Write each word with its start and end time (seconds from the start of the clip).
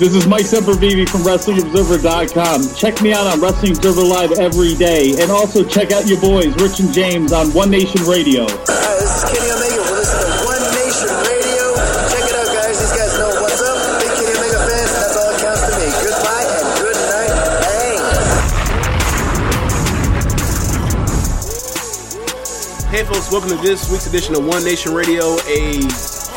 This 0.00 0.14
is 0.14 0.26
Mike 0.26 0.46
Sempervive 0.46 1.10
from 1.10 1.20
WrestlingObserver.com. 1.28 2.74
Check 2.74 3.02
me 3.02 3.12
out 3.12 3.26
on 3.26 3.38
Wrestling 3.38 3.76
Observer 3.76 4.00
Live 4.00 4.32
every 4.32 4.74
day. 4.74 5.12
And 5.20 5.30
also 5.30 5.62
check 5.62 5.92
out 5.92 6.06
your 6.08 6.18
boys, 6.22 6.56
Rich 6.56 6.80
and 6.80 6.90
James, 6.90 7.34
on 7.34 7.52
One 7.52 7.70
Nation 7.70 8.00
Radio. 8.08 8.48
Hi, 8.48 8.96
this 8.96 9.12
is 9.12 9.28
Kenny 9.28 9.52
Omega. 9.52 9.76
We're 9.76 10.00
listening 10.00 10.24
to 10.24 10.40
One 10.48 10.64
Nation 10.72 11.12
Radio. 11.20 11.76
Check 12.08 12.24
it 12.24 12.32
out, 12.32 12.48
guys. 12.48 12.80
These 12.80 12.96
guys 12.96 13.12
know 13.20 13.28
what's 13.44 13.60
up. 13.60 13.76
Big 14.00 14.08
Kenny 14.16 14.40
Omega 14.40 14.72
fans, 14.72 14.88
and 14.88 15.04
that's 15.04 15.20
all 15.20 15.28
that 15.28 15.36
counts 15.36 15.68
to 15.68 15.76
me. 15.76 15.92
Goodbye 16.00 16.48
and 16.48 16.64
good 16.80 16.96
night. 16.96 17.60
Bang. 17.60 18.00
Hey 22.88 23.04
folks, 23.04 23.28
welcome 23.28 23.52
to 23.52 23.60
this 23.60 23.84
week's 23.92 24.08
edition 24.08 24.32
of 24.32 24.48
One 24.48 24.64
Nation 24.64 24.96
Radio, 24.96 25.36
a 25.44 25.84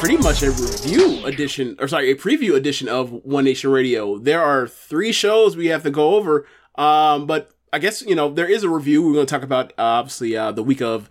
pretty 0.04 0.22
much 0.22 0.44
a 0.44 0.52
review 0.52 1.26
edition, 1.26 1.78
or 1.80 1.88
sorry, 1.88 2.12
a 2.12 2.16
preview 2.16 2.56
edition 2.56 2.90
of 2.90 3.10
One 3.24 3.46
Nation 3.46 3.72
Radio. 3.72 4.18
There 4.18 4.44
are 4.44 4.68
three 4.68 5.14
shows 5.14 5.56
we 5.56 5.68
have 5.68 5.84
to 5.84 5.92
go 5.92 6.16
over, 6.16 6.46
um, 6.76 7.26
but 7.26 7.52
I 7.72 7.80
guess, 7.80 8.02
you 8.02 8.14
know, 8.14 8.30
there 8.30 8.46
is 8.46 8.64
a 8.64 8.70
review. 8.70 9.02
We're 9.02 9.14
going 9.14 9.26
to 9.26 9.34
talk 9.34 9.44
about, 9.44 9.72
uh, 9.80 9.84
obviously, 10.04 10.36
uh, 10.36 10.52
the 10.52 10.62
week 10.62 10.82
of 10.82 11.10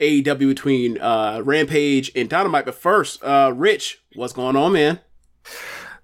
AEW 0.00 0.38
between 0.38 0.98
uh, 1.02 1.42
Rampage 1.44 2.12
and 2.16 2.30
Dynamite. 2.30 2.64
But 2.64 2.76
first, 2.76 3.22
uh, 3.22 3.52
Rich, 3.54 4.00
what's 4.14 4.32
going 4.32 4.56
on, 4.56 4.72
man? 4.72 5.00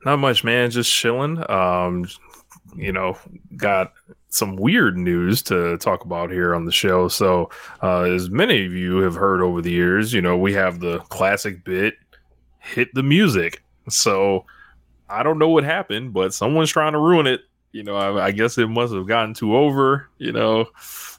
Not 0.04 0.18
much, 0.18 0.44
man. 0.44 0.70
Just 0.70 0.92
chilling. 0.92 1.42
Um, 1.50 2.06
you 2.76 2.92
know, 2.92 3.16
got 3.56 3.94
some 4.28 4.56
weird 4.56 4.98
news 4.98 5.40
to 5.44 5.78
talk 5.78 6.04
about 6.04 6.30
here 6.30 6.54
on 6.54 6.66
the 6.66 6.72
show. 6.72 7.08
So, 7.08 7.48
uh, 7.82 8.02
as 8.02 8.28
many 8.28 8.66
of 8.66 8.74
you 8.74 8.98
have 8.98 9.14
heard 9.14 9.40
over 9.40 9.62
the 9.62 9.72
years, 9.72 10.12
you 10.12 10.20
know, 10.20 10.36
we 10.36 10.52
have 10.52 10.80
the 10.80 10.98
classic 11.08 11.64
bit 11.64 11.94
hit 12.66 12.88
the 12.94 13.02
music. 13.02 13.62
So, 13.88 14.44
I 15.08 15.22
don't 15.22 15.38
know 15.38 15.48
what 15.48 15.64
happened, 15.64 16.12
but 16.12 16.34
someone's 16.34 16.70
trying 16.70 16.92
to 16.92 16.98
ruin 16.98 17.26
it. 17.26 17.42
You 17.72 17.82
know, 17.82 17.96
I, 17.96 18.26
I 18.26 18.30
guess 18.32 18.58
it 18.58 18.68
must 18.68 18.92
have 18.92 19.06
gotten 19.06 19.34
too 19.34 19.56
over, 19.56 20.08
you 20.18 20.32
know. 20.32 20.66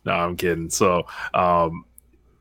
No, 0.05 0.11
I'm 0.11 0.35
kidding. 0.37 0.69
So, 0.69 1.05
um, 1.33 1.85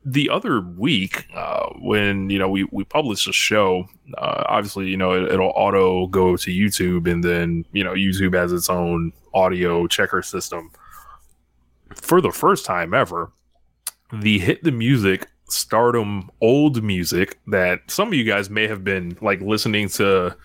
the 0.07 0.29
other 0.29 0.61
week 0.61 1.27
uh, 1.35 1.67
when 1.81 2.29
you 2.29 2.39
know 2.39 2.47
we 2.47 2.63
we 2.71 2.85
published 2.85 3.27
a 3.27 3.33
show 3.33 3.85
uh, 4.17 4.43
obviously 4.47 4.87
you 4.87 4.95
know 4.95 5.11
it, 5.11 5.37
will 5.37 5.51
auto 5.53 6.07
go 6.07 6.37
to 6.37 6.49
youtube 6.49 7.11
and 7.11 7.25
then 7.25 7.65
you 7.73 7.83
know 7.83 7.91
youtube 7.91 8.33
has 8.33 8.53
its 8.53 8.69
own 8.69 9.11
audio 9.33 9.85
checker 9.85 10.21
system 10.21 10.71
for 11.93 12.21
the 12.21 12.31
first 12.31 12.63
time 12.63 12.93
ever 12.93 13.33
the 14.13 14.39
hit 14.39 14.63
the 14.63 14.71
music 14.71 15.27
stardom 15.49 16.29
old 16.41 16.83
music 16.83 17.39
that 17.47 17.79
some 17.89 18.07
of 18.09 18.13
you 18.13 18.23
guys 18.23 18.49
may 18.49 18.67
have 18.67 18.83
been 18.83 19.17
like 19.21 19.41
listening 19.41 19.87
to 19.89 20.35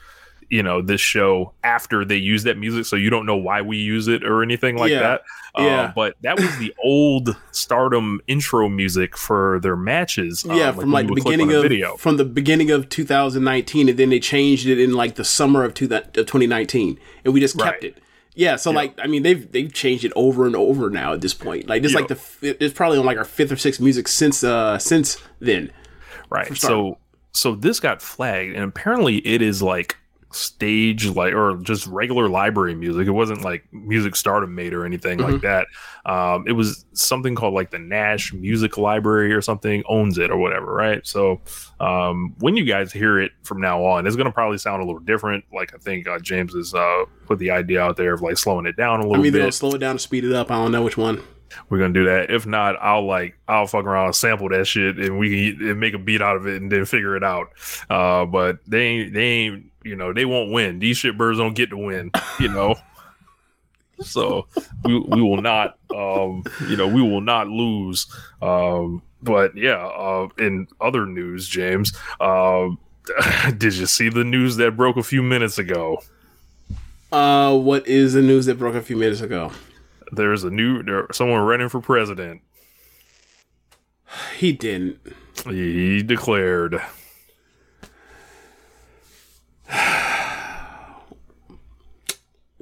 you 0.49 0.63
know 0.63 0.83
this 0.83 1.01
show 1.01 1.53
after 1.65 2.05
they 2.05 2.17
use 2.17 2.43
that 2.43 2.59
music 2.59 2.85
so 2.85 2.95
you 2.95 3.09
don't 3.11 3.25
know 3.25 3.37
why 3.37 3.63
we 3.63 3.79
use 3.79 4.07
it 4.07 4.23
or 4.23 4.43
anything 4.43 4.77
like 4.77 4.91
Yeah. 4.91 5.01
that 5.01 5.23
Yeah. 5.57 5.81
uh, 5.81 5.93
but 5.95 6.15
that 6.23 6.39
was 6.39 6.57
the 6.59 6.75
old 6.85 7.35
stardom 7.53 8.21
intro 8.27 8.69
music 8.69 9.17
for 9.17 9.61
their 9.63 9.77
matches 9.77 10.45
yeah, 10.47 10.69
um, 10.69 10.77
from 10.77 10.91
like 10.93 11.07
the 11.07 11.15
would 11.15 11.23
click 11.23 11.33
on 11.35 11.39
beginning 11.39 11.57
of 11.57 11.63
video 11.63 11.97
from 11.97 12.17
the 12.19 12.25
beginning 12.25 12.71
of 12.71 12.89
2019, 12.91 13.89
and 13.89 13.99
then 13.99 14.11
they 14.11 14.21
changed 14.21 14.67
it 14.67 14.79
in 14.79 14.93
like 14.93 15.15
the 15.15 15.25
summer 15.25 15.65
of, 15.65 15.73
two, 15.75 15.87
of 15.87 16.13
2019, 16.13 16.99
and 17.25 17.33
we 17.35 17.41
just 17.41 17.57
kept 17.59 17.83
Right. 17.83 17.85
it. 17.85 18.02
Yeah, 18.35 18.57
so 18.57 18.71
like 18.71 18.99
I 19.03 19.07
mean 19.07 19.23
they've 19.23 19.51
they've 19.51 19.73
changed 19.73 20.05
it 20.05 20.13
over 20.17 20.47
and 20.47 20.57
over 20.57 20.89
now 20.89 21.13
at 21.13 21.21
this 21.21 21.35
point. 21.35 21.69
Like 21.69 21.83
this 21.83 21.91
is 21.91 21.95
like 21.95 22.09
the 22.09 22.57
it's 22.61 22.75
probably 22.75 22.99
on 22.99 23.05
like 23.05 23.19
our 23.19 23.25
fifth 23.25 23.53
or 23.53 23.57
sixth 23.57 23.81
music 23.81 24.09
since 24.09 24.43
uh 24.43 24.79
since 24.79 25.19
then. 25.41 25.71
right 26.31 26.57
so 26.57 26.99
so 27.33 27.55
this 27.55 27.81
got 27.81 28.01
flagged 28.01 28.55
and 28.55 28.65
apparently 28.65 29.17
it 29.27 29.43
is 29.43 29.63
like 29.63 29.97
stage 30.35 31.07
like 31.11 31.35
or 31.35 31.57
just 31.63 31.87
regular 31.87 32.29
library 32.29 32.75
music 32.75 33.07
it 33.07 33.11
wasn't 33.13 33.43
like 33.43 33.65
music 33.73 34.17
stardom 34.17 34.55
made 34.55 34.73
or 34.73 34.85
anything 34.85 35.19
like 35.19 35.35
Mhm. 35.37 35.41
that 35.43 35.67
um 36.11 36.45
it 36.47 36.53
was 36.53 36.85
something 36.93 37.35
called 37.35 37.55
like 37.55 37.71
the 37.71 37.79
nash 37.79 38.33
music 38.33 38.77
library 38.79 39.33
or 39.33 39.41
something 39.41 39.83
owns 39.89 40.19
it 40.19 40.31
or 40.31 40.37
whatever 40.37 40.73
right 40.73 41.07
so 41.07 41.41
um 41.81 42.35
when 42.39 42.57
you 42.57 42.65
guys 42.65 42.93
hear 42.93 43.21
it 43.21 43.33
from 43.43 43.61
now 43.61 43.85
on 43.85 44.07
it's 44.07 44.17
going 44.17 44.27
to 44.27 44.33
probably 44.33 44.59
sound 44.59 44.83
a 44.83 44.85
little 44.85 45.01
different 45.01 45.45
like 45.53 45.75
i 45.75 45.79
think 45.79 46.09
uh, 46.09 46.19
james 46.19 46.55
has 46.55 46.75
uh 46.75 47.05
put 47.27 47.39
the 47.39 47.51
idea 47.51 47.81
out 47.81 47.97
there 47.97 48.15
of 48.15 48.23
like 48.23 48.37
slowing 48.39 48.67
it 48.67 48.77
down 48.77 49.01
a 49.01 49.03
I'm 49.05 49.09
little 49.09 49.27
either 49.27 49.39
bit 49.39 49.43
gonna 49.43 49.53
slow 49.53 49.73
it 49.75 49.79
down 49.79 49.97
or 49.97 49.99
speed 49.99 50.25
it 50.25 50.33
up. 50.33 50.51
I 50.51 50.55
don't 50.55 50.73
know 50.73 50.83
which 50.83 50.97
one. 50.97 51.21
we're 51.69 51.79
gonna 51.79 51.93
do 51.93 52.05
that. 52.05 52.31
If 52.31 52.47
not, 52.47 52.77
I'll 52.81 53.07
like 53.07 53.39
I'll 53.47 53.67
fuck 53.67 53.85
around 53.85 54.07
and 54.07 54.15
sample 54.15 54.49
that 54.51 54.67
shit 54.67 54.97
and 54.99 55.19
we 55.19 55.55
can 55.57 55.69
and 55.71 55.81
make 55.81 55.95
a 55.95 55.99
beat 55.99 56.21
out 56.23 56.37
of 56.37 56.47
it 56.47 56.61
and 56.61 56.71
then 56.73 56.85
figure 56.85 57.15
it 57.17 57.23
out. 57.23 57.49
Uh, 57.91 58.25
but 58.27 58.59
they 58.67 58.83
ain't 58.87 59.13
they 59.15 59.23
ain't 59.25 59.72
you 59.85 59.97
know 59.97 60.13
they 60.13 60.25
won't 60.25 60.51
win. 60.53 60.79
These 60.79 60.99
shit 60.99 61.17
birds 61.17 61.39
don't 61.39 61.55
get 61.55 61.71
to 61.71 61.77
win. 61.77 62.11
You 62.39 62.49
know. 62.49 62.75
so 64.01 64.47
we 64.85 64.99
we 64.99 65.23
will 65.23 65.41
not 65.41 65.79
um 65.95 66.43
you 66.69 66.77
know 66.77 66.89
we 66.89 67.03
will 67.03 67.21
not 67.21 67.49
lose. 67.49 68.07
Um, 68.41 69.03
but 69.23 69.57
yeah. 69.57 69.87
Uh, 69.87 70.29
in 70.39 70.67
other 70.81 71.07
news, 71.07 71.49
James, 71.49 71.97
um, 72.21 72.79
did 73.59 73.75
you 73.75 73.87
see 73.87 74.09
the 74.09 74.25
news 74.25 74.57
that 74.57 74.77
broke 74.77 74.97
a 74.97 75.03
few 75.03 75.23
minutes 75.23 75.59
ago? 75.59 76.03
Uh, 77.11 77.57
what 77.57 77.87
is 77.87 78.15
the 78.15 78.23
news 78.23 78.47
that 78.47 78.59
broke 78.59 78.75
a 78.75 78.83
few 78.83 78.97
minutes 78.97 79.21
ago? 79.21 79.53
There's 80.11 80.45
a 80.45 80.51
new 80.51 80.83
there, 80.83 81.07
someone 81.13 81.41
running 81.41 81.69
for 81.69 81.81
president. 81.81 82.43
He 84.37 84.53
didn't. 84.53 84.99
He 85.47 86.03
declared. 86.03 86.81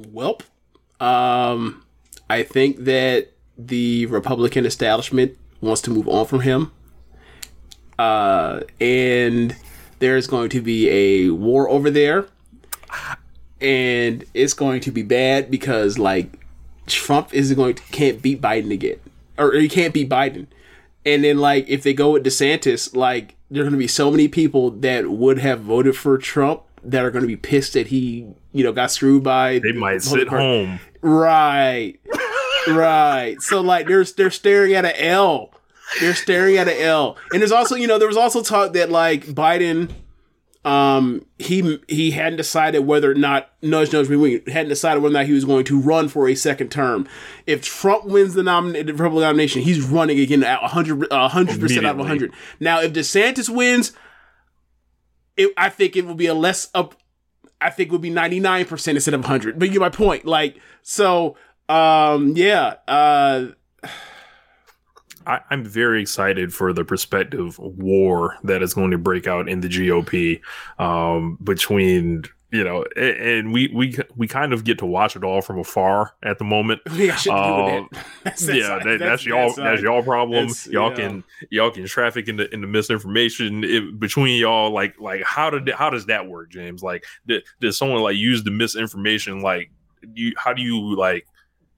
Welp. 0.03 0.43
Um, 1.01 1.85
I 2.29 2.43
think 2.43 2.85
that 2.85 3.29
the 3.57 4.07
Republican 4.07 4.67
establishment 4.67 5.37
wants 5.61 5.83
to 5.83 5.91
move 5.91 6.09
on 6.09 6.27
from 6.27 6.41
him. 6.41 6.73
Uh, 7.99 8.61
and 8.81 9.55
there's 9.99 10.27
going 10.27 10.49
to 10.51 10.61
be 10.61 10.89
a 10.89 11.31
war 11.31 11.69
over 11.69 11.91
there. 11.91 12.27
And 13.61 14.25
it's 14.33 14.55
going 14.55 14.81
to 14.83 14.91
be 14.91 15.03
bad 15.03 15.51
because 15.51 15.99
like 15.99 16.41
Trump 16.87 17.35
isn't 17.35 17.57
going 17.57 17.75
to 17.75 17.83
can't 17.85 18.23
beat 18.23 18.41
Biden 18.41 18.73
again. 18.73 18.99
Or 19.37 19.53
he 19.53 19.69
can't 19.69 19.93
beat 19.93 20.09
Biden. 20.09 20.47
And 21.05 21.25
then 21.25 21.39
like 21.39 21.69
if 21.69 21.83
they 21.83 21.93
go 21.93 22.13
with 22.13 22.25
DeSantis, 22.25 22.95
like 22.97 23.37
there 23.51 23.63
are 23.63 23.65
going 23.65 23.73
to 23.73 23.79
be 23.79 23.87
so 23.87 24.11
many 24.11 24.29
people 24.29 24.71
that 24.71 25.11
would 25.11 25.39
have 25.39 25.61
voted 25.61 25.97
for 25.97 26.17
Trump 26.17 26.63
that 26.85 27.05
are 27.05 27.11
going 27.11 27.23
to 27.23 27.29
be 27.29 27.37
pissed 27.37 27.75
that 27.75 27.89
he, 27.89 28.27
you 28.53 28.65
know, 28.65 28.73
got 28.73 28.91
screwed 28.91 29.23
by. 29.23 29.59
They 29.59 29.73
might 29.73 30.03
sit 30.03 30.29
home. 30.29 30.81
Right. 31.03 31.99
right. 32.69 33.37
So 33.41 33.61
like 33.61 33.87
they're 33.87 34.05
they're 34.05 34.31
staring 34.31 34.75
at 34.75 34.85
an 34.85 34.95
L. 34.97 35.51
They're 36.01 36.15
staring 36.15 36.57
at 36.57 36.69
an 36.69 36.77
L. 36.79 37.17
And 37.33 37.41
there's 37.43 37.53
also, 37.53 37.75
you 37.75 37.87
know, 37.87 37.99
there 37.99 38.09
was 38.09 38.17
also 38.17 38.43
talk 38.43 38.73
that 38.75 38.91
like 38.91 39.27
Biden 39.27 39.91
um 40.63 41.25
he 41.39 41.81
he 41.89 42.11
hadn't 42.11 42.37
decided 42.37 42.81
whether 42.81 43.11
or 43.11 43.15
not 43.15 43.51
nudge 43.63 43.95
nudge 43.95 44.11
we 44.11 44.43
hadn't 44.49 44.69
decided 44.69 45.03
whether 45.03 45.15
or 45.15 45.19
not 45.21 45.25
he 45.25 45.33
was 45.33 45.47
going 45.47 45.65
to 45.65 45.81
run 45.81 46.07
for 46.07 46.29
a 46.29 46.35
second 46.35 46.71
term. 46.71 47.09
If 47.47 47.63
Trump 47.63 48.05
wins 48.05 48.35
the 48.35 48.43
nomination, 48.43 48.87
the 48.87 48.93
Republican 48.93 49.23
nomination, 49.23 49.63
he's 49.63 49.83
running 49.83 50.21
again 50.21 50.45
at 50.45 50.61
100 50.61 51.11
100 51.11 51.61
percent 51.61 51.87
out 51.87 51.93
of 51.93 51.99
100. 51.99 52.33
Now, 52.61 52.83
if 52.83 52.93
DeSantis 52.93 53.49
wins, 53.49 53.93
it, 55.41 55.53
I 55.57 55.71
think 55.71 55.97
it 55.97 56.07
will 56.07 56.15
be 56.15 56.27
a 56.27 56.35
less 56.35 56.69
up. 56.75 56.95
I 57.61 57.71
think 57.71 57.89
it 57.89 57.93
would 57.93 58.01
be 58.01 58.11
99 58.11 58.67
percent 58.67 58.97
instead 58.97 59.15
of 59.15 59.21
100. 59.21 59.59
But 59.59 59.69
you 59.69 59.73
get 59.73 59.81
my 59.81 59.89
point. 59.89 60.27
Like 60.27 60.57
so, 60.83 61.37
um, 61.69 62.35
yeah. 62.37 62.75
Uh, 62.87 63.47
I, 65.27 65.41
I'm 65.51 65.65
very 65.65 66.03
excited 66.03 66.53
for 66.53 66.73
the 66.73 66.85
prospective 66.85 67.59
war 67.59 68.37
that 68.45 68.63
is 68.63 68.75
going 68.75 68.91
to 68.91 68.99
break 68.99 69.27
out 69.27 69.49
in 69.49 69.61
the 69.61 69.69
GOP 69.69 70.41
um, 70.79 71.39
between 71.43 72.25
you 72.53 72.65
know, 72.65 72.85
and, 72.97 73.53
we 73.53 73.69
we 73.69 73.97
we 74.17 74.27
kind 74.27 74.53
of 74.53 74.65
get 74.65 74.79
to 74.79 74.87
watch 74.87 75.15
it 75.15 75.23
all 75.23 75.41
from 75.41 75.59
afar 75.59 76.15
at 76.23 76.39
the 76.39 76.45
moment. 76.45 76.81
Yeah, 77.01 77.17
um, 77.31 77.89
that's, 77.93 78.05
that's, 78.25 78.47
yeah, 78.47 78.79
that, 78.79 78.85
that's, 78.85 79.01
that's, 79.01 79.27
y'all 79.27 79.55
that's, 79.55 79.81
y'all 79.81 80.03
problem. 80.03 80.49
y'all 80.69 80.91
yeah. 80.91 80.97
can 80.97 81.25
y'all 81.51 81.71
can 81.71 81.87
traffic 81.87 82.29
in 82.29 82.37
the 82.37 82.53
in 82.53 82.61
the 82.61 82.67
misinformation 82.67 83.65
it, 83.65 83.99
between 83.99 84.39
y'all. 84.39 84.71
Like 84.71 85.01
like 85.01 85.23
how 85.23 85.49
did 85.49 85.69
how 85.71 85.89
does 85.89 86.07
that 86.07 86.27
work, 86.27 86.51
James? 86.51 86.83
Like 86.83 87.05
did, 87.27 87.45
did 87.61 87.73
someone 87.73 88.03
like 88.03 88.17
use 88.17 88.43
the 88.43 88.51
misinformation? 88.51 89.41
Like 89.41 89.71
you 90.15 90.35
how 90.37 90.53
do 90.53 90.63
you 90.63 90.95
like 90.97 91.27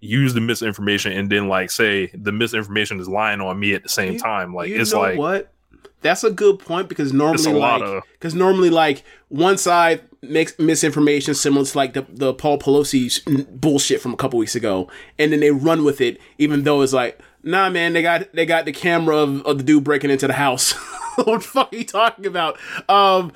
use 0.01 0.35
the 0.35 0.41
misinformation 0.41 1.13
and 1.13 1.31
then 1.31 1.49
like 1.49 1.71
say 1.71 2.11
the 2.15 2.33
misinformation 2.33 2.99
is 2.99 3.09
lying 3.09 3.41
on 3.41 3.61
me 3.61 3.75
at 3.75 3.83
the 3.83 3.89
same 3.89 4.15
you, 4.15 4.19
time? 4.19 4.55
Like 4.55 4.71
you 4.71 4.81
it's 4.81 4.93
know 4.93 5.01
like 5.01 5.19
what. 5.19 5.52
That's 6.01 6.25
a 6.25 6.31
good 6.31 6.59
point 6.59 6.89
because 6.89 7.13
normally, 7.13 7.53
like, 7.53 8.05
because 8.13 8.35
normally, 8.35 8.71
like, 8.71 9.05
one 9.29 9.57
side 9.57 10.03
makes 10.23 10.57
misinformation 10.59 11.35
similar 11.35 11.65
to 11.67 11.77
like 11.77 11.95
the, 11.95 12.07
the 12.09 12.33
Paul 12.33 12.59
Pelosi 12.59 13.47
bullshit 13.61 14.01
from 14.01 14.13
a 14.13 14.17
couple 14.17 14.39
weeks 14.39 14.55
ago, 14.55 14.89
and 15.19 15.33
then 15.33 15.41
they 15.41 15.51
run 15.51 15.85
with 15.85 16.01
it, 16.01 16.21
even 16.39 16.63
though 16.65 16.83
it's 16.83 16.93
like, 16.93 17.21
nah, 17.43 17.69
man, 17.71 17.93
they 17.93 18.03
got 18.03 18.33
they 18.33 18.47
got 18.47 18.65
the 18.65 18.73
camera 18.73 19.17
of, 19.17 19.43
of 19.47 19.59
the 19.59 19.65
dude 19.65 19.85
breaking 19.85 20.11
into 20.11 20.27
the 20.27 20.35
house. 20.35 20.73
what 21.17 21.27
the 21.27 21.41
fuck 21.41 21.73
are 21.73 21.77
you 21.77 21.85
talking 21.85 22.27
about? 22.27 22.59
Um, 22.89 23.33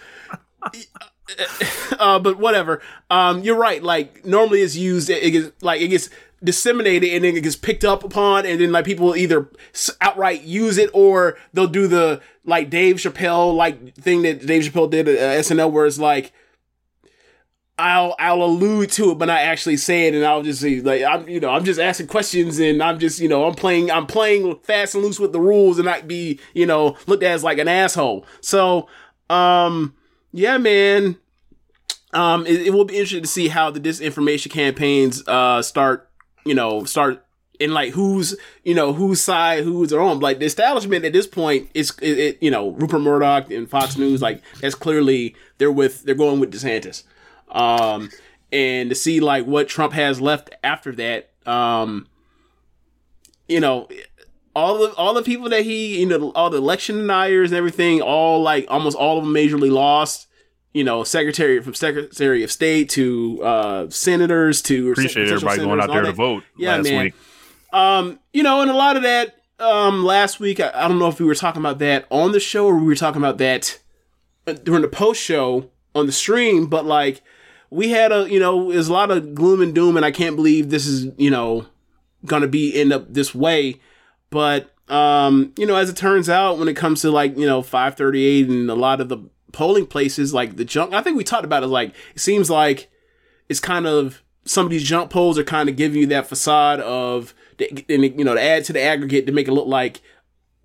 uh, 1.99 2.19
but 2.19 2.39
whatever. 2.39 2.81
Um, 3.11 3.43
you're 3.43 3.57
right. 3.59 3.83
Like 3.83 4.25
normally, 4.25 4.63
it's 4.63 4.77
used. 4.77 5.11
It, 5.11 5.23
it 5.23 5.31
gets 5.33 5.63
like 5.63 5.81
it 5.81 5.89
gets 5.89 6.09
disseminated 6.45 7.11
and 7.11 7.25
then 7.25 7.37
it 7.37 7.43
gets 7.43 7.57
picked 7.57 7.85
up 7.85 8.05
upon 8.05 8.45
and 8.45 8.61
then 8.61 8.71
like 8.71 8.85
people 8.85 9.17
either 9.17 9.49
outright 10.01 10.43
use 10.43 10.77
it 10.77 10.91
or 10.93 11.37
they'll 11.55 11.67
do 11.67 11.87
the 11.87 12.21
like 12.45 12.69
Dave 12.69 12.97
Chappelle 12.97 13.55
like 13.55 13.95
thing 13.95 14.23
that 14.23 14.45
Dave 14.45 14.65
Chappelle 14.65 14.91
did 14.91 15.09
at 15.09 15.45
SNL 15.45 15.73
where 15.73 15.87
it's 15.87 15.99
like 15.99 16.33
I'll 17.79 18.15
I'll 18.19 18.43
allude 18.43 18.91
to 18.93 19.11
it 19.11 19.19
but 19.19 19.27
not 19.27 19.41
actually 19.41 19.77
say 19.79 20.09
it. 20.09 20.15
And 20.15 20.25
I'll 20.25 20.43
just 20.43 20.61
say 20.61 20.81
like 20.81 21.03
I'm 21.03 21.29
you 21.29 21.41
know 21.41 21.51
I'm 21.51 21.65
just 21.65 21.81
asking 21.81 22.09
questions 22.09 22.59
and 22.59 22.83
I'm 22.83 22.99
just 22.99 23.19
you 23.19 23.29
know 23.29 23.47
I'm 23.47 23.55
playing 23.55 23.91
I'm 23.91 24.07
playing 24.07 24.57
fast 24.63 24.95
and 24.95 25.03
loose 25.03 25.19
with 25.19 25.33
the 25.33 25.41
rules 25.41 25.79
and 25.79 25.87
not 25.87 26.07
be 26.07 26.39
you 26.55 26.67
know 26.67 26.97
looked 27.07 27.23
at 27.23 27.33
as 27.33 27.45
like 27.45 27.59
an 27.59 27.69
asshole. 27.69 28.27
So 28.41 28.89
um 29.31 29.95
yeah 30.33 30.59
man. 30.59 31.17
Um 32.13 32.47
it, 32.47 32.69
it 32.69 32.71
will 32.75 32.85
be 32.85 32.95
interesting 32.95 33.23
to 33.23 33.29
see 33.29 33.49
how 33.49 33.71
the 33.71 33.81
disinformation 33.81 34.51
campaigns 34.51 35.27
uh 35.27 35.61
start 35.61 36.11
you 36.47 36.55
know, 36.55 36.85
start 36.85 37.27
in 37.59 37.73
like 37.73 37.93
who's 37.93 38.37
you 38.65 38.75
know 38.75 38.93
whose 38.93 39.21
side 39.21 39.65
who's 39.65 39.93
own 39.93 40.21
like 40.21 40.39
the 40.39 40.45
establishment 40.45 41.05
at 41.05 41.13
this 41.13 41.27
point 41.27 41.71
is 41.75 41.93
it, 42.03 42.19
it, 42.19 42.43
you 42.43 42.51
know 42.51 42.71
Rupert 42.71 43.01
Murdoch 43.01 43.51
and 43.51 43.69
Fox 43.69 43.97
News 43.97 44.23
like 44.23 44.43
that's 44.61 44.75
clearly 44.75 45.35
they're 45.59 45.73
with 45.73 46.05
they're 46.05 46.15
going 46.15 46.41
with 46.41 46.53
DeSantis. 46.53 47.05
Um 47.51 48.11
and 48.53 48.91
to 48.91 48.95
see 48.95 49.21
like 49.21 49.47
what 49.47 49.69
Trump 49.69 49.93
has 49.93 50.21
left 50.21 50.55
after 50.63 50.93
that 50.93 51.31
um 51.47 52.07
you 53.49 53.61
know 53.61 53.89
all 54.55 54.79
the 54.79 54.95
all 54.95 55.15
the 55.15 55.23
people 55.23 55.49
that 55.49 55.63
he 55.63 56.01
you 56.01 56.07
know 56.07 56.33
all 56.33 56.51
the 56.51 56.59
election 56.59 56.97
deniers 56.97 57.51
and 57.51 57.59
everything 57.59 58.01
all 58.01 58.43
like 58.43 58.67
almost 58.69 58.97
all 58.97 59.19
of 59.19 59.25
them 59.25 59.33
majorly 59.33 59.71
lost 59.71 60.27
you 60.77 60.85
know, 60.85 61.05
secretary 61.05 61.63
from 61.63 61.73
secretary 61.73 62.45
of 62.45 62.53
state 62.53 62.91
to 62.91 63.43
uh, 63.43 63.89
senators 63.89 64.61
to 64.61 64.93
appreciate 64.93 65.27
everybody 65.27 65.63
going 65.63 65.81
out 65.81 65.89
there 65.89 66.03
to 66.03 66.13
vote. 66.13 66.45
Yeah, 66.59 66.83
man. 66.83 67.05
Week. 67.05 67.15
Um, 67.73 68.21
you 68.35 68.43
know, 68.43 68.61
and 68.61 68.71
a 68.71 68.75
lot 68.75 68.99
of 68.99 69.03
that 69.03 69.37
um, 69.59 70.05
last 70.05 70.39
week. 70.39 70.61
I, 70.61 70.71
I, 70.75 70.87
don't 70.87 70.99
know 70.99 71.09
if 71.09 71.19
we 71.19 71.25
were 71.25 71.35
talking 71.35 71.63
about 71.63 71.79
that 71.79 72.07
on 72.11 72.33
the 72.33 72.41
show 72.41 72.67
or 72.67 72.77
we 72.77 72.85
were 72.85 72.95
talking 72.95 73.23
about 73.23 73.39
that 73.39 73.79
uh, 74.47 74.53
during 74.53 74.83
the 74.83 74.89
post 74.89 75.23
show 75.23 75.71
on 75.95 76.05
the 76.05 76.13
stream. 76.13 76.67
But 76.67 76.85
like, 76.85 77.23
we 77.71 77.89
had 77.89 78.13
a 78.13 78.31
you 78.31 78.39
know, 78.39 78.71
there's 78.71 78.89
a 78.89 78.93
lot 78.93 79.11
of 79.11 79.35
gloom 79.35 79.63
and 79.63 79.75
doom, 79.75 79.97
and 79.97 80.05
I 80.05 80.11
can't 80.11 80.37
believe 80.37 80.69
this 80.69 80.87
is 80.87 81.11
you 81.17 81.31
know 81.31 81.65
gonna 82.27 82.49
be 82.49 82.79
end 82.79 82.93
up 82.93 83.15
this 83.15 83.35
way. 83.35 83.81
But 84.29 84.75
um, 84.91 85.55
you 85.57 85.65
know, 85.65 85.77
as 85.77 85.89
it 85.89 85.97
turns 85.97 86.29
out, 86.29 86.59
when 86.59 86.69
it 86.69 86.77
comes 86.77 87.01
to 87.01 87.11
like 87.11 87.35
you 87.39 87.47
know 87.47 87.63
538 87.63 88.49
and 88.51 88.71
a 88.71 88.75
lot 88.75 89.01
of 89.01 89.09
the 89.09 89.27
polling 89.57 89.87
places 89.87 90.35
like 90.35 90.57
the 90.57 90.67
junk. 90.67 90.93
I 90.93 91.01
think 91.01 91.17
we 91.17 91.25
talked 91.25 91.47
about 91.47 91.63
it. 91.63 91.69
Like 91.69 91.95
it 92.15 92.21
seems 92.21 92.51
like 92.51 92.91
it's 93.49 93.59
kind 93.59 93.87
of 93.87 94.23
some 94.45 94.67
of 94.67 94.71
these 94.71 94.85
junk 94.85 95.11
polls 95.11 95.39
are 95.39 95.45
kind 95.45 95.71
of 95.71 95.77
giving 95.77 95.99
you 95.99 96.07
that 96.09 96.27
facade 96.27 96.79
of, 96.81 97.35
and 97.89 98.05
you 98.05 98.23
know, 98.23 98.35
to 98.35 98.43
add 98.43 98.67
to 98.67 98.75
the 98.75 98.83
aggregate 98.83 99.25
to 99.25 99.33
make 99.33 99.49
it 99.49 99.53
look 99.53 99.67
like 99.67 100.03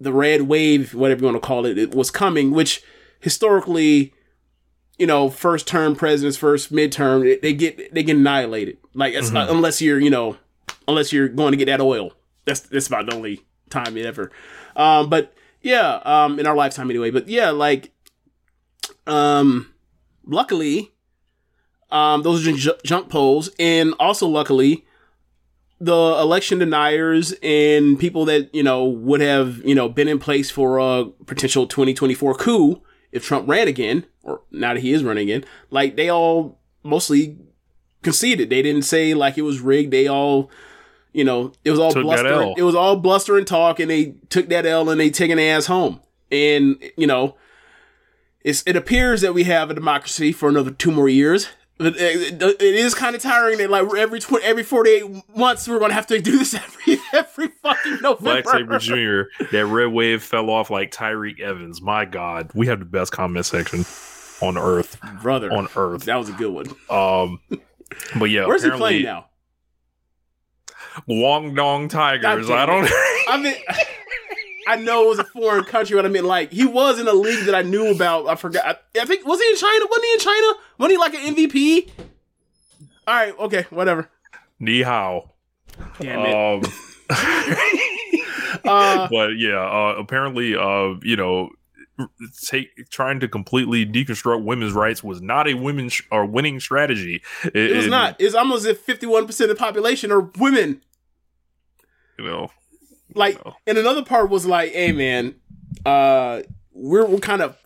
the 0.02 0.12
red 0.12 0.42
wave, 0.42 0.94
whatever 0.94 1.22
you 1.22 1.26
want 1.26 1.42
to 1.42 1.48
call 1.48 1.66
it, 1.66 1.78
it 1.78 1.96
was 1.96 2.12
coming. 2.12 2.52
Which 2.52 2.84
historically, 3.22 4.14
you 4.98 5.08
know, 5.08 5.30
first 5.30 5.68
term 5.68 5.96
presidents, 5.96 6.36
first 6.36 6.74
midterm, 6.74 7.42
they 7.42 7.54
get 7.54 7.94
they 7.94 8.04
get 8.04 8.18
annihilated. 8.18 8.78
Like 8.94 9.14
mm-hmm. 9.14 9.38
unless 9.38 9.82
you're, 9.82 10.02
you 10.02 10.10
know, 10.10 10.36
unless 10.86 11.14
you're 11.14 11.30
going 11.30 11.52
to 11.52 11.58
get 11.58 11.68
that 11.68 11.80
oil. 11.80 12.12
That's 12.44 12.60
that's 12.60 12.88
about 12.88 13.06
the 13.06 13.16
only 13.16 13.46
time 13.70 13.96
it 13.96 14.06
ever. 14.06 14.32
Um, 14.76 15.10
but 15.10 15.34
yeah, 15.62 16.02
um, 16.04 16.42
in 16.42 16.46
our 16.46 16.58
lifetime 16.58 16.90
anyway. 16.90 17.10
But 17.10 17.30
yeah, 17.30 17.52
like 17.52 17.94
um, 19.08 19.74
luckily, 20.26 20.92
um, 21.90 22.24
those 22.24 22.48
are 22.48 22.52
j- 22.54 22.72
junk 22.84 23.10
polls, 23.10 23.50
and 23.60 23.94
also 24.00 24.28
luckily, 24.28 24.86
the 25.80 25.94
election 25.94 26.60
deniers 26.60 27.34
and 27.42 28.00
people 28.00 28.26
that 28.26 28.54
you 28.54 28.64
know 28.64 28.86
would 28.86 29.22
have 29.22 29.58
you 29.66 29.76
know 29.76 29.90
been 29.90 30.08
in 30.08 30.20
place 30.20 30.52
for 30.52 30.78
a 30.78 31.06
potential 31.26 31.66
2024 31.68 32.36
coup 32.36 32.82
if 33.12 33.26
Trump 33.26 33.48
ran 33.48 33.68
again, 33.68 34.06
or 34.24 34.42
now 34.52 34.74
that 34.74 34.80
he 34.80 34.94
is 34.94 35.04
running 35.04 35.30
again, 35.30 35.44
like 35.70 35.96
they 35.96 36.10
all 36.10 36.60
mostly 36.84 37.38
conceded. 38.04 38.50
They 38.50 38.62
didn't 38.62 38.84
say 38.84 39.14
like 39.14 39.38
it 39.38 39.42
was 39.42 39.60
rigged. 39.60 39.92
They 39.92 40.08
all, 40.08 40.50
you 41.14 41.24
know, 41.24 41.52
it 41.64 41.72
was 41.72 41.80
all 41.80 41.92
took 41.92 42.04
bluster. 42.04 42.28
It 42.58 42.64
was 42.64 42.76
all 42.76 42.96
bluster 42.96 43.38
and 43.38 43.46
talk, 43.46 43.80
and 43.80 43.90
they 43.92 44.16
took 44.30 44.48
that 44.50 44.66
L 44.66 44.90
and 44.90 45.00
they 45.00 45.10
taken 45.10 45.40
ass 45.40 45.66
home. 45.66 46.00
And 46.32 46.82
you 46.96 47.08
know, 47.08 47.36
it's, 48.44 48.64
it 48.66 48.76
appears 48.76 49.22
that 49.22 49.34
we 49.34 49.44
have 49.46 49.70
a 49.70 49.74
democracy 49.74 50.32
for 50.32 50.50
another 50.50 50.72
two 50.72 50.92
more 50.92 51.10
years. 51.10 51.50
But 51.78 51.96
it, 51.98 52.42
it 52.44 52.62
is 52.62 52.94
kind 52.94 53.16
of 53.16 53.24
tiring 53.24 53.58
that 53.58 53.72
like 53.72 53.88
every 53.98 54.20
tw- 54.20 54.44
every 54.44 54.62
forty 54.62 54.92
eight 54.92 55.36
months 55.36 55.68
we're 55.68 55.80
gonna 55.80 55.96
have 55.96 56.06
to 56.08 56.22
do 56.22 56.38
this 56.38 56.54
every 56.54 57.00
every 57.12 57.48
fucking 57.48 57.98
November. 58.02 58.44
Black 58.44 58.48
Saber 58.48 58.78
Jr. 58.78 59.46
That 59.52 59.66
red 59.66 59.88
wave 59.88 60.22
fell 60.22 60.52
off 60.52 60.70
like 60.70 60.92
Tyreke 60.92 61.40
Evans. 61.40 61.82
My 61.82 62.06
God, 62.06 62.52
we 62.54 62.68
have 62.68 62.78
the 62.78 62.86
best 62.86 63.12
comment 63.12 63.48
section 63.48 63.84
on 64.42 64.60
Earth, 64.60 65.00
brother. 65.24 65.52
On 65.52 65.68
Earth, 65.76 66.04
that 66.04 66.18
was 66.18 66.30
a 66.30 66.34
good 66.34 66.52
one. 66.54 66.68
Um, 66.88 67.40
but 68.20 68.30
yeah, 68.30 68.46
where's 68.46 68.62
he 68.62 68.70
playing 68.70 69.06
now? 69.06 69.26
Guangdong 71.10 71.90
Tigers. 71.90 72.50
I 72.50 72.66
don't. 72.68 72.88
I 73.28 73.42
mean. 73.42 73.56
I 74.68 74.76
know 74.76 75.06
it 75.06 75.10
was 75.10 75.20
a 75.20 75.24
foreign 75.26 75.64
country, 75.64 75.96
but 75.96 76.06
I 76.06 76.10
mean, 76.10 76.26
like, 76.26 76.52
he 76.52 76.66
was 76.66 77.00
in 77.00 77.08
a 77.08 77.14
league 77.14 77.46
that 77.46 77.56
I 77.56 77.62
knew 77.62 77.88
about. 77.88 78.28
I 78.28 78.36
forgot. 78.36 78.66
I, 78.66 79.00
I 79.02 79.06
think 79.06 79.26
was 79.26 79.40
he 79.40 79.50
in 79.50 79.56
China? 79.58 79.86
Wasn't 79.90 80.06
he 80.06 80.14
in 80.14 80.20
China? 80.20 80.54
Wasn't 80.78 80.92
he 80.92 80.98
like 80.98 81.14
an 81.14 81.36
MVP? 81.36 81.90
All 83.08 83.16
right, 83.16 83.40
okay, 83.40 83.66
whatever. 83.70 84.10
Ni 84.60 84.82
hao. 84.82 85.32
Damn 86.00 86.20
it. 86.20 86.36
Um, 86.36 86.72
Uh, 88.64 89.08
but 89.10 89.38
yeah, 89.38 89.58
uh, 89.60 89.96
apparently, 89.98 90.56
uh, 90.56 90.94
you 91.02 91.16
know, 91.16 91.50
take 92.44 92.90
trying 92.90 93.20
to 93.20 93.28
completely 93.28 93.86
deconstruct 93.86 94.44
women's 94.44 94.74
rights 94.74 95.04
was 95.04 95.22
not 95.22 95.48
a 95.48 95.54
women's 95.56 96.02
or 96.12 96.26
winning 96.26 96.60
strategy. 96.60 97.22
it 97.44 97.76
was 97.76 97.88
not. 97.88 98.16
It's 98.20 98.36
almost 98.36 98.62
as 98.62 98.72
if 98.72 98.80
fifty-one 98.80 99.26
percent 99.26 99.50
of 99.50 99.58
the 99.58 99.60
population 99.60 100.12
are 100.12 100.22
women. 100.38 100.82
You 102.20 102.26
know, 102.26 102.52
Like, 103.16 103.40
and 103.68 103.78
another 103.78 104.04
part 104.04 104.30
was 104.30 104.46
like, 104.46 104.72
"Hey, 104.72 104.92
man, 104.92 105.36
uh, 105.86 106.42
we're 106.74 107.06
we're 107.06 107.20
kind 107.20 107.42
of 107.42 107.58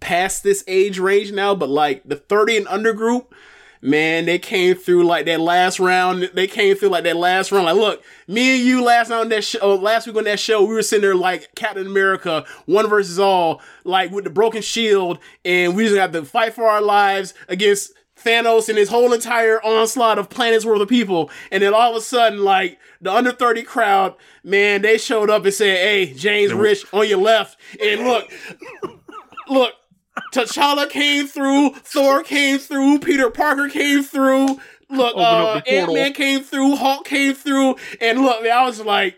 past 0.00 0.42
this 0.42 0.64
age 0.66 0.98
range 0.98 1.30
now, 1.32 1.54
but 1.54 1.68
like 1.68 2.02
the 2.04 2.16
thirty 2.16 2.56
and 2.56 2.66
under 2.68 2.92
group." 2.92 3.34
Man, 3.84 4.26
they 4.26 4.38
came 4.38 4.76
through 4.76 5.04
like 5.04 5.26
that 5.26 5.40
last 5.40 5.80
round. 5.80 6.30
They 6.34 6.46
came 6.46 6.76
through 6.76 6.90
like 6.90 7.02
that 7.02 7.16
last 7.16 7.50
round. 7.50 7.64
Like, 7.64 7.74
look, 7.74 8.04
me 8.28 8.56
and 8.56 8.64
you 8.64 8.84
last 8.84 9.10
night 9.10 9.22
on 9.22 9.28
that 9.30 9.42
show, 9.42 9.74
last 9.74 10.06
week 10.06 10.14
on 10.14 10.22
that 10.22 10.38
show, 10.38 10.62
we 10.62 10.72
were 10.72 10.82
sitting 10.82 11.02
there 11.02 11.16
like 11.16 11.52
Captain 11.56 11.88
America, 11.88 12.44
one 12.66 12.88
versus 12.88 13.18
all, 13.18 13.60
like 13.82 14.12
with 14.12 14.22
the 14.22 14.30
broken 14.30 14.62
shield, 14.62 15.18
and 15.44 15.74
we 15.74 15.82
just 15.82 15.96
have 15.96 16.12
to 16.12 16.24
fight 16.24 16.54
for 16.54 16.64
our 16.68 16.80
lives 16.80 17.34
against 17.48 17.92
Thanos 18.22 18.68
and 18.68 18.78
his 18.78 18.88
whole 18.88 19.12
entire 19.12 19.62
onslaught 19.62 20.18
of 20.18 20.28
planets 20.30 20.64
worth 20.64 20.80
of 20.80 20.88
people. 20.88 21.30
And 21.50 21.62
then 21.62 21.74
all 21.74 21.90
of 21.90 21.96
a 21.96 22.00
sudden, 22.00 22.44
like 22.44 22.78
the 23.00 23.12
under 23.12 23.32
30 23.32 23.62
crowd, 23.62 24.14
man, 24.44 24.82
they 24.82 24.98
showed 24.98 25.30
up 25.30 25.44
and 25.44 25.54
said, 25.54 25.78
Hey, 25.78 26.14
James 26.14 26.52
Rich 26.52 26.86
on 26.92 27.08
your 27.08 27.18
left. 27.18 27.58
And 27.80 28.02
look, 28.02 28.30
look, 29.48 29.74
T'Challa 30.32 30.88
came 30.88 31.26
through, 31.26 31.70
Thor 31.70 32.22
came 32.22 32.58
through, 32.58 32.98
Peter 33.00 33.30
Parker 33.30 33.68
came 33.68 34.02
through. 34.02 34.58
Look, 34.90 35.16
uh. 35.16 35.62
Ant 35.66 35.94
Man 35.94 36.12
came 36.12 36.42
through, 36.42 36.76
Hulk 36.76 37.06
came 37.06 37.34
through, 37.34 37.76
and 38.00 38.20
look, 38.20 38.42
man, 38.42 38.52
I 38.52 38.64
was 38.64 38.80
like, 38.80 39.16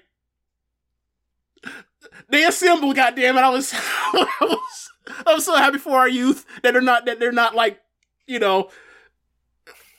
they 2.29 2.45
assembled. 2.45 2.97
Goddamn 2.97 3.37
it! 3.37 3.41
I 3.41 3.49
was, 3.49 3.73
I 3.75 4.27
was, 4.41 4.91
I 5.27 5.35
was 5.35 5.45
so 5.45 5.57
happy 5.57 5.79
for 5.79 5.99
our 5.99 6.09
youth 6.09 6.47
that 6.63 6.73
they're 6.73 6.81
not 6.81 7.07
that 7.07 7.19
they're 7.19 7.33
not 7.33 7.57
like, 7.57 7.81
you 8.27 8.39
know, 8.39 8.71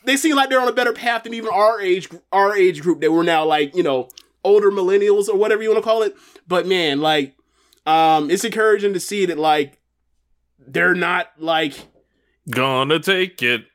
they 0.06 0.18
seem 0.18 0.36
like 0.36 0.50
they're 0.50 0.62
on 0.62 0.68
a 0.68 0.74
better 0.74 0.94
path 0.94 1.24
than 1.24 1.34
even 1.34 1.50
our 1.52 1.82
age 1.82 2.10
our 2.32 2.56
age 2.56 2.82
group 2.82 3.02
that 3.02 3.12
we're 3.12 3.24
now 3.24 3.46
like 3.46 3.76
you 3.76 3.84
know 3.84 4.10
older 4.44 4.72
millennials 4.72 5.28
or 5.28 5.36
whatever 5.36 5.64
you 5.64 5.70
want 5.70 5.84
to 5.84 5.88
call 5.88 6.04
it. 6.04 6.16
But 6.48 6.68
man, 6.68 7.02
like, 7.02 7.36
um, 7.86 8.30
it's 8.30 8.44
encouraging 8.44 8.94
to 8.94 9.00
see 9.00 9.26
that 9.26 9.38
like 9.38 9.80
they're 10.60 10.96
not 10.96 11.32
like 11.38 11.74
gonna 12.50 13.00
take 13.00 13.42
it. 13.42 13.66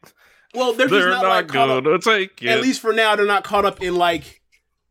well 0.54 0.72
they're, 0.72 0.88
They're, 0.88 1.10
just 1.10 1.22
not, 1.22 1.22
not, 1.22 1.28
like 1.28 1.46
gonna 1.48 1.94
up, 1.94 2.02
take 2.02 2.42
it. 2.42 2.48
at 2.48 2.60
least 2.60 2.80
for 2.80 2.92
now 2.92 3.16
they're 3.16 3.26
not 3.26 3.44
caught 3.44 3.64
up 3.64 3.82
in 3.82 3.96
like 3.96 4.39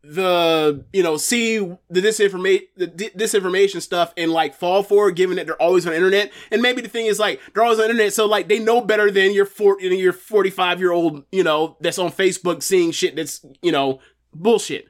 the 0.01 0.86
you 0.94 1.03
know 1.03 1.18
see 1.18 1.58
the 1.58 2.01
disinformation 2.01 2.62
the 2.77 2.88
di- 2.88 3.10
disinformation 3.10 3.82
stuff 3.82 4.13
and 4.15 4.32
like 4.32 4.56
fall 4.56 4.82
for 4.82 5.10
it 5.10 5.15
given 5.15 5.36
that 5.36 5.46
they're 5.46 5.62
always 5.62 5.86
on 5.86 5.91
the 5.91 5.98
internet 5.98 6.32
and 6.51 6.62
maybe 6.62 6.82
the 6.82 6.88
thing 6.88 7.06
is 7.06 7.20
like 7.20 7.41
they're 7.53 7.63
always 7.63 7.79
on 7.79 7.86
the 7.86 7.91
internet 7.91 8.13
so 8.13 8.25
like 8.25 8.48
they 8.48 8.60
know 8.60 8.79
better 8.79 9.12
than 9.12 9.34
your 9.34 9.46
40 9.46 9.88
your 9.98 10.13
45 10.13 10.79
year 10.79 10.94
old 10.94 11.25
you 11.34 11.44
know 11.44 11.75
that's 11.82 12.00
on 12.00 12.12
facebook 12.12 12.63
seeing 12.63 12.91
shit 12.91 13.18
that's 13.18 13.46
you 13.62 13.74
know 13.74 14.00
bullshit 14.34 14.88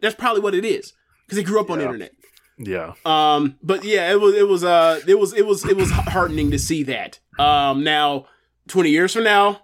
that's 0.00 0.14
probably 0.14 0.40
what 0.40 0.54
it 0.54 0.64
is 0.64 0.92
because 1.26 1.36
they 1.36 1.44
grew 1.44 1.58
up 1.58 1.68
on 1.68 1.78
the 1.78 1.84
internet 1.84 2.12
yeah. 2.58 2.94
um, 3.04 3.58
but 3.62 3.84
yeah, 3.84 4.12
it 4.12 4.20
was 4.20 4.34
it 4.34 4.46
was 4.46 4.64
uh 4.64 5.00
it 5.06 5.18
was 5.18 5.32
it 5.32 5.46
was 5.46 5.64
it 5.64 5.76
was 5.76 5.90
heartening 5.90 6.50
to 6.50 6.58
see 6.58 6.84
that. 6.84 7.18
Um, 7.38 7.82
now 7.84 8.26
twenty 8.68 8.90
years 8.90 9.12
from 9.12 9.24
now, 9.24 9.62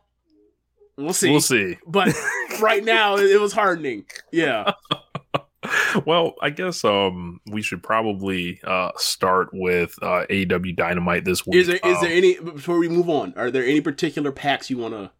we'll 0.98 1.12
see. 1.14 1.30
We'll 1.30 1.40
see. 1.40 1.78
But 1.86 2.14
right 2.60 2.84
now, 2.84 3.16
it, 3.16 3.40
was 3.40 3.52
hardening. 3.52 4.04
Yeah. 4.32 4.72
Well, 6.06 6.34
I 6.40 6.50
guess 6.50 6.84
um 6.84 7.40
we 7.50 7.62
should 7.62 7.82
probably 7.82 8.60
uh 8.64 8.90
start 8.96 9.48
with 9.52 9.94
uh 10.00 10.24
AEW 10.30 10.76
Dynamite 10.76 11.24
this 11.24 11.44
week. 11.46 11.56
Is 11.56 11.66
there 11.66 11.76
is 11.76 11.96
Um, 11.96 12.02
there 12.02 12.12
any 12.12 12.38
before 12.38 12.78
we 12.78 12.88
move 12.88 13.08
on? 13.10 13.34
Are 13.36 13.50
there 13.50 13.64
any 13.64 13.80
particular 13.80 14.30
packs 14.32 14.70
you 14.70 14.78
want 14.78 14.94
to? 14.94 15.10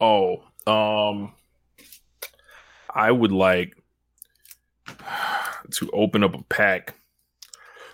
Oh, 0.00 0.42
um, 0.70 1.32
I 2.92 3.10
would 3.10 3.32
like 3.32 3.76
to 5.72 5.90
open 5.92 6.24
up 6.24 6.34
a 6.34 6.42
pack 6.44 6.94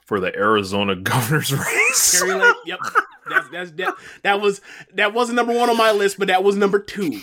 for 0.07 0.19
the 0.21 0.35
Arizona 0.35 0.97
governor's 1.01 1.53
race. 1.53 2.23
Yep. 2.67 2.79
That's 3.29 3.49
that's 3.51 3.71
that, 3.73 3.95
that 4.23 4.41
was 4.41 4.61
that 4.95 5.15
wasn't 5.15 5.37
number 5.37 5.55
one 5.55 5.71
on 5.71 5.77
my 5.77 5.93
list, 5.93 6.19
but 6.19 6.29
that 6.29 6.43
was 6.45 6.57
number 6.57 6.79
two. 6.79 7.21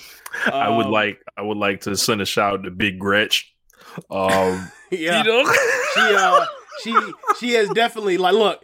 I 0.51 0.69
would 0.69 0.85
Um, 0.87 0.91
like 0.91 1.21
I 1.37 1.41
would 1.41 1.57
like 1.57 1.81
to 1.81 1.95
send 1.97 2.21
a 2.21 2.25
shout 2.25 2.53
out 2.53 2.63
to 2.63 2.71
Big 2.71 2.99
Gretch. 2.99 3.53
Um, 4.09 4.71
Yeah. 4.91 5.23
you 5.23 5.29
know, 5.29 5.53
she 5.93 6.01
uh 6.01 6.45
she 6.83 6.95
she 7.39 7.53
has 7.53 7.69
definitely 7.69 8.17
like 8.17 8.33
look 8.33 8.61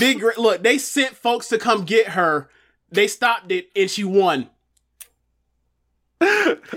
big 0.00 0.20
Gre- 0.20 0.30
look 0.38 0.62
they 0.62 0.78
sent 0.78 1.14
folks 1.14 1.48
to 1.48 1.58
come 1.58 1.84
get 1.84 2.08
her 2.08 2.48
they 2.90 3.06
stopped 3.06 3.52
it 3.52 3.68
and 3.76 3.90
she 3.90 4.02
won 4.02 4.48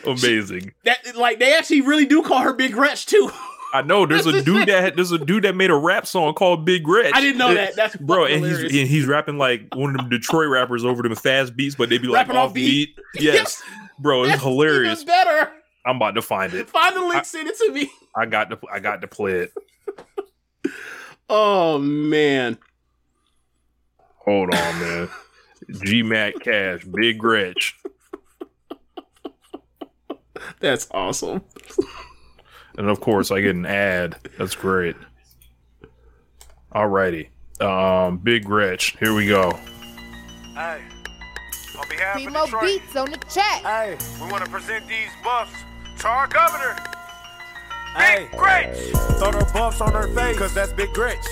amazing. 0.05 0.73
that 0.83 1.15
like 1.15 1.39
they 1.39 1.55
actually 1.55 1.81
really 1.81 2.05
do 2.05 2.21
call 2.21 2.39
her 2.41 2.53
big 2.53 2.73
Gretch 2.73 3.05
too 3.05 3.31
I 3.73 3.81
know 3.81 4.05
there's 4.05 4.25
a 4.25 4.41
dude 4.41 4.67
that 4.67 4.95
there's 4.95 5.11
a 5.11 5.17
dude 5.17 5.43
that 5.43 5.55
made 5.55 5.69
a 5.69 5.75
rap 5.75 6.05
song 6.05 6.33
called 6.33 6.65
Big 6.65 6.83
Gretch. 6.83 7.11
I 7.13 7.21
didn't 7.21 7.37
know 7.37 7.53
that. 7.53 7.75
That's 7.75 7.95
bro, 7.95 8.25
and 8.25 8.43
he's 8.45 8.59
and 8.59 8.87
he's 8.87 9.05
rapping 9.05 9.37
like 9.37 9.73
one 9.75 9.91
of 9.91 9.97
them 9.97 10.09
Detroit 10.09 10.49
rappers 10.49 10.83
over 10.83 11.03
them 11.03 11.15
fast 11.15 11.55
beats, 11.55 11.75
but 11.75 11.89
they 11.89 11.97
be 11.97 12.07
like 12.07 12.27
Rapping 12.27 12.37
off 12.37 12.49
off 12.49 12.53
beat. 12.53 12.97
Yes, 13.15 13.61
bro, 13.99 14.23
it's 14.23 14.41
hilarious. 14.41 15.01
Even 15.01 15.07
better 15.07 15.51
I'm 15.85 15.95
about 15.95 16.15
to 16.15 16.21
find 16.21 16.53
it. 16.53 16.69
find 16.69 16.95
the 16.95 17.01
link 17.01 17.25
send 17.25 17.47
it 17.47 17.57
to 17.57 17.71
me 17.71 17.89
I 18.15 18.25
got 18.25 18.49
to 18.51 18.59
I 18.71 18.79
got 18.79 19.01
to 19.01 19.07
play 19.07 19.49
it. 19.49 19.53
oh 21.29 21.77
man 21.79 22.57
Hold 24.17 24.53
on, 24.53 24.79
man. 24.79 25.09
G 25.83 26.03
Mac 26.03 26.35
Cash, 26.39 26.85
Big 26.85 27.17
Gretch. 27.17 27.75
that's 30.59 30.87
awesome 30.91 31.41
And 32.81 32.89
of 32.89 32.99
course 32.99 33.29
I 33.29 33.41
get 33.41 33.53
an 33.55 33.67
ad. 33.67 34.15
That's 34.39 34.55
great. 34.55 34.95
Alrighty. 36.73 37.27
Um, 37.61 38.17
Big 38.17 38.43
Gretch. 38.43 38.97
Here 38.97 39.13
we 39.13 39.27
go. 39.27 39.51
Hey, 40.55 40.81
on 41.77 41.87
behalf 41.87 42.17
Need 42.17 42.25
of 42.25 42.33
more 42.33 42.45
Detroit, 42.45 42.63
beats 42.63 42.95
on 42.95 43.11
the 43.11 43.17
track. 43.17 43.61
hey, 43.61 43.97
we 44.19 44.31
want 44.31 44.43
to 44.43 44.49
present 44.49 44.87
these 44.87 45.11
buffs 45.23 45.53
to 45.99 46.07
our 46.07 46.25
governor. 46.25 46.75
Hey, 47.95 48.27
Big 48.29 48.39
Gretch. 48.39 48.77
Throw 49.19 49.31
the 49.31 49.49
buffs 49.53 49.81
on 49.81 49.93
her 49.93 50.07
face, 50.15 50.37
cause 50.37 50.53
that's 50.53 50.73
Big 50.73 50.93
Gretch. 50.93 51.23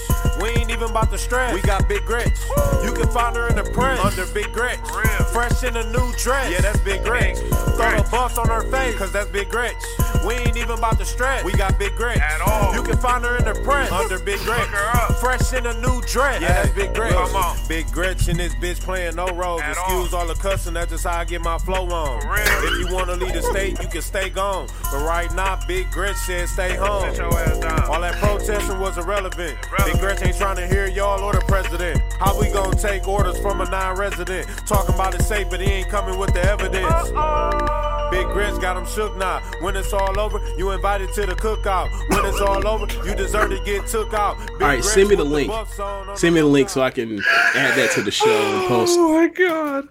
We 0.42 0.50
ain't 0.50 0.70
even 0.70 0.89
about 0.89 1.12
to 1.12 1.18
stress. 1.18 1.54
We 1.54 1.62
got 1.62 1.88
Big 1.89 2.06
Gretch. 2.06 2.38
You 2.84 2.94
can 2.94 3.10
find 3.10 3.36
her 3.36 3.48
in 3.50 3.56
the 3.56 3.63
press 3.74 4.00
under 4.00 4.25
Big 4.34 4.51
Gretch. 4.54 4.80
real. 4.96 5.25
Fresh 5.34 5.63
in 5.63 5.75
a 5.75 5.84
new 5.92 6.13
dress. 6.18 6.51
Yeah, 6.51 6.62
that's 6.62 6.80
Big 6.82 7.04
Gretch. 7.04 7.38
Throw 7.38 7.96
the 7.98 8.08
buffs 8.12 8.38
on 8.38 8.48
her 8.48 8.63
face, 8.72 8.96
cause 8.98 9.12
that's 9.12 9.30
Big 9.30 9.50
Gretch. 9.50 9.75
We 10.25 10.34
ain't 10.36 10.58
even 10.58 10.78
about 10.78 10.98
to 11.00 11.06
stress. 11.06 11.44
We 11.44 11.54
got 11.54 11.80
Big 11.80 11.96
Gretch. 11.96 12.20
At 12.20 12.42
all. 12.42 12.74
You 12.75 12.84
can 12.84 12.98
find 12.98 13.24
her 13.24 13.38
in 13.38 13.46
the 13.46 13.54
press 13.63 13.92
under 13.92 14.20
Big 14.20 14.39
Gretch. 14.42 14.60
Hook 14.60 14.70
her 14.70 15.00
up. 15.01 15.16
Fresh 15.20 15.54
in 15.54 15.66
a 15.66 15.74
new 15.82 16.01
dress. 16.01 16.42
Yeah, 16.42 16.63
that's 16.63 16.70
Big 16.72 16.94
Gretch. 16.94 17.13
Come 17.13 17.36
on. 17.36 17.58
Big 17.68 17.89
Gretch 17.92 18.28
and 18.28 18.39
this 18.39 18.54
bitch 18.56 18.80
playing 18.82 19.16
no 19.16 19.28
roles. 19.28 19.62
At 19.62 19.72
Excuse 19.72 20.13
all. 20.13 20.28
the 20.28 20.36
cussing, 20.36 20.74
that's 20.74 20.92
just 20.92 21.06
how 21.06 21.18
I 21.20 21.25
get 21.25 21.42
my 21.42 21.58
flow 21.58 21.88
on. 21.89 22.22
For 22.22 22.28
real. 22.28 22.74
If 22.74 22.89
you 22.89 22.94
wanna 22.94 23.13
leave 23.16 23.34
the 23.34 23.42
state, 23.42 23.82
you 23.82 23.88
can 23.88 24.01
stay 24.01 24.30
gone. 24.30 24.68
But 24.92 25.06
right 25.06 25.34
now, 25.34 25.60
Big 25.68 25.89
Gretch 25.92 26.18
said 26.18 26.49
stay 26.50 26.75
home. 26.75 27.10
Sit 27.10 27.20
your 27.20 27.34
ass 27.39 27.58
down. 27.60 27.84
All 27.84 28.01
that 28.01 28.15
protesting 28.15 28.79
was 28.79 28.98
irrelevant. 28.98 29.58
Irrelevant. 29.68 29.86
Big 29.86 30.00
Gretch 30.00 30.22
ain't 30.24 30.38
trying 30.38 30.58
to 30.58 30.68
hear 30.68 30.88
y'all 30.88 31.22
or 31.24 31.34
the 31.34 31.41
president. 31.48 32.01
How 32.20 32.39
we 32.39 32.51
gonna 32.51 32.75
take 32.75 33.08
orders 33.08 33.39
from 33.39 33.62
a 33.62 33.70
non-resident? 33.70 34.48
Talking 34.68 34.96
about 34.96 35.13
it 35.15 35.22
safe, 35.22 35.50
but 35.50 35.62
he 35.62 35.68
ain't 35.68 35.89
coming 35.89 36.18
with 36.18 36.34
the 36.34 36.44
evidence. 36.44 37.10
Big 38.12 38.25
Gretch 38.27 38.60
got 38.60 38.75
him 38.75 38.86
shook 38.88 39.15
now. 39.18 39.39
When 39.62 39.75
it's 39.75 39.94
all 39.94 40.20
over, 40.20 40.39
you 40.58 40.72
invited 40.72 41.13
to 41.13 41.25
the 41.27 41.36
cookout. 41.36 41.89
When 42.10 42.25
it's 42.25 42.41
all 42.41 42.68
over, 42.68 42.88
you 43.08 43.15
deserve 43.15 43.51
to 43.51 43.63
get 43.63 43.86
took 43.88 44.13
out. 44.13 44.38
Big 44.39 44.50
all 44.53 44.68
right 44.68 44.84
send 44.84 45.10
me 45.10 45.15
the 45.15 45.24
link 45.24 45.50
buffs 45.50 45.79
on, 45.79 46.10
on 46.10 46.18
send 46.18 46.34
me 46.34 46.41
the 46.41 46.48
link 46.48 46.70
so 46.70 46.82
I 46.82 46.89
can 46.89 47.20
add 47.20 47.77
that 47.77 47.91
to 47.96 48.01
the 48.01 48.12
show 48.12 48.25
and 48.29 48.68
post 48.68 48.98
Oh 48.98 49.13
my 49.13 49.27
god. 49.27 49.89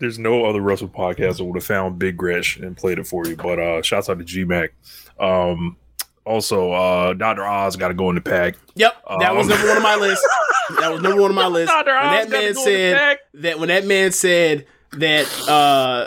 There's 0.00 0.18
no 0.18 0.44
other 0.46 0.60
Russell 0.60 0.88
podcast 0.88 1.36
that 1.38 1.44
would 1.44 1.56
have 1.56 1.64
found 1.64 1.98
Big 1.98 2.16
Gretch 2.16 2.56
and 2.56 2.76
played 2.76 2.98
it 2.98 3.06
for 3.06 3.24
you. 3.26 3.36
But 3.36 3.58
uh 3.60 3.82
shouts 3.82 4.08
out 4.08 4.18
to 4.18 4.24
G 4.24 4.44
Mac. 4.44 4.72
Um 5.20 5.76
also 6.24 6.72
uh 6.72 7.12
Dr. 7.14 7.44
Oz 7.44 7.76
gotta 7.76 7.94
go 7.94 8.08
in 8.08 8.14
the 8.16 8.20
pack. 8.20 8.56
Yep, 8.74 8.94
that 9.20 9.34
was 9.34 9.46
Um, 9.46 9.50
number 9.52 9.68
one 9.68 9.76
on 9.76 9.82
my 9.82 9.96
list. 9.96 10.26
That 10.78 10.92
was 10.92 11.02
number 11.02 11.20
one 11.20 11.30
on 11.32 11.34
my 11.34 11.48
list. 11.48 11.72
Dr. 11.72 11.90
When 11.90 11.96
Oz 12.04 12.10
that 12.26 12.30
gotta 12.30 12.30
man 12.30 12.40
go 12.42 12.46
in 12.48 12.54
the 12.54 12.60
said 12.62 13.18
that 13.34 13.58
when 13.58 13.68
that 13.68 13.86
man 13.86 14.12
said 14.12 14.66
that 14.92 15.48
uh 15.48 16.06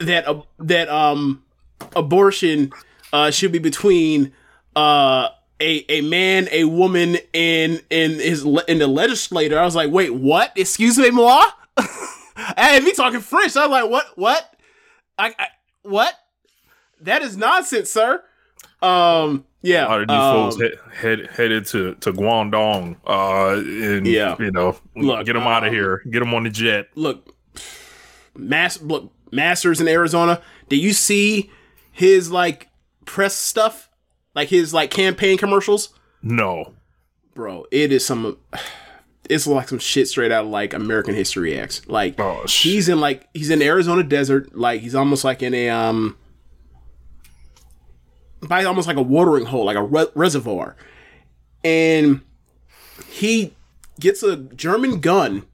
that 0.00 0.28
uh, 0.28 0.42
that 0.60 0.88
um 0.88 1.42
abortion 1.94 2.72
uh 3.12 3.30
should 3.30 3.52
be 3.52 3.58
between 3.58 4.32
uh 4.76 5.28
a, 5.58 5.84
a 5.88 6.02
man, 6.02 6.48
a 6.52 6.64
woman, 6.64 7.16
and 7.32 7.82
in 7.88 8.10
his 8.20 8.44
le- 8.44 8.64
in 8.68 8.78
the 8.78 8.86
legislator. 8.86 9.58
I 9.58 9.64
was 9.64 9.74
like, 9.74 9.90
wait, 9.90 10.12
what? 10.14 10.52
Excuse 10.54 10.98
me, 10.98 11.10
moi? 11.10 11.42
I 11.78 12.54
had 12.58 12.84
me 12.84 12.92
talking 12.92 13.20
French. 13.20 13.56
I 13.56 13.66
was 13.66 13.70
like, 13.70 13.90
what? 13.90 14.06
What? 14.16 14.54
I, 15.18 15.34
I 15.38 15.46
what? 15.82 16.12
That 17.00 17.22
is 17.22 17.36
nonsense, 17.36 17.90
sir. 17.90 18.22
Um, 18.82 19.44
yeah, 19.62 19.86
A 19.86 19.88
lot 19.88 20.00
of 20.02 20.08
these 20.08 20.16
um, 20.16 20.50
folks 20.50 20.60
head, 20.60 20.72
head, 20.94 21.30
headed 21.32 21.66
to, 21.66 21.94
to 21.96 22.12
Guangdong. 22.12 22.96
Uh, 23.06 23.56
and, 23.96 24.06
Yeah. 24.06 24.36
you 24.38 24.50
know, 24.50 24.76
Look, 24.94 25.26
get 25.26 25.32
them 25.32 25.42
out 25.42 25.64
of 25.64 25.68
um, 25.68 25.74
here. 25.74 26.02
Get 26.10 26.20
them 26.20 26.34
on 26.34 26.44
the 26.44 26.50
jet. 26.50 26.88
look, 26.94 27.34
mass 28.36 28.80
look 28.82 29.12
Masters 29.32 29.80
in 29.80 29.88
Arizona. 29.88 30.40
Did 30.68 30.76
you 30.76 30.92
see 30.92 31.50
his 31.90 32.30
like 32.30 32.68
press 33.06 33.34
stuff, 33.34 33.90
like 34.34 34.48
his 34.48 34.72
like 34.72 34.90
campaign 34.90 35.36
commercials? 35.38 35.92
No. 36.22 36.74
Bro, 37.34 37.66
it 37.70 37.92
is 37.92 38.04
some. 38.06 38.38
It's 39.28 39.44
like 39.44 39.68
some 39.68 39.80
shit 39.80 40.06
straight 40.06 40.30
out 40.30 40.44
of 40.44 40.50
like 40.52 40.72
American 40.72 41.12
History 41.16 41.58
X. 41.58 41.82
Like 41.88 42.14
Oh, 42.20 42.44
he's 42.46 42.88
in 42.88 43.00
like 43.00 43.26
he's 43.34 43.50
in 43.50 43.60
Arizona 43.60 44.04
desert. 44.04 44.54
Like 44.56 44.82
he's 44.82 44.94
almost 44.94 45.24
like 45.24 45.42
in 45.42 45.52
a 45.52 45.68
um, 45.68 46.16
by 48.40 48.64
almost 48.64 48.86
like 48.86 48.96
a 48.96 49.02
watering 49.02 49.46
hole, 49.46 49.64
like 49.64 49.76
a 49.76 49.82
re- 49.82 50.06
reservoir, 50.14 50.76
and 51.64 52.20
he 53.08 53.54
gets 53.98 54.22
a 54.22 54.36
German 54.36 55.00
gun, 55.00 55.44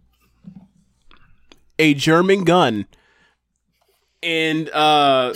a 1.79 1.95
German 1.95 2.45
gun, 2.45 2.87
and 4.23 4.69
uh, 4.71 5.35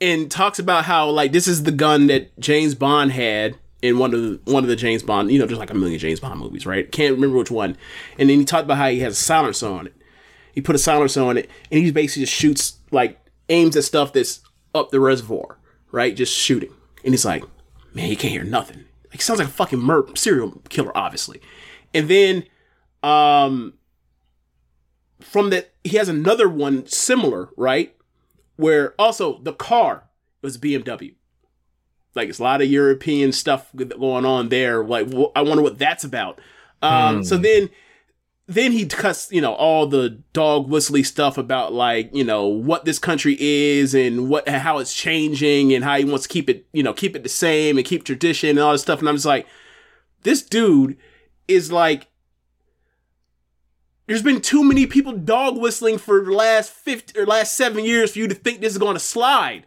and 0.00 0.30
talks 0.30 0.58
about 0.58 0.84
how 0.84 1.08
like 1.10 1.32
this 1.32 1.46
is 1.48 1.64
the 1.64 1.72
gun 1.72 2.06
that 2.08 2.38
James 2.38 2.74
Bond 2.74 3.12
had 3.12 3.56
in 3.82 3.98
one 3.98 4.12
of 4.12 4.20
the 4.20 4.52
one 4.52 4.64
of 4.64 4.68
the 4.68 4.76
James 4.76 5.02
Bond, 5.02 5.30
you 5.30 5.38
know, 5.38 5.46
there's 5.46 5.58
like 5.58 5.70
a 5.70 5.74
million 5.74 5.98
James 5.98 6.20
Bond 6.20 6.40
movies, 6.40 6.66
right? 6.66 6.90
Can't 6.90 7.14
remember 7.14 7.36
which 7.36 7.50
one. 7.50 7.76
And 8.18 8.28
then 8.28 8.38
he 8.38 8.44
talked 8.44 8.64
about 8.64 8.78
how 8.78 8.88
he 8.88 9.00
has 9.00 9.14
a 9.14 9.20
silencer 9.20 9.68
on 9.68 9.86
it. 9.86 9.94
He 10.52 10.60
put 10.60 10.74
a 10.74 10.78
silencer 10.78 11.22
on 11.22 11.36
it, 11.38 11.48
and 11.70 11.84
he 11.84 11.92
basically 11.92 12.22
just 12.22 12.32
shoots 12.32 12.78
like 12.90 13.18
aims 13.48 13.76
at 13.76 13.84
stuff 13.84 14.12
that's 14.12 14.40
up 14.74 14.90
the 14.90 15.00
reservoir, 15.00 15.58
right? 15.92 16.16
Just 16.16 16.34
shooting. 16.34 16.72
And 17.08 17.14
he's 17.14 17.24
like, 17.24 17.42
man, 17.94 18.04
he 18.04 18.16
can't 18.16 18.34
hear 18.34 18.44
nothing. 18.44 18.84
Like 19.08 19.22
sounds 19.22 19.38
like 19.38 19.48
a 19.48 19.50
fucking 19.50 19.78
mur- 19.78 20.14
serial 20.14 20.60
killer, 20.68 20.94
obviously. 20.94 21.40
And 21.94 22.06
then, 22.06 22.44
um, 23.02 23.72
from 25.22 25.48
that 25.48 25.72
he 25.82 25.96
has 25.96 26.10
another 26.10 26.50
one 26.50 26.86
similar, 26.86 27.48
right? 27.56 27.96
Where 28.56 28.92
also 28.98 29.38
the 29.38 29.54
car 29.54 30.04
was 30.42 30.58
BMW. 30.58 31.14
Like 32.14 32.28
it's 32.28 32.40
a 32.40 32.42
lot 32.42 32.60
of 32.60 32.68
European 32.68 33.32
stuff 33.32 33.70
going 33.74 34.26
on 34.26 34.50
there. 34.50 34.84
Like 34.84 35.08
I 35.34 35.40
wonder 35.40 35.62
what 35.62 35.78
that's 35.78 36.04
about. 36.04 36.38
Um, 36.82 37.16
Hmm. 37.16 37.22
So 37.22 37.38
then, 37.38 37.70
then 38.48 38.72
he 38.72 38.86
cuts 38.86 39.30
you 39.30 39.42
know 39.42 39.52
all 39.52 39.86
the 39.86 40.08
dog 40.32 40.68
whistly 40.68 41.02
stuff 41.02 41.36
about 41.36 41.74
like 41.74 42.10
you 42.14 42.24
know 42.24 42.46
what 42.46 42.86
this 42.86 42.98
country 42.98 43.36
is 43.38 43.94
and 43.94 44.28
what 44.28 44.48
how 44.48 44.78
it's 44.78 44.94
changing 44.94 45.72
and 45.74 45.84
how 45.84 45.96
he 45.98 46.04
wants 46.04 46.26
to 46.26 46.32
keep 46.32 46.48
it 46.48 46.66
you 46.72 46.82
know 46.82 46.94
keep 46.94 47.14
it 47.14 47.22
the 47.22 47.28
same 47.28 47.76
and 47.76 47.86
keep 47.86 48.04
tradition 48.04 48.50
and 48.50 48.58
all 48.58 48.72
this 48.72 48.82
stuff. 48.82 49.00
And 49.00 49.08
I'm 49.08 49.16
just 49.16 49.26
like, 49.26 49.46
this 50.22 50.42
dude 50.42 50.96
is 51.46 51.70
like 51.70 52.08
there's 54.06 54.22
been 54.22 54.40
too 54.40 54.64
many 54.64 54.86
people 54.86 55.12
dog 55.12 55.58
whistling 55.58 55.98
for 55.98 56.24
the 56.24 56.32
last 56.32 56.70
50 56.72 57.20
or 57.20 57.26
last 57.26 57.54
seven 57.54 57.84
years 57.84 58.12
for 58.12 58.20
you 58.20 58.28
to 58.28 58.34
think 58.34 58.60
this 58.60 58.72
is 58.72 58.78
going 58.78 58.94
to 58.94 59.00
slide. 59.00 59.66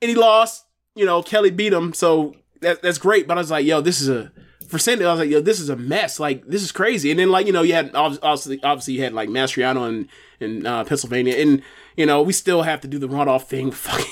And 0.00 0.08
he 0.08 0.14
lost. 0.14 0.64
You 0.94 1.06
know, 1.06 1.22
Kelly 1.22 1.52
beat 1.52 1.72
him, 1.72 1.92
so 1.92 2.34
that, 2.60 2.82
that's 2.82 2.98
great. 2.98 3.28
But 3.28 3.38
I 3.38 3.40
was 3.40 3.52
like, 3.52 3.64
yo, 3.64 3.80
this 3.80 4.00
is 4.00 4.08
a 4.08 4.32
for 4.68 4.78
Sandy. 4.78 5.04
I 5.04 5.10
was 5.10 5.20
like, 5.20 5.30
yo, 5.30 5.40
this 5.40 5.58
is 5.60 5.68
a 5.68 5.76
mess. 5.76 6.20
Like, 6.20 6.46
this 6.46 6.62
is 6.62 6.70
crazy. 6.72 7.10
And 7.10 7.18
then 7.18 7.30
like, 7.30 7.46
you 7.46 7.52
know, 7.52 7.62
you 7.62 7.74
had 7.74 7.90
obviously, 7.94 8.62
obviously, 8.62 8.94
you 8.94 9.02
had 9.02 9.12
like 9.12 9.28
Mastriano 9.28 9.88
in 9.88 10.08
in 10.40 10.66
uh, 10.66 10.84
Pennsylvania, 10.84 11.34
and 11.36 11.62
you 11.96 12.06
know, 12.06 12.22
we 12.22 12.32
still 12.32 12.62
have 12.62 12.80
to 12.82 12.88
do 12.88 12.98
the 12.98 13.08
runoff 13.08 13.44
thing. 13.46 13.70
Fucking. 13.72 14.06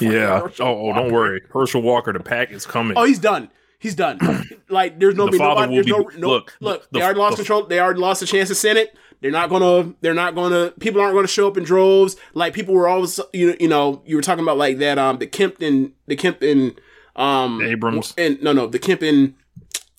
Yeah. 0.00 0.40
Herschel 0.40 0.66
Oh, 0.66 0.90
oh, 0.90 0.92
don't 0.94 1.12
worry. 1.12 1.42
Herschel 1.52 1.82
Walker, 1.82 2.12
the 2.12 2.20
pack 2.20 2.50
is 2.50 2.64
coming. 2.66 2.96
Oh, 2.96 3.04
he's 3.04 3.18
done. 3.18 3.50
He's 3.78 3.94
done. 3.96 4.18
like 4.68 4.98
there's 5.00 5.14
no 5.16 5.26
The 5.28 5.38
nobody. 5.38 5.76
will 5.76 5.84
There's 5.84 5.86
be- 5.86 6.20
no, 6.20 6.20
no 6.20 6.28
look, 6.28 6.56
look. 6.60 6.82
the- 6.90 6.98
they 6.98 7.04
already 7.04 7.18
lost 7.18 7.36
the- 7.36 7.42
control. 7.42 7.66
They 7.66 7.80
already 7.80 8.00
lost 8.00 8.20
the 8.20 8.26
chance 8.26 8.48
to 8.48 8.54
Senate. 8.54 8.96
They're 9.20 9.30
not 9.30 9.50
gonna. 9.50 9.94
They're 10.00 10.14
not 10.14 10.34
gonna. 10.34 10.72
People 10.80 11.00
aren't 11.00 11.14
gonna 11.14 11.28
show 11.28 11.46
up 11.46 11.56
in 11.56 11.62
droves. 11.62 12.16
Like 12.34 12.54
people 12.54 12.74
were 12.74 12.88
always. 12.88 13.20
You 13.32 13.56
you 13.60 13.68
know. 13.68 14.02
You 14.04 14.16
were 14.16 14.22
talking 14.22 14.42
about 14.42 14.56
like 14.56 14.78
that. 14.78 14.98
Um, 14.98 15.18
the 15.18 15.26
Kempton. 15.28 15.92
The 16.06 16.16
Kempton. 16.16 16.76
Um, 17.14 17.60
Abrams. 17.62 18.14
And 18.18 18.42
no, 18.42 18.52
no, 18.52 18.66
the 18.66 18.78
Kempton. 18.80 19.36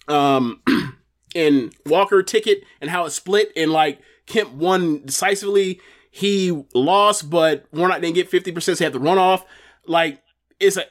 Um, 0.07 0.61
and 1.35 1.73
Walker 1.85 2.21
ticket 2.23 2.63
and 2.81 2.89
how 2.89 3.05
it 3.05 3.11
split 3.11 3.51
and 3.55 3.71
like 3.71 3.99
Kemp 4.25 4.51
won 4.53 5.03
decisively. 5.05 5.79
He 6.11 6.63
lost, 6.73 7.29
but 7.29 7.65
Warnock 7.71 8.01
didn't 8.01 8.15
get 8.15 8.29
fifty 8.29 8.51
percent. 8.51 8.77
So 8.77 8.83
he 8.83 8.85
had 8.85 8.93
to 8.93 8.99
run 8.99 9.17
off. 9.17 9.45
Like 9.87 10.21
it's 10.59 10.77
a. 10.77 10.85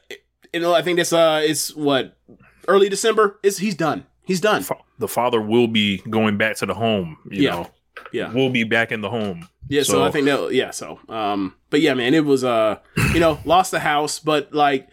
You 0.52 0.60
know, 0.60 0.74
I 0.74 0.82
think 0.82 0.98
that's 0.98 1.12
uh, 1.12 1.40
it's 1.44 1.74
what 1.74 2.16
early 2.68 2.88
December. 2.88 3.38
It's 3.42 3.58
he's 3.58 3.74
done. 3.74 4.04
He's 4.24 4.40
done. 4.40 4.64
The 4.98 5.08
father 5.08 5.40
will 5.40 5.66
be 5.66 5.98
going 6.10 6.36
back 6.36 6.56
to 6.56 6.66
the 6.66 6.74
home. 6.74 7.16
You 7.30 7.42
Yeah. 7.44 7.50
know, 7.50 7.70
Yeah. 8.12 8.32
will 8.32 8.50
be 8.50 8.64
back 8.64 8.92
in 8.92 9.00
the 9.00 9.08
home. 9.10 9.48
Yeah, 9.68 9.82
so, 9.84 10.02
I 10.04 10.10
think 10.10 10.26
that 10.26 10.52
yeah, 10.52 10.70
so 10.70 10.98
um 11.08 11.54
but 11.70 11.80
yeah, 11.80 11.94
man, 11.94 12.12
it 12.14 12.24
was 12.26 12.44
uh 12.44 12.80
you 13.14 13.20
know, 13.20 13.38
lost 13.46 13.70
the 13.70 13.80
house, 13.80 14.18
but 14.18 14.52
like 14.52 14.88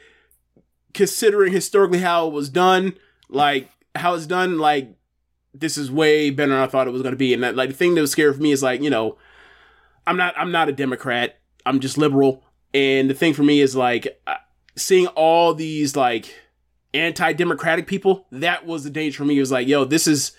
considering 0.94 1.52
historically 1.52 2.00
how 2.00 2.28
it 2.28 2.34
was 2.34 2.50
done, 2.50 2.94
like 3.30 3.70
how 3.96 4.14
it's 4.14 4.26
done, 4.26 4.58
like 4.58 4.96
this 5.54 5.78
is 5.78 5.92
way 5.92 6.30
better 6.30 6.52
than 6.52 6.60
I 6.60 6.68
thought 6.68 6.88
it 6.88 6.92
was 6.92 7.02
gonna 7.02 7.16
be. 7.16 7.34
And 7.34 7.44
that 7.44 7.56
like 7.56 7.70
the 7.70 7.76
thing 7.76 7.96
that 7.96 8.02
was 8.02 8.12
scary 8.12 8.34
for 8.34 8.42
me 8.42 8.52
is 8.52 8.64
like, 8.64 8.82
you 8.82 8.90
know, 8.90 9.18
I'm 10.08 10.18
not 10.18 10.34
I'm 10.38 10.52
not 10.52 10.70
a 10.70 10.74
Democrat. 10.74 11.40
I'm 11.66 11.80
just 11.80 11.98
liberal. 11.98 12.44
And 12.74 13.10
the 13.10 13.14
thing 13.14 13.34
for 13.34 13.44
me 13.44 13.62
is 13.62 13.76
like 13.76 14.22
seeing 14.76 15.08
all 15.08 15.54
these 15.54 15.96
like 15.96 16.34
anti-democratic 16.94 17.88
people, 17.88 18.26
that 18.32 18.66
was 18.66 18.84
the 18.84 18.90
danger 18.90 19.18
for 19.18 19.26
me. 19.26 19.38
It 19.38 19.42
was 19.42 19.52
like, 19.52 19.68
yo, 19.68 19.86
this 19.86 20.08
is 20.08 20.32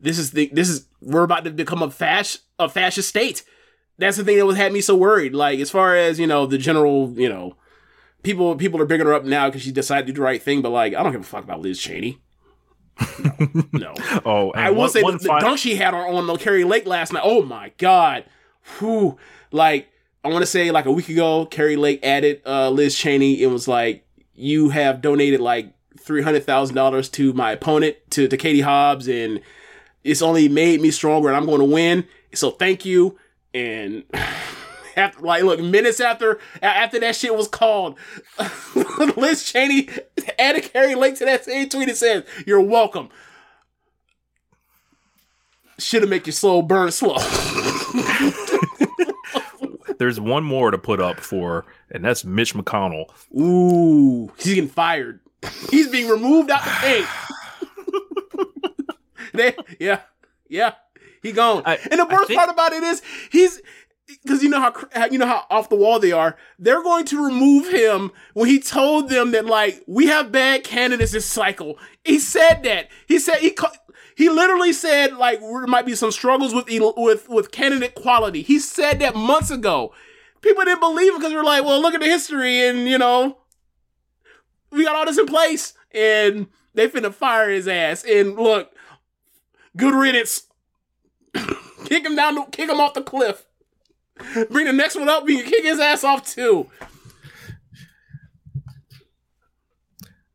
this 0.00 0.18
is 0.18 0.32
the 0.32 0.50
this 0.52 0.68
is 0.68 0.86
we're 1.00 1.22
about 1.22 1.44
to 1.44 1.50
become 1.50 1.82
a 1.82 1.88
fasc 1.88 2.40
a 2.58 2.68
fascist 2.68 3.08
state. 3.08 3.44
That's 3.98 4.16
the 4.16 4.24
thing 4.24 4.36
that 4.36 4.46
was 4.46 4.56
had 4.56 4.72
me 4.72 4.80
so 4.80 4.94
worried. 4.94 5.34
Like 5.34 5.58
as 5.60 5.70
far 5.70 5.96
as 5.96 6.18
you 6.20 6.26
know, 6.26 6.46
the 6.46 6.58
general 6.58 7.12
you 7.16 7.28
know 7.28 7.56
people 8.22 8.56
people 8.56 8.80
are 8.80 8.86
bigging 8.86 9.06
her 9.06 9.14
up 9.14 9.24
now 9.24 9.48
because 9.48 9.62
she 9.62 9.72
decided 9.72 10.06
to 10.06 10.12
do 10.12 10.16
the 10.16 10.24
right 10.24 10.42
thing. 10.42 10.60
But 10.62 10.70
like, 10.70 10.94
I 10.94 11.02
don't 11.02 11.12
give 11.12 11.20
a 11.20 11.24
fuck 11.24 11.44
about 11.44 11.60
Liz 11.60 11.78
Cheney. 11.78 12.20
No, 13.40 13.64
no. 13.72 13.94
Oh, 14.24 14.50
and 14.52 14.64
I 14.64 14.70
will 14.70 14.78
one- 14.78 14.90
say 14.90 15.02
one 15.02 15.14
the, 15.14 15.24
the 15.24 15.38
dunk 15.40 15.58
she 15.58 15.76
had 15.76 15.94
on, 15.94 16.28
on 16.30 16.36
Kari 16.38 16.64
Lake 16.64 16.86
last 16.86 17.12
night. 17.12 17.22
Oh 17.24 17.42
my 17.42 17.72
god, 17.78 18.24
whew. 18.78 19.16
Like 19.52 19.88
I 20.24 20.28
want 20.28 20.42
to 20.42 20.46
say 20.46 20.70
like 20.70 20.86
a 20.86 20.92
week 20.92 21.08
ago, 21.08 21.46
Kari 21.46 21.76
Lake 21.76 22.00
added 22.02 22.42
uh, 22.46 22.70
Liz 22.70 22.96
Cheney. 22.96 23.42
It 23.42 23.46
was 23.48 23.68
like 23.68 24.04
you 24.34 24.70
have 24.70 25.00
donated 25.00 25.40
like 25.40 25.72
three 25.98 26.22
hundred 26.22 26.44
thousand 26.44 26.74
dollars 26.76 27.08
to 27.10 27.32
my 27.32 27.52
opponent 27.52 27.96
to 28.10 28.28
to 28.28 28.36
Katie 28.36 28.60
Hobbs, 28.62 29.08
and 29.08 29.40
it's 30.04 30.22
only 30.22 30.48
made 30.48 30.80
me 30.80 30.90
stronger, 30.90 31.28
and 31.28 31.36
I'm 31.36 31.46
going 31.46 31.58
to 31.60 31.64
win. 31.64 32.06
So 32.34 32.50
thank 32.50 32.84
you. 32.84 33.18
And 33.54 34.04
after 34.96 35.20
like 35.20 35.42
look 35.42 35.60
minutes 35.60 36.00
after 36.00 36.38
after 36.62 36.98
that 37.00 37.16
shit 37.16 37.34
was 37.36 37.48
called, 37.48 37.98
Liz 39.16 39.44
Cheney 39.44 39.88
added 40.38 40.70
Kari 40.72 40.94
Lake 40.94 41.16
to 41.16 41.24
that 41.26 41.44
same 41.44 41.68
tweet. 41.68 41.88
It 41.88 41.96
says, 41.96 42.24
"You're 42.46 42.60
welcome." 42.62 43.08
Should 45.78 46.02
have 46.02 46.08
make 46.10 46.26
your 46.26 46.32
soul 46.32 46.62
burn 46.62 46.90
slow. 46.90 47.18
There's 49.98 50.20
one 50.20 50.44
more 50.44 50.70
to 50.70 50.78
put 50.78 51.00
up 51.00 51.20
for, 51.20 51.64
and 51.90 52.04
that's 52.04 52.24
Mitch 52.24 52.54
McConnell. 52.54 53.06
Ooh, 53.38 54.30
he's 54.36 54.54
getting 54.54 54.68
fired. 54.70 55.20
He's 55.70 55.88
being 55.88 56.08
removed 56.08 56.50
out 56.50 56.62
the 56.64 56.70
paint. 56.80 57.06
They- 59.32 59.54
yeah, 59.78 60.00
yeah, 60.48 60.72
he 61.22 61.32
gone. 61.32 61.62
and 61.66 62.00
the 62.00 62.06
worst 62.10 62.30
part 62.32 62.48
about 62.48 62.72
it 62.72 62.82
is 62.82 63.02
he's 63.30 63.60
because 64.06 64.42
you 64.42 64.48
know 64.48 64.60
how 64.60 65.06
you 65.06 65.18
know 65.18 65.26
how 65.26 65.44
off 65.50 65.68
the 65.68 65.76
wall 65.76 65.98
they 65.98 66.12
are. 66.12 66.36
They're 66.58 66.82
going 66.82 67.04
to 67.06 67.24
remove 67.24 67.72
him 67.72 68.12
when 68.34 68.48
he 68.48 68.58
told 68.60 69.08
them 69.08 69.32
that 69.32 69.46
like 69.46 69.82
we 69.86 70.06
have 70.06 70.32
bad 70.32 70.64
candidates 70.64 71.12
this 71.12 71.26
cycle. 71.26 71.78
He 72.04 72.18
said 72.18 72.62
that. 72.64 72.88
He 73.06 73.18
said 73.18 73.38
he. 73.38 73.56
He 74.16 74.30
literally 74.30 74.72
said 74.72 75.16
like 75.16 75.40
there 75.40 75.66
might 75.66 75.84
be 75.86 75.94
some 75.94 76.10
struggles 76.10 76.54
with 76.54 76.66
with 76.96 77.28
with 77.28 77.50
candidate 77.50 77.94
quality. 77.94 78.42
He 78.42 78.58
said 78.58 79.00
that 79.00 79.14
months 79.14 79.50
ago. 79.50 79.92
People 80.40 80.64
didn't 80.64 80.80
believe 80.80 81.12
him 81.12 81.18
because 81.18 81.32
they're 81.32 81.42
like, 81.42 81.64
well, 81.64 81.80
look 81.80 81.94
at 81.94 82.00
the 82.00 82.06
history, 82.06 82.68
and 82.68 82.88
you 82.88 82.98
know, 82.98 83.38
we 84.70 84.84
got 84.84 84.94
all 84.94 85.04
this 85.04 85.18
in 85.18 85.26
place, 85.26 85.74
and 85.92 86.46
they 86.74 86.88
finna 86.88 87.12
fire 87.12 87.50
his 87.50 87.66
ass. 87.66 88.04
And 88.04 88.36
look, 88.36 88.72
good 89.76 89.94
riddance. 89.94 90.46
kick 91.84 92.04
him 92.04 92.16
down, 92.16 92.50
kick 92.50 92.70
him 92.70 92.80
off 92.80 92.94
the 92.94 93.02
cliff. 93.02 93.45
Bring 94.50 94.66
the 94.66 94.72
next 94.72 94.96
one 94.96 95.08
up, 95.08 95.24
we 95.24 95.36
can 95.42 95.50
kick 95.50 95.64
his 95.64 95.78
ass 95.80 96.04
off 96.04 96.26
too. 96.26 96.70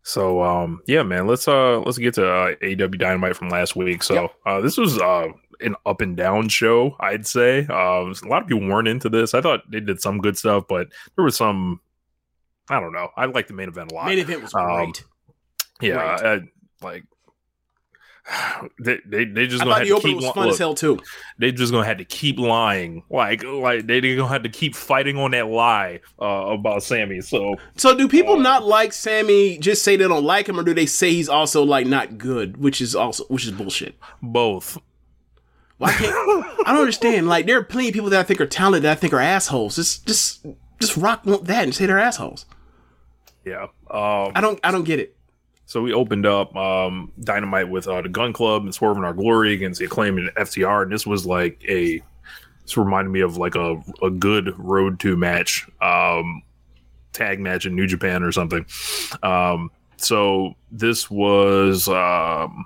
So 0.04 0.42
um 0.44 0.82
yeah, 0.88 1.04
man, 1.04 1.28
let's 1.28 1.48
uh 1.48 1.80
let's 1.82 1.98
get 1.98 2.16
to 2.16 2.28
uh, 2.28 2.56
AEW 2.62 2.98
Dynamite 3.00 3.36
from 3.36 3.50
last 3.50 3.76
week. 3.76 4.04
So 4.04 4.30
uh 4.46 4.60
this 4.62 4.78
was 4.78 4.98
uh 5.00 5.28
an 5.62 5.76
up 5.86 6.02
and 6.02 6.18
down 6.18 6.50
show, 6.50 6.96
I'd 7.00 7.28
say. 7.28 7.68
Uh, 7.70 7.74
a 8.12 8.28
lot 8.28 8.42
of 8.42 8.48
people 8.48 8.68
weren't 8.68 8.88
into 8.88 9.10
this. 9.10 9.34
I 9.36 9.42
thought 9.42 9.62
they 9.70 9.80
did 9.80 10.02
some 10.02 10.18
good 10.18 10.36
stuff, 10.38 10.64
but 10.68 10.88
there 11.16 11.24
was 11.24 11.38
some 11.38 11.80
I 12.70 12.80
don't 12.80 12.94
know. 12.94 13.10
I 13.16 13.26
like 13.26 13.48
the 13.48 13.54
main 13.54 13.70
event 13.70 13.92
a 13.92 13.96
lot. 13.96 14.08
Main 14.08 14.20
event 14.20 14.42
was 14.42 14.54
Um, 14.56 14.66
great. 14.66 15.04
yeah. 15.82 15.98
I, 16.22 16.40
like 16.84 17.04
they 18.80 19.00
they 19.06 19.26
they 19.26 19.48
just 19.48 19.62
I 19.62 19.66
gonna 19.66 19.80
have 19.80 19.88
the 19.88 19.96
to 19.96 20.02
keep 20.02 20.16
was 20.18 20.30
fun 20.30 20.50
as 20.50 20.58
hell 20.58 20.76
too. 20.76 21.00
They 21.40 21.52
just 21.52 21.72
gonna 21.72 21.86
have 21.86 21.98
to 21.98 22.06
keep 22.06 22.40
lying, 22.40 23.04
like 23.10 23.44
like 23.44 23.88
they 23.88 24.00
they 24.00 24.16
gonna 24.16 24.30
have 24.30 24.44
to 24.44 24.50
keep 24.50 24.76
fighting 24.76 25.18
on 25.18 25.32
that 25.32 25.48
lie 25.48 26.02
uh, 26.22 26.26
about 26.26 26.84
Sammy. 26.84 27.22
So 27.22 27.56
So 27.78 27.96
do 27.96 28.08
people 28.08 28.38
not 28.38 28.66
like 28.66 28.94
Sammy 28.94 29.58
just 29.58 29.84
say 29.84 29.96
they 29.96 30.08
don't 30.08 30.24
like 30.24 30.48
him 30.48 30.60
or 30.60 30.64
do 30.64 30.74
they 30.74 30.86
say 30.86 31.12
he's 31.12 31.30
also 31.30 31.64
like 31.64 31.88
not 31.88 32.18
good, 32.18 32.58
which 32.58 32.82
is 32.82 32.96
also 32.96 33.26
which 33.26 33.46
is 33.46 33.52
bullshit. 33.52 33.96
both. 34.22 34.78
Why 35.78 35.94
can't 35.94 36.14
I 36.66 36.74
don't 36.74 36.82
understand. 36.82 37.28
Like 37.28 37.48
there 37.48 37.58
are 37.58 37.64
plenty 37.64 37.90
of 37.90 37.94
people 37.94 38.10
that 38.12 38.20
I 38.20 38.24
think 38.24 38.40
are 38.40 38.48
talented 38.48 38.84
that 38.84 38.92
I 38.92 38.96
think 38.96 39.14
are 39.14 39.20
assholes. 39.20 39.76
Just 39.76 40.06
just 40.06 40.46
just 40.80 40.96
rock 40.98 41.24
that 41.24 41.64
and 41.64 41.74
say 41.74 41.88
they're 41.88 42.00
assholes. 42.00 42.46
Yeah. 43.46 43.64
Um, 43.90 44.32
I 44.36 44.42
don't 44.42 44.60
I 44.64 44.72
don't 44.72 44.84
get 44.84 45.00
it. 45.00 45.16
So 45.72 45.82
we 45.82 45.94
opened 45.94 46.26
up 46.26 46.54
um, 46.54 47.14
Dynamite 47.24 47.70
with 47.70 47.88
uh, 47.88 48.02
the 48.02 48.10
Gun 48.10 48.34
Club 48.34 48.64
and 48.64 48.76
Swerve 48.76 48.98
In 48.98 49.06
Our 49.06 49.14
Glory 49.14 49.54
against 49.54 49.80
the 49.80 49.86
acclaimed 49.86 50.20
and 50.20 50.30
FTR, 50.32 50.84
and 50.84 50.92
this 50.92 51.08
was 51.08 51.26
like 51.26 51.64
a. 51.66 52.04
This 52.64 52.76
reminded 52.76 53.10
me 53.10 53.22
of 53.22 53.38
like 53.38 53.56
a 53.56 53.82
a 54.02 54.10
good 54.10 54.54
road 54.60 55.00
to 55.00 55.16
match, 55.16 55.66
um, 55.82 56.44
tag 57.14 57.40
match 57.40 57.66
in 57.66 57.74
New 57.74 57.88
Japan 57.88 58.22
or 58.22 58.34
something. 58.34 58.66
Um, 59.24 59.72
so 59.96 60.56
this 60.74 61.10
was 61.10 61.88
um, 61.88 62.66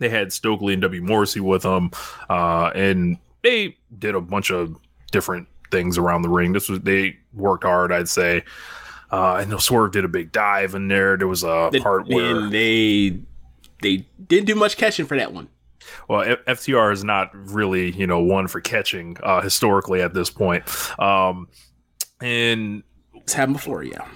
they 0.00 0.08
had 0.08 0.32
Stokely 0.32 0.72
and 0.72 0.80
W 0.80 1.02
Morrissey 1.02 1.40
with 1.40 1.64
them, 1.64 1.90
uh, 2.30 2.70
and 2.74 3.18
they 3.42 3.76
did 3.98 4.14
a 4.14 4.22
bunch 4.22 4.50
of 4.50 4.74
different 5.12 5.48
things 5.70 5.98
around 5.98 6.22
the 6.22 6.30
ring. 6.30 6.54
This 6.54 6.70
was 6.70 6.80
they 6.80 7.18
worked 7.34 7.64
hard, 7.64 7.92
I'd 7.92 8.08
say. 8.08 8.42
Uh, 9.10 9.44
know 9.44 9.58
Swerve 9.58 9.92
did 9.92 10.04
a 10.04 10.08
big 10.08 10.32
dive 10.32 10.74
in 10.74 10.88
there. 10.88 11.16
There 11.16 11.28
was 11.28 11.44
a 11.44 11.68
The- 11.72 11.80
part 11.80 12.06
where 12.08 12.36
and 12.36 12.52
they 12.52 13.20
they 13.82 14.06
didn't 14.26 14.46
do 14.46 14.54
much 14.54 14.76
catching 14.76 15.06
for 15.06 15.16
that 15.16 15.32
one. 15.32 15.48
well, 16.08 16.22
F- 16.22 16.44
FTR 16.58 16.92
is 16.92 17.04
not 17.04 17.30
really 17.34 17.90
you 17.92 18.06
know 18.06 18.20
one 18.20 18.48
for 18.48 18.60
catching 18.60 19.16
uh, 19.22 19.40
historically 19.42 20.02
at 20.02 20.12
this 20.14 20.30
point. 20.30 20.64
Um, 21.00 21.48
and 22.20 22.82
It's 23.26 23.32
happened 23.34 23.56
before, 23.56 23.82
yeah. 23.82 24.06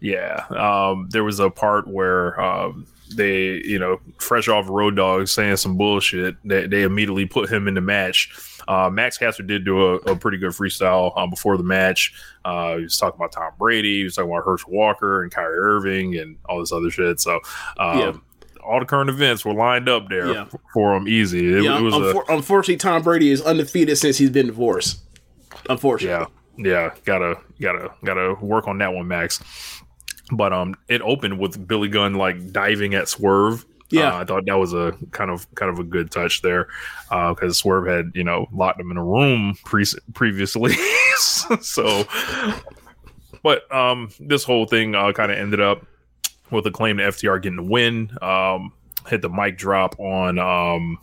yeah, 0.00 0.46
um, 0.50 1.08
there 1.10 1.22
was 1.22 1.38
a 1.38 1.50
part 1.50 1.86
where 1.86 2.40
um, 2.40 2.86
they 3.14 3.60
you 3.62 3.78
know 3.78 4.00
fresh 4.18 4.48
off 4.48 4.70
Road 4.70 4.96
Dog 4.96 5.28
saying 5.28 5.56
some 5.56 5.76
bullshit. 5.76 6.36
They, 6.44 6.66
they 6.66 6.82
immediately 6.82 7.26
put 7.26 7.50
him 7.52 7.68
in 7.68 7.74
the 7.74 7.82
match. 7.82 8.32
Uh, 8.66 8.88
Max 8.88 9.18
Caster 9.18 9.42
did 9.42 9.66
do 9.66 9.78
a, 9.82 9.94
a 9.96 10.16
pretty 10.16 10.38
good 10.38 10.52
freestyle 10.52 11.12
um, 11.18 11.28
before 11.28 11.58
the 11.58 11.62
match. 11.62 12.14
Uh, 12.46 12.76
he 12.78 12.84
was 12.84 12.96
talking 12.96 13.18
about 13.18 13.32
Tom 13.32 13.52
Brady. 13.58 13.98
He 13.98 14.04
was 14.04 14.14
talking 14.14 14.30
about 14.30 14.44
Herschel 14.46 14.72
Walker 14.72 15.22
and 15.22 15.30
Kyrie 15.30 15.58
Irving 15.58 16.16
and 16.16 16.38
all 16.48 16.60
this 16.60 16.72
other 16.72 16.90
shit. 16.90 17.20
So, 17.20 17.40
um, 17.78 17.98
Yeah. 17.98 18.12
all 18.64 18.80
the 18.80 18.86
current 18.86 19.10
events 19.10 19.44
were 19.44 19.52
lined 19.52 19.90
up 19.90 20.08
there 20.08 20.32
Yeah. 20.32 20.46
for 20.72 20.96
him 20.96 21.06
easy. 21.06 21.46
It, 21.54 21.64
yeah 21.64 21.78
it 21.78 21.82
was 21.82 21.94
a, 21.94 22.18
unfortunately, 22.30 22.76
Tom 22.78 23.02
Brady 23.02 23.30
is 23.30 23.42
undefeated 23.42 23.98
since 23.98 24.16
he's 24.16 24.30
been 24.30 24.46
divorced. 24.46 25.00
Unfortunately, 25.68 26.26
yeah, 26.26 26.26
yeah, 26.56 26.94
gotta 27.04 27.36
gotta 27.60 27.90
gotta 28.04 28.34
work 28.40 28.68
on 28.68 28.78
that 28.78 28.92
one, 28.92 29.08
Max. 29.08 29.40
But 30.32 30.52
um, 30.52 30.74
it 30.88 31.02
opened 31.02 31.38
with 31.38 31.66
Billy 31.66 31.88
Gunn 31.88 32.14
like 32.14 32.52
diving 32.52 32.94
at 32.94 33.08
Swerve. 33.08 33.64
Yeah. 33.90 34.14
Uh, 34.14 34.22
I 34.22 34.24
thought 34.24 34.46
that 34.46 34.58
was 34.58 34.72
a 34.72 34.96
kind 35.10 35.30
of 35.30 35.52
kind 35.54 35.70
of 35.70 35.78
a 35.78 35.84
good 35.84 36.10
touch 36.10 36.42
there, 36.42 36.68
because 37.10 37.58
Swerve 37.58 37.86
had 37.86 38.12
you 38.14 38.24
know 38.24 38.46
locked 38.52 38.80
him 38.80 38.90
in 38.90 38.96
a 38.96 39.04
room 39.04 39.54
pre- 39.64 39.84
previously. 40.14 40.74
so, 41.60 42.04
but 43.42 43.72
um, 43.74 44.10
this 44.18 44.44
whole 44.44 44.66
thing 44.66 44.94
uh, 44.94 45.12
kind 45.12 45.30
of 45.30 45.38
ended 45.38 45.60
up 45.60 45.86
with 46.50 46.66
a 46.66 46.70
claim 46.70 46.98
to 46.98 47.04
FTR 47.04 47.42
getting 47.42 47.56
the 47.56 47.62
win. 47.62 48.10
Um, 48.22 48.72
hit 49.06 49.22
the 49.22 49.28
mic 49.28 49.58
drop 49.58 49.98
on 50.00 50.38
um 50.38 50.98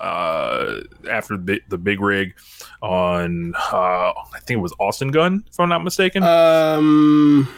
uh 0.00 0.80
after 1.10 1.36
the, 1.36 1.60
the 1.68 1.78
big 1.78 2.00
rig 2.00 2.34
on 2.82 3.54
uh 3.72 4.12
I 4.12 4.40
think 4.40 4.58
it 4.58 4.62
was 4.62 4.74
Austin 4.78 5.10
Gunn 5.10 5.44
if 5.50 5.58
I'm 5.58 5.68
not 5.68 5.84
mistaken. 5.84 6.22
Um, 6.22 7.48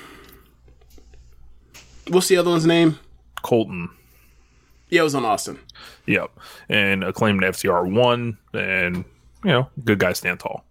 what's 2.09 2.29
the 2.29 2.37
other 2.37 2.51
one's 2.51 2.67
name? 2.67 2.99
Colton. 3.43 3.91
Yeah, 4.89 5.01
it 5.01 5.05
was 5.05 5.15
on 5.15 5.25
Austin. 5.25 5.59
Yep. 6.07 6.31
And 6.69 7.05
acclaimed 7.05 7.43
FTR 7.43 7.93
one, 7.93 8.39
and 8.53 9.05
you 9.45 9.51
know, 9.51 9.69
good 9.85 9.99
guys 9.99 10.19
stand 10.19 10.41
tall. 10.41 10.65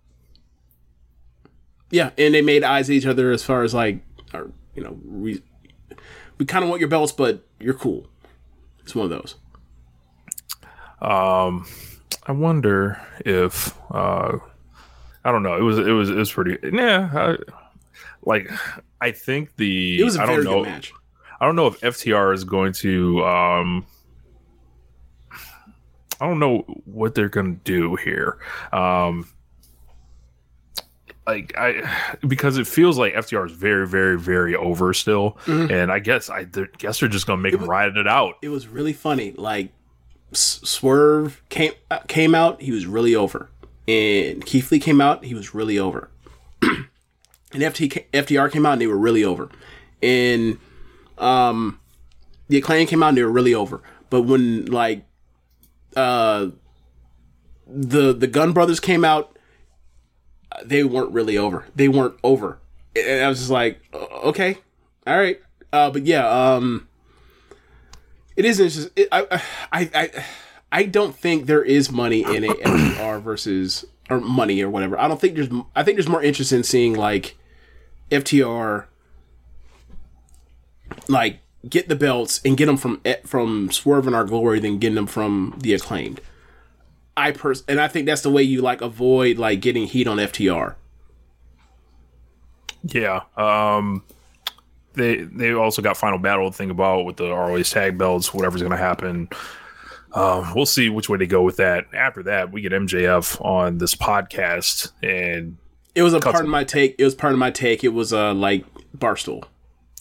Yeah, 1.91 2.11
and 2.17 2.33
they 2.33 2.41
made 2.41 2.63
eyes 2.63 2.89
at 2.89 2.93
each 2.93 3.05
other 3.05 3.31
as 3.31 3.43
far 3.43 3.63
as 3.63 3.73
like, 3.73 3.99
or 4.33 4.51
you 4.75 4.83
know, 4.83 4.97
we 5.05 5.41
we 6.37 6.45
kind 6.45 6.63
of 6.63 6.69
want 6.69 6.81
your 6.81 6.89
belts, 6.89 7.11
but 7.11 7.45
you're 7.59 7.73
cool. 7.73 8.07
It's 8.79 8.95
one 8.95 9.05
of 9.05 9.09
those. 9.09 9.35
Um 11.01 11.65
I 12.25 12.31
wonder 12.31 12.99
if 13.25 13.73
uh 13.91 14.37
I 15.23 15.31
don't 15.31 15.43
know. 15.43 15.55
It 15.57 15.61
was 15.61 15.77
it 15.79 15.91
was 15.91 16.09
it 16.09 16.15
was 16.15 16.31
pretty 16.31 16.57
yeah, 16.75 17.09
I, 17.13 17.37
like 18.25 18.49
I 19.01 19.11
think 19.11 19.55
the 19.57 19.99
It 19.99 20.03
was 20.03 20.17
a 20.17 20.21
I 20.23 20.25
don't 20.25 20.43
know 20.43 20.63
good 20.63 20.69
match. 20.69 20.93
I 21.39 21.45
don't 21.45 21.55
know 21.55 21.67
if 21.67 21.79
FTR 21.81 22.33
is 22.33 22.43
going 22.43 22.73
to. 22.73 23.23
Um, 23.23 23.85
I 26.19 26.25
don't 26.27 26.39
know 26.39 26.61
what 26.85 27.13
they're 27.13 27.29
going 27.29 27.57
to 27.57 27.61
do 27.63 27.95
here. 27.95 28.39
Um, 28.73 29.27
like 31.27 31.53
I, 31.55 31.87
because 32.27 32.57
it 32.57 32.65
feels 32.65 32.97
like 32.97 33.13
FTR 33.13 33.45
is 33.47 33.51
very, 33.51 33.85
very, 33.87 34.17
very 34.17 34.55
over 34.55 34.93
still, 34.95 35.37
Mhm. 35.45 35.69
and 35.69 35.91
I 35.91 35.99
guess 35.99 36.29
I 36.29 36.45
guess 36.45 36.99
they're 36.99 37.09
just 37.09 37.27
going 37.27 37.37
to 37.37 37.43
make 37.43 37.51
them 37.53 37.69
ride 37.69 37.97
it 37.97 38.07
out. 38.07 38.35
It 38.41 38.49
was 38.49 38.67
really 38.67 38.93
funny. 38.93 39.33
Like 39.33 39.71
Swerve 40.33 41.41
came 41.49 41.71
uh, 41.89 41.99
came 42.07 42.35
out, 42.35 42.61
he 42.61 42.71
was 42.71 42.85
really 42.85 43.15
over, 43.15 43.49
and 43.87 44.45
Keith 44.45 44.71
Lee 44.71 44.79
came 44.79 44.99
out, 45.01 45.25
he 45.25 45.33
was 45.33 45.55
really 45.55 45.79
over, 45.79 46.09
and 46.61 46.87
FT, 47.53 48.05
FTR 48.11 48.51
came 48.51 48.65
out, 48.65 48.73
and 48.73 48.81
they 48.81 48.87
were 48.87 48.97
really 48.97 49.23
over, 49.23 49.49
and 50.01 50.59
um, 51.17 51.79
the 52.49 52.57
acclaim 52.57 52.87
came 52.87 53.01
out, 53.01 53.09
and 53.09 53.17
they 53.17 53.23
were 53.23 53.31
really 53.31 53.53
over. 53.53 53.81
But 54.09 54.21
when 54.23 54.65
like 54.65 55.05
uh 55.95 56.47
the 57.67 58.13
the 58.13 58.27
Gun 58.27 58.53
Brothers 58.53 58.79
came 58.79 59.03
out, 59.03 59.37
they 60.63 60.83
weren't 60.83 61.11
really 61.11 61.37
over. 61.37 61.65
They 61.75 61.87
weren't 61.87 62.15
over, 62.23 62.59
and 62.95 63.23
I 63.23 63.29
was 63.29 63.39
just 63.39 63.51
like, 63.51 63.79
"Uh, 63.93 64.05
okay, 64.25 64.57
all 65.05 65.17
right. 65.17 65.39
Uh, 65.73 65.89
but 65.89 66.05
yeah, 66.05 66.27
um, 66.27 66.87
it 68.37 68.45
is 68.45 68.59
interesting. 68.59 68.93
It, 68.95 69.09
I, 69.11 69.41
I, 69.73 69.89
I, 69.93 70.25
I 70.71 70.83
don't 70.83 71.15
think 71.15 71.47
there 71.47 71.63
is 71.63 71.91
money 71.91 72.23
in 72.23 72.45
a 72.45 72.47
FTR 72.53 73.21
versus 73.21 73.83
or 74.09 74.21
money 74.21 74.61
or 74.61 74.69
whatever. 74.69 74.97
I 74.97 75.07
don't 75.07 75.19
think 75.19 75.35
there's. 75.35 75.49
I 75.75 75.83
think 75.83 75.97
there's 75.97 76.07
more 76.07 76.23
interest 76.23 76.53
in 76.53 76.63
seeing 76.63 76.95
like 76.95 77.35
FTR 78.11 78.85
like 81.09 81.39
get 81.67 81.89
the 81.89 81.95
belts 81.95 82.39
and 82.45 82.55
get 82.55 82.67
them 82.67 82.77
from 82.77 83.01
eh, 83.03 83.17
from 83.25 83.71
Swerve 83.71 84.07
In 84.07 84.13
Our 84.13 84.23
Glory 84.23 84.59
than 84.59 84.77
getting 84.77 84.95
them 84.95 85.07
from 85.07 85.55
the 85.57 85.73
acclaimed. 85.73 86.21
I 87.15 87.31
pers- 87.31 87.63
and 87.67 87.81
I 87.81 87.87
think 87.87 88.05
that's 88.05 88.21
the 88.21 88.29
way 88.29 88.43
you 88.43 88.61
like 88.61 88.81
avoid 88.81 89.37
like 89.37 89.59
getting 89.61 89.87
heat 89.87 90.07
on 90.07 90.17
FTR. 90.17 90.75
Yeah. 92.83 93.21
Um, 93.35 94.03
they 94.97 95.21
they 95.23 95.53
also 95.53 95.81
got 95.81 95.95
final 95.95 96.17
battle 96.19 96.51
to 96.51 96.57
think 96.57 96.71
about 96.71 97.05
with 97.05 97.17
the 97.17 97.29
ROH 97.31 97.63
tag 97.63 97.97
belts. 97.97 98.33
Whatever's 98.33 98.61
going 98.61 98.71
to 98.71 98.77
happen. 98.77 99.29
Um, 100.13 100.53
we'll 100.55 100.65
see 100.65 100.89
which 100.89 101.09
way 101.09 101.17
they 101.17 101.27
go 101.27 101.43
with 101.43 101.57
that. 101.57 101.85
After 101.93 102.23
that, 102.23 102.51
we 102.51 102.61
get 102.61 102.71
MJF 102.71 103.43
on 103.45 103.77
this 103.77 103.93
podcast, 103.93 104.91
and 105.03 105.57
It 105.95 106.01
was 106.01 106.13
a 106.13 106.19
part 106.19 106.43
of 106.43 106.49
my 106.49 106.63
take. 106.63 106.95
It 106.97 107.03
was 107.03 107.13
part 107.15 107.33
of 107.33 107.39
my 107.39 107.51
take. 107.51 107.83
It 107.83 107.89
was 107.89 108.13
uh 108.13 108.33
like 108.33 108.65
Barstool. 108.97 109.43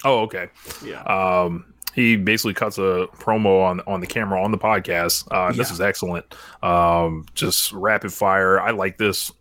Oh, 0.04 0.20
okay. 0.20 0.48
Yeah. 0.84 1.02
Um, 1.02 1.72
he 1.94 2.16
basically 2.16 2.52
cuts 2.54 2.78
a 2.78 3.08
promo 3.18 3.64
on 3.64 3.80
on 3.86 4.00
the 4.00 4.06
camera 4.06 4.42
on 4.42 4.50
the 4.52 4.58
podcast. 4.58 5.26
Uh, 5.30 5.52
This 5.52 5.70
is 5.70 5.80
excellent. 5.80 6.26
Um, 6.62 7.24
just 7.34 7.72
rapid 7.72 8.12
fire. 8.12 8.60
I 8.60 8.70
like 8.70 8.98
this 8.98 9.32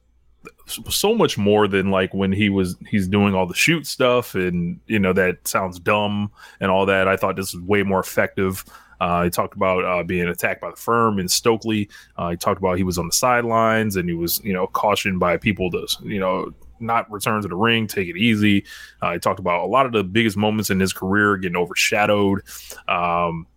so 0.66 1.14
much 1.14 1.38
more 1.38 1.68
than 1.68 1.92
like 1.92 2.14
when 2.14 2.32
he 2.32 2.50
was 2.50 2.76
he's 2.88 3.08
doing 3.08 3.36
all 3.36 3.46
the 3.46 3.54
shoot 3.54 3.86
stuff 3.86 4.34
and 4.34 4.80
you 4.88 4.98
know 4.98 5.14
that 5.14 5.48
sounds 5.48 5.80
dumb 5.80 6.32
and 6.60 6.72
all 6.72 6.86
that. 6.86 7.08
I 7.08 7.18
thought 7.18 7.36
this 7.36 7.54
was 7.54 7.62
way 7.64 7.84
more 7.84 8.00
effective. 8.00 8.66
Uh, 9.00 9.24
he 9.24 9.30
talked 9.30 9.56
about 9.56 9.84
uh, 9.84 10.04
being 10.04 10.28
attacked 10.28 10.62
by 10.62 10.70
the 10.70 10.76
firm 10.76 11.20
in 11.20 11.28
Stokely. 11.28 11.90
Uh, 12.18 12.30
he 12.30 12.38
talked 12.38 12.60
about 12.60 12.78
he 12.78 12.84
was 12.84 12.98
on 12.98 13.08
the 13.08 13.14
sidelines 13.14 13.96
and 13.96 14.08
he 14.08 14.16
was, 14.16 14.42
you 14.44 14.54
know, 14.54 14.68
cautioned 14.68 15.20
by 15.20 15.38
people 15.38 15.70
to, 15.72 15.86
you 16.04 16.20
know, 16.20 16.52
not 16.80 17.10
return 17.12 17.42
to 17.42 17.48
the 17.48 17.56
ring, 17.56 17.88
take 17.88 18.08
it 18.08 18.18
easy. 18.18 18.66
Uh, 19.02 19.14
he 19.14 19.20
talked 19.20 19.40
about 19.40 19.64
a 19.64 19.68
lot 19.68 19.86
of 19.86 19.92
the 19.92 20.04
biggest 20.04 20.38
moments 20.38 20.70
in 20.70 20.80
his 20.80 20.94
career 20.94 21.38
getting 21.38 21.58
overshadowed 21.58 22.42
um, 22.88 23.48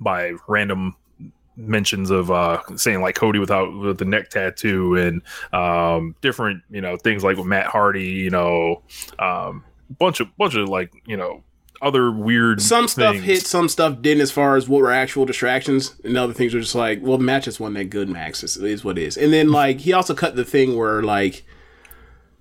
by 0.00 0.32
random 0.48 0.96
mentions 1.60 2.10
of 2.10 2.30
uh, 2.30 2.60
saying 2.76 3.00
like 3.00 3.14
Cody 3.14 3.38
without 3.38 3.76
with 3.76 3.98
the 3.98 4.04
neck 4.04 4.30
tattoo 4.30 4.96
and 4.96 5.22
um, 5.52 6.14
different, 6.20 6.62
you 6.70 6.80
know, 6.80 6.96
things 6.96 7.22
like 7.24 7.36
with 7.36 7.46
Matt 7.46 7.66
Hardy, 7.66 8.04
you 8.08 8.30
know, 8.30 8.82
um, 9.18 9.64
bunch 9.98 10.20
of 10.20 10.36
bunch 10.36 10.54
of 10.54 10.68
like 10.68 10.92
you 11.06 11.16
know 11.16 11.42
other 11.82 12.10
weird 12.10 12.60
some 12.60 12.88
stuff 12.88 13.14
things. 13.14 13.24
hit, 13.24 13.46
some 13.46 13.68
stuff 13.68 14.02
didn't. 14.02 14.20
As 14.20 14.30
far 14.30 14.56
as 14.56 14.68
what 14.68 14.82
were 14.82 14.92
actual 14.92 15.24
distractions, 15.24 15.94
and 16.04 16.16
other 16.16 16.34
things 16.34 16.54
were 16.54 16.60
just 16.60 16.74
like, 16.74 17.00
well, 17.02 17.18
the 17.18 17.24
match 17.24 17.44
just 17.44 17.60
wasn't 17.60 17.78
that 17.78 17.84
good. 17.90 18.08
Max 18.08 18.42
is, 18.42 18.56
it 18.56 18.64
is 18.64 18.84
what 18.84 18.98
it 18.98 19.04
is. 19.04 19.16
And 19.16 19.32
then 19.32 19.50
like 19.52 19.80
he 19.80 19.92
also 19.92 20.14
cut 20.14 20.36
the 20.36 20.44
thing 20.44 20.76
where 20.76 21.02
like, 21.02 21.44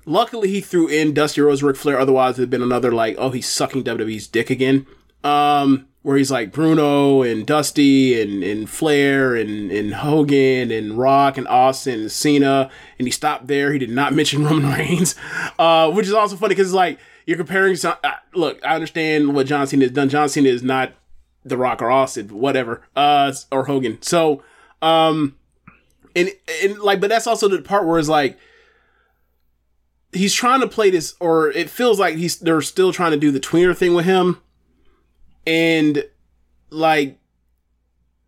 luckily 0.06 0.50
he 0.50 0.62
threw 0.62 0.88
in 0.88 1.14
Dusty 1.14 1.42
Rhodes, 1.42 1.64
Ric 1.64 1.78
Flair. 1.78 2.00
Otherwise, 2.00 2.38
it'd 2.38 2.50
been 2.50 2.62
another 2.62 2.92
like, 2.92 3.16
oh, 3.18 3.30
he's 3.30 3.48
sucking 3.48 3.84
WWE's 3.84 4.28
dick 4.28 4.50
again. 4.50 4.86
Um, 5.24 5.88
where 6.02 6.18
he's 6.18 6.32
like 6.32 6.52
Bruno 6.52 7.22
and 7.24 7.46
Dusty 7.46 8.22
and 8.22 8.44
and 8.44 8.70
Flair 8.70 9.36
and 9.36 9.72
and 9.72 9.94
Hogan 9.94 10.72
and 10.72 10.98
Rock 10.98 11.38
and 11.38 11.48
Austin 11.48 12.02
and 12.02 12.12
Cena, 12.12 12.70
and 12.98 13.08
he 13.08 13.12
stopped 13.12 13.48
there. 13.48 13.74
He 13.74 13.80
did 13.80 13.90
not 13.90 14.14
mention 14.16 14.44
Roman 14.44 14.72
Reigns, 14.72 15.16
uh, 15.58 15.92
which 15.92 16.08
is 16.08 16.14
also 16.14 16.36
funny 16.36 16.56
because 16.56 16.68
it's 16.68 16.76
like 16.76 17.00
you're 17.26 17.38
comparing. 17.38 17.76
Some, 17.76 17.96
uh, 18.04 18.14
look, 18.34 18.66
I 18.66 18.76
understand 18.76 19.34
what 19.34 19.48
John 19.48 19.68
Cena 19.68 19.86
has 19.86 19.92
done. 19.92 20.10
John 20.10 20.30
Cena 20.30 20.50
is 20.50 20.64
not 20.64 20.94
The 21.44 21.58
Rock 21.58 21.82
or 21.82 21.92
Austin, 21.92 22.30
whatever, 22.30 22.82
uh, 22.96 23.34
or 23.52 23.66
Hogan. 23.66 24.02
So, 24.02 24.42
um, 24.82 25.36
and 26.16 26.32
and 26.64 26.80
like, 26.80 27.02
but 27.02 27.10
that's 27.10 27.28
also 27.28 27.48
the 27.48 27.62
part 27.62 27.86
where 27.86 28.00
it's 28.00 28.10
like 28.10 28.38
he's 30.14 30.34
trying 30.34 30.62
to 30.62 30.68
play 30.68 30.90
this, 30.90 31.16
or 31.20 31.52
it 31.52 31.70
feels 31.70 32.00
like 32.00 32.16
he's 32.16 32.40
they're 32.40 32.62
still 32.62 32.94
trying 32.94 33.12
to 33.12 33.18
do 33.18 33.32
the 33.32 33.40
tweener 33.40 33.76
thing 33.76 33.94
with 33.94 34.06
him, 34.06 34.42
and 35.50 36.04
like 36.70 37.18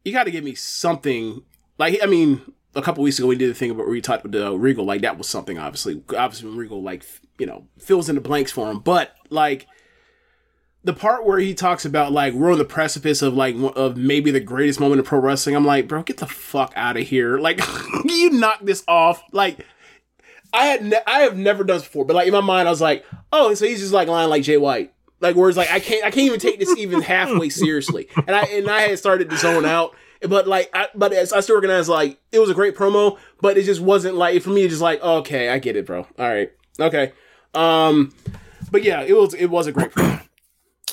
you 0.03 0.12
got 0.12 0.23
to 0.23 0.31
give 0.31 0.43
me 0.43 0.55
something. 0.55 1.43
Like 1.77 1.99
I 2.01 2.07
mean, 2.07 2.41
a 2.73 2.81
couple 2.81 3.03
weeks 3.03 3.19
ago 3.19 3.27
we 3.27 3.36
did 3.36 3.49
the 3.49 3.53
thing 3.53 3.69
about 3.69 3.86
where 3.86 3.91
we 3.91 4.01
talked 4.01 4.23
with 4.23 4.36
uh, 4.36 4.57
Regal. 4.57 4.86
Like 4.86 5.01
that 5.01 5.17
was 5.17 5.29
something. 5.29 5.60
Obviously, 5.60 6.01
obviously 6.17 6.49
when 6.49 6.57
Regal 6.57 6.81
like 6.81 7.05
you 7.38 7.45
know 7.45 7.67
fills 7.77 8.10
in 8.10 8.15
the 8.15 8.21
blanks 8.21 8.51
for 8.51 8.71
him, 8.71 8.79
but 8.79 9.15
like 9.29 9.67
the 10.84 10.93
part 10.93 11.23
where 11.23 11.38
he 11.38 11.53
talks 11.53 11.86
about 11.86 12.12
like 12.12 12.34
we're 12.34 12.51
on 12.51 12.57
the 12.57 12.65
precipice 12.65 13.21
of 13.21 13.36
like 13.36 13.55
of 13.75 13.97
maybe 13.97 14.31
the 14.31 14.39
greatest 14.39 14.79
moment 14.79 14.97
in 14.97 15.05
pro 15.05 15.19
wrestling. 15.19 15.55
I'm 15.55 15.65
like, 15.65 15.88
bro, 15.88 16.01
get 16.01 16.17
the 16.17 16.27
fuck 16.27 16.73
out 16.75 16.97
of 16.97 17.03
here! 17.07 17.38
Like 17.38 17.62
you 18.03 18.31
knock 18.31 18.62
this 18.63 18.84
off. 18.88 19.21
Like 19.31 19.63
I 20.51 20.65
had 20.65 20.84
ne- 20.84 21.03
I 21.05 21.19
have 21.19 21.38
never 21.38 21.63
done 21.63 21.77
this 21.77 21.86
before, 21.86 22.05
but 22.05 22.15
like 22.15 22.25
in 22.25 22.34
my 22.34 22.41
mind, 22.41 22.67
I 22.67 22.71
was 22.71 22.81
like, 22.81 23.05
oh, 23.31 23.53
so 23.53 23.67
he's 23.67 23.79
just 23.79 23.93
like 23.93 24.07
lying 24.07 24.29
like 24.31 24.41
Jay 24.41 24.57
White. 24.57 24.91
Like 25.21 25.36
where 25.36 25.47
it's 25.47 25.57
like 25.57 25.71
I 25.71 25.79
can't 25.79 26.03
I 26.03 26.12
can't 26.12 26.25
even 26.25 26.39
take 26.39 26.60
this 26.60 26.75
even 26.77 27.01
halfway 27.01 27.49
seriously. 27.63 28.10
And 28.15 28.36
I 28.36 28.41
and 28.43 28.69
I 28.69 28.81
had 28.81 28.99
started 28.99 29.29
to 29.29 29.38
zone 29.38 29.65
out. 29.65 29.95
But 30.21 30.47
like 30.47 30.69
I 30.73 30.88
but 30.93 31.13
as 31.13 31.31
I 31.31 31.39
still 31.39 31.55
recognize 31.55 31.88
like 31.88 32.19
it 32.31 32.39
was 32.39 32.49
a 32.49 32.53
great 32.53 32.75
promo, 32.75 33.17
but 33.39 33.57
it 33.57 33.63
just 33.63 33.81
wasn't 33.81 34.15
like 34.15 34.41
for 34.41 34.49
me 34.49 34.63
it's 34.63 34.71
just 34.73 34.81
like, 34.81 35.01
okay, 35.01 35.49
I 35.49 35.60
get 35.60 35.75
it, 35.75 35.86
bro. 35.86 35.99
All 35.99 36.29
right. 36.29 36.51
Okay. 36.79 37.13
Um 37.53 38.13
but 38.71 38.84
yeah, 38.84 39.01
it 39.01 39.13
was 39.15 39.34
it 39.34 39.47
was 39.47 39.67
a 39.67 39.71
great 39.71 39.91
promo. 39.91 40.21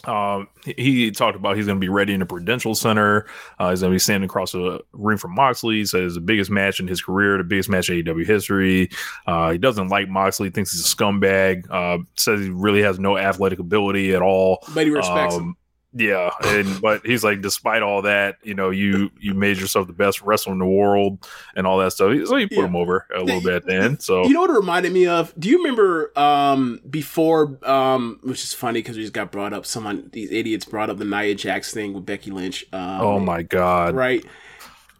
Um, 0.06 0.48
he- 0.64 1.10
talked 1.10 1.36
about 1.36 1.56
he's 1.56 1.66
going 1.66 1.76
to 1.78 1.80
be 1.80 1.88
ready 1.88 2.12
in 2.14 2.20
the 2.20 2.26
Prudential 2.26 2.74
Center. 2.74 3.26
Uh, 3.58 3.70
he's 3.70 3.80
going 3.80 3.90
to 3.90 3.94
be 3.94 3.98
standing 3.98 4.28
across 4.28 4.52
the 4.52 4.80
ring 4.92 5.18
from 5.18 5.34
Moxley. 5.34 5.76
He 5.76 5.84
says 5.84 6.02
it's 6.06 6.14
the 6.14 6.20
biggest 6.20 6.50
match 6.50 6.80
in 6.80 6.86
his 6.86 7.02
career, 7.02 7.36
the 7.38 7.44
biggest 7.44 7.68
match 7.68 7.90
in 7.90 8.04
AEW 8.04 8.24
history. 8.26 8.90
Uh, 9.26 9.52
he 9.52 9.58
doesn't 9.58 9.88
like 9.88 10.08
Moxley, 10.08 10.50
thinks 10.50 10.72
he's 10.72 10.80
a 10.92 10.96
scumbag. 10.96 11.68
Uh, 11.70 12.02
says 12.16 12.40
he 12.40 12.50
really 12.50 12.82
has 12.82 12.98
no 12.98 13.16
athletic 13.18 13.58
ability 13.58 14.14
at 14.14 14.22
all. 14.22 14.58
But 14.74 14.86
he 14.86 14.90
respects 14.92 15.34
Um, 15.34 15.40
him. 15.42 15.56
Yeah, 15.94 16.30
and 16.44 16.80
but 16.82 17.04
he's 17.04 17.24
like, 17.24 17.40
despite 17.40 17.82
all 17.82 18.02
that, 18.02 18.36
you 18.42 18.54
know, 18.54 18.70
you 18.70 19.10
you 19.18 19.32
made 19.34 19.56
yourself 19.56 19.86
the 19.86 19.92
best 19.94 20.20
wrestler 20.22 20.52
in 20.52 20.58
the 20.58 20.66
world 20.66 21.26
and 21.56 21.66
all 21.66 21.78
that 21.78 21.92
stuff. 21.92 22.12
So 22.26 22.36
he 22.36 22.46
put 22.46 22.56
Yeah. 22.58 22.64
him 22.66 22.76
over 22.76 23.06
a 23.14 23.20
little 23.22 23.40
bit 23.40 23.66
then. 23.66 23.98
So 23.98 24.24
You 24.24 24.34
know 24.34 24.42
what 24.42 24.50
it 24.50 24.54
reminded 24.54 24.92
me 24.92 25.06
of? 25.06 25.32
Do 25.38 25.48
you 25.48 25.58
remember 25.58 26.12
um 26.18 26.80
before 26.88 27.58
um 27.62 28.20
which 28.22 28.44
is 28.44 28.52
funny 28.52 28.80
because 28.80 28.96
we 28.96 29.02
just 29.02 29.14
got 29.14 29.32
brought 29.32 29.52
up 29.54 29.64
someone 29.64 30.10
these 30.12 30.30
idiots 30.30 30.64
brought 30.66 30.90
up 30.90 30.98
the 30.98 31.04
Nia 31.06 31.34
Jax 31.34 31.72
thing 31.72 31.94
with 31.94 32.04
Becky 32.04 32.30
Lynch. 32.30 32.66
Um, 32.72 33.00
oh 33.00 33.18
my 33.18 33.42
god, 33.42 33.94
right? 33.94 34.22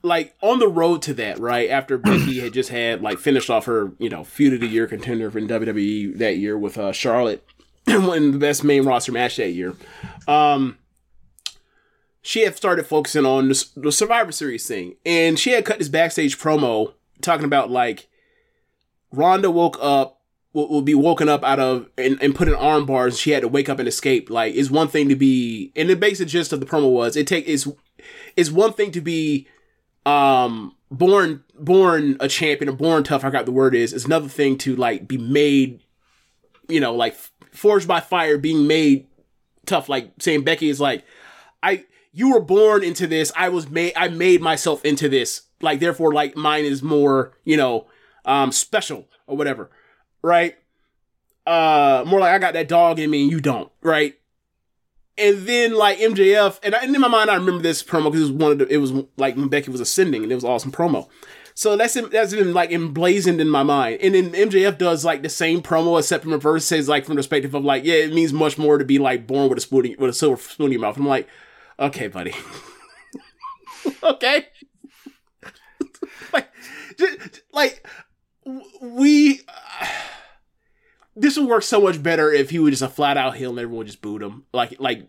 Like 0.03 0.35
on 0.40 0.59
the 0.59 0.68
road 0.68 1.03
to 1.03 1.14
that, 1.14 1.38
right? 1.38 1.68
After 1.68 1.98
Becky 1.98 2.40
had 2.40 2.55
just 2.55 2.70
had 2.70 3.03
like 3.03 3.18
finished 3.18 3.51
off 3.51 3.66
her, 3.66 3.92
you 3.98 4.09
know, 4.09 4.24
feud 4.24 4.55
of 4.55 4.61
the 4.61 4.66
year 4.66 4.87
contender 4.87 5.27
in 5.37 5.46
WWE 5.48 6.16
that 6.18 6.38
year 6.38 6.57
with 6.57 6.79
uh, 6.79 6.92
Charlotte, 6.92 7.44
won 7.87 8.33
the 8.33 8.38
best 8.38 8.64
main 8.64 8.85
roster 8.87 9.12
match 9.12 9.37
that 9.37 9.51
year. 9.51 9.74
Um, 10.27 10.78
she 12.29 12.43
had 12.43 12.55
started 12.55 12.87
focusing 12.87 13.25
on 13.25 13.49
the, 13.49 13.64
the 13.75 13.91
Survivor 13.91 14.33
Series 14.33 14.69
thing, 14.69 14.97
and 15.07 15.38
she 15.38 15.53
had 15.53 15.64
cut 15.64 15.79
this 15.79 15.88
backstage 15.88 16.38
promo 16.38 16.93
talking 17.23 17.47
about 17.47 17.71
like 17.71 18.07
Ronda 19.11 19.51
woke 19.51 19.79
up 19.81 20.21
will, 20.53 20.83
be 20.83 20.95
woken 20.95 21.31
up 21.31 21.43
out 21.43 21.59
of 21.59 21.88
and, 21.97 22.23
and 22.23 22.35
put 22.35 22.49
in 22.49 22.55
arm 22.55 22.85
bars. 22.85 23.19
She 23.19 23.31
had 23.31 23.41
to 23.41 23.49
wake 23.49 23.71
up 23.71 23.79
and 23.79 23.88
escape. 23.88 24.29
Like 24.29 24.55
it's 24.55 24.71
one 24.71 24.88
thing 24.88 25.09
to 25.09 25.17
be, 25.17 25.73
and 25.75 25.88
the 25.88 25.97
basic 25.97 26.29
gist 26.29 26.53
of 26.53 26.61
the 26.61 26.67
promo 26.67 26.93
was 26.93 27.17
it 27.17 27.27
take 27.27 27.47
is 27.47 27.67
it's 28.37 28.51
one 28.51 28.75
thing 28.75 28.91
to 28.91 29.01
be 29.01 29.49
um 30.05 30.77
born 30.91 31.43
born 31.59 32.19
a 32.21 32.29
champion 32.29 32.69
or 32.69 32.77
born 32.77 33.05
tough. 33.05 33.25
I 33.25 33.29
forgot 33.29 33.47
the 33.47 33.53
word 33.53 33.75
is. 33.75 33.95
It's 33.95 34.05
another 34.05 34.29
thing 34.29 34.59
to 34.59 34.77
like 34.77 35.09
be 35.09 35.17
made, 35.17 35.81
you 36.69 36.81
know, 36.81 36.95
like 36.95 37.17
forged 37.53 37.88
by 37.88 38.01
fire, 38.01 38.37
being 38.37 38.67
made 38.67 39.07
tough. 39.64 39.88
Like 39.88 40.12
saying 40.19 40.45
Becky 40.45 40.69
is 40.69 40.79
like, 40.79 41.07
I 41.62 41.87
you 42.12 42.33
were 42.33 42.40
born 42.40 42.83
into 42.83 43.07
this. 43.07 43.33
I 43.37 43.49
was 43.49 43.68
made. 43.68 43.92
I 43.97 44.09
made 44.09 44.40
myself 44.40 44.85
into 44.85 45.09
this. 45.09 45.42
Like 45.61 45.81
therefore, 45.81 46.12
like 46.12 46.37
mine 46.37 46.64
is 46.64 46.83
more, 46.83 47.33
you 47.44 47.57
know, 47.57 47.87
um, 48.25 48.53
special 48.53 49.09
or 49.27 49.37
whatever, 49.37 49.71
right? 50.23 50.57
Uh, 51.47 52.05
more 52.07 52.21
like 52.21 52.33
I 52.33 52.38
got 52.38 52.53
that 52.55 52.68
dog 52.68 52.99
in 52.99 53.11
me 53.11 53.23
and 53.23 53.31
you 53.31 53.40
don't, 53.40 53.71
right? 53.83 54.14
And 55.16 55.49
then 55.49 55.75
like 55.75 55.99
MJF, 55.99 56.61
and, 56.62 56.75
I, 56.75 56.85
and 56.85 56.94
in 56.94 57.01
my 57.01 57.09
mind 57.09 57.31
I 57.31 57.35
remember 57.35 57.62
this 57.62 57.83
promo 57.83 58.05
because 58.05 58.21
it 58.29 58.33
was 58.33 58.33
one 58.33 58.53
of 58.53 58.59
the, 58.59 58.68
it 58.68 58.77
was 58.77 58.92
like 59.16 59.35
when 59.35 59.49
Becky 59.49 59.71
was 59.71 59.81
ascending 59.81 60.23
and 60.23 60.31
it 60.31 60.35
was 60.35 60.44
awesome 60.44 60.71
promo. 60.71 61.09
So 61.55 61.77
that's 61.77 61.94
that's 62.11 62.33
been 62.33 62.55
like 62.55 62.71
emblazoned 62.71 63.40
in 63.40 63.49
my 63.49 63.64
mind. 63.64 64.01
And 64.01 64.14
then 64.14 64.31
MJF 64.31 64.79
does 64.79 65.05
like 65.05 65.23
the 65.23 65.29
same 65.29 65.61
promo 65.61 65.99
except 65.99 66.25
in 66.25 66.31
reverse, 66.31 66.64
says 66.64 66.88
like 66.88 67.05
from 67.05 67.16
the 67.16 67.18
perspective 67.18 67.53
of 67.53 67.64
like, 67.64 67.83
yeah, 67.85 67.94
it 67.94 68.14
means 68.14 68.33
much 68.33 68.59
more 68.59 68.79
to 68.79 68.85
be 68.85 69.01
like 69.01 69.27
born 69.27 69.49
with 69.49 69.59
a 69.59 69.61
spoon 69.61 69.97
with 69.99 70.11
a 70.11 70.12
silver 70.12 70.40
spoon 70.40 70.66
in 70.66 70.73
your 70.73 70.81
mouth. 70.83 70.97
And 70.97 71.05
I'm 71.05 71.09
like, 71.09 71.29
okay, 71.79 72.09
buddy. 72.09 72.35
okay. 74.03 74.47
like, 76.33 76.49
just, 76.99 77.43
like 77.53 77.87
we. 78.81 79.41
this 81.17 81.37
would 81.37 81.49
work 81.49 81.62
so 81.62 81.81
much 81.81 82.03
better 82.03 82.33
if 82.33 82.51
he 82.51 82.59
was 82.59 82.73
just 82.73 82.83
a 82.83 82.88
flat 82.88 83.17
out 83.17 83.37
heel 83.37 83.51
and 83.51 83.59
everyone 83.59 83.87
just 83.87 84.03
booed 84.03 84.23
him. 84.23 84.45
Like, 84.53 84.77
like 84.79 85.09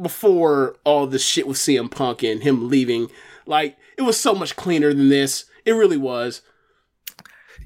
before 0.00 0.76
all 0.84 1.06
this 1.06 1.24
shit 1.24 1.46
with 1.46 1.56
CM 1.56 1.90
Punk 1.90 2.22
and 2.22 2.42
him 2.42 2.68
leaving. 2.68 3.08
Like, 3.46 3.76
it 3.98 4.02
was 4.02 4.18
so 4.18 4.34
much 4.34 4.56
cleaner 4.56 4.92
than 4.92 5.08
this. 5.08 5.46
It 5.64 5.72
really 5.72 5.96
was. 5.96 6.42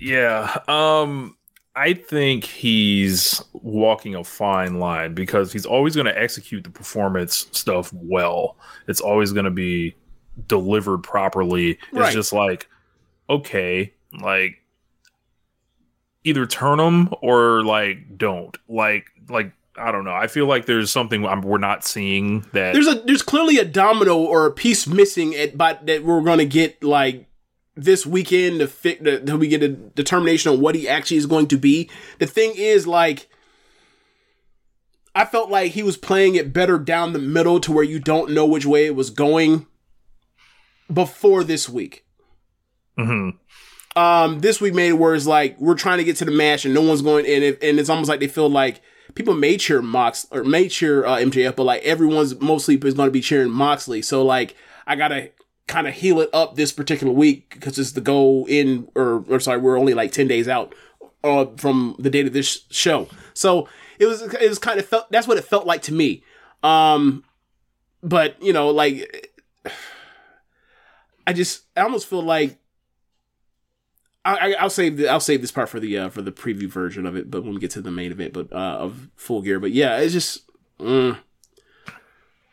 Yeah. 0.00 0.60
Um 0.68 1.35
I 1.76 1.92
think 1.92 2.44
he's 2.44 3.42
walking 3.52 4.14
a 4.14 4.24
fine 4.24 4.80
line 4.80 5.12
because 5.12 5.52
he's 5.52 5.66
always 5.66 5.94
going 5.94 6.06
to 6.06 6.18
execute 6.18 6.64
the 6.64 6.70
performance 6.70 7.48
stuff 7.52 7.92
well. 7.92 8.56
It's 8.88 9.02
always 9.02 9.32
going 9.32 9.44
to 9.44 9.50
be 9.50 9.94
delivered 10.48 11.02
properly. 11.02 11.78
It's 11.92 12.14
just 12.14 12.32
like 12.32 12.68
okay, 13.28 13.92
like 14.20 14.62
either 16.24 16.46
turn 16.46 16.78
them 16.78 17.14
or 17.20 17.62
like 17.62 18.16
don't. 18.16 18.56
Like 18.68 19.10
like 19.28 19.52
I 19.76 19.92
don't 19.92 20.04
know. 20.04 20.14
I 20.14 20.28
feel 20.28 20.46
like 20.46 20.64
there's 20.64 20.90
something 20.90 21.26
I'm, 21.26 21.42
we're 21.42 21.58
not 21.58 21.84
seeing 21.84 22.40
that 22.52 22.72
There's 22.72 22.88
a 22.88 22.94
there's 22.94 23.22
clearly 23.22 23.58
a 23.58 23.64
domino 23.64 24.16
or 24.16 24.46
a 24.46 24.50
piece 24.50 24.86
missing 24.86 25.34
at 25.34 25.58
but 25.58 25.84
that 25.86 26.04
we're 26.04 26.22
gonna 26.22 26.46
get 26.46 26.82
like 26.82 27.26
this 27.76 28.06
weekend 28.06 28.60
to 28.60 28.66
fit 28.66 29.04
that 29.04 29.36
we 29.38 29.48
get 29.48 29.62
a 29.62 29.68
determination 29.68 30.50
on 30.52 30.60
what 30.60 30.74
he 30.74 30.88
actually 30.88 31.18
is 31.18 31.26
going 31.26 31.46
to 31.48 31.58
be. 31.58 31.90
The 32.18 32.26
thing 32.26 32.54
is 32.56 32.86
like 32.86 33.28
I 35.14 35.24
felt 35.24 35.50
like 35.50 35.72
he 35.72 35.82
was 35.82 35.96
playing 35.96 36.34
it 36.34 36.52
better 36.52 36.78
down 36.78 37.12
the 37.12 37.18
middle 37.18 37.60
to 37.60 37.72
where 37.72 37.84
you 37.84 37.98
don't 37.98 38.32
know 38.32 38.44
which 38.46 38.66
way 38.66 38.86
it 38.86 38.94
was 38.94 39.10
going 39.10 39.66
before 40.92 41.42
this 41.44 41.68
week. 41.68 42.04
Mhm. 42.98 43.34
Um, 43.94 44.40
this 44.40 44.60
week 44.60 44.74
made 44.74 44.88
it 44.90 44.92
where 44.98 45.14
it's 45.14 45.26
like 45.26 45.58
we're 45.58 45.74
trying 45.74 45.98
to 45.98 46.04
get 46.04 46.16
to 46.16 46.26
the 46.26 46.30
match 46.30 46.64
and 46.64 46.74
no 46.74 46.82
one's 46.82 47.00
going 47.02 47.24
and 47.26 47.42
it, 47.42 47.62
and 47.62 47.78
it's 47.78 47.88
almost 47.88 48.08
like 48.10 48.20
they 48.20 48.28
feel 48.28 48.48
like 48.50 48.82
people 49.14 49.32
may 49.34 49.56
cheer 49.56 49.80
Mox 49.80 50.26
or 50.30 50.44
may 50.44 50.68
cheer 50.68 51.06
uh, 51.06 51.16
MJF, 51.16 51.56
but 51.56 51.64
like 51.64 51.82
everyone's 51.82 52.38
mostly 52.40 52.74
is 52.76 52.94
going 52.94 53.06
to 53.06 53.12
be 53.12 53.20
cheering 53.22 53.50
Moxley. 53.50 54.02
So 54.02 54.22
like 54.22 54.54
I 54.86 54.96
gotta 54.96 55.30
kind 55.66 55.86
of 55.86 55.94
heal 55.94 56.20
it 56.20 56.30
up 56.32 56.54
this 56.54 56.72
particular 56.72 57.12
week 57.12 57.50
because 57.54 57.78
it's 57.78 57.92
the 57.92 58.00
go 58.00 58.46
in 58.48 58.88
or 58.94 59.24
or 59.28 59.40
sorry 59.40 59.58
we're 59.58 59.78
only 59.78 59.94
like 59.94 60.12
ten 60.12 60.28
days 60.28 60.48
out 60.48 60.74
uh, 61.24 61.46
from 61.56 61.96
the 61.98 62.10
date 62.10 62.26
of 62.26 62.32
this 62.32 62.64
show. 62.70 63.08
So 63.34 63.68
it 63.98 64.06
was 64.06 64.22
it 64.22 64.48
was 64.48 64.58
kind 64.58 64.78
of 64.78 64.86
felt 64.86 65.10
that's 65.10 65.26
what 65.26 65.38
it 65.38 65.44
felt 65.44 65.66
like 65.66 65.82
to 65.82 65.92
me. 65.92 66.22
Um, 66.62 67.24
but 68.02 68.40
you 68.42 68.52
know 68.52 68.70
like 68.70 69.32
I 71.26 71.32
just 71.32 71.64
I 71.76 71.82
almost 71.82 72.06
feel 72.06 72.22
like 72.22 72.58
I, 74.26 74.54
I, 74.54 74.62
will 74.62 74.70
save 74.70 74.96
the, 74.96 75.08
I'll 75.08 75.20
save 75.20 75.40
this 75.40 75.52
part 75.52 75.68
for 75.68 75.78
the 75.78 75.96
uh, 75.98 76.08
for 76.08 76.20
the 76.20 76.32
preview 76.32 76.68
version 76.68 77.06
of 77.06 77.16
it, 77.16 77.30
but 77.30 77.44
when 77.44 77.54
we 77.54 77.60
get 77.60 77.70
to 77.72 77.80
the 77.80 77.92
main 77.92 78.10
event, 78.10 78.32
but 78.32 78.52
uh, 78.52 78.78
of 78.78 79.08
Full 79.14 79.40
Gear. 79.42 79.60
But 79.60 79.70
yeah, 79.70 79.98
it's 79.98 80.12
just, 80.12 80.42
mm, 80.80 81.16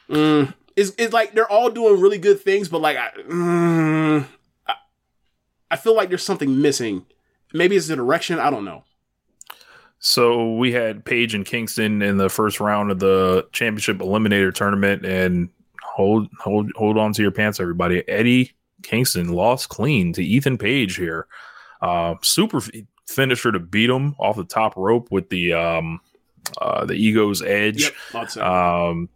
mm, 0.08 0.54
it's 0.76 0.92
it's 0.98 1.14
like 1.14 1.34
they're 1.34 1.52
all 1.52 1.70
doing 1.70 2.00
really 2.00 2.18
good 2.18 2.42
things, 2.42 2.70
but 2.70 2.82
like 2.82 2.98
I, 2.98 3.10
mm, 3.22 4.26
I, 4.68 4.74
I 5.72 5.76
feel 5.76 5.96
like 5.96 6.10
there's 6.10 6.24
something 6.24 6.62
missing. 6.62 7.06
Maybe 7.54 7.76
it's 7.76 7.88
the 7.88 7.96
direction. 7.96 8.40
I 8.40 8.50
don't 8.50 8.66
know. 8.66 8.84
So 10.00 10.56
we 10.56 10.74
had 10.74 11.06
Page 11.06 11.34
and 11.34 11.46
Kingston 11.46 12.02
in 12.02 12.18
the 12.18 12.30
first 12.30 12.60
round 12.60 12.92
of 12.92 13.00
the 13.00 13.48
championship 13.54 14.00
eliminator 14.00 14.54
tournament, 14.54 15.06
and 15.06 15.50
hold 15.82 16.28
hold 16.40 16.72
hold 16.76 16.98
on 16.98 17.14
to 17.14 17.22
your 17.22 17.32
pants, 17.32 17.60
everybody. 17.60 18.08
Eddie 18.10 18.52
Kingston 18.82 19.30
lost 19.30 19.70
clean 19.70 20.14
to 20.14 20.24
Ethan 20.24 20.58
Page 20.58 20.96
here. 20.96 21.28
Uh, 21.82 22.16
super 22.22 22.62
finisher 23.08 23.52
to 23.52 23.60
beat 23.60 23.90
him 23.90 24.16
off 24.20 24.36
the 24.36 24.44
top 24.44 24.76
rope 24.76 25.10
with 25.12 25.30
the 25.30 25.54
um, 25.54 26.00
uh, 26.62 26.86
the 26.86 26.94
ego's 26.94 27.42
edge. 27.42 27.92
Yep, 28.14 28.38
um, 28.38 29.10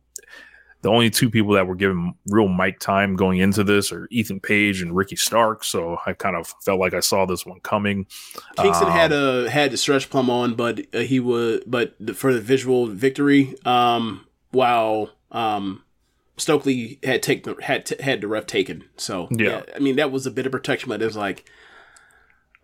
the 0.87 0.93
only 0.93 1.09
two 1.09 1.29
people 1.29 1.51
that 1.51 1.67
were 1.67 1.75
given 1.75 2.13
real 2.27 2.47
mic 2.47 2.79
time 2.79 3.17
going 3.17 3.39
into 3.39 3.61
this 3.61 3.91
are 3.91 4.07
Ethan 4.09 4.39
Page 4.39 4.81
and 4.81 4.95
Ricky 4.95 5.17
Stark. 5.17 5.65
So 5.65 5.97
I 6.05 6.13
kind 6.13 6.37
of 6.37 6.47
felt 6.61 6.79
like 6.79 6.93
I 6.93 7.01
saw 7.01 7.25
this 7.25 7.45
one 7.45 7.59
coming. 7.59 8.05
Kingston 8.57 8.87
um, 8.87 8.93
had 8.93 9.11
a 9.11 9.49
had 9.49 9.71
the 9.71 9.77
stretch 9.77 10.09
plum 10.09 10.29
on, 10.29 10.55
but 10.55 10.79
uh, 10.93 10.99
he 10.99 11.19
would 11.19 11.63
but 11.67 12.15
for 12.15 12.33
the 12.33 12.39
visual 12.39 12.87
victory, 12.87 13.53
um, 13.65 14.25
while 14.51 15.09
um, 15.29 15.83
Stokely 16.37 16.99
had 17.03 17.21
taken 17.21 17.57
had 17.59 17.85
t- 17.85 18.01
had 18.01 18.21
the 18.21 18.29
ref 18.29 18.45
taken. 18.45 18.85
So 18.95 19.27
yeah. 19.29 19.49
yeah, 19.49 19.63
I 19.75 19.79
mean 19.79 19.97
that 19.97 20.09
was 20.09 20.25
a 20.25 20.31
bit 20.31 20.45
of 20.45 20.53
protection, 20.53 20.87
but 20.87 21.01
it 21.01 21.05
was 21.05 21.17
like 21.17 21.49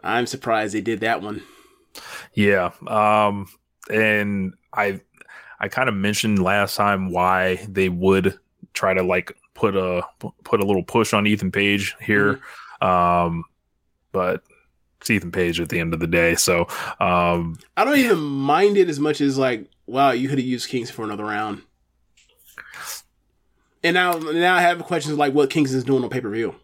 I'm 0.02 0.28
surprised 0.28 0.74
they 0.74 0.80
did 0.80 1.02
that 1.02 1.22
one. 1.22 1.44
Yeah, 2.34 2.72
um, 2.88 3.50
and 3.92 4.54
I 4.74 5.02
I 5.60 5.68
kind 5.68 5.89
of 5.89 5.96
mentioned 5.96 6.39
last 6.39 6.76
time 6.76 7.10
why 7.10 7.66
they 7.70 7.89
would 7.89 8.38
try 8.74 8.94
to 8.94 9.04
like 9.04 9.36
put 9.54 9.76
a 9.76 10.04
put 10.44 10.60
a 10.60 10.66
little 10.66 10.84
push 10.84 11.13
on 11.13 11.28
Ethan 11.28 11.52
Page 11.52 11.96
here, 12.02 12.42
mm-hmm. 12.82 12.88
um, 12.88 13.44
but 14.12 14.44
it's 15.00 15.10
Ethan 15.10 15.32
Page 15.32 15.60
at 15.60 15.70
the 15.70 15.80
end 15.80 15.94
of 15.94 16.00
the 16.00 16.08
day. 16.08 16.36
So 16.36 16.68
um, 17.00 17.58
I 17.78 17.84
don't 17.84 17.98
even 17.98 18.20
mind 18.20 18.78
it 18.78 18.89
as 18.89 19.00
much 19.00 19.22
as 19.22 19.38
like, 19.38 19.70
wow, 19.86 20.12
you 20.12 20.30
could 20.30 20.38
have 20.38 20.48
used 20.48 20.70
Kings 20.70 20.89
for 20.89 21.04
another 21.04 21.26
round. 21.26 21.62
And 23.86 23.96
now, 23.96 24.13
now 24.13 24.56
I 24.56 24.62
have 24.62 24.80
questions 24.84 25.18
like 25.18 25.34
what 25.34 25.50
Kings 25.50 25.74
is 25.74 25.84
doing 25.84 26.04
on 26.04 26.10
pay 26.10 26.22
per 26.22 26.30
view 26.30 26.56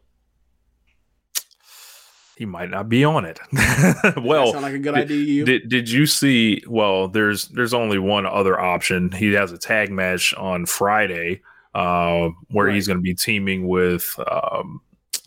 he 2.39 2.45
might 2.45 2.69
not 2.69 2.87
be 2.87 3.03
on 3.03 3.25
it. 3.25 3.37
well, 4.23 4.53
sound 4.53 4.63
like 4.63 4.73
a 4.73 4.79
good 4.79 4.95
did, 4.95 5.03
idea. 5.03 5.43
Did 5.43 5.67
did 5.67 5.89
you 5.89 6.05
see? 6.05 6.63
Well, 6.67 7.09
there's 7.09 7.49
there's 7.49 7.73
only 7.73 7.99
one 7.99 8.25
other 8.25 8.57
option. 8.57 9.11
He 9.11 9.33
has 9.33 9.51
a 9.51 9.57
tag 9.57 9.91
match 9.91 10.33
on 10.35 10.65
Friday, 10.65 11.41
uh, 11.75 12.29
where 12.51 12.67
right. 12.67 12.75
he's 12.75 12.87
going 12.87 12.97
to 12.97 13.03
be 13.03 13.13
teaming 13.13 13.67
with 13.67 14.17
um, 14.31 14.79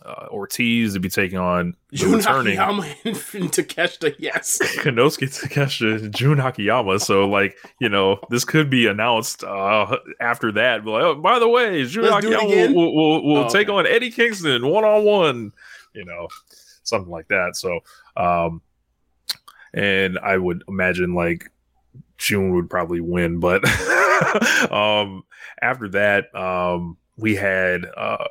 uh, 0.06 0.28
Ortiz 0.30 0.94
to 0.94 1.00
be 1.00 1.10
taking 1.10 1.36
on 1.36 1.76
Jun 1.92 2.12
returning 2.12 2.56
Takeshita. 2.56 4.16
Yes, 4.18 4.58
Konosuke 4.78 5.28
Takeshita, 5.28 6.10
Jun 6.14 6.40
Akiyama. 6.40 6.98
So 6.98 7.28
like 7.28 7.58
you 7.78 7.90
know, 7.90 8.20
this 8.30 8.46
could 8.46 8.70
be 8.70 8.86
announced 8.86 9.44
uh, 9.44 9.98
after 10.18 10.50
that. 10.52 10.86
Like, 10.86 11.02
oh, 11.02 11.14
by 11.16 11.38
the 11.38 11.48
way, 11.48 11.84
Jun 11.84 12.04
Let's 12.04 12.24
Akiyama 12.24 12.46
will, 12.46 12.74
will, 12.74 12.94
will, 12.94 13.22
will 13.22 13.44
oh, 13.44 13.48
take 13.50 13.68
okay. 13.68 13.76
on 13.76 13.86
Eddie 13.86 14.10
Kingston 14.10 14.66
one 14.66 14.84
on 14.84 15.04
one. 15.04 15.52
You 15.94 16.04
know, 16.04 16.28
something 16.82 17.10
like 17.10 17.28
that. 17.28 17.56
So, 17.56 17.80
um, 18.16 18.62
and 19.74 20.18
I 20.18 20.36
would 20.36 20.62
imagine 20.68 21.14
like 21.14 21.50
June 22.18 22.54
would 22.54 22.70
probably 22.70 23.00
win, 23.00 23.40
but 23.40 23.64
um, 24.72 25.24
after 25.60 25.88
that, 25.90 26.34
um, 26.34 26.96
we 27.16 27.34
had 27.34 27.86
uh, 27.96 28.26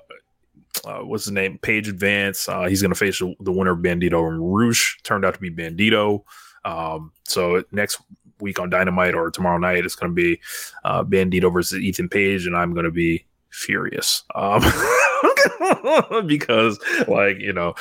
uh, 0.86 1.00
what's 1.00 1.26
his 1.26 1.34
name? 1.34 1.58
Page 1.60 1.88
Advance. 1.88 2.48
Uh, 2.48 2.66
he's 2.66 2.82
going 2.82 2.94
to 2.94 2.98
face 2.98 3.20
the 3.20 3.52
winner 3.52 3.72
of 3.72 3.80
Bandito 3.80 4.28
and 4.28 4.40
Rush. 4.42 5.00
Turned 5.04 5.26
out 5.26 5.34
to 5.34 5.40
be 5.40 5.52
Bandito. 5.52 6.24
Um, 6.64 7.12
so 7.28 7.64
next 7.72 8.02
week 8.40 8.60
on 8.60 8.70
Dynamite 8.70 9.14
or 9.14 9.30
tomorrow 9.32 9.58
night, 9.58 9.86
it's 9.86 9.96
going 9.96 10.12
to 10.12 10.16
be 10.16 10.40
uh, 10.84 11.04
Bandito 11.04 11.52
versus 11.52 11.80
Ethan 11.80 12.10
Page, 12.10 12.46
and 12.46 12.56
I'm 12.56 12.74
going 12.74 12.86
to 12.86 12.92
be 12.92 13.26
furious. 13.50 14.24
Um, 14.36 14.62
because 16.26 16.80
like 17.08 17.38
you 17.40 17.54
know 17.54 17.74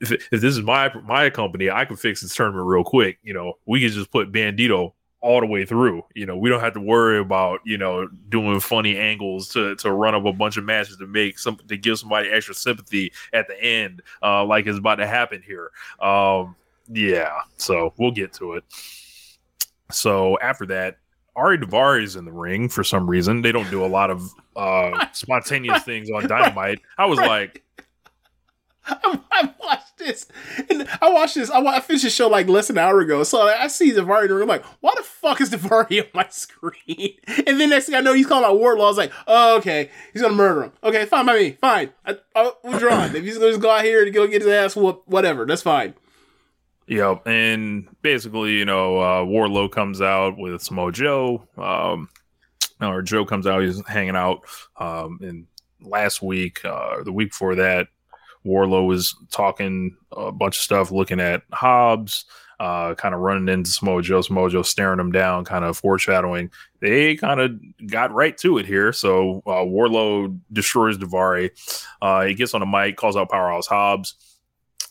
if, 0.00 0.12
if 0.12 0.40
this 0.40 0.56
is 0.56 0.62
my 0.62 0.92
my 1.04 1.30
company 1.30 1.70
i 1.70 1.84
can 1.84 1.96
fix 1.96 2.20
this 2.20 2.34
tournament 2.34 2.66
real 2.66 2.84
quick 2.84 3.18
you 3.22 3.34
know 3.34 3.54
we 3.66 3.80
can 3.80 3.90
just 3.90 4.10
put 4.10 4.32
bandito 4.32 4.92
all 5.20 5.40
the 5.40 5.46
way 5.46 5.64
through. 5.64 6.02
You 6.14 6.26
know 6.26 6.36
we 6.36 6.48
don't 6.48 6.60
have 6.60 6.74
to 6.74 6.80
worry 6.80 7.18
about 7.18 7.60
you 7.64 7.78
know 7.78 8.08
doing 8.28 8.60
funny 8.60 8.96
angles 8.96 9.48
to 9.50 9.74
to 9.76 9.92
run 9.92 10.14
up 10.14 10.24
a 10.24 10.32
bunch 10.32 10.56
of 10.56 10.64
matches 10.64 10.96
to 10.98 11.06
make 11.06 11.38
some 11.38 11.56
to 11.68 11.76
give 11.76 11.98
somebody 11.98 12.28
extra 12.30 12.54
sympathy 12.54 13.12
at 13.32 13.48
the 13.48 13.62
end 13.62 14.02
uh 14.22 14.44
like 14.44 14.66
is 14.66 14.78
about 14.78 14.96
to 14.96 15.06
happen 15.06 15.42
here. 15.42 15.70
Um 16.00 16.56
yeah 16.88 17.40
so 17.56 17.92
we'll 17.98 18.12
get 18.12 18.32
to 18.34 18.54
it. 18.54 18.64
So 19.90 20.38
after 20.40 20.66
that 20.66 20.98
Ari 21.38 22.04
is 22.04 22.16
in 22.16 22.24
the 22.24 22.32
ring 22.32 22.68
for 22.68 22.82
some 22.82 23.08
reason. 23.08 23.42
They 23.42 23.52
don't 23.52 23.70
do 23.70 23.84
a 23.84 23.86
lot 23.86 24.10
of 24.10 24.30
uh, 24.56 25.06
spontaneous 25.12 25.82
things 25.84 26.10
on 26.10 26.26
Dynamite. 26.26 26.80
I 26.98 27.06
was 27.06 27.18
like, 27.18 27.62
I, 28.84 29.20
I, 29.30 29.54
watched 29.60 29.98
this, 29.98 30.26
and 30.70 30.88
I 31.00 31.10
watched 31.10 31.34
this. 31.34 31.50
I, 31.50 31.60
I 31.60 31.80
finished 31.80 32.04
the 32.04 32.10
show 32.10 32.28
like 32.28 32.48
less 32.48 32.68
than 32.68 32.78
an 32.78 32.84
hour 32.84 33.00
ago. 33.00 33.22
So 33.22 33.42
I 33.42 33.66
see 33.68 33.92
Daivari 33.92 34.22
in 34.22 34.28
the 34.28 34.34
ring. 34.34 34.42
I'm 34.42 34.48
like, 34.48 34.64
why 34.80 34.92
the 34.96 35.02
fuck 35.02 35.40
is 35.40 35.50
Daivari 35.50 36.00
on 36.04 36.08
my 36.14 36.26
screen? 36.30 37.14
And 37.46 37.60
then 37.60 37.70
next 37.70 37.86
thing 37.86 37.94
I 37.94 38.00
know, 38.00 38.14
he's 38.14 38.26
calling 38.26 38.44
out 38.44 38.56
Wardlow. 38.56 38.84
I 38.84 38.88
was 38.88 38.96
like, 38.96 39.12
oh, 39.26 39.58
okay, 39.58 39.90
he's 40.12 40.22
gonna 40.22 40.34
murder 40.34 40.64
him. 40.64 40.72
Okay, 40.82 41.04
fine 41.04 41.26
by 41.26 41.34
me. 41.38 41.52
Fine. 41.60 41.90
I, 42.04 42.16
I 42.34 42.52
drawn. 42.78 43.14
if 43.14 43.24
he's 43.24 43.38
gonna 43.38 43.50
just 43.50 43.60
go 43.60 43.70
out 43.70 43.84
here 43.84 44.04
and 44.04 44.14
go 44.14 44.26
get 44.26 44.42
his 44.42 44.50
ass 44.50 44.74
whooped, 44.74 45.08
whatever, 45.08 45.46
that's 45.46 45.62
fine. 45.62 45.94
Yep, 46.88 47.26
and 47.26 47.86
basically, 48.00 48.52
you 48.52 48.64
know, 48.64 48.96
uh, 48.96 49.22
Wardlow 49.22 49.70
comes 49.70 50.00
out 50.00 50.38
with 50.38 50.62
Samoa 50.62 50.90
Joe, 50.90 51.46
um, 51.58 52.08
or 52.80 53.02
Joe 53.02 53.26
comes 53.26 53.46
out. 53.46 53.62
He's 53.62 53.86
hanging 53.86 54.16
out. 54.16 54.40
Um, 54.78 55.18
and 55.20 55.46
last 55.82 56.22
week, 56.22 56.64
uh, 56.64 57.02
the 57.02 57.12
week 57.12 57.30
before 57.30 57.56
that, 57.56 57.88
Wardlow 58.46 58.86
was 58.86 59.14
talking 59.30 59.96
a 60.12 60.32
bunch 60.32 60.56
of 60.56 60.62
stuff, 60.62 60.90
looking 60.90 61.20
at 61.20 61.42
Hobbs, 61.52 62.24
uh, 62.58 62.94
kind 62.94 63.14
of 63.14 63.20
running 63.20 63.52
into 63.52 63.70
Samoa 63.70 64.00
Joe. 64.00 64.22
Samoa 64.22 64.48
Joe 64.48 64.62
staring 64.62 64.98
him 64.98 65.12
down, 65.12 65.44
kind 65.44 65.66
of 65.66 65.76
foreshadowing. 65.76 66.50
They 66.80 67.16
kind 67.16 67.40
of 67.40 67.60
got 67.86 68.14
right 68.14 68.36
to 68.38 68.56
it 68.56 68.64
here. 68.64 68.94
So 68.94 69.42
uh, 69.46 69.64
Wardlow 69.64 70.40
destroys 70.54 70.96
Daivari. 70.96 71.50
Uh, 72.00 72.24
he 72.24 72.34
gets 72.34 72.54
on 72.54 72.60
the 72.60 72.66
mic, 72.66 72.96
calls 72.96 73.16
out 73.16 73.28
Powerhouse 73.28 73.66
Hobbs. 73.66 74.14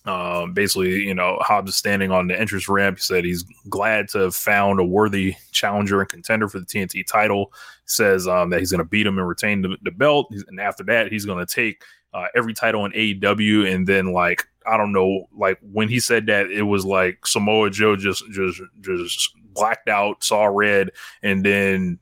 Um, 0.07 0.53
basically, 0.53 1.03
you 1.03 1.13
know, 1.13 1.37
Hobbs 1.41 1.71
is 1.71 1.75
standing 1.75 2.11
on 2.11 2.27
the 2.27 2.39
entrance 2.39 2.69
ramp. 2.69 2.97
He 2.97 3.01
said 3.01 3.25
he's 3.25 3.43
glad 3.67 4.07
to 4.09 4.19
have 4.19 4.35
found 4.35 4.79
a 4.79 4.85
worthy 4.85 5.35
challenger 5.51 5.99
and 5.99 6.09
contender 6.09 6.47
for 6.47 6.59
the 6.59 6.65
TNT 6.65 7.05
title. 7.05 7.51
He 7.83 7.87
says 7.87 8.25
um, 8.25 8.49
that 8.51 8.59
he's 8.59 8.71
going 8.71 8.79
to 8.79 8.85
beat 8.85 9.05
him 9.05 9.19
and 9.19 9.27
retain 9.27 9.61
the, 9.61 9.75
the 9.81 9.91
belt. 9.91 10.33
And 10.47 10.61
after 10.61 10.83
that, 10.85 11.11
he's 11.11 11.25
going 11.25 11.45
to 11.45 11.53
take 11.53 11.83
uh, 12.13 12.27
every 12.35 12.53
title 12.53 12.85
in 12.85 12.93
AEW. 12.93 13.69
And 13.69 13.85
then, 13.85 14.13
like, 14.13 14.47
I 14.65 14.77
don't 14.77 14.93
know, 14.93 15.27
like 15.37 15.59
when 15.61 15.89
he 15.89 15.99
said 15.99 16.25
that, 16.27 16.51
it 16.51 16.63
was 16.63 16.85
like 16.85 17.27
Samoa 17.27 17.69
Joe 17.69 17.97
just 17.97 18.23
just 18.31 18.61
just 18.79 19.31
blacked 19.53 19.89
out, 19.89 20.23
saw 20.23 20.45
red, 20.45 20.91
and 21.21 21.45
then 21.45 21.99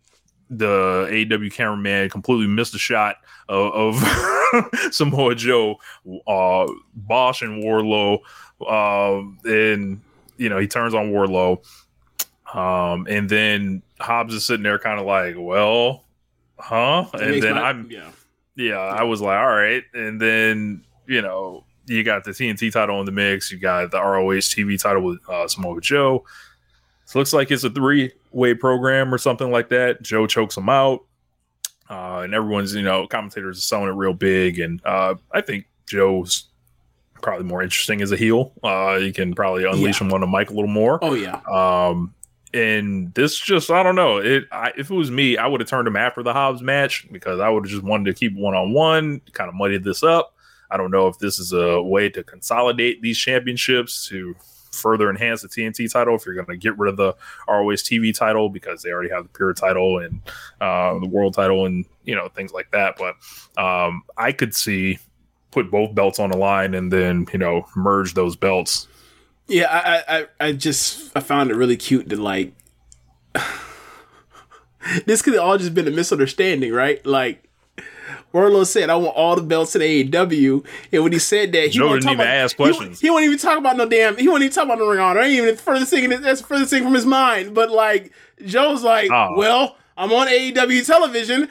the 0.51 1.07
AEW 1.09 1.51
cameraman 1.51 2.09
completely 2.11 2.45
missed 2.45 2.73
the 2.73 2.77
shot 2.77 3.17
of, 3.49 4.01
of 4.03 4.69
Samoa 4.91 5.35
Joe, 5.35 5.77
uh, 6.27 6.67
Bosch 6.95 7.41
and 7.41 7.63
Wardlow, 7.63 8.19
um, 8.67 9.37
and 9.45 10.01
you 10.37 10.49
know 10.49 10.57
he 10.57 10.67
turns 10.67 10.93
on 10.93 11.11
Wardlow, 11.11 11.63
um, 12.53 13.07
and 13.09 13.29
then 13.29 13.81
Hobbs 13.99 14.33
is 14.33 14.45
sitting 14.45 14.63
there, 14.63 14.79
kind 14.79 14.99
of 14.99 15.05
like, 15.05 15.35
well, 15.37 16.03
huh? 16.57 17.05
And 17.13 17.41
then 17.41 17.55
my, 17.55 17.61
I'm, 17.61 17.89
yeah. 17.91 18.11
yeah, 18.55 18.77
I 18.77 19.03
was 19.03 19.21
like, 19.21 19.37
all 19.37 19.47
right, 19.47 19.83
and 19.93 20.19
then 20.19 20.83
you 21.07 21.21
know 21.21 21.63
you 21.87 22.03
got 22.03 22.23
the 22.23 22.31
TNT 22.31 22.71
title 22.71 22.99
in 22.99 23.05
the 23.05 23.11
mix, 23.11 23.51
you 23.51 23.59
got 23.59 23.91
the 23.91 24.01
ROH 24.01 24.41
TV 24.41 24.79
title 24.79 25.03
with 25.03 25.19
uh, 25.29 25.47
Samoa 25.47 25.79
Joe. 25.81 26.25
So 27.05 27.19
looks 27.19 27.33
like 27.33 27.51
it's 27.51 27.63
a 27.63 27.69
three 27.69 28.11
way 28.31 28.53
program 28.53 29.13
or 29.13 29.17
something 29.17 29.51
like 29.51 29.69
that. 29.69 30.01
Joe 30.01 30.25
chokes 30.27 30.57
him 30.57 30.69
out. 30.69 31.01
Uh, 31.89 32.21
and 32.23 32.33
everyone's, 32.33 32.73
you 32.73 32.81
know, 32.81 33.05
commentators 33.07 33.57
are 33.57 33.61
selling 33.61 33.89
it 33.89 33.93
real 33.93 34.13
big. 34.13 34.59
And 34.59 34.83
uh, 34.85 35.15
I 35.31 35.41
think 35.41 35.65
Joe's 35.85 36.45
probably 37.21 37.45
more 37.45 37.61
interesting 37.61 38.01
as 38.01 38.11
a 38.11 38.17
heel. 38.17 38.51
Uh, 38.63 38.97
you 39.01 39.13
can 39.13 39.33
probably 39.33 39.65
unleash 39.65 40.01
yeah. 40.01 40.07
him 40.07 40.13
on 40.13 40.21
the 40.21 40.27
mic 40.27 40.49
a 40.49 40.53
little 40.53 40.69
more. 40.69 40.99
Oh, 41.01 41.13
yeah. 41.13 41.41
Um, 41.51 42.13
and 42.53 43.13
this 43.13 43.37
just, 43.37 43.69
I 43.69 43.83
don't 43.83 43.95
know. 43.95 44.17
It 44.17 44.45
I, 44.51 44.71
if 44.77 44.89
it 44.89 44.95
was 44.95 45.11
me, 45.11 45.37
I 45.37 45.45
would 45.45 45.59
have 45.59 45.69
turned 45.69 45.87
him 45.87 45.95
after 45.95 46.23
the 46.23 46.33
Hobbs 46.33 46.61
match 46.61 47.07
because 47.11 47.39
I 47.39 47.49
would 47.49 47.65
have 47.65 47.71
just 47.71 47.83
wanted 47.83 48.05
to 48.05 48.13
keep 48.13 48.35
one 48.35 48.55
on 48.55 48.73
one, 48.73 49.21
kind 49.33 49.49
of 49.49 49.55
muddied 49.55 49.83
this 49.83 50.03
up. 50.03 50.33
I 50.71 50.77
don't 50.77 50.89
know 50.89 51.07
if 51.07 51.19
this 51.19 51.37
is 51.37 51.53
a 51.53 51.81
way 51.81 52.09
to 52.09 52.23
consolidate 52.23 53.01
these 53.01 53.17
championships 53.17 54.07
to 54.07 54.35
further 54.75 55.09
enhance 55.09 55.41
the 55.41 55.47
TNT 55.47 55.91
title. 55.91 56.15
If 56.15 56.25
you're 56.25 56.35
going 56.35 56.47
to 56.47 56.57
get 56.57 56.77
rid 56.77 56.89
of 56.89 56.97
the 56.97 57.15
ROH 57.47 57.81
TV 57.83 58.15
title 58.15 58.49
because 58.49 58.81
they 58.81 58.91
already 58.91 59.09
have 59.09 59.23
the 59.23 59.29
pure 59.29 59.53
title 59.53 59.99
and 59.99 60.21
uh, 60.61 60.97
the 60.99 61.07
world 61.07 61.33
title 61.33 61.65
and 61.65 61.85
you 62.03 62.15
know 62.15 62.29
things 62.29 62.51
like 62.53 62.71
that. 62.71 62.97
But 62.97 63.15
um, 63.61 64.03
I 64.17 64.31
could 64.31 64.55
see 64.55 64.99
put 65.51 65.71
both 65.71 65.95
belts 65.95 66.19
on 66.19 66.31
the 66.31 66.37
line 66.37 66.73
and 66.73 66.91
then 66.91 67.25
you 67.31 67.39
know 67.39 67.65
merge 67.75 68.13
those 68.13 68.35
belts. 68.35 68.87
Yeah, 69.47 69.67
I 69.69 70.17
I, 70.17 70.47
I 70.47 70.51
just 70.51 71.11
I 71.15 71.19
found 71.19 71.51
it 71.51 71.55
really 71.55 71.77
cute 71.77 72.09
to 72.09 72.17
like. 72.17 72.53
this 75.05 75.21
could 75.21 75.35
all 75.37 75.57
just 75.57 75.73
been 75.73 75.87
a 75.87 75.91
misunderstanding, 75.91 76.73
right? 76.73 77.05
Like 77.05 77.44
Wardlow 78.33 78.65
said, 78.65 78.89
"I 78.89 78.95
want 78.95 79.15
all 79.15 79.35
the 79.35 79.41
belts 79.41 79.75
in 79.75 79.81
AEW," 79.81 80.65
and 80.91 81.03
when 81.03 81.11
he 81.11 81.19
said 81.19 81.51
that, 81.53 81.63
he 81.63 81.69
Joe 81.69 81.89
didn't 81.93 82.03
even 82.03 82.15
about, 82.15 82.27
ask 82.27 82.55
questions. 82.55 82.99
he, 82.99 83.09
won't 83.09 83.23
even 83.25 83.37
talk 83.37 83.57
about 83.57 83.77
no 83.77 83.87
damn. 83.87 84.17
He 84.17 84.27
won't 84.27 84.43
even 84.43 84.53
talk 84.53 84.65
about 84.65 84.79
no 84.79 84.87
ring 84.89 84.99
honor. 84.99 85.19
I 85.21 85.25
ain't 85.25 85.33
even 85.33 85.55
the 85.55 85.61
furthest 85.61 85.91
thing. 85.91 86.09
That's 86.09 86.41
the 86.41 86.47
furthest 86.47 86.71
thing 86.71 86.83
from 86.83 86.93
his 86.93 87.05
mind. 87.05 87.53
But 87.53 87.71
like 87.71 88.11
Joe's 88.45 88.83
like, 88.83 89.09
Oh. 89.11 89.33
well, 89.37 89.77
I'm 89.97 90.11
on 90.11 90.27
AEW 90.27 90.85
television. 90.85 91.49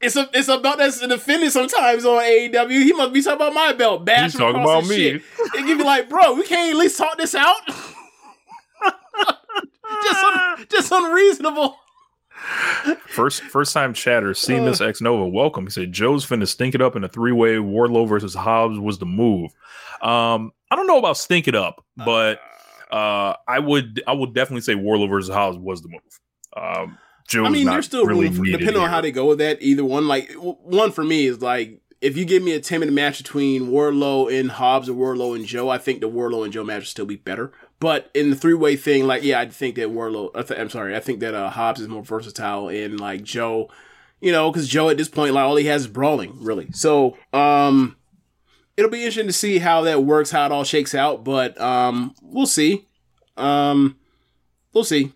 It's 0.00 0.14
a 0.14 0.30
it's 0.32 0.46
a 0.46 0.58
belt 0.58 0.78
that's 0.78 1.00
defended 1.04 1.50
sometimes 1.50 2.04
on 2.04 2.22
AEW. 2.22 2.70
He 2.84 2.92
must 2.92 3.12
be 3.12 3.20
talking 3.20 3.34
about 3.36 3.52
my 3.54 3.72
belt. 3.72 4.04
Bash 4.04 4.30
He's 4.32 4.40
talking 4.40 4.62
about 4.62 4.86
me. 4.86 4.96
shit. 4.96 5.22
And 5.56 5.66
give 5.66 5.78
you 5.78 5.84
like, 5.84 6.08
bro, 6.08 6.34
we 6.34 6.44
can't 6.44 6.70
at 6.70 6.76
least 6.78 6.98
talk 6.98 7.18
this 7.18 7.34
out. 7.34 7.56
just 10.04 10.24
un- 10.24 10.66
just 10.70 10.92
unreasonable. 10.92 11.76
First 13.06 13.42
first 13.42 13.72
time 13.72 13.94
chatter, 13.94 14.32
see 14.34 14.60
Miss 14.60 14.80
X 14.80 15.00
Nova, 15.00 15.26
welcome. 15.26 15.64
He 15.64 15.70
said 15.70 15.92
Joe's 15.92 16.24
finna 16.24 16.46
stink 16.46 16.74
it 16.74 16.80
up 16.80 16.94
in 16.94 17.02
a 17.04 17.08
three 17.08 17.32
way 17.32 17.56
Wardlow 17.56 18.08
versus 18.08 18.34
Hobbs 18.34 18.78
was 18.78 18.98
the 18.98 19.06
move. 19.06 19.50
Um, 20.00 20.52
I 20.70 20.76
don't 20.76 20.86
know 20.86 20.98
about 20.98 21.16
stink 21.16 21.48
it 21.48 21.54
up, 21.54 21.84
but 21.96 22.40
uh, 22.90 23.34
I 23.46 23.58
would 23.58 24.02
I 24.06 24.12
would 24.12 24.34
definitely 24.34 24.60
say 24.60 24.74
Wardlow 24.74 25.08
versus 25.08 25.34
Hobbs 25.34 25.58
was 25.58 25.82
the 25.82 25.88
move. 25.88 26.20
Um, 26.56 26.98
Joe's 27.28 27.46
I 27.46 27.50
mean, 27.50 27.66
there's 27.66 27.86
still 27.86 28.06
really 28.06 28.28
room 28.28 28.36
for, 28.36 28.44
depending 28.44 28.82
on 28.82 28.88
how 28.88 29.00
they 29.00 29.12
go 29.12 29.26
with 29.26 29.38
that. 29.38 29.60
Either 29.60 29.84
one, 29.84 30.08
like 30.08 30.32
one 30.34 30.92
for 30.92 31.04
me 31.04 31.26
is 31.26 31.42
like 31.42 31.80
if 32.00 32.16
you 32.16 32.24
give 32.24 32.42
me 32.42 32.52
a 32.52 32.60
ten 32.60 32.80
minute 32.80 32.92
match 32.92 33.18
between 33.18 33.68
Wardlow 33.68 34.32
and 34.38 34.50
Hobbs 34.50 34.88
or 34.88 34.94
Wardlow 34.94 35.36
and 35.36 35.44
Joe, 35.44 35.68
I 35.68 35.78
think 35.78 36.00
the 36.00 36.08
Wardlow 36.08 36.44
and 36.44 36.52
Joe 36.52 36.64
match 36.64 36.80
would 36.80 36.86
still 36.86 37.06
be 37.06 37.16
better. 37.16 37.52
But 37.80 38.10
in 38.14 38.30
the 38.30 38.36
three 38.36 38.54
way 38.54 38.76
thing, 38.76 39.06
like 39.06 39.22
yeah, 39.22 39.40
I 39.40 39.46
think 39.46 39.76
that 39.76 39.88
Wardlow. 39.88 40.30
I 40.34 40.60
I'm 40.60 40.70
sorry, 40.70 40.96
I 40.96 41.00
think 41.00 41.20
that 41.20 41.34
uh, 41.34 41.50
Hobbs 41.50 41.80
is 41.80 41.88
more 41.88 42.02
versatile 42.02 42.68
and 42.68 42.98
like 42.98 43.22
Joe, 43.22 43.68
you 44.20 44.32
know, 44.32 44.50
because 44.50 44.68
Joe 44.68 44.88
at 44.88 44.96
this 44.96 45.08
point, 45.08 45.34
like 45.34 45.44
all 45.44 45.56
he 45.56 45.66
has 45.66 45.82
is 45.82 45.88
brawling, 45.88 46.42
really. 46.42 46.68
So 46.72 47.16
um, 47.32 47.96
it'll 48.76 48.90
be 48.90 48.98
interesting 48.98 49.28
to 49.28 49.32
see 49.32 49.58
how 49.58 49.82
that 49.82 50.02
works, 50.02 50.32
how 50.32 50.46
it 50.46 50.52
all 50.52 50.64
shakes 50.64 50.94
out. 50.94 51.22
But 51.22 51.60
um, 51.60 52.14
we'll 52.22 52.46
see. 52.46 52.84
Um, 53.36 53.96
we'll 54.72 54.84
see. 54.84 55.12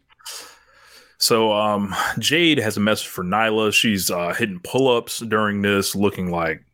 So 1.23 1.53
um 1.53 1.95
Jade 2.19 2.59
has 2.59 2.77
a 2.77 2.81
message 2.81 3.07
for 3.07 3.23
Nyla. 3.23 3.73
She's 3.73 4.11
uh 4.11 4.35
hitting 4.35 4.59
pull-ups 4.59 5.21
during 5.21 5.63
this, 5.63 5.95
looking 5.95 6.33
like 6.33 6.65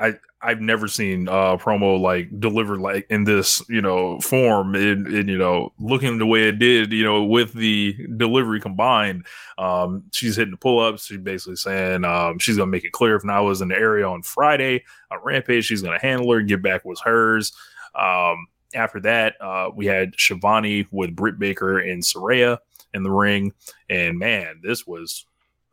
I 0.00 0.14
I've 0.40 0.60
never 0.60 0.86
seen 0.86 1.28
uh 1.28 1.56
promo 1.56 1.98
like 2.00 2.28
delivered 2.38 2.80
like 2.80 3.06
in 3.10 3.24
this, 3.24 3.62
you 3.68 3.80
know, 3.80 4.20
form 4.20 4.74
and, 4.74 5.06
and 5.06 5.28
you 5.28 5.36
know, 5.36 5.72
looking 5.78 6.18
the 6.18 6.26
way 6.26 6.48
it 6.48 6.58
did, 6.58 6.92
you 6.92 7.02
know, 7.04 7.24
with 7.24 7.52
the 7.54 7.96
delivery 8.16 8.60
combined. 8.60 9.26
Um 9.58 10.04
she's 10.12 10.36
hitting 10.36 10.52
the 10.52 10.56
pull-ups. 10.56 11.06
She's 11.06 11.18
basically 11.18 11.56
saying 11.56 12.04
um 12.04 12.38
she's 12.38 12.56
gonna 12.56 12.70
make 12.70 12.84
it 12.84 12.92
clear 12.92 13.16
if 13.16 13.22
Nyla's 13.24 13.60
in 13.60 13.68
the 13.68 13.76
area 13.76 14.08
on 14.08 14.22
Friday 14.22 14.84
on 15.10 15.18
Rampage, 15.24 15.64
she's 15.64 15.82
gonna 15.82 16.00
handle 16.00 16.30
her 16.32 16.38
and 16.38 16.48
get 16.48 16.62
back 16.62 16.84
what's 16.84 17.00
hers. 17.00 17.52
Um 17.94 18.46
after 18.74 19.00
that, 19.00 19.34
uh, 19.40 19.70
we 19.74 19.86
had 19.86 20.14
Schiavone 20.18 20.86
with 20.90 21.16
Britt 21.16 21.38
Baker 21.38 21.78
and 21.78 22.02
Saraya 22.02 22.58
in 22.92 23.02
the 23.02 23.10
ring, 23.10 23.54
and 23.88 24.18
man, 24.18 24.60
this 24.62 24.86
was 24.86 25.24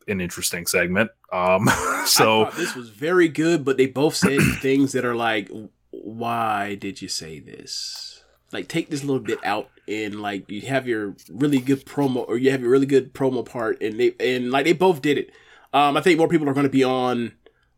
an 0.07 0.21
interesting 0.21 0.65
segment. 0.65 1.11
Um, 1.31 1.67
so 2.05 2.49
this 2.55 2.75
was 2.75 2.89
very 2.89 3.27
good, 3.27 3.65
but 3.65 3.77
they 3.77 3.87
both 3.87 4.15
said 4.15 4.39
things 4.61 4.91
that 4.93 5.05
are 5.05 5.15
like, 5.15 5.49
"Why 5.91 6.75
did 6.75 7.01
you 7.01 7.07
say 7.07 7.39
this?" 7.39 8.23
Like, 8.51 8.67
take 8.67 8.89
this 8.89 9.03
little 9.03 9.21
bit 9.21 9.39
out, 9.43 9.69
and 9.87 10.21
like 10.21 10.49
you 10.49 10.61
have 10.61 10.87
your 10.87 11.15
really 11.29 11.59
good 11.59 11.85
promo, 11.85 12.27
or 12.27 12.37
you 12.37 12.51
have 12.51 12.61
your 12.61 12.69
really 12.69 12.85
good 12.85 13.13
promo 13.13 13.45
part, 13.45 13.81
and 13.81 13.99
they 13.99 14.13
and 14.19 14.51
like 14.51 14.65
they 14.65 14.73
both 14.73 15.01
did 15.01 15.17
it. 15.17 15.31
Um, 15.73 15.97
I 15.97 16.01
think 16.01 16.17
more 16.17 16.29
people 16.29 16.47
are 16.47 16.53
going 16.53 16.65
to 16.65 16.69
be 16.69 16.83
on 16.83 17.33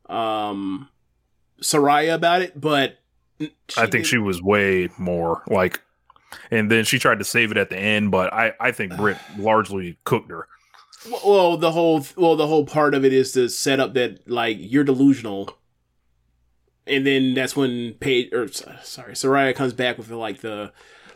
um 0.08 0.90
Saraya 1.62 2.14
about 2.14 2.42
it, 2.42 2.60
but 2.60 3.00
I 3.78 3.88
think 3.88 4.06
she 4.06 4.18
was 4.18 4.42
way 4.42 4.90
more 4.98 5.44
like, 5.48 5.82
and 6.52 6.72
then 6.72 6.86
she 6.86 7.00
tried 7.00 7.20
to 7.20 7.26
save 7.26 7.52
it 7.52 7.58
at 7.58 7.70
the 7.70 7.78
end, 7.78 8.12
but 8.12 8.34
I 8.34 8.54
I 8.60 8.72
think 8.72 8.96
Britt 8.96 9.18
largely 9.38 9.98
cooked 10.04 10.30
her. 10.32 10.48
Well, 11.10 11.58
the 11.58 11.72
whole 11.72 12.06
well, 12.16 12.36
the 12.36 12.48
whole 12.48 12.66
part 12.66 12.94
of 12.94 13.06
it 13.06 13.14
is 13.14 13.32
to 13.34 13.50
set 13.50 13.80
up 13.80 13.94
that 13.94 14.30
like 14.30 14.58
you're 14.60 14.84
delusional, 14.84 15.58
and 16.86 17.06
then 17.06 17.34
that's 17.34 17.56
when 17.56 17.94
Paige 17.96 18.34
or 18.34 18.48
sorry, 18.50 19.14
Saraya 19.14 19.56
comes 19.56 19.74
back 19.74 19.98
with 19.98 20.10
like 20.10 20.42
the 20.42 20.72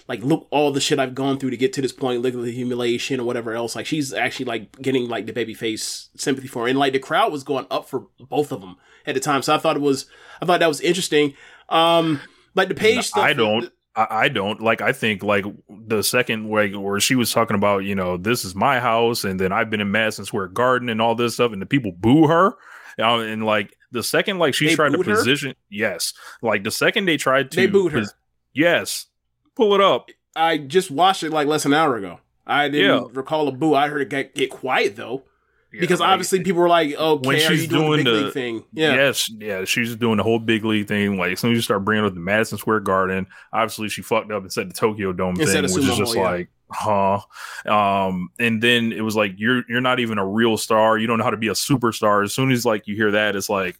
like 0.07 0.23
look 0.23 0.47
all 0.51 0.71
the 0.71 0.81
shit 0.81 0.99
I've 0.99 1.15
gone 1.15 1.37
through 1.39 1.51
to 1.51 1.57
get 1.57 1.73
to 1.73 1.81
this 1.81 1.91
point, 1.91 2.21
look 2.21 2.33
at 2.33 2.41
the 2.41 2.51
humiliation 2.51 3.19
or 3.19 3.23
whatever 3.23 3.53
else. 3.53 3.75
Like 3.75 3.85
she's 3.85 4.13
actually 4.13 4.45
like 4.45 4.81
getting 4.81 5.07
like 5.07 5.25
the 5.25 5.33
baby 5.33 5.53
face 5.53 6.09
sympathy 6.15 6.47
for, 6.47 6.63
her. 6.63 6.67
and 6.67 6.77
like 6.77 6.93
the 6.93 6.99
crowd 6.99 7.31
was 7.31 7.43
going 7.43 7.65
up 7.71 7.87
for 7.87 8.07
both 8.19 8.51
of 8.51 8.61
them 8.61 8.77
at 9.05 9.13
the 9.13 9.21
time. 9.21 9.41
So 9.41 9.55
I 9.55 9.57
thought 9.57 9.75
it 9.75 9.81
was 9.81 10.07
I 10.41 10.45
thought 10.45 10.59
that 10.59 10.67
was 10.67 10.81
interesting. 10.81 11.33
Um, 11.69 12.19
like 12.55 12.67
the 12.67 12.75
page, 12.75 13.07
stuff, 13.07 13.23
I 13.23 13.33
don't. 13.33 13.71
I, 13.95 14.07
I 14.09 14.29
don't 14.29 14.61
like. 14.61 14.81
I 14.81 14.93
think 14.93 15.23
like 15.23 15.45
the 15.69 16.01
second 16.03 16.49
like 16.49 16.73
where 16.73 16.99
she 16.99 17.15
was 17.15 17.31
talking 17.33 17.55
about, 17.55 17.79
you 17.79 17.95
know, 17.95 18.17
this 18.17 18.45
is 18.45 18.55
my 18.55 18.79
house, 18.79 19.23
and 19.23 19.39
then 19.39 19.51
I've 19.51 19.69
been 19.69 19.81
in 19.81 19.91
Madison 19.91 20.25
Square 20.25 20.49
Garden 20.49 20.89
and 20.89 21.01
all 21.01 21.15
this 21.15 21.33
stuff, 21.35 21.51
and 21.51 21.61
the 21.61 21.65
people 21.65 21.91
boo 21.91 22.27
her, 22.27 22.53
uh, 22.99 23.19
and 23.19 23.45
like 23.45 23.75
the 23.91 24.01
second 24.03 24.39
like 24.39 24.53
she 24.53 24.67
They 24.67 24.75
tried 24.75 24.91
to 24.93 24.97
booed 24.97 25.07
her? 25.07 25.15
position, 25.15 25.55
yes, 25.69 26.13
like 26.41 26.63
the 26.63 26.71
second 26.71 27.05
they 27.05 27.17
tried 27.17 27.51
to, 27.51 27.55
They 27.57 27.67
booed 27.67 27.91
her. 27.91 28.05
yes, 28.53 29.07
pull 29.55 29.73
it 29.75 29.81
up. 29.81 30.09
I 30.35 30.57
just 30.57 30.89
watched 30.91 31.23
it 31.23 31.31
like 31.31 31.47
less 31.47 31.63
than 31.63 31.73
an 31.73 31.79
hour 31.79 31.97
ago. 31.97 32.19
I 32.47 32.69
didn't 32.69 33.03
Yeah. 33.03 33.07
recall 33.13 33.47
a 33.47 33.51
boo. 33.51 33.73
I 33.75 33.89
heard 33.89 34.01
it 34.01 34.09
get, 34.09 34.33
get 34.33 34.49
quiet 34.49 34.95
though, 34.95 35.23
because 35.71 35.99
like- 35.99 36.09
obviously 36.09 36.43
people 36.43 36.61
were 36.61 36.69
like, 36.69 36.93
"Okay, 36.93 37.27
when 37.27 37.39
she's 37.39 37.63
you 37.63 37.67
doing, 37.67 38.03
doing 38.03 38.03
the 38.03 38.11
big 38.11 38.25
the 38.25 38.31
thing?" 38.31 38.63
Yeah, 38.73 38.95
yes, 38.95 39.29
yeah, 39.29 39.65
she's 39.65 39.95
doing 39.95 40.17
the 40.17 40.23
whole 40.23 40.39
big 40.39 40.65
league 40.65 40.87
thing. 40.87 41.17
Like 41.17 41.33
as 41.33 41.39
soon 41.39 41.51
as 41.51 41.57
you 41.57 41.61
start 41.61 41.85
bringing 41.85 42.05
up 42.05 42.13
the 42.13 42.19
Madison 42.19 42.57
Square 42.57 42.81
Garden, 42.81 43.27
obviously 43.53 43.89
she 43.89 44.01
fucked 44.01 44.31
up 44.31 44.43
and 44.43 44.51
said 44.51 44.69
the 44.69 44.73
Tokyo 44.73 45.13
Dome 45.13 45.39
Instead 45.39 45.65
thing, 45.65 45.75
which 45.75 45.85
is 45.85 45.97
just 45.97 46.15
yeah. 46.15 46.21
like, 46.21 46.49
huh? 46.69 47.19
Um, 47.65 48.29
and 48.39 48.61
then 48.61 48.91
it 48.91 49.01
was 49.01 49.15
like 49.15 49.33
you're 49.37 49.63
you're 49.69 49.81
not 49.81 49.99
even 49.99 50.17
a 50.17 50.25
real 50.25 50.57
star. 50.57 50.97
You 50.97 51.07
don't 51.07 51.17
know 51.17 51.23
how 51.23 51.29
to 51.31 51.37
be 51.37 51.47
a 51.47 51.53
superstar. 51.53 52.23
As 52.23 52.33
soon 52.33 52.51
as 52.51 52.65
like 52.65 52.87
you 52.87 52.95
hear 52.95 53.11
that, 53.11 53.35
it's 53.35 53.49
like, 53.49 53.79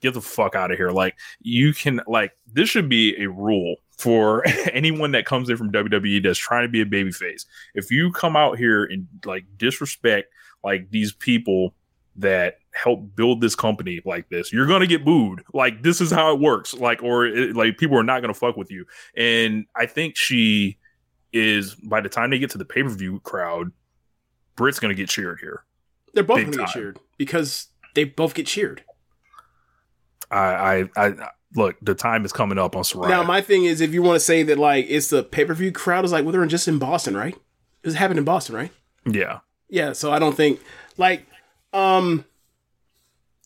get 0.00 0.14
the 0.14 0.20
fuck 0.20 0.54
out 0.54 0.70
of 0.70 0.76
here. 0.76 0.90
Like 0.90 1.16
you 1.40 1.72
can 1.72 2.00
like 2.06 2.32
this 2.52 2.68
should 2.68 2.88
be 2.88 3.20
a 3.22 3.28
rule 3.28 3.76
for 3.98 4.44
anyone 4.72 5.12
that 5.12 5.26
comes 5.26 5.50
in 5.50 5.56
from 5.56 5.72
WWE 5.72 6.22
that's 6.22 6.38
trying 6.38 6.62
to 6.62 6.68
be 6.68 6.80
a 6.80 6.86
babyface. 6.86 7.44
If 7.74 7.90
you 7.90 8.12
come 8.12 8.36
out 8.36 8.58
here 8.58 8.84
and 8.84 9.06
like 9.24 9.44
disrespect 9.56 10.32
like 10.68 10.90
these 10.90 11.12
people 11.14 11.74
that 12.16 12.58
help 12.74 13.16
build 13.16 13.40
this 13.40 13.54
company 13.54 14.02
like 14.04 14.28
this, 14.28 14.52
you're 14.52 14.66
gonna 14.66 14.86
get 14.86 15.02
booed. 15.02 15.42
Like 15.54 15.82
this 15.82 16.02
is 16.02 16.10
how 16.10 16.34
it 16.34 16.40
works. 16.40 16.74
Like 16.74 17.02
or 17.02 17.24
it, 17.24 17.56
like 17.56 17.78
people 17.78 17.96
are 17.98 18.02
not 18.02 18.20
gonna 18.20 18.34
fuck 18.34 18.56
with 18.56 18.70
you. 18.70 18.84
And 19.16 19.64
I 19.74 19.86
think 19.86 20.14
she 20.14 20.76
is 21.32 21.74
by 21.74 22.02
the 22.02 22.10
time 22.10 22.28
they 22.28 22.38
get 22.38 22.50
to 22.50 22.58
the 22.58 22.66
pay 22.66 22.82
per 22.82 22.90
view 22.90 23.20
crowd, 23.20 23.72
Britt's 24.56 24.78
gonna 24.78 24.92
get 24.94 25.08
cheered 25.08 25.38
here. 25.40 25.64
they're 26.12 26.22
both 26.22 26.44
gonna 26.44 26.56
get 26.58 26.68
cheered 26.68 26.98
because 27.16 27.68
they 27.94 28.04
both 28.04 28.34
get 28.34 28.46
cheered. 28.46 28.84
I 30.30 30.88
I, 30.96 31.06
I 31.06 31.28
look 31.54 31.76
the 31.80 31.94
time 31.94 32.26
is 32.26 32.32
coming 32.32 32.58
up 32.58 32.76
on 32.76 32.82
Saraya. 32.82 33.08
Now, 33.08 33.22
my 33.22 33.40
thing 33.40 33.64
is, 33.64 33.80
if 33.80 33.94
you 33.94 34.02
want 34.02 34.16
to 34.16 34.20
say 34.20 34.42
that 34.42 34.58
like 34.58 34.84
it's 34.88 35.08
the 35.08 35.22
pay 35.22 35.46
per 35.46 35.54
view 35.54 35.72
crowd, 35.72 36.04
is 36.04 36.12
like 36.12 36.24
well, 36.24 36.32
they're 36.32 36.44
just 36.44 36.68
in 36.68 36.78
Boston, 36.78 37.16
right? 37.16 37.34
It 37.82 37.94
happened 37.94 38.18
in 38.18 38.24
Boston, 38.24 38.54
right? 38.54 38.70
yeah. 39.06 39.38
Yeah, 39.68 39.92
so 39.92 40.12
I 40.12 40.18
don't 40.18 40.36
think 40.36 40.60
like 40.96 41.26
um 41.72 42.24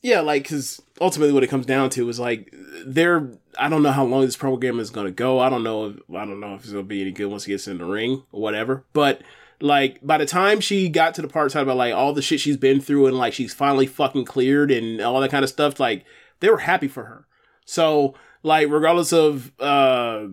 yeah, 0.03 0.21
like 0.21 0.49
cuz 0.49 0.81
ultimately 1.01 1.33
what 1.33 1.45
it 1.45 1.49
comes 1.51 1.67
down 1.67 1.91
to 1.91 2.09
is 2.09 2.19
like 2.19 2.53
they're 2.87 3.31
I 3.59 3.69
don't 3.69 3.83
know 3.83 3.93
how 3.93 4.05
long 4.05 4.23
this 4.23 4.37
program 4.37 4.81
is 4.81 4.91
going 4.91 5.07
to 5.07 5.13
go. 5.13 5.39
I 5.39 5.51
don't 5.51 5.63
know 5.63 5.87
if 5.87 5.97
I 6.15 6.25
don't 6.25 6.41
know 6.41 6.55
if 6.55 6.63
it's 6.63 6.73
going 6.73 6.85
to 6.85 6.89
be 6.89 7.03
any 7.03 7.11
good 7.11 7.27
once 7.27 7.45
he 7.45 7.53
gets 7.53 7.69
in 7.69 7.79
the 7.79 7.85
ring 7.85 8.23
or 8.33 8.41
whatever. 8.41 8.85
But 8.93 9.23
like 9.61 10.05
by 10.05 10.19
the 10.19 10.27
time 10.27 10.61
she 10.61 10.89
got 10.89 11.15
to 11.15 11.23
the 11.23 11.29
part 11.29 11.53
talking 11.53 11.65
about 11.65 11.77
like 11.77 11.95
all 11.95 12.13
the 12.13 12.23
shit 12.23 12.41
she's 12.41 12.57
been 12.57 12.81
through 12.81 13.07
and 13.07 13.17
like 13.17 13.33
she's 13.33 13.55
finally 13.55 13.87
fucking 13.87 14.25
cleared 14.25 14.71
and 14.71 15.01
all 15.01 15.21
that 15.21 15.31
kind 15.31 15.45
of 15.45 15.51
stuff, 15.51 15.79
like 15.79 16.05
they 16.41 16.51
were 16.51 16.59
happy 16.59 16.89
for 16.89 17.05
her. 17.05 17.27
So 17.65 18.15
like 18.43 18.69
regardless 18.71 19.13
of 19.13 19.53
uh 19.61 20.27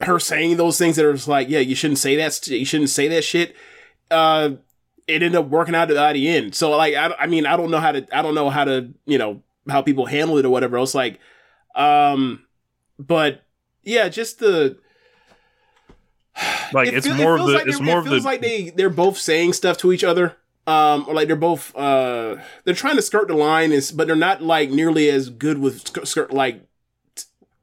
her 0.00 0.20
saying 0.20 0.56
those 0.56 0.78
things 0.78 0.96
that 0.96 1.04
are 1.04 1.12
just 1.12 1.26
like, 1.28 1.48
yeah, 1.48 1.58
you 1.58 1.74
shouldn't 1.74 1.98
say 1.98 2.14
that. 2.16 2.46
You 2.46 2.64
shouldn't 2.64 2.90
say 2.90 3.08
that 3.08 3.24
shit. 3.24 3.56
Uh, 4.10 4.50
it 5.06 5.22
ended 5.22 5.36
up 5.36 5.48
working 5.48 5.74
out 5.74 5.90
at 5.90 6.12
the 6.14 6.28
end. 6.28 6.54
So 6.54 6.70
like, 6.70 6.94
I, 6.94 7.14
I 7.18 7.26
mean, 7.26 7.46
I 7.46 7.56
don't 7.56 7.70
know 7.70 7.80
how 7.80 7.92
to, 7.92 8.06
I 8.16 8.22
don't 8.22 8.34
know 8.34 8.50
how 8.50 8.64
to, 8.64 8.92
you 9.06 9.18
know, 9.18 9.42
how 9.68 9.82
people 9.82 10.06
handle 10.06 10.36
it 10.38 10.44
or 10.44 10.50
whatever 10.50 10.76
else. 10.76 10.94
Like, 10.94 11.18
um, 11.74 12.44
but 12.98 13.42
yeah, 13.82 14.08
just 14.08 14.38
the 14.38 14.78
like 16.72 16.88
it 16.88 16.94
it's 16.94 17.06
feel- 17.06 17.16
it 17.16 17.22
more 17.22 17.38
of 17.38 17.46
the 17.46 17.52
like 17.54 17.66
it's 17.66 17.80
more 17.80 17.96
it 17.96 17.98
of 18.00 18.04
the 18.04 18.10
feels 18.10 18.24
like 18.24 18.40
they 18.40 18.70
they're 18.70 18.90
both 18.90 19.18
saying 19.18 19.52
stuff 19.54 19.78
to 19.78 19.92
each 19.92 20.04
other. 20.04 20.36
Um, 20.66 21.06
or 21.08 21.14
like 21.14 21.28
they're 21.28 21.36
both 21.36 21.74
uh 21.74 22.36
they're 22.64 22.74
trying 22.74 22.96
to 22.96 23.02
skirt 23.02 23.28
the 23.28 23.34
line, 23.34 23.72
is 23.72 23.90
but 23.90 24.06
they're 24.06 24.16
not 24.16 24.42
like 24.42 24.68
nearly 24.68 25.08
as 25.08 25.30
good 25.30 25.56
with 25.58 25.86
sk- 25.88 26.06
skirt 26.06 26.30
like 26.30 26.68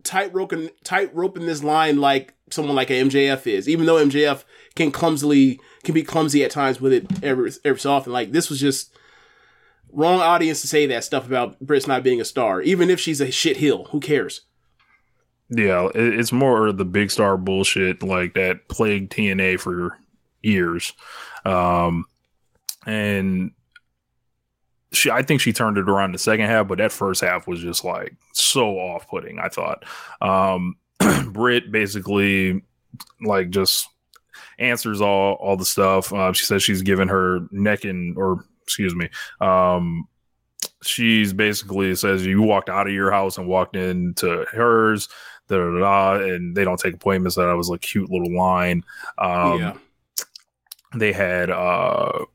tight 0.01 0.33
roping 0.33 0.69
tight 0.83 1.13
roping 1.15 1.45
this 1.45 1.63
line 1.63 2.01
like 2.01 2.33
someone 2.49 2.75
like 2.75 2.89
a 2.89 2.93
MJF 2.93 3.45
is. 3.45 3.69
Even 3.69 3.85
though 3.85 4.03
MJF 4.03 4.43
can 4.75 4.91
clumsily 4.91 5.59
can 5.85 5.93
be 5.93 6.03
clumsy 6.03 6.43
at 6.43 6.51
times 6.51 6.81
with 6.81 6.93
it 6.93 7.23
every 7.23 7.51
every 7.63 7.79
so 7.79 7.91
often. 7.91 8.11
Like 8.11 8.31
this 8.31 8.49
was 8.49 8.59
just 8.59 8.93
wrong 9.91 10.19
audience 10.19 10.61
to 10.61 10.67
say 10.67 10.85
that 10.87 11.03
stuff 11.03 11.25
about 11.25 11.59
Britt's 11.59 11.87
not 11.87 12.03
being 12.03 12.19
a 12.19 12.25
star. 12.25 12.61
Even 12.61 12.89
if 12.89 12.99
she's 12.99 13.21
a 13.21 13.31
shit 13.31 13.57
heel, 13.57 13.85
who 13.85 13.99
cares? 13.99 14.41
Yeah, 15.49 15.89
it's 15.93 16.31
more 16.31 16.71
the 16.71 16.85
big 16.85 17.11
star 17.11 17.37
bullshit 17.37 18.01
like 18.01 18.33
that 18.33 18.67
plagued 18.67 19.11
TNA 19.11 19.59
for 19.59 19.97
years. 20.41 20.93
Um, 21.45 22.05
and 22.85 23.51
she, 24.91 25.11
I 25.11 25.21
think 25.21 25.41
she 25.41 25.53
turned 25.53 25.77
it 25.77 25.89
around 25.89 26.13
the 26.13 26.17
second 26.17 26.47
half, 26.47 26.67
but 26.67 26.79
that 26.79 26.91
first 26.91 27.21
half 27.21 27.47
was 27.47 27.59
just 27.59 27.83
like 27.83 28.15
so 28.33 28.77
off 28.79 29.07
putting, 29.07 29.39
I 29.39 29.49
thought. 29.49 29.85
Um, 30.19 30.77
Britt 31.27 31.71
basically 31.71 32.63
like 33.21 33.49
just 33.49 33.87
answers 34.59 35.01
all, 35.01 35.33
all 35.35 35.57
the 35.57 35.65
stuff. 35.65 36.11
Uh, 36.13 36.31
she 36.33 36.45
says 36.45 36.63
she's 36.63 36.81
given 36.81 37.07
her 37.07 37.41
neck 37.51 37.83
and, 37.85 38.17
or 38.17 38.43
excuse 38.63 38.95
me, 38.95 39.09
um, 39.41 40.07
she's 40.81 41.33
basically 41.33 41.93
says 41.95 42.25
you 42.25 42.41
walked 42.41 42.69
out 42.69 42.87
of 42.87 42.93
your 42.93 43.11
house 43.11 43.37
and 43.37 43.47
walked 43.47 43.75
into 43.75 44.45
hers 44.51 45.07
da, 45.47 45.57
da, 45.57 45.79
da, 45.79 46.13
and 46.23 46.55
they 46.55 46.63
don't 46.63 46.79
take 46.79 46.93
appointments 46.95 47.35
that 47.35 47.47
I 47.47 47.53
was 47.53 47.69
a 47.69 47.77
cute 47.77 48.09
little 48.09 48.35
line 48.35 48.83
um 49.19 49.59
Yeah. 49.59 49.73
they 50.95 51.11
had 51.13 51.49
uh 51.51 52.25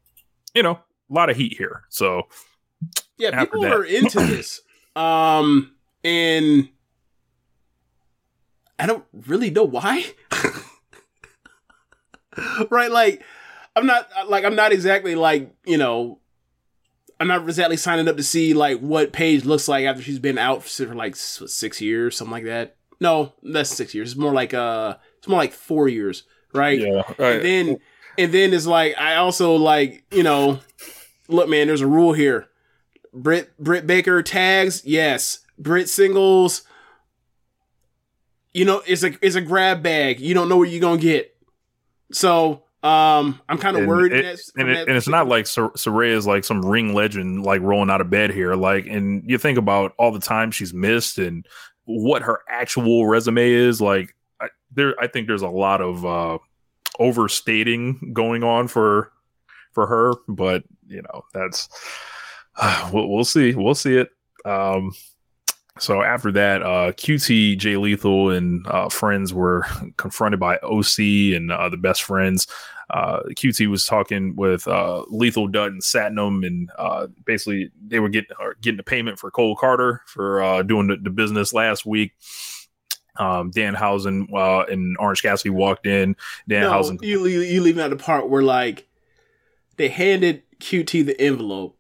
you 0.54 0.62
know 0.62 0.72
a 0.72 1.12
lot 1.12 1.28
of 1.30 1.36
heat 1.36 1.56
here 1.56 1.82
so 1.88 2.28
Yeah, 3.18 3.38
people 3.40 3.62
that. 3.62 3.72
are 3.72 3.84
into 3.84 4.18
this. 4.26 4.60
Um, 4.96 5.74
and 6.04 6.68
I 8.78 8.86
don't 8.86 9.04
really 9.26 9.50
know 9.50 9.64
why. 9.64 10.04
right? 12.70 12.90
Like, 12.90 13.22
I'm 13.76 13.86
not 13.86 14.08
like 14.28 14.44
I'm 14.44 14.56
not 14.56 14.72
exactly 14.72 15.14
like 15.14 15.54
you 15.64 15.78
know. 15.78 16.18
I'm 17.18 17.28
not 17.28 17.42
exactly 17.42 17.76
signing 17.76 18.08
up 18.08 18.16
to 18.16 18.22
see 18.22 18.54
like 18.54 18.80
what 18.80 19.12
Paige 19.12 19.44
looks 19.44 19.68
like 19.68 19.84
after 19.84 20.00
she's 20.00 20.18
been 20.18 20.38
out 20.38 20.62
for 20.62 20.94
like 20.94 21.14
six 21.16 21.78
years, 21.78 22.16
something 22.16 22.32
like 22.32 22.44
that. 22.44 22.76
No, 22.98 23.34
that's 23.42 23.68
six 23.68 23.94
years. 23.94 24.12
It's 24.12 24.18
more 24.18 24.32
like 24.32 24.54
uh, 24.54 24.96
it's 25.18 25.28
more 25.28 25.38
like 25.38 25.52
four 25.52 25.86
years, 25.86 26.22
right? 26.54 26.80
Yeah, 26.80 27.02
And 27.18 27.44
then, 27.44 27.78
and 28.16 28.32
then 28.32 28.54
it's 28.54 28.66
like 28.66 28.96
I 28.98 29.16
also 29.16 29.56
like 29.56 30.04
you 30.10 30.22
know, 30.22 30.60
look, 31.28 31.48
man, 31.48 31.66
there's 31.66 31.82
a 31.82 31.86
rule 31.86 32.14
here. 32.14 32.48
Britt 33.12 33.56
Britt 33.58 33.86
Baker 33.86 34.22
tags, 34.22 34.82
yes. 34.86 35.40
Britt 35.58 35.90
singles, 35.90 36.62
you 38.52 38.64
know, 38.64 38.82
it's 38.86 39.02
a 39.02 39.12
it's 39.24 39.36
a 39.36 39.40
grab 39.40 39.82
bag. 39.82 40.20
You 40.20 40.34
don't 40.34 40.48
know 40.48 40.56
what 40.56 40.70
you're 40.70 40.80
gonna 40.80 41.00
get. 41.00 41.36
So 42.12 42.64
um 42.82 43.38
I'm 43.48 43.58
kind 43.58 43.76
of 43.76 43.86
worried 43.86 44.12
it- 44.12 44.22
that's 44.22 44.50
and, 44.56 44.70
it- 44.70 44.88
and 44.88 44.96
it's 44.96 45.08
not 45.08 45.28
like 45.28 45.46
Sor- 45.46 45.72
Saraya 45.72 46.16
is 46.16 46.26
like 46.26 46.44
some 46.44 46.64
ring 46.64 46.94
legend 46.94 47.42
like 47.44 47.60
rolling 47.60 47.90
out 47.90 48.00
of 48.00 48.08
bed 48.08 48.30
here 48.30 48.54
like 48.54 48.86
and 48.86 49.22
you 49.28 49.36
think 49.36 49.58
about 49.58 49.92
all 49.98 50.10
the 50.12 50.18
time 50.18 50.50
she's 50.50 50.72
missed 50.72 51.18
and 51.18 51.46
what 51.84 52.22
her 52.22 52.40
actual 52.48 53.06
resume 53.06 53.50
is 53.50 53.80
like 53.82 54.14
I, 54.40 54.48
there 54.72 54.94
I 54.98 55.08
think 55.08 55.26
there's 55.26 55.42
a 55.42 55.48
lot 55.48 55.82
of 55.82 56.06
uh 56.06 56.38
overstating 56.98 58.12
going 58.14 58.42
on 58.44 58.68
for 58.68 59.12
for 59.72 59.86
her 59.86 60.14
but 60.28 60.62
you 60.86 61.02
know 61.02 61.22
that's 61.34 61.68
we'll, 62.92 63.08
we'll 63.08 63.24
see 63.24 63.54
we'll 63.54 63.74
see 63.74 63.96
it. 63.96 64.08
Um 64.44 64.92
so 65.78 66.02
after 66.02 66.32
that, 66.32 66.62
uh, 66.62 66.92
QT, 66.92 67.58
Jay 67.58 67.76
Lethal, 67.76 68.30
and 68.30 68.66
uh, 68.66 68.88
friends 68.88 69.32
were 69.32 69.64
confronted 69.96 70.40
by 70.40 70.56
OC 70.58 70.98
and 71.36 71.52
uh, 71.52 71.68
the 71.68 71.76
best 71.76 72.02
friends. 72.02 72.46
Uh, 72.90 73.22
QT 73.30 73.68
was 73.68 73.86
talking 73.86 74.34
with 74.34 74.66
uh, 74.66 75.04
Lethal, 75.08 75.46
Dutton, 75.46 75.78
Satnam, 75.78 76.44
and 76.44 76.70
uh, 76.76 77.06
basically 77.24 77.70
they 77.86 78.00
were 78.00 78.08
getting 78.08 78.30
getting 78.60 78.78
the 78.78 78.82
payment 78.82 79.18
for 79.18 79.30
Cole 79.30 79.56
Karter 79.56 80.00
for 80.06 80.42
uh, 80.42 80.62
doing 80.62 80.88
the, 80.88 80.96
the 80.96 81.10
business 81.10 81.52
last 81.52 81.86
week. 81.86 82.12
Um, 83.16 83.50
Dan 83.50 83.74
Housen 83.74 84.28
uh, 84.34 84.64
and 84.64 84.96
Orange 84.98 85.22
Cassidy 85.22 85.50
walked 85.50 85.86
in. 85.86 86.16
Dan 86.48 86.62
no, 86.62 86.70
Housen 86.70 86.98
you 87.02 87.26
you 87.26 87.40
you 87.40 87.60
leaving 87.60 87.82
out 87.82 87.90
the 87.90 87.96
part 87.96 88.28
where 88.28 88.42
like 88.42 88.88
they 89.76 89.88
handed 89.88 90.42
QT 90.58 91.06
the 91.06 91.20
envelope. 91.20 91.76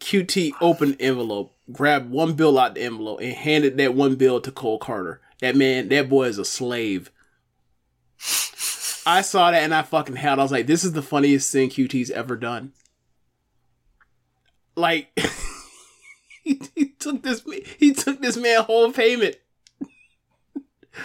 QT 0.00 0.52
opened 0.60 0.96
envelope, 0.98 1.54
grabbed 1.72 2.10
one 2.10 2.34
bill 2.34 2.58
out 2.58 2.74
the 2.74 2.82
envelope, 2.82 3.20
and 3.20 3.32
handed 3.32 3.76
that 3.78 3.94
one 3.94 4.16
bill 4.16 4.40
to 4.40 4.50
Cole 4.50 4.78
Karter. 4.78 5.18
That 5.40 5.56
man, 5.56 5.88
that 5.88 6.08
boy 6.08 6.24
is 6.24 6.38
a 6.38 6.44
slave. 6.44 7.10
I 9.06 9.22
saw 9.22 9.50
that 9.50 9.62
and 9.62 9.74
I 9.74 9.82
fucking 9.82 10.16
held. 10.16 10.38
I 10.38 10.42
was 10.42 10.52
like, 10.52 10.66
this 10.66 10.84
is 10.84 10.92
the 10.92 11.02
funniest 11.02 11.50
thing 11.50 11.70
QT's 11.70 12.10
ever 12.10 12.36
done. 12.36 12.72
Like 14.76 15.10
he, 16.44 16.60
he 16.74 16.90
took 16.90 17.22
this 17.22 17.42
he 17.78 17.92
took 17.92 18.20
this 18.20 18.36
man 18.36 18.62
whole 18.62 18.92
payment. 18.92 19.36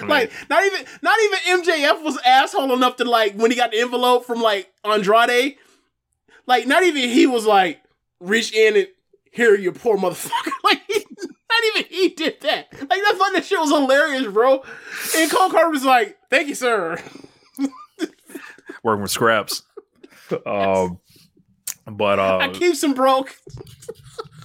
Like 0.01 0.31
not 0.49 0.65
even 0.65 0.85
not 1.01 1.17
even 1.23 1.63
MJF 1.63 2.03
was 2.03 2.17
asshole 2.25 2.73
enough 2.73 2.97
to 2.97 3.05
like 3.05 3.33
when 3.35 3.51
he 3.51 3.57
got 3.57 3.71
the 3.71 3.79
envelope 3.79 4.25
from 4.25 4.41
like 4.41 4.71
Andrade. 4.83 5.55
Like 6.45 6.67
not 6.67 6.83
even 6.83 7.09
he 7.09 7.27
was 7.27 7.45
like 7.45 7.81
reach 8.19 8.53
in 8.53 8.75
and 8.75 8.87
here 9.35 9.53
you 9.55 9.71
poor 9.71 9.97
motherfucker. 9.97 10.31
Like 10.63 10.81
he, 10.87 11.05
not 11.19 11.63
even 11.75 11.85
he 11.91 12.09
did 12.09 12.41
that. 12.41 12.67
Like 12.73 12.89
that 12.89 13.15
fucking 13.19 13.43
shit 13.43 13.59
was 13.59 13.69
hilarious, 13.69 14.25
bro. 14.31 14.63
And 15.15 15.31
Cole 15.31 15.49
Karter 15.49 15.69
was 15.71 15.85
like, 15.85 16.17
"Thank 16.29 16.47
you, 16.47 16.55
sir." 16.55 16.97
working 18.83 19.01
with 19.03 19.11
scraps. 19.11 19.61
Um, 20.45 20.99
but 21.85 22.17
uh, 22.19 22.37
I 22.37 22.49
keeps 22.49 22.83
him 22.83 22.93
broke. 22.93 23.35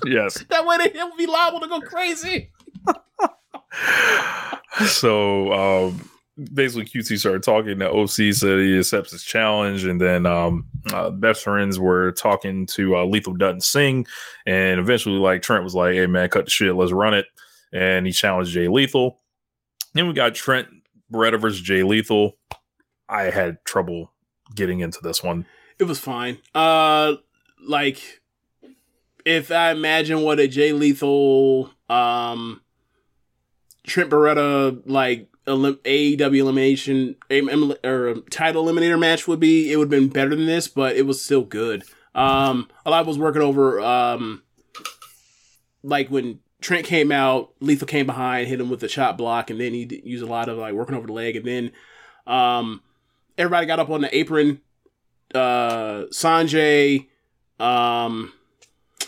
yes, 0.04 0.44
That 0.50 0.66
way 0.66 0.76
they 0.78 0.90
he'll 0.90 1.16
be 1.16 1.26
liable 1.26 1.60
to 1.60 1.68
go 1.68 1.80
crazy. 1.80 2.50
so 4.86 5.52
um, 5.52 6.09
basically 6.52 6.84
QT 6.84 7.18
started 7.18 7.42
talking 7.42 7.78
to 7.78 7.90
OC 7.90 8.34
said 8.34 8.58
he 8.58 8.78
accepts 8.78 9.12
his 9.12 9.22
challenge 9.22 9.84
and 9.84 10.00
then 10.00 10.26
um, 10.26 10.66
uh, 10.92 11.10
best 11.10 11.42
friends 11.42 11.78
were 11.78 12.12
talking 12.12 12.66
to 12.66 12.96
uh, 12.96 13.04
Lethal 13.04 13.34
Dutton 13.34 13.60
Singh 13.60 14.06
and 14.46 14.80
eventually 14.80 15.18
like 15.18 15.42
Trent 15.42 15.64
was 15.64 15.74
like 15.74 15.94
hey 15.94 16.06
man 16.06 16.28
cut 16.28 16.46
the 16.46 16.50
shit 16.50 16.74
let's 16.74 16.92
run 16.92 17.14
it 17.14 17.26
and 17.72 18.06
he 18.06 18.12
challenged 18.12 18.52
Jay 18.52 18.68
Lethal. 18.68 19.20
Then 19.94 20.06
we 20.06 20.12
got 20.12 20.34
Trent 20.34 20.68
Beretta 21.12 21.40
versus 21.40 21.60
Jay 21.60 21.82
Lethal. 21.82 22.36
I 23.08 23.24
had 23.24 23.64
trouble 23.64 24.12
getting 24.54 24.80
into 24.80 25.00
this 25.02 25.22
one. 25.22 25.46
It 25.78 25.84
was 25.84 25.98
fine. 25.98 26.38
Uh, 26.54 27.14
like 27.66 28.20
if 29.24 29.50
I 29.50 29.70
imagine 29.70 30.22
what 30.22 30.40
a 30.40 30.48
Jay 30.48 30.72
Lethal, 30.72 31.70
um, 31.88 32.60
Trent 33.86 34.10
Beretta 34.10 34.82
like 34.86 35.28
elim- 35.50 35.80
AEW 35.84 36.38
elimination 36.40 37.16
em- 37.30 37.74
or 37.84 38.08
um, 38.10 38.24
title 38.30 38.64
eliminator 38.64 38.98
match 38.98 39.26
would 39.28 39.40
be, 39.40 39.72
it 39.72 39.76
would 39.76 39.90
have 39.92 40.00
been 40.00 40.08
better 40.08 40.30
than 40.30 40.46
this, 40.46 40.68
but 40.68 40.96
it 40.96 41.06
was 41.06 41.22
still 41.24 41.42
good. 41.42 41.84
Um, 42.14 42.68
a 42.84 42.90
lot 42.90 43.06
was 43.06 43.18
working 43.18 43.42
over, 43.42 43.80
um, 43.80 44.42
like 45.82 46.08
when 46.08 46.40
Trent 46.60 46.84
came 46.86 47.10
out, 47.12 47.52
Lethal 47.60 47.86
came 47.86 48.06
behind, 48.06 48.48
hit 48.48 48.60
him 48.60 48.68
with 48.68 48.80
the 48.80 48.88
chop 48.88 49.16
block, 49.16 49.50
and 49.50 49.60
then 49.60 49.72
he 49.72 50.02
used 50.04 50.22
a 50.24 50.26
lot 50.26 50.48
of 50.48 50.58
like 50.58 50.74
working 50.74 50.94
over 50.96 51.06
the 51.06 51.12
leg, 51.12 51.36
and 51.36 51.46
then, 51.46 51.72
um, 52.26 52.82
everybody 53.38 53.66
got 53.66 53.78
up 53.78 53.90
on 53.90 54.00
the 54.02 54.16
apron 54.16 54.60
uh 55.34 56.06
Sonjay, 56.12 57.06
um 57.60 58.32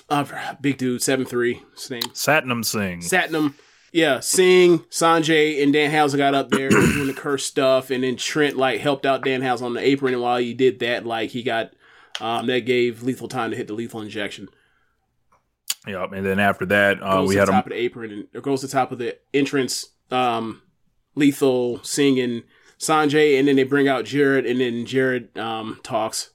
uh, 0.09 0.55
big 0.61 0.79
dude, 0.79 1.03
seven 1.03 1.25
three, 1.27 1.61
his 1.75 1.91
name. 1.91 2.03
Satnam 2.03 2.65
Singh 2.65 3.01
Satnam. 3.01 3.55
Yeah, 3.93 4.21
Singh, 4.21 4.79
Sonjay, 4.85 5.63
and 5.63 5.75
Danhausen 5.75 6.17
got 6.17 6.35
up 6.35 6.49
there 6.49 6.71
doing 6.71 7.07
the 7.07 7.13
curse 7.15 7.45
stuff, 7.45 7.91
and 7.91 8.03
then 8.03 8.17
Trent 8.17 8.57
like 8.57 8.81
helped 8.81 9.05
out 9.05 9.23
Danhausen 9.23 9.75
the 9.75 9.87
apron, 9.87 10.15
and 10.15 10.23
while 10.23 10.39
he 10.39 10.55
did 10.55 10.81
that, 10.81 11.05
like 11.05 11.31
he 11.31 11.43
got 11.43 11.73
um 12.21 12.47
that 12.47 12.61
gave 12.61 13.03
lethal 13.03 13.29
time 13.29 13.51
to 13.51 13.57
hit 13.57 13.67
the 13.67 13.75
lethal 13.75 14.01
injection. 14.01 14.49
Yep. 15.87 16.13
And 16.13 16.25
then 16.25 16.39
after 16.39 16.65
that, 16.67 17.03
uh, 17.03 17.21
goes 17.21 17.29
we 17.29 17.35
to 17.35 17.41
had 17.41 17.49
the 17.49 17.53
a 17.53 17.55
top 17.55 17.67
of 17.67 17.71
the 17.71 17.79
apron 17.79 18.11
and 18.13 18.29
it 18.33 18.43
goes 18.43 18.61
to 18.61 18.67
the 18.67 18.73
top 18.73 18.93
of 18.93 18.99
the 18.99 19.19
entrance. 19.35 19.87
Um, 20.11 20.63
Lethal 21.15 21.83
singing 21.83 22.43
Sonjay, 22.79 23.39
and 23.39 23.47
then 23.47 23.57
they 23.57 23.65
bring 23.65 23.89
out 23.89 24.05
Jarrett, 24.05 24.47
and 24.47 24.61
then 24.61 24.87
Jarrett 24.87 25.37
um 25.37 25.81
talks. 25.83 26.31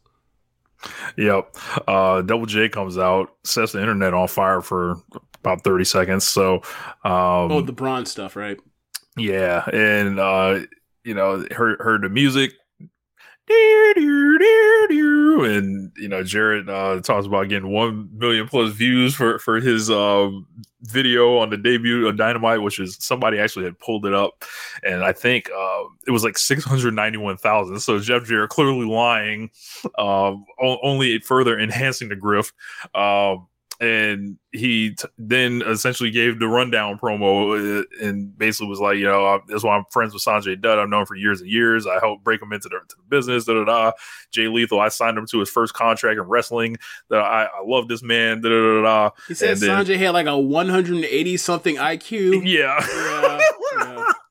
Yep. 1.18 1.56
Uh, 1.88 2.22
Double 2.22 2.46
J 2.46 2.70
comes 2.70 2.98
out, 2.98 3.36
sets 3.44 3.72
the 3.72 3.80
internet 3.80 4.14
on 4.14 4.28
fire 4.28 4.62
for 4.62 4.98
about 5.48 5.64
thirty 5.64 5.86
seconds. 5.86 6.28
So, 6.28 6.58
um, 7.04 7.52
oh, 7.52 7.62
the 7.62 7.72
bronze 7.74 8.12
stuff, 8.12 8.36
right? 8.36 8.58
Yeah, 9.16 9.66
and 9.72 10.20
uh, 10.20 10.60
you 11.04 11.14
know, 11.14 11.46
heard 11.52 11.80
heard 11.82 12.04
the 12.04 12.10
music. 12.10 12.52
And 15.40 15.92
you 15.96 16.10
know, 16.10 16.22
Jarrett 16.22 16.68
uh, 16.68 17.00
talks 17.02 17.26
about 17.26 17.48
getting 17.48 17.72
one 17.72 18.10
million 18.14 18.48
plus 18.48 18.74
views 18.74 19.16
for 19.16 19.40
for 19.40 19.62
his 19.62 19.90
um, 19.90 20.46
video 20.82 21.38
on 21.38 21.50
the 21.50 21.56
debut 21.56 22.08
of 22.08 22.18
Dynamite, 22.18 22.62
which 22.62 22.78
is 22.80 22.98
somebody 23.00 23.40
actually 23.40 23.64
had 23.64 23.80
pulled 23.80 24.06
it 24.06 24.14
up, 24.14 24.44
and 24.84 25.02
I 25.04 25.14
think 25.14 25.50
uh, 25.50 25.84
it 26.06 26.12
was 26.12 26.26
like 26.26 26.38
six 26.38 26.66
hundred 26.66 26.94
ninety 26.94 27.20
one 27.20 27.38
thousand. 27.38 27.80
So 27.80 28.00
Jeff 28.00 28.26
Jarrett 28.26 28.50
clearly 28.50 28.86
lying, 28.86 29.50
um, 29.98 30.46
only 30.60 31.20
further 31.20 31.58
enhancing 31.58 32.10
the 32.10 32.16
grift. 32.16 32.52
Um, 32.94 33.48
and 33.80 34.38
he 34.52 34.96
t- 34.96 35.08
then 35.20 35.62
essentially 35.62 36.10
gave 36.10 36.40
the 36.40 36.48
rundown 36.48 36.98
promo 36.98 37.82
uh, 37.82 37.84
and 38.04 38.36
basically 38.38 38.68
was 38.68 38.80
like, 38.80 38.98
you 38.98 39.04
know, 39.06 39.40
that's 39.48 39.64
why 39.64 39.76
I'm 39.78 39.84
friends 39.92 40.14
with 40.14 40.24
Sonjay 40.24 40.60
Dutt. 40.60 40.80
I've 40.80 40.90
known 40.90 41.02
him 41.02 41.06
for 41.06 41.16
years 41.16 41.42
and 41.42 41.50
years. 41.50 41.86
I 41.86 42.00
helped 42.00 42.24
break 42.24 42.42
him 42.42 42.52
into 42.54 42.70
the, 42.70 42.80
the 42.90 43.04
business. 43.08 43.46
Da 43.46 43.54
da 43.54 43.66
da. 43.66 43.92
Jay 44.32 44.48
Lethal, 44.48 44.80
I 44.80 44.90
signed 44.90 45.18
him 45.18 45.28
to 45.28 45.40
his 45.40 45.50
first 45.50 45.74
contract 45.74 46.18
in 46.20 46.24
wrestling. 46.28 46.78
That 47.10 47.20
I, 47.20 47.44
I 47.46 47.64
love 47.66 47.88
this 47.88 48.02
man. 48.02 48.42
Da 48.42 48.50
da 48.50 48.56
da 48.56 48.82
da. 48.82 49.10
He 49.28 49.34
said 49.36 49.52
And 49.52 49.60
then- 49.60 49.86
Sonjay 49.86 49.98
had 49.98 50.12
like 50.12 50.28
a 50.28 50.38
180 50.40 51.38
something 51.38 51.76
IQ. 51.76 52.42
Yeah. 52.46 52.84
Yeah. 52.88 53.40
yeah. 53.78 54.12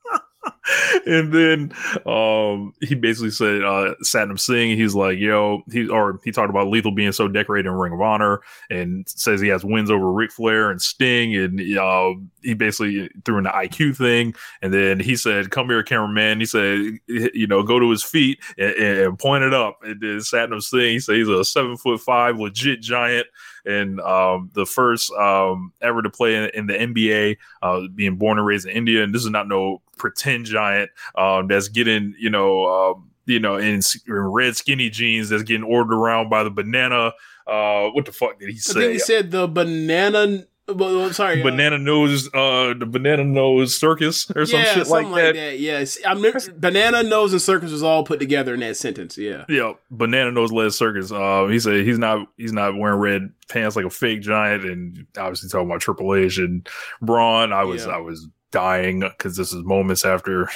and 1.06 1.32
then 1.32 1.72
um 2.06 2.72
he 2.80 2.94
basically 2.94 3.30
said 3.30 3.62
uh 3.62 3.94
Satnam 4.02 4.38
Singh 4.38 4.76
he's 4.76 4.94
like 4.94 5.18
yo 5.18 5.62
he 5.70 5.88
or 5.88 6.20
he 6.24 6.32
talked 6.32 6.50
about 6.50 6.68
Lethal 6.68 6.92
being 6.92 7.12
so 7.12 7.28
decorated 7.28 7.68
in 7.68 7.74
Ring 7.74 7.92
of 7.92 8.00
Honor 8.00 8.40
and 8.70 9.08
says 9.08 9.40
he 9.40 9.48
has 9.48 9.64
wins 9.64 9.90
over 9.90 10.10
Ric 10.10 10.32
Flair 10.32 10.70
and 10.70 10.80
Sting. 10.80 11.36
And 11.36 11.78
uh 11.78 12.14
he 12.42 12.54
basically 12.54 13.10
threw 13.24 13.38
in 13.38 13.44
the 13.44 13.50
IQ 13.50 13.96
thing. 13.96 14.34
And 14.62 14.72
then 14.72 15.00
he 15.00 15.16
said 15.16 15.50
come 15.50 15.68
here 15.68 15.82
cameraman. 15.82 16.40
He 16.40 16.46
said 16.46 16.98
you 17.06 17.46
know 17.46 17.62
go 17.62 17.78
to 17.78 17.90
his 17.90 18.02
feet 18.02 18.40
and, 18.58 18.74
and 18.74 19.18
point 19.18 19.44
it 19.44 19.54
up. 19.54 19.78
And 19.82 20.00
then 20.00 20.18
Satnam 20.18 20.62
Singh 20.62 20.92
he 20.94 21.00
said 21.00 21.16
he's 21.16 21.28
a 21.28 21.44
seven 21.44 21.76
foot 21.76 22.00
five 22.00 22.38
legit 22.38 22.80
giant 22.80 23.26
and 23.66 24.00
um, 24.00 24.50
the 24.54 24.64
first 24.64 25.12
um, 25.12 25.72
ever 25.82 26.02
to 26.02 26.10
play 26.10 26.36
in, 26.36 26.50
in 26.54 26.66
the 26.66 26.74
NBA, 26.74 27.36
uh, 27.62 27.82
being 27.94 28.16
born 28.16 28.38
and 28.38 28.46
raised 28.46 28.66
in 28.66 28.76
India, 28.76 29.02
and 29.02 29.14
this 29.14 29.22
is 29.22 29.30
not 29.30 29.48
no 29.48 29.82
pretend 29.98 30.46
giant 30.46 30.90
um, 31.16 31.48
that's 31.48 31.68
getting 31.68 32.14
you 32.18 32.30
know 32.30 32.66
um, 32.66 33.10
you 33.26 33.40
know 33.40 33.56
in, 33.56 33.80
in 34.06 34.14
red 34.14 34.56
skinny 34.56 34.88
jeans 34.90 35.28
that's 35.28 35.42
getting 35.42 35.64
ordered 35.64 35.94
around 35.94 36.30
by 36.30 36.42
the 36.42 36.50
banana. 36.50 37.12
Uh, 37.46 37.88
what 37.90 38.04
the 38.04 38.12
fuck 38.12 38.38
did 38.38 38.48
he 38.48 38.56
say? 38.56 38.92
he 38.92 38.98
said 38.98 39.30
the 39.30 39.46
banana. 39.46 40.44
Well, 40.68 41.04
I'm 41.04 41.12
sorry. 41.12 41.40
uh, 41.40 41.44
banana 41.44 41.78
nose, 41.78 42.28
uh, 42.34 42.74
the 42.74 42.86
banana 42.86 43.24
nose 43.24 43.78
circus 43.78 44.30
or 44.34 44.46
some 44.46 44.60
yeah, 44.60 44.74
shit 44.74 44.86
something 44.86 45.10
like 45.10 45.34
that. 45.34 45.58
Yes, 45.58 45.98
I'm 46.04 46.24
banana 46.58 47.02
nose 47.02 47.32
and 47.32 47.40
circus 47.42 47.70
was 47.70 47.82
all 47.82 48.04
put 48.04 48.18
together 48.18 48.54
in 48.54 48.60
that 48.60 48.76
sentence. 48.76 49.16
Yeah. 49.16 49.44
Yeah, 49.48 49.74
banana 49.90 50.32
nose 50.32 50.52
led 50.52 50.72
circus. 50.72 51.12
Uh, 51.12 51.46
he 51.46 51.58
said 51.60 51.84
he's 51.84 51.98
not 51.98 52.26
he's 52.36 52.52
not 52.52 52.76
wearing 52.76 52.98
red 52.98 53.30
pants 53.48 53.76
like 53.76 53.84
a 53.84 53.90
fake 53.90 54.22
giant, 54.22 54.64
and 54.64 55.06
obviously 55.16 55.48
talking 55.48 55.68
about 55.68 55.80
Triple 55.80 56.14
H 56.14 56.38
and 56.38 56.68
Braun. 57.00 57.52
I 57.52 57.64
was 57.64 57.86
Yeah. 57.86 57.92
I 57.92 57.98
was 57.98 58.28
dying 58.50 59.00
because 59.00 59.36
this 59.36 59.52
is 59.52 59.62
moments 59.64 60.04
after 60.04 60.48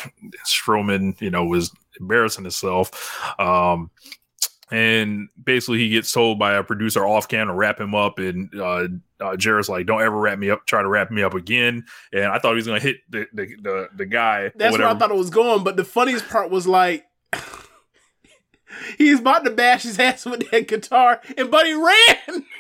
Strowman, 0.47 1.21
you 1.21 1.31
know, 1.31 1.45
was 1.45 1.71
embarrassing 2.01 2.45
himself. 2.45 2.91
Um, 3.39 3.91
and 4.71 5.29
basically 5.43 5.79
he 5.79 5.89
gets 5.91 6.13
told 6.13 6.39
by 6.39 6.55
a 6.55 6.63
producer 6.63 7.05
off 7.07 7.29
cam 7.29 7.49
to 7.49 7.55
wrap 7.55 7.81
him 7.81 7.95
up, 7.95 8.19
and 8.19 8.51
uh, 8.55 8.89
uh, 9.21 9.37
Jarrett's 9.37 9.69
like, 9.69 9.87
"Don't 9.87 10.01
ever 10.03 10.17
wrap 10.17 10.39
me 10.39 10.51
up. 10.51 10.67
Try 10.67 10.83
to 10.83 10.89
wrap 10.89 11.11
me 11.11 11.23
up 11.23 11.35
again." 11.35 11.85
And 12.13 12.25
I 12.27 12.39
thought 12.39 12.51
he 12.51 12.57
was 12.57 12.67
gonna 12.67 12.81
hit 12.81 12.99
the 13.11 13.27
the 13.33 13.47
the, 13.61 13.89
the 13.97 14.07
guy. 14.07 14.53
That's 14.55 14.77
where 14.79 14.87
I 14.87 14.95
thought 14.95 15.11
it 15.11 15.17
was 15.17 15.31
going. 15.31 15.65
But 15.65 15.77
the 15.77 15.85
funniest 15.85 16.29
part 16.29 16.51
was 16.51 16.67
like, 16.67 17.07
he's 18.99 19.21
about 19.21 19.45
to 19.45 19.51
bash 19.51 19.83
his 19.83 19.99
ass 19.99 20.25
with 20.27 20.49
that 20.51 20.69
guitar, 20.69 21.21
and 21.37 21.51
Buddy 21.51 21.75
ran. 21.75 22.45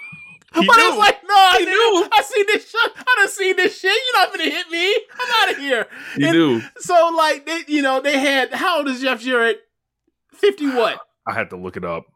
He 0.52 0.66
but 0.66 0.76
I 0.80 0.88
was 0.88 0.98
like, 0.98 1.18
no, 1.22 1.50
He 1.58 1.64
nigga, 1.64 1.70
knew. 1.70 2.08
I 2.12 2.22
see 2.22 2.42
this 2.42 2.68
shit. 2.68 2.90
I 2.96 3.14
done 3.18 3.28
seen 3.28 3.54
this 3.54 3.78
shit. 3.78 3.92
You're 3.92 4.20
not 4.20 4.32
gonna 4.32 4.50
hit 4.50 4.68
me. 4.68 4.94
I'm 5.20 5.42
out 5.48 5.52
of 5.52 5.58
here. 5.58 5.86
He 6.16 6.24
And 6.24 6.32
knew. 6.32 6.60
So 6.78 7.14
like, 7.16 7.46
they, 7.46 7.62
you 7.68 7.82
know, 7.82 8.00
they 8.00 8.18
had 8.18 8.52
how 8.52 8.78
old 8.78 8.88
is 8.88 9.00
Jeff 9.00 9.20
Jarrett? 9.20 9.60
Fifty 10.34 10.66
what? 10.68 10.98
I 11.30 11.34
had 11.34 11.50
to 11.50 11.56
look 11.56 11.76
it 11.76 11.84
up. 11.84 12.06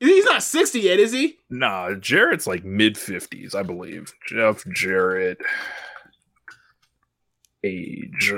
He's 0.00 0.24
not 0.24 0.42
sixty 0.42 0.80
yet, 0.80 0.98
is 0.98 1.12
he? 1.12 1.36
Nah, 1.50 1.94
Jarrett's 1.94 2.46
like 2.46 2.64
mid 2.64 2.98
fifties, 2.98 3.54
I 3.54 3.62
believe. 3.62 4.12
Jeff 4.26 4.64
Jarrett 4.74 5.38
age. 7.62 8.32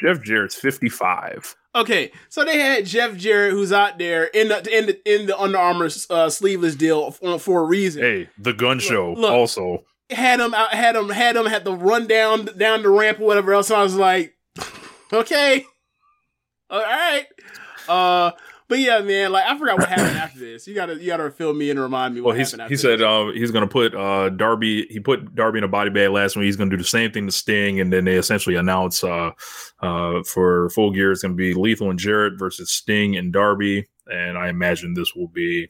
Jeff 0.00 0.22
Jarrett's 0.22 0.56
fifty 0.56 0.88
five. 0.88 1.56
Okay, 1.74 2.10
so 2.28 2.44
they 2.44 2.58
had 2.58 2.84
Jeff 2.84 3.16
Jarrett, 3.16 3.52
who's 3.52 3.72
out 3.72 3.98
there 3.98 4.24
in 4.24 4.48
the 4.48 4.76
in 4.76 4.86
the 4.86 5.14
in 5.14 5.26
the 5.26 5.38
Under 5.38 5.58
Armour 5.58 5.88
uh, 6.10 6.28
sleeveless 6.28 6.74
deal 6.74 7.12
for, 7.12 7.38
for 7.38 7.60
a 7.60 7.64
reason. 7.64 8.02
Hey, 8.02 8.28
the 8.36 8.52
gun 8.52 8.78
show 8.78 9.14
look. 9.14 9.30
also. 9.30 9.84
Had 10.10 10.40
him 10.40 10.54
out, 10.54 10.72
had 10.72 10.96
him, 10.96 11.10
had 11.10 11.36
him, 11.36 11.44
had 11.44 11.64
the 11.64 11.74
run 11.74 12.06
down 12.06 12.46
down 12.56 12.82
the 12.82 12.88
ramp 12.88 13.20
or 13.20 13.26
whatever 13.26 13.52
else. 13.52 13.70
And 13.70 13.78
I 13.78 13.82
was 13.82 13.94
like, 13.94 14.34
okay, 15.12 15.66
all 16.70 16.80
right. 16.80 17.26
Uh, 17.88 18.32
but 18.68 18.78
yeah, 18.78 19.00
man, 19.00 19.32
like 19.32 19.44
I 19.46 19.56
forgot 19.58 19.78
what 19.78 19.88
happened 19.88 20.16
after 20.18 20.38
this. 20.38 20.66
You 20.66 20.74
gotta 20.74 20.94
you 20.96 21.06
gotta 21.06 21.30
fill 21.30 21.54
me 21.54 21.70
in 21.70 21.76
and 21.76 21.82
remind 21.82 22.14
me 22.14 22.20
what 22.20 22.28
Well, 22.30 22.38
he's, 22.38 22.48
happened. 22.50 22.62
After 22.62 22.72
he 22.72 22.76
said 22.76 23.02
um, 23.02 23.32
he's 23.34 23.50
going 23.50 23.66
to 23.66 23.72
put 23.72 23.94
uh, 23.94 24.28
Darby. 24.30 24.86
He 24.90 25.00
put 25.00 25.34
Darby 25.34 25.58
in 25.58 25.64
a 25.64 25.68
body 25.68 25.90
bag 25.90 26.10
last 26.10 26.36
week. 26.36 26.44
He's 26.46 26.56
going 26.56 26.70
to 26.70 26.76
do 26.76 26.82
the 26.82 26.88
same 26.88 27.10
thing 27.10 27.26
to 27.26 27.32
Sting, 27.32 27.80
and 27.80 27.92
then 27.92 28.04
they 28.04 28.16
essentially 28.16 28.56
announce 28.56 29.02
uh, 29.02 29.30
uh, 29.80 30.22
for 30.24 30.70
full 30.70 30.90
gear 30.92 31.12
it's 31.12 31.22
going 31.22 31.32
to 31.32 31.36
be 31.36 31.54
Lethal 31.54 31.90
and 31.90 31.98
Jarrett 31.98 32.38
versus 32.38 32.70
Sting 32.70 33.16
and 33.16 33.32
Darby, 33.32 33.86
and 34.06 34.36
I 34.38 34.48
imagine 34.48 34.94
this 34.94 35.14
will 35.14 35.28
be 35.28 35.68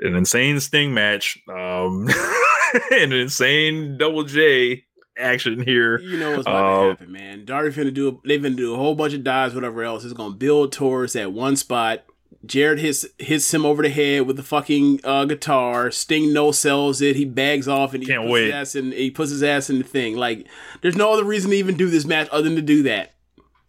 an 0.00 0.14
insane 0.14 0.60
Sting 0.60 0.92
match, 0.94 1.38
um, 1.48 2.08
an 2.90 3.12
insane 3.12 3.96
Double 3.98 4.24
J 4.24 4.84
action 5.16 5.60
here. 5.60 5.98
You 5.98 6.16
know 6.16 6.30
what's 6.30 6.42
about 6.42 6.64
Uh, 6.64 6.82
to 6.82 6.88
happen, 6.90 7.12
man. 7.12 7.44
Darby 7.44 7.70
finna 7.70 7.92
do. 7.92 8.20
They 8.24 8.38
finna 8.38 8.56
do 8.56 8.74
a 8.74 8.76
whole 8.76 8.94
bunch 8.94 9.14
of 9.14 9.24
dives, 9.24 9.54
whatever 9.54 9.82
else. 9.82 10.04
It's 10.04 10.12
gonna 10.12 10.36
build 10.36 10.70
towards 10.72 11.14
that 11.14 11.32
one 11.32 11.56
spot. 11.56 12.04
Jarrett 12.46 12.78
hits 12.78 13.04
hits 13.18 13.52
him 13.52 13.66
over 13.66 13.82
the 13.82 13.88
head 13.90 14.22
with 14.26 14.36
the 14.36 14.42
fucking 14.42 15.00
uh, 15.04 15.24
guitar. 15.24 15.90
Sting 15.90 16.32
no 16.32 16.52
sells 16.52 17.00
it. 17.02 17.16
He 17.16 17.24
bags 17.24 17.66
off 17.66 17.94
and 17.94 18.02
he 18.02 18.06
Can't 18.08 18.22
puts 18.22 18.32
wait. 18.32 18.44
His 18.46 18.54
ass 18.54 18.74
in, 18.76 18.92
he 18.92 19.10
puts 19.10 19.30
his 19.30 19.42
ass 19.42 19.68
in 19.70 19.78
the 19.78 19.84
thing. 19.84 20.16
Like 20.16 20.46
there's 20.80 20.96
no 20.96 21.12
other 21.12 21.24
reason 21.24 21.50
to 21.50 21.56
even 21.56 21.76
do 21.76 21.90
this 21.90 22.04
match 22.04 22.28
other 22.30 22.44
than 22.44 22.54
to 22.56 22.62
do 22.62 22.84
that. 22.84 23.14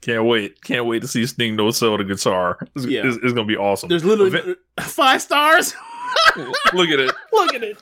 Can't 0.01 0.23
wait! 0.25 0.61
Can't 0.61 0.85
wait 0.85 1.01
to 1.01 1.07
see 1.09 1.25
Sting 1.25 1.55
no 1.55 1.71
sell 1.71 1.97
the 1.97 2.03
guitar. 2.05 2.57
It's, 2.75 2.85
Yeah. 2.85 3.01
it's, 3.05 3.15
it's 3.17 3.33
going 3.33 3.47
to 3.47 3.51
be 3.53 3.57
awesome. 3.57 3.89
There's 3.89 4.05
literally 4.05 4.55
five 4.79 5.21
stars. 5.21 5.73
Look 6.73 6.89
at 6.89 6.99
it. 6.99 7.11
Look 7.33 7.53
at 7.53 7.63
it. 7.63 7.77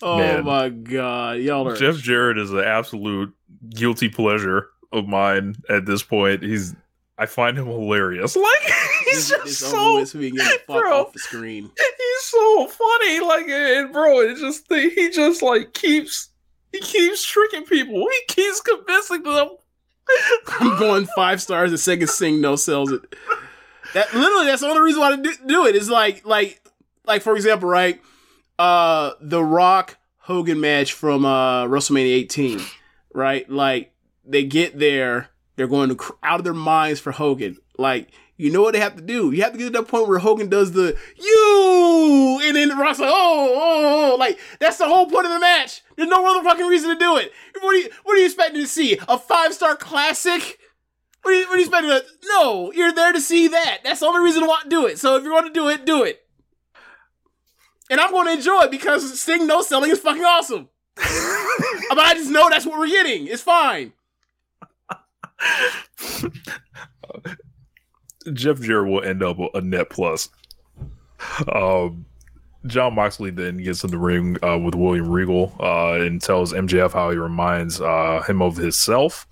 Oh 0.00 0.18
Man. 0.18 0.44
my 0.44 0.68
god, 0.68 1.38
y'all 1.38 1.66
are 1.68 1.76
Jeff 1.76 1.96
Jarrett 1.96 2.38
is 2.38 2.50
an 2.52 2.60
absolute 2.60 3.34
guilty 3.70 4.08
pleasure 4.08 4.68
of 4.92 5.06
mine 5.08 5.56
at 5.68 5.86
this 5.86 6.02
point. 6.02 6.42
He's 6.42 6.74
I 7.22 7.26
find 7.26 7.56
him 7.56 7.66
hilarious. 7.66 8.36
Like 8.42 8.72
he's 9.04 9.28
This- 9.28 9.28
just 9.30 9.44
this 9.44 9.58
so 9.58 9.78
over 9.90 10.00
with 10.00 10.08
so 10.08 10.18
we 10.18 10.28
can 10.30 10.38
get 10.38 10.66
the 10.66 10.72
fuck 10.72 10.82
bro. 10.82 11.00
off 11.02 11.12
the 11.12 11.18
screen. 11.18 11.70
he's 11.76 12.24
so 12.24 12.66
funny. 12.66 13.20
Like 13.20 13.48
and 13.48 13.92
bro, 13.92 14.20
it 14.20 14.36
just 14.38 14.64
he 14.70 15.10
just 15.10 15.42
like 15.42 15.72
keeps 15.74 16.30
he 16.72 16.80
keeps 16.80 17.24
tricking 17.24 17.64
people. 17.64 18.06
He 18.08 18.34
keeps 18.34 18.60
convincing 18.60 19.22
them. 19.22 19.48
I'm 20.60 20.78
going 20.78 21.06
five 21.14 21.40
stars. 21.40 21.70
The 21.70 21.78
second 21.78 22.08
Sing 22.08 22.40
no 22.40 22.56
sells 22.56 22.90
it. 22.92 23.02
That 23.94 24.12
literally 24.14 24.46
that's 24.46 24.62
the 24.62 24.68
only 24.68 24.80
reason 24.80 25.00
why 25.00 25.14
to 25.16 25.22
do, 25.22 25.32
do 25.46 25.66
it. 25.66 25.76
Is 25.76 25.90
like 25.90 26.26
like 26.26 26.60
like 27.04 27.22
for 27.22 27.36
example, 27.36 27.68
right? 27.68 28.00
Uh, 28.58 29.12
the 29.20 29.42
Rock 29.44 29.98
Hogan 30.18 30.60
match 30.60 30.92
from 30.92 31.24
uh 31.24 31.64
WrestleMania 31.66 32.14
18, 32.14 32.60
right? 33.14 33.48
Like 33.50 33.92
they 34.24 34.44
get 34.44 34.78
there, 34.78 35.28
they're 35.56 35.66
going 35.66 35.88
to 35.88 35.94
cr- 35.94 36.12
out 36.22 36.40
of 36.40 36.44
their 36.44 36.54
minds 36.54 37.00
for 37.00 37.12
Hogan. 37.12 37.58
Like 37.78 38.08
you 38.42 38.50
know 38.50 38.62
what 38.62 38.72
they 38.72 38.80
have 38.80 38.96
to 38.96 39.02
do? 39.02 39.30
You 39.30 39.42
have 39.42 39.52
to 39.52 39.58
get 39.58 39.66
to 39.66 39.70
that 39.70 39.88
point 39.88 40.08
where 40.08 40.18
Hogan 40.18 40.48
does 40.48 40.72
the 40.72 40.96
you, 41.16 42.40
and 42.42 42.56
then 42.56 42.76
Rock's 42.76 42.98
like, 42.98 43.08
oh, 43.12 43.52
oh, 43.54 44.12
oh, 44.12 44.16
like 44.16 44.38
that's 44.58 44.78
the 44.78 44.88
whole 44.88 45.06
point 45.06 45.26
of 45.26 45.32
the 45.32 45.38
match. 45.38 45.82
There's 45.96 46.08
no 46.08 46.26
other 46.26 46.42
fucking 46.42 46.66
reason 46.66 46.90
to 46.90 46.98
do 46.98 47.16
it. 47.18 47.32
What 47.60 47.74
are 47.74 47.78
you, 47.78 47.90
what 48.02 48.14
are 48.14 48.18
you 48.18 48.24
expecting 48.24 48.60
to 48.60 48.66
see? 48.66 48.98
A 49.06 49.16
five 49.16 49.54
star 49.54 49.76
classic? 49.76 50.58
What 51.22 51.34
are, 51.34 51.36
you, 51.36 51.44
what 51.44 51.54
are 51.54 51.58
you 51.58 51.64
expecting? 51.66 51.90
To, 51.90 52.04
no, 52.24 52.72
you're 52.72 52.92
there 52.92 53.12
to 53.12 53.20
see 53.20 53.46
that. 53.46 53.78
That's 53.84 54.00
the 54.00 54.06
only 54.06 54.24
reason 54.24 54.44
why 54.44 54.62
to 54.64 54.68
do 54.68 54.86
it. 54.86 54.98
So 54.98 55.16
if 55.16 55.22
you're 55.22 55.32
going 55.32 55.52
to 55.52 55.52
do 55.52 55.68
it, 55.68 55.86
do 55.86 56.02
it. 56.02 56.20
And 57.90 58.00
I'm 58.00 58.10
going 58.10 58.26
to 58.26 58.32
enjoy 58.32 58.62
it 58.62 58.72
because 58.72 59.20
Sting 59.20 59.46
no 59.46 59.62
selling 59.62 59.92
is 59.92 60.00
fucking 60.00 60.24
awesome. 60.24 60.68
but 60.96 61.98
I 61.98 62.14
just 62.14 62.30
know 62.30 62.48
that's 62.50 62.66
what 62.66 62.78
we're 62.78 62.88
getting. 62.88 63.28
It's 63.28 63.42
fine. 63.42 63.92
Jeff 68.32 68.60
Jarrett 68.60 68.90
will 68.90 69.02
end 69.02 69.22
up 69.22 69.38
a 69.54 69.60
net 69.60 69.90
plus. 69.90 70.28
Um, 71.52 72.06
Jon 72.66 72.94
Moxley 72.94 73.30
then 73.30 73.58
gets 73.58 73.82
in 73.82 73.90
the 73.90 73.98
ring 73.98 74.36
uh, 74.44 74.58
with 74.58 74.74
William 74.74 75.08
Regal 75.08 75.54
uh, 75.60 75.94
and 75.94 76.20
tells 76.22 76.52
MJF 76.52 76.92
how 76.92 77.10
he 77.10 77.16
reminds 77.16 77.80
uh, 77.80 78.22
him 78.26 78.40
of 78.40 78.56
himself. 78.56 79.26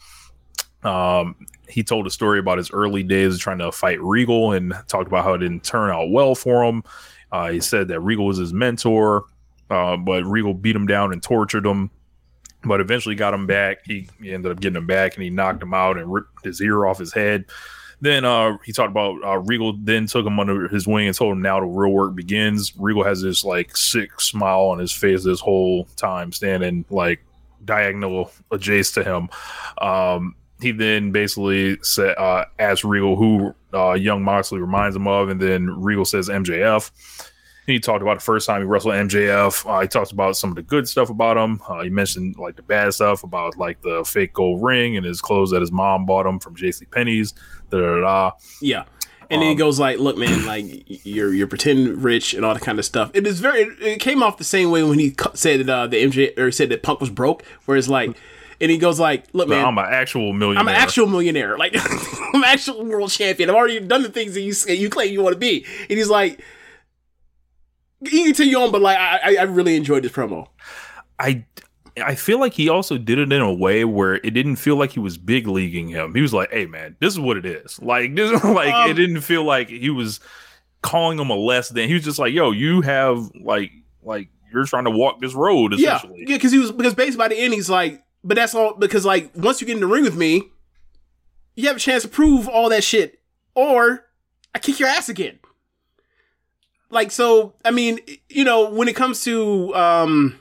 Um, 0.83 1.37
he 1.69 1.85
told 1.85 2.07
a 2.07 2.11
story 2.11 2.39
about 2.39 2.59
his 2.59 2.71
early 2.73 3.03
days 3.03 3.39
trying 3.39 3.59
to 3.59 3.71
fight 3.71 4.01
Regal 4.03 4.53
and 4.53 4.75
talked 4.89 5.07
about 5.07 5.25
how 5.25 5.35
it 5.35 5.39
didn't 5.39 5.63
turn 5.63 5.91
out 5.91 6.11
well 6.11 6.35
for 6.35 6.65
him. 6.65 6.83
Uh, 7.31 7.51
he 7.51 7.61
said 7.61 7.89
that 7.89 8.01
Regal 8.01 8.27
was 8.27 8.39
his 8.39 8.53
mentor, 8.53 9.25
uh, 9.71 9.97
but 9.97 10.25
Regal 10.25 10.55
beat 10.55 10.75
him 10.75 10.87
down 10.87 11.13
and 11.13 11.23
tortured 11.23 11.65
him. 11.65 11.91
But 12.63 12.81
eventually 12.81 13.15
got 13.15 13.33
him 13.33 13.47
back. 13.47 13.87
He, 13.87 14.09
he 14.21 14.33
ended 14.33 14.53
up 14.53 14.61
getting 14.61 14.77
him 14.77 14.87
back 14.87 15.15
and 15.15 15.25
he 15.25 15.31
knocked 15.31 15.63
him 15.63 15.73
out 15.73 15.97
and 15.97 16.13
ripped 16.13 16.45
his 16.45 16.61
ear 16.61 16.85
off 16.85 16.99
his 16.99 17.13
head. 17.13 17.47
Then 18.03 18.25
uh, 18.25 18.57
he 18.65 18.73
talked 18.73 18.91
about 18.91 19.23
uh, 19.25 19.39
Regal. 19.39 19.77
Then 19.79 20.07
took 20.07 20.27
him 20.27 20.39
under 20.41 20.69
his 20.69 20.87
wing 20.87 21.07
and 21.07 21.17
told 21.17 21.33
him 21.33 21.43
now 21.43 21.61
the 21.61 21.67
real 21.67 21.93
work 21.93 22.15
begins. 22.15 22.73
Regal 22.79 23.05
has 23.05 23.23
this 23.23 23.45
like 23.45 23.77
sick 23.77 24.21
smile 24.21 24.67
on 24.67 24.79
his 24.79 24.93
face 24.93 25.25
this 25.25 25.41
whole 25.41 25.85
time, 25.97 26.33
standing 26.33 26.85
like 26.91 27.21
diagonal 27.65 28.31
adjacent 28.51 29.05
to 29.05 29.15
him. 29.15 29.29
Um, 29.87 30.35
he 30.61 30.73
then 30.73 31.11
basically 31.11 31.79
said, 31.83 32.17
uh, 32.17 32.45
asked 32.59 32.85
Regal 32.85 33.17
who 33.17 33.55
uh, 33.75 33.93
young 33.93 34.23
Moxley 34.23 34.61
reminds 34.61 34.97
him 34.97 35.07
of, 35.07 35.29
and 35.29 35.41
then 35.41 35.69
Regal 35.69 36.05
says 36.05 36.29
MJF. 36.29 36.91
He 37.67 37.79
talked 37.79 38.03
about 38.03 38.19
the 38.19 38.25
first 38.25 38.47
time 38.47 38.63
he 38.63 38.67
wrestled 38.67 38.95
MJF. 38.95 39.69
Uh, 39.69 39.81
he 39.81 39.89
talked 39.89 40.13
about 40.13 40.37
some 40.37 40.51
of 40.51 40.57
the 40.57 40.63
good 40.63 40.89
stuff 40.89 41.11
about 41.11 41.37
him. 41.37 41.61
Uh, 41.69 41.83
he 41.83 41.91
mentioned 41.91 42.37
like 42.37 42.57
the 42.57 42.63
bad 42.63 42.93
stuff 42.95 43.23
about 43.23 43.57
like 43.57 43.81
the 43.83 44.05
fake 44.05 44.33
gold 44.33 44.63
ring 44.63 44.97
and 44.97 45.07
his 45.07 45.21
clothes 45.21 45.51
that 45.51 45.61
his 45.61 45.71
mom 45.71 46.07
bought 46.07 46.27
him 46.27 46.39
from 46.39 46.57
J.C. 46.57 46.87
Penney's. 46.87 47.33
Da, 47.71 47.79
da, 47.79 48.01
da. 48.01 48.33
Yeah. 48.61 48.85
And 49.31 49.41
then 49.41 49.51
he 49.51 49.55
goes 49.55 49.79
like, 49.79 50.01
"Look, 50.01 50.19
man, 50.19 50.45
like 50.45 50.65
you're 51.07 51.33
you're 51.33 51.47
pretending 51.47 52.03
rich 52.03 52.35
and 52.35 52.45
all 52.45 52.53
that 52.53 52.65
kind 52.65 52.81
of 52.81 52.85
stuff." 52.85 53.13
It 53.15 53.25
is 53.29 53.39
very. 53.39 53.61
It 53.81 54.01
came 54.01 54.25
off 54.25 54.39
the 54.39 54.45
same 54.45 54.73
way 54.73 54.83
when 54.83 54.99
he 54.99 55.15
said 55.35 55.61
that 55.61 55.73
uh, 55.73 55.87
the 55.87 56.03
MJ 56.03 56.37
or 56.37 56.47
he 56.47 56.53
said 56.53 56.69
that 56.71 56.83
Punk 56.83 57.01
was 57.01 57.11
broke, 57.11 57.45
where 57.67 57.77
it's 57.77 57.87
like, 57.87 58.17
and 58.61 58.73
he 58.73 58.77
goes 58.77 58.99
like, 58.99 59.27
"Look, 59.33 59.49
No, 59.49 59.55
man, 59.55 59.67
I'm 59.67 59.79
an 59.79 59.85
actual 59.89 60.33
millionaire. 60.33 60.61
I'm 60.61 60.67
an 60.67 60.75
actual 60.75 61.07
millionaire. 61.07 61.57
Like 61.57 61.77
I'm 62.35 62.43
an 62.43 62.45
actual 62.45 62.85
world 62.85 63.11
champion. 63.13 63.49
I've 63.51 63.55
already 63.55 63.79
done 63.79 64.03
the 64.03 64.09
things 64.09 64.35
that 64.35 64.41
you 64.41 64.53
say 64.53 64.75
you 64.75 64.91
claim 64.91 65.13
you 65.13 65.23
want 65.23 65.35
to 65.35 65.39
be." 65.39 65.65
And 65.89 65.97
he's 65.97 66.11
like, 66.11 66.43
"You 68.01 68.11
can 68.11 68.24
continue 68.26 68.57
on, 68.59 68.72
but 68.72 68.80
like 68.80 68.98
I 68.98 69.36
I, 69.36 69.42
really 69.42 69.76
enjoyed 69.76 70.03
this 70.03 70.12
promo." 70.12 70.48
I 71.18 71.44
I 72.03 72.14
feel 72.14 72.38
like 72.38 72.53
he 72.55 72.68
also 72.68 72.98
did 72.98 73.18
it 73.18 73.32
in 73.32 73.40
a 73.40 73.53
way 73.53 73.84
where 73.84 74.14
it 74.14 74.30
didn't 74.30 74.57
feel 74.57 74.76
like 74.76 74.92
he 74.92 75.01
was 75.01 75.18
big 75.18 75.46
leaguing 75.46 75.88
him. 75.88 76.14
He 76.14 76.22
was 76.22 76.32
like, 76.32 76.51
"Hey, 76.51 76.66
man, 76.66 76.96
this 77.01 77.12
is 77.12 77.20
what 77.20 77.36
it 77.36 77.46
is." 77.46 77.80
Like 77.82 78.14
this, 78.14 78.42
like 78.44 78.72
Um, 78.72 78.90
it 78.90 78.94
didn't 78.94 79.20
feel 79.22 79.44
like 79.44 79.68
he 79.68 79.90
was 79.90 80.20
calling 80.82 81.18
him 81.18 81.30
a 81.30 81.36
less 81.36 81.68
than. 81.68 81.88
He 81.88 81.94
was 81.94 82.05
just 82.05 82.18
like, 82.18 82.32
"Yo, 82.32 82.53
you 82.53 82.80
have 82.82 83.30
like 83.34 83.72
like 84.03 84.28
you're 84.53 84.64
trying 84.64 84.84
to 84.84 84.90
walk 84.90 85.20
this 85.20 85.34
road." 85.34 85.78
Yeah, 85.78 85.96
Essentially, 85.96 86.24
yeah, 86.26 86.36
because 86.36 86.53
he 86.53 86.59
was 86.59 86.72
because 86.72 86.94
basically 86.94 87.18
by 87.18 87.28
the 87.28 87.38
end 87.38 87.55
he's 87.55 87.70
like, 87.70 88.03
but 88.22 88.36
that's 88.36 88.55
all 88.55 88.74
because 88.74 89.05
like 89.05 89.30
once 89.34 89.61
you 89.61 89.66
get 89.66 89.74
in 89.74 89.80
the 89.80 89.86
ring 89.86 90.05
with 90.05 90.16
me, 90.16 90.44
you 91.57 91.66
have 91.68 91.76
a 91.76 91.80
chance 91.80 92.03
to 92.03 92.09
prove 92.09 92.48
all 92.48 92.68
that 92.68 92.84
shit, 92.84 93.20
or 93.55 94.07
I 94.55 94.59
kick 94.59 94.78
your 94.78 94.88
ass 94.88 95.09
again. 95.09 95.39
Like 96.91 97.11
so, 97.12 97.55
I 97.64 97.70
mean, 97.70 98.01
you 98.28 98.45
know, 98.45 98.68
when 98.68 98.88
it 98.88 98.97
comes 98.97 99.22
to 99.24 99.74
um, 99.74 100.41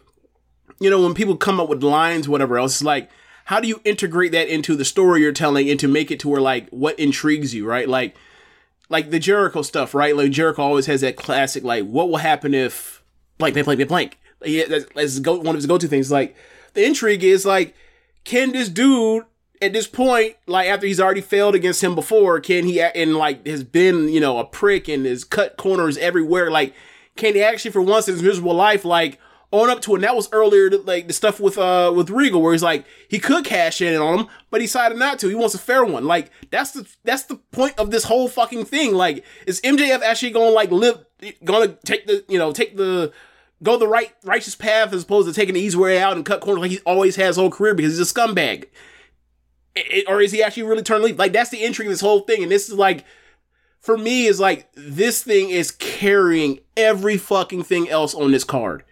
you 0.79 0.89
know, 0.89 1.01
when 1.01 1.13
people 1.13 1.37
come 1.37 1.59
up 1.59 1.69
with 1.69 1.83
lines, 1.83 2.27
whatever 2.27 2.57
else, 2.57 2.81
like, 2.81 3.09
how 3.45 3.59
do 3.59 3.67
you 3.67 3.81
integrate 3.83 4.31
that 4.31 4.47
into 4.47 4.75
the 4.75 4.85
story 4.85 5.21
you're 5.21 5.31
telling 5.31 5.69
and 5.69 5.79
to 5.79 5.87
make 5.87 6.11
it 6.11 6.19
to 6.21 6.29
where 6.29 6.41
like 6.41 6.69
what 6.69 6.97
intrigues 6.99 7.53
you, 7.53 7.65
right? 7.67 7.87
Like, 7.87 8.15
like 8.89 9.11
the 9.11 9.19
Jericho 9.19 9.61
stuff, 9.61 9.93
right? 9.93 10.15
Like 10.15 10.31
Jericho 10.31 10.61
always 10.61 10.85
has 10.87 11.01
that 11.01 11.15
classic, 11.15 11.63
like, 11.63 11.85
what 11.85 12.09
will 12.09 12.17
happen 12.17 12.53
if 12.53 13.03
blank, 13.37 13.53
blank, 13.53 13.65
blank, 13.65 13.77
blank, 13.77 13.89
blank. 13.89 14.19
Yeah, 14.45 14.65
that's, 14.67 14.85
that's 14.95 15.19
go, 15.19 15.35
one 15.35 15.49
of 15.49 15.55
his 15.55 15.65
go-to 15.65 15.87
things. 15.87 16.11
Like, 16.11 16.35
the 16.73 16.85
intrigue 16.85 17.23
is 17.23 17.45
like, 17.45 17.75
can 18.23 18.51
this 18.51 18.69
dude 18.69 19.25
at 19.61 19.73
this 19.73 19.87
point, 19.87 20.35
like 20.47 20.67
after 20.67 20.87
he's 20.87 20.99
already 20.99 21.21
failed 21.21 21.55
against 21.55 21.83
him 21.83 21.95
before, 21.95 22.39
can 22.39 22.65
he 22.65 22.81
and 22.81 23.15
like 23.15 23.45
has 23.45 23.63
been, 23.63 24.09
you 24.09 24.19
know, 24.19 24.37
a 24.37 24.45
prick 24.45 24.87
and 24.87 25.05
has 25.05 25.23
cut 25.23 25.57
corners 25.57 25.97
everywhere? 25.97 26.49
Like, 26.49 26.73
can 27.15 27.35
he 27.35 27.43
actually, 27.43 27.71
for 27.71 27.81
once 27.81 28.07
in 28.07 28.13
his 28.13 28.23
miserable 28.23 28.53
life, 28.53 28.85
like 28.85 29.19
own 29.51 29.69
up 29.69 29.81
to 29.81 29.91
it? 29.91 29.95
And 29.95 30.03
that 30.05 30.15
was 30.15 30.29
earlier, 30.31 30.69
like 30.69 31.07
the 31.07 31.13
stuff 31.13 31.39
with 31.39 31.57
uh 31.57 31.91
with 31.93 32.09
Regal, 32.09 32.41
where 32.41 32.53
he's 32.53 32.63
like 32.63 32.85
he 33.09 33.19
could 33.19 33.43
cash 33.43 33.81
in 33.81 33.99
on 33.99 34.19
him, 34.19 34.27
but 34.49 34.61
he 34.61 34.67
decided 34.67 34.97
not 34.97 35.19
to. 35.19 35.27
He 35.27 35.35
wants 35.35 35.55
a 35.55 35.59
fair 35.59 35.83
one. 35.83 36.05
Like 36.05 36.31
that's 36.51 36.71
the 36.71 36.87
that's 37.03 37.23
the 37.23 37.35
point 37.51 37.77
of 37.77 37.91
this 37.91 38.05
whole 38.05 38.29
fucking 38.29 38.65
thing. 38.65 38.93
Like, 38.93 39.25
is 39.45 39.59
MJF 39.61 40.01
actually 40.01 40.31
going 40.31 40.51
to 40.51 40.55
like 40.55 40.71
live, 40.71 41.03
going 41.43 41.67
to 41.67 41.77
take 41.85 42.07
the 42.07 42.23
you 42.29 42.39
know 42.39 42.53
take 42.53 42.77
the 42.77 43.11
go 43.61 43.77
the 43.77 43.89
right 43.89 44.13
righteous 44.23 44.55
path 44.55 44.93
as 44.93 45.03
opposed 45.03 45.27
to 45.27 45.33
taking 45.33 45.55
the 45.55 45.59
easy 45.59 45.77
way 45.77 45.99
out 45.99 46.15
and 46.15 46.25
cut 46.25 46.39
corners 46.39 46.61
like 46.61 46.71
he 46.71 46.79
always 46.85 47.17
has 47.17 47.35
whole 47.35 47.51
career 47.51 47.73
because 47.73 47.97
he's 47.97 48.09
a 48.09 48.13
scumbag? 48.13 48.67
I- 49.79 50.03
I- 50.07 50.11
or 50.11 50.21
is 50.21 50.31
he 50.31 50.43
actually 50.43 50.63
really 50.63 50.83
turned 50.83 51.03
leaf? 51.03 51.17
Like 51.17 51.33
that's 51.33 51.49
the 51.49 51.63
intrigue 51.63 51.87
of 51.87 51.93
this 51.93 52.01
whole 52.01 52.21
thing, 52.21 52.43
and 52.43 52.51
this 52.51 52.69
is 52.69 52.75
like 52.75 53.05
for 53.79 53.97
me 53.97 54.25
is 54.25 54.39
like 54.39 54.67
this 54.75 55.23
thing 55.23 55.49
is 55.49 55.71
carrying 55.71 56.59
every 56.75 57.17
fucking 57.17 57.63
thing 57.63 57.89
else 57.89 58.13
on 58.13 58.31
this 58.31 58.43
card. 58.43 58.83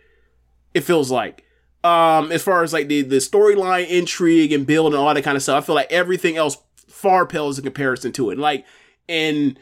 It 0.74 0.82
feels 0.82 1.12
like. 1.12 1.44
Um, 1.84 2.32
as 2.32 2.42
far 2.44 2.64
as 2.64 2.74
like 2.74 2.88
the 2.88 3.02
the 3.04 3.18
storyline 3.18 3.88
intrigue 3.88 4.52
and 4.52 4.66
build 4.68 4.94
and 4.94 5.02
all 5.02 5.14
that 5.14 5.22
kind 5.24 5.38
of 5.38 5.44
stuff, 5.44 5.64
I 5.64 5.66
feel 5.66 5.76
like 5.76 5.92
everything 5.92 6.36
else 6.36 6.58
far 6.88 7.26
pales 7.26 7.58
in 7.58 7.64
comparison 7.64 8.12
to 8.14 8.32
it. 8.32 8.38
Like, 8.38 8.66
and 9.08 9.58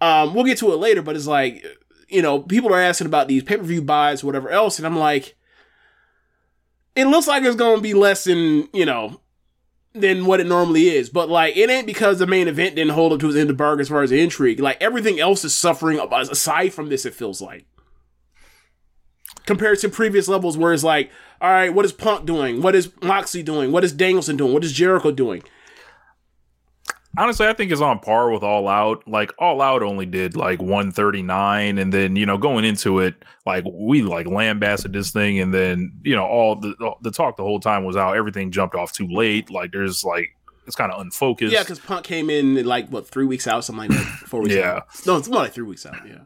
um, 0.00 0.34
we'll 0.34 0.44
get 0.44 0.58
to 0.58 0.72
it 0.72 0.76
later, 0.76 1.02
but 1.02 1.14
it's 1.14 1.26
like, 1.26 1.64
you 2.08 2.22
know, 2.22 2.40
people 2.40 2.72
are 2.74 2.80
asking 2.80 3.06
about 3.06 3.28
these 3.28 3.42
pay 3.44 3.56
per 3.58 3.62
view 3.62 3.82
buys, 3.82 4.24
whatever 4.24 4.48
else, 4.50 4.78
and 4.78 4.86
I'm 4.86 4.96
like, 4.98 5.36
it 6.96 7.04
looks 7.04 7.28
like 7.28 7.44
it's 7.44 7.56
gonna 7.56 7.80
be 7.80 7.94
less 7.94 8.24
than 8.24 8.68
you 8.72 8.84
know 8.86 9.20
than 9.92 10.26
what 10.26 10.40
it 10.40 10.46
normally 10.46 10.88
is. 10.88 11.08
But 11.10 11.28
like, 11.28 11.56
it 11.56 11.68
ain't 11.70 11.86
because 11.86 12.18
the 12.18 12.26
main 12.26 12.48
event 12.48 12.76
didn't 12.76 12.92
hold 12.92 13.12
up 13.12 13.20
to 13.20 13.26
his 13.26 13.36
end 13.36 13.42
of 13.42 13.48
the 13.48 13.54
bargain 13.54 13.80
as 13.80 13.88
far 13.88 14.02
as 14.02 14.12
intrigue. 14.12 14.60
Like 14.60 14.80
everything 14.80 15.18
else 15.18 15.44
is 15.44 15.54
suffering 15.54 15.98
aside 15.98 16.72
from 16.72 16.88
this. 16.88 17.04
It 17.04 17.14
feels 17.14 17.40
like 17.40 17.66
compared 19.46 19.78
to 19.80 19.88
previous 19.88 20.28
levels 20.28 20.56
where 20.56 20.72
it's 20.72 20.84
like, 20.84 21.10
all 21.40 21.50
right, 21.50 21.74
what 21.74 21.84
is 21.84 21.92
Punk 21.92 22.26
doing? 22.26 22.62
What 22.62 22.74
is 22.74 22.92
Moxley 23.02 23.42
doing? 23.42 23.72
What 23.72 23.84
is 23.84 23.92
Danielson 23.92 24.36
doing? 24.36 24.52
What 24.52 24.64
is 24.64 24.72
Jericho 24.72 25.10
doing? 25.10 25.42
Honestly, 27.18 27.46
I 27.46 27.52
think 27.52 27.72
it's 27.72 27.80
on 27.80 27.98
par 27.98 28.30
with 28.30 28.42
All 28.42 28.68
Out. 28.68 29.06
Like 29.08 29.32
All 29.38 29.60
Out 29.62 29.82
only 29.82 30.06
did 30.06 30.36
like 30.36 30.60
139, 30.60 31.78
and 31.78 31.92
then 31.92 32.16
you 32.16 32.26
know 32.26 32.38
going 32.38 32.64
into 32.64 32.98
it, 33.00 33.14
like 33.46 33.64
we 33.72 34.02
like 34.02 34.26
lambasted 34.26 34.92
this 34.92 35.10
thing, 35.10 35.38
and 35.40 35.52
then 35.54 35.92
you 36.02 36.14
know 36.16 36.24
all 36.24 36.56
the 36.56 36.74
the 37.02 37.10
talk 37.10 37.36
the 37.36 37.42
whole 37.42 37.60
time 37.60 37.84
was 37.84 37.96
how 37.96 38.12
everything 38.12 38.50
jumped 38.50 38.74
off 38.74 38.92
too 38.92 39.08
late. 39.08 39.50
Like 39.50 39.72
there's 39.72 40.04
like 40.04 40.30
it's 40.66 40.76
kind 40.76 40.92
of 40.92 41.00
unfocused. 41.00 41.52
Yeah, 41.52 41.62
because 41.62 41.80
Punk 41.80 42.04
came 42.04 42.30
in 42.30 42.64
like 42.66 42.88
what 42.90 43.08
three 43.08 43.24
weeks 43.26 43.46
out, 43.46 43.64
something 43.64 43.88
like 43.88 43.98
that. 43.98 44.06
Four 44.28 44.42
weeks 44.42 44.54
Yeah. 44.54 44.76
out. 44.76 44.86
No, 45.06 45.16
it's 45.16 45.28
more 45.28 45.40
like 45.42 45.52
three 45.52 45.64
weeks 45.64 45.84
out. 45.86 45.96
Yeah. 46.06 46.18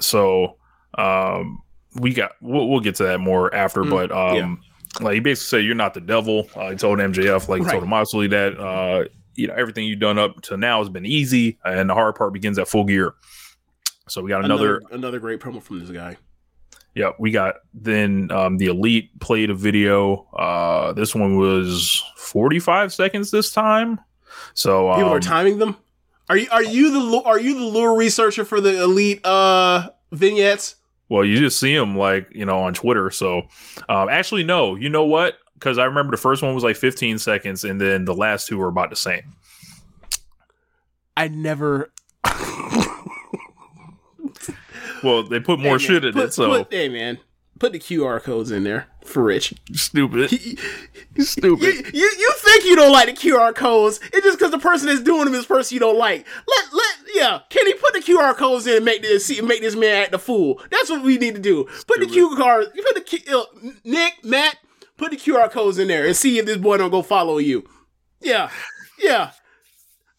So 0.00 0.56
um 0.96 1.62
we 1.96 2.12
got 2.12 2.32
we'll, 2.40 2.68
we'll 2.68 2.80
get 2.80 2.96
to 2.96 3.04
that 3.04 3.18
more 3.18 3.52
after, 3.54 3.82
Mm, 3.82 3.90
but 3.90 4.12
um 4.12 4.60
like 5.00 5.14
he 5.14 5.20
basically 5.20 5.58
said 5.60 5.64
you're 5.66 5.74
not 5.74 5.94
the 5.94 6.00
devil. 6.00 6.48
Uh, 6.54 6.70
he 6.70 6.76
told 6.76 6.98
MJF 6.98 7.48
like 7.48 7.60
he 7.62 7.66
Right. 7.66 7.72
told 7.72 7.88
Moxley 7.88 8.28
that 8.28 8.58
uh 8.58 9.04
you 9.34 9.46
know 9.48 9.54
everything 9.54 9.86
you've 9.86 10.00
done 10.00 10.18
up 10.18 10.40
to 10.42 10.56
now 10.56 10.78
has 10.80 10.88
been 10.88 11.06
easy, 11.06 11.58
and 11.64 11.88
the 11.90 11.94
hard 11.94 12.14
part 12.14 12.32
begins 12.32 12.58
at 12.58 12.68
full 12.68 12.84
gear. 12.84 13.14
So 14.08 14.22
we 14.22 14.28
got 14.28 14.44
another, 14.44 14.76
another 14.78 14.94
another 14.94 15.18
great 15.18 15.40
promo 15.40 15.62
from 15.62 15.80
this 15.80 15.90
guy. 15.90 16.16
yeah, 16.94 17.10
we 17.18 17.30
got 17.30 17.56
then 17.72 18.30
um 18.30 18.58
the 18.58 18.66
elite 18.66 19.18
played 19.20 19.50
a 19.50 19.54
video. 19.54 20.28
Uh 20.36 20.92
this 20.92 21.14
one 21.14 21.36
was 21.36 22.02
45 22.16 22.92
seconds 22.92 23.30
this 23.30 23.52
time. 23.52 23.98
So 24.54 24.90
um, 24.90 24.98
People 24.98 25.12
are 25.12 25.20
timing 25.20 25.58
them. 25.58 25.76
Are 26.28 26.36
you 26.36 26.48
are 26.50 26.62
you 26.62 26.90
the 26.92 27.22
are 27.22 27.40
you 27.40 27.54
the 27.54 27.64
lure 27.64 27.96
researcher 27.96 28.44
for 28.44 28.60
the 28.60 28.82
elite 28.82 29.24
uh 29.24 29.88
vignettes? 30.12 30.76
Well, 31.10 31.24
you 31.24 31.38
just 31.38 31.60
see 31.60 31.74
them 31.76 31.96
like 31.96 32.28
you 32.32 32.44
know 32.46 32.60
on 32.60 32.72
Twitter. 32.74 33.10
So, 33.10 33.42
um, 33.90 34.08
actually, 34.08 34.42
no. 34.42 34.74
You 34.74 34.88
know 34.88 35.04
what? 35.04 35.36
Because 35.54 35.78
I 35.78 35.84
remember 35.84 36.10
the 36.10 36.20
first 36.20 36.42
one 36.42 36.54
was 36.54 36.64
like 36.64 36.76
15 36.76 37.18
seconds, 37.18 37.64
and 37.64 37.80
then 37.80 38.04
the 38.04 38.14
last 38.14 38.46
two 38.48 38.58
were 38.58 38.68
about 38.68 38.90
the 38.90 38.96
same. 38.96 39.34
I 41.16 41.28
never. 41.28 41.92
Well, 45.02 45.22
they 45.22 45.38
put 45.40 45.58
more 45.60 45.78
Hey, 45.78 45.84
shit 45.84 46.04
in 46.04 46.12
put- 46.14 46.24
it. 46.24 46.34
So 46.34 46.64
put- 46.64 46.72
hey 46.72 46.88
man, 46.88 47.18
put 47.58 47.72
the 47.72 47.78
QR 47.78 48.22
codes 48.22 48.50
in 48.50 48.64
there 48.64 48.86
for 49.04 49.22
Rich. 49.22 49.54
stupid. 49.72 50.30
Stupid. 51.18 51.74
You, 51.94 52.00
you 52.00 52.10
you 52.18 52.32
think 52.38 52.64
you 52.64 52.74
don't 52.74 52.90
like 52.92 53.06
the 53.06 53.12
QR 53.12 53.54
codes? 53.54 54.00
It's 54.12 54.24
just 54.24 54.38
because 54.38 54.50
the 54.50 54.58
person 54.58 54.88
that's 54.88 55.02
doing 55.02 55.26
them 55.26 55.34
is 55.34 55.46
the 55.46 55.54
person 55.54 55.74
you 55.74 55.80
don't 55.80 55.98
like. 55.98 56.26
Let 56.48 56.72
let 56.72 56.96
yeah. 57.14 57.40
Can 57.50 57.66
he 57.66 57.74
put 57.74 57.92
the 57.92 58.00
QR 58.00 58.34
codes 58.34 58.66
in 58.66 58.76
and 58.76 58.84
make 58.84 59.02
this 59.02 59.26
see, 59.26 59.40
make 59.42 59.60
this 59.60 59.76
man 59.76 60.02
act 60.04 60.14
a 60.14 60.18
fool? 60.18 60.60
That's 60.70 60.88
what 60.90 61.02
we 61.04 61.18
need 61.18 61.34
to 61.34 61.40
do. 61.40 61.64
Put 61.86 62.00
the 62.00 62.06
QR 62.06 62.64
you 62.74 62.82
put 62.82 62.94
the 62.94 63.00
Q- 63.02 63.38
uh, 63.38 63.44
Nick 63.84 64.24
Matt 64.24 64.56
put 64.96 65.10
the 65.10 65.16
QR 65.16 65.50
codes 65.50 65.78
in 65.78 65.88
there 65.88 66.06
and 66.06 66.16
see 66.16 66.38
if 66.38 66.46
this 66.46 66.56
boy 66.56 66.76
don't 66.78 66.90
go 66.90 67.02
follow 67.02 67.38
you. 67.38 67.68
Yeah 68.20 68.50
yeah. 68.98 69.30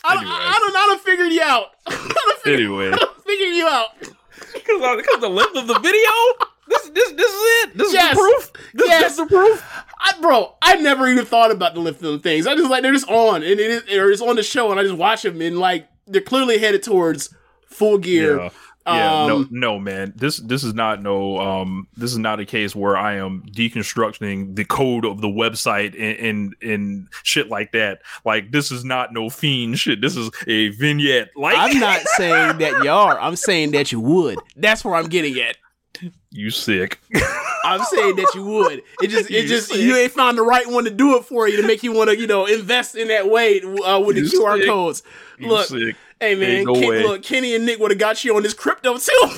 I, 0.03 0.15
don't 0.15 0.25
I, 0.27 0.29
I 0.29 0.59
don't 0.59 0.75
I 0.75 0.85
don't 0.87 1.01
figured 1.01 1.31
you 1.31 1.41
out. 1.41 1.67
I 1.87 2.39
don't 2.43 2.53
anyway, 2.53 2.89
I 2.89 2.95
don't 2.95 3.23
figure 3.23 3.47
you 3.47 3.67
out. 3.67 3.87
because 4.53 5.19
the 5.21 5.29
length 5.29 5.55
of 5.57 5.67
the 5.67 5.79
video. 5.79 6.11
this 6.67 6.89
this 6.89 7.11
this 7.13 7.31
is 7.31 7.63
it. 7.63 7.77
This 7.77 7.93
Yes. 7.93 8.11
is 8.11 8.15
the 8.17 8.21
proof. 8.21 8.51
This, 8.73 8.87
Yes. 8.87 9.01
this 9.03 9.11
is 9.13 9.17
the 9.17 9.25
proof. 9.25 9.63
I, 9.99 10.21
bro, 10.21 10.55
I 10.61 10.75
never 10.75 11.07
even 11.07 11.25
thought 11.25 11.49
about 11.51 11.73
the 11.73 11.79
lifting 11.79 12.11
them 12.11 12.19
things. 12.19 12.45
I 12.45 12.55
just 12.55 12.69
like 12.69 12.83
they're 12.83 12.93
just 12.93 13.09
on 13.09 13.37
and 13.37 13.59
it 13.59 13.59
is 13.59 13.97
or 13.97 14.11
it's 14.11 14.21
on 14.21 14.35
the 14.35 14.43
show 14.43 14.69
and 14.71 14.79
I 14.79 14.83
just 14.83 14.95
watch 14.95 15.23
them 15.23 15.41
and 15.41 15.57
like 15.57 15.87
they're 16.05 16.21
clearly 16.21 16.59
headed 16.59 16.83
towards 16.83 17.33
full 17.67 17.97
gear. 17.97 18.39
Yeah. 18.39 18.49
Yeah, 18.87 19.23
Um, 19.23 19.27
no, 19.27 19.47
no, 19.49 19.79
man. 19.79 20.13
This 20.15 20.37
this 20.37 20.63
is 20.63 20.73
not 20.75 21.01
no. 21.01 21.37
Um, 21.39 21.87
this 21.97 22.11
is 22.11 22.19
not 22.19 22.39
a 22.39 22.45
case 22.45 22.75
where 22.75 22.95
I 22.95 23.15
am 23.15 23.43
deconstructing 23.51 24.55
the 24.55 24.65
code 24.65 25.05
of 25.05 25.21
the 25.21 25.27
website 25.27 25.93
and 25.99 26.19
and, 26.19 26.55
and 26.61 27.07
shit 27.23 27.49
like 27.49 27.71
that. 27.71 28.01
Like 28.25 28.51
this 28.51 28.71
is 28.71 28.83
not 28.85 29.13
no 29.13 29.29
fiend 29.29 29.79
shit. 29.79 30.01
This 30.01 30.15
is 30.15 30.29
a 30.47 30.69
vignette. 30.69 31.29
Like 31.35 31.55
I'm 31.57 31.79
not 31.79 31.99
saying 32.17 32.59
that 32.59 32.83
you 32.83 32.89
are. 32.91 33.19
I'm 33.19 33.35
saying 33.35 33.71
that 33.71 33.91
you 33.91 33.99
would. 34.01 34.37
That's 34.55 34.85
where 34.85 34.95
I'm 34.95 35.07
getting 35.07 35.37
at. 35.39 35.57
you 36.31 36.49
sick. 36.49 36.99
I'm 37.63 37.83
saying 37.85 38.17
that 38.17 38.31
you 38.35 38.43
would. 38.43 38.83
It 39.01 39.07
just, 39.07 39.31
it 39.31 39.41
You 39.43 39.47
just, 39.47 39.69
sick. 39.69 39.77
you 39.79 39.95
ain't 39.95 40.11
found 40.11 40.37
the 40.37 40.43
right 40.43 40.69
one 40.69 40.83
to 40.83 40.91
do 40.91 41.17
it 41.17 41.25
for 41.25 41.47
you 41.47 41.59
to 41.59 41.65
make 41.65 41.81
you 41.81 41.91
want 41.93 42.11
to, 42.11 42.17
you 42.17 42.27
know, 42.27 42.45
invest 42.45 42.95
in 42.95 43.07
that 43.07 43.27
way 43.27 43.59
uh, 43.61 43.99
with 43.99 44.17
the 44.17 44.21
You 44.21 44.39
QR 44.43 44.57
sick. 44.59 44.67
codes. 44.67 45.01
You 45.39 45.47
Look, 45.47 45.65
sick. 45.67 45.95
Hey 46.19 46.35
man, 46.35 46.63
no 46.65 46.73
Ken- 46.73 47.03
look, 47.03 47.23
Kenny 47.23 47.55
and 47.55 47.65
Nick 47.65 47.79
would 47.79 47.91
have 47.91 47.99
got 47.99 48.23
you 48.23 48.35
on 48.35 48.43
this 48.43 48.53
crypto 48.53 48.97
too. 48.97 49.29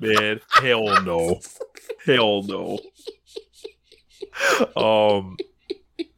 man. 0.00 0.40
Hell 0.50 1.02
no. 1.02 1.40
Hell 2.04 2.42
no. 2.42 2.78
Um. 4.76 5.36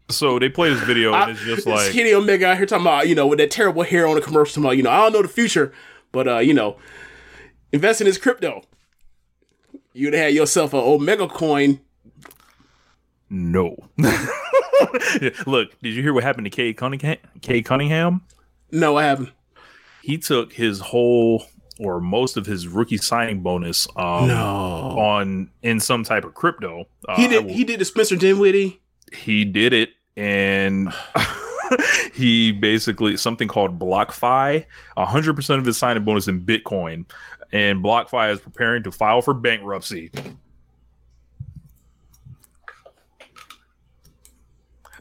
So 0.09 0.39
they 0.41 0.49
play 0.49 0.71
this 0.71 0.83
video 0.83 1.15
and 1.15 1.31
it's 1.31 1.41
just 1.43 1.67
like 1.67 1.93
Kenny 1.93 2.13
Omega 2.13 2.47
out 2.49 2.57
here 2.57 2.67
talking 2.67 2.85
about, 2.85 3.07
you 3.09 3.15
know, 3.15 3.29
with 3.29 3.39
that 3.39 3.51
terrible 3.51 3.83
hair 3.85 4.09
on 4.09 4.17
the 4.17 4.21
commercial, 4.21 4.63
about, 4.63 4.77
you 4.77 4.83
know, 4.83 4.91
I 4.91 4.97
don't 5.03 5.13
know 5.13 5.23
the 5.23 5.29
future, 5.29 5.73
but 6.11 6.27
uh, 6.27 6.39
you 6.39 6.53
know, 6.53 6.77
invest 7.73 8.01
in 8.01 8.07
this 8.07 8.19
crypto. 8.19 8.63
You'd 9.93 10.15
have 10.15 10.25
had 10.25 10.35
yourself 10.35 10.73
an 10.73 10.81
Omega 10.81 11.29
coin. 11.29 11.81
no. 13.29 13.77
Look, 15.47 15.79
did 15.81 15.95
you 15.95 16.03
hear 16.03 16.13
what 16.15 16.23
happened 16.25 16.47
to 16.47 16.51
Cade 16.51 16.77
Cunningham? 16.77 17.19
Cade 17.43 17.65
Cunningham? 17.65 18.23
No, 18.73 18.97
I 18.97 19.05
haven't. 19.05 19.31
He 20.03 20.19
took 20.19 20.53
his 20.53 20.81
whole 20.81 21.45
or 21.79 22.01
most 22.01 22.37
of 22.37 22.45
his 22.47 22.69
rookie 22.69 22.97
signing 22.99 23.41
bonus 23.43 23.87
um, 23.97 24.29
No. 24.29 24.37
on 24.99 25.51
in 25.63 25.81
some 25.81 26.05
type 26.05 26.25
of 26.25 26.35
crypto. 26.35 26.87
Uh, 27.09 27.17
he 27.17 27.27
did. 27.29 27.45
will- 27.47 27.53
He 27.53 27.65
did 27.65 27.81
the 27.81 27.85
Spencer 27.85 28.17
Dinwiddie. 28.17 28.81
he 29.13 29.45
did 29.45 29.73
it 29.73 29.91
and 30.17 30.93
he 32.15 32.53
basically 32.53 33.17
something 33.17 33.49
called 33.49 33.79
BlockFi, 33.79 34.67
100% 34.97 35.59
of 35.59 35.65
his 35.65 35.77
signing 35.79 36.05
bonus 36.05 36.29
in 36.29 36.43
Bitcoin. 36.45 37.07
And 37.53 37.83
BlockFi 37.83 38.33
is 38.33 38.41
preparing 38.41 38.83
to 38.85 38.93
file 38.93 39.23
for 39.23 39.33
bankruptcy. 39.35 40.11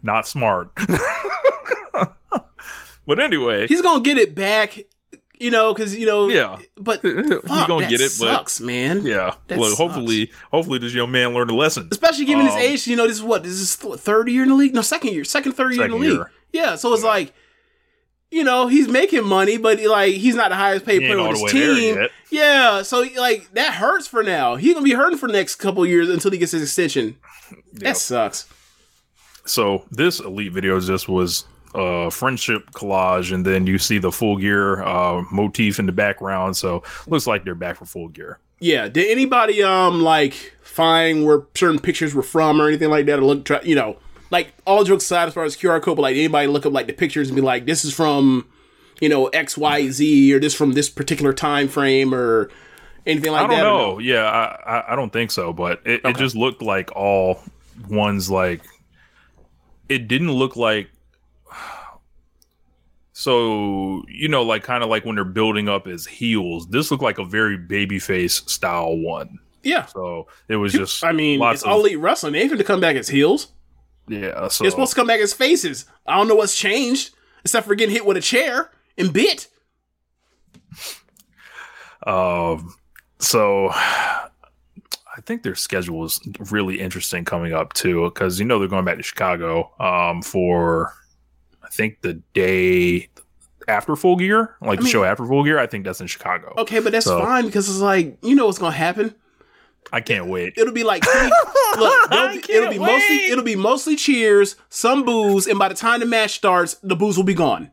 Not 0.02 0.28
smart. 0.28 0.72
but 3.10 3.20
anyway, 3.20 3.68
He's 3.68 3.82
gonna 3.82 4.02
get 4.04 4.18
it 4.18 4.34
back, 4.36 4.80
you 5.40 5.50
know, 5.52 5.74
because 5.74 5.98
you 5.98 6.06
know. 6.06 6.30
yeah. 6.30 6.58
But 6.78 7.02
He's 7.02 7.14
gonna 7.68 7.88
get 7.90 8.00
it, 8.02 8.10
sucks, 8.12 8.60
but 8.60 8.66
man. 8.68 9.06
yeah. 9.06 9.34
That 9.48 9.58
Well, 9.60 9.70
sucks. 9.70 9.78
hopefully, 9.80 10.32
hopefully 10.52 10.80
this 10.80 10.94
young 10.94 11.12
man 11.12 11.34
learned 11.34 11.50
a 11.52 11.56
lesson. 11.56 11.88
especially 11.92 12.26
given 12.26 12.46
his 12.46 12.54
Um, 12.56 12.62
age. 12.62 12.88
You 12.88 12.96
know, 12.96 13.08
this 13.08 13.18
is 13.18 13.24
what 13.24 13.44
this 13.44 13.54
is 13.54 13.76
th- 13.76 13.96
third 14.00 14.30
year 14.30 14.44
in 14.44 14.50
the 14.50 14.56
league. 14.56 14.74
No, 14.76 14.82
second 14.82 15.12
year, 15.14 15.24
second, 15.24 15.54
third 15.54 15.74
year 15.76 15.86
in 15.86 15.92
the 15.92 15.98
league. 15.98 16.12
year. 16.14 16.32
Yeah, 16.54 16.76
so 16.76 16.94
it's 16.94 17.04
like, 17.04 17.34
you 18.32 18.44
know, 18.44 18.68
he's 18.68 18.88
making 18.88 19.26
money, 19.26 19.58
but 19.58 19.82
like 19.84 20.14
he's 20.14 20.36
not 20.36 20.50
the 20.50 20.56
highest 20.56 20.86
paid 20.86 21.00
player 21.00 21.20
on 21.20 21.36
his 21.36 21.52
team. 21.52 22.08
Yeah, 22.32 22.84
so 22.84 23.04
like 23.18 23.52
that 23.54 23.74
hurts 23.74 24.08
for 24.08 24.22
now. 24.24 24.56
He's 24.56 24.74
gonna 24.76 24.84
be 24.84 24.94
hurting 24.94 25.18
for 25.18 25.28
the 25.28 25.34
next 25.34 25.56
couple 25.56 25.86
years 25.86 26.10
until 26.10 26.30
he 26.32 26.38
gets 26.38 26.52
his 26.52 26.62
extension. 26.64 27.18
That 27.74 27.98
sucks. 27.98 28.46
So 29.46 29.86
this 29.90 30.20
elite 30.20 30.52
video 30.52 30.80
just 30.80 31.10
was 31.10 31.46
a 31.76 32.10
friendship 32.12 32.72
collage, 32.72 33.32
and 33.34 33.46
then 33.46 33.68
you 33.68 33.78
see 33.78 33.98
the 33.98 34.12
full 34.12 34.38
gear 34.38 34.82
uh, 34.84 35.24
motif 35.32 35.80
in 35.80 35.86
the 35.86 35.92
background. 35.92 36.58
So 36.58 36.84
looks 37.08 37.28
like 37.28 37.44
they're 37.44 37.56
back 37.56 37.78
for 37.78 37.86
full 37.86 38.08
gear. 38.10 38.40
Yeah. 38.60 38.88
Did 38.88 39.10
anybody 39.10 39.64
um 39.64 40.02
like 40.02 40.34
find 40.62 41.26
where 41.26 41.44
certain 41.56 41.80
pictures 41.80 42.14
were 42.14 42.24
from 42.24 42.62
or 42.62 42.68
anything 42.68 42.90
like 42.90 43.06
that? 43.06 43.20
Or 43.20 43.24
look, 43.24 43.46
try, 43.46 43.62
you 43.62 43.76
know, 43.76 43.98
like 44.32 44.54
all 44.66 44.84
jokes 44.84 45.06
aside, 45.06 45.28
as 45.30 45.34
far 45.34 45.44
as 45.44 45.56
QR 45.56 45.82
code, 45.82 45.96
but 45.96 46.04
like 46.04 46.16
anybody 46.16 46.48
look 46.48 46.66
up 46.66 46.74
like 46.74 46.88
the 46.88 46.94
pictures 46.94 47.30
and 47.30 47.36
be 47.36 47.42
like, 47.42 47.66
this 47.66 47.86
is 47.86 47.94
from, 47.94 48.48
you 49.00 49.08
know, 49.10 49.28
X 49.28 49.58
Y 49.58 49.90
Z 49.90 50.34
or 50.34 50.40
this 50.40 50.54
from 50.54 50.74
this 50.74 50.90
particular 50.90 51.34
time 51.34 51.68
frame 51.68 52.14
or 52.14 52.50
anything 53.06 53.32
like 53.32 53.44
I 53.44 53.48
don't 53.48 53.58
that. 53.58 53.64
know. 53.64 54.00
Yeah, 54.00 54.24
I, 54.26 54.78
I 54.78 54.94
I 54.94 54.96
don't 54.96 55.12
think 55.14 55.32
so, 55.32 55.54
but 55.54 55.82
it, 55.86 56.02
it 56.04 56.18
just 56.18 56.36
looked 56.36 56.62
like 56.62 56.92
all 56.96 57.40
ones 57.88 58.30
like 58.30 58.62
it 59.88 60.08
didn't 60.08 60.32
look 60.32 60.56
like. 60.56 60.90
So 63.20 64.06
you 64.08 64.30
know, 64.30 64.44
like 64.44 64.64
kind 64.64 64.82
of 64.82 64.90
like 64.90 65.04
when 65.04 65.16
they're 65.16 65.26
building 65.26 65.68
up 65.68 65.88
as 65.88 66.06
heels. 66.06 66.68
This 66.70 66.90
looked 66.90 67.04
like 67.04 67.18
a 67.20 67.26
very 67.26 67.58
babyface 67.58 68.50
style 68.50 68.96
one. 68.96 69.40
Yeah. 69.62 69.88
So 69.88 70.28
it 70.48 70.56
was 70.56 70.72
just. 70.72 71.04
I 71.04 71.12
mean, 71.12 71.44
it's 71.44 71.64
of- 71.64 71.70
all 71.70 71.80
elite 71.82 72.00
wrestling. 72.00 72.32
They 72.32 72.40
ain't 72.40 72.48
going 72.50 72.60
to 72.60 72.64
come 72.64 72.80
back 72.80 72.96
as 72.96 73.10
heels. 73.10 73.50
Yeah, 74.08 74.48
so 74.48 74.64
They're 74.64 74.72
supposed 74.72 74.94
to 74.94 74.96
come 74.96 75.06
back 75.06 75.20
as 75.20 75.34
faces. 75.34 75.86
I 76.08 76.16
don't 76.16 76.30
know 76.30 76.36
what's 76.36 76.58
changed 76.58 77.14
except 77.44 77.68
for 77.68 77.76
getting 77.76 77.94
hit 77.94 78.06
with 78.06 78.16
a 78.16 78.22
chair 78.22 78.72
and 78.98 79.12
bit. 79.12 79.48
Um, 82.08 82.74
so 83.20 83.68
I 83.74 85.22
think 85.26 85.44
their 85.44 85.56
schedule 85.56 86.06
is 86.06 86.22
really 86.50 86.80
interesting 86.80 87.26
coming 87.26 87.52
up 87.54 87.74
too, 87.74 88.06
because 88.06 88.40
you 88.40 88.46
know 88.46 88.60
they're 88.60 88.70
going 88.70 88.86
back 88.86 88.96
to 88.96 89.04
Chicago 89.04 89.74
um, 89.78 90.22
for 90.22 90.94
I 91.70 91.76
think 91.76 92.02
the 92.02 92.16
day 92.34 93.10
after 93.68 93.96
Full 93.96 94.16
Gear, 94.16 94.56
like 94.62 94.80
I 94.80 94.84
the 94.84 94.90
show 94.90 95.04
after 95.04 95.26
Full 95.26 95.44
Gear. 95.44 95.60
I 95.60 95.68
think 95.68 95.86
that's 95.86 96.02
in 96.02 96.08
Chicago. 96.08 96.54
Okay, 96.58 96.80
but 96.80 96.92
that's 96.92 97.06
So, 97.06 97.20
fine 97.22 97.46
because 97.46 97.70
it's 97.70 97.80
like, 97.80 98.18
you 98.24 98.36
know 98.36 98.48
what's 98.48 98.58
going 98.58 98.72
to 98.72 98.78
happen. 98.78 99.14
I 99.94 100.02
can't 100.02 100.28
wait. 100.28 100.54
It'll 100.58 100.74
be 100.74 100.84
like 100.84 101.06
look, 101.78 102.12
it'll 102.12 102.30
be, 102.30 102.54
it'll 102.54 102.70
be 102.72 102.80
mostly 102.80 103.16
it'll 103.26 103.44
be 103.44 103.56
mostly 103.56 103.96
cheers, 103.96 104.56
some 104.70 105.04
booze, 105.04 105.48
and 105.48 105.58
by 105.58 105.68
the 105.70 105.76
time 105.76 106.00
the 106.00 106.06
match 106.06 106.32
starts, 106.32 106.76
the 106.84 106.96
booze 106.96 107.18
will 107.18 107.24
be 107.24 107.34
gone. 107.34 107.72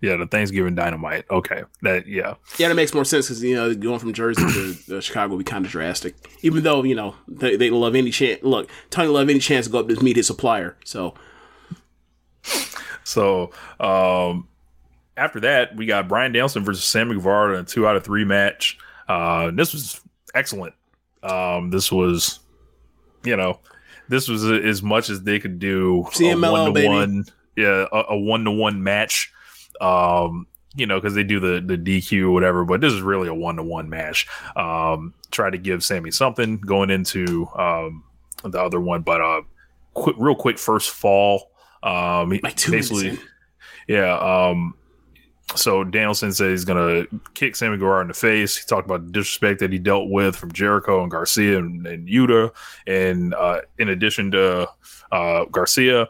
Yeah, 0.00 0.16
the 0.16 0.26
Thanksgiving 0.26 0.74
Dynamite. 0.74 1.26
Okay, 1.30 1.62
that 1.82 2.06
yeah. 2.06 2.34
Yeah, 2.58 2.68
that 2.68 2.74
makes 2.74 2.92
more 2.94 3.04
sense 3.04 3.26
because 3.26 3.42
you 3.42 3.54
know 3.54 3.74
going 3.74 3.98
from 3.98 4.12
Jersey 4.12 4.42
to 4.42 4.76
uh, 4.96 5.00
Chicago 5.00 5.34
would 5.34 5.44
be 5.44 5.50
kind 5.50 5.64
of 5.64 5.70
drastic. 5.70 6.14
Even 6.42 6.62
though 6.62 6.82
you 6.84 6.94
know 6.94 7.14
they, 7.28 7.56
they 7.56 7.70
love 7.70 7.94
any 7.94 8.10
chance. 8.10 8.42
Look, 8.42 8.70
Tony 8.90 9.08
love 9.08 9.28
any 9.28 9.38
chance 9.38 9.66
to 9.66 9.72
go 9.72 9.80
up 9.80 9.88
to 9.88 10.02
meet 10.02 10.16
his 10.16 10.26
supplier. 10.26 10.76
So 10.84 11.14
So 13.12 13.50
um, 13.80 14.48
after 15.16 15.40
that, 15.40 15.76
we 15.76 15.86
got 15.86 16.08
Bryan 16.08 16.32
Danielson 16.32 16.64
versus 16.64 16.84
Sammy 16.84 17.14
Guevara 17.14 17.54
in 17.54 17.60
a 17.60 17.64
two 17.64 17.86
out 17.86 17.96
of 17.96 18.04
three 18.04 18.24
match. 18.24 18.78
Uh, 19.08 19.50
this 19.50 19.72
was 19.72 20.00
excellent. 20.34 20.74
Um, 21.22 21.70
this 21.70 21.92
was, 21.92 22.40
you 23.24 23.36
know, 23.36 23.60
this 24.08 24.28
was 24.28 24.48
a- 24.48 24.62
as 24.62 24.82
much 24.82 25.10
as 25.10 25.22
they 25.22 25.38
could 25.38 25.58
do. 25.58 26.04
CMLL, 26.12 26.74
to 26.74 26.86
one, 26.88 27.24
yeah, 27.56 27.86
a 27.92 28.16
one 28.16 28.44
to 28.44 28.50
one 28.50 28.82
match. 28.82 29.32
Um, 29.80 30.46
you 30.74 30.86
know, 30.86 30.98
because 30.98 31.14
they 31.14 31.22
do 31.22 31.38
the 31.38 31.60
the 31.60 31.76
DQ 31.76 32.28
or 32.28 32.30
whatever, 32.30 32.64
but 32.64 32.80
this 32.80 32.92
is 32.94 33.02
really 33.02 33.28
a 33.28 33.34
one 33.34 33.56
to 33.56 33.62
one 33.62 33.90
match. 33.90 34.26
Um, 34.56 35.12
try 35.30 35.50
to 35.50 35.58
give 35.58 35.84
Sammy 35.84 36.10
something 36.10 36.56
going 36.58 36.88
into 36.90 37.46
um 37.54 38.04
the 38.42 38.58
other 38.60 38.80
one, 38.80 39.02
but 39.02 39.20
uh, 39.20 39.42
quick, 39.94 40.16
real 40.18 40.34
quick, 40.34 40.58
first 40.58 40.90
fall. 40.90 41.50
Um, 41.82 42.30
two 42.30 42.40
minutes 42.42 42.70
basically, 42.70 43.08
in. 43.08 43.18
yeah. 43.88 44.16
Um, 44.18 44.74
so 45.54 45.84
Danielson 45.84 46.32
said 46.32 46.50
he's 46.50 46.64
gonna 46.64 47.06
kick 47.34 47.56
Sammy 47.56 47.76
Guevara 47.76 48.02
in 48.02 48.08
the 48.08 48.14
face. 48.14 48.56
He 48.56 48.66
talked 48.66 48.86
about 48.86 49.06
the 49.06 49.12
disrespect 49.12 49.60
that 49.60 49.72
he 49.72 49.78
dealt 49.78 50.08
with 50.08 50.36
from 50.36 50.52
Jericho 50.52 51.02
and 51.02 51.10
Garcia 51.10 51.58
and, 51.58 51.86
and 51.86 52.08
Yuta, 52.08 52.52
and 52.86 53.34
uh, 53.34 53.60
in 53.78 53.88
addition 53.88 54.30
to 54.32 54.68
uh, 55.10 55.44
Garcia, 55.46 56.08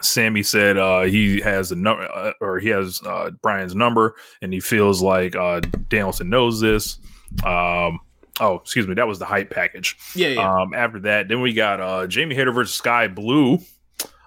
Sammy 0.00 0.42
said 0.42 0.76
uh, 0.76 1.02
he 1.02 1.40
has 1.40 1.70
the 1.70 1.76
number, 1.76 2.04
uh, 2.04 2.32
or 2.40 2.58
he 2.58 2.68
has 2.68 3.00
uh, 3.04 3.30
Bryan's 3.42 3.74
number, 3.74 4.14
and 4.42 4.52
he 4.52 4.60
feels 4.60 5.02
like 5.02 5.34
uh, 5.34 5.60
Danielson 5.88 6.28
knows 6.28 6.60
this. 6.60 6.98
Um, 7.44 8.00
oh, 8.40 8.56
excuse 8.56 8.86
me, 8.86 8.94
that 8.94 9.08
was 9.08 9.18
the 9.18 9.24
hype 9.24 9.50
package. 9.50 9.96
Yeah, 10.14 10.28
yeah. 10.28 10.60
Um, 10.60 10.74
after 10.74 11.00
that, 11.00 11.28
then 11.28 11.40
we 11.40 11.52
got 11.52 11.80
uh, 11.80 12.06
Jamie 12.06 12.34
Hayter 12.34 12.52
versus 12.52 12.74
Skye 12.74 13.08
Blue, 13.08 13.58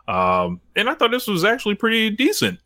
um, 0.07 0.61
and 0.75 0.89
I 0.89 0.93
thought 0.93 1.11
this 1.11 1.27
was 1.27 1.43
actually 1.43 1.75
pretty 1.75 2.09
decent. 2.09 2.59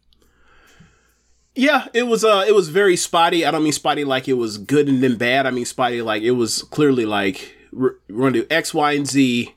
Yeah, 1.53 1.87
it 1.93 2.03
was 2.03 2.23
uh 2.23 2.45
it 2.47 2.55
was 2.55 2.69
very 2.69 2.95
spotty. 2.95 3.45
I 3.45 3.51
don't 3.51 3.63
mean 3.63 3.73
spotty 3.73 4.05
like 4.05 4.27
it 4.29 4.35
was 4.35 4.57
good 4.57 4.87
and 4.87 5.03
then 5.03 5.17
bad. 5.17 5.45
I 5.45 5.51
mean 5.51 5.65
spotty 5.65 6.01
like 6.01 6.23
it 6.23 6.31
was 6.31 6.63
clearly 6.63 7.05
like 7.05 7.55
we're, 7.73 7.95
gonna 8.09 8.31
do 8.31 8.45
X, 8.49 8.73
Y, 8.73 8.93
and 8.93 9.05
Z, 9.05 9.53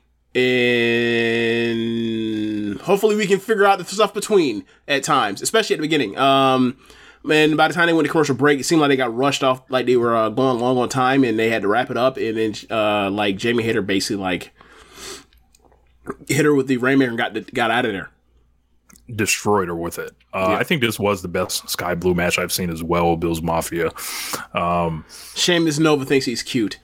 and 1.85 2.81
hopefully 2.81 3.15
we 3.15 3.27
can 3.27 3.39
figure 3.39 3.65
out 3.65 3.77
the 3.79 3.85
stuff 3.85 4.13
between 4.13 4.65
at 4.87 5.03
times, 5.03 5.41
especially 5.41 5.75
at 5.75 5.77
the 5.77 5.87
beginning. 5.87 6.17
Um, 6.17 6.77
And 7.29 7.57
by 7.57 7.67
the 7.67 7.73
time 7.73 7.87
they 7.87 7.93
went 7.93 8.05
to 8.05 8.11
commercial 8.11 8.35
break, 8.35 8.59
it 8.59 8.65
seemed 8.65 8.81
like 8.81 8.89
they 8.89 8.97
got 8.97 9.15
rushed 9.15 9.43
off, 9.43 9.63
like 9.69 9.85
they 9.85 9.97
were 9.97 10.15
uh, 10.15 10.29
going 10.29 10.59
long 10.59 10.77
on 10.77 10.89
time, 10.89 11.23
and 11.23 11.39
they 11.39 11.49
had 11.49 11.63
to 11.63 11.67
wrap 11.67 11.89
it 11.89 11.97
up. 11.97 12.17
And 12.17 12.37
then, 12.37 12.53
uh, 12.69 13.09
like 13.09 13.37
Jamie 13.37 13.63
Hayter 13.63 13.81
basically 13.81 14.21
like 14.21 14.53
hit 16.27 16.45
her 16.45 16.53
with 16.55 16.67
the 16.67 16.77
rainmaker 16.77 17.09
and 17.09 17.17
got 17.17 17.53
got 17.53 17.71
out 17.71 17.85
of 17.85 17.91
there. 17.93 18.09
destroyed 19.15 19.67
her 19.67 19.75
with 19.75 19.99
it. 19.99 20.11
Uh, 20.33 20.47
Yeah. 20.51 20.57
I 20.57 20.63
think 20.63 20.81
this 20.81 20.99
was 20.99 21.21
the 21.21 21.27
best 21.27 21.69
Skye 21.69 21.95
Blue 21.95 22.13
match 22.13 22.39
I've 22.39 22.51
seen 22.51 22.69
as 22.69 22.81
well. 22.83 23.15
Bill's 23.17 23.41
Mafia. 23.41 23.91
Um, 24.53 25.05
Shame 25.35 25.65
this 25.65 25.77
Nova 25.79 26.05
thinks 26.05 26.25
he's 26.25 26.41
cute. 26.43 26.79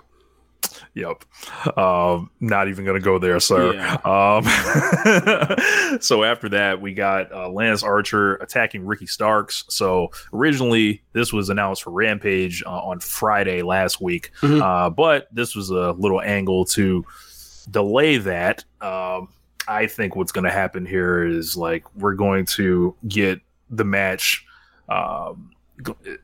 Yep. 0.94 1.24
Um, 1.78 2.30
not 2.42 2.68
even 2.68 2.84
going 2.84 3.00
to 3.00 3.04
go 3.04 3.18
there, 3.18 3.40
sir. 3.40 3.70
Um, 4.04 4.44
so 6.02 6.24
after 6.24 6.50
that, 6.50 6.82
we 6.82 6.94
got 6.94 7.32
uh, 7.32 7.50
Lance 7.50 7.82
Archer 7.82 8.36
attacking 8.36 8.86
Ricky 8.86 9.08
Starks. 9.08 9.64
So 9.70 10.10
originally, 10.34 11.02
this 11.14 11.32
was 11.32 11.50
announced 11.50 11.84
for 11.84 11.92
Rampage 11.92 12.62
uh, 12.66 12.70
on 12.70 13.00
Friday 13.00 13.62
last 13.62 14.02
week, 14.02 14.32
Mhm. 14.42 14.62
uh, 14.62 14.90
but 14.90 15.28
this 15.32 15.56
was 15.56 15.70
a 15.70 15.92
little 15.94 16.22
angle 16.22 16.66
to 16.66 17.06
delay 17.66 18.18
that. 18.18 18.64
Um, 18.82 19.30
I 19.68 19.88
think 19.88 20.16
what's 20.16 20.32
going 20.32 20.46
to 20.46 20.52
happen 20.52 20.86
here 20.86 21.24
is 21.24 21.56
like 21.56 21.84
we're 21.96 22.16
going 22.16 22.46
to 22.48 22.96
get 23.08 23.40
the 23.70 23.86
match. 23.86 24.46
Um, 24.90 25.52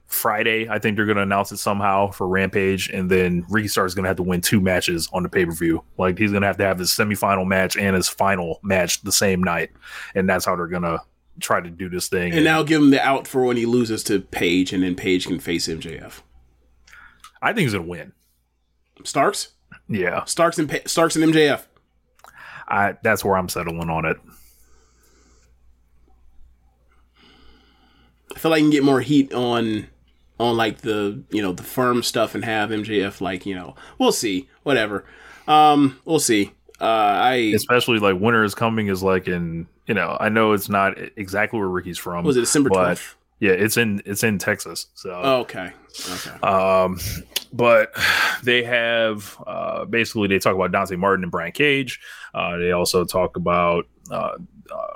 Friday, 0.05 0.69
I 0.69 0.77
think 0.77 0.95
they're 0.95 1.05
going 1.05 1.17
to 1.17 1.23
announce 1.23 1.51
it 1.51 1.57
somehow 1.57 2.11
for 2.11 2.27
Rampage, 2.27 2.89
and 2.89 3.09
then 3.09 3.45
Ricky 3.49 3.67
Starks 3.67 3.95
going 3.95 4.03
to 4.03 4.09
have 4.09 4.17
to 4.17 4.23
win 4.23 4.41
two 4.41 4.61
matches 4.61 5.09
on 5.13 5.23
the 5.23 5.29
pay 5.29 5.45
per 5.45 5.51
view. 5.51 5.83
Like 5.97 6.17
he's 6.17 6.31
going 6.31 6.41
to 6.41 6.47
have 6.47 6.57
to 6.57 6.65
have 6.65 6.79
his 6.79 6.91
semifinal 6.91 7.45
match 7.45 7.75
and 7.75 7.95
his 7.95 8.07
final 8.07 8.59
match 8.61 9.01
the 9.01 9.11
same 9.11 9.41
night, 9.41 9.71
and 10.13 10.29
that's 10.29 10.45
how 10.45 10.55
they're 10.55 10.67
going 10.67 10.83
to 10.83 11.01
try 11.39 11.61
to 11.61 11.69
do 11.69 11.89
this 11.89 12.07
thing. 12.07 12.33
And 12.33 12.43
now 12.43 12.63
give 12.63 12.81
him 12.81 12.91
the 12.91 13.01
out 13.01 13.27
for 13.27 13.43
when 13.45 13.57
he 13.57 13.65
loses 13.65 14.03
to 14.05 14.19
Page, 14.19 14.73
and 14.73 14.83
then 14.83 14.95
Page 14.95 15.27
can 15.27 15.39
face 15.39 15.67
MJF. 15.67 16.21
I 17.41 17.53
think 17.53 17.65
he's 17.65 17.73
going 17.73 17.85
to 17.85 17.89
win. 17.89 18.13
Starks, 19.03 19.49
Yeah, 19.89 20.25
Starks 20.25 20.59
and 20.59 20.69
pa- 20.69 20.85
Starks 20.85 21.15
and 21.15 21.25
MJF. 21.33 21.63
I 22.67 22.95
that's 23.01 23.23
where 23.23 23.37
I'm 23.37 23.49
settling 23.49 23.89
on 23.89 24.05
it. 24.05 24.17
I 28.35 28.39
feel 28.39 28.51
like 28.51 28.59
I 28.59 28.61
can 28.61 28.69
get 28.69 28.83
more 28.83 29.01
heat 29.01 29.33
on 29.33 29.87
on 30.39 30.57
like 30.57 30.79
the 30.81 31.23
you 31.31 31.41
know 31.41 31.53
the 31.53 31.63
firm 31.63 32.03
stuff 32.03 32.35
and 32.35 32.45
have 32.45 32.69
MJF 32.69 33.21
like 33.21 33.45
you 33.45 33.55
know 33.55 33.75
we'll 33.97 34.11
see 34.11 34.47
whatever 34.63 35.05
um 35.47 35.99
we'll 36.05 36.19
see 36.19 36.51
uh 36.79 36.83
I 36.83 37.33
Especially 37.55 37.99
like 37.99 38.19
winter 38.19 38.43
is 38.43 38.53
coming 38.53 38.87
is 38.87 39.01
like 39.01 39.27
in 39.27 39.67
you 39.87 39.93
know 39.95 40.15
I 40.19 40.29
know 40.29 40.51
it's 40.51 40.69
not 40.69 40.93
exactly 41.15 41.57
where 41.59 41.67
Ricky's 41.69 41.97
from. 41.97 42.25
Was 42.25 42.37
it 42.37 42.41
December 42.41 42.69
12th? 42.69 43.15
Yeah, 43.39 43.51
it's 43.51 43.77
in 43.77 44.01
it's 44.05 44.23
in 44.23 44.39
Texas. 44.39 44.87
So 44.95 45.11
okay 45.11 45.71
okay 46.09 46.31
Um, 46.41 46.99
but 47.53 47.93
they 48.43 48.63
have 48.63 49.37
uh, 49.45 49.85
basically 49.85 50.27
they 50.27 50.39
talk 50.39 50.55
about 50.55 50.71
Dante 50.71 50.95
Martin 50.95 51.23
and 51.23 51.31
Brian 51.31 51.51
Cage. 51.51 51.99
Uh, 52.33 52.57
they 52.57 52.71
also 52.71 53.05
talk 53.05 53.35
about 53.35 53.87
uh, 54.11 54.37
uh, 54.71 54.93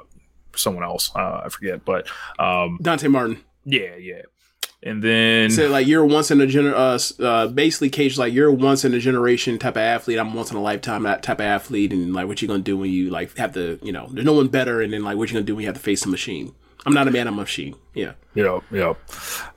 someone 0.56 0.84
else. 0.84 1.12
Uh, 1.16 1.42
I 1.46 1.50
forget, 1.50 1.86
but 1.86 2.08
um, 2.40 2.80
Dante 2.82 3.08
Martin 3.08 3.44
yeah, 3.66 3.96
yeah. 3.96 4.22
And 4.84 5.04
then 5.04 5.52
said 5.52 5.70
like 5.70 5.86
you're 5.86 6.04
once 6.04 6.32
in 6.32 6.42
a 6.42 6.46
gener 6.48 6.74
uh, 6.74 7.24
uh 7.24 7.48
basically 7.48 7.92
Cage 7.92 8.18
like 8.18 8.34
you're 8.34 8.52
once 8.52 8.84
in 8.84 8.96
a 8.96 9.00
generation 9.00 9.60
type 9.60 9.76
of 9.76 9.82
athlete 9.84 10.18
I'm 10.18 10.34
once 10.34 10.50
in 10.50 10.58
a 10.58 10.62
lifetime 10.62 11.04
that 11.04 11.22
type 11.22 11.38
of 11.38 11.46
athlete 11.46 11.94
and 11.94 12.16
like 12.16 12.26
what 12.26 12.42
you 12.42 12.48
gonna 12.48 12.64
do 12.64 12.76
when 12.76 12.90
you 12.90 13.12
like 13.12 13.38
have 13.38 13.54
to 13.54 13.78
you 13.84 13.92
know 13.92 14.10
there's 14.12 14.26
no 14.26 14.34
one 14.34 14.48
better 14.48 14.82
and 14.82 14.92
then 14.92 15.04
like 15.04 15.18
what 15.18 15.30
you 15.30 15.36
gonna 15.36 15.46
do 15.46 15.54
when 15.54 15.62
you 15.62 15.68
have 15.68 15.76
to 15.76 15.82
face 15.82 16.02
the 16.02 16.10
machine 16.10 16.56
I'm 16.86 16.94
not 16.94 17.08
a 17.08 17.12
man 17.12 17.28
I'm 17.28 17.36
a 17.36 17.42
machine 17.42 17.76
yeah 17.94 18.14
Yep, 18.34 18.64
yep. 18.72 18.98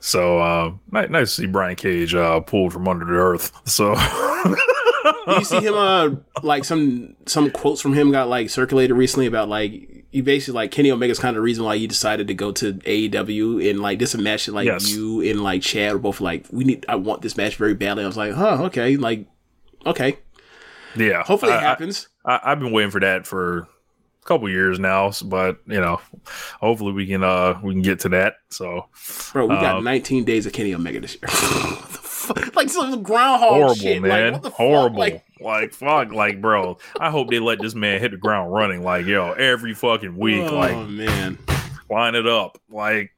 So 0.01 0.37
uh, 0.39 0.73
nice, 0.91 1.09
nice 1.09 1.29
to 1.35 1.41
see 1.43 1.47
Brian 1.47 1.77
Cage 1.77 2.13
uh, 2.13 2.41
pulled 2.41 2.73
from 2.73 2.89
under 2.89 3.05
the 3.05 3.13
earth. 3.13 3.53
So 3.63 3.93
you 5.27 5.43
see 5.45 5.61
him 5.61 5.75
uh 5.75 6.09
like 6.43 6.65
some 6.65 7.15
some 7.25 7.51
quotes 7.51 7.79
from 7.81 7.93
him 7.93 8.11
got 8.11 8.27
like 8.27 8.49
circulated 8.49 8.97
recently 8.97 9.27
about 9.27 9.47
like 9.47 10.05
you 10.11 10.23
basically 10.23 10.55
like 10.55 10.71
Kenny 10.71 10.91
Omega's 10.91 11.19
kind 11.19 11.29
of 11.29 11.35
the 11.35 11.41
reason 11.41 11.63
why 11.63 11.75
you 11.75 11.87
decided 11.87 12.27
to 12.27 12.33
go 12.33 12.51
to 12.51 12.73
AEW 12.73 13.69
and 13.69 13.79
like 13.79 13.99
this 13.99 14.13
a 14.13 14.17
match 14.17 14.45
that 14.47 14.51
like 14.53 14.65
Yes. 14.65 14.91
you 14.93 15.21
and 15.21 15.41
like 15.41 15.61
Chad 15.61 15.93
were 15.93 15.99
both 15.99 16.19
like 16.21 16.45
we 16.51 16.63
need 16.65 16.85
I 16.89 16.95
want 16.95 17.21
this 17.21 17.37
match 17.37 17.55
very 17.55 17.73
badly. 17.75 18.03
I 18.03 18.07
was 18.07 18.17
like, 18.17 18.33
huh, 18.33 18.63
okay, 18.65 18.97
like 18.97 19.25
okay. 19.85 20.17
yeah, 20.97 21.23
Hopefully 21.23 21.53
it 21.53 21.55
I- 21.55 21.61
happens. 21.61 22.07
I, 22.25 22.39
I've 22.43 22.59
been 22.59 22.71
waiting 22.73 22.91
for 22.91 22.99
that 22.99 23.25
for 23.27 23.67
couple 24.25 24.49
years 24.49 24.79
now, 24.79 25.11
but 25.23 25.59
you 25.65 25.79
know, 25.79 26.01
hopefully 26.59 26.91
we 26.91 27.05
can 27.07 27.23
uh 27.23 27.59
we 27.63 27.73
can 27.73 27.81
get 27.81 27.99
to 28.01 28.09
that. 28.09 28.35
So, 28.49 28.87
Bro, 29.33 29.45
we 29.47 29.55
got 29.55 29.77
um, 29.77 29.83
19 29.83 30.25
days 30.25 30.45
of 30.45 30.53
Kenny 30.53 30.73
Omega 30.73 30.99
this 30.99 31.13
year. 31.15 31.29
What 31.29 31.89
the 31.91 31.97
fuck? 31.97 32.55
like 32.55 32.69
some 32.69 33.03
groundhog 33.03 33.49
horrible, 33.49 33.75
shit. 33.75 34.01
man. 34.01 34.33
Like, 34.41 34.53
horrible. 34.53 34.97
Fuck? 35.03 35.13
Like, 35.13 35.23
Like, 35.41 35.73
fuck, 35.73 36.11
like, 36.11 36.41
bro. 36.41 36.77
I 36.99 37.11
hope 37.11 37.29
they 37.29 37.39
let 37.39 37.59
this 37.61 37.75
man 37.75 37.99
hit 38.01 38.11
the 38.11 38.17
ground 38.17 38.51
running, 38.51 38.83
like, 38.83 39.05
yo, 39.05 39.31
every 39.33 39.73
fucking 39.73 40.17
week, 40.17 40.43
oh 40.49 40.55
like, 40.55 40.87
man. 40.89 41.37
line 41.89 42.15
it 42.15 42.25
up, 42.25 42.57
like, 42.69 43.11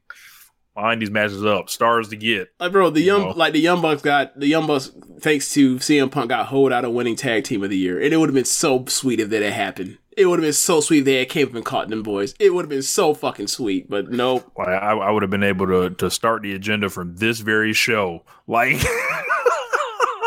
line 0.76 0.98
these 0.98 1.10
matches 1.10 1.44
up, 1.44 1.70
stars 1.70 2.08
to 2.08 2.16
get. 2.16 2.48
Like, 2.60 2.72
bro, 2.72 2.90
the 2.90 3.00
young 3.00 3.22
know? 3.22 3.30
like 3.30 3.52
the 3.52 3.60
young 3.60 3.80
bucks 3.80 4.02
got 4.02 4.38
the 4.38 4.46
young 4.46 4.66
bucks 4.66 4.90
thanks 5.20 5.52
to 5.54 5.76
CM 5.76 6.10
Punk 6.10 6.28
got 6.28 6.46
hold 6.46 6.72
out 6.72 6.84
of 6.84 6.92
winning 6.92 7.16
tag 7.16 7.44
team 7.44 7.62
of 7.64 7.70
the 7.70 7.78
year, 7.78 8.00
and 8.00 8.12
it 8.12 8.16
would 8.18 8.28
have 8.28 8.34
been 8.34 8.44
so 8.44 8.84
sweet 8.86 9.20
if 9.20 9.30
that 9.30 9.42
had 9.42 9.52
happened. 9.52 9.98
It 10.18 10.26
would 10.26 10.40
have 10.40 10.44
been 10.44 10.52
so 10.52 10.80
sweet 10.80 10.98
if 10.98 11.04
they 11.04 11.18
had 11.20 11.28
came 11.28 11.46
up 11.48 11.54
and 11.54 11.64
caught 11.64 11.88
them 11.88 12.02
boys. 12.02 12.34
It 12.40 12.52
would 12.52 12.62
have 12.62 12.68
been 12.70 12.82
so 12.82 13.14
fucking 13.14 13.46
sweet, 13.46 13.88
but 13.88 14.10
nope. 14.10 14.50
Like, 14.58 14.68
I, 14.68 14.90
I 14.92 15.10
would 15.10 15.22
have 15.22 15.30
been 15.30 15.44
able 15.44 15.66
to 15.68 15.90
to 15.90 16.10
start 16.10 16.42
the 16.42 16.54
agenda 16.54 16.90
from 16.90 17.14
this 17.16 17.38
very 17.40 17.72
show, 17.72 18.24
like. 18.46 18.76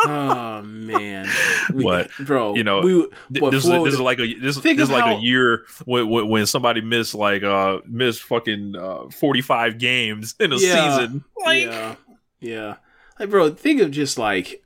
oh 0.06 0.62
man, 0.66 1.28
We- 1.74 1.84
But 1.84 2.10
bro, 2.20 2.56
you 2.56 2.64
know, 2.64 2.82
we, 2.82 2.94
th- 3.34 3.42
what 3.42 3.52
this, 3.52 3.66
is, 3.66 3.70
this 3.70 3.94
is 3.94 4.00
like 4.00 4.20
a 4.20 4.34
this, 4.34 4.58
this 4.58 4.80
is 4.80 4.90
like 4.90 5.04
how- 5.04 5.18
a 5.18 5.20
year 5.20 5.66
when, 5.86 6.10
when, 6.10 6.28
when 6.28 6.46
somebody 6.46 6.82
missed 6.82 7.14
like 7.14 7.44
uh 7.44 7.80
missed 7.86 8.24
fucking 8.24 8.76
uh, 8.76 9.10
forty 9.10 9.42
five 9.42 9.78
games 9.78 10.36
in 10.40 10.52
a 10.54 10.58
Yeah, 10.58 10.98
season. 10.98 11.24
Like, 11.46 11.66
yeah, 11.66 11.96
yeah. 12.40 12.76
Like, 13.20 13.30
bro, 13.30 13.52
think 13.54 13.82
of 13.82 13.92
just 13.92 14.18
like. 14.18 14.64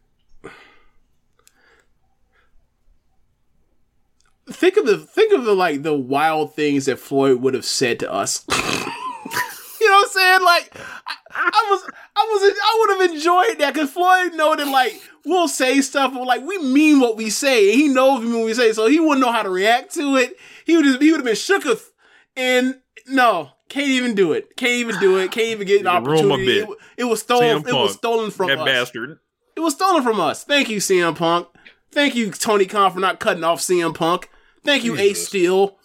Think 4.50 4.78
of 4.78 4.86
the 4.86 4.98
think 4.98 5.34
of 5.34 5.43
the 5.43 5.56
like 5.56 5.84
the 5.84 5.96
wild 5.96 6.54
things 6.54 6.86
that 6.86 7.00
Floyd 7.00 7.41
would 7.41 7.54
have 7.56 7.66
said 7.66 8.00
to 8.00 8.12
us. 8.12 8.46
you 8.52 9.89
know 9.89 9.96
what 9.98 10.06
I'm 10.06 10.10
saying? 10.10 10.43
Like, 10.43 10.72
I, 11.08 11.16
I 11.32 11.68
was, 11.72 11.84
I 12.16 12.30
was, 12.32 12.56
I 12.64 12.78
would 12.80 13.08
have 13.08 13.16
enjoyed 13.16 13.60
that 13.60 13.74
because 13.74 13.91
Floyd 13.91 14.36
know 14.36 14.56
that 14.56 14.68
like 14.68 15.02
we'll 15.26 15.48
say 15.48 15.82
stuff, 15.82 16.14
but 16.14 16.26
like 16.28 16.43
we 16.46 16.60
mean 16.60 17.00
what 17.00 17.18
we 17.18 17.30
say, 17.30 17.72
and 17.72 17.82
he 17.82 17.88
knows 17.88 18.20
we 18.22 18.28
mean 18.28 18.39
what 18.39 18.46
we 18.46 18.54
say, 18.54 18.72
so 18.72 18.88
he 18.88 19.00
wouldn't 19.00 19.22
know 19.22 19.32
how 19.32 19.41
to 19.43 19.50
react 19.50 19.93
to 19.96 20.16
it. 20.18 20.36
He 20.66 20.76
would, 20.76 20.86
just, 20.86 21.02
he 21.02 21.12
would 21.12 21.18
have 21.18 21.26
been 21.26 21.34
shooketh, 21.36 21.89
and 22.36 22.80
no, 23.08 23.52
can't 23.70 23.88
even 23.88 24.16
do 24.16 24.32
it. 24.34 24.56
Can't 24.58 24.74
even 24.74 25.00
do 25.00 25.18
it. 25.18 25.32
Can't 25.32 25.48
even 25.48 25.68
get 25.68 25.82
an 25.82 25.88
You 25.88 25.91
can 25.91 26.04
ruin 26.04 26.28
my 26.28 26.36
opportunity. 26.36 26.60
It, 26.60 26.70
it 26.98 27.04
was 27.06 27.22
stolen. 27.22 27.64
CM 27.64 27.68
It 27.68 27.74
was 27.74 27.93
stolen 27.93 28.32
from 28.32 28.48
that 28.48 28.60
us. 28.60 28.66
bastard. 28.66 29.20
It 29.56 29.60
was 29.60 29.74
stolen 29.74 30.04
from 30.04 30.20
us. 30.20 30.43
Thank 30.43 30.70
you, 30.70 30.78
CM 30.78 31.16
Punk. 31.16 31.48
Thank 31.91 32.16
you, 32.16 32.32
Tony 32.32 32.66
Khan, 32.66 32.91
for 32.91 33.00
not 33.00 33.20
cutting 33.20 33.43
off 33.43 33.60
CM 33.62 33.93
Punk. 33.93 34.30
Thank 34.66 34.84
you, 34.84 34.95
Ace 34.95 35.09
Jesus. 35.18 35.28
Steel. 35.28 35.78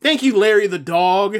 Thank 0.00 0.22
you, 0.22 0.36
Larry 0.36 0.66
the 0.66 0.78
Dog. 0.78 1.38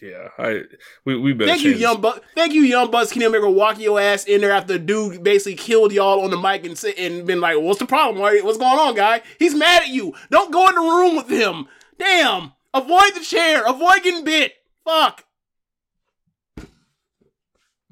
Yeah, 0.00 0.28
I 0.38 0.62
we 1.04 1.18
we 1.18 1.32
better. 1.34 1.50
Thank 1.50 1.62
you, 1.62 1.72
change 1.72 1.82
Young 1.82 2.00
Buck. 2.00 2.22
Thank 2.34 2.54
you, 2.54 2.62
Young 2.62 2.90
Bucks. 2.90 3.12
Kenny 3.12 3.26
Omega 3.26 3.50
walk 3.50 3.78
your 3.78 4.00
ass 4.00 4.24
in 4.24 4.40
there 4.40 4.52
after 4.52 4.74
the 4.74 4.78
dude 4.78 5.22
basically 5.22 5.56
killed 5.56 5.92
y'all 5.92 6.20
on 6.22 6.30
the 6.30 6.38
mic 6.38 6.64
and 6.64 6.78
sit 6.78 6.98
and 6.98 7.26
been 7.26 7.40
like, 7.40 7.58
"What's 7.58 7.80
the 7.80 7.86
problem? 7.86 8.22
What's 8.22 8.56
going 8.56 8.78
on, 8.78 8.94
guy? 8.94 9.20
He's 9.38 9.54
mad 9.54 9.82
at 9.82 9.88
you. 9.88 10.14
Don't 10.30 10.52
go 10.52 10.68
in 10.68 10.74
the 10.74 10.80
room 10.80 11.16
with 11.16 11.28
him. 11.28 11.66
Damn. 11.98 12.52
Avoid 12.72 13.14
the 13.14 13.20
chair. 13.20 13.66
Avoid 13.66 14.02
getting 14.02 14.24
bit. 14.24 14.54
Fuck. 14.84 15.24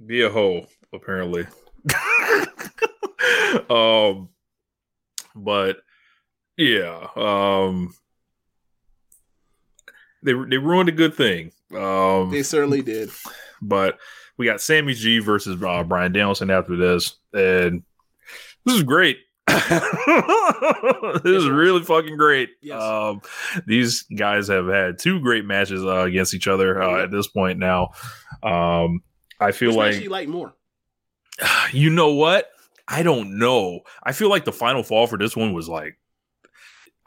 be 0.06 0.22
a 0.22 0.30
hoe 0.30 0.66
apparently 0.92 1.46
um 3.68 4.28
but 5.34 5.78
yeah 6.58 7.06
um 7.16 7.94
they 10.22 10.32
they 10.32 10.58
ruined 10.58 10.88
a 10.88 10.92
good 10.92 11.14
thing 11.14 11.52
um 11.74 12.30
They 12.30 12.42
certainly 12.42 12.82
did. 12.82 13.10
but 13.62 13.98
we 14.36 14.44
got 14.46 14.60
Sammy 14.60 14.92
G 14.94 15.18
versus 15.20 15.62
uh, 15.62 15.82
Bryan 15.84 16.12
Danielson 16.12 16.50
after 16.50 16.76
this 16.76 17.16
and 17.32 17.82
this 18.66 18.74
is 18.76 18.82
great 18.82 19.18
this 19.46 19.62
is 21.24 21.48
really 21.48 21.82
fucking 21.82 22.16
great 22.16 22.50
um 22.70 23.20
these 23.66 24.02
guys 24.14 24.48
have 24.48 24.66
had 24.66 24.98
two 24.98 25.20
great 25.20 25.44
matches 25.46 25.82
uh, 25.84 26.00
against 26.00 26.34
each 26.34 26.46
other 26.48 26.82
uh, 26.82 27.02
at 27.02 27.10
this 27.10 27.28
point 27.28 27.58
now 27.58 27.90
um 28.42 29.02
I 29.40 29.52
feel 29.52 29.68
Which 29.70 29.94
like 29.94 30.02
you 30.02 30.10
like 30.10 30.28
more? 30.28 30.52
you 31.72 31.90
know 31.90 32.12
what? 32.14 32.48
I 32.88 33.04
don't 33.04 33.38
know. 33.38 33.80
I 34.02 34.10
feel 34.12 34.28
like 34.30 34.44
the 34.44 34.52
final 34.52 34.82
fall 34.82 35.06
for 35.06 35.16
this 35.16 35.36
one 35.36 35.52
was 35.52 35.68
like 35.68 35.96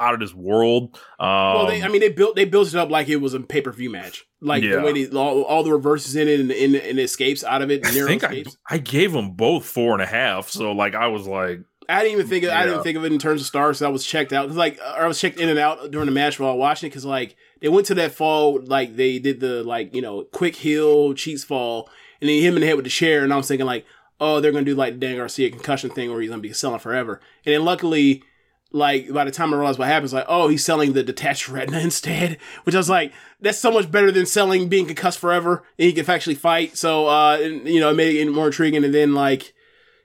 out 0.02 0.14
of 0.14 0.20
this 0.20 0.34
world. 0.34 0.95
Um, 1.20 1.28
well, 1.28 1.68
they, 1.68 1.82
I 1.84 1.88
mean, 1.88 2.02
they 2.02 2.10
built 2.10 2.36
they 2.36 2.45
built 2.45 2.68
it 2.70 2.76
up 2.76 2.89
like 2.89 3.08
it 3.08 3.18
was 3.18 3.34
a 3.34 3.39
pay 3.39 3.62
per 3.62 3.72
view 3.72 3.89
match, 3.89 4.26
like 4.41 4.64
Yeah. 4.64 4.78
the 4.78 4.82
way 4.82 5.06
they 5.06 5.16
all, 5.18 5.43
all 5.43 5.64
the 5.64 5.72
reverses 5.72 6.16
in 6.16 6.28
it 6.28 6.39
and, 6.39 6.52
and, 6.52 6.76
and 6.76 6.99
escapes 6.99 7.43
out 7.43 7.62
of 7.62 7.72
it. 7.72 7.86
I 7.86 7.91
think 7.91 8.24
I, 8.24 8.28
escapes. 8.28 8.58
I 8.70 8.78
gave 8.80 9.14
them 9.14 9.32
both 9.32 9.66
four 9.66 9.93
and 9.93 10.02
a 10.02 10.06
half. 10.08 10.49
So 10.49 10.72
like 10.72 10.95
I 10.95 11.08
was 11.08 11.28
like, 11.28 11.60
I 11.88 12.04
didn't 12.04 12.14
even 12.20 12.28
think 12.28 12.43
of, 12.45 12.52
I 12.52 12.66
didn't 12.66 12.84
think 12.84 12.97
of 12.97 13.06
it 13.06 13.12
in 13.12 13.20
terms 13.20 13.41
of 13.41 13.47
stars. 13.47 13.78
So 13.80 13.86
I 13.86 13.89
was 13.89 14.06
checked 14.06 14.34
out. 14.34 14.49
like 14.52 14.80
I 14.82 15.08
was 15.08 15.20
checked 15.20 15.39
in 15.39 15.49
and 15.49 15.60
out 15.60 15.91
during 15.91 16.06
the 16.08 16.12
match 16.12 16.39
while 16.39 16.58
watching 16.58 16.88
it 16.88 16.89
because 16.91 17.06
like 17.06 17.36
they 17.62 17.70
went 17.70 17.86
to 17.88 17.95
that 17.95 18.12
fall 18.14 18.60
like 18.66 18.95
they 18.95 19.20
did 19.20 19.39
the 19.39 19.64
like 19.64 19.93
you 19.95 20.02
know 20.02 20.24
quick 20.24 20.56
heel 20.56 21.14
cheats 21.14 21.43
fall 21.43 21.89
and 22.22 22.30
then 22.30 22.41
him 22.41 22.56
in 22.56 22.62
the 22.62 22.68
head 22.68 22.76
with 22.76 22.86
the 22.86 22.89
chair 22.91 23.24
and 23.24 23.34
I 23.34 23.38
was 23.38 23.47
thinking 23.47 23.66
like 23.68 23.86
oh 24.20 24.39
they're 24.39 24.52
gonna 24.52 24.64
do 24.66 24.76
like 24.76 24.93
the 24.93 24.99
Dan 24.99 25.18
Garcia 25.18 25.49
concussion 25.49 25.89
thing 25.89 26.10
where 26.12 26.22
he's 26.22 26.30
gonna 26.30 26.41
be 26.41 26.54
selling 26.54 26.80
forever 26.80 27.20
and 27.45 27.54
then 27.54 27.66
luckily 27.66 28.24
like 28.72 29.11
by 29.13 29.26
the 29.26 29.32
time 29.32 29.53
I 29.53 29.57
realized 29.57 29.80
what 29.80 29.88
happens 29.88 30.13
like 30.13 30.26
oh 30.28 30.47
he's 30.47 30.63
selling 30.63 30.93
the 30.93 31.03
detached 31.03 31.49
retina 31.49 31.80
instead 31.84 32.38
which 32.63 32.76
I 32.76 32.78
was 32.78 32.89
like 32.89 33.13
that's 33.39 33.59
so 33.59 33.72
much 33.72 33.91
better 33.91 34.11
than 34.11 34.26
selling 34.26 34.69
being 34.69 34.86
concussed 34.86 35.19
forever 35.19 35.63
and 35.78 35.86
he 35.88 35.93
can 35.93 36.09
actually 36.09 36.36
fight 36.36 36.78
so 36.78 37.07
uh 37.07 37.38
and, 37.41 37.67
you 37.67 37.80
know 37.80 37.89
it 37.91 37.95
made 37.95 38.15
it 38.15 38.32
more 38.32 38.47
intriguing 38.47 38.84
and 38.84 38.93
then 38.93 39.13
like 39.13 39.53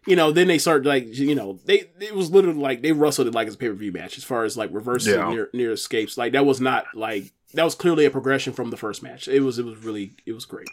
you 0.09 0.15
know, 0.15 0.31
then 0.31 0.47
they 0.47 0.59
started 0.59 0.87
like 0.87 1.19
you 1.19 1.35
know 1.35 1.59
they 1.65 1.91
it 1.99 2.15
was 2.15 2.31
literally 2.31 2.61
like 2.61 2.81
they 2.81 2.93
wrestled 2.93 3.27
it 3.27 3.35
like 3.35 3.49
it's 3.49 3.57
a 3.57 3.59
pay 3.59 3.67
per 3.67 3.75
view 3.75 3.91
match 3.91 4.17
as 4.17 4.23
far 4.23 4.45
as 4.45 4.57
like 4.57 4.71
reverses 4.73 5.09
Yeah. 5.17 5.29
near 5.29 5.51
near 5.53 5.73
escapes. 5.73 6.17
Like 6.17 6.33
that 6.35 6.47
was 6.47 6.61
not 6.61 6.85
like 6.95 7.33
that 7.55 7.65
was 7.65 7.75
clearly 7.75 8.05
a 8.05 8.11
progression 8.13 8.53
from 8.53 8.71
the 8.71 8.77
first 8.77 9.03
match. 9.03 9.27
It 9.27 9.41
was 9.41 9.59
it 9.59 9.65
was 9.65 9.79
really 9.79 10.13
it 10.25 10.33
was 10.33 10.45
great. 10.45 10.69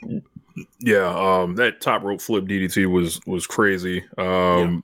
yeah, 0.79 1.07
um, 1.07 1.55
that 1.55 1.81
top 1.81 2.03
rope 2.03 2.21
flip 2.21 2.45
DDT 2.45 2.85
was 2.85 3.19
was 3.25 3.47
crazy. 3.47 4.03
Um, 4.19 4.25
yeah, 4.27 4.79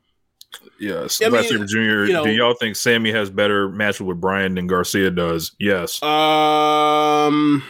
I 0.62 0.66
mean, 0.80 1.10
Sylvester 1.10 1.66
Jr. 1.66 1.78
you 1.80 2.14
know- 2.14 2.24
do 2.24 2.32
y'all 2.32 2.54
think 2.54 2.76
Sammy 2.76 3.12
has 3.12 3.30
better 3.30 3.70
matches 3.70 4.02
with 4.02 4.20
Bryan 4.20 4.56
than 4.56 4.68
Garcia 4.68 5.12
does? 5.12 5.56
Yes. 5.60 6.02
Um, 6.02 7.64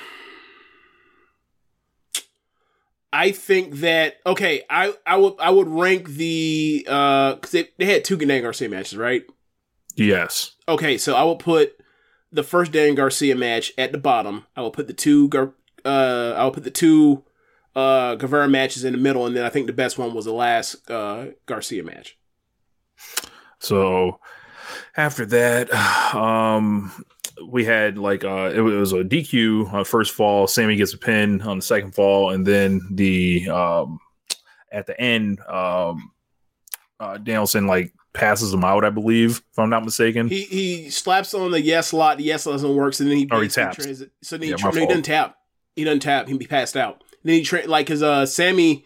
I 3.12 3.32
think 3.32 3.76
that 3.78 4.18
okay. 4.26 4.64
I 4.70 4.94
I 5.06 5.18
would 5.18 5.34
I 5.40 5.50
would 5.50 5.68
rank 5.68 6.10
the 6.10 6.86
uh 6.90 7.34
because 7.36 7.52
they, 7.52 7.70
they 7.78 7.86
had 7.86 8.04
two 8.06 8.18
Dan 8.18 8.42
Garcia 8.44 8.70
matches, 8.70 8.98
right? 8.98 9.24
yes. 9.96 10.56
Okay, 10.68 10.98
so 10.98 11.16
I 11.16 11.24
will 11.24 11.36
put 11.36 11.74
the 12.32 12.44
first 12.44 12.72
Dan 12.72 12.94
Garcia 12.96 13.36
match 13.36 13.74
at 13.78 13.92
the 13.92 13.98
bottom. 13.98 14.46
I 14.56 14.62
will 14.62 14.72
put 14.72 14.88
the 14.88 14.94
two 14.94 15.28
Gar- 15.30 15.54
uh 15.84 16.36
I 16.38 16.44
will 16.44 16.52
put 16.52 16.64
the 16.64 16.72
two 16.72 17.24
uh 17.76 18.16
Guevara 18.16 18.48
matches 18.48 18.84
in 18.84 18.94
the 18.94 19.00
middle, 19.00 19.26
and 19.26 19.36
then 19.36 19.44
I 19.44 19.50
think 19.50 19.66
the 19.68 19.74
best 19.74 19.98
one 19.98 20.14
was 20.14 20.26
the 20.26 20.34
last 20.34 20.90
uh 20.90 21.28
Garcia 21.48 21.84
match. 21.84 22.16
So 23.60 24.20
after 24.98 25.26
that, 25.28 25.74
um, 26.16 26.92
we 27.48 27.66
had 27.66 27.98
like 27.98 28.24
uh, 28.24 28.52
it 28.54 28.62
was 28.62 28.92
a 28.94 29.04
DQ 29.04 29.74
uh, 29.74 29.84
first 29.84 30.14
fall. 30.14 30.48
Sammy 30.48 30.76
gets 30.76 30.94
a 30.94 30.98
pin 30.98 31.42
on 31.42 31.58
the 31.60 31.62
second 31.62 31.94
fall, 31.96 32.32
and 32.32 32.46
then 32.46 32.82
the 32.92 33.50
um, 33.50 34.00
at 34.72 34.86
the 34.86 35.00
end, 35.00 35.40
um, 35.48 36.12
uh, 37.00 37.18
Danielson 37.18 37.66
like 37.68 37.94
passes 38.14 38.54
him 38.54 38.64
out, 38.66 38.84
I 38.84 38.90
believe, 38.90 39.42
if 39.52 39.60
I'm 39.60 39.70
not 39.70 39.86
mistaken. 39.86 40.28
He 40.28 40.44
he 40.44 40.90
slaps 40.90 41.34
on 41.34 41.52
the 41.52 41.62
yes 41.62 41.94
lock. 41.94 42.18
The 42.18 42.24
yes 42.24 42.44
doesn't 42.44 42.76
work, 42.76 42.94
so 42.94 43.04
then 43.06 43.16
he 43.18 43.28
Oh, 43.32 43.40
he 43.42 43.48
taps. 43.48 43.78
transi- 43.78 44.10
so 44.22 44.38
then 44.38 44.48
he, 44.48 44.52
my 44.54 44.58
tra- 44.58 44.72
no, 44.74 44.80
he 44.82 44.88
doesn't 44.88 45.04
tap. 45.04 45.38
He 45.76 45.84
doesn't 45.86 46.02
tap. 46.02 46.28
He 46.28 46.38
be 46.38 46.46
passed 46.48 46.76
out. 46.76 47.04
Then 47.24 47.36
he 47.36 47.44
tra- 47.44 47.68
like 47.68 47.86
because 47.88 48.04
uh 48.04 48.26
Sammy. 48.26 48.86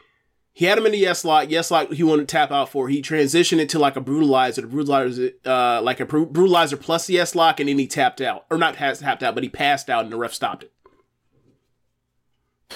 He 0.55 0.65
had 0.65 0.77
him 0.77 0.85
in 0.85 0.91
the 0.91 0.99
yes 0.99 1.25
lock. 1.25 1.49
Yes 1.49 1.71
lock. 1.71 1.91
He 1.91 2.03
wanted 2.03 2.27
to 2.27 2.31
tap 2.31 2.51
out 2.51 2.69
for. 2.69 2.87
He 2.87 3.01
transitioned 3.01 3.57
it 3.59 3.69
to 3.69 3.79
like 3.79 3.95
a 3.95 4.01
brutalizer. 4.01 4.57
The 4.57 4.61
brutalizer, 4.67 5.33
uh, 5.45 5.81
like 5.81 5.99
a 5.99 6.05
brutalizer 6.05 6.79
plus 6.79 7.07
the 7.07 7.13
yes 7.15 7.33
lock, 7.33 7.59
and 7.59 7.67
then 7.67 7.79
he 7.79 7.87
tapped 7.87 8.21
out, 8.21 8.45
or 8.51 8.57
not 8.59 8.75
passed, 8.75 9.01
tapped 9.01 9.23
out, 9.23 9.33
but 9.33 9.43
he 9.43 9.49
passed 9.49 9.89
out, 9.89 10.03
and 10.03 10.13
the 10.13 10.17
ref 10.17 10.31
stopped 10.33 10.63
it. 10.63 10.71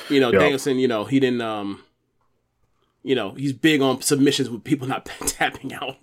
You 0.09 0.19
know, 0.19 0.31
Yeah. 0.31 0.39
Danielson. 0.39 0.79
You 0.79 0.87
know, 0.87 1.05
he 1.05 1.19
didn't. 1.19 1.41
Um, 1.41 1.83
you 3.03 3.15
know, 3.15 3.31
he's 3.31 3.53
big 3.53 3.79
on 3.81 4.01
submissions 4.01 4.49
with 4.49 4.63
people 4.63 4.87
not 4.87 5.05
tapping 5.27 5.73
out. 5.73 5.97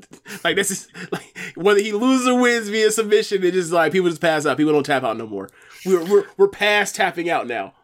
like 0.44 0.56
this 0.56 0.70
is 0.70 0.88
like 1.10 1.36
whether 1.56 1.80
he 1.80 1.92
loses 1.92 2.28
or 2.28 2.40
wins 2.40 2.68
via 2.68 2.90
submission, 2.92 3.38
it 3.44 3.54
is 3.54 3.64
just 3.66 3.72
like 3.72 3.92
people 3.92 4.08
just 4.08 4.22
pass 4.22 4.46
out. 4.46 4.56
People 4.56 4.72
don't 4.72 4.86
tap 4.86 5.02
out 5.02 5.16
no 5.16 5.26
more. 5.26 5.48
We're 5.84 6.04
we're 6.04 6.24
we're 6.36 6.48
past 6.48 6.94
tapping 6.94 7.28
out 7.28 7.46
now. 7.48 7.74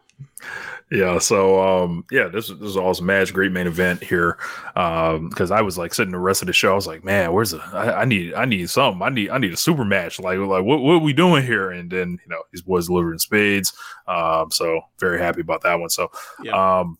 Yeah, 0.91 1.19
so 1.19 1.61
um 1.61 2.03
yeah, 2.11 2.27
this 2.27 2.49
this 2.49 2.59
is 2.61 2.75
an 2.75 2.83
awesome 2.83 3.05
match, 3.05 3.33
great 3.33 3.53
main 3.53 3.65
event 3.65 4.03
here. 4.03 4.37
Um 4.75 5.29
because 5.29 5.49
I 5.49 5.61
was 5.61 5.77
like 5.77 5.93
sitting 5.93 6.11
the 6.11 6.19
rest 6.19 6.41
of 6.41 6.47
the 6.47 6.53
show, 6.53 6.73
I 6.73 6.75
was 6.75 6.85
like, 6.85 7.05
man, 7.05 7.31
where's 7.31 7.51
the 7.51 7.59
I, 7.71 8.01
I 8.01 8.05
need 8.05 8.33
I 8.33 8.43
need 8.43 8.69
something. 8.69 9.01
I 9.01 9.07
need 9.09 9.29
I 9.29 9.37
need 9.37 9.53
a 9.53 9.57
super 9.57 9.85
match. 9.85 10.19
Like 10.19 10.37
like 10.39 10.63
what 10.65 10.81
what 10.81 10.95
are 10.95 10.99
we 10.99 11.13
doing 11.13 11.45
here? 11.45 11.71
And 11.71 11.89
then, 11.89 12.19
you 12.23 12.29
know, 12.29 12.41
these 12.51 12.61
boys 12.61 12.87
delivered 12.87 13.13
in 13.13 13.19
spades. 13.19 13.71
Um 14.05 14.51
so 14.51 14.81
very 14.99 15.17
happy 15.17 15.39
about 15.41 15.61
that 15.61 15.79
one. 15.79 15.89
So 15.89 16.11
Yeah. 16.43 16.79
um 16.79 16.97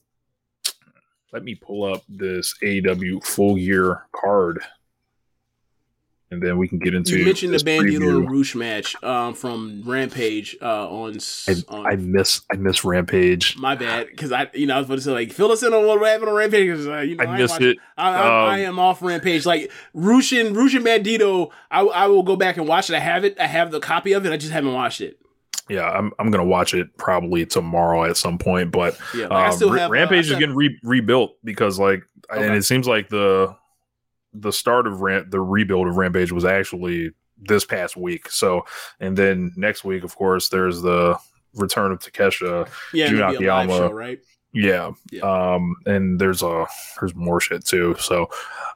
let 1.33 1.43
me 1.43 1.55
pull 1.55 1.83
up 1.83 2.03
this 2.07 2.55
AEW 2.63 3.23
full 3.25 3.55
gear 3.55 4.03
card. 4.13 4.61
And 6.31 6.41
then 6.41 6.57
we 6.57 6.69
can 6.69 6.79
get 6.79 6.93
into 6.93 7.17
You 7.19 7.25
mentioned 7.25 7.53
the 7.53 7.57
Bandido 7.57 7.99
preview. 7.99 8.17
and 8.19 8.31
Roosh 8.31 8.55
match 8.55 8.95
um, 9.03 9.33
from 9.33 9.83
Rampage 9.85 10.55
uh, 10.61 10.89
on, 10.89 11.17
I, 11.49 11.55
on 11.67 11.85
I 11.85 11.95
miss 11.97 12.41
I 12.49 12.55
miss 12.55 12.85
Rampage. 12.85 13.57
my 13.57 13.75
bad 13.75 14.07
because 14.07 14.31
I 14.31 14.49
you 14.53 14.65
know 14.65 14.75
I 14.75 14.77
was 14.77 14.85
about 14.85 14.95
to 14.95 15.01
say 15.01 15.11
like 15.11 15.31
fill 15.33 15.51
us 15.51 15.61
in 15.61 15.73
on 15.73 15.85
what 15.85 16.01
happened 16.07 16.29
on 16.29 16.35
Rampage 16.35 16.69
uh, 16.87 16.99
you 16.99 17.15
know 17.17 17.23
I 17.25 17.27
ain't 17.31 17.37
missed 17.37 17.59
it. 17.59 17.77
I, 17.97 18.09
I, 18.13 18.21
I 18.21 18.59
Um, 18.63 18.69
am 18.69 18.79
off 18.79 19.01
Rampage 19.01 19.45
like 19.45 19.69
Roosh 19.93 20.31
and 20.31 20.55
Roosh 20.55 20.73
and 20.73 20.85
Bandido. 20.85 21.51
I 21.69 21.81
I 21.81 22.07
will 22.07 22.23
go 22.23 22.37
back 22.37 22.55
and 22.55 22.65
watch 22.65 22.89
it. 22.89 22.95
I 22.95 22.99
have 22.99 23.25
it. 23.25 23.37
I 23.37 23.47
have 23.47 23.71
the 23.71 23.81
copy 23.81 24.13
of 24.13 24.25
it. 24.25 24.31
I 24.31 24.37
just 24.37 24.53
haven't 24.53 24.73
watched 24.73 25.01
it. 25.01 25.17
Yeah, 25.69 25.83
I'm 25.89 26.13
I'm 26.17 26.31
gonna 26.31 26.45
watch 26.45 26.73
it 26.73 26.95
probably 26.97 27.45
tomorrow 27.45 28.05
at 28.05 28.15
some 28.15 28.37
point. 28.37 28.71
But 28.71 28.97
Yeah, 29.13 29.23
like, 29.23 29.31
I 29.33 29.47
um, 29.47 29.51
still 29.53 29.71
Ra- 29.71 29.79
have, 29.79 29.89
uh, 29.89 29.93
Rampage 29.93 30.15
I 30.15 30.19
is 30.19 30.25
still- 30.27 30.39
getting 30.39 30.55
re- 30.55 30.79
rebuilt 30.81 31.35
because 31.43 31.77
like, 31.77 32.03
and 32.29 32.55
it 32.55 32.63
seems 32.63 32.87
like 32.87 33.09
the 33.09 33.53
the 34.33 34.51
start 34.51 34.87
of 34.87 35.01
Ram- 35.01 35.29
the 35.29 35.41
rebuild 35.41 35.87
of 35.87 35.97
Rampage 35.97 36.31
was 36.31 36.45
actually 36.45 37.11
this 37.37 37.65
past 37.65 37.97
week. 37.97 38.29
So, 38.29 38.65
and 38.99 39.17
then 39.17 39.51
next 39.55 39.83
week, 39.83 40.03
of 40.03 40.15
course, 40.15 40.49
there's 40.49 40.81
the 40.81 41.17
return 41.55 41.91
of 41.91 41.99
Takeshita, 41.99 42.69
Yeah, 42.93 43.07
Jun 43.07 43.15
it'll 43.29 43.39
be 43.39 43.45
a 43.45 43.53
live 43.53 43.69
Akiyama. 43.69 43.87
show, 43.89 43.93
right? 43.93 44.19
Yeah. 44.53 44.91
Um, 45.23 45.75
and 45.85 46.19
there's 46.19 46.43
a 46.43 46.65
there's 46.99 47.15
more 47.15 47.39
shit 47.39 47.65
too. 47.65 47.95
So, 47.99 48.29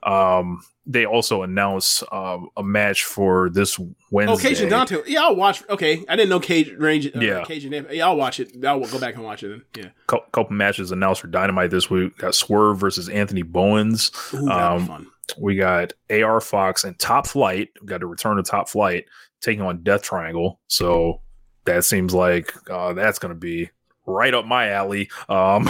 um, 0.03 0.61
they 0.87 1.05
also 1.05 1.41
announced 1.41 2.03
um, 2.11 2.49
a 2.55 2.63
match 2.63 3.03
for 3.05 3.49
this 3.49 3.79
Wednesday. 4.11 4.33
Oh, 4.33 4.37
Cajun 4.37 4.69
Dante. 4.69 4.97
Yeah, 5.07 5.23
I'll 5.23 5.35
watch. 5.35 5.67
Okay, 5.67 6.05
I 6.07 6.15
didn't 6.15 6.29
know 6.29 6.39
Cage 6.39 6.71
Range. 6.77 7.07
Uh, 7.07 7.19
Yeah. 7.19 7.43
Cajun. 7.43 7.87
Yeah, 7.91 8.05
I'll 8.05 8.15
watch 8.15 8.39
it. 8.39 8.63
I'll 8.63 8.79
go 8.85 8.99
back 8.99 9.15
and 9.15 9.23
watch 9.23 9.41
it. 9.43 9.49
Then. 9.49 9.63
Yeah. 9.85 9.89
Cou- 10.07 10.21
couple 10.31 10.55
matches 10.55 10.91
announced 10.91 11.21
for 11.21 11.27
Dynamite 11.27 11.71
this 11.71 11.89
week. 11.89 12.17
Got 12.19 12.35
Swerve 12.35 12.77
versus 12.77 13.09
Anthony 13.09 13.41
Bowens. 13.41 14.11
Ooh, 14.33 14.47
Um, 14.49 14.85
fun. 14.85 15.07
We 15.37 15.55
got 15.55 15.93
AR 16.09 16.39
Fox 16.41 16.83
and 16.83 16.97
Top 16.99 17.27
Flight. 17.27 17.69
We 17.81 17.87
got 17.87 17.99
to 17.99 18.07
return 18.07 18.37
to 18.37 18.43
Top 18.43 18.69
Flight 18.69 19.05
taking 19.41 19.61
on 19.61 19.83
Death 19.83 20.01
Triangle. 20.03 20.59
So 20.67 21.21
that 21.65 21.83
seems 21.85 22.13
like 22.13 22.53
uh, 22.69 22.93
that's 22.93 23.19
going 23.19 23.33
to 23.33 23.39
be 23.39 23.69
right 24.05 24.33
up 24.33 24.45
my 24.45 24.69
alley. 24.69 25.09
Um, 25.29 25.67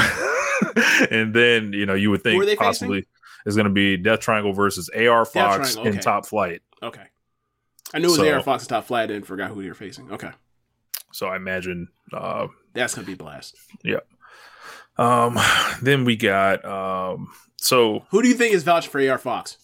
and 1.11 1.34
then 1.34 1.73
you 1.73 1.86
know 1.86 1.94
you 1.94 2.10
would 2.11 2.23
think 2.23 2.57
possibly 2.57 3.06
it's 3.45 3.56
going 3.56 3.68
to 3.68 3.73
be 3.73 3.98
Death 3.98 4.19
Triangle 4.19 4.53
versus 4.53 4.90
AR 4.90 5.26
Fox 5.26 5.73
Triangle, 5.73 5.94
and. 5.94 6.02
Top 6.02 6.26
Flight. 6.26 6.61
Okay. 6.84 7.03
I 7.94 7.99
knew 7.99 8.07
it 8.07 8.11
was 8.11 8.15
So- 8.18 8.34
AR 8.34 8.41
Fox 8.41 8.64
and 8.64 8.69
Top 8.69 8.86
Flight, 8.86 9.11
and 9.11 9.26
forgot 9.26 9.52
who 9.52 9.61
you're 9.61 9.73
facing. 9.76 10.11
Okay, 10.11 10.32
So 11.14 11.27
I 11.27 11.36
imagine 11.38 11.88
uh, 12.11 12.48
that's 12.73 12.94
gonna 12.95 13.07
be 13.07 13.14
a 13.14 13.18
blast. 13.18 13.56
yeah. 13.84 13.99
Um, 14.98 15.38
then 15.82 16.03
we 16.06 16.15
got 16.15 16.65
um, 16.65 17.30
so 17.65 18.05
Who 18.09 18.21
do 18.21 18.27
you 18.27 18.35
think 18.35 18.53
is 18.53 18.63
vouching 18.63 18.91
for 18.91 19.01
AR 19.09 19.17
Fox? 19.17 19.57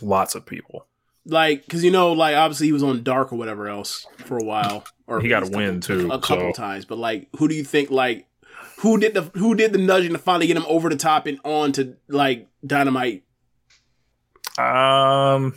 lots 0.00 0.34
of 0.34 0.46
people. 0.46 0.86
Like, 1.26 1.62
because 1.64 1.84
you 1.84 1.90
know, 1.90 2.12
like 2.12 2.36
obviously 2.36 2.66
he 2.68 2.72
was 2.72 2.82
on 2.82 3.02
Dark 3.02 3.32
or 3.32 3.36
whatever 3.36 3.68
else 3.68 4.06
for 4.18 4.38
a 4.38 4.44
while, 4.44 4.84
or 5.06 5.20
He 5.20 5.28
got 5.28 5.42
a 5.42 5.46
win, 5.56 5.80
couple- 5.80 5.96
too, 5.96 6.06
a 6.12 6.18
couple 6.20 6.52
so- 6.54 6.62
times. 6.62 6.84
But 6.84 6.98
like, 6.98 7.28
who 7.36 7.48
do 7.48 7.54
you 7.54 7.64
think 7.64 7.90
like 7.90 8.26
who 8.78 8.98
did 8.98 9.12
the 9.14 9.22
who 9.34 9.54
did 9.54 9.72
the 9.72 9.78
nudging 9.78 10.12
to 10.12 10.18
finally 10.18 10.46
get 10.46 10.56
him 10.56 10.64
over 10.68 10.88
the 10.88 10.96
top 10.96 11.26
and 11.26 11.38
on 11.44 11.72
to 11.72 11.96
like 12.08 12.46
Dynamite? 12.66 13.24
Um, 14.56 15.54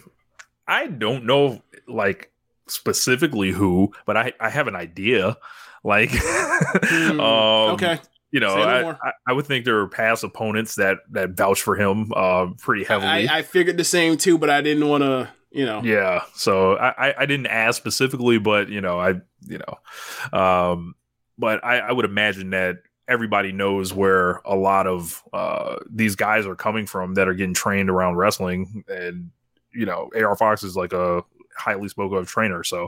I 0.67 0.87
don't 0.87 1.25
know, 1.25 1.61
like 1.87 2.31
specifically 2.67 3.51
who, 3.51 3.93
but 4.05 4.17
I 4.17 4.33
I 4.39 4.49
have 4.49 4.67
an 4.67 4.75
idea. 4.75 5.37
Like, 5.83 6.11
um, 6.91 7.19
okay. 7.21 7.99
You 8.31 8.39
know, 8.39 8.55
no 8.55 8.61
I. 8.61 8.91
I 8.91 9.11
I 9.27 9.33
would 9.33 9.45
think 9.45 9.65
there 9.65 9.79
are 9.79 9.87
past 9.87 10.23
opponents 10.23 10.75
that 10.75 10.97
that 11.11 11.31
vouch 11.31 11.61
for 11.61 11.75
him, 11.75 12.11
uh, 12.15 12.47
pretty 12.57 12.83
heavily. 12.83 13.27
I, 13.27 13.39
I 13.39 13.41
figured 13.41 13.77
the 13.77 13.83
same 13.83 14.17
too, 14.17 14.37
but 14.37 14.49
I 14.49 14.61
didn't 14.61 14.87
want 14.87 15.03
to, 15.03 15.29
you 15.51 15.65
know. 15.65 15.81
yeah, 15.83 16.23
so 16.33 16.77
I, 16.77 17.09
I 17.09 17.15
I 17.19 17.25
didn't 17.25 17.47
ask 17.47 17.77
specifically, 17.77 18.39
but 18.39 18.69
you 18.69 18.81
know, 18.81 18.99
I 18.99 19.15
you 19.47 19.59
know, 19.59 20.37
um, 20.37 20.95
but 21.37 21.63
I, 21.63 21.79
I 21.79 21.91
would 21.91 22.05
imagine 22.05 22.51
that 22.51 22.77
everybody 23.07 23.51
knows 23.51 23.93
where 23.93 24.41
a 24.45 24.55
lot 24.55 24.87
of 24.87 25.21
uh 25.33 25.75
these 25.89 26.15
guys 26.15 26.45
are 26.45 26.55
coming 26.55 26.85
from 26.85 27.15
that 27.15 27.27
are 27.27 27.33
getting 27.33 27.53
trained 27.53 27.89
around 27.89 28.15
wrestling, 28.15 28.85
and 28.87 29.31
you 29.73 29.85
know, 29.85 30.09
AR 30.15 30.37
Fox 30.37 30.63
is 30.63 30.75
like 30.77 30.93
a 30.93 31.23
highly 31.57 31.89
spoken 31.89 32.17
of 32.17 32.27
trainer, 32.27 32.63
so 32.63 32.87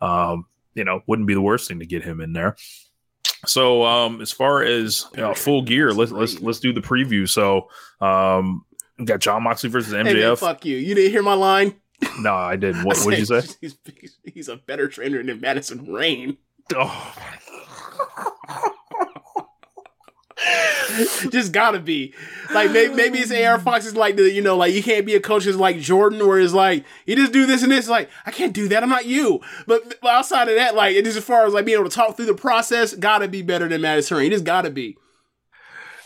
um, 0.00 0.46
you 0.74 0.84
know, 0.84 1.00
wouldn't 1.08 1.26
be 1.26 1.34
the 1.34 1.40
worst 1.40 1.66
thing 1.68 1.80
to 1.80 1.86
get 1.86 2.04
him 2.04 2.20
in 2.20 2.32
there. 2.32 2.56
So 3.46 3.84
um, 3.84 4.20
as 4.20 4.32
far 4.32 4.62
as 4.62 5.06
uh, 5.16 5.34
full 5.34 5.62
gear, 5.62 5.92
let's 5.92 6.12
let's 6.12 6.40
let's 6.40 6.60
do 6.60 6.72
the 6.72 6.80
preview. 6.80 7.28
So 7.28 7.68
um, 8.00 8.64
we 8.98 9.04
got 9.04 9.20
Jon 9.20 9.42
Moxley 9.42 9.70
versus 9.70 9.92
MJF. 9.92 10.06
Hey, 10.06 10.14
man, 10.14 10.36
fuck 10.36 10.64
you. 10.64 10.76
You 10.76 10.94
didn't 10.94 11.10
hear 11.10 11.22
my 11.22 11.34
line? 11.34 11.74
No, 12.20 12.34
I 12.34 12.56
didn't. 12.56 12.84
What 12.84 13.02
did 13.02 13.18
you 13.18 13.24
say? 13.24 13.40
He's, 13.60 13.76
he's, 14.00 14.18
he's 14.24 14.48
a 14.48 14.56
better 14.56 14.88
trainer 14.88 15.22
than 15.22 15.40
Madison 15.40 15.90
Rayne. 15.90 16.36
Oh, 16.74 17.14
just 21.30 21.52
gotta 21.52 21.78
be 21.78 22.14
like 22.52 22.70
maybe, 22.70 22.94
maybe 22.94 23.18
it's 23.18 23.32
AR 23.32 23.58
Fox 23.58 23.86
is 23.86 23.96
like 23.96 24.16
the 24.16 24.30
you 24.30 24.42
know 24.42 24.56
like 24.56 24.74
you 24.74 24.82
can't 24.82 25.06
be 25.06 25.14
a 25.14 25.20
coach 25.20 25.46
is 25.46 25.56
like 25.56 25.78
Jordan 25.78 26.26
where 26.26 26.38
it's 26.38 26.52
like 26.52 26.84
you 27.06 27.16
just 27.16 27.32
do 27.32 27.46
this 27.46 27.62
and 27.62 27.72
this 27.72 27.88
like 27.88 28.10
I 28.26 28.30
can't 28.30 28.52
do 28.52 28.68
that 28.68 28.82
I'm 28.82 28.88
not 28.88 29.06
you 29.06 29.40
but, 29.66 30.00
but 30.00 30.10
outside 30.10 30.48
of 30.48 30.56
that 30.56 30.74
like 30.74 30.94
it 30.94 31.06
is 31.06 31.16
as 31.16 31.24
far 31.24 31.46
as 31.46 31.54
like 31.54 31.64
being 31.64 31.78
able 31.78 31.88
to 31.88 31.94
talk 31.94 32.16
through 32.16 32.26
the 32.26 32.34
process 32.34 32.94
gotta 32.94 33.28
be 33.28 33.42
better 33.42 33.68
than 33.68 33.82
Rayne. 33.82 34.04
It 34.04 34.30
just 34.30 34.44
gotta 34.44 34.70
be 34.70 34.96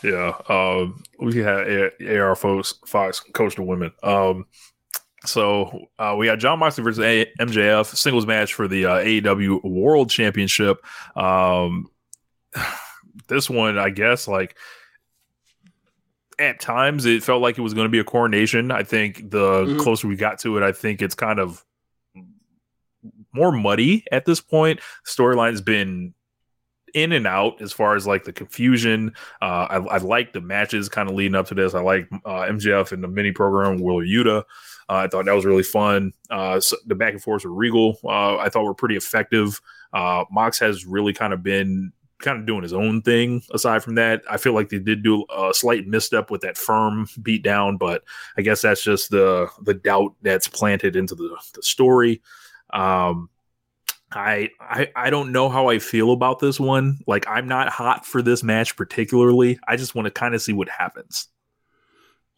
yeah. 0.03 0.33
Um, 0.47 1.03
we 1.19 1.37
had 1.37 1.91
AR 2.01 2.35
Fox, 2.35 2.75
Fox 2.85 3.19
coach 3.19 3.55
the 3.55 3.63
women. 3.63 3.91
Um, 4.03 4.45
so 5.25 5.87
uh, 5.97 6.15
we 6.17 6.27
got 6.27 6.39
Jon 6.39 6.59
Moxley 6.59 6.83
versus 6.83 7.03
A- 7.03 7.31
MJF 7.39 7.95
singles 7.95 8.25
match 8.25 8.53
for 8.53 8.67
the 8.67 8.85
uh, 8.85 8.95
AEW 8.99 9.63
World 9.63 10.09
Championship. 10.09 10.83
Um, 11.15 11.89
this 13.29 13.49
one, 13.49 13.77
I 13.77 13.89
guess, 13.89 14.27
like 14.27 14.57
at 16.37 16.59
times 16.59 17.05
it 17.05 17.23
felt 17.23 17.41
like 17.41 17.57
it 17.57 17.61
was 17.61 17.73
going 17.73 17.85
to 17.85 17.89
be 17.91 17.99
a 17.99 18.03
coronation. 18.03 18.71
I 18.71 18.83
think 18.83 19.29
the 19.29 19.65
Mhm. 19.65 19.79
closer 19.79 20.07
we 20.07 20.15
got 20.15 20.39
to 20.39 20.57
it, 20.57 20.63
I 20.63 20.71
think 20.71 21.01
it's 21.01 21.15
kind 21.15 21.39
of 21.39 21.63
more 23.33 23.51
muddy 23.51 24.05
at 24.11 24.25
this 24.25 24.41
point. 24.41 24.79
Storyline's 25.05 25.61
been 25.61 26.13
in 26.95 27.11
and 27.11 27.27
out 27.27 27.61
as 27.61 27.71
far 27.71 27.95
as 27.95 28.07
like 28.07 28.23
the 28.23 28.33
confusion. 28.33 29.13
Uh, 29.41 29.67
I, 29.69 29.75
I 29.77 29.97
like 29.97 30.33
the 30.33 30.41
matches 30.41 30.89
kind 30.89 31.07
of 31.09 31.15
leading 31.15 31.35
up 31.35 31.47
to 31.47 31.53
this. 31.53 31.75
I 31.75 31.81
like 31.81 32.07
uh, 32.25 32.47
MJF 32.49 32.91
in 32.93 33.01
the 33.01 33.07
mini 33.07 33.31
program, 33.31 33.77
Will 33.79 33.97
Yuta. 33.97 34.39
Uh, 34.89 34.93
I 34.95 35.07
thought 35.07 35.25
that 35.25 35.35
was 35.35 35.45
really 35.45 35.61
fun. 35.63 36.13
Uh, 36.31 36.59
so 36.59 36.77
the 36.87 36.95
back 36.95 37.13
and 37.13 37.21
forth 37.21 37.43
with 37.43 37.53
Regal, 37.53 37.99
uh, 38.03 38.37
I 38.37 38.49
thought 38.49 38.63
were 38.63 38.73
pretty 38.73 38.95
effective. 38.95 39.61
Uh, 39.93 40.23
Mox 40.31 40.57
has 40.59 40.85
really 40.85 41.13
kind 41.13 41.31
of 41.33 41.43
been 41.43 41.91
kind 42.19 42.39
of 42.39 42.45
doing 42.45 42.63
his 42.63 42.73
own 42.73 43.01
thing. 43.01 43.41
Aside 43.51 43.83
from 43.83 43.95
that, 43.95 44.21
I 44.29 44.37
feel 44.37 44.53
like 44.53 44.69
they 44.69 44.79
did 44.79 45.03
do 45.03 45.25
a 45.35 45.53
slight 45.53 45.87
misstep 45.87 46.29
with 46.29 46.41
that 46.41 46.57
firm 46.57 47.07
beat 47.21 47.43
down, 47.43 47.77
but 47.77 48.03
I 48.37 48.41
guess 48.41 48.61
that's 48.61 48.83
just 48.83 49.09
the 49.11 49.47
the 49.61 49.73
doubt 49.73 50.15
that's 50.21 50.47
planted 50.47 50.95
into 50.95 51.15
the, 51.15 51.37
the 51.53 51.63
story. 51.63 52.21
Um, 52.71 53.29
I, 54.11 54.49
I 54.59 54.89
I 54.95 55.09
don't 55.11 55.31
know 55.31 55.49
how 55.49 55.67
I 55.69 55.79
feel 55.79 56.11
about 56.11 56.39
this 56.39 56.59
one. 56.59 56.99
Like 57.07 57.27
I'm 57.27 57.47
not 57.47 57.69
hot 57.69 58.05
for 58.05 58.21
this 58.21 58.43
match 58.43 58.75
particularly. 58.75 59.59
I 59.67 59.75
just 59.77 59.95
want 59.95 60.05
to 60.07 60.11
kind 60.11 60.33
of 60.35 60.41
see 60.41 60.53
what 60.53 60.69
happens. 60.69 61.27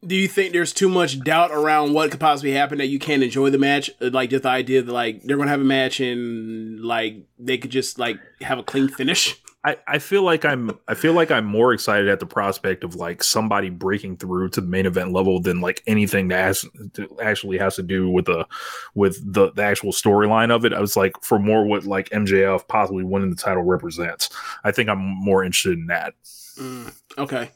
do 0.05 0.15
you 0.15 0.27
think 0.27 0.51
there's 0.51 0.73
too 0.73 0.89
much 0.89 1.19
doubt 1.23 1.51
around 1.51 1.93
what 1.93 2.09
could 2.09 2.19
possibly 2.19 2.51
happen 2.51 2.79
that 2.79 2.87
you 2.87 2.97
can't 2.99 3.21
enjoy 3.23 3.49
the 3.51 3.57
match 3.57 3.89
like 3.99 4.31
just 4.31 4.43
the 4.43 4.49
idea 4.49 4.81
that 4.81 4.91
like 4.91 5.21
they're 5.23 5.37
gonna 5.37 5.49
have 5.51 5.61
a 5.61 5.63
match 5.63 5.99
and 5.99 6.81
like 6.83 7.17
they 7.37 7.57
could 7.57 7.69
just 7.71 7.99
like 7.99 8.19
have 8.41 8.57
a 8.59 8.63
clean 8.63 8.87
finish 8.87 9.39
I, 9.63 9.77
I 9.87 9.99
feel 9.99 10.23
like 10.23 10.43
I'm 10.43 10.71
I 10.87 10.95
feel 10.95 11.13
like 11.13 11.29
I'm 11.29 11.45
more 11.45 11.71
excited 11.71 12.09
at 12.09 12.19
the 12.19 12.25
prospect 12.25 12.83
of 12.83 12.95
like 12.95 13.23
somebody 13.23 13.69
breaking 13.69 14.17
through 14.17 14.49
to 14.49 14.61
the 14.61 14.67
main 14.67 14.87
event 14.87 15.11
level 15.11 15.39
than 15.39 15.61
like 15.61 15.83
anything 15.85 16.29
that 16.29 16.43
has 16.43 16.65
to, 16.93 17.17
actually 17.21 17.59
has 17.59 17.75
to 17.75 17.83
do 17.83 18.09
with 18.09 18.25
the 18.25 18.47
with 18.95 19.21
the, 19.33 19.51
the 19.51 19.61
actual 19.61 19.91
storyline 19.91 20.49
of 20.49 20.65
it. 20.65 20.73
I 20.73 20.79
was 20.79 20.97
like 20.97 21.13
for 21.21 21.37
more 21.37 21.63
what 21.63 21.85
like 21.85 22.09
MJF 22.09 22.67
possibly 22.67 23.03
winning 23.03 23.29
the 23.29 23.35
title 23.35 23.61
represents. 23.61 24.29
I 24.63 24.71
think 24.71 24.89
I'm 24.89 24.99
more 24.99 25.43
interested 25.43 25.77
in 25.77 25.85
that. 25.87 26.15
Mm, 26.57 26.99
okay. 27.19 27.51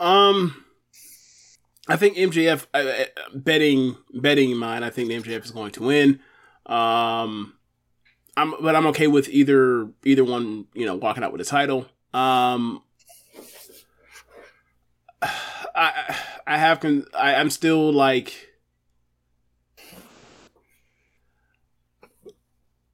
Um, 0.00 0.64
I 1.86 1.94
think 1.94 2.16
MJF 2.16 2.66
uh, 2.74 2.78
uh, 2.78 3.04
betting 3.32 3.96
betting 4.12 4.56
mine. 4.56 4.82
I 4.82 4.90
think 4.90 5.10
MJF 5.10 5.44
is 5.44 5.50
going 5.52 5.70
to 5.72 5.84
win. 5.84 6.20
Um, 6.66 7.54
I'm 8.36 8.54
but 8.60 8.74
I'm 8.74 8.86
okay 8.88 9.06
with 9.06 9.28
either 9.28 9.88
either 10.04 10.24
one. 10.24 10.66
You 10.74 10.86
know, 10.86 10.94
walking 10.94 11.22
out 11.22 11.32
with 11.32 11.40
a 11.40 11.44
title. 11.44 11.86
Um, 12.14 12.82
I 15.22 16.16
I 16.46 16.58
have 16.58 16.80
con- 16.80 17.06
I, 17.14 17.34
I'm 17.34 17.50
still 17.50 17.92
like. 17.92 18.48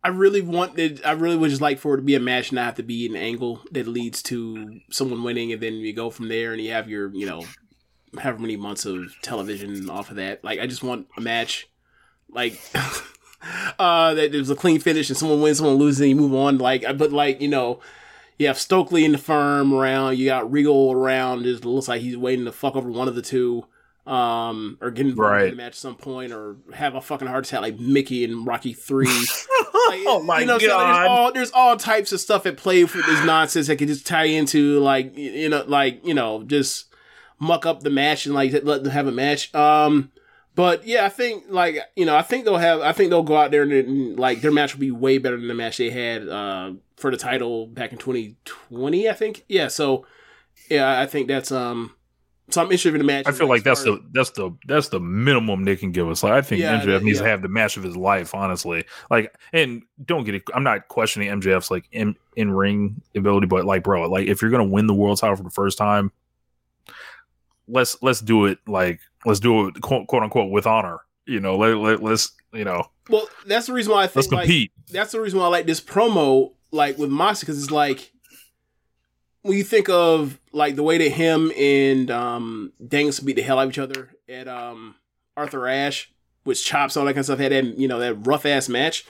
I 0.02 0.08
really 0.10 0.40
wanted. 0.40 1.02
I 1.04 1.12
really 1.12 1.36
would 1.36 1.50
just 1.50 1.60
like 1.60 1.78
for 1.78 1.94
it 1.94 1.98
to 1.98 2.02
be 2.02 2.14
a 2.14 2.20
match, 2.20 2.52
not 2.52 2.64
have 2.64 2.74
to 2.76 2.82
be 2.82 3.06
an 3.06 3.16
angle 3.16 3.60
that 3.72 3.86
leads 3.86 4.22
to 4.24 4.80
someone 4.90 5.22
winning, 5.22 5.52
and 5.52 5.60
then 5.60 5.74
you 5.74 5.92
go 5.92 6.08
from 6.08 6.28
there, 6.28 6.52
and 6.52 6.62
you 6.62 6.70
have 6.70 6.88
your, 6.88 7.12
you 7.12 7.26
know, 7.26 7.44
however 8.16 8.38
many 8.38 8.56
months 8.56 8.86
of 8.86 9.14
television 9.22 9.90
off 9.90 10.10
of 10.10 10.16
that. 10.16 10.42
Like, 10.44 10.60
I 10.60 10.66
just 10.66 10.82
want 10.84 11.08
a 11.16 11.20
match, 11.20 11.68
like, 12.30 12.58
uh, 13.78 14.14
that 14.14 14.32
there's 14.32 14.50
a 14.50 14.56
clean 14.56 14.80
finish, 14.80 15.08
and 15.08 15.16
someone 15.16 15.40
wins, 15.40 15.58
someone 15.58 15.76
loses, 15.76 16.00
and 16.00 16.10
you 16.10 16.16
move 16.16 16.34
on. 16.34 16.58
Like, 16.58 16.84
but 16.96 17.12
like, 17.12 17.40
you 17.40 17.48
know, 17.48 17.80
you 18.38 18.46
have 18.46 18.58
Stokely 18.58 19.04
in 19.04 19.12
the 19.12 19.18
firm 19.18 19.72
around, 19.72 20.18
you 20.18 20.26
got 20.26 20.50
Regal 20.50 20.92
around. 20.92 21.44
It 21.46 21.64
looks 21.64 21.88
like 21.88 22.00
he's 22.00 22.16
waiting 22.16 22.44
to 22.44 22.52
fuck 22.52 22.76
over 22.76 22.90
one 22.90 23.08
of 23.08 23.14
the 23.14 23.22
two. 23.22 23.64
Um, 24.06 24.78
or 24.80 24.90
get 24.90 25.04
involved 25.04 25.34
in 25.34 25.42
Right. 25.42 25.50
the 25.50 25.56
match 25.56 25.72
at 25.72 25.74
some 25.74 25.94
point, 25.94 26.32
or 26.32 26.56
have 26.72 26.94
a 26.94 27.00
fucking 27.02 27.28
heart 27.28 27.46
attack 27.46 27.60
like 27.60 27.78
Mickey 27.78 28.24
and 28.24 28.46
Rocky 28.46 28.72
Three. 28.72 29.06
oh 29.10 30.22
my 30.24 30.40
you 30.40 30.46
know? 30.46 30.58
God. 30.58 30.60
there's 30.60 31.08
all 31.08 31.32
there's 31.32 31.50
all 31.50 31.76
types 31.76 32.10
of 32.12 32.18
stuff 32.18 32.46
at 32.46 32.56
play 32.56 32.86
for 32.86 32.98
this 33.02 33.22
nonsense 33.26 33.66
that 33.66 33.76
could 33.76 33.88
just 33.88 34.06
tie 34.06 34.24
into 34.24 34.80
like 34.80 35.14
you 35.14 35.50
know, 35.50 35.62
like 35.66 36.06
you 36.06 36.14
know, 36.14 36.42
just 36.44 36.86
muck 37.38 37.66
up 37.66 37.82
the 37.82 37.90
match 37.90 38.24
and 38.24 38.34
like 38.34 38.50
let 38.64 38.82
them 38.82 38.92
have 38.92 39.06
a 39.08 39.12
match. 39.12 39.54
Um, 39.54 40.10
but 40.58 40.84
yeah, 40.84 41.06
I 41.06 41.08
think 41.08 41.44
like 41.48 41.78
you 41.94 42.04
know, 42.04 42.16
I 42.16 42.22
think 42.22 42.44
they'll 42.44 42.56
have, 42.56 42.80
I 42.80 42.90
think 42.90 43.10
they'll 43.10 43.22
go 43.22 43.36
out 43.36 43.52
there 43.52 43.62
and, 43.62 43.70
and, 43.70 44.18
like 44.18 44.40
their 44.40 44.50
match 44.50 44.74
will 44.74 44.80
be 44.80 44.90
way 44.90 45.18
better 45.18 45.36
than 45.36 45.46
the 45.46 45.54
match 45.54 45.76
they 45.76 45.88
had 45.88 46.28
uh 46.28 46.72
for 46.96 47.12
the 47.12 47.16
title 47.16 47.68
back 47.68 47.92
in 47.92 47.98
2020. 47.98 49.08
I 49.08 49.12
think, 49.12 49.44
yeah. 49.46 49.68
So 49.68 50.04
yeah, 50.68 51.00
I 51.00 51.06
think 51.06 51.28
that's 51.28 51.52
um. 51.52 51.94
So 52.50 52.60
I'm 52.60 52.66
interested 52.72 52.94
in 52.94 52.98
the 52.98 53.04
match. 53.04 53.28
I 53.28 53.32
feel 53.32 53.46
like 53.46 53.62
that's 53.62 53.84
the 53.84 54.04
that's 54.10 54.30
the 54.30 54.50
that's 54.66 54.88
the 54.88 54.98
minimum 54.98 55.62
they 55.62 55.76
can 55.76 55.92
give 55.92 56.08
us. 56.08 56.24
Like 56.24 56.32
I 56.32 56.42
think 56.42 56.60
Yeah, 56.60 56.80
MJF 56.80 57.02
needs 57.04 57.18
yeah. 57.18 57.26
to 57.26 57.30
have 57.30 57.42
the 57.42 57.48
match 57.48 57.76
of 57.76 57.84
his 57.84 57.96
life, 57.96 58.34
honestly. 58.34 58.84
Like, 59.12 59.32
and 59.52 59.82
don't 60.04 60.24
get 60.24 60.34
it. 60.34 60.42
I'm 60.54 60.64
not 60.64 60.88
questioning 60.88 61.28
MJF's 61.28 61.70
like 61.70 61.84
in 61.92 62.16
in 62.34 62.50
ring 62.50 63.00
ability, 63.14 63.46
but 63.46 63.64
like, 63.64 63.84
bro, 63.84 64.10
like 64.10 64.26
if 64.26 64.42
you're 64.42 64.50
gonna 64.50 64.64
win 64.64 64.88
the 64.88 64.94
world 64.94 65.18
title 65.18 65.36
for 65.36 65.44
the 65.44 65.50
first 65.50 65.78
time, 65.78 66.10
let's 67.68 67.96
let's 68.02 68.20
do 68.20 68.46
it 68.46 68.58
like 68.66 69.00
let's 69.24 69.40
do 69.40 69.68
it 69.68 69.80
quote, 69.80 70.06
quote 70.06 70.22
unquote 70.22 70.50
with 70.50 70.66
honor. 70.66 71.00
You 71.26 71.40
know, 71.40 71.56
let, 71.56 71.76
let 71.76 72.02
let's 72.02 72.32
you 72.52 72.64
know 72.64 72.90
Well, 73.10 73.28
that's 73.46 73.66
the 73.66 73.74
reason 73.74 73.92
why 73.92 74.04
I 74.04 74.06
think 74.06 74.16
Let's 74.16 74.28
compete. 74.28 74.72
Like, 74.76 74.92
that's 74.92 75.12
the 75.12 75.20
reason 75.20 75.38
why 75.38 75.44
I 75.46 75.48
like 75.48 75.66
this 75.66 75.80
promo, 75.80 76.52
like 76.70 76.96
with 76.96 77.10
Moxie, 77.10 77.44
because 77.44 77.62
it's 77.62 77.70
like 77.70 78.12
when 79.42 79.56
you 79.56 79.64
think 79.64 79.88
of 79.88 80.38
like 80.52 80.76
the 80.76 80.82
way 80.82 80.98
that 80.98 81.10
him 81.10 81.52
and 81.56 82.10
um 82.10 82.72
Danielson 82.86 83.26
beat 83.26 83.36
the 83.36 83.42
hell 83.42 83.58
out 83.58 83.64
of 83.64 83.70
each 83.70 83.78
other 83.78 84.10
at 84.28 84.48
um 84.48 84.94
Arthur 85.36 85.68
Ashe, 85.68 86.12
with 86.44 86.62
chops 86.62 86.96
all 86.96 87.04
that 87.04 87.12
kind 87.12 87.20
of 87.20 87.26
stuff, 87.26 87.38
had 87.38 87.52
that 87.52 87.78
you 87.78 87.88
know 87.88 87.98
that 87.98 88.14
rough 88.26 88.46
ass 88.46 88.68
match. 88.68 89.04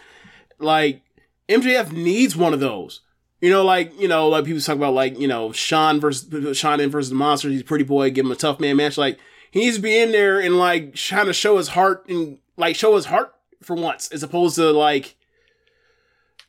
Like 0.59 1.03
MJF 1.49 1.93
needs 1.93 2.37
one 2.37 2.53
of 2.53 2.61
those. 2.61 3.01
You 3.41 3.51
know, 3.51 3.65
like 3.65 3.99
you 4.01 4.09
know, 4.09 4.29
like 4.29 4.45
people 4.45 4.61
talk 4.61 4.77
about 4.77 4.95
like 4.95 5.19
you 5.19 5.29
know 5.29 5.53
Sean 5.53 6.01
versus 6.01 6.59
Sean 6.59 6.81
in 6.81 6.91
versus 6.91 7.11
the 7.11 7.15
monster. 7.15 7.49
He's 7.49 7.63
pretty 7.63 7.85
boy. 7.85 8.11
Give 8.11 8.27
him 8.27 8.33
a 8.33 8.37
tough 8.37 8.59
man 8.59 8.77
match. 8.77 8.99
Like 8.99 9.19
he 9.51 9.61
needs 9.61 9.77
to 9.77 9.83
be 9.83 9.99
in 9.99 10.13
there 10.13 10.41
and 10.41 10.59
like 10.59 10.95
trying 10.95 11.27
to 11.27 11.33
show 11.33 11.57
his 11.57 11.69
heart 11.69 12.09
and 12.09 12.39
like 12.57 12.77
show 12.77 12.97
his 12.97 13.07
heart 13.07 13.35
for 13.63 13.77
once, 13.77 14.09
as 14.09 14.23
opposed 14.23 14.57
to 14.57 14.71
like, 14.73 15.17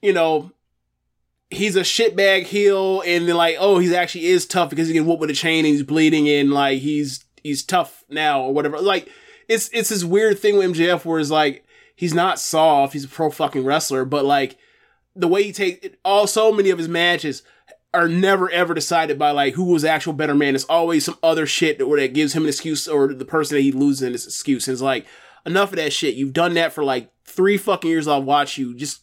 you 0.01 0.13
know, 0.13 0.51
he's 1.49 1.75
a 1.75 1.81
shitbag 1.81 2.43
heel 2.43 3.01
and 3.05 3.27
then 3.27 3.35
like, 3.35 3.55
oh, 3.59 3.79
he 3.79 3.95
actually 3.95 4.25
is 4.25 4.45
tough 4.45 4.69
because 4.69 4.87
he 4.87 4.93
can 4.93 5.05
whoop 5.05 5.19
with 5.19 5.29
a 5.29 5.33
chain 5.33 5.65
and 5.65 5.73
he's 5.73 5.83
bleeding 5.83 6.27
and 6.27 6.51
like 6.51 6.79
he's 6.79 7.23
he's 7.43 7.63
tough 7.63 8.03
now 8.09 8.41
or 8.41 8.53
whatever. 8.53 8.79
Like 8.79 9.09
it's 9.47 9.69
it's 9.73 9.89
this 9.89 10.03
weird 10.03 10.39
thing 10.39 10.57
with 10.57 10.73
MJF 10.73 11.05
where 11.05 11.19
it's 11.19 11.31
like 11.31 11.65
he's 11.95 12.13
not 12.13 12.39
soft, 12.39 12.93
he's 12.93 13.05
a 13.05 13.09
pro 13.09 13.29
fucking 13.29 13.63
wrestler, 13.63 14.05
but 14.05 14.25
like 14.25 14.57
the 15.15 15.27
way 15.27 15.43
he 15.43 15.51
take 15.51 15.97
all 16.05 16.27
so 16.27 16.51
many 16.51 16.69
of 16.69 16.77
his 16.77 16.87
matches 16.87 17.43
are 17.93 18.07
never 18.07 18.49
ever 18.51 18.73
decided 18.73 19.17
by 19.17 19.31
like 19.31 19.55
who 19.55 19.65
was 19.65 19.83
actual 19.83 20.13
better 20.13 20.35
man. 20.35 20.55
It's 20.55 20.63
always 20.65 21.05
some 21.05 21.17
other 21.23 21.45
shit 21.45 21.77
that, 21.77 21.87
where 21.87 21.99
that 21.99 22.13
gives 22.13 22.33
him 22.33 22.43
an 22.43 22.49
excuse 22.49 22.87
or 22.87 23.13
the 23.13 23.25
person 23.25 23.55
that 23.55 23.61
he 23.61 23.71
loses 23.71 24.01
an 24.03 24.13
excuse. 24.13 24.67
And 24.67 24.73
it's 24.73 24.81
like 24.81 25.05
enough 25.45 25.71
of 25.71 25.77
that 25.77 25.93
shit. 25.93 26.15
You've 26.15 26.33
done 26.33 26.53
that 26.53 26.73
for 26.73 26.83
like 26.83 27.09
three 27.25 27.57
fucking 27.57 27.89
years. 27.89 28.07
I'll 28.07 28.23
watch 28.23 28.57
you 28.57 28.75
just 28.75 29.01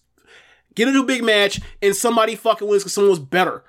get 0.74 0.88
into 0.88 1.00
a 1.00 1.06
big 1.06 1.24
match 1.24 1.60
and 1.82 1.96
somebody 1.96 2.36
fucking 2.36 2.68
wins 2.68 2.82
because 2.82 2.92
someone 2.92 3.10
was 3.10 3.18
better. 3.18 3.64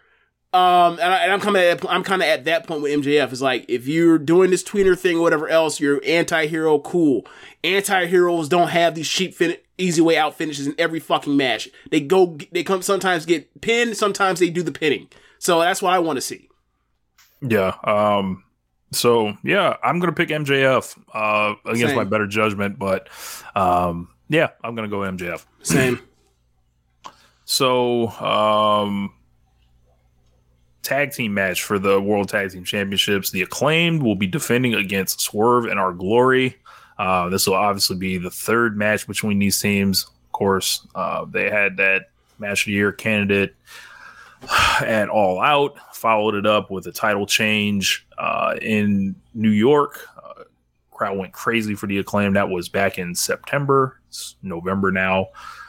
Um, 0.54 0.94
and, 0.94 1.14
I, 1.14 1.28
I'm 1.28 1.42
coming 1.42 1.62
at 1.62 1.84
I'm 1.90 2.04
kind 2.04 2.22
of 2.22 2.28
at 2.28 2.46
that 2.46 2.68
point 2.68 2.82
with 2.82 2.92
MJF. 3.04 3.32
It's 3.32 3.42
like 3.42 3.66
if 3.68 3.88
you're 3.88 4.18
doing 4.18 4.50
this 4.50 4.64
tweener 4.64 4.98
thing 4.98 5.18
or 5.18 5.22
whatever 5.22 5.48
else, 5.48 5.80
you're 5.80 6.02
anti-hero. 6.06 6.80
Cool. 6.80 7.26
Anti-heroes 7.64 8.48
don't 8.48 8.70
have 8.70 8.96
these 8.96 9.10
cheap 9.10 9.34
fin- 9.34 9.58
easy 9.78 10.02
way 10.02 10.18
out 10.18 10.36
finishes 10.36 10.68
in 10.68 10.76
every 10.78 11.00
fucking 11.00 11.36
match. 11.36 11.70
They 11.92 12.02
go, 12.02 12.38
they 12.52 12.64
come 12.64 12.82
sometimes 12.82 13.26
get 13.26 13.62
pinned, 13.62 13.98
sometimes 13.98 14.40
they 14.40 14.50
do 14.50 14.64
the 14.64 14.72
pinning. 14.72 15.08
So 15.40 15.60
that's 15.60 15.82
what 15.82 15.94
I 15.94 16.00
want 16.00 16.18
to 16.18 16.22
see. 16.22 16.50
Yeah. 17.42 17.76
Um. 17.84 18.44
So 18.92 19.38
yeah, 19.44 19.76
I'm 19.84 20.00
gonna 20.00 20.14
pick 20.14 20.30
MJF 20.30 20.98
uh, 21.14 21.56
against 21.66 21.90
Same. 21.90 21.96
my 21.96 22.06
better 22.06 22.26
judgment, 22.26 22.80
but 22.80 23.10
um, 23.56 24.10
yeah, 24.30 24.50
I'm 24.64 24.76
gonna 24.76 24.88
go 24.88 25.00
MJF. 25.00 25.46
Same. 25.62 26.00
So 27.44 28.08
um, 28.10 29.14
tag 30.84 31.12
team 31.12 31.34
match 31.34 31.64
for 31.64 31.78
the 31.78 32.00
World 32.00 32.30
Tag 32.30 32.52
Team 32.52 32.64
Championships. 32.64 33.32
The 33.32 33.42
acclaimed 33.42 34.04
will 34.04 34.16
be 34.16 34.28
defending 34.28 34.74
against 34.74 35.22
Swerve 35.22 35.66
In 35.66 35.78
Our 35.78 35.94
Glory. 35.94 36.58
Uh, 36.98 37.30
this 37.30 37.48
will 37.48 37.56
obviously 37.56 37.96
be 37.96 38.18
the 38.18 38.32
third 38.32 38.78
match 38.78 39.08
between 39.08 39.40
these 39.40 39.60
teams. 39.60 40.06
Of 40.06 40.32
course, 40.32 40.86
uh, 40.96 41.26
they 41.26 41.50
had 41.50 41.78
that 41.78 42.10
match 42.40 42.64
of 42.64 42.66
the 42.68 42.74
year 42.74 42.92
candidate 42.92 43.56
at 44.82 45.10
All 45.10 45.42
Out, 45.42 45.78
followed 45.96 46.36
it 46.36 46.46
up 46.46 46.72
with 46.72 46.88
a 46.88 46.92
title 46.92 47.26
change 47.26 48.06
uh, 48.18 48.56
in 48.62 49.16
New 49.34 49.52
York. 49.52 50.00
Uh, 50.18 50.44
crowd 50.92 51.18
went 51.18 51.34
crazy 51.34 51.76
for 51.76 51.88
the 51.88 52.00
acclaim. 52.00 52.34
That 52.34 52.50
was 52.50 52.70
back 52.70 52.98
in 52.98 53.14
September. 53.16 54.00
It's 54.10 54.36
November 54.42 54.92
now. 54.92 55.28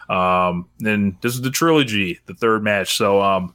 Um, 0.09 0.69
then 0.79 1.19
this 1.21 1.35
is 1.35 1.43
the 1.43 1.51
trilogy, 1.51 2.19
the 2.27 2.35
third 2.35 2.63
match. 2.63 2.97
So 2.97 3.21
um, 3.21 3.55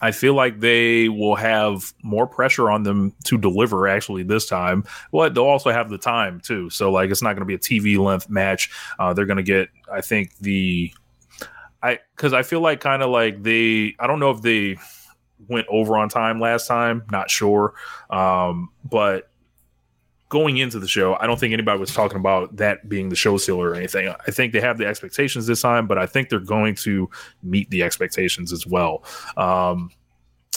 I 0.00 0.10
feel 0.12 0.34
like 0.34 0.60
they 0.60 1.08
will 1.08 1.36
have 1.36 1.92
more 2.02 2.26
pressure 2.26 2.70
on 2.70 2.82
them 2.82 3.14
to 3.24 3.38
deliver 3.38 3.88
actually 3.88 4.22
this 4.22 4.46
time, 4.46 4.84
but 5.12 5.34
they'll 5.34 5.44
also 5.44 5.70
have 5.70 5.88
the 5.88 5.98
time 5.98 6.40
too. 6.40 6.68
So 6.70 6.90
like 6.92 7.10
it's 7.10 7.22
not 7.22 7.34
going 7.36 7.40
to 7.40 7.44
be 7.46 7.54
a 7.54 7.58
TV 7.58 7.98
length 7.98 8.28
match. 8.28 8.70
Uh, 8.98 9.14
they're 9.14 9.26
going 9.26 9.38
to 9.38 9.42
get, 9.42 9.68
I 9.92 10.00
think 10.00 10.36
the, 10.38 10.92
I 11.82 12.00
because 12.16 12.32
I 12.32 12.42
feel 12.42 12.60
like 12.60 12.80
kind 12.80 13.02
of 13.02 13.10
like 13.10 13.42
they, 13.42 13.94
I 13.98 14.06
don't 14.06 14.20
know 14.20 14.30
if 14.30 14.42
they 14.42 14.76
went 15.48 15.66
over 15.68 15.96
on 15.96 16.08
time 16.08 16.40
last 16.40 16.66
time, 16.66 17.04
not 17.10 17.30
sure, 17.30 17.74
um, 18.10 18.70
but 18.84 19.30
going 20.34 20.56
into 20.56 20.80
the 20.80 20.88
show, 20.88 21.16
I 21.20 21.28
don't 21.28 21.38
think 21.38 21.52
anybody 21.52 21.78
was 21.78 21.94
talking 21.94 22.18
about 22.18 22.56
that 22.56 22.88
being 22.88 23.08
the 23.08 23.14
show 23.14 23.36
stealer 23.36 23.70
or 23.70 23.74
anything. 23.76 24.08
I 24.08 24.32
think 24.32 24.52
they 24.52 24.60
have 24.60 24.78
the 24.78 24.84
expectations 24.84 25.46
this 25.46 25.62
time, 25.62 25.86
but 25.86 25.96
I 25.96 26.06
think 26.06 26.28
they're 26.28 26.40
going 26.40 26.74
to 26.86 27.08
meet 27.44 27.70
the 27.70 27.84
expectations 27.84 28.52
as 28.52 28.66
well. 28.66 29.04
Um, 29.36 29.92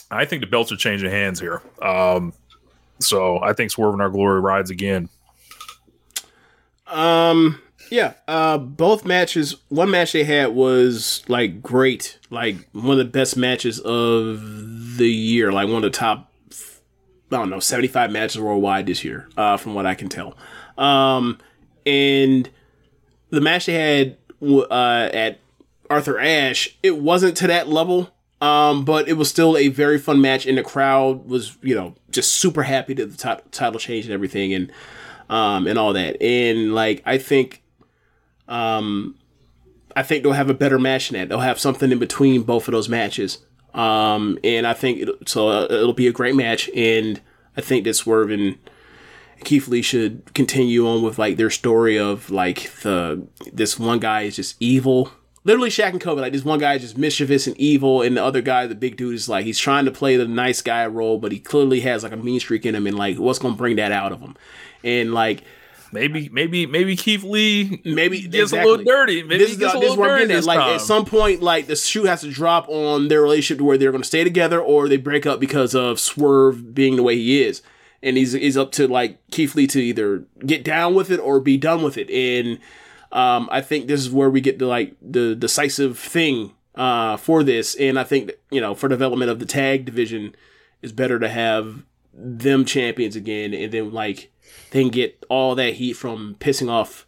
I 0.09 0.25
think 0.25 0.41
the 0.41 0.47
belts 0.47 0.71
are 0.71 0.77
changing 0.77 1.11
hands 1.11 1.39
here. 1.39 1.61
Um, 1.79 2.33
so 2.99 3.39
I 3.39 3.53
think 3.53 3.69
Swerve 3.69 3.93
In 3.93 4.01
Our 4.01 4.09
Glory 4.09 4.41
rides 4.41 4.71
again. 4.71 5.09
Um, 6.87 7.61
yeah, 7.91 8.13
uh, 8.27 8.57
both 8.57 9.05
matches. 9.05 9.57
One 9.69 9.91
match 9.91 10.11
they 10.11 10.23
had 10.23 10.55
was 10.55 11.23
like 11.27 11.61
great, 11.61 12.17
like 12.31 12.67
one 12.71 12.93
of 12.93 12.97
the 12.97 13.05
best 13.05 13.37
matches 13.37 13.79
of 13.79 14.97
the 14.97 15.07
year, 15.07 15.51
like 15.51 15.67
one 15.67 15.77
of 15.77 15.83
the 15.83 15.91
top, 15.91 16.31
I 17.31 17.37
don't 17.37 17.49
know, 17.49 17.59
seventy 17.59 17.87
five 17.87 18.11
matches 18.11 18.39
worldwide 18.39 18.85
this 18.85 19.03
year, 19.03 19.29
uh, 19.37 19.57
from 19.57 19.73
what 19.73 19.85
I 19.85 19.95
can 19.95 20.09
tell. 20.09 20.37
Um, 20.77 21.39
and 21.85 22.49
the 23.29 23.41
match 23.41 23.65
they 23.65 23.73
had 23.73 24.17
uh, 24.41 25.09
at 25.13 25.39
Arthur 25.89 26.19
Ashe, 26.19 26.77
it 26.83 26.97
wasn't 26.99 27.35
to 27.37 27.47
that 27.47 27.67
level. 27.67 28.11
Um, 28.39 28.85
but 28.85 29.07
it 29.09 29.13
was 29.13 29.29
still 29.29 29.57
a 29.57 29.69
very 29.69 29.97
fun 29.97 30.21
match, 30.21 30.45
and 30.45 30.59
the 30.59 30.63
crowd 30.63 31.27
was, 31.27 31.57
you 31.63 31.73
know, 31.73 31.95
just 32.11 32.35
super 32.35 32.61
happy 32.61 32.93
that 32.93 33.05
the 33.07 33.17
t- 33.17 33.41
title 33.49 33.79
change 33.79 34.05
and 34.05 34.13
everything, 34.13 34.53
and 34.53 34.71
um, 35.27 35.65
and 35.65 35.79
all 35.79 35.91
that. 35.93 36.21
And 36.21 36.75
like, 36.75 37.01
I 37.03 37.17
think, 37.17 37.63
um, 38.47 39.15
I 39.95 40.03
think 40.03 40.21
they'll 40.21 40.33
have 40.33 40.51
a 40.51 40.53
better 40.53 40.77
match 40.77 41.09
than 41.09 41.19
that. 41.19 41.29
They'll 41.29 41.39
have 41.39 41.59
something 41.59 41.91
in 41.91 41.97
between 41.97 42.43
both 42.43 42.67
of 42.67 42.73
those 42.73 42.87
matches. 42.87 43.39
Um, 43.77 44.39
and 44.43 44.65
I 44.65 44.73
think 44.73 45.01
it, 45.01 45.29
so. 45.29 45.49
Uh, 45.49 45.67
it'll 45.69 45.93
be 45.93 46.07
a 46.07 46.11
great 46.11 46.35
match, 46.35 46.69
and 46.75 47.21
I 47.55 47.61
think 47.61 47.83
that 47.83 47.93
Swerve 47.93 48.31
and 48.31 48.57
Keith 49.43 49.67
Lee 49.67 49.83
should 49.83 50.33
continue 50.33 50.87
on 50.87 51.03
with 51.03 51.19
like 51.19 51.37
their 51.37 51.51
story 51.51 51.97
of 51.97 52.29
like 52.29 52.71
the 52.81 53.27
this 53.53 53.79
one 53.79 53.99
guy 53.99 54.23
is 54.23 54.35
just 54.35 54.55
evil. 54.59 55.11
Literally 55.43 55.69
Shaq 55.69 55.91
and 55.91 56.01
Kobe, 56.01 56.21
like 56.21 56.33
this 56.33 56.43
one 56.43 56.59
guy 56.59 56.73
is 56.73 56.81
just 56.81 56.97
mischievous 56.97 57.47
and 57.47 57.55
evil, 57.57 58.01
and 58.01 58.17
the 58.17 58.23
other 58.23 58.41
guy, 58.41 58.65
the 58.67 58.75
big 58.75 58.97
dude, 58.97 59.13
is 59.13 59.29
like 59.29 59.45
he's 59.45 59.59
trying 59.59 59.85
to 59.85 59.91
play 59.91 60.17
the 60.17 60.27
nice 60.27 60.61
guy 60.61 60.85
role, 60.87 61.19
but 61.19 61.31
he 61.31 61.39
clearly 61.39 61.81
has 61.81 62.03
like 62.03 62.11
a 62.11 62.17
mean 62.17 62.39
streak 62.39 62.65
in 62.65 62.75
him, 62.75 62.87
and 62.87 62.97
like 62.97 63.17
what's 63.17 63.39
gonna 63.39 63.55
bring 63.55 63.75
that 63.75 63.91
out 63.91 64.11
of 64.11 64.19
him? 64.19 64.35
And 64.83 65.13
like 65.13 65.43
maybe, 65.91 66.30
maybe, 66.30 66.65
maybe 66.65 66.95
Keith 66.95 67.23
Lee 67.23 67.81
maybe 67.85 68.22
gets 68.27 68.51
a 68.51 68.55
little 68.55 68.84
dirty. 68.84 69.23
Maybe 69.23 69.38
this 69.38 69.51
is, 69.51 69.57
gets 69.57 69.73
the, 69.73 69.80
a 69.80 69.81
little 69.81 69.95
dirty 69.95 70.34
at. 70.34 70.43
Like 70.43 70.59
time. 70.59 70.76
at 70.76 70.81
some 70.81 71.05
point, 71.05 71.41
like 71.41 71.68
the 71.68 71.76
shoe 71.76 72.05
has 72.05 72.22
to 72.22 72.31
drop 72.31 72.68
on 72.69 73.07
their 73.07 73.22
relationship 73.22 73.59
to 73.59 73.64
where 73.64 73.77
they're 73.77 73.91
gonna 73.91 74.03
stay 74.03 74.23
together, 74.23 74.59
or 74.61 74.88
they 74.88 74.97
break 74.97 75.26
up 75.26 75.39
because 75.39 75.76
of 75.76 75.99
Swerve 75.99 76.73
being 76.73 76.95
the 76.95 77.03
way 77.03 77.15
he 77.15 77.43
is. 77.43 77.61
And 78.03 78.15
he's 78.18 78.34
he's 78.34 78.57
up 78.57 78.72
to 78.73 78.88
like 78.88 79.19
Keith 79.31 79.55
Lee 79.55 79.68
to 79.68 79.81
either 79.81 80.26
get 80.45 80.64
down 80.64 80.93
with 80.93 81.09
it 81.09 81.19
or 81.19 81.39
be 81.39 81.57
done 81.57 81.81
with 81.81 81.97
it. 81.97 82.09
And 82.09 82.59
um, 83.11 83.49
I 83.51 83.61
think 83.61 83.88
this 83.88 84.01
is 84.01 84.11
where 84.11 84.30
we 84.30 84.41
get 84.41 84.59
the 84.59 84.68
like 84.68 84.95
the 85.01 85.35
decisive 85.35 85.97
thing 85.97 86.53
uh, 86.76 87.18
for 87.18 87.43
this. 87.43 87.76
And 87.76 87.99
I 87.99 88.03
think 88.03 88.27
that, 88.27 88.41
you 88.51 88.61
know 88.61 88.76
for 88.76 88.88
development 88.88 89.31
of 89.31 89.39
the 89.39 89.45
tag 89.45 89.85
division, 89.85 90.35
it's 90.81 90.91
better 90.91 91.19
to 91.19 91.27
have 91.27 91.84
them 92.14 92.65
champions 92.65 93.15
again, 93.15 93.53
and 93.53 93.72
then 93.72 93.91
like 93.91 94.31
they 94.71 94.81
can 94.81 94.91
get 94.91 95.25
all 95.29 95.55
that 95.55 95.75
heat 95.75 95.93
from 95.93 96.35
pissing 96.39 96.69
off 96.69 97.05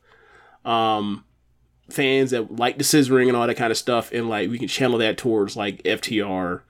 um, 0.65 1.25
fans 1.89 2.31
that 2.31 2.55
like 2.55 2.77
the 2.77 2.83
scissoring 2.83 3.27
and 3.27 3.35
all 3.35 3.47
that 3.47 3.55
kind 3.55 3.71
of 3.71 3.77
stuff, 3.77 4.11
and 4.11 4.29
like 4.29 4.49
we 4.49 4.59
can 4.59 4.67
channel 4.67 4.97
that 4.99 5.17
towards 5.17 5.55
like 5.55 5.83
FTR 5.83 6.61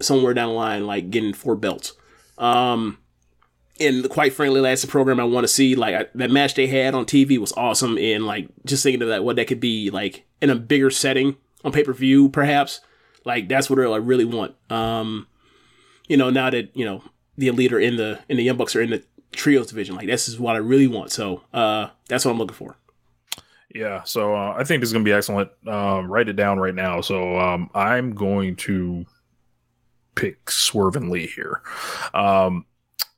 somewhere 0.00 0.34
down 0.34 0.48
the 0.48 0.54
line, 0.54 0.86
like 0.86 1.10
getting 1.10 1.32
four 1.32 1.56
belts. 1.56 1.94
Um, 2.38 2.98
and 3.78 4.08
quite 4.08 4.32
frankly, 4.32 4.60
that's 4.60 4.82
the 4.82 4.88
program 4.88 5.20
I 5.20 5.24
want 5.24 5.44
to 5.44 5.52
see. 5.52 5.74
Like 5.74 5.94
I, 5.94 6.06
that 6.14 6.30
match 6.30 6.54
they 6.54 6.66
had 6.66 6.94
on 6.94 7.04
TV 7.04 7.38
was 7.38 7.52
awesome, 7.52 7.98
and 7.98 8.26
like 8.26 8.48
just 8.64 8.82
thinking 8.82 9.02
of 9.02 9.08
that, 9.08 9.24
what 9.24 9.36
that 9.36 9.46
could 9.46 9.60
be 9.60 9.90
like 9.90 10.24
in 10.40 10.50
a 10.50 10.56
bigger 10.56 10.90
setting 10.90 11.36
on 11.64 11.72
pay 11.72 11.84
per 11.84 11.92
view, 11.92 12.28
perhaps. 12.28 12.80
Like 13.24 13.48
that's 13.48 13.68
what 13.68 13.78
I 13.78 13.96
really 13.96 14.24
want. 14.24 14.54
Um, 14.70 15.26
you 16.08 16.16
know, 16.16 16.30
now 16.30 16.50
that 16.50 16.74
you 16.76 16.84
know 16.84 17.02
the 17.36 17.48
elite 17.48 17.72
are 17.72 17.80
in 17.80 17.96
the 17.96 18.20
in 18.28 18.36
the 18.36 18.44
Young 18.44 18.56
Bucks 18.56 18.76
are 18.76 18.82
in 18.82 18.90
the 18.90 19.02
trios 19.36 19.68
division, 19.68 19.94
like 19.94 20.06
this 20.06 20.28
is 20.28 20.38
what 20.38 20.56
I 20.56 20.58
really 20.58 20.86
want. 20.86 21.12
So 21.12 21.42
uh, 21.52 21.88
that's 22.08 22.24
what 22.24 22.32
I'm 22.32 22.38
looking 22.38 22.54
for. 22.54 22.76
Yeah, 23.74 24.04
so 24.04 24.34
uh, 24.34 24.54
I 24.56 24.64
think 24.64 24.80
this 24.80 24.88
is 24.88 24.92
going 24.92 25.04
to 25.04 25.08
be 25.08 25.12
excellent. 25.12 25.50
Um, 25.66 26.10
write 26.10 26.28
it 26.28 26.36
down 26.36 26.58
right 26.58 26.74
now. 26.74 27.00
So 27.02 27.38
um, 27.38 27.70
I'm 27.74 28.14
going 28.14 28.56
to 28.56 29.04
pick 30.14 30.50
Swerve 30.50 30.96
and 30.96 31.10
Lee 31.10 31.26
here. 31.26 31.60
Um, 32.14 32.64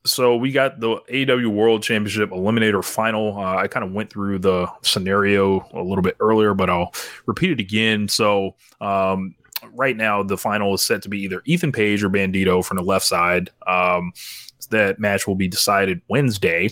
so 0.05 0.37
we 0.37 0.53
got 0.53 0.81
the 0.81 0.97
AEW 1.11 1.49
World 1.49 1.83
Championship 1.83 2.31
Eliminator 2.31 2.85
Final. 2.85 3.39
Uh, 3.39 3.57
I 3.57 3.69
kind 3.69 3.85
of 3.85 3.93
went 3.93 4.11
through 4.11 4.41
the 4.41 4.67
scenario 4.83 5.67
a 5.73 5.83
little 5.83 6.03
bit 6.03 6.17
earlier, 6.19 6.55
but 6.55 6.71
I'll 6.71 6.93
repeat 7.27 7.53
it 7.53 7.61
again. 7.61 8.09
So 8.09 8.57
um, 8.81 9.35
right 9.75 9.97
now, 9.97 10.23
the 10.23 10.39
final 10.39 10.75
is 10.75 10.83
set 10.83 11.03
to 11.03 11.09
be 11.09 11.23
either 11.23 11.43
Ethan 11.45 11.73
Page 11.73 12.03
or 12.03 12.11
Bandido 12.11 12.65
from 12.65 12.79
the 12.79 12.83
left 12.83 13.05
side. 13.05 13.51
Um, 13.67 14.13
that 14.71 14.99
match 14.99 15.27
will 15.27 15.35
be 15.37 15.49
decided 15.49 16.01
Wednesday. 16.09 16.71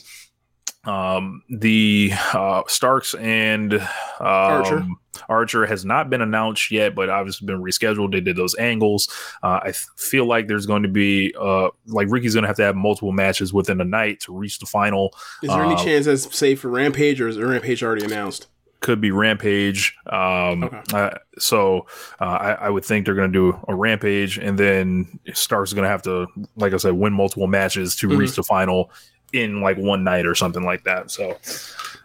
Um, 0.84 1.42
the 1.48 2.12
uh, 2.32 2.62
Starks 2.68 3.14
and 3.14 3.74
um, 3.74 3.86
Archer. 4.20 4.86
Archer 5.28 5.66
has 5.66 5.84
not 5.84 6.10
been 6.10 6.20
announced 6.20 6.70
yet, 6.70 6.94
but 6.94 7.08
obviously 7.08 7.46
been 7.46 7.60
rescheduled. 7.60 8.12
They 8.12 8.20
did 8.20 8.36
those 8.36 8.54
angles. 8.56 9.08
Uh, 9.42 9.58
I 9.64 9.68
f- 9.70 9.86
feel 9.96 10.26
like 10.26 10.46
there's 10.46 10.66
going 10.66 10.84
to 10.84 10.88
be 10.88 11.34
uh, 11.40 11.70
like 11.86 12.06
Ricky's 12.10 12.34
going 12.34 12.42
to 12.42 12.48
have 12.48 12.56
to 12.58 12.62
have 12.64 12.76
multiple 12.76 13.10
matches 13.12 13.52
within 13.52 13.80
a 13.80 13.84
night 13.84 14.20
to 14.20 14.36
reach 14.36 14.60
the 14.60 14.66
final. 14.66 15.12
Is 15.42 15.48
there 15.50 15.64
any 15.64 15.74
Uh, 15.74 15.82
chance 15.84 16.06
that's 16.06 16.36
safe 16.36 16.60
for 16.60 16.68
Rampage, 16.68 17.20
or 17.20 17.26
is 17.28 17.38
Rampage 17.38 17.82
already 17.82 18.04
announced? 18.04 18.46
Could 18.86 19.00
be 19.00 19.10
Rampage. 19.10 19.96
Um, 20.06 20.70
uh, 20.94 21.10
so 21.40 21.88
uh, 22.20 22.24
I, 22.24 22.52
I 22.52 22.70
would 22.70 22.84
think 22.84 23.04
they're 23.04 23.16
going 23.16 23.32
to 23.32 23.52
do 23.52 23.58
a 23.66 23.74
Rampage, 23.74 24.38
and 24.38 24.56
then 24.56 25.18
Stark's 25.34 25.70
is 25.70 25.74
going 25.74 25.82
to 25.82 25.88
have 25.90 26.02
to, 26.02 26.28
like 26.54 26.72
I 26.72 26.76
said, 26.76 26.92
win 26.92 27.12
multiple 27.12 27.48
matches 27.48 27.96
to 27.96 28.08
Mhm. 28.08 28.16
reach 28.18 28.36
the 28.36 28.44
final 28.44 28.92
in 29.32 29.60
like 29.60 29.76
one 29.76 30.04
night 30.04 30.24
or 30.24 30.36
something 30.36 30.62
like 30.62 30.84
that. 30.84 31.10
So, 31.10 31.36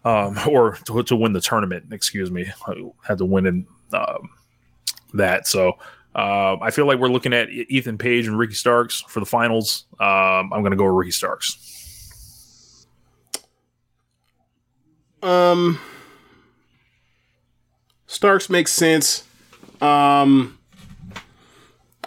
um, 0.05 0.39
or 0.49 0.73
to, 0.87 1.03
to 1.03 1.15
win 1.15 1.33
the 1.33 1.39
tournament, 1.39 1.85
excuse 1.91 2.31
me, 2.31 2.51
had 3.03 3.19
to 3.19 3.25
win 3.25 3.45
in 3.45 3.67
um, 3.93 4.31
that. 5.13 5.47
So. 5.47 5.77
Uh, 6.13 6.57
I 6.61 6.71
feel 6.71 6.85
like 6.87 6.99
we're 6.99 7.07
looking 7.07 7.31
at 7.31 7.49
Ethan 7.49 7.97
Page 7.97 8.27
and 8.27 8.37
Ricky 8.37 8.55
Starks 8.55 8.99
for 8.99 9.21
the 9.21 9.25
finals. 9.25 9.85
Um, 9.97 10.51
I'm 10.51 10.59
going 10.59 10.71
to 10.71 10.75
go 10.75 10.83
with 10.83 10.95
Ricky 10.95 11.11
Starks. 11.11 12.85
Um, 15.23 15.79
Starks 18.11 18.49
makes 18.49 18.73
sense. 18.73 19.23
Um, 19.79 20.59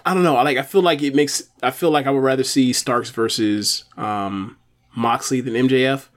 I 0.04 0.12
don't 0.12 0.22
know. 0.22 0.36
I 0.36 0.42
like. 0.42 0.58
I 0.58 0.62
feel 0.62 0.82
like 0.82 1.02
it 1.02 1.14
makes. 1.14 1.44
I 1.62 1.70
feel 1.70 1.90
like 1.90 2.06
I 2.06 2.10
would 2.10 2.22
rather 2.22 2.44
see 2.44 2.74
Starks 2.74 3.08
versus 3.08 3.84
um 3.96 4.58
Moxley 4.94 5.40
than 5.40 5.54
MJF. 5.54 6.08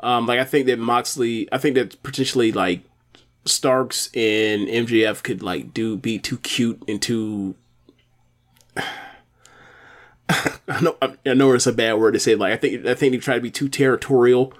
Um, 0.00 0.26
like 0.26 0.40
I 0.40 0.44
think 0.44 0.66
that 0.66 0.80
Moxley. 0.80 1.48
I 1.52 1.58
think 1.58 1.76
that 1.76 2.02
potentially 2.02 2.50
like 2.50 2.80
Starks 3.44 4.08
and 4.08 4.66
MJF 4.66 5.22
could 5.22 5.40
like 5.40 5.72
do 5.72 5.96
be 5.96 6.18
too 6.18 6.38
cute 6.38 6.82
and 6.88 7.00
too. 7.00 7.54
I 10.28 10.80
know 10.82 10.96
I 11.00 11.34
know 11.34 11.52
it's 11.52 11.68
a 11.68 11.72
bad 11.72 11.94
word 11.94 12.14
to 12.14 12.18
say. 12.18 12.34
Like 12.34 12.54
I 12.54 12.56
think 12.56 12.84
I 12.84 12.94
think 12.94 13.12
they 13.12 13.18
try 13.18 13.36
to 13.36 13.40
be 13.40 13.52
too 13.52 13.68
territorial 13.68 14.52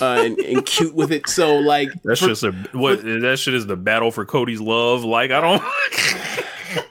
uh, 0.00 0.22
and, 0.24 0.38
and 0.38 0.64
cute 0.66 0.94
with 0.94 1.12
it. 1.12 1.28
So 1.28 1.56
like 1.56 1.90
That's 2.02 2.20
for- 2.20 2.28
just 2.28 2.42
a 2.42 2.52
what 2.72 3.02
that 3.02 3.38
shit 3.38 3.54
is 3.54 3.66
the 3.66 3.76
battle 3.76 4.10
for 4.10 4.24
Cody's 4.24 4.60
love. 4.60 5.04
Like 5.04 5.30
I 5.30 5.40
don't 5.40 5.62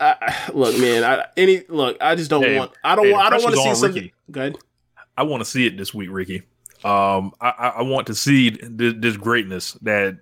I, 0.00 0.50
look, 0.52 0.76
man. 0.78 1.04
I, 1.04 1.26
any 1.36 1.62
look, 1.68 1.96
I 2.00 2.14
just 2.16 2.28
don't 2.30 2.42
Hey, 2.42 2.58
want. 2.58 2.72
I 2.82 2.94
don't. 2.96 3.06
hey, 3.06 3.12
want 3.12 3.26
I 3.26 3.30
don't 3.30 3.42
want 3.42 3.54
to 3.54 3.62
see 3.62 3.74
something. 3.74 4.02
Ricky. 4.02 4.14
Good. 4.30 4.58
I 5.16 5.22
want 5.22 5.42
to 5.42 5.44
see 5.44 5.66
it 5.66 5.76
this 5.76 5.94
week, 5.94 6.08
Ricky. 6.10 6.42
Um, 6.84 7.32
I, 7.40 7.50
I, 7.50 7.68
I 7.68 7.82
want 7.82 8.08
to 8.08 8.14
see 8.14 8.50
this, 8.50 8.94
this 8.96 9.16
greatness 9.16 9.74
that 9.82 10.18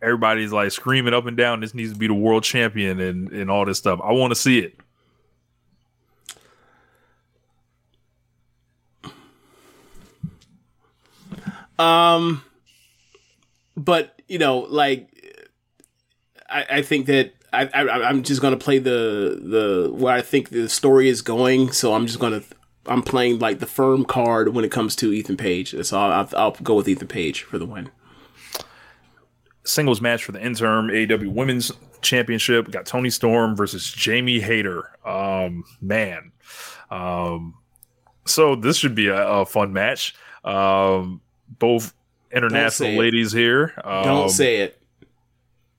everybody's 0.00 0.52
like 0.52 0.70
screaming 0.72 1.12
up 1.12 1.26
and 1.26 1.36
down. 1.36 1.60
This 1.60 1.74
needs 1.74 1.92
to 1.92 1.98
be 1.98 2.06
the 2.06 2.14
world 2.14 2.44
champion 2.44 3.00
and 3.00 3.30
and 3.32 3.50
all 3.50 3.66
this 3.66 3.78
stuff. 3.78 4.00
I 4.02 4.12
want 4.12 4.30
to 4.30 4.36
see 4.36 4.60
it. 4.60 4.78
Um, 11.78 12.42
but 13.76 14.20
you 14.28 14.38
know, 14.38 14.60
like, 14.60 15.10
I, 16.48 16.66
I 16.70 16.82
think 16.82 17.06
that 17.06 17.34
I, 17.52 17.66
I 17.66 18.08
I'm 18.08 18.22
just 18.22 18.40
gonna 18.40 18.56
play 18.56 18.78
the 18.78 19.40
the 19.42 19.90
where 19.92 20.14
I 20.14 20.22
think 20.22 20.50
the 20.50 20.68
story 20.68 21.08
is 21.08 21.22
going. 21.22 21.72
So 21.72 21.94
I'm 21.94 22.06
just 22.06 22.18
gonna 22.18 22.42
I'm 22.86 23.02
playing 23.02 23.38
like 23.38 23.58
the 23.58 23.66
firm 23.66 24.04
card 24.04 24.54
when 24.54 24.64
it 24.64 24.70
comes 24.70 24.96
to 24.96 25.12
Ethan 25.12 25.36
Page. 25.36 25.74
So 25.84 25.98
I'll, 25.98 26.12
I'll, 26.12 26.28
I'll 26.36 26.50
go 26.62 26.74
with 26.74 26.88
Ethan 26.88 27.08
Page 27.08 27.42
for 27.42 27.58
the 27.58 27.66
win. 27.66 27.90
Singles 29.64 30.00
match 30.00 30.24
for 30.24 30.32
the 30.32 30.44
interim 30.44 30.88
AEW 30.88 31.28
Women's 31.32 31.72
Championship. 32.00 32.66
We 32.66 32.72
got 32.72 32.86
Toni 32.86 33.10
Storm 33.10 33.56
versus 33.56 33.90
Jamie 33.90 34.40
Hayter. 34.40 34.90
Um, 35.04 35.64
man. 35.80 36.32
Um, 36.90 37.54
so 38.26 38.54
this 38.54 38.76
should 38.76 38.94
be 38.94 39.08
a, 39.08 39.26
a 39.26 39.46
fun 39.46 39.72
match. 39.72 40.14
Um, 40.44 41.20
both 41.48 41.94
international 42.32 42.88
say 42.88 42.94
it. 42.94 42.98
ladies 42.98 43.32
here. 43.32 43.72
Um, 43.84 44.04
Don't 44.04 44.28
say 44.28 44.56
it. 44.60 44.80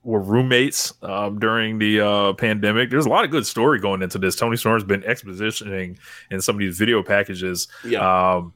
were 0.02 0.20
roommates 0.20 0.94
um, 1.02 1.38
during 1.38 1.78
the 1.78 2.00
uh, 2.00 2.32
pandemic. 2.34 2.90
There's 2.90 3.06
a 3.06 3.10
lot 3.10 3.24
of 3.24 3.30
good 3.30 3.46
story 3.46 3.78
going 3.78 4.02
into 4.02 4.18
this. 4.18 4.36
Toni 4.36 4.56
Storm's 4.56 4.84
been 4.84 5.02
expositioning 5.02 5.98
in 6.30 6.40
some 6.40 6.56
of 6.56 6.60
these 6.60 6.78
video 6.78 7.02
packages. 7.02 7.68
Yeah. 7.84 8.36
Um, 8.36 8.54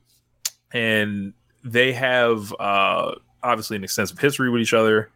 and 0.72 1.34
they 1.64 1.92
have 1.92 2.52
uh, 2.58 3.14
obviously 3.42 3.76
an 3.76 3.84
extensive 3.84 4.18
history 4.18 4.50
with 4.50 4.62
each 4.62 4.72
other. 4.74 5.10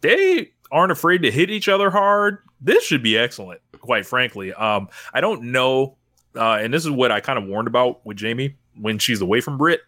They 0.00 0.52
aren't 0.70 0.92
afraid 0.92 1.22
to 1.22 1.30
hit 1.30 1.50
each 1.50 1.68
other 1.68 1.90
hard. 1.90 2.38
This 2.60 2.84
should 2.84 3.02
be 3.02 3.16
excellent, 3.16 3.60
quite 3.80 4.04
frankly. 4.06 4.52
Um, 4.52 4.88
I 5.14 5.20
don't 5.20 5.44
know. 5.44 5.96
Uh, 6.36 6.58
and 6.60 6.72
this 6.72 6.84
is 6.84 6.90
what 6.90 7.10
I 7.10 7.20
kind 7.20 7.38
of 7.38 7.46
warned 7.46 7.68
about 7.68 8.04
with 8.04 8.16
Jamie 8.16 8.56
when 8.78 8.98
she's 8.98 9.20
away 9.20 9.40
from 9.40 9.56
Britt. 9.58 9.80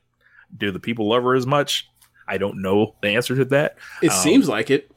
Do 0.56 0.70
the 0.70 0.80
people 0.80 1.08
love 1.08 1.22
her 1.22 1.34
as 1.34 1.46
much? 1.46 1.88
I 2.28 2.38
don't 2.38 2.60
know 2.62 2.94
the 3.02 3.08
answer 3.08 3.34
to 3.36 3.44
that. 3.46 3.76
It 4.02 4.10
Um, 4.10 4.16
seems 4.18 4.48
like 4.48 4.70
it. 4.70 4.90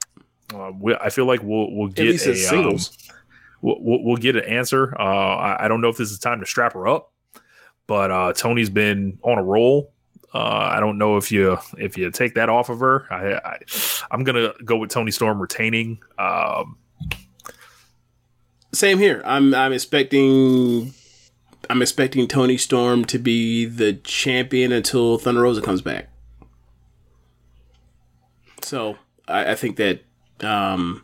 uh, 0.54 0.72
we, 0.80 0.96
I 0.96 1.10
feel 1.10 1.26
like 1.26 1.42
we'll 1.44 1.72
we'll 1.76 1.88
get 1.90 2.08
a 2.08 2.32
as 2.32 2.48
singles. 2.48 2.98
um, 3.10 3.16
we'll, 3.62 3.78
we'll 3.80 4.04
we'll 4.04 4.18
get 4.18 4.36
an 4.36 4.44
answer. 4.44 4.94
Uh, 5.00 5.04
I, 5.04 5.66
I 5.66 5.68
don't 5.68 5.82
know 5.82 5.90
if 5.90 5.98
this 5.98 6.12
is 6.12 6.20
time 6.20 6.40
to 6.42 6.46
strap 6.46 6.74
her 6.74 6.88
up, 6.88 7.12
but 7.88 8.12
uh, 8.12 8.34
Toni's 8.34 8.70
been 8.70 9.18
on 9.24 9.38
a 9.38 9.44
roll. 9.44 9.92
Uh, 10.34 10.40
I 10.74 10.80
don't 10.80 10.98
know 10.98 11.18
if 11.18 11.32
you 11.32 11.58
if 11.78 11.98
you 11.98 12.10
take 12.12 12.34
that 12.36 12.50
off 12.50 12.70
of 12.70 12.80
her. 12.80 13.06
I, 13.12 13.34
I 13.36 13.58
I'm 14.12 14.24
gonna 14.24 14.54
go 14.66 14.78
with 14.78 14.90
Toni 14.92 15.12
Storm 15.12 15.40
retaining. 15.42 16.00
Um, 16.18 16.78
Same 18.74 18.98
here. 18.98 19.22
I'm 19.26 19.54
I'm 19.54 19.74
expecting 19.74 20.94
I'm 21.70 21.82
expecting 21.82 22.28
Toni 22.28 22.58
Storm 22.58 23.06
to 23.06 23.18
be 23.18 23.66
the 23.66 23.94
champion 23.94 24.72
until 24.72 25.18
Thunder 25.18 25.42
Rosa 25.42 25.62
comes 25.62 25.82
back. 25.82 26.10
So 28.62 28.98
I, 29.28 29.52
I 29.52 29.56
think 29.56 29.78
that 29.78 30.02
um 30.42 31.04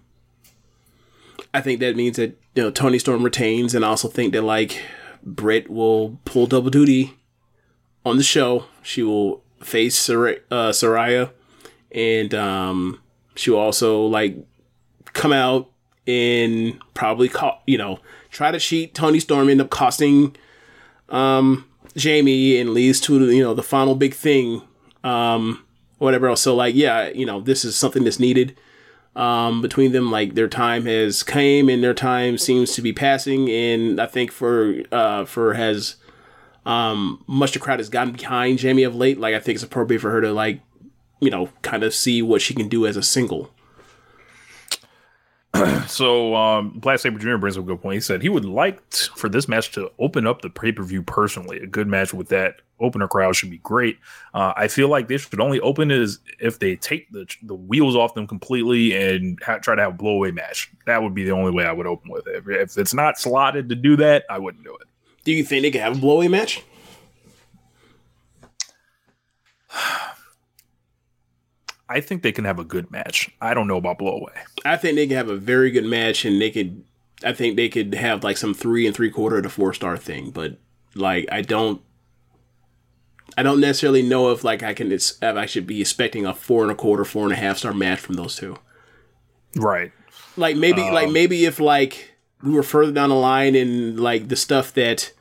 I 1.54 1.62
think 1.62 1.80
that 1.80 1.96
means 1.96 2.18
that 2.18 2.38
you 2.56 2.64
know 2.64 2.72
Toni 2.72 3.00
Storm 3.00 3.24
retains, 3.24 3.74
and 3.74 3.84
I 3.84 3.90
also 3.90 4.08
think 4.08 4.34
that 4.34 4.44
like 4.44 4.82
Britt 5.24 5.70
will 5.70 6.20
pull 6.26 6.46
double 6.46 6.70
duty 6.70 7.18
on 8.06 8.18
the 8.18 8.24
show. 8.24 8.66
She 8.84 9.04
will 9.04 9.44
face 9.62 9.96
Sar- 9.98 10.38
uh, 10.52 10.70
Saraya, 10.70 11.32
and 11.92 12.34
um, 12.34 13.02
she 13.36 13.50
will 13.50 13.60
also 13.60 14.06
like 14.06 14.38
come 15.14 15.34
out 15.34 15.72
and 16.06 16.80
probably 16.94 17.30
co- 17.30 17.58
you 17.66 17.78
know 17.78 18.00
try 18.30 18.52
to 18.52 18.60
cheat 18.60 18.94
Toni 18.94 19.20
Storm, 19.20 19.50
end 19.50 19.62
up 19.62 19.70
costing 19.70 20.36
um, 21.10 21.66
Jamie, 21.96 22.58
and 22.58 22.72
leads 22.72 23.00
to 23.02 23.30
you 23.32 23.44
know 23.44 23.54
the 23.54 23.64
final 23.64 23.96
big 23.96 24.14
thing, 24.14 24.62
um, 25.04 25.64
whatever 25.98 26.28
else. 26.28 26.42
So 26.42 26.56
like 26.56 26.76
yeah, 26.76 27.10
you 27.10 27.26
know 27.26 27.42
this 27.42 27.66
is 27.66 27.76
something 27.76 28.04
that's 28.04 28.20
needed 28.20 28.58
um, 29.16 29.62
between 29.62 29.92
them. 29.92 30.12
Like 30.12 30.36
their 30.36 30.48
time 30.48 30.86
has 30.86 31.24
came 31.24 31.70
and 31.70 31.84
their 31.84 31.94
time 31.94 32.38
seems 32.38 32.74
to 32.74 32.82
be 32.82 32.94
passing, 32.94 33.50
and 33.50 34.00
I 34.00 34.06
think 34.06 34.32
for 34.32 34.82
uh, 34.92 35.26
for 35.26 35.54
has 35.54 35.96
um, 36.66 37.24
much 37.28 37.54
the 37.54 37.60
crowd 37.60 37.80
has 37.80 37.90
gotten 37.90 38.14
behind 38.14 38.60
Jamie 38.60 38.84
of 38.84 38.96
late. 38.96 39.20
Like 39.20 39.36
I 39.36 39.40
think 39.40 39.56
it's 39.56 39.64
appropriate 39.64 40.00
for 40.00 40.12
her 40.12 40.22
to 40.22 40.32
like 40.32 40.62
you 41.20 41.30
know 41.30 41.50
kind 41.62 41.84
of 41.84 41.94
see 41.94 42.22
what 42.22 42.42
she 42.42 42.54
can 42.54 42.70
do 42.70 42.86
as 42.86 42.98
a 42.98 43.04
single. 43.04 43.52
so 45.88 46.36
um, 46.36 46.72
Black 46.76 47.00
Saber 47.00 47.18
Jr. 47.18 47.38
brings 47.38 47.58
up 47.58 47.64
a 47.64 47.68
good 47.68 47.82
point. 47.82 47.96
He 47.96 48.02
said 48.02 48.22
he 48.22 48.30
would 48.30 48.46
like 48.46 48.88
t- 48.92 49.08
for 49.16 49.30
this 49.30 49.48
match 49.48 49.72
to 49.72 49.92
open 49.98 50.28
up 50.28 50.42
the 50.42 50.50
pay 50.50 50.72
per 50.72 50.84
view 50.84 51.02
personally. 51.02 51.60
A 51.60 51.68
good 51.68 51.88
match 51.88 52.14
with 52.14 52.30
that 52.30 52.62
opener 52.80 53.08
crowd 53.08 53.36
should 53.36 53.50
be 53.50 53.58
great. 53.58 53.98
Uh, 54.34 54.54
I 54.56 54.68
feel 54.68 54.90
like 54.90 55.08
they 55.08 55.18
should 55.18 55.40
only 55.40 55.60
open 55.62 55.92
is 55.92 56.20
if 56.40 56.60
they 56.60 56.76
take 56.76 57.12
the 57.12 57.26
the 57.42 57.56
wheels 57.56 57.96
off 57.96 58.14
them 58.14 58.28
completely 58.28 58.96
and 58.96 59.42
ha- 59.44 59.58
try 59.58 59.76
to 59.76 59.82
have 59.82 59.96
a 59.96 59.98
blowaway 59.98 60.34
match. 60.34 60.72
That 60.86 61.02
would 61.02 61.16
be 61.16 61.24
the 61.24 61.32
only 61.32 61.52
way 61.52 61.66
I 61.66 61.72
would 61.72 61.88
open 61.88 62.12
with 62.12 62.28
it. 62.28 62.36
If, 62.36 62.48
if 62.48 62.78
it's 62.78 62.94
not 62.94 63.20
slotted 63.20 63.70
to 63.70 63.76
do 63.76 63.96
that, 63.98 64.26
I 64.30 64.38
wouldn't 64.38 64.64
do 64.64 64.76
it. 64.76 64.88
Do 65.24 65.32
you 65.32 65.44
think 65.44 65.64
they 65.64 65.72
could 65.72 65.82
have 65.82 65.98
a 65.98 66.00
blowaway 66.00 66.30
match? 66.30 66.64
I 71.90 72.02
think 72.02 72.22
they 72.22 72.32
can 72.32 72.46
have 72.46 72.60
a 72.60 72.64
good 72.64 72.92
match. 72.92 73.32
I 73.42 73.56
don't 73.56 73.68
know 73.68 73.78
about 73.78 73.98
blow 73.98 74.18
away. 74.18 74.34
I 74.64 74.78
think 74.78 74.96
they 74.96 75.08
can 75.08 75.18
have 75.18 75.30
a 75.30 75.36
very 75.36 75.72
good 75.72 75.86
match, 75.86 76.24
and 76.24 76.40
they 76.40 76.52
could. 76.52 76.84
I 77.24 77.34
think 77.34 77.56
they 77.56 77.68
could 77.68 77.94
have 77.96 78.24
like 78.24 78.38
some 78.38 78.54
three 78.54 78.86
and 78.86 78.96
three 78.96 79.10
quarter 79.10 79.42
to 79.42 79.50
four 79.50 79.74
star 79.74 79.98
thing, 79.98 80.30
but 80.32 80.58
like 80.96 81.28
I 81.32 81.42
don't. 81.42 81.82
I 83.38 83.44
don't 83.44 83.60
necessarily 83.60 84.02
know 84.02 84.32
if 84.32 84.44
like 84.44 84.64
I 84.64 84.74
can. 84.74 84.92
If 84.92 85.22
I 85.22 85.46
should 85.46 85.66
be 85.66 85.82
expecting 85.82 86.26
a 86.26 86.34
four 86.34 86.62
and 86.64 86.72
a 86.72 86.76
quarter, 86.76 87.04
four 87.04 87.24
and 87.24 87.34
a 87.34 87.38
half 87.38 87.58
star 87.58 87.74
match 87.74 88.00
from 88.00 88.16
those 88.16 88.36
two. 88.36 88.58
Right. 89.56 89.92
Like 90.38 90.56
maybe, 90.56 90.82
like 90.82 91.08
Um, 91.08 91.14
maybe 91.14 91.46
if 91.46 91.60
like 91.60 92.14
we 92.44 92.52
were 92.54 92.64
further 92.64 92.92
down 92.92 93.10
the 93.10 93.16
line 93.16 93.56
and 93.56 94.00
like 94.00 94.28
the 94.28 94.36
stuff 94.36 94.74
that 94.74 95.12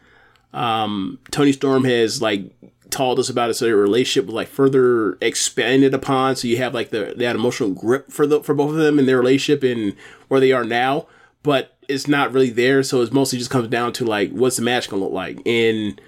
um 0.53 1.19
Toni 1.31 1.53
Storm 1.53 1.85
has 1.85 2.23
like 2.23 2.51
told 2.91 3.19
us 3.19 3.29
about 3.29 3.51
it 3.51 3.55
so 3.55 3.67
their 3.67 3.77
relationship 3.77 4.27
was 4.27 4.35
like 4.35 4.49
further 4.49 5.19
expanded 5.21 5.93
upon 5.93 6.35
so 6.35 6.49
you 6.49 6.57
have 6.57 6.73
like 6.73 6.89
the 6.91 7.15
that 7.17 7.37
emotional 7.37 7.71
grip 7.71 8.11
for 8.11 8.27
the 8.27 8.43
for 8.43 8.55
both 8.55 8.71
of 8.71 8.77
them 8.77 8.99
in 8.99 9.05
their 9.05 9.19
relationship 9.19 9.63
and 9.63 9.95
where 10.29 10.41
they 10.41 10.53
are 10.53 10.65
now 10.65 11.07
but 11.43 11.77
it's 11.89 12.07
not 12.07 12.33
really 12.33 12.51
there 12.51 12.83
so 12.83 13.01
it 13.01 13.13
mostly 13.13 13.39
just 13.39 13.51
comes 13.51 13.69
down 13.69 13.93
to 13.93 14.05
like 14.05 14.31
what's 14.31 14.57
the 14.57 14.63
match 14.63 14.89
gonna 14.89 15.03
look 15.03 15.13
like? 15.13 15.41
And 15.47 16.01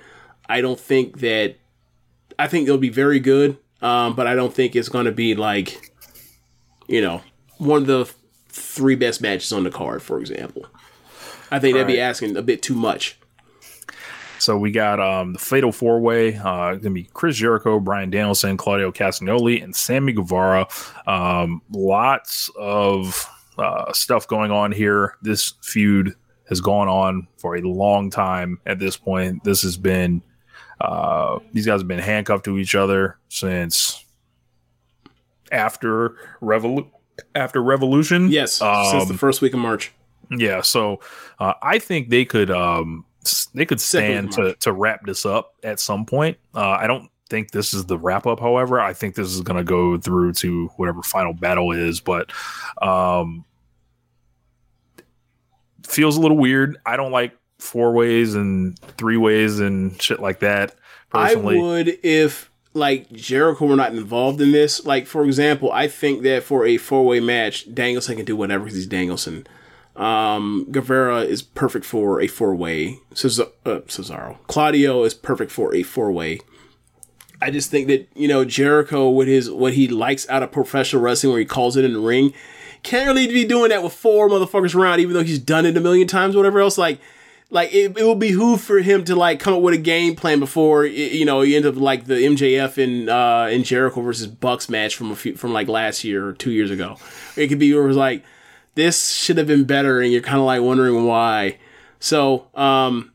I 0.48 0.60
don't 0.60 0.78
think 0.78 1.20
that 1.20 1.56
I 2.38 2.46
think 2.46 2.68
it'll 2.68 2.78
be 2.78 2.90
very 2.90 3.20
good 3.20 3.56
um 3.82 4.14
but 4.14 4.26
I 4.26 4.34
don't 4.34 4.52
think 4.52 4.76
it's 4.76 4.88
gonna 4.88 5.12
be 5.12 5.34
like 5.34 5.92
you 6.86 7.00
know 7.00 7.22
one 7.58 7.82
of 7.82 7.86
the 7.86 8.12
three 8.48 8.94
best 8.94 9.22
matches 9.22 9.52
on 9.52 9.64
the 9.64 9.70
card 9.70 10.02
for 10.02 10.20
example. 10.20 10.66
I 11.50 11.58
think 11.58 11.74
that'd 11.74 11.88
be 11.88 12.00
asking 12.00 12.36
a 12.36 12.42
bit 12.42 12.62
too 12.62 12.74
much 12.74 13.18
So 14.40 14.56
we 14.56 14.70
got 14.70 14.98
um, 15.00 15.34
the 15.34 15.38
Fatal 15.38 15.70
Four 15.72 16.00
Way. 16.00 16.36
Uh, 16.36 16.74
gonna 16.74 16.90
be 16.90 17.04
Chris 17.12 17.36
Jericho, 17.36 17.78
Bryan 17.78 18.10
Danielson, 18.10 18.56
Claudio 18.56 18.90
Castagnoli, 18.90 19.62
and 19.62 19.74
Sammy 19.76 20.12
Guevara. 20.12 20.66
Um, 21.06 21.62
lots 21.70 22.50
of 22.58 23.26
uh, 23.58 23.92
stuff 23.92 24.26
going 24.26 24.50
on 24.50 24.72
here. 24.72 25.14
This 25.22 25.54
feud 25.62 26.14
has 26.48 26.60
gone 26.60 26.88
on 26.88 27.28
for 27.36 27.56
a 27.56 27.60
long 27.60 28.10
time. 28.10 28.58
At 28.66 28.78
this 28.78 28.96
point, 28.96 29.44
this 29.44 29.62
has 29.62 29.76
been 29.76 30.22
uh, 30.80 31.38
these 31.52 31.66
guys 31.66 31.80
have 31.80 31.88
been 31.88 31.98
handcuffed 31.98 32.46
to 32.46 32.58
each 32.58 32.74
other 32.74 33.18
since 33.28 34.04
after 35.52 36.16
Revolu- 36.40 36.90
after 37.34 37.62
Revolution. 37.62 38.30
Yes, 38.30 38.54
since 38.54 39.08
the 39.08 39.18
first 39.18 39.42
week 39.42 39.52
of 39.52 39.60
March. 39.60 39.92
Yeah, 40.30 40.62
so 40.62 41.00
uh, 41.38 41.54
I 41.62 41.78
think 41.78 42.08
they 42.08 42.24
could 42.24 42.50
um 42.50 43.04
they 43.54 43.66
could 43.66 43.80
stand 43.80 44.32
to 44.32 44.54
to 44.60 44.72
wrap 44.72 45.04
this 45.04 45.26
up 45.26 45.54
at 45.62 45.80
some 45.80 46.06
point. 46.06 46.38
Uh, 46.54 46.70
I 46.70 46.86
don't 46.86 47.10
think 47.28 47.52
this 47.52 47.72
is 47.72 47.86
the 47.86 47.96
wrap 47.96 48.26
up. 48.26 48.40
However, 48.40 48.80
I 48.80 48.92
think 48.92 49.14
this 49.14 49.28
is 49.28 49.40
going 49.40 49.56
to 49.56 49.64
go 49.64 49.96
through 49.96 50.32
to 50.34 50.66
whatever 50.76 51.02
final 51.02 51.32
battle 51.32 51.72
is, 51.72 52.00
but 52.00 52.32
um, 52.82 53.44
feels 55.86 56.16
a 56.16 56.20
little 56.20 56.36
weird. 56.36 56.76
I 56.84 56.96
don't 56.96 57.12
like 57.12 57.36
four 57.58 57.92
ways 57.92 58.34
and 58.34 58.78
three 58.98 59.16
ways 59.16 59.60
and 59.60 60.00
shit 60.00 60.20
like 60.20 60.40
that. 60.40 60.74
Personally, 61.10 61.58
I 61.58 61.62
would 61.62 61.98
if 62.02 62.50
like 62.72 63.10
Jericho 63.12 63.66
were 63.66 63.76
not 63.76 63.92
involved 63.92 64.40
in 64.40 64.52
this. 64.52 64.84
Like 64.84 65.06
for 65.06 65.24
example, 65.24 65.72
I 65.72 65.88
think 65.88 66.22
that 66.22 66.42
for 66.42 66.66
a 66.66 66.76
four 66.76 67.04
way 67.04 67.20
match, 67.20 67.72
Danielson 67.72 68.16
can 68.16 68.24
do 68.24 68.36
whatever 68.36 68.64
because 68.64 68.76
he's 68.76 68.86
Danielson. 68.86 69.46
Um, 69.96 70.66
Guevara 70.70 71.22
is 71.22 71.42
perfect 71.42 71.84
for 71.84 72.20
a 72.20 72.26
four 72.26 72.54
way. 72.54 72.98
Cesar- 73.14 73.48
uh, 73.66 73.80
Cesaro, 73.86 74.38
Claudio 74.46 75.04
is 75.04 75.14
perfect 75.14 75.50
for 75.50 75.74
a 75.74 75.82
four 75.82 76.10
way. 76.12 76.40
I 77.42 77.50
just 77.50 77.70
think 77.70 77.88
that 77.88 78.08
you 78.14 78.28
know 78.28 78.44
Jericho 78.44 79.08
with 79.08 79.28
his 79.28 79.50
what 79.50 79.74
he 79.74 79.88
likes 79.88 80.28
out 80.28 80.42
of 80.42 80.52
professional 80.52 81.02
wrestling, 81.02 81.32
where 81.32 81.40
he 81.40 81.46
calls 81.46 81.76
it 81.76 81.84
in 81.84 81.92
the 81.92 82.00
ring, 82.00 82.32
can't 82.82 83.06
really 83.06 83.26
be 83.26 83.44
doing 83.44 83.70
that 83.70 83.82
with 83.82 83.92
four 83.92 84.28
motherfuckers 84.28 84.74
around, 84.74 85.00
even 85.00 85.14
though 85.14 85.22
he's 85.22 85.38
done 85.38 85.66
it 85.66 85.76
a 85.76 85.80
million 85.80 86.06
times, 86.06 86.36
whatever 86.36 86.60
else. 86.60 86.78
Like, 86.78 87.00
like 87.50 87.72
it, 87.72 87.96
it 87.98 88.04
will 88.04 88.14
behoove 88.14 88.60
for 88.60 88.80
him 88.80 89.04
to 89.04 89.16
like 89.16 89.40
come 89.40 89.54
up 89.54 89.62
with 89.62 89.74
a 89.74 89.78
game 89.78 90.16
plan 90.16 90.38
before 90.38 90.84
you 90.84 91.24
know 91.24 91.42
you 91.42 91.56
end 91.56 91.66
up 91.66 91.76
like 91.76 92.04
the 92.04 92.14
MJF 92.14 92.82
and 92.82 93.08
uh 93.08 93.48
and 93.50 93.64
Jericho 93.64 94.00
versus 94.02 94.26
Bucks 94.26 94.68
match 94.68 94.94
from 94.94 95.10
a 95.10 95.16
few 95.16 95.34
from 95.34 95.52
like 95.52 95.68
last 95.68 96.04
year 96.04 96.26
or 96.26 96.32
two 96.32 96.52
years 96.52 96.70
ago. 96.70 96.96
It 97.36 97.48
could 97.48 97.58
be 97.58 97.72
where 97.74 97.84
it 97.84 97.88
was 97.88 97.96
like 97.96 98.22
this 98.74 99.12
should 99.12 99.36
have 99.38 99.46
been 99.46 99.64
better, 99.64 100.00
and 100.00 100.12
you're 100.12 100.22
kind 100.22 100.38
of 100.38 100.44
like 100.44 100.62
wondering 100.62 101.04
why. 101.04 101.58
So, 101.98 102.46
um, 102.54 103.12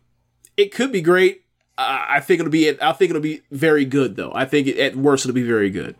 it 0.58 0.74
could 0.74 0.92
be 0.92 1.02
great. 1.02 1.42
I 1.78 2.22
think 2.22 2.40
it'll 2.40 2.52
be. 2.52 2.70
I 2.82 2.94
think 2.94 3.10
it'll 3.10 3.22
be 3.22 3.42
very 3.52 3.84
good, 3.84 4.16
though. 4.16 4.32
I 4.34 4.46
think 4.46 4.68
at 4.70 4.96
worst 4.96 5.26
it'll 5.26 5.36
be 5.36 5.44
very 5.44 5.70
good. 5.70 5.96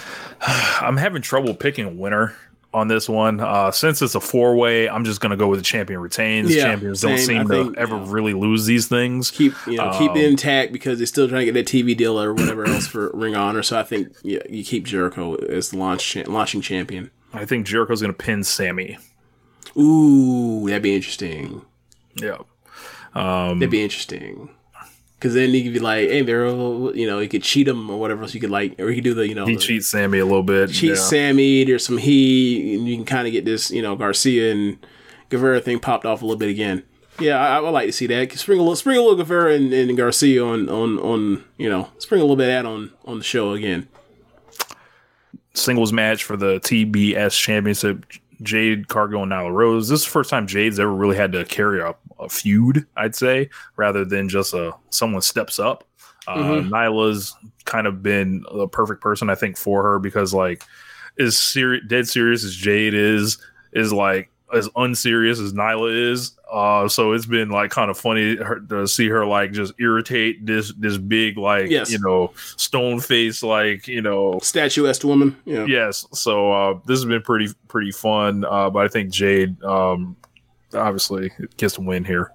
I'm 0.80 0.96
having 0.96 1.22
trouble 1.22 1.54
picking 1.54 1.84
a 1.84 1.90
winner 1.90 2.34
on 2.74 2.88
this 2.88 3.08
one. 3.08 3.38
Uh, 3.38 3.70
since 3.70 4.02
it's 4.02 4.14
a 4.14 4.20
four 4.20 4.56
way, 4.56 4.88
I'm 4.88 5.04
just 5.04 5.20
gonna 5.20 5.36
go 5.36 5.46
with 5.46 5.60
the 5.60 5.64
champion 5.64 6.00
retains. 6.00 6.52
Yeah, 6.54 6.64
Champions 6.64 7.00
don't 7.02 7.18
seem 7.18 7.46
to 7.48 7.74
ever 7.76 7.96
really 7.96 8.34
lose 8.34 8.66
these 8.66 8.88
things. 8.88 9.30
Keep 9.30 9.54
you 9.66 9.76
know 9.76 9.94
keep 9.96 10.10
Um, 10.12 10.16
it 10.16 10.24
intact 10.24 10.72
because 10.72 10.98
they're 10.98 11.06
still 11.06 11.28
trying 11.28 11.46
to 11.46 11.52
get 11.52 11.54
that 11.54 11.66
TV 11.66 11.96
deal 11.96 12.20
or 12.20 12.32
whatever 12.34 12.66
else 12.66 12.86
for 12.86 13.10
Ring 13.14 13.36
Honor. 13.36 13.62
So 13.62 13.78
I 13.78 13.82
think 13.84 14.08
yeah, 14.22 14.40
you 14.48 14.64
keep 14.64 14.84
Jericho 14.84 15.34
as 15.36 15.70
the 15.70 15.76
launch 15.78 16.04
cha- 16.10 16.24
launching 16.26 16.60
champion. 16.62 17.10
I 17.32 17.44
think 17.44 17.66
Jericho's 17.66 18.00
gonna 18.00 18.12
pin 18.12 18.44
Sammy. 18.44 18.98
Ooh, 19.76 20.64
that'd 20.66 20.82
be 20.82 20.94
interesting. 20.94 21.62
Yeah. 22.16 22.38
Um, 23.14 23.58
That'd 23.58 23.70
be 23.70 23.82
interesting. 23.82 24.50
Because 25.18 25.34
then 25.34 25.50
he 25.50 25.62
could 25.62 25.72
be 25.72 25.78
like, 25.78 26.08
hey, 26.08 26.22
there, 26.22 26.46
you 26.46 27.06
know, 27.06 27.20
he 27.20 27.28
could 27.28 27.42
cheat 27.42 27.68
him 27.68 27.88
or 27.88 27.98
whatever 28.00 28.22
else 28.22 28.34
you 28.34 28.40
could 28.40 28.50
like, 28.50 28.78
or 28.80 28.88
he 28.88 28.96
could 28.96 29.04
do 29.04 29.14
the, 29.14 29.28
you 29.28 29.34
know, 29.34 29.46
he 29.46 29.54
the- 29.54 29.60
cheats 29.60 29.88
Sammy 29.88 30.18
a 30.18 30.24
little 30.24 30.42
bit. 30.42 30.70
cheat 30.70 30.90
yeah. 30.90 30.94
Sammy. 30.96 31.64
There's 31.64 31.84
some 31.86 31.98
heat, 31.98 32.76
and 32.76 32.88
you 32.88 32.96
can 32.96 33.04
kind 33.04 33.26
of 33.26 33.32
get 33.32 33.44
this, 33.44 33.70
you 33.70 33.82
know, 33.82 33.94
Garcia 33.94 34.50
and 34.52 34.84
Guevara 35.28 35.60
thing 35.60 35.78
popped 35.78 36.04
off 36.04 36.22
a 36.22 36.24
little 36.24 36.38
bit 36.38 36.48
again. 36.50 36.82
Yeah, 37.20 37.38
I, 37.38 37.58
I 37.58 37.60
would 37.60 37.70
like 37.70 37.86
to 37.86 37.92
see 37.92 38.06
that. 38.08 38.32
Spring 38.32 38.58
a 38.58 38.62
little, 38.62 38.74
spring 38.74 38.96
a 38.96 39.00
little 39.00 39.16
Guevara 39.16 39.54
and, 39.54 39.72
and 39.72 39.96
Garcia 39.96 40.44
on, 40.44 40.68
on, 40.68 40.98
on, 40.98 41.44
you 41.56 41.68
know, 41.70 41.90
spring 41.98 42.20
a 42.20 42.24
little 42.24 42.36
bit 42.36 42.48
of 42.48 42.64
that 42.64 42.66
on, 42.68 42.90
on 43.04 43.18
the 43.18 43.24
show 43.24 43.52
again. 43.52 43.88
Singles 45.54 45.92
match 45.92 46.24
for 46.24 46.36
the 46.36 46.60
TBS 46.60 47.38
Championship. 47.38 48.04
Jade 48.42 48.88
Cargill 48.88 49.22
and 49.22 49.30
Nyla 49.30 49.52
Rose. 49.52 49.88
This 49.88 50.00
is 50.00 50.04
the 50.06 50.10
first 50.10 50.28
time 50.28 50.48
Jade's 50.48 50.80
ever 50.80 50.92
really 50.92 51.16
had 51.16 51.30
to 51.32 51.44
carry 51.44 51.80
a, 51.80 51.94
a 52.18 52.28
feud, 52.28 52.84
I'd 52.96 53.14
say, 53.14 53.48
rather 53.76 54.04
than 54.04 54.28
just 54.28 54.52
a 54.52 54.72
someone 54.90 55.22
steps 55.22 55.60
up. 55.60 55.84
Uh, 56.26 56.36
Mhm. 56.38 56.68
Nyla's 56.70 57.36
kind 57.66 57.86
of 57.86 58.02
been 58.02 58.44
the 58.52 58.66
perfect 58.66 59.00
person, 59.00 59.30
I 59.30 59.36
think, 59.36 59.56
for 59.56 59.82
her 59.84 59.98
because 60.00 60.34
like 60.34 60.64
as 61.20 61.38
seri- 61.38 61.82
dead 61.86 62.08
serious 62.08 62.42
as 62.44 62.56
Jade 62.56 62.94
is, 62.94 63.38
is 63.72 63.92
like 63.92 64.28
as 64.52 64.68
unserious 64.74 65.38
as 65.38 65.52
Nyla 65.52 66.10
is. 66.12 66.32
Uh, 66.52 66.86
so 66.86 67.12
it's 67.12 67.24
been 67.24 67.48
like 67.48 67.70
kind 67.70 67.90
of 67.90 67.98
funny 67.98 68.36
her, 68.36 68.60
to 68.60 68.86
see 68.86 69.08
her 69.08 69.24
like 69.24 69.52
just 69.52 69.72
irritate 69.78 70.44
this 70.44 70.72
this 70.74 70.98
big 70.98 71.38
like 71.38 71.70
Yes. 71.70 71.90
you 71.90 71.98
know 71.98 72.30
stone 72.56 73.00
face 73.00 73.42
like 73.42 73.88
you 73.88 74.02
know 74.02 74.38
Statuesque 74.42 75.02
woman. 75.04 75.34
Yeah. 75.46 75.64
Yes. 75.64 76.06
So 76.12 76.52
uh, 76.52 76.78
this 76.86 76.98
has 76.98 77.06
been 77.06 77.22
pretty 77.22 77.48
pretty 77.68 77.90
fun. 77.90 78.44
Uh, 78.44 78.68
but 78.68 78.84
I 78.84 78.88
think 78.88 79.10
Jade 79.10 79.62
um, 79.64 80.14
obviously 80.74 81.32
gets 81.56 81.74
to 81.74 81.80
win 81.80 82.04
here. 82.04 82.32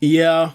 Yeah, 0.00 0.52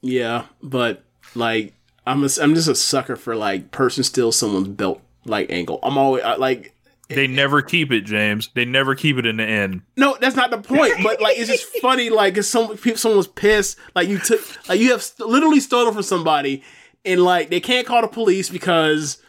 yeah, 0.00 0.46
but 0.62 1.02
like 1.34 1.74
I'm 2.06 2.24
a, 2.24 2.28
I'm 2.40 2.54
just 2.54 2.68
a 2.68 2.74
sucker 2.74 3.16
for 3.16 3.36
like 3.36 3.70
person 3.70 4.02
steal 4.02 4.32
someone's 4.32 4.68
belt 4.68 5.02
like 5.26 5.50
angle. 5.50 5.78
I'm 5.82 5.98
always 5.98 6.24
I, 6.24 6.36
like 6.36 6.72
They 7.08 7.26
never 7.28 7.62
keep 7.62 7.92
it, 7.92 8.00
James. 8.02 8.50
They 8.54 8.64
never 8.64 8.94
keep 8.96 9.16
it 9.16 9.26
in 9.26 9.36
the 9.36 9.44
end. 9.44 9.82
no, 9.96 10.16
that's 10.20 10.34
not 10.34 10.50
the 10.50 10.58
point. 10.58 10.94
But 11.02 11.20
like 11.20 11.38
it's 11.38 11.48
just 11.48 11.64
funny. 11.80 12.10
Like 12.10 12.36
if 12.36 12.44
some 12.46 12.76
people 12.76 12.98
someone 12.98 13.18
was 13.18 13.28
pissed, 13.28 13.78
like 13.94 14.08
you 14.08 14.18
took 14.18 14.40
like 14.68 14.80
you 14.80 14.90
have 14.90 15.02
st- 15.02 15.28
literally 15.28 15.60
stolen 15.60 15.94
from 15.94 16.02
somebody, 16.02 16.62
and 17.04 17.22
like 17.22 17.48
they 17.50 17.60
can't 17.60 17.86
call 17.86 18.02
the 18.02 18.08
police 18.08 18.50
because 18.50 19.22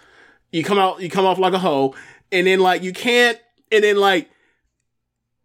you 0.52 0.64
come 0.64 0.80
out 0.80 1.02
you 1.02 1.10
come 1.10 1.26
off 1.26 1.38
like 1.38 1.54
a 1.54 1.60
hoe, 1.60 1.94
and 2.32 2.48
then 2.48 2.60
like 2.60 2.82
you 2.82 2.94
can't, 2.94 3.40
and 3.72 3.84
then 3.84 3.98
like 3.98 4.30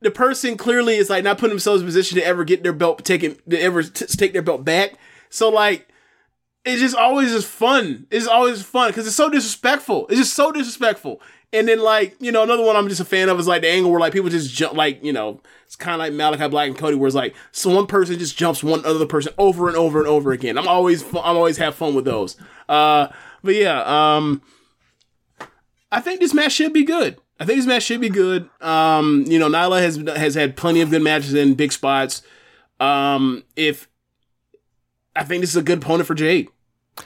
the 0.00 0.10
person 0.10 0.56
clearly 0.56 0.96
is 0.96 1.10
like 1.10 1.24
not 1.24 1.36
putting 1.38 1.50
themselves 1.52 1.82
in 1.82 1.86
a 1.86 1.88
position 1.88 2.16
to 2.18 2.24
ever 2.24 2.44
get 2.44 2.62
their 2.62 2.72
belt 2.72 3.04
taken, 3.04 3.36
to 3.50 3.60
ever 3.60 3.82
t- 3.82 4.06
take 4.06 4.32
their 4.32 4.42
belt 4.42 4.64
back. 4.64 4.94
So 5.28 5.50
like 5.50 5.86
it's 6.64 6.80
just 6.80 6.96
always 6.96 7.30
just 7.30 7.46
fun. 7.46 8.06
It's 8.10 8.26
always 8.26 8.62
fun 8.62 8.90
because 8.90 9.06
it's 9.06 9.16
so 9.16 9.28
disrespectful. 9.28 10.06
It's 10.09 10.18
just 10.18 10.34
so 10.34 10.50
disrespectful. 10.50 11.20
And 11.52 11.68
then 11.68 11.80
like 11.80 12.16
you 12.20 12.32
know 12.32 12.42
another 12.42 12.62
one 12.62 12.76
I'm 12.76 12.88
just 12.88 13.00
a 13.00 13.04
fan 13.04 13.28
of 13.28 13.38
is 13.38 13.46
like 13.46 13.62
the 13.62 13.68
angle 13.68 13.90
where 13.90 14.00
like 14.00 14.12
people 14.12 14.30
just 14.30 14.54
jump 14.54 14.74
like 14.74 15.04
you 15.04 15.12
know 15.12 15.40
it's 15.66 15.76
kind 15.76 15.94
of 15.94 15.98
like 16.00 16.12
Malakai 16.12 16.50
Black 16.50 16.68
and 16.68 16.76
Cody 16.76 16.96
where 16.96 17.06
it's 17.06 17.16
like 17.16 17.34
so 17.50 17.74
one 17.74 17.86
person 17.86 18.18
just 18.18 18.36
jumps 18.36 18.62
one 18.62 18.84
other 18.84 19.06
person 19.06 19.32
over 19.38 19.68
and 19.68 19.76
over 19.76 19.98
and 19.98 20.08
over 20.08 20.32
again. 20.32 20.56
I'm 20.58 20.68
always 20.68 21.02
I'm 21.02 21.36
always 21.36 21.58
have 21.58 21.74
fun 21.74 21.94
with 21.94 22.04
those. 22.04 22.36
Uh, 22.68 23.08
but 23.42 23.54
yeah, 23.54 23.82
um, 23.84 24.42
I 25.90 26.00
think 26.00 26.20
this 26.20 26.34
match 26.34 26.52
should 26.52 26.72
be 26.72 26.84
good. 26.84 27.18
I 27.38 27.44
think 27.44 27.58
this 27.58 27.66
match 27.66 27.82
should 27.82 28.00
be 28.00 28.08
good. 28.08 28.48
Um, 28.60 29.24
you 29.26 29.38
know, 29.38 29.48
Nyla 29.48 29.80
has 29.80 29.96
has 30.16 30.34
had 30.34 30.56
plenty 30.56 30.80
of 30.80 30.90
good 30.90 31.02
matches 31.02 31.34
in 31.34 31.54
big 31.54 31.72
spots. 31.72 32.22
Um, 32.80 33.44
if 33.56 33.88
I 35.14 35.24
think 35.24 35.40
this 35.40 35.50
is 35.50 35.56
a 35.56 35.62
good 35.62 35.78
opponent 35.78 36.06
for 36.06 36.14
Jade. 36.14 36.48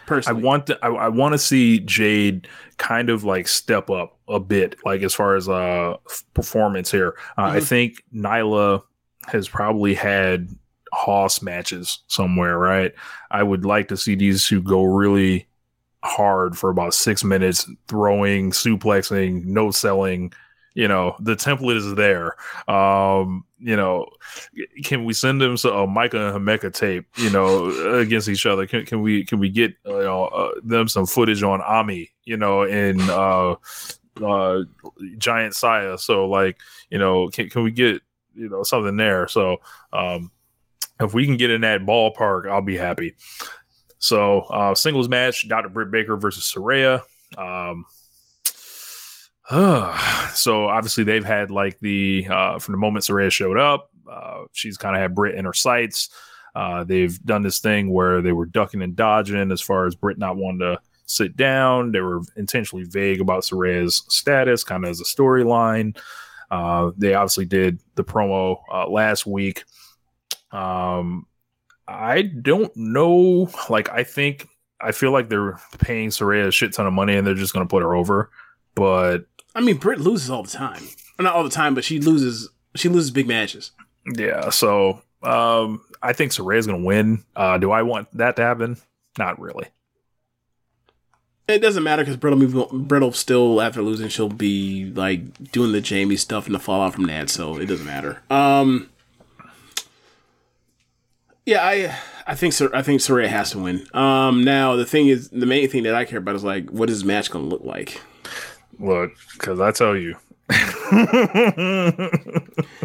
Personally, 0.06 0.43
I 0.43 0.44
want 0.44 0.66
to, 0.68 0.78
I, 0.85 0.89
I 0.89 1.09
want 1.09 1.32
to 1.32 1.39
see 1.39 1.81
Jade 1.81 2.48
kind 2.78 3.09
of 3.10 3.24
like 3.24 3.48
step 3.48 3.89
up 3.90 4.18
a 4.28 4.39
bit, 4.40 4.77
like 4.85 5.02
as 5.02 5.14
far 5.14 5.35
as 5.36 5.48
uh 5.48 5.97
performance 6.35 6.90
here. 6.90 7.16
Uh, 7.39 7.43
I 7.43 7.59
Mhm. 7.59 7.66
think 7.68 8.02
Nyla 8.14 8.82
has 9.27 9.48
probably 9.48 9.94
had 9.94 10.48
Hoss 10.93 11.43
matches 11.43 12.01
somewhere, 12.06 12.59
right? 12.59 12.94
I 13.31 13.43
would 13.43 13.64
like 13.64 13.89
to 13.89 13.97
see 13.97 14.14
these 14.14 14.47
two 14.47 14.62
go 14.62 14.85
really 14.85 15.47
hard 16.05 16.56
for 16.56 16.70
about 16.70 16.94
six 16.94 17.24
minutes, 17.24 17.68
throwing, 17.89 18.51
suplexing, 18.52 19.44
no 19.44 19.70
selling. 19.70 20.32
You 20.77 20.89
know, 20.89 21.16
the 21.20 21.35
template 21.35 21.77
is 21.77 21.94
there. 21.94 22.36
Um, 22.70 23.47
you 23.59 23.74
know, 23.77 24.09
can 24.85 25.07
we 25.07 25.15
send 25.15 25.40
them 25.40 25.57
so, 25.57 25.85
a 25.85 25.86
Micah 25.86 26.35
and 26.35 26.47
Hemeka 26.47 26.70
tape, 26.70 27.07
you 27.16 27.31
know, 27.31 27.70
against 27.98 28.28
each 28.28 28.44
other? 28.44 28.66
Can, 28.66 28.85
can 28.85 29.01
we 29.01 29.24
can 29.24 29.39
we 29.39 29.48
get 29.48 29.74
uh, 29.86 29.97
you 29.97 30.05
know, 30.05 30.24
uh, 30.27 30.51
them 30.62 30.86
some 30.86 31.07
footage 31.07 31.43
on 31.43 31.62
Ami, 31.62 32.11
you 32.24 32.36
know, 32.36 32.65
in 32.65 33.01
uh, 33.09 33.55
uh, 34.23 34.65
Giant 35.16 35.55
Saya? 35.55 35.97
So 35.97 36.28
like, 36.28 36.59
you 36.90 36.98
know, 36.98 37.28
can 37.28 37.48
can 37.48 37.62
we 37.62 37.70
get 37.70 38.03
you 38.35 38.51
know 38.51 38.62
something 38.62 38.98
there? 38.98 39.28
So 39.28 39.57
um, 39.94 40.31
if 41.01 41.15
we 41.15 41.24
can 41.24 41.39
get 41.39 41.51
in 41.51 41.62
that 41.62 41.86
ballpark, 41.86 42.51
I'll 42.51 42.61
be 42.61 42.77
happy. 42.77 43.15
So 43.98 44.40
uh, 44.40 44.74
singles 44.74 45.09
match: 45.09 45.48
Dr. 45.48 45.70
Britt 45.70 45.90
Baker 45.90 46.19
versus 46.19 46.53
Saraya. 46.55 47.01
Um, 47.39 47.86
so 50.35 50.66
obviously 50.66 51.05
they've 51.05 51.24
had 51.24 51.51
like 51.51 51.78
the 51.81 52.27
uh, 52.28 52.59
from 52.59 52.73
the 52.73 52.78
moment 52.78 53.05
Saraya 53.05 53.31
showed 53.31 53.59
up, 53.59 53.90
uh, 54.10 54.44
she's 54.52 54.77
kind 54.77 54.97
of 54.97 55.02
had 55.02 55.14
Britt 55.14 55.36
in 55.36 55.44
her 55.44 55.52
sights. 55.52 56.10
Uh, 56.55 56.85
they've 56.85 57.23
done 57.24 57.43
this 57.43 57.59
thing 57.59 57.93
where 57.93 58.23
they 58.23 58.32
were 58.32 58.47
ducking 58.47 58.82
and 58.82 58.97
dodging 58.97 59.52
as 59.52 59.60
far 59.60 59.86
as 59.86 59.94
Britt 59.94 60.18
not 60.18 60.36
wanting 60.36 60.60
to 60.60 60.81
sit 61.05 61.36
down. 61.36 61.93
They 61.93 62.01
were 62.01 62.23
intentionally 62.36 62.85
vague 62.85 63.20
about 63.20 63.43
Saraya's 63.43 64.05
status, 64.09 64.64
kind 64.64 64.85
of 64.85 64.90
as 64.90 65.01
a 65.01 65.05
storyline. 65.05 65.97
Uh, 66.51 66.93
they 66.97 67.14
obviously 67.14 67.44
did 67.44 67.81
the 67.94 68.05
promo 68.05 68.60
uh, 68.73 68.89
last 68.89 69.27
week. 69.27 69.64
Um, 70.51 71.27
I 71.86 72.23
don't 72.23 72.74
know. 72.77 73.51
Like, 73.68 73.90
I 73.90 74.02
think 74.02 74.48
I 74.81 74.93
feel 74.93 75.12
like 75.12 75.28
they're 75.28 75.59
paying 75.78 76.09
Saraya 76.09 76.48
a 76.48 76.52
shit 76.52 76.73
ton 76.73 76.86
of 76.86 76.93
money 76.93 77.16
and 77.16 77.27
they're 77.27 77.35
just 77.35 77.52
going 77.52 77.66
to 77.66 77.70
put 77.70 77.82
her 77.82 77.94
over. 77.94 78.31
But 78.74 79.27
I 79.57 79.61
mean, 79.61 79.78
Britt 79.78 79.99
loses 79.99 80.28
all 80.31 80.43
the 80.43 80.51
time. 80.51 80.83
Not 81.19 81.35
all 81.35 81.43
the 81.43 81.51
time, 81.51 81.74
but 81.74 81.83
she 81.83 81.99
loses. 81.99 82.51
She 82.74 82.91
loses 82.91 83.11
big 83.11 83.27
matches. 83.27 83.70
yeah, 84.05 84.51
so 84.51 85.01
um, 85.23 85.81
I 86.03 86.12
think 86.12 86.33
Saraya's 86.33 86.66
going 86.66 86.81
to 86.83 86.87
win. 86.87 87.24
Uh, 87.35 87.57
do 87.57 87.70
I 87.70 87.83
want 87.83 88.09
that 88.16 88.37
to 88.37 88.43
happen? 88.43 88.77
Not 89.19 89.41
really. 89.41 89.69
It 91.49 91.61
doesn't 91.61 91.83
matter 91.83 92.03
because 92.03 92.16
Brittle, 92.16 92.66
Brittle 92.70 93.12
still 93.12 93.62
after 93.62 93.81
losing 93.81 94.09
she'll 94.09 94.28
be 94.28 94.93
like 94.95 95.53
doing 95.53 95.73
the 95.73 95.81
Jamie 95.81 96.16
stuff 96.16 96.47
and 96.47 96.55
the 96.55 96.59
fallout 96.59 96.95
from 96.95 97.05
that, 97.05 97.31
so 97.31 97.57
it 97.57 97.66
doesn't 97.66 97.87
matter. 97.87 98.20
Um, 98.28 98.91
yeah, 101.47 101.65
I 101.65 101.97
I 102.27 102.35
think 102.35 102.53
I 102.74 102.83
think 102.83 103.01
Saraya 103.01 103.28
has 103.28 103.53
to 103.53 103.61
win. 103.61 103.87
Um, 103.95 104.43
now 104.43 104.74
the 104.74 104.85
thing 104.85 105.07
is, 105.07 105.31
the 105.31 105.47
main 105.47 105.69
thing 105.69 105.85
that 105.85 105.95
I 105.95 106.05
care 106.05 106.19
about 106.19 106.35
is 106.35 106.43
like, 106.45 106.69
what 106.70 106.91
is 106.91 106.99
this 106.99 107.07
match 107.07 107.31
going 107.31 107.45
to 107.45 107.49
look 107.49 107.65
like? 107.65 108.01
Look, 108.78 109.12
because 109.32 109.61
I 109.61 109.70
tell 109.70 109.97
you, 109.97 110.16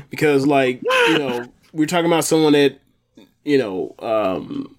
because 0.09 0.47
like 0.47 0.81
you 1.09 1.17
know 1.19 1.45
we're 1.73 1.85
talking 1.85 2.07
about 2.07 2.23
someone 2.23 2.53
that 2.53 2.79
you 3.45 3.57
know 3.57 3.93
um 3.99 4.75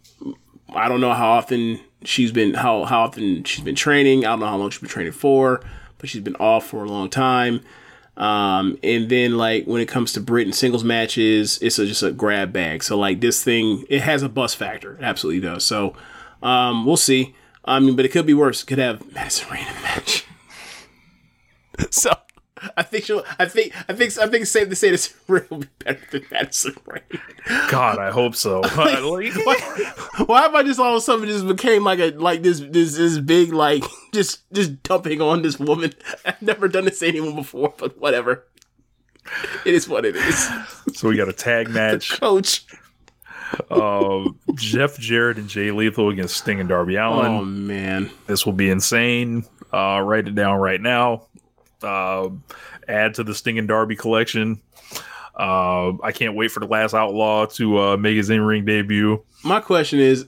i 0.74 0.88
don't 0.88 1.00
know 1.00 1.12
how 1.12 1.30
often 1.30 1.78
she's 2.04 2.32
been 2.32 2.54
how 2.54 2.84
how 2.84 3.02
often 3.02 3.44
she's 3.44 3.64
been 3.64 3.74
training. 3.74 4.24
I 4.24 4.30
don't 4.30 4.40
know 4.40 4.46
how 4.46 4.56
long 4.56 4.70
she's 4.70 4.80
been 4.80 4.88
training 4.88 5.12
for 5.12 5.62
but 5.98 6.08
she's 6.08 6.22
been 6.22 6.36
off 6.36 6.66
for 6.66 6.84
a 6.84 6.88
long 6.88 7.08
time. 7.08 7.60
Um 8.16 8.78
and 8.82 9.08
then 9.08 9.36
like 9.36 9.64
when 9.66 9.80
it 9.80 9.86
comes 9.86 10.12
to 10.14 10.20
Britain 10.20 10.52
singles 10.52 10.84
matches 10.84 11.58
it's 11.62 11.78
a, 11.78 11.86
just 11.86 12.02
a 12.02 12.10
grab 12.10 12.52
bag. 12.52 12.82
So 12.82 12.98
like 12.98 13.20
this 13.20 13.42
thing 13.42 13.84
it 13.88 14.02
has 14.02 14.22
a 14.22 14.28
bus 14.28 14.54
factor. 14.54 14.94
It 14.94 15.02
absolutely 15.02 15.40
does. 15.40 15.64
So 15.64 15.94
um 16.42 16.84
we'll 16.84 16.96
see. 16.96 17.34
I 17.64 17.78
mean 17.78 17.96
but 17.96 18.04
it 18.04 18.08
could 18.08 18.26
be 18.26 18.34
worse. 18.34 18.62
It 18.62 18.66
could 18.66 18.78
have 18.78 19.12
madison 19.12 19.48
rayne 19.50 19.68
in 19.68 19.74
the 19.74 19.80
match 19.82 20.26
so 21.92 22.12
I 22.76 22.82
think 22.82 23.04
she'll. 23.04 23.24
I 23.38 23.46
think. 23.46 23.72
I 23.88 23.92
think. 23.92 24.16
I 24.18 24.26
think 24.26 24.42
it's 24.42 24.52
the 24.52 24.66
to 24.66 24.76
say 24.76 24.90
this 24.90 25.14
will 25.26 25.58
be 25.58 25.68
better 25.78 26.00
than 26.10 26.24
Madison 26.30 26.74
Rayne. 26.86 27.02
God, 27.68 27.98
I 27.98 28.10
hope 28.10 28.36
so. 28.36 28.60
like, 28.76 28.76
why, 28.76 29.92
why 30.26 30.42
have 30.42 30.54
I 30.54 30.62
just 30.62 30.78
all 30.78 30.92
of 30.92 30.98
a 30.98 31.00
sudden 31.00 31.26
just 31.26 31.46
became 31.46 31.84
like 31.84 31.98
a 31.98 32.10
like 32.10 32.42
this 32.42 32.60
this 32.60 32.96
this 32.96 33.18
big 33.18 33.52
like 33.52 33.84
just 34.14 34.50
just 34.52 34.82
dumping 34.82 35.20
on 35.20 35.42
this 35.42 35.58
woman? 35.58 35.92
I've 36.24 36.40
never 36.40 36.68
done 36.68 36.84
this 36.84 37.00
to 37.00 37.08
anyone 37.08 37.34
before, 37.34 37.74
but 37.76 37.98
whatever. 37.98 38.44
It 39.64 39.74
is 39.74 39.88
what 39.88 40.04
it 40.04 40.16
is. 40.16 40.48
So 40.94 41.08
we 41.08 41.16
got 41.16 41.28
a 41.28 41.32
tag 41.32 41.70
match. 41.70 42.20
coach. 42.20 42.64
Uh, 43.70 44.30
Jeff 44.54 44.98
Jarrett 44.98 45.36
and 45.36 45.48
Jay 45.48 45.70
Lethal 45.70 46.08
against 46.08 46.38
Sting 46.38 46.58
and 46.58 46.68
Darby 46.68 46.96
Allin. 46.96 47.26
Oh 47.26 47.44
man, 47.44 48.10
this 48.26 48.46
will 48.46 48.52
be 48.52 48.70
insane. 48.70 49.44
Uh, 49.72 50.00
write 50.04 50.26
it 50.26 50.34
down 50.34 50.58
right 50.58 50.80
now. 50.80 51.26
Uh, 51.84 52.30
add 52.88 53.14
to 53.14 53.24
the 53.24 53.34
Sting 53.34 53.58
and 53.58 53.68
Darby 53.68 53.96
collection. 53.96 54.60
Uh, 55.34 55.92
I 56.02 56.12
can't 56.12 56.36
wait 56.36 56.50
for 56.50 56.60
the 56.60 56.66
Last 56.66 56.94
Outlaw 56.94 57.46
to 57.46 57.78
uh, 57.78 57.96
make 57.96 58.16
his 58.16 58.30
in 58.30 58.42
ring 58.42 58.64
debut. 58.64 59.22
My 59.44 59.60
question 59.60 59.98
is, 59.98 60.26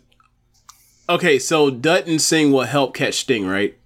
okay, 1.09 1.39
so 1.39 1.71
Dutton 1.71 2.19
Singh 2.19 2.53
will 2.53 2.63
help 2.63 2.95
catch 2.95 3.15
Sting, 3.15 3.47
right? 3.47 3.77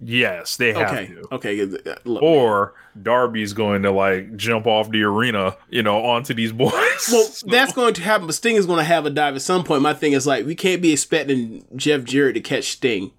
Yes, 0.00 0.56
they 0.56 0.72
have 0.72 0.90
okay. 0.90 1.06
to. 1.06 1.34
Okay, 1.34 1.64
look, 2.04 2.22
or 2.22 2.74
Darby's 3.00 3.52
going 3.52 3.82
to 3.84 3.90
like 3.90 4.36
jump 4.36 4.66
off 4.66 4.90
the 4.90 5.02
arena, 5.02 5.56
you 5.70 5.82
know, 5.82 6.04
onto 6.04 6.34
these 6.34 6.52
boys. 6.52 6.72
Well, 7.10 7.28
that's 7.46 7.72
going 7.72 7.94
to 7.94 8.02
happen, 8.02 8.26
but 8.26 8.34
Sting 8.34 8.56
is 8.56 8.66
going 8.66 8.78
to 8.78 8.84
have 8.84 9.06
a 9.06 9.10
dive 9.10 9.36
at 9.36 9.42
some 9.42 9.64
point. 9.64 9.82
My 9.82 9.94
thing 9.94 10.12
is 10.12 10.26
like, 10.26 10.44
we 10.44 10.54
can't 10.54 10.82
be 10.82 10.92
expecting 10.92 11.64
Jeff 11.76 12.04
Jarrett 12.04 12.34
to 12.34 12.40
catch 12.40 12.72
Sting. 12.72 13.12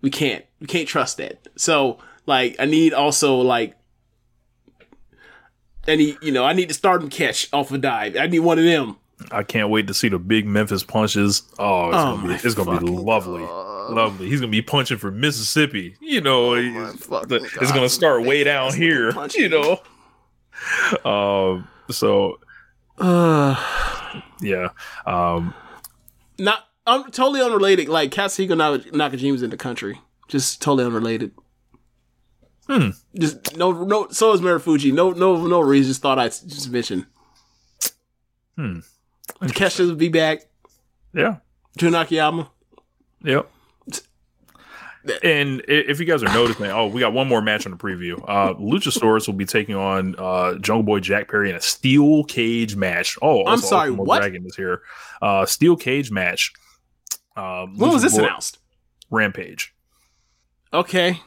We 0.00 0.10
can't. 0.10 0.44
We 0.60 0.66
can't 0.66 0.86
trust 0.86 1.16
that. 1.16 1.48
So 1.56 1.98
like 2.28 2.56
I 2.60 2.66
need 2.66 2.92
also 2.94 3.36
like 3.38 3.74
any 5.86 6.16
you 6.22 6.30
know 6.30 6.44
I 6.44 6.52
need 6.52 6.68
to 6.68 6.74
start 6.74 7.02
him 7.02 7.08
catch 7.10 7.48
off 7.52 7.72
a 7.72 7.78
dive. 7.78 8.16
I 8.16 8.26
need 8.26 8.40
one 8.40 8.58
of 8.58 8.64
them. 8.64 8.96
I 9.32 9.42
can't 9.42 9.68
wait 9.68 9.88
to 9.88 9.94
see 9.94 10.08
the 10.08 10.18
big 10.18 10.46
Memphis 10.46 10.84
punches. 10.84 11.42
Oh, 11.58 11.88
it's 11.88 11.96
Oh 11.96 12.16
gonna 12.16 12.28
be 12.28 12.34
it's 12.34 12.54
gonna 12.54 12.80
be 12.80 12.86
lovely, 12.86 13.42
lovely. 13.42 14.28
He's 14.28 14.40
gonna 14.40 14.52
be 14.52 14.62
punching 14.62 14.98
for 14.98 15.10
Mississippi. 15.10 15.96
You 16.00 16.20
know, 16.20 16.54
he's- 16.54 17.06
the- 17.06 17.48
it's 17.60 17.72
gonna 17.72 17.88
start 17.88 18.22
way 18.24 18.44
down 18.44 18.74
here. 18.74 19.12
You 19.34 19.48
know. 19.48 19.80
Um. 21.10 21.68
So. 21.90 22.38
uh, 22.98 23.54
yeah. 24.40 24.68
Um. 25.06 25.54
Not 26.38 26.64
I'm 26.86 27.10
totally 27.10 27.40
unrelated. 27.42 27.88
Like 27.88 28.10
Katsuhiko 28.12 28.56
Nak- 28.56 28.92
Nakajima's 28.92 29.42
in 29.42 29.50
the 29.50 29.56
country. 29.56 30.00
Just 30.28 30.60
totally 30.62 30.84
unrelated. 30.84 31.32
Hmm. 32.68 32.90
Just 33.18 33.56
no 33.56 33.72
no. 33.84 34.08
So 34.10 34.32
is 34.32 34.40
Marufuji. 34.40 34.92
No 34.92 35.12
no 35.12 35.46
no 35.46 35.60
reason. 35.60 35.90
Just 35.90 36.02
thought 36.02 36.18
I'd 36.18 36.32
just 36.32 36.70
mention. 36.70 37.06
Hmm. 38.56 38.80
The 39.40 39.46
Kesha 39.46 39.86
will 39.86 39.94
be 39.94 40.08
back. 40.08 40.40
Yeah. 41.14 41.36
Jun 41.76 41.94
Akiyama. 41.94 42.50
Yep. 43.24 43.50
And 45.22 45.62
if 45.68 46.00
you 46.00 46.04
guys 46.06 46.22
are 46.22 46.32
noticing, 46.34 46.66
oh, 46.66 46.88
we 46.88 47.00
got 47.00 47.14
one 47.14 47.28
more 47.28 47.40
match 47.40 47.64
on 47.64 47.72
the 47.72 47.78
preview. 47.78 48.22
Uh, 48.28 48.52
Luchasaurus 48.54 49.26
will 49.26 49.34
be 49.34 49.46
taking 49.46 49.74
on 49.74 50.14
uh, 50.18 50.54
Jungle 50.58 50.82
Boy 50.82 51.00
Jack 51.00 51.30
Perry 51.30 51.48
in 51.50 51.56
a 51.56 51.60
steel 51.62 52.24
cage 52.24 52.76
match. 52.76 53.16
Oh, 53.22 53.46
I'm 53.46 53.58
sorry, 53.60 53.88
Ultimo 53.90 54.04
what? 54.04 54.18
Dragon 54.18 54.44
is 54.44 54.56
here. 54.56 54.82
Uh, 55.22 55.46
steel 55.46 55.76
cage 55.76 56.10
match. 56.10 56.52
Uh, 57.36 57.66
When 57.74 57.90
was 57.92 58.02
this 58.02 58.16
Boy- 58.16 58.24
announced? 58.24 58.58
Rampage. 59.10 59.72
Okay. 60.74 61.22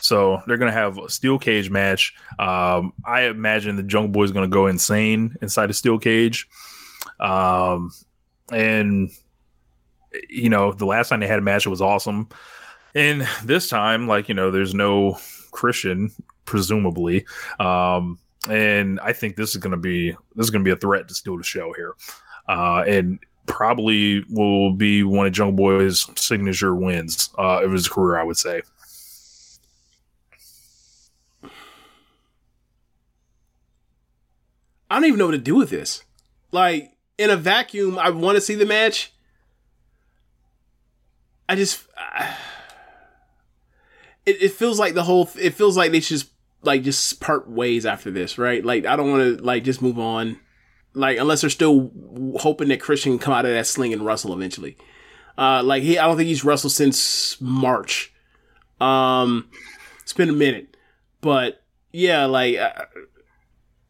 So 0.00 0.42
they're 0.46 0.56
gonna 0.56 0.72
have 0.72 0.98
a 0.98 1.08
steel 1.08 1.38
cage 1.38 1.70
match. 1.70 2.14
Um, 2.38 2.92
I 3.04 3.22
imagine 3.22 3.76
the 3.76 3.82
Jungle 3.82 4.08
Boy 4.08 4.24
is 4.24 4.32
gonna 4.32 4.48
go 4.48 4.66
insane 4.66 5.36
inside 5.42 5.70
a 5.70 5.74
steel 5.74 5.98
cage. 5.98 6.48
Um, 7.20 7.90
and 8.52 9.10
you 10.30 10.48
know, 10.48 10.72
the 10.72 10.86
last 10.86 11.08
time 11.08 11.20
they 11.20 11.26
had 11.26 11.38
a 11.38 11.42
match, 11.42 11.66
it 11.66 11.70
was 11.70 11.82
awesome. 11.82 12.28
And 12.94 13.26
this 13.44 13.68
time, 13.68 14.06
like 14.08 14.28
you 14.28 14.34
know, 14.34 14.50
there's 14.50 14.74
no 14.74 15.18
Christian, 15.50 16.10
presumably. 16.44 17.26
Um, 17.58 18.18
and 18.48 19.00
I 19.00 19.12
think 19.12 19.36
this 19.36 19.50
is 19.50 19.56
gonna 19.56 19.76
be 19.76 20.12
this 20.34 20.44
is 20.44 20.50
gonna 20.50 20.64
be 20.64 20.70
a 20.70 20.76
threat 20.76 21.08
to 21.08 21.14
steal 21.14 21.36
the 21.36 21.42
show 21.44 21.72
here. 21.72 21.94
Uh, 22.48 22.84
and 22.86 23.18
probably 23.46 24.24
will 24.28 24.72
be 24.72 25.02
one 25.02 25.26
of 25.26 25.32
Jungle 25.32 25.56
Boy's 25.56 26.06
signature 26.16 26.74
wins 26.74 27.30
uh, 27.38 27.62
of 27.62 27.72
his 27.72 27.88
career, 27.88 28.18
I 28.18 28.24
would 28.24 28.36
say. 28.36 28.62
I 34.90 34.96
don't 34.96 35.04
even 35.06 35.18
know 35.18 35.26
what 35.26 35.32
to 35.32 35.38
do 35.38 35.56
with 35.56 35.70
this. 35.70 36.04
Like 36.52 36.92
in 37.18 37.30
a 37.30 37.36
vacuum, 37.36 37.98
I 37.98 38.10
want 38.10 38.36
to 38.36 38.40
see 38.40 38.54
the 38.54 38.66
match. 38.66 39.12
I 41.48 41.56
just, 41.56 41.84
it, 44.26 44.42
it 44.42 44.52
feels 44.52 44.78
like 44.78 44.94
the 44.94 45.04
whole. 45.04 45.28
It 45.40 45.54
feels 45.54 45.76
like 45.76 45.92
they 45.92 46.00
should 46.00 46.18
just 46.18 46.30
like 46.62 46.82
just 46.82 47.20
part 47.20 47.48
ways 47.48 47.86
after 47.86 48.10
this, 48.10 48.38
right? 48.38 48.64
Like 48.64 48.86
I 48.86 48.96
don't 48.96 49.10
want 49.10 49.38
to 49.38 49.44
like 49.44 49.64
just 49.64 49.82
move 49.82 49.98
on. 49.98 50.40
Like 50.94 51.18
unless 51.18 51.42
they're 51.42 51.50
still 51.50 51.90
hoping 52.38 52.68
that 52.68 52.80
Christian 52.80 53.12
can 53.12 53.18
come 53.18 53.34
out 53.34 53.44
of 53.44 53.52
that 53.52 53.66
sling 53.66 53.92
and 53.92 54.04
wrestle 54.04 54.32
eventually. 54.32 54.76
Uh, 55.36 55.62
like 55.62 55.82
he, 55.82 55.98
I 55.98 56.06
don't 56.06 56.16
think 56.16 56.28
he's 56.28 56.44
wrestled 56.44 56.72
since 56.72 57.38
March. 57.40 58.14
Um, 58.80 59.50
it's 60.00 60.14
been 60.14 60.30
a 60.30 60.34
minute, 60.34 60.76
but 61.20 61.62
yeah, 61.92 62.26
like. 62.26 62.56
I, 62.56 62.84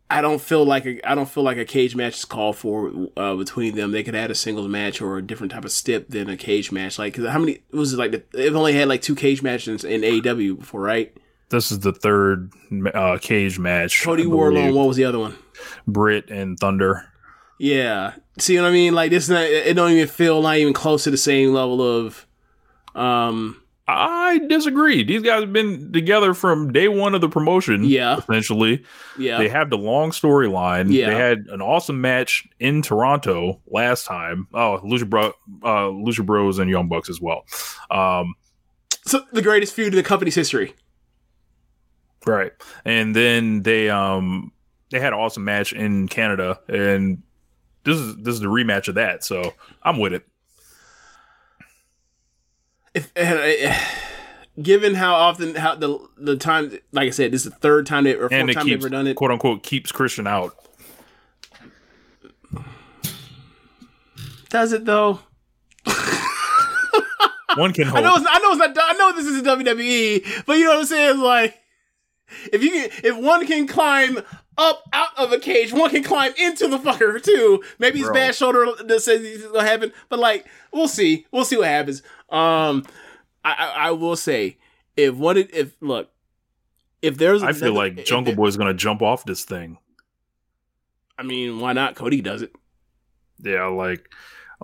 I 0.08 0.20
don't 0.20 0.40
feel 0.40 0.64
like 0.64 0.86
a, 0.86 1.08
I 1.10 1.14
don't 1.16 1.28
feel 1.28 1.42
like 1.42 1.56
a 1.58 1.64
cage 1.64 1.96
match 1.96 2.18
is 2.18 2.24
called 2.24 2.56
for 2.56 2.92
uh, 3.16 3.34
between 3.34 3.74
them. 3.74 3.90
They 3.90 4.04
could 4.04 4.14
add 4.14 4.30
a 4.30 4.34
singles 4.36 4.68
match 4.68 5.00
or 5.02 5.18
a 5.18 5.22
different 5.22 5.52
type 5.52 5.64
of 5.64 5.72
stip 5.72 6.08
than 6.08 6.30
a 6.30 6.36
cage 6.36 6.70
match. 6.70 6.98
Like, 6.98 7.14
'cause 7.14 7.26
how 7.28 7.38
many 7.40 7.58
was 7.72 7.92
it? 7.92 7.96
Like, 7.98 8.12
the, 8.12 8.22
they've 8.32 8.54
only 8.54 8.72
had 8.72 8.86
like 8.88 9.02
two 9.02 9.16
cage 9.16 9.42
matches 9.42 9.82
in 9.84 10.02
AEW 10.02 10.58
before, 10.60 10.80
right? 10.80 11.12
This 11.48 11.70
is 11.72 11.80
the 11.80 11.92
third 11.92 12.52
uh, 12.94 13.18
cage 13.20 13.58
match. 13.58 14.02
Cody 14.04 14.24
Wardlow. 14.24 14.72
What 14.74 14.86
was 14.88 14.96
the 14.96 15.04
other 15.04 15.18
one? 15.18 15.36
Britt 15.86 16.30
and 16.30 16.58
Thunder. 16.58 17.04
Yeah. 17.58 18.14
See 18.38 18.56
what 18.58 18.66
I 18.66 18.70
mean? 18.70 18.94
Like 18.94 19.10
this, 19.10 19.28
not, 19.28 19.42
it 19.44 19.74
don't 19.74 19.90
even 19.92 20.08
feel 20.08 20.42
not 20.42 20.56
even 20.58 20.72
close 20.72 21.04
to 21.04 21.10
the 21.10 21.16
same 21.16 21.52
level 21.52 21.80
of. 21.82 22.26
Um, 22.94 23.62
I 23.88 24.38
disagree. 24.48 25.04
These 25.04 25.22
guys 25.22 25.42
have 25.42 25.52
been 25.52 25.92
together 25.92 26.34
from 26.34 26.72
day 26.72 26.88
one 26.88 27.14
of 27.14 27.20
the 27.20 27.28
promotion. 27.28 27.84
Yeah. 27.84 28.18
Essentially. 28.18 28.84
Yeah. 29.16 29.38
They 29.38 29.48
have 29.48 29.70
the 29.70 29.78
long 29.78 30.10
storyline. 30.10 30.92
Yeah. 30.92 31.10
They 31.10 31.14
had 31.14 31.46
an 31.50 31.62
awesome 31.62 32.00
match 32.00 32.48
in 32.58 32.82
Toronto 32.82 33.60
last 33.68 34.04
time. 34.04 34.48
Oh, 34.52 34.80
Lucha, 34.84 35.08
Bro, 35.08 35.26
uh, 35.62 35.88
Lucha 35.90 36.26
Bros 36.26 36.58
and 36.58 36.68
Young 36.68 36.88
Bucks 36.88 37.08
as 37.08 37.20
well. 37.20 37.44
Um, 37.90 38.34
so 39.04 39.20
the 39.32 39.42
greatest 39.42 39.72
feud 39.72 39.92
in 39.92 39.96
the 39.96 40.02
company's 40.02 40.34
history. 40.34 40.74
Right. 42.26 42.52
And 42.84 43.14
then 43.14 43.62
they 43.62 43.88
um 43.88 44.52
they 44.90 44.98
had 44.98 45.12
an 45.12 45.18
awesome 45.18 45.44
match 45.44 45.72
in 45.72 46.08
Canada 46.08 46.58
and 46.68 47.22
this 47.84 47.98
is 47.98 48.16
this 48.16 48.34
is 48.34 48.40
the 48.40 48.48
rematch 48.48 48.88
of 48.88 48.96
that. 48.96 49.22
So 49.22 49.54
I'm 49.84 49.98
with 49.98 50.12
it. 50.12 50.26
If 52.96 53.12
uh, 53.14 53.78
given 54.62 54.94
how 54.94 55.14
often 55.14 55.54
how 55.54 55.74
the 55.74 55.98
the 56.16 56.34
time, 56.36 56.78
like 56.92 57.08
I 57.08 57.10
said, 57.10 57.30
this 57.30 57.44
is 57.44 57.52
the 57.52 57.58
third 57.58 57.86
time 57.86 58.04
they 58.04 58.14
or 58.14 58.30
fourth 58.30 58.30
time 58.30 58.66
they've 58.66 58.78
ever 58.78 58.88
done 58.88 59.06
it. 59.06 59.16
quote 59.16 59.30
unquote 59.30 59.62
keeps 59.62 59.92
Christian 59.92 60.26
out. 60.26 60.56
Does 64.48 64.72
it 64.72 64.86
though? 64.86 65.20
one 67.56 67.74
can 67.74 67.88
I 67.88 68.00
know 68.00 68.14
it's 68.16 68.26
I 68.26 68.38
know 68.38 68.52
it's 68.52 68.58
not 68.58 68.76
I 68.80 68.94
know 68.94 69.12
this 69.14 69.26
is 69.26 69.40
a 69.40 69.42
WWE, 69.42 70.46
but 70.46 70.56
you 70.56 70.64
know 70.64 70.70
what 70.70 70.78
I'm 70.78 70.86
saying? 70.86 71.10
It's 71.10 71.20
like 71.20 71.58
if 72.50 72.62
you 72.62 72.70
can 72.70 72.90
if 73.04 73.14
one 73.18 73.46
can 73.46 73.66
climb 73.66 74.20
up 74.58 74.84
out 74.92 75.10
of 75.18 75.32
a 75.32 75.38
cage, 75.38 75.72
one 75.72 75.90
can 75.90 76.02
climb 76.02 76.32
into 76.38 76.66
the 76.68 76.78
fucker 76.78 77.22
too. 77.22 77.62
Maybe 77.78 77.98
his 77.98 78.08
bad 78.10 78.34
shoulder 78.34 78.66
that 78.84 79.02
says 79.02 79.22
it's 79.22 79.46
gonna 79.46 79.68
happen, 79.68 79.92
but 80.08 80.18
like 80.18 80.46
we'll 80.72 80.88
see. 80.88 81.26
We'll 81.30 81.44
see 81.44 81.58
what 81.58 81.68
happens. 81.68 82.02
Um 82.28 82.84
I 83.44 83.52
I, 83.52 83.72
I 83.86 83.90
will 83.92 84.16
say 84.16 84.58
if 84.96 85.14
one 85.14 85.36
if 85.36 85.76
look 85.80 86.10
if 87.02 87.18
there's 87.18 87.42
I 87.42 87.52
feel 87.52 87.74
like 87.74 88.04
Jungle 88.04 88.32
there- 88.32 88.36
Boy's 88.36 88.56
gonna 88.56 88.74
jump 88.74 89.02
off 89.02 89.24
this 89.24 89.44
thing. 89.44 89.78
I 91.18 91.22
mean, 91.22 91.60
why 91.60 91.72
not? 91.72 91.94
Cody 91.94 92.20
does 92.20 92.42
it. 92.42 92.52
Yeah, 93.42 93.66
like 93.66 94.10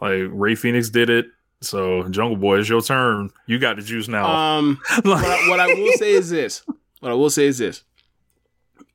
like 0.00 0.24
Rey 0.30 0.54
Fenix 0.54 0.90
did 0.90 1.10
it. 1.10 1.26
So 1.60 2.02
Jungle 2.08 2.36
Boy, 2.36 2.58
it's 2.58 2.68
your 2.68 2.82
turn. 2.82 3.30
You 3.46 3.58
got 3.58 3.76
the 3.76 3.82
juice 3.82 4.08
now. 4.08 4.26
Um, 4.26 4.80
what, 5.02 5.24
I, 5.24 5.48
what 5.48 5.60
I 5.60 5.66
will 5.68 5.92
say 5.92 6.12
is 6.12 6.30
this. 6.30 6.62
What 7.00 7.12
I 7.12 7.14
will 7.14 7.30
say 7.30 7.46
is 7.46 7.58
this. 7.58 7.84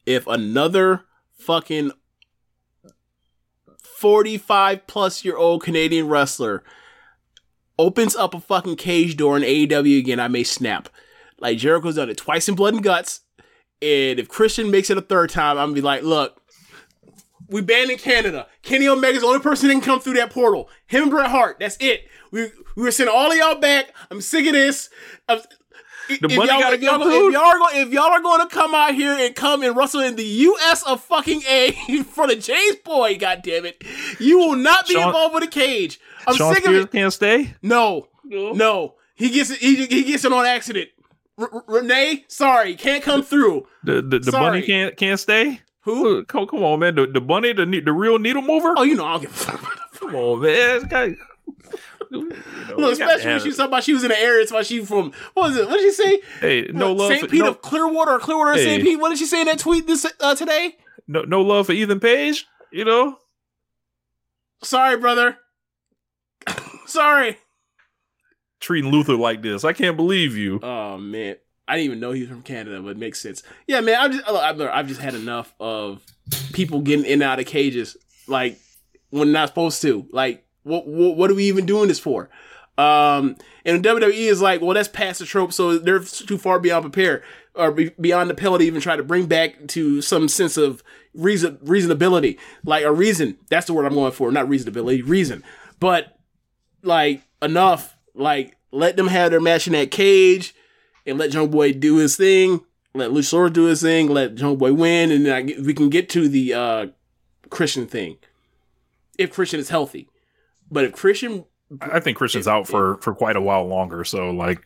If 0.06 0.28
another 0.28 1.04
fucking 1.34 1.92
45 3.82 4.86
plus 4.88 5.26
year 5.26 5.38
old 5.38 5.64
Canadian 5.64 6.08
wrestler 6.08 6.64
opens 7.80 8.16
up 8.16 8.34
a 8.34 8.40
fucking 8.40 8.76
cage 8.76 9.18
door 9.18 9.38
in 9.38 9.44
AEW 9.44 10.00
again, 10.00 10.20
I 10.20 10.28
may 10.28 10.44
snap. 10.44 10.90
Like 11.40 11.58
Jericho's 11.58 11.96
done 11.96 12.10
it 12.10 12.18
twice 12.18 12.50
in 12.50 12.56
Blood 12.56 12.74
and 12.74 12.84
Guts. 12.84 13.22
And 13.82 14.20
if 14.20 14.28
Christian 14.28 14.72
makes 14.72 14.90
it 14.90 14.98
a 14.98 15.02
third 15.02 15.30
time, 15.30 15.58
I'm 15.58 15.68
gonna 15.68 15.74
be 15.76 15.82
like, 15.82 16.02
look, 16.04 16.42
we 17.50 17.62
banned 17.62 17.92
in 17.92 17.98
Canada. 17.98 18.48
Kenny 18.64 18.88
Omega's 18.88 19.22
the 19.22 19.28
only 19.28 19.40
person 19.40 19.68
that 19.68 19.76
can 19.76 19.82
come 19.82 20.00
through 20.00 20.16
that 20.16 20.32
portal. 20.32 20.70
Him 20.88 21.04
and 21.04 21.12
Bret 21.12 21.30
Hart. 21.30 21.58
That's 21.60 21.78
it. 21.80 22.08
We 22.32 22.50
we 22.76 22.84
were 22.84 22.92
sending 22.92 23.16
all 23.16 23.32
of 23.32 23.38
y'all 23.38 23.60
back. 23.60 23.94
I'm 24.10 24.22
sick 24.22 24.46
of 24.48 24.54
this. 24.54 24.90
I'm- 25.30 25.42
if, 26.10 26.22
bunny 26.22 26.36
y'all, 26.36 26.46
gotta 26.60 26.76
if, 26.76 26.82
y'all, 26.82 26.98
go 27.00 27.10
if 27.10 27.16
through? 27.16 27.32
y'all 27.34 27.42
are 27.44 27.58
going, 27.58 27.76
if 27.78 27.90
y'all 27.90 28.04
are 28.12 28.22
going 28.22 28.48
to 28.48 28.54
come 28.54 28.74
out 28.76 28.94
here 28.96 29.14
and 29.14 29.36
come 29.36 29.64
and 29.64 29.76
wrestle 29.76 30.02
in 30.02 30.16
the 30.16 30.24
U.S. 30.24 30.84
of 30.84 31.02
fucking 31.02 31.42
A 31.48 31.72
for 32.04 32.28
the 32.28 32.36
James 32.36 32.78
Boy, 32.78 33.18
God 33.18 33.42
damn 33.44 33.66
it, 33.66 33.84
you 34.20 34.40
will 34.40 34.56
not 34.56 34.88
be 34.88 34.94
Shawn- 34.94 35.08
involved 35.08 35.36
with 35.36 35.44
a 35.44 35.48
cage. 35.48 36.00
I'm 36.28 36.36
Shawn 36.36 36.54
sick 36.56 36.64
of 36.66 36.70
Spears 36.70 36.84
it. 36.86 36.92
can't 36.92 37.14
stay. 37.14 37.56
No, 37.62 38.08
no, 38.24 38.96
he 39.16 39.30
gets 39.30 39.50
it. 39.50 39.60
He, 39.60 39.86
he 39.86 40.04
gets 40.04 40.26
it 40.26 40.34
on 40.34 40.46
accident. 40.46 40.90
R- 41.38 41.50
R- 41.54 41.64
Renee, 41.68 42.26
sorry, 42.28 42.76
can't 42.76 43.04
come 43.04 43.24
through. 43.24 43.68
The 43.84 44.02
the, 44.02 44.20
the 44.20 44.32
bunny 44.32 44.62
can't 44.64 44.98
can't 44.98 45.20
stay. 45.20 45.62
Who? 45.82 46.26
Come, 46.26 46.48
come 46.48 46.64
on, 46.64 46.80
man. 46.82 46.96
The, 46.96 47.08
the 47.08 47.22
bunny, 47.22 47.54
the 47.54 47.66
the 47.66 47.94
real 47.94 48.20
needle 48.20 48.42
mover. 48.42 48.74
Oh, 48.76 48.84
you 48.84 48.96
know, 48.96 49.06
I'll 49.06 49.20
give 49.20 49.30
a 49.30 49.34
fuck. 49.34 49.80
Come 50.00 50.16
on, 50.16 50.42
man. 50.42 51.18
This 52.10 52.22
guy- 52.24 52.36
you 52.70 52.70
know, 52.70 52.76
Look, 52.78 52.94
especially 52.94 53.26
when 53.26 53.34
have 53.34 53.42
she 53.42 53.48
it. 53.48 53.50
was 53.50 53.58
talking 53.58 53.68
about 53.72 53.84
she 53.84 53.94
was 53.94 54.04
in 54.04 54.10
the 54.10 54.20
area. 54.20 54.48
So 54.48 54.62
she 54.64 54.84
from 54.86 55.12
what 55.34 55.50
was 55.50 55.58
it? 55.58 55.68
What 55.68 55.78
did 55.78 55.84
she 55.84 55.92
say? 55.92 56.22
Hey, 56.40 56.70
no 56.74 56.94
love. 56.94 57.10
St. 57.10 57.22
for- 57.22 57.28
Pete 57.28 57.42
no, 57.44 57.50
of 57.50 57.62
Clearwater 57.62 58.12
or 58.12 58.20
Clearwater 58.20 58.54
Hey. 58.54 58.64
St. 58.64 58.84
Pete. 58.84 59.00
What 59.00 59.10
did 59.10 59.18
she 59.18 59.26
say 59.26 59.42
in 59.42 59.48
that 59.48 59.60
tweet 59.60 59.88
this 59.88 60.06
uh, 60.20 60.36
today? 60.36 60.76
no, 61.08 61.22
no 61.24 61.42
love 61.42 61.66
for 61.68 61.74
Ethan 61.74 62.00
Page. 62.00 62.46
You 62.72 62.86
know, 62.86 63.18
Sorry, 64.64 64.98
brother. 64.98 65.38
Sorry. 66.86 67.38
treating 68.60 68.92
Luther 68.92 69.16
like 69.16 69.42
this. 69.42 69.64
I 69.64 69.74
can't 69.74 69.98
believe 69.98 70.36
you. 70.36 70.60
Oh 70.64 70.98
man, 70.98 71.36
I 71.68 71.76
didn't 71.76 71.86
even 71.86 72.00
know 72.00 72.12
he 72.12 72.22
was 72.22 72.30
from 72.30 72.42
Canada, 72.42 72.82
but 72.82 72.90
it 72.90 72.98
makes 72.98 73.20
sense. 73.22 73.44
Yeah, 73.68 73.82
man, 73.82 73.98
I'm 74.00 74.12
just 74.12 74.28
I've, 74.30 74.62
I've 74.62 74.88
just 74.88 75.02
had 75.02 75.16
enough 75.16 75.54
of 75.60 76.02
people 76.54 76.82
getting 76.82 77.06
in 77.06 77.14
and 77.14 77.24
out 77.24 77.40
of 77.40 77.46
cages 77.46 77.98
like 78.28 78.58
when 79.10 79.32
not 79.32 79.50
supposed 79.50 79.82
to. 79.84 80.08
Like, 80.12 80.46
what 80.68 80.88
what, 80.88 81.18
what 81.18 81.32
are 81.32 81.36
we 81.36 81.46
even 81.46 81.66
doing 81.66 81.88
this 81.88 82.00
for? 82.00 82.30
Um, 82.78 83.36
and 83.66 83.84
WWE 83.84 84.12
is 84.14 84.40
like, 84.40 84.62
well, 84.62 84.76
that's 84.76 84.88
past 84.88 85.20
the 85.20 85.26
trope, 85.26 85.52
so 85.52 85.80
they're 85.80 86.00
too 86.00 86.38
far 86.38 86.60
beyond 86.60 86.84
prepared 86.84 87.24
or 87.56 87.72
be, 87.72 87.90
beyond 88.00 88.30
the 88.30 88.36
pill 88.36 88.58
to 88.58 88.64
even 88.64 88.82
try 88.82 88.96
to 88.96 89.04
bring 89.04 89.26
back 89.26 89.68
to 89.70 90.02
some 90.02 90.28
sense 90.28 90.58
of 90.58 90.84
reason 91.14 91.58
reasonability, 91.58 92.38
like 92.64 92.84
a 92.86 92.92
reason. 92.92 93.38
That's 93.50 93.66
the 93.66 93.74
word 93.74 93.86
I'm 93.86 93.96
going 93.96 94.12
for, 94.12 94.32
not 94.32 94.48
reasonability, 94.48 95.02
reason. 95.06 95.44
But 95.80 96.18
like 96.84 97.24
enough. 97.42 97.98
Like 98.14 98.58
let 98.72 98.98
them 98.98 99.08
have 99.08 99.32
their 99.32 99.42
match 99.42 99.68
in 99.68 99.74
that 99.74 99.92
cage, 99.92 100.56
and 101.06 101.18
let 101.18 101.32
Jungle 101.32 101.52
Boy 101.52 101.74
do 101.74 101.98
his 101.98 102.16
thing. 102.16 102.62
Let 102.94 103.12
Luchasaurus 103.12 103.54
do 103.54 103.66
his 103.66 103.82
thing. 103.82 104.10
Let 104.10 104.36
Jungle 104.36 104.58
Boy 104.58 104.74
win, 104.74 105.12
and 105.12 105.26
then 105.26 105.34
I 105.34 105.62
we 105.62 105.74
can 105.74 105.90
get 105.90 106.10
to 106.10 106.28
the 106.28 106.54
uh, 106.54 106.88
Christian 107.50 107.88
thing. 107.88 108.18
If 109.18 109.34
Christian 109.34 109.60
is 109.60 109.70
healthy, 109.70 110.10
but 110.72 110.86
if 110.86 110.94
Christian, 110.94 111.46
I 111.82 112.00
think 112.00 112.18
Christian's 112.18 112.48
out 112.48 112.68
for 112.68 112.98
for 112.98 113.14
quite 113.14 113.36
a 113.36 113.42
while 113.42 113.66
longer. 113.66 114.04
So 114.04 114.32
like 114.32 114.62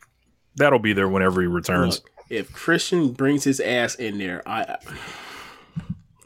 that'll 0.56 0.80
be 0.80 0.94
there 0.94 1.08
whenever 1.08 1.42
he 1.42 1.48
returns. 1.48 2.02
look, 2.02 2.12
if 2.30 2.54
Christian 2.54 3.12
brings 3.12 3.44
his 3.44 3.60
ass 3.60 3.96
in 3.96 4.18
there, 4.18 4.42
I, 4.48 4.62
I 4.62 4.78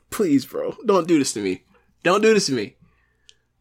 please, 0.09 0.45
bro, 0.45 0.75
don't 0.85 1.07
do 1.07 1.19
this 1.19 1.33
to 1.33 1.41
me. 1.41 1.63
Don't 2.03 2.21
do 2.21 2.33
this 2.33 2.45
to 2.47 2.53
me. 2.53 2.75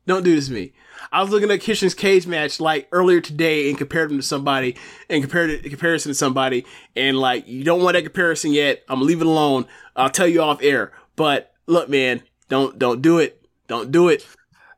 Don't 0.06 0.22
do 0.22 0.34
this 0.34 0.48
to 0.48 0.52
me. 0.52 0.72
I 1.10 1.22
was 1.22 1.30
looking 1.30 1.50
at 1.50 1.62
Christian's 1.62 1.94
cage 1.94 2.26
match 2.26 2.60
like 2.60 2.88
earlier 2.92 3.20
today 3.20 3.68
and 3.68 3.78
compared 3.78 4.10
him 4.10 4.18
to 4.18 4.22
somebody 4.22 4.76
and 5.08 5.22
compared 5.22 5.50
it 5.50 5.62
comparison 5.68 6.10
to 6.10 6.14
somebody 6.14 6.66
and 6.94 7.18
like 7.18 7.48
you 7.48 7.64
don't 7.64 7.82
want 7.82 7.94
that 7.94 8.02
comparison 8.02 8.52
yet. 8.52 8.82
I'm 8.88 8.96
gonna 8.96 9.06
leave 9.06 9.20
it 9.20 9.26
alone. 9.26 9.66
I'll 9.96 10.10
tell 10.10 10.26
you 10.26 10.42
off 10.42 10.62
air. 10.62 10.92
But 11.16 11.52
look, 11.66 11.88
man, 11.88 12.22
don't 12.48 12.78
don't 12.78 13.00
do 13.00 13.18
it. 13.18 13.46
Don't 13.66 13.90
do 13.90 14.08
it. 14.08 14.26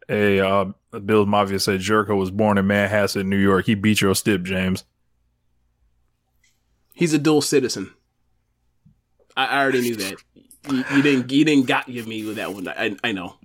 Hey, 0.09 0.41
uh, 0.41 0.67
Bill 1.05 1.27
Mafia 1.27 1.59
said 1.59 1.81
Jericho 1.81 2.17
was 2.17 2.31
born 2.31 2.59
in 2.59 2.67
Manhasset, 2.67 3.27
New 3.27 3.37
York. 3.37 3.67
He 3.67 3.75
beat 3.75 4.01
your 4.01 4.15
stip, 4.15 4.43
James. 4.43 4.85
He's 6.95 7.13
a 7.13 7.19
dual 7.19 7.43
citizen. 7.43 7.93
I, 9.37 9.47
I 9.47 9.63
already 9.63 9.83
knew 9.83 9.97
that. 9.97 10.15
You, 10.71 10.85
you 10.95 11.03
didn't 11.03 11.31
you 11.31 11.45
didn't 11.45 11.67
got 11.67 11.87
give 11.87 12.07
me 12.07 12.25
with 12.25 12.37
that 12.37 12.53
one. 12.53 12.67
I 12.69 12.97
I 13.05 13.13
know. 13.13 13.37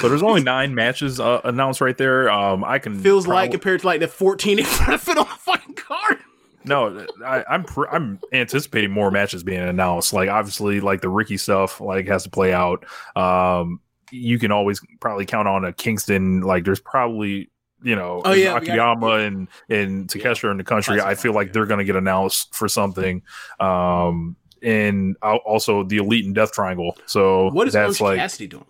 So 0.00 0.08
there's 0.08 0.22
only 0.22 0.42
nine 0.42 0.74
matches 0.74 1.18
uh, 1.18 1.40
announced 1.44 1.80
right 1.80 1.96
there. 1.96 2.30
Um, 2.30 2.64
I 2.64 2.78
can 2.78 2.98
Feels 2.98 3.26
like 3.26 3.50
compared 3.50 3.80
to 3.80 3.86
like 3.86 4.00
the 4.00 4.08
14 4.08 4.58
in 4.58 4.64
front 4.64 4.94
of 4.94 5.08
it 5.08 5.18
on 5.18 5.26
the 5.26 5.34
fucking 5.34 5.74
card. 5.74 6.18
No, 6.64 7.06
I, 7.24 7.44
I'm 7.48 7.64
pr- 7.64 7.88
I'm 7.90 8.20
anticipating 8.32 8.90
more 8.90 9.10
matches 9.10 9.42
being 9.42 9.60
announced. 9.60 10.12
Like 10.12 10.28
obviously, 10.28 10.80
like 10.80 11.00
the 11.00 11.08
Ricky 11.08 11.36
stuff, 11.36 11.80
like 11.80 12.06
has 12.08 12.24
to 12.24 12.30
play 12.30 12.52
out. 12.52 12.84
Um, 13.16 13.80
you 14.10 14.38
can 14.38 14.50
always 14.52 14.80
probably 15.00 15.26
count 15.26 15.48
on 15.48 15.64
a 15.64 15.72
Kingston. 15.72 16.40
Like 16.42 16.64
there's 16.64 16.80
probably 16.80 17.50
you 17.82 17.94
know 17.96 18.22
Oh, 18.24 18.32
yeah, 18.32 18.58
got- 18.60 19.02
and 19.20 19.48
and 19.68 20.08
Takeshita 20.08 20.50
in 20.50 20.56
the 20.56 20.64
country. 20.64 21.00
I 21.00 21.14
feel 21.14 21.32
like 21.32 21.52
they're 21.52 21.66
gonna 21.66 21.84
get 21.84 21.96
announced 21.96 22.54
for 22.54 22.68
something. 22.68 23.22
Um, 23.60 24.36
and 24.62 25.16
also 25.22 25.82
the 25.84 25.98
Elite 25.98 26.24
and 26.24 26.34
Death 26.34 26.52
Triangle. 26.52 26.96
So 27.06 27.50
What 27.50 27.66
is 27.66 27.74
that's 27.74 28.00
Orange 28.00 28.00
like 28.00 28.18
Cassidy 28.18 28.46
doing? 28.46 28.64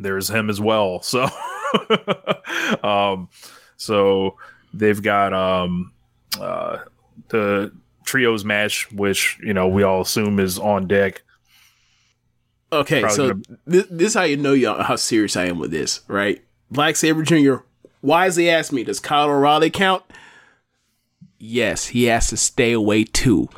there's 0.00 0.30
him 0.30 0.48
as 0.48 0.60
well. 0.60 1.02
So, 1.02 1.28
um, 2.82 3.28
so 3.76 4.36
they've 4.72 5.00
got 5.02 5.32
um, 5.32 5.92
uh, 6.40 6.78
the 7.28 7.72
trios 8.04 8.44
match, 8.44 8.90
which 8.92 9.38
you 9.42 9.52
know 9.52 9.68
we 9.68 9.82
all 9.82 10.00
assume 10.02 10.40
is 10.40 10.58
on 10.58 10.86
deck. 10.86 11.22
Okay, 12.70 13.00
Probably 13.00 13.16
so 13.16 13.28
gonna- 13.30 13.58
this, 13.66 13.86
this 13.90 14.08
is 14.08 14.14
how 14.14 14.24
you 14.24 14.36
know 14.36 14.52
y'all 14.52 14.82
how 14.82 14.96
serious 14.96 15.36
I 15.36 15.46
am 15.46 15.58
with 15.58 15.70
this, 15.70 16.00
right? 16.08 16.42
Black 16.70 16.96
Saber 16.96 17.22
Jr. 17.22 17.56
wisely 18.02 18.50
asked 18.50 18.72
me, 18.72 18.84
"Does 18.84 19.00
Kyle 19.00 19.30
O'Reilly 19.30 19.70
count?" 19.70 20.02
Yes, 21.38 21.86
he 21.88 22.04
has 22.04 22.28
to 22.28 22.36
stay 22.36 22.72
away 22.72 23.04
too. 23.04 23.48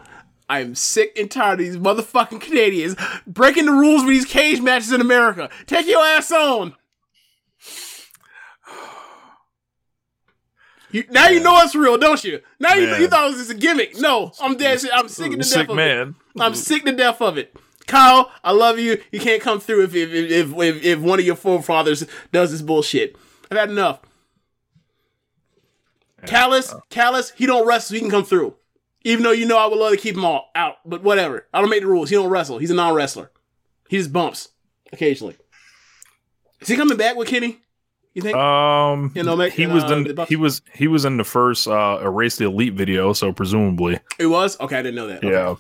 I'm 0.49 0.75
sick 0.75 1.17
and 1.19 1.31
tired 1.31 1.61
of 1.61 1.67
these 1.67 1.77
motherfucking 1.77 2.41
Canadians 2.41 2.95
breaking 3.27 3.67
the 3.67 3.73
rules 3.73 4.03
with 4.03 4.11
these 4.11 4.25
cage 4.27 4.61
matches 4.61 4.93
in 4.93 5.01
America. 5.01 5.49
Take 5.67 5.87
your 5.87 6.05
ass 6.05 6.31
on. 6.31 6.75
You, 10.93 11.05
now 11.11 11.29
you 11.29 11.39
know 11.39 11.57
it's 11.61 11.77
real, 11.77 11.97
don't 11.99 12.23
you? 12.25 12.41
Now 12.59 12.75
you, 12.75 12.89
Man. 12.89 13.01
you 13.01 13.07
thought 13.07 13.25
it 13.27 13.29
was 13.31 13.37
just 13.39 13.51
a 13.53 13.55
gimmick. 13.55 13.97
No, 14.01 14.33
I'm 14.41 14.57
dead. 14.57 14.81
I'm 14.93 15.07
sick 15.09 15.31
of 15.33 15.39
the 15.39 15.45
Sick 15.45 15.69
of 15.69 15.77
man. 15.77 16.17
it. 16.35 16.43
I'm 16.43 16.57
sick 16.57 16.85
to 16.85 16.91
death 16.91 17.23
of 17.23 17.39
it. 17.39 17.55
Kyle, 17.91 18.31
I 18.45 18.53
love 18.53 18.79
you. 18.79 19.03
You 19.11 19.19
can't 19.19 19.43
come 19.43 19.59
through 19.59 19.83
if 19.83 19.95
if 19.97 20.11
if 20.13 20.57
if, 20.57 20.85
if 20.85 20.99
one 21.01 21.19
of 21.19 21.27
your 21.27 21.35
forefathers 21.35 22.07
does 22.31 22.53
this 22.53 22.63
bullshit. 22.63 23.17
I've 23.51 23.59
had 23.59 23.69
enough. 23.71 23.99
Callis, 26.25 26.73
Callis, 26.89 27.33
he 27.35 27.47
don't 27.47 27.67
wrestle. 27.67 27.95
He 27.95 28.01
can 28.01 28.11
come 28.11 28.25
through. 28.25 28.55
Even 29.03 29.25
though 29.25 29.33
you 29.33 29.45
know 29.47 29.59
I 29.59 29.67
would 29.67 29.79
love 29.79 29.91
to 29.93 29.97
keep 29.97 30.15
him 30.15 30.25
all 30.25 30.51
out, 30.55 30.77
but 30.85 31.03
whatever. 31.03 31.47
I 31.53 31.61
don't 31.61 31.71
make 31.71 31.81
the 31.81 31.89
rules. 31.89 32.11
He 32.11 32.17
don't 32.17 32.29
wrestle. 32.29 32.59
He's 32.59 32.71
a 32.71 32.75
non-wrestler. 32.75 33.31
He 33.89 33.97
just 33.97 34.13
bumps 34.13 34.51
occasionally. 34.93 35.37
Is 36.61 36.69
he 36.69 36.77
coming 36.77 36.97
back 36.99 37.17
with 37.17 37.27
Kenny? 37.27 37.59
You 38.15 38.23
think? 38.23 38.37
Um, 38.37 39.11
You 39.15 39.23
know, 39.23 39.35
make- 39.35 39.55
he 39.55 39.67
was 39.67 39.83
uh, 39.85 39.97
in, 39.97 40.15
the 40.15 40.25
he 40.27 40.37
was 40.37 40.63
he 40.75 40.87
was 40.87 41.05
in 41.05 41.17
the 41.17 41.25
first 41.25 41.67
uh, 41.67 41.99
erase 42.03 42.37
the 42.37 42.45
elite 42.45 42.75
video, 42.75 43.13
so 43.15 43.33
presumably, 43.33 43.99
it 44.19 44.27
was 44.27 44.61
okay. 44.61 44.77
I 44.79 44.83
didn't 44.83 44.97
know 44.97 45.07
that. 45.09 45.25
Okay. 45.25 45.31
yeah, 45.31 45.55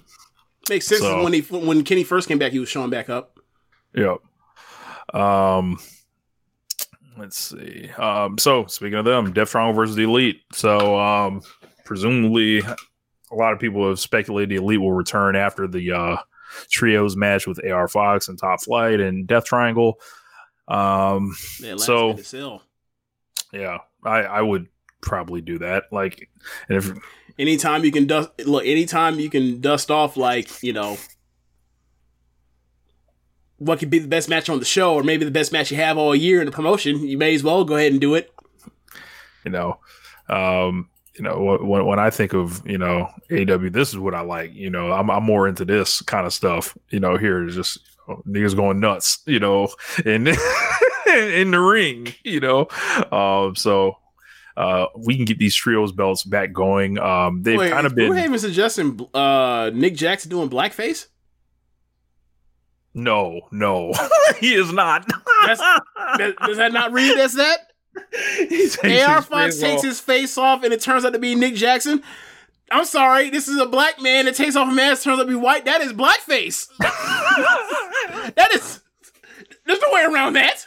makes 0.71 0.87
sense. 0.87 1.01
So- 1.03 1.23
When 1.23 1.33
he 1.35 1.41
when 1.41 1.85
Kenny 1.85 2.05
first 2.05 2.29
came 2.29 2.39
back, 2.39 2.53
he 2.53 2.59
was 2.59 2.69
showing 2.71 2.89
back 2.91 3.11
up. 3.11 3.39
yeah. 3.95 4.17
Um, 5.13 5.79
Let's 7.19 7.37
see. 7.51 7.91
Um, 7.99 8.39
so 8.39 8.65
speaking 8.67 8.95
of 8.99 9.05
them, 9.05 9.33
Death 9.33 9.51
Triangle 9.51 9.75
versus 9.75 9.95
the 9.97 10.05
Elite. 10.05 10.41
So 10.53 10.99
um, 10.99 11.43
presumably, 11.85 12.61
a 12.61 13.35
lot 13.35 13.53
of 13.53 13.59
people 13.59 13.87
have 13.89 14.01
speculated 14.01 14.49
the 14.49 14.57
Elite 14.63 14.81
will 14.81 14.93
return 14.93 15.37
after 15.37 15.67
the 15.69 15.93
uh, 15.93 16.17
trios 16.71 17.17
match 17.17 17.47
with 17.47 17.63
AR 17.63 17.89
Fox 17.89 18.29
and 18.29 18.39
Top 18.39 18.63
Flight 18.63 19.01
and 19.01 19.27
Death 19.27 19.45
Triangle. 19.45 20.01
Um, 20.69 21.35
Man, 21.61 21.79
so 21.79 22.13
yeah, 23.53 23.79
I, 24.05 24.21
I 24.23 24.41
would 24.41 24.69
probably 25.03 25.41
do 25.43 25.59
that. 25.59 25.85
Like, 25.93 26.31
and 26.69 26.79
if 26.79 26.91
anytime 27.41 27.85
you 27.85 27.91
can 27.91 28.07
dust 28.07 28.31
look, 28.45 28.65
anytime 28.65 29.19
you 29.19 29.31
can 29.31 29.61
dust 29.61 29.91
off 29.91 30.17
like 30.17 30.63
you 30.63 30.73
know 30.73 30.97
what 33.61 33.79
could 33.79 33.91
be 33.91 33.99
the 33.99 34.09
best 34.09 34.29
match 34.29 34.49
on 34.49 34.59
the 34.59 34.65
show, 34.65 34.95
or 34.95 35.03
maybe 35.03 35.25
the 35.25 35.31
best 35.31 35.53
match 35.53 35.71
you 35.71 35.77
have 35.77 35.99
all 35.99 36.17
year 36.17 36.41
in 36.41 36.47
the 36.47 36.53
promotion, 36.53 37.07
you 37.07 37.19
may 37.19 37.35
as 37.35 37.43
well 37.43 37.63
go 37.63 37.77
ahead 37.77 37.93
and 37.93 38.01
do 38.01 38.15
it. 38.15 38.33
you 39.45 39.51
know, 39.51 39.79
um, 40.31 40.89
you 41.15 41.23
know, 41.23 41.59
when, 41.61 41.85
when 41.85 41.99
I 41.99 42.09
think 42.09 42.33
of, 42.33 42.67
you 42.67 42.79
know, 42.79 43.11
AW, 43.31 43.69
this 43.71 43.91
is 43.91 43.99
what 43.99 44.15
I 44.15 44.23
like, 44.23 44.55
you 44.55 44.71
know, 44.71 44.93
I'm, 44.93 45.11
I'm 45.11 45.25
more 45.25 45.47
into 45.47 45.67
this 45.67 46.01
kind 46.01 46.27
of 46.27 46.33
stuff, 46.33 46.75
you 46.89 47.01
know, 47.01 47.19
here 47.19 47.47
is 47.47 47.55
just 47.55 47.81
you 48.09 48.15
know, 48.15 48.23
niggas 48.27 48.57
going 48.57 48.81
nuts, 48.81 49.19
you 49.27 49.39
know, 49.39 49.69
in, 50.07 50.27
in 51.07 51.51
the 51.51 51.61
ring, 51.61 52.15
you 52.25 52.41
know, 52.41 52.67
um, 53.13 53.55
so, 53.57 53.99
uh, 54.57 54.87
we 54.97 55.17
can 55.17 55.25
get 55.25 55.39
these 55.39 55.55
trios 55.55 55.93
belts 55.93 56.23
back 56.23 56.53
going. 56.53 56.99
Um, 56.99 57.43
they've 57.43 57.71
kind 57.71 57.87
of 57.87 57.95
been, 57.95 58.13
Brookhaven 58.13 58.39
suggesting 58.39 59.01
uh, 59.15 59.71
Nick 59.75 59.95
Jackson 59.95 60.31
doing 60.31 60.51
blackface? 60.51 61.07
no, 62.93 63.43
no, 63.53 63.93
he 64.41 64.55
is 64.55 64.73
not. 64.73 65.07
That, 65.47 66.35
does 66.45 66.57
that 66.57 66.73
not 66.73 66.93
read 66.93 67.19
as 67.19 67.35
that? 67.35 67.59
AR 69.09 69.23
Fox 69.23 69.59
takes 69.59 69.83
his 69.83 70.01
face 70.01 70.37
off, 70.39 70.63
and 70.63 70.73
it 70.73 70.81
turns 70.81 71.05
out 71.05 71.13
to 71.13 71.19
be 71.19 71.35
Nick 71.35 71.55
Jackson. 71.55 72.03
I'm 72.71 72.85
sorry, 72.85 73.31
this 73.31 73.49
is 73.49 73.59
a 73.59 73.67
black 73.67 74.01
man 74.01 74.27
that 74.27 74.37
takes 74.37 74.55
off 74.55 74.71
a 74.71 74.75
mask, 74.75 75.03
turns 75.03 75.19
out 75.19 75.25
to 75.25 75.29
be 75.29 75.35
white. 75.35 75.65
That 75.65 75.81
is 75.81 75.93
blackface. 75.93 76.69
that 76.79 78.49
is. 78.55 78.81
There's 79.67 79.81
no 79.81 79.93
way 79.93 80.05
around 80.05 80.35
that. 80.35 80.67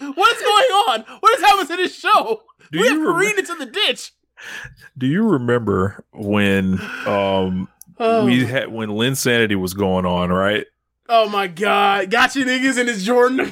What 0.00 0.36
is 0.36 0.42
going 0.42 0.66
on? 0.88 1.04
What 1.20 1.34
is 1.38 1.40
happening 1.44 1.66
to 1.68 1.76
this 1.76 1.94
show? 1.98 2.42
Do 2.72 2.80
we 2.80 2.88
you 2.88 2.90
have 2.90 2.98
remem- 3.00 3.12
careened 3.14 3.38
into 3.38 3.54
the 3.56 3.66
ditch. 3.66 4.12
Do 4.96 5.06
you 5.06 5.22
remember 5.28 6.04
when, 6.12 6.80
um, 7.06 7.68
Oh. 7.98 8.24
we 8.24 8.46
had 8.46 8.68
when 8.72 8.88
Linsanity 8.90 9.56
was 9.56 9.74
going 9.74 10.06
on, 10.06 10.30
right? 10.30 10.66
Oh 11.08 11.28
my 11.28 11.46
god. 11.48 12.10
Got 12.10 12.34
you 12.36 12.44
niggas 12.46 12.78
in 12.78 12.86
his 12.86 13.04
Jordan. 13.04 13.40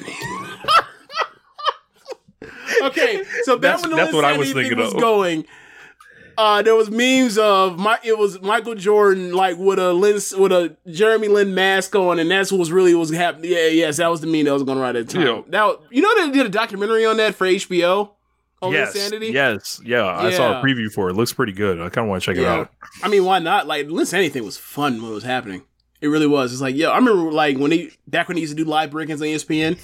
okay, 2.83 3.23
so 3.43 3.55
back 3.57 3.61
That's- 3.61 3.81
when 3.81 3.91
the 3.91 3.97
that's 3.97 4.13
what 4.13 4.25
I 4.25 4.37
was 4.37 4.49
Insanity 4.49 4.69
thing 4.69 4.77
thinking 4.77 4.77
was 4.85 4.93
of. 4.93 4.99
going, 5.01 5.45
uh, 6.39 6.61
there 6.61 6.73
was 6.73 6.89
memes 6.89 7.37
of 7.37 7.77
my 7.77 7.99
it 8.01 8.17
was 8.17 8.41
Michael 8.41 8.73
Jordan 8.73 9.33
like 9.33 9.57
with 9.57 9.77
a 9.77 9.91
Lynn 9.91 10.13
with 10.15 10.53
a 10.53 10.77
Jeremy 10.89 11.27
Lin 11.27 11.53
mask 11.53 11.93
on, 11.95 12.17
and 12.17 12.31
that's 12.31 12.49
what 12.49 12.59
was 12.59 12.71
really 12.71 12.95
was 12.95 13.09
happening. 13.09 13.51
Yeah, 13.51 13.67
yes, 13.67 13.97
that 13.97 14.09
was 14.09 14.21
the 14.21 14.27
meme 14.27 14.45
that 14.45 14.53
was 14.53 14.63
going 14.63 14.79
right 14.79 14.95
at 14.95 15.07
the 15.07 15.13
time. 15.13 15.27
Yeah. 15.27 15.41
Now 15.47 15.79
you 15.91 16.01
know 16.01 16.25
they 16.25 16.31
did 16.31 16.45
a 16.45 16.49
documentary 16.49 17.05
on 17.05 17.17
that 17.17 17.35
for 17.35 17.45
HBO 17.45 18.11
on 18.61 18.71
yes, 18.71 18.95
Linsanity. 18.95 19.33
yes, 19.33 19.81
yeah, 19.83 20.05
I 20.05 20.31
saw 20.31 20.61
a 20.61 20.63
preview 20.63 20.89
for 20.89 21.09
it. 21.09 21.11
It 21.11 21.15
looks 21.17 21.33
pretty 21.33 21.51
good. 21.51 21.81
I 21.81 21.89
kind 21.89 22.05
of 22.05 22.09
want 22.09 22.23
to 22.23 22.33
check 22.33 22.41
it 22.41 22.47
out. 22.47 22.71
I 23.03 23.09
mean, 23.09 23.25
why 23.25 23.39
not? 23.39 23.67
Like, 23.67 23.87
Linsanity 23.87 24.39
was 24.39 24.57
fun 24.57 25.01
when 25.01 25.11
it 25.11 25.15
was 25.15 25.25
happening. 25.25 25.63
It 25.99 26.07
really 26.07 26.27
was. 26.27 26.53
It's 26.53 26.61
like, 26.61 26.75
yo, 26.75 26.89
I 26.89 26.97
remember 26.97 27.33
like 27.33 27.57
when 27.57 27.71
he 27.71 27.91
back 28.07 28.29
when 28.29 28.37
he 28.37 28.41
used 28.41 28.55
to 28.55 28.63
do 28.63 28.69
live 28.69 28.91
break-ins 28.91 29.21
on 29.21 29.27
ESPN. 29.27 29.77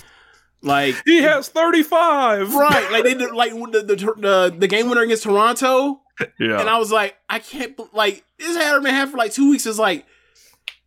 Like 0.62 0.96
he 1.06 1.22
has 1.22 1.50
thirty 1.50 1.84
five, 1.84 2.56
right? 2.56 2.92
Like 2.92 3.04
they 3.04 3.14
did 3.14 3.32
like 3.32 3.52
the 3.52 3.84
the, 3.84 3.96
the 3.96 4.56
the 4.58 4.68
game 4.68 4.88
winner 4.90 5.02
against 5.02 5.24
Toronto, 5.24 6.02
Yeah, 6.40 6.60
and 6.62 6.70
I 6.70 6.78
was 6.78 6.92
like, 6.92 7.16
I 7.30 7.40
can't 7.40 7.78
like 7.94 8.24
this 8.40 8.56
had 8.56 8.82
been 8.82 8.94
had 8.94 9.10
for 9.10 9.18
like 9.18 9.34
two 9.34 9.50
weeks. 9.50 9.66
Is 9.66 9.78
like, 9.80 10.06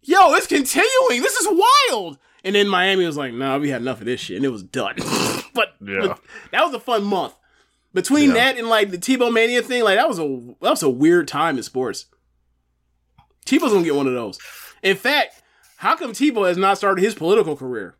yo, 0.02 0.34
it's 0.34 0.46
continuing. 0.46 1.22
This 1.22 1.34
is 1.36 1.48
wild. 1.90 2.18
And 2.44 2.54
then 2.54 2.68
Miami 2.68 3.04
was 3.04 3.16
like, 3.16 3.34
nah, 3.34 3.58
we 3.58 3.68
had 3.68 3.82
enough 3.82 3.98
of 4.00 4.06
this 4.06 4.20
shit, 4.20 4.36
and 4.36 4.44
it 4.44 4.48
was 4.50 4.62
done. 4.62 4.94
but, 5.54 5.74
Yeah. 5.84 6.06
but 6.06 6.20
that 6.52 6.64
was 6.64 6.72
a 6.72 6.80
fun 6.80 7.04
month. 7.04 7.34
Between 7.92 8.28
Yeah. 8.30 8.34
that 8.34 8.58
and 8.58 8.68
like 8.68 8.90
the 8.90 8.98
Tebow 8.98 9.32
Mania 9.32 9.60
thing, 9.62 9.82
like 9.84 9.96
that 9.96 10.08
was 10.08 10.18
a 10.18 10.22
that 10.62 10.70
was 10.70 10.82
a 10.82 10.88
weird 10.88 11.26
time 11.28 11.56
in 11.56 11.62
sports. 11.62 12.06
Tebow's 13.46 13.72
gonna 13.72 13.84
get 13.84 13.94
one 13.96 14.06
of 14.06 14.14
those. 14.14 14.38
In 14.82 14.96
fact, 14.96 15.42
how 15.76 15.96
come 15.96 16.12
Tebow 16.12 16.46
has 16.46 16.56
not 16.56 16.76
started 16.78 17.02
his 17.02 17.14
political 17.14 17.56
career? 17.56 17.96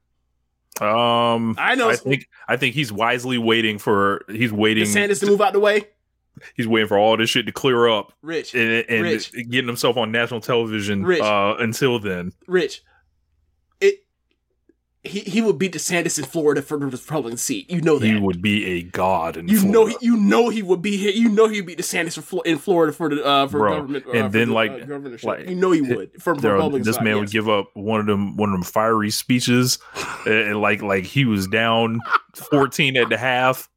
um, 0.81 1.57
I 1.59 1.75
know- 1.75 1.89
I 1.91 1.97
think 1.97 2.29
I 2.47 2.57
think 2.57 2.75
he's 2.75 2.93
wisely 2.93 3.37
waiting 3.39 3.79
for 3.79 4.25
he's 4.31 4.53
waiting. 4.53 4.85
DeSantis 4.85 5.21
to 5.21 5.27
move 5.27 5.41
out 5.41 5.53
the 5.53 5.59
way. 5.61 5.89
He's 6.55 6.69
waiting 6.69 6.89
for 6.89 6.99
all 6.99 7.17
this 7.17 7.31
shit 7.31 7.47
to 7.47 7.53
clear 7.53 7.89
up, 7.89 8.13
Rich, 8.23 8.55
and, 8.55 8.85
and 8.89 9.03
Rich. 9.03 9.33
getting 9.51 9.67
himself 9.69 9.97
on 9.97 10.13
national 10.13 10.41
television. 10.41 11.05
Rich. 11.05 11.23
Uh, 11.23 11.57
until 11.59 11.99
then, 11.99 12.33
Rich, 12.47 12.83
it 13.81 14.05
he 15.05 15.21
he 15.21 15.41
would 15.41 15.59
beat 15.59 15.73
DeSantis 15.73 16.19
in 16.19 16.25
Florida 16.25 16.61
for 16.61 16.79
the 16.79 16.87
Republican 16.87 17.39
seat. 17.39 17.71
You 17.71 17.81
know 17.81 17.99
that. 17.99 18.07
he 18.07 18.19
would 18.19 18.43
be 18.43 18.65
a 18.67 18.83
god. 18.83 19.37
In 19.37 19.49
you 19.49 19.61
Florida. 19.61 19.73
know 19.73 19.87
he, 19.87 19.97
you 20.01 20.17
know 20.17 20.49
he 20.49 20.63
would 20.63 20.83
be 20.83 20.97
here. 20.97 21.13
You 21.13 21.29
know 21.29 21.49
he'd 21.49 21.67
beat 21.67 21.79
DeSantis 21.79 22.21
for 22.23 22.43
in 22.45 22.59
Florida 22.59 22.93
for 22.93 23.09
the 23.09 23.25
uh, 23.25 23.47
for 23.47 23.59
Bro, 23.59 23.77
government. 23.77 24.07
Uh, 24.07 24.13
and 24.13 24.33
then 24.33 24.49
the, 24.49 24.55
like, 24.55 24.71
uh, 24.71 24.99
like 25.23 25.49
you 25.49 25.55
know 25.55 25.71
he 25.71 25.83
would 25.83 26.21
from 26.21 26.39
there- 26.39 26.55
Republican 26.55 26.85
this 26.85 26.97
side, 26.97 27.05
man 27.05 27.15
yes. 27.15 27.21
would 27.21 27.31
give 27.31 27.49
up 27.49 27.71
one 27.75 28.01
of 28.01 28.07
them 28.07 28.37
one 28.37 28.49
of 28.51 28.55
them 28.55 28.65
fiery 28.65 29.11
speeches 29.11 29.79
and, 30.27 30.35
and 30.35 30.61
like 30.61 30.83
like 30.83 31.05
he 31.05 31.25
was 31.25 31.47
down 31.47 32.01
14 32.35 32.97
at 32.97 33.09
the 33.09 33.17
half 33.19 33.69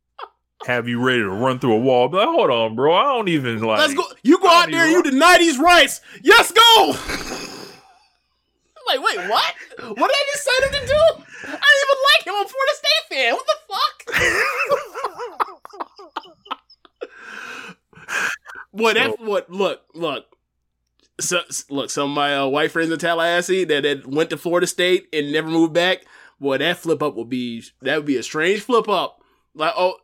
have 0.67 0.87
you 0.87 1.03
ready 1.03 1.19
to 1.19 1.29
run 1.29 1.59
through 1.59 1.73
a 1.73 1.79
wall 1.79 2.07
but 2.07 2.25
hold 2.25 2.49
on 2.49 2.75
bro 2.75 2.93
i 2.93 3.03
don't 3.03 3.27
even 3.27 3.61
like 3.61 3.79
Let's 3.79 3.93
go. 3.93 4.03
You 4.23 4.39
go 4.39 4.47
out 4.47 4.69
there. 4.69 4.87
You 4.87 5.01
deny 5.03 5.37
these 5.37 5.57
rights. 5.57 6.01
Yes, 6.21 6.51
go. 6.51 6.61
I'm 8.77 8.85
like, 8.87 9.05
wait, 9.05 9.29
what? 9.29 9.53
What 9.79 10.07
did 10.07 10.15
I 10.15 10.25
just 10.31 10.43
say 10.43 10.51
him 10.65 10.71
to 10.73 10.87
do? 10.87 11.01
I 11.43 11.59
didn't 11.67 11.85
even 11.85 11.99
like 12.09 12.23
him. 12.27 12.33
I'm 12.35 12.45
a 12.45 12.49
Florida 12.49 12.75
State 12.75 13.05
fan. 13.09 13.33
What 13.33 13.47
the 13.47 13.57
fuck? 13.69 13.95
what? 18.71 18.93
that 18.95 19.19
what? 19.19 19.49
Look, 19.49 19.81
look. 19.93 20.25
So, 21.19 21.41
look, 21.69 21.89
some 21.89 22.09
of 22.11 22.15
my 22.15 22.37
uh, 22.37 22.47
white 22.47 22.71
friends 22.71 22.91
in 22.91 22.97
Tallahassee 22.97 23.63
that, 23.65 23.83
that 23.83 24.07
went 24.07 24.29
to 24.31 24.37
Florida 24.37 24.65
State 24.67 25.07
and 25.13 25.31
never 25.31 25.49
moved 25.49 25.73
back. 25.73 25.99
Boy, 26.39 26.57
that 26.57 26.77
flip 26.77 27.03
up 27.03 27.15
would 27.15 27.29
be 27.29 27.63
that 27.81 27.97
would 27.97 28.05
be 28.05 28.17
a 28.17 28.23
strange 28.23 28.61
flip 28.61 28.89
up. 28.89 29.21
Like, 29.53 29.73
oh, 29.77 29.95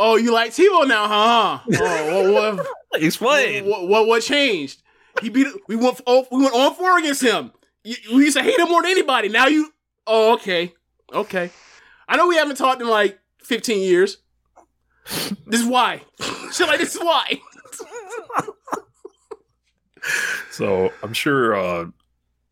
oh, 0.00 0.16
you 0.16 0.32
like 0.32 0.52
Tebow 0.52 0.88
now, 0.88 1.06
huh? 1.06 1.60
Oh, 1.80 2.32
what, 2.32 2.56
what, 2.56 2.66
Explain. 3.02 3.66
What, 3.66 3.86
what 3.86 4.06
what 4.06 4.22
changed? 4.22 4.82
He 5.20 5.28
beat. 5.28 5.46
We 5.68 5.76
went. 5.76 6.00
Oh, 6.06 6.26
we 6.32 6.42
went 6.42 6.54
on 6.54 6.74
four 6.74 6.98
against 6.98 7.22
him. 7.22 7.52
You, 7.84 7.96
we 8.14 8.24
used 8.24 8.36
to 8.36 8.42
hate 8.42 8.58
him 8.58 8.68
more 8.68 8.82
than 8.82 8.90
anybody. 8.90 9.28
Now 9.28 9.46
you. 9.46 9.72
Oh, 10.06 10.32
okay, 10.34 10.72
okay. 11.12 11.50
I 12.08 12.16
know 12.16 12.26
we 12.26 12.36
haven't 12.36 12.56
talked 12.56 12.80
in 12.80 12.88
like 12.88 13.20
fifteen 13.42 13.82
years. 13.82 14.18
This 15.46 15.60
is 15.60 15.66
why. 15.66 16.02
Shit 16.52 16.66
like 16.66 16.80
this 16.80 16.94
is 16.94 17.00
why. 17.00 17.40
so 20.50 20.92
i'm 21.02 21.12
sure 21.12 21.54
uh, 21.54 21.82
a 21.82 21.92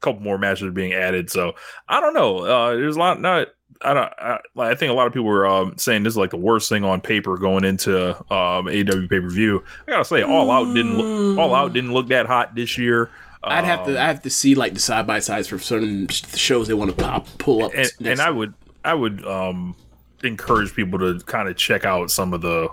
couple 0.01 0.21
more 0.21 0.39
matches 0.39 0.65
are 0.65 0.73
being 0.73 0.93
added 0.93 1.31
so 1.31 1.55
i 1.89 2.01
don't 2.01 2.15
know 2.15 2.45
uh 2.45 2.75
there's 2.75 2.97
a 2.97 2.99
lot 2.99 3.21
not 3.21 3.49
I 3.83 3.95
don't. 3.95 4.13
I, 4.19 4.39
I 4.57 4.75
think 4.75 4.91
a 4.91 4.95
lot 4.95 5.07
of 5.07 5.13
people 5.13 5.27
were 5.27 5.47
um, 5.47 5.77
saying 5.77 6.03
this 6.03 6.13
is 6.13 6.17
like 6.17 6.31
the 6.31 6.37
worst 6.37 6.69
thing 6.69 6.85
on 6.85 7.01
paper 7.01 7.37
going 7.37 7.65
into 7.65 8.11
um, 8.33 8.67
AW 8.69 9.07
pay 9.09 9.21
per 9.21 9.29
view. 9.29 9.63
I 9.87 9.93
gotta 9.93 10.05
say, 10.05 10.23
All 10.23 10.51
Out 10.51 10.75
didn't 10.75 10.99
look, 10.99 11.39
All 11.39 11.55
Out 11.55 11.73
didn't 11.73 11.93
look 11.93 12.09
that 12.09 12.27
hot 12.27 12.55
this 12.55 12.77
year. 12.77 13.11
I'd 13.43 13.65
have 13.65 13.87
to. 13.87 14.01
I 14.01 14.07
have 14.07 14.23
to 14.23 14.31
see 14.31 14.55
like 14.55 14.75
the 14.75 14.81
side 14.81 15.07
by 15.07 15.21
sides 15.21 15.49
for 15.49 15.59
certain 15.59 16.09
shows 16.09 16.67
they 16.69 16.75
want 16.75 16.91
to 16.91 16.97
pop 16.97 17.27
pull 17.39 17.65
up. 17.65 17.73
and, 17.75 17.91
and 18.05 18.21
I 18.21 18.31
would 18.31 18.53
I 18.85 18.95
would 18.95 19.25
um 19.25 19.77
encourage 20.25 20.75
people 20.75 20.99
to 20.99 21.21
kind 21.21 21.49
of 21.49 21.57
check 21.57 21.85
out 21.85 22.11
some 22.11 22.35
of 22.35 22.41
the 22.41 22.69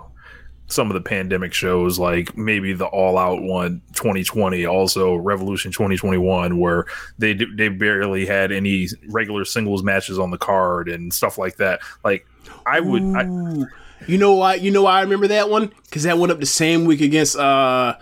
some 0.68 0.90
of 0.90 0.96
the 0.96 1.02
pandemic 1.02 1.54
shows 1.54 2.00
like 2.00 2.36
maybe 2.36 2.74
the 2.74 2.86
all 2.88 3.18
out 3.18 3.42
one 3.42 3.82
2020 3.94 4.66
also 4.66 5.16
revolution 5.16 5.72
2021 5.72 6.60
where 6.60 6.86
they 7.20 7.34
they 7.56 7.70
barely 7.70 8.26
had 8.26 8.52
any 8.52 8.88
regular 9.10 9.46
singles 9.46 9.84
matches 9.84 10.18
on 10.18 10.32
the 10.32 10.38
card 10.38 10.90
and 10.90 11.14
stuff 11.14 11.38
like 11.38 11.58
that 11.58 11.80
like 12.04 12.26
i 12.66 12.80
would 12.80 13.04
I, 13.16 13.68
you 14.08 14.18
know 14.18 14.36
why? 14.36 14.56
You 14.56 14.72
know 14.72 14.84
why 14.84 15.00
I 15.00 15.02
remember 15.02 15.28
that 15.28 15.50
one? 15.50 15.72
Because 15.86 16.04
that 16.04 16.18
went 16.18 16.32
up 16.32 16.40
the 16.40 16.46
same 16.46 16.86
week 16.86 17.02
against 17.02 17.36
uh 17.36 17.98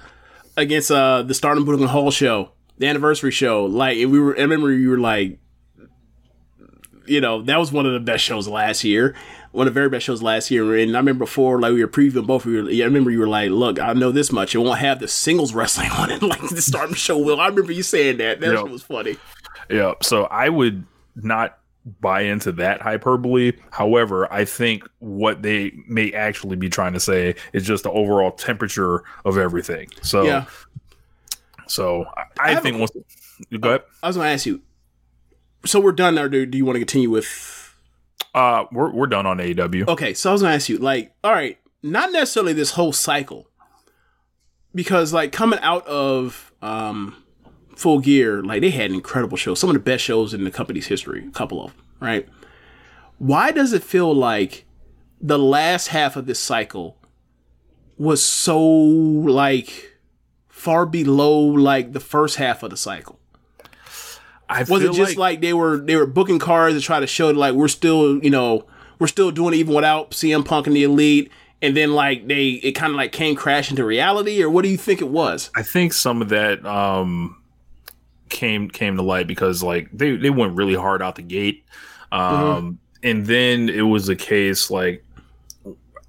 against 0.57 0.91
uh 0.91 1.23
the 1.23 1.33
Stardom 1.33 1.65
Budokan 1.65 1.87
Hall 1.87 2.11
show, 2.11 2.51
the 2.77 2.87
anniversary 2.87 3.31
show. 3.31 3.65
Like 3.65 3.97
we 3.97 4.19
were. 4.19 4.35
I 4.37 4.41
remember 4.41 4.71
you 4.71 4.89
were 4.89 4.99
like, 4.99 5.39
you 7.05 7.21
know, 7.21 7.41
that 7.43 7.59
was 7.59 7.71
one 7.71 7.85
of 7.85 7.93
the 7.93 7.99
best 7.99 8.23
shows 8.23 8.47
last 8.47 8.83
year. 8.83 9.15
One 9.51 9.67
of 9.67 9.73
the 9.73 9.79
very 9.79 9.89
best 9.89 10.05
shows 10.05 10.21
last 10.23 10.49
year. 10.49 10.75
And 10.77 10.95
I 10.95 10.99
remember 10.99 11.25
before, 11.25 11.59
like 11.61 11.73
we 11.73 11.81
were 11.83 11.87
previewing 11.87 12.25
both 12.25 12.45
of 12.45 12.51
you. 12.51 12.83
I 12.83 12.85
remember 12.85 13.11
you 13.11 13.19
were 13.19 13.27
like, 13.27 13.51
"Look, 13.51 13.79
I 13.79 13.93
know 13.93 14.11
this 14.11 14.31
much. 14.31 14.55
It 14.55 14.59
won't 14.59 14.79
have 14.79 14.99
the 14.99 15.07
singles 15.07 15.53
wrestling 15.53 15.91
on 15.97 16.09
it 16.11 16.21
like 16.23 16.41
the 16.49 16.61
Stardom 16.61 16.95
show 16.95 17.17
will." 17.17 17.39
I 17.39 17.47
remember 17.47 17.71
you 17.71 17.83
saying 17.83 18.17
that. 18.17 18.39
That 18.39 18.57
shit 18.57 18.69
was 18.69 18.83
funny. 18.83 19.17
Yeah, 19.69 19.93
so 20.01 20.23
I 20.25 20.49
would 20.49 20.85
not 21.15 21.59
buy 22.01 22.21
into 22.21 22.51
that 22.53 22.81
hyperbole. 22.81 23.51
However, 23.69 24.31
I 24.33 24.45
think 24.45 24.83
what 24.99 25.41
they 25.43 25.73
may 25.87 26.11
actually 26.13 26.55
be 26.55 26.69
trying 26.69 26.93
to 26.93 26.99
say 26.99 27.35
is 27.51 27.65
just 27.67 27.83
the 27.83 27.91
overall 27.91 28.31
temperature 28.31 29.03
of 29.25 29.37
everything. 29.37 29.89
So, 30.01 30.23
Yeah. 30.23 30.45
so 31.67 32.05
I, 32.15 32.21
I 32.39 32.55
I, 32.55 32.55
think 32.55 32.77
a- 32.77 32.79
once 32.79 32.91
go 33.59 33.69
ahead. 33.69 33.83
I 34.01 34.07
was 34.07 34.15
going 34.15 34.27
to 34.27 34.31
ask 34.33 34.45
you. 34.45 34.61
So 35.65 35.79
we're 35.79 35.93
done, 35.93 36.19
or 36.19 36.27
do, 36.29 36.45
do 36.45 36.57
you 36.57 36.65
want 36.65 36.75
to 36.75 36.79
continue 36.79 37.09
with? 37.09 37.75
Uh, 38.33 38.65
we're 38.71 38.91
we're 38.91 39.07
done 39.07 39.25
on 39.25 39.37
AEW. 39.37 39.87
Okay, 39.87 40.13
so 40.13 40.29
I 40.29 40.33
was 40.33 40.41
to 40.41 40.47
ask 40.47 40.69
you, 40.69 40.77
like, 40.77 41.13
all 41.23 41.31
right, 41.31 41.57
not 41.81 42.11
necessarily 42.11 42.53
this 42.53 42.71
whole 42.71 42.91
cycle, 42.93 43.47
because 44.73 45.13
like 45.13 45.31
coming 45.31 45.59
out 45.61 45.85
of 45.87 46.51
um, 46.61 47.23
Full 47.75 47.99
Gear, 47.99 48.43
like 48.43 48.61
they 48.61 48.71
had 48.71 48.91
incredible 48.91 49.37
shows, 49.37 49.59
some 49.59 49.69
of 49.69 49.73
the 49.73 49.79
best 49.79 50.03
shows 50.03 50.33
in 50.33 50.43
the 50.43 50.51
company's 50.51 50.87
history, 50.87 51.25
a 51.27 51.31
couple 51.31 51.63
of 51.63 51.71
them, 51.71 51.85
right? 51.99 52.29
Why 53.17 53.51
does 53.51 53.73
it 53.73 53.83
feel 53.83 54.13
like 54.13 54.65
the 55.21 55.39
last 55.39 55.89
half 55.89 56.15
of 56.15 56.25
this 56.25 56.39
cycle 56.39 56.97
was 57.97 58.23
so 58.23 58.59
like 58.59 59.97
far 60.49 60.85
below 60.85 61.39
like 61.39 61.93
the 61.93 61.99
first 61.99 62.37
half 62.37 62.63
of 62.63 62.69
the 62.69 62.77
cycle? 62.77 63.19
I 64.53 64.63
was 64.63 64.83
it 64.83 64.93
just 64.93 65.17
like, 65.17 65.41
they 65.41 65.53
were 65.53 65.77
they 65.77 65.95
were 65.95 66.05
booking 66.05 66.39
cards 66.39 66.75
to 66.75 66.81
try 66.81 66.99
to 66.99 67.07
show 67.07 67.31
like 67.31 67.53
we're 67.55 67.67
still 67.67 68.23
you 68.23 68.29
know 68.29 68.65
we're 68.99 69.07
still 69.07 69.31
doing 69.31 69.53
it 69.53 69.57
even 69.57 69.73
without 69.73 70.11
CM 70.11 70.45
Punk 70.45 70.67
and 70.67 70.75
the 70.75 70.83
Elite, 70.83 71.31
and 71.61 71.75
then 71.75 71.93
like 71.93 72.27
they 72.27 72.49
it 72.51 72.73
kind 72.73 72.91
of 72.91 72.97
like 72.97 73.11
came 73.11 73.35
crash 73.35 73.71
into 73.71 73.83
reality, 73.83 74.43
or 74.43 74.49
what 74.49 74.63
do 74.63 74.69
you 74.69 74.77
think 74.77 75.01
it 75.01 75.09
was? 75.09 75.49
I 75.55 75.63
think 75.63 75.93
some 75.93 76.21
of 76.21 76.29
that 76.29 76.65
um 76.65 77.41
came 78.29 78.69
came 78.69 78.95
to 78.97 79.01
light 79.01 79.27
because 79.27 79.63
like 79.63 79.89
they 79.91 80.15
they 80.15 80.29
went 80.29 80.55
really 80.55 80.75
hard 80.75 81.01
out 81.01 81.15
the 81.15 81.23
gate. 81.23 81.65
Um 82.11 82.79
and 83.01 83.25
then 83.25 83.69
it 83.69 83.81
was 83.81 84.07
a 84.07 84.15
case 84.15 84.69
like 84.69 85.03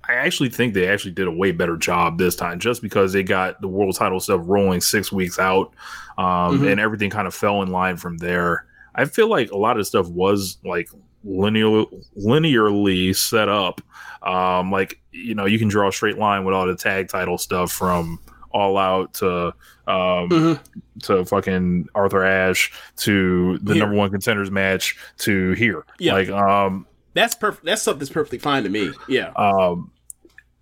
I 0.08 0.14
actually 0.14 0.48
think 0.50 0.74
they 0.74 0.88
actually 0.88 1.12
did 1.12 1.26
a 1.26 1.30
way 1.32 1.52
better 1.52 1.76
job 1.76 2.18
this 2.18 2.36
time 2.36 2.58
just 2.58 2.82
because 2.82 3.12
they 3.12 3.22
got 3.22 3.60
the 3.60 3.68
world 3.68 3.96
title 3.96 4.20
stuff 4.20 4.40
rolling 4.44 4.80
6 4.80 5.10
weeks 5.12 5.38
out 5.38 5.72
um 6.18 6.60
Mhm. 6.60 6.70
and 6.72 6.80
everything 6.80 7.10
kind 7.10 7.26
of 7.26 7.34
fell 7.34 7.62
in 7.62 7.70
line 7.70 7.96
from 7.96 8.18
there. 8.18 8.66
I 8.94 9.04
feel 9.06 9.28
like 9.28 9.50
a 9.50 9.56
lot 9.56 9.78
of 9.78 9.86
stuff 9.86 10.06
was 10.08 10.58
like 10.64 10.88
linear 11.24 11.84
linearly 12.38 13.14
set 13.16 13.48
up. 13.48 13.80
Um 14.22 14.70
like 14.70 15.00
you 15.12 15.34
know, 15.34 15.46
you 15.46 15.58
can 15.58 15.68
draw 15.68 15.88
a 15.88 15.92
straight 15.92 16.18
line 16.18 16.44
with 16.44 16.54
all 16.54 16.66
the 16.66 16.74
tag 16.76 17.08
title 17.08 17.38
stuff 17.38 17.72
from 17.72 18.18
all 18.50 18.76
out 18.78 19.14
to 19.14 19.48
um 19.86 20.28
Mm-hmm. 20.28 20.98
to 21.02 21.24
fucking 21.24 21.88
Arthur 21.94 22.24
Ashe 22.24 22.72
to 22.98 23.58
the 23.58 23.74
Here. 23.74 23.82
number 23.82 23.96
one 23.96 24.10
contenders 24.10 24.50
match 24.50 24.96
to 25.18 25.52
here. 25.52 25.84
Yeah. 25.98 26.12
Like 26.14 26.28
um 26.30 26.86
That's 27.14 27.34
perfect. 27.34 27.64
That's 27.64 27.82
something 27.82 27.98
that's 28.00 28.10
perfectly 28.12 28.38
fine 28.38 28.62
to 28.64 28.68
me. 28.68 28.92
Yeah. 29.08 29.30
um 29.36 29.90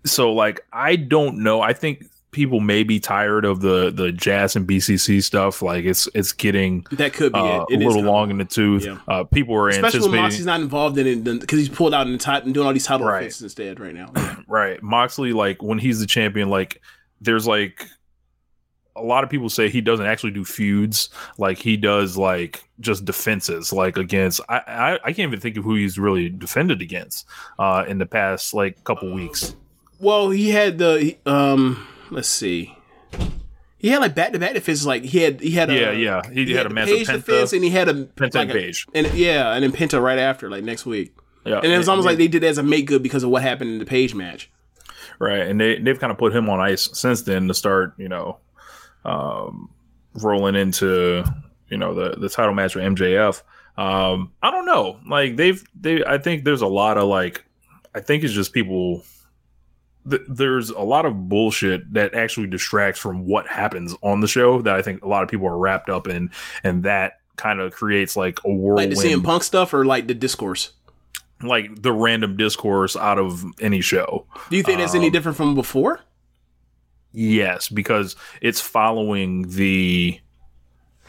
so 0.05 0.33
like 0.33 0.65
I 0.71 0.95
don't 0.95 1.39
know. 1.39 1.61
I 1.61 1.73
think 1.73 2.05
people 2.33 2.59
may 2.59 2.83
be 2.83 2.99
tired 2.99 3.45
of 3.45 3.61
the 3.61 3.91
the 3.91 4.11
jazz 4.11 4.55
and 4.55 4.67
BCC 4.67 5.23
stuff. 5.23 5.61
Like 5.61 5.85
it's 5.85 6.09
it's 6.13 6.33
getting 6.33 6.85
That 6.91 7.13
could 7.13 7.31
be 7.31 7.39
uh, 7.39 7.63
it. 7.69 7.81
It 7.81 7.85
a 7.85 7.87
little 7.87 8.03
long 8.03 8.29
in 8.29 8.37
the 8.37 8.45
tooth. 8.45 8.85
Yeah. 8.85 8.97
Uh, 9.07 9.23
people 9.23 9.55
are 9.55 9.69
Especially 9.69 10.09
when 10.09 10.19
Moxie's 10.19 10.45
not 10.45 10.59
involved 10.59 10.97
in 10.97 11.07
it 11.07 11.39
because 11.39 11.59
he's 11.59 11.69
pulled 11.69 11.93
out 11.93 12.07
in 12.07 12.13
the 12.13 12.19
title 12.19 12.47
and 12.47 12.53
doing 12.53 12.67
all 12.67 12.73
these 12.73 12.85
title 12.85 13.07
offenses 13.07 13.41
instead 13.41 13.79
right 13.79 13.95
now. 13.95 14.11
right 14.47 14.81
Moxley. 14.83 15.31
Like 15.31 15.63
when 15.63 15.79
he's 15.79 15.99
the 15.99 16.07
champion, 16.07 16.49
like 16.49 16.81
there's 17.21 17.47
like 17.47 17.87
a 18.95 19.01
lot 19.01 19.23
of 19.23 19.29
people 19.29 19.49
say 19.49 19.69
he 19.69 19.81
doesn't 19.81 20.05
actually 20.05 20.31
do 20.31 20.43
feuds. 20.43 21.09
Like 21.37 21.57
he 21.57 21.77
does 21.77 22.17
like 22.17 22.63
just 22.79 23.05
defenses, 23.05 23.71
like 23.71 23.97
against. 23.97 24.41
I 24.49 24.57
I, 24.57 24.93
I 24.95 25.13
can't 25.13 25.27
even 25.27 25.39
think 25.39 25.57
of 25.57 25.63
who 25.63 25.75
he's 25.75 25.97
really 25.97 26.29
defended 26.29 26.81
against 26.81 27.27
uh, 27.59 27.85
in 27.87 27.99
the 27.99 28.05
past 28.05 28.53
like 28.53 28.83
couple 28.83 29.13
weeks. 29.13 29.55
Well, 30.03 30.29
he 30.29 30.49
had 30.51 30.77
the 30.77 31.17
um. 31.25 31.87
Let's 32.11 32.27
see. 32.27 32.75
He 33.77 33.89
had 33.89 33.99
like 33.99 34.15
back 34.15 34.31
to 34.33 34.39
back 34.39 34.53
defenses. 34.53 34.85
Like 34.85 35.03
he 35.03 35.19
had 35.19 35.41
he 35.41 35.51
had 35.51 35.69
a 35.69 35.73
Yeah, 35.73 35.91
yeah. 35.91 36.21
He 36.31 36.53
had 36.53 36.65
a 36.65 36.69
the 36.69 36.75
massive 36.75 36.97
Page 36.97 37.07
Penta- 37.07 37.13
defense, 37.25 37.53
and 37.53 37.63
he 37.63 37.69
had 37.69 37.89
a 37.89 37.93
Penta 38.05 38.35
like 38.35 38.35
and 38.35 38.51
a- 38.51 38.53
Page. 38.53 38.87
and 38.93 39.13
yeah, 39.13 39.53
and 39.53 39.63
then 39.63 39.71
Penta 39.71 40.01
right 40.01 40.19
after, 40.19 40.49
like 40.49 40.63
next 40.63 40.85
week. 40.85 41.13
Yeah, 41.45 41.57
and 41.57 41.65
it 41.71 41.77
was 41.77 41.89
almost 41.89 42.05
like 42.05 42.17
they 42.17 42.27
did 42.29 42.43
that 42.43 42.47
as 42.47 42.57
a 42.57 42.63
make 42.63 42.85
good 42.87 43.03
because 43.03 43.23
of 43.23 43.29
what 43.29 43.41
happened 43.41 43.71
in 43.71 43.79
the 43.79 43.85
Page 43.85 44.13
match. 44.15 44.49
right 45.19 45.41
and 45.47 45.59
they, 45.59 45.77
they've 45.79 45.99
kind 45.99 46.11
of 46.11 46.17
put 46.17 46.33
him 46.35 46.49
on 46.49 46.59
ice 46.61 46.89
since 46.93 47.23
then 47.23 47.47
to 47.49 47.53
start 47.53 47.93
you 47.97 48.07
know 48.07 48.37
um 49.05 49.69
rolling 50.15 50.55
into 50.55 51.23
you 51.69 51.77
know 51.77 51.93
the 51.93 52.17
the 52.19 52.29
title 52.29 52.53
match 52.53 52.75
with 52.75 52.83
mjf 52.85 53.41
um 53.77 54.31
i 54.41 54.49
don't 54.51 54.65
know 54.65 54.99
like 55.07 55.35
they've 55.35 55.63
they 55.79 56.03
i 56.05 56.17
think 56.17 56.43
there's 56.45 56.61
a 56.61 56.67
lot 56.67 56.97
of 56.97 57.03
like 57.07 57.43
i 57.93 57.99
think 57.99 58.23
it's 58.23 58.33
just 58.33 58.53
people 58.53 59.03
th- 60.09 60.21
there's 60.27 60.69
a 60.69 60.79
lot 60.81 61.05
of 61.05 61.29
bullshit 61.29 61.93
that 61.93 62.13
actually 62.13 62.47
distracts 62.47 62.99
from 62.99 63.25
what 63.25 63.47
happens 63.47 63.95
on 64.01 64.19
the 64.21 64.27
show 64.27 64.61
that 64.61 64.75
i 64.75 64.81
think 64.81 65.03
a 65.03 65.07
lot 65.07 65.23
of 65.23 65.29
people 65.29 65.47
are 65.47 65.57
wrapped 65.57 65.89
up 65.89 66.07
in 66.07 66.29
and 66.63 66.83
that 66.83 67.19
kind 67.35 67.59
of 67.59 67.71
creates 67.73 68.15
like 68.15 68.39
a 68.45 68.51
world. 68.53 68.77
Like 68.77 68.89
the 68.91 68.95
CM 68.95 69.23
Punk 69.23 69.41
stuff 69.43 69.73
or 69.73 69.85
like 69.85 70.05
the 70.05 70.13
discourse. 70.13 70.71
like 71.41 71.81
the 71.81 71.91
random 71.91 72.37
discourse 72.37 72.95
out 72.95 73.17
of 73.17 73.43
any 73.59 73.81
show 73.81 74.25
Do 74.51 74.55
you 74.57 74.61
think 74.63 74.79
that's 74.79 74.93
any 74.95 75.07
Um, 75.07 75.11
different 75.11 75.35
from 75.37 75.55
before? 75.55 75.99
Yes, 77.11 77.69
because 77.69 78.15
it's 78.41 78.61
following 78.61 79.49
the 79.49 80.19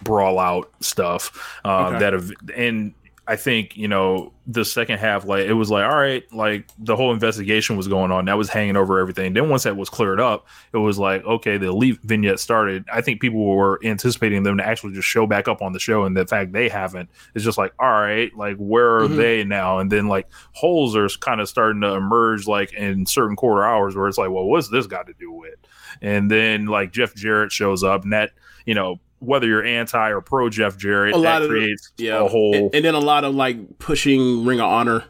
brawl 0.03 0.39
out 0.39 0.71
stuff 0.81 1.59
uh, 1.65 1.87
Okay. 1.89 1.99
that 1.99 2.13
have, 2.13 2.31
and 2.57 2.95
I 3.27 3.37
think 3.37 3.75
you 3.77 3.89
know 3.89 4.35
the 4.47 4.67
second 4.67 4.99
half, 4.99 5.25
like 5.25 5.47
it 5.47 5.55
was 5.55 5.71
like 5.71 5.85
all 5.85 5.97
right, 5.97 6.23
like 6.31 6.69
the 6.79 6.95
whole 6.95 7.11
investigation 7.13 7.75
was 7.77 7.89
going 7.89 8.13
on, 8.13 8.27
that 8.27 8.37
was 8.37 8.51
hanging 8.51 8.77
over 8.77 8.99
everything. 8.99 9.33
Then 9.33 9.49
once 9.49 9.63
that 9.63 9.77
was 9.79 9.89
cleared 9.89 10.21
up, 10.21 10.47
it 10.75 10.77
was 10.77 10.99
like 10.99 11.25
okay, 11.25 11.57
the 11.57 11.69
elite 11.69 11.99
vignette 12.03 12.39
started. 12.39 12.85
I 12.93 13.01
think 13.01 13.23
people 13.23 13.43
were 13.47 13.81
anticipating 13.83 14.43
them 14.43 14.59
to 14.59 14.67
actually 14.67 14.93
just 14.93 15.09
show 15.09 15.27
back 15.27 15.49
up 15.49 15.63
on 15.63 15.73
the 15.73 15.79
show, 15.79 16.05
and 16.05 16.15
the 16.15 16.27
fact 16.27 16.53
they 16.53 16.69
haven't 16.69 17.09
is 17.35 17.43
just 17.43 17.57
like 17.57 17.73
all 17.79 17.91
right, 17.93 18.31
like 18.37 18.57
where 18.59 18.99
are 18.99 19.09
Mhm. 19.09 19.17
they 19.17 19.43
now? 19.45 19.79
And 19.79 19.91
then 19.91 20.07
like 20.07 20.29
holes 20.53 20.95
are 20.95 21.09
kind 21.21 21.41
of 21.41 21.49
starting 21.49 21.81
to 21.81 21.95
emerge, 21.95 22.47
like 22.47 22.75
in 22.75 23.07
certain 23.07 23.37
quarter 23.37 23.65
hours, 23.65 23.97
where 23.97 24.07
it's 24.07 24.19
like, 24.19 24.31
well, 24.31 24.45
what's 24.45 24.69
this 24.69 24.87
got 24.87 25.07
to 25.07 25.15
do 25.19 25.33
with? 25.33 25.55
And 26.03 26.31
then 26.31 26.67
like 26.67 26.93
Jeff 26.93 27.15
Jarrett 27.15 27.53
shows 27.53 27.83
up, 27.83 28.03
and 28.05 28.13
that 28.13 28.33
you 28.67 28.75
know 28.75 29.01
whether 29.25 29.47
you're 29.47 29.65
anti 29.65 30.11
or 30.11 30.21
pro 30.21 30.49
Jeff 30.49 30.77
Jarrett, 30.77 31.15
A 31.15 31.17
lot 31.17 31.23
that 31.25 31.43
of 31.43 31.49
the- 31.49 31.55
creates 31.55 31.91
Yeah, 31.99 32.25
a 32.25 32.29
whole 32.29 32.55
and, 32.55 32.75
and 32.75 32.85
then 32.85 32.95
a 32.95 33.01
lot 33.01 33.25
of 33.25 33.35
like 33.35 33.79
pushing 33.79 34.45
Ring 34.45 34.61
of 34.61 34.67
Honor. 34.71 35.05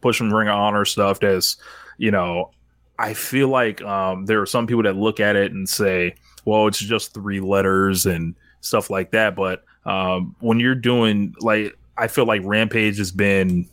pushing 0.00 0.30
Ring 0.30 0.48
of 0.48 0.54
Honor 0.54 0.84
stuff. 0.84 1.20
That's 1.20 1.56
you 1.98 2.10
know, 2.10 2.50
I 2.98 3.14
feel 3.14 3.48
like 3.48 3.82
um, 3.82 4.26
there 4.26 4.40
are 4.40 4.46
some 4.46 4.66
people 4.66 4.82
that 4.84 4.96
look 4.96 5.20
at 5.20 5.36
it 5.36 5.52
and 5.52 5.68
say, 5.68 6.14
well, 6.44 6.66
it's 6.66 6.78
just 6.78 7.12
three 7.14 7.40
letters 7.40 8.06
and 8.06 8.34
stuff 8.62 8.88
like 8.90 9.10
that. 9.12 9.36
But 9.36 9.64
um, 9.84 10.34
when 10.40 10.60
you're 10.60 10.74
doing 10.74 11.34
like, 11.40 11.76
I 11.98 12.08
feel 12.08 12.24
like 12.26 12.40
Rampage 12.44 12.96
has 12.98 13.10
been 13.12 13.68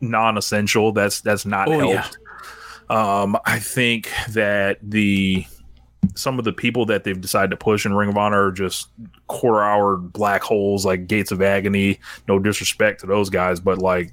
non-essential. 0.00 0.92
That's 0.92 1.20
that's 1.20 1.46
not 1.46 1.68
Oh, 1.68 1.90
yeah. 1.90 2.02
helped. 2.02 2.18
Um, 2.90 3.36
I 3.46 3.58
think 3.58 4.10
that 4.30 4.78
the 4.82 5.46
some 6.14 6.38
of 6.38 6.44
the 6.44 6.52
people 6.52 6.86
that 6.86 7.04
they've 7.04 7.20
decided 7.20 7.50
to 7.50 7.56
push 7.56 7.84
in 7.86 7.94
Ring 7.94 8.08
of 8.08 8.16
Honor 8.16 8.46
are 8.48 8.52
just 8.52 8.88
quarter 9.26 9.62
hour 9.62 9.96
black 9.96 10.42
holes 10.42 10.84
like 10.84 11.06
Gates 11.06 11.30
of 11.32 11.40
Agony. 11.42 11.98
No 12.28 12.38
disrespect 12.38 13.00
to 13.00 13.06
those 13.06 13.30
guys, 13.30 13.60
but 13.60 13.78
like 13.78 14.12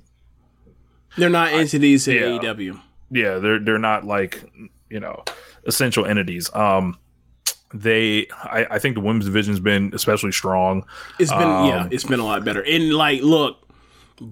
They're 1.18 1.30
not 1.30 1.52
entities 1.54 2.08
in 2.08 2.16
yeah. 2.16 2.22
AEW. 2.54 2.80
yeah 3.12 3.38
they're 3.40 3.60
they're 3.60 3.78
not 3.78 4.06
like 4.06 4.44
you 4.90 5.00
know 5.00 5.24
essential 5.66 6.06
entities 6.06 6.50
um 6.56 6.98
they 7.74 8.28
i, 8.44 8.66
I 8.72 8.80
think 8.80 8.96
the 8.96 9.02
women's 9.02 9.26
division's 9.26 9.60
been 9.60 9.92
especially 9.94 10.32
strong 10.32 10.86
It's 11.20 11.32
been 11.32 11.42
Um, 11.42 11.68
yeah, 11.68 11.88
it's 11.92 12.04
been 12.04 12.20
a 12.20 12.26
lot 12.26 12.44
better. 12.46 12.62
And 12.62 12.94
like, 12.94 13.22
look, 13.22 13.58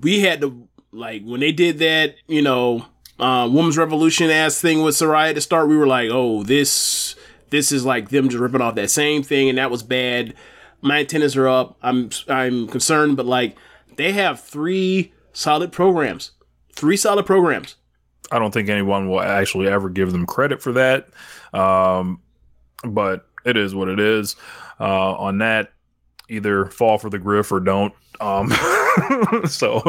we 0.02 0.20
had 0.22 0.42
to 0.42 0.68
like 0.92 1.24
when 1.24 1.40
they 1.40 1.52
did 1.52 1.80
that, 1.80 2.16
you 2.28 2.42
know, 2.42 2.86
uh, 3.20 3.48
women's 3.52 3.78
revolution 3.78 4.30
ass 4.30 4.60
thing 4.62 4.82
with 4.82 4.96
Saraya 4.96 5.34
to 5.36 5.42
start. 5.42 5.68
We 5.68 5.78
were 5.78 5.88
like, 5.88 6.10
oh, 6.12 6.44
this 6.44 7.16
this 7.50 7.72
is 7.72 7.86
like 7.86 8.10
them 8.10 8.30
just 8.30 8.40
ripping 8.42 8.62
off 8.62 8.76
that 8.76 8.90
same 8.92 9.24
thing, 9.24 9.50
and 9.50 9.58
that 9.58 9.72
was 9.72 9.84
bad. 9.84 10.34
My 10.82 11.00
antennas 11.00 11.36
are 11.36 11.48
up. 11.48 11.78
I'm 11.82 12.10
I'm 12.28 12.68
concerned, 12.68 13.18
but 13.18 13.26
like 13.26 13.56
they 13.96 14.12
have 14.14 14.40
three 14.42 15.14
solid 15.34 15.72
programs, 15.72 16.32
three 16.74 16.98
solid 16.98 17.26
programs. 17.26 17.76
i 18.32 18.40
don't 18.40 18.52
think 18.54 18.70
anyone 18.70 19.10
will 19.10 19.22
actually 19.22 19.68
ever 19.68 19.90
give 19.90 20.12
them 20.12 20.26
credit 20.26 20.62
for 20.62 20.72
that 20.74 21.08
um 21.54 22.22
but 22.84 23.28
it 23.46 23.58
is 23.58 23.74
what 23.74 23.88
it 23.90 24.00
is 24.00 24.36
uh 24.80 25.14
on 25.16 25.40
that 25.40 25.72
either 26.30 26.68
fall 26.68 26.98
for 26.98 27.10
the 27.10 27.18
griff 27.20 27.52
or 27.52 27.60
don't 27.60 27.94
um 28.22 28.50
so 29.48 29.82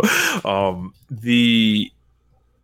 um 0.45 0.93
the 1.11 1.91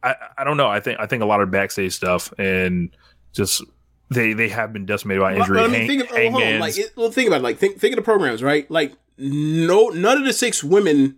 I, 0.03 0.15
I 0.39 0.45
don't 0.45 0.57
know 0.57 0.69
i 0.69 0.81
think 0.81 0.99
i 0.99 1.07
think 1.07 1.23
a 1.23 1.27
lot 1.27 1.41
of 1.41 1.51
backstage 1.51 1.93
stuff 1.93 2.33
and 2.39 2.91
just 3.33 3.63
they 4.11 4.33
they 4.33 4.49
have 4.49 4.73
been 4.73 4.87
decimated 4.87 5.21
by 5.21 5.35
injury 5.37 5.57
But, 5.59 5.65
I 5.65 5.69
mean, 5.69 5.77
Hang- 5.81 5.89
think 5.89 6.03
of, 6.03 6.09
oh, 6.13 6.31
hold 6.31 6.43
on, 6.43 6.59
like, 6.61 6.79
it, 6.79 6.93
well, 6.97 7.11
think 7.11 7.27
about 7.29 7.41
it. 7.41 7.45
Like, 7.45 7.59
think, 7.59 7.79
think 7.79 7.93
of 7.93 7.97
the 7.97 8.03
programs, 8.03 8.43
right? 8.43 8.71
Like, 8.71 8.93
no, 9.19 9.89
none 9.89 10.19
of 10.19 10.25
the 10.25 10.33
six 10.33 10.63
women 10.63 11.17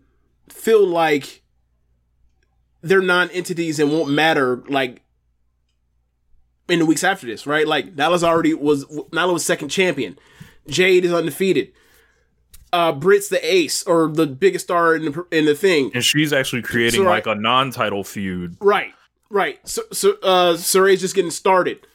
feel 0.48 0.86
like 0.86 1.42
they're 2.80 3.02
non-entities 3.02 3.78
and 3.80 3.90
won't 3.90 4.10
matter 4.10 4.62
like 4.68 5.02
in 6.68 6.78
the 6.78 6.86
weeks 6.86 7.02
after 7.04 7.26
this, 7.26 7.46
right? 7.46 7.66
Like 7.66 7.96
Nyla's 7.96 8.22
already 8.24 8.54
was 8.54 8.84
Nyla 8.86 9.32
was 9.32 9.44
second 9.44 9.68
champion. 9.70 10.18
Jade 10.68 11.04
is 11.04 11.12
undefeated. 11.12 11.72
Uh, 12.72 12.92
Britt's 12.92 13.28
the 13.30 13.40
ace 13.54 13.82
or 13.84 14.08
the 14.08 14.26
biggest 14.26 14.66
star 14.66 14.94
in 14.94 15.06
the 15.06 15.26
in 15.32 15.46
the 15.46 15.54
thing, 15.54 15.90
and 15.94 16.04
she's 16.04 16.32
actually 16.32 16.62
creating 16.62 17.00
So, 17.00 17.04
right- 17.06 17.26
like 17.26 17.36
a 17.36 17.38
non-title 17.40 18.04
feud. 18.04 18.56
Right, 18.60 18.92
right. 19.30 19.58
So, 19.66 19.82
so 19.90 20.12
uh, 20.22 20.54
Saraya's 20.54 21.00
just 21.00 21.14
getting 21.14 21.30
started. 21.30 21.86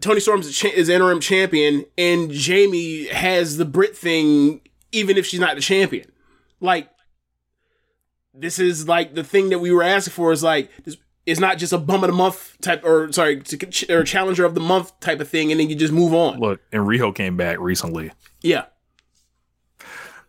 Toni 0.00 0.20
Storm's 0.20 0.56
cha- 0.56 0.68
is 0.68 0.88
interim 0.88 1.20
champion, 1.20 1.84
and 1.96 2.30
Jamie 2.30 3.06
has 3.08 3.56
the 3.56 3.64
Brit 3.64 3.96
thing, 3.96 4.60
even 4.92 5.16
if 5.16 5.26
she's 5.26 5.40
not 5.40 5.54
the 5.56 5.60
champion. 5.62 6.10
Like, 6.60 6.88
this 8.34 8.58
is 8.58 8.86
like 8.88 9.14
the 9.14 9.24
thing 9.24 9.50
that 9.50 9.58
we 9.60 9.72
were 9.72 9.82
asking 9.82 10.12
for. 10.12 10.32
Is 10.32 10.42
like 10.42 10.70
this 10.84 10.96
is 11.24 11.40
not 11.40 11.58
just 11.58 11.72
a 11.72 11.78
bum 11.78 12.04
of 12.04 12.10
the 12.10 12.16
month 12.16 12.56
type, 12.60 12.84
or 12.84 13.10
sorry, 13.12 13.40
to- 13.40 13.92
or 13.94 14.04
challenger 14.04 14.44
of 14.44 14.54
the 14.54 14.60
month 14.60 14.98
type 15.00 15.20
of 15.20 15.28
thing, 15.28 15.50
and 15.50 15.60
then 15.60 15.68
you 15.70 15.76
just 15.76 15.92
move 15.92 16.12
on. 16.14 16.38
Look, 16.38 16.60
and 16.72 16.82
Riho 16.82 17.14
came 17.14 17.36
back 17.36 17.58
recently. 17.58 18.10
Yeah, 18.42 18.66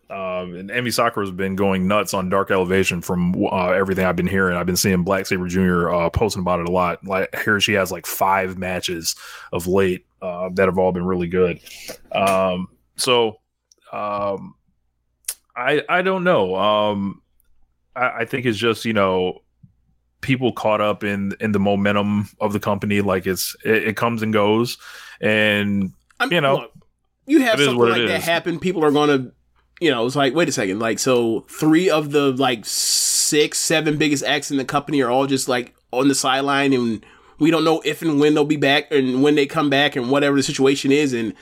Um, 0.09 0.55
and 0.55 0.69
Emi 0.69 0.93
Sakura's 0.93 1.31
been 1.31 1.55
going 1.55 1.87
nuts 1.87 2.13
on 2.13 2.29
Dark 2.29 2.49
Elevation 2.49 3.01
from 3.01 3.35
uh, 3.45 3.71
everything 3.71 4.05
I've 4.05 4.15
been 4.15 4.27
hearing. 4.27 4.55
I've 4.55 4.65
been 4.65 4.77
seeing 4.77 5.03
Black 5.03 5.25
Saber 5.25 5.47
Jr. 5.47 5.89
Uh, 5.89 6.09
posting 6.09 6.41
about 6.41 6.61
it 6.61 6.69
a 6.69 6.71
lot. 6.71 7.03
Like 7.03 7.35
here, 7.43 7.59
she 7.59 7.73
has 7.73 7.91
like 7.91 8.05
five 8.05 8.57
matches 8.57 9.15
of 9.51 9.67
late 9.67 10.05
uh, 10.21 10.49
that 10.53 10.67
have 10.67 10.77
all 10.77 10.93
been 10.93 11.05
really 11.05 11.27
good. 11.27 11.59
Um, 12.13 12.69
so 12.95 13.39
um, 13.91 14.55
I 15.55 15.83
I 15.89 16.01
don't 16.01 16.23
know. 16.23 16.55
Um, 16.55 17.21
I, 17.95 18.19
I 18.19 18.25
think 18.25 18.45
it's 18.45 18.57
just 18.57 18.85
you 18.85 18.93
know 18.93 19.41
people 20.21 20.51
caught 20.53 20.81
up 20.81 21.03
in 21.03 21.33
in 21.39 21.51
the 21.51 21.59
momentum 21.59 22.29
of 22.39 22.53
the 22.53 22.59
company. 22.59 23.01
Like 23.01 23.27
it's 23.27 23.55
it, 23.65 23.89
it 23.89 23.97
comes 23.97 24.21
and 24.21 24.31
goes, 24.31 24.77
and 25.19 25.91
you 26.29 26.41
know 26.41 26.55
look, 26.55 26.71
you 27.25 27.41
have 27.41 27.59
something 27.59 27.77
like 27.77 27.95
that 27.95 28.19
is. 28.19 28.25
happen, 28.25 28.59
people 28.59 28.83
are 28.83 28.91
gonna, 28.91 29.31
you 29.79 29.91
know, 29.91 30.05
it's 30.05 30.15
like, 30.15 30.33
wait 30.33 30.49
a 30.49 30.51
second, 30.51 30.79
like, 30.79 30.99
so 30.99 31.41
three 31.49 31.89
of 31.89 32.11
the 32.11 32.31
like 32.31 32.65
six, 32.65 33.57
seven 33.59 33.97
biggest 33.97 34.23
acts 34.23 34.51
in 34.51 34.57
the 34.57 34.65
company 34.65 35.01
are 35.01 35.09
all 35.09 35.27
just 35.27 35.47
like 35.47 35.75
on 35.91 36.07
the 36.07 36.15
sideline, 36.15 36.73
and 36.73 37.05
we 37.39 37.51
don't 37.51 37.63
know 37.63 37.81
if 37.85 38.01
and 38.01 38.19
when 38.19 38.33
they'll 38.33 38.45
be 38.45 38.57
back, 38.57 38.91
and 38.91 39.21
when 39.21 39.35
they 39.35 39.45
come 39.45 39.69
back, 39.69 39.95
and 39.95 40.09
whatever 40.09 40.35
the 40.35 40.43
situation 40.43 40.91
is, 40.91 41.13
and 41.13 41.33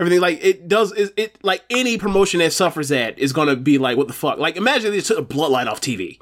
everything. 0.00 0.20
Like, 0.20 0.42
it 0.42 0.68
does, 0.68 0.92
it, 0.92 1.12
it 1.16 1.38
like 1.42 1.62
any 1.68 1.98
promotion 1.98 2.40
that 2.40 2.52
suffers 2.52 2.88
that 2.88 3.18
is 3.18 3.32
gonna 3.32 3.56
be 3.56 3.78
like, 3.78 3.96
what 3.96 4.06
the 4.06 4.14
fuck? 4.14 4.38
Like, 4.38 4.56
imagine 4.56 4.90
they 4.90 5.00
took 5.00 5.18
a 5.18 5.22
bloodline 5.22 5.66
off 5.66 5.80
TV. 5.80 6.18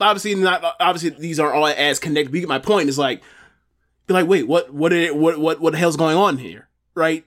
Obviously, 0.00 0.34
not 0.36 0.76
obviously 0.80 1.10
these 1.10 1.40
aren't 1.40 1.56
all 1.56 1.66
as 1.66 1.98
connected. 1.98 2.32
But 2.32 2.48
my 2.48 2.58
point. 2.58 2.88
Is 2.88 2.98
like, 2.98 3.20
be 4.06 4.14
like, 4.14 4.28
wait, 4.28 4.46
what, 4.46 4.72
what, 4.72 4.90
did 4.90 5.04
it, 5.04 5.16
what, 5.16 5.38
what, 5.38 5.60
what 5.60 5.72
the 5.72 5.78
hell's 5.78 5.96
going 5.96 6.16
on 6.16 6.38
here, 6.38 6.68
right? 6.94 7.24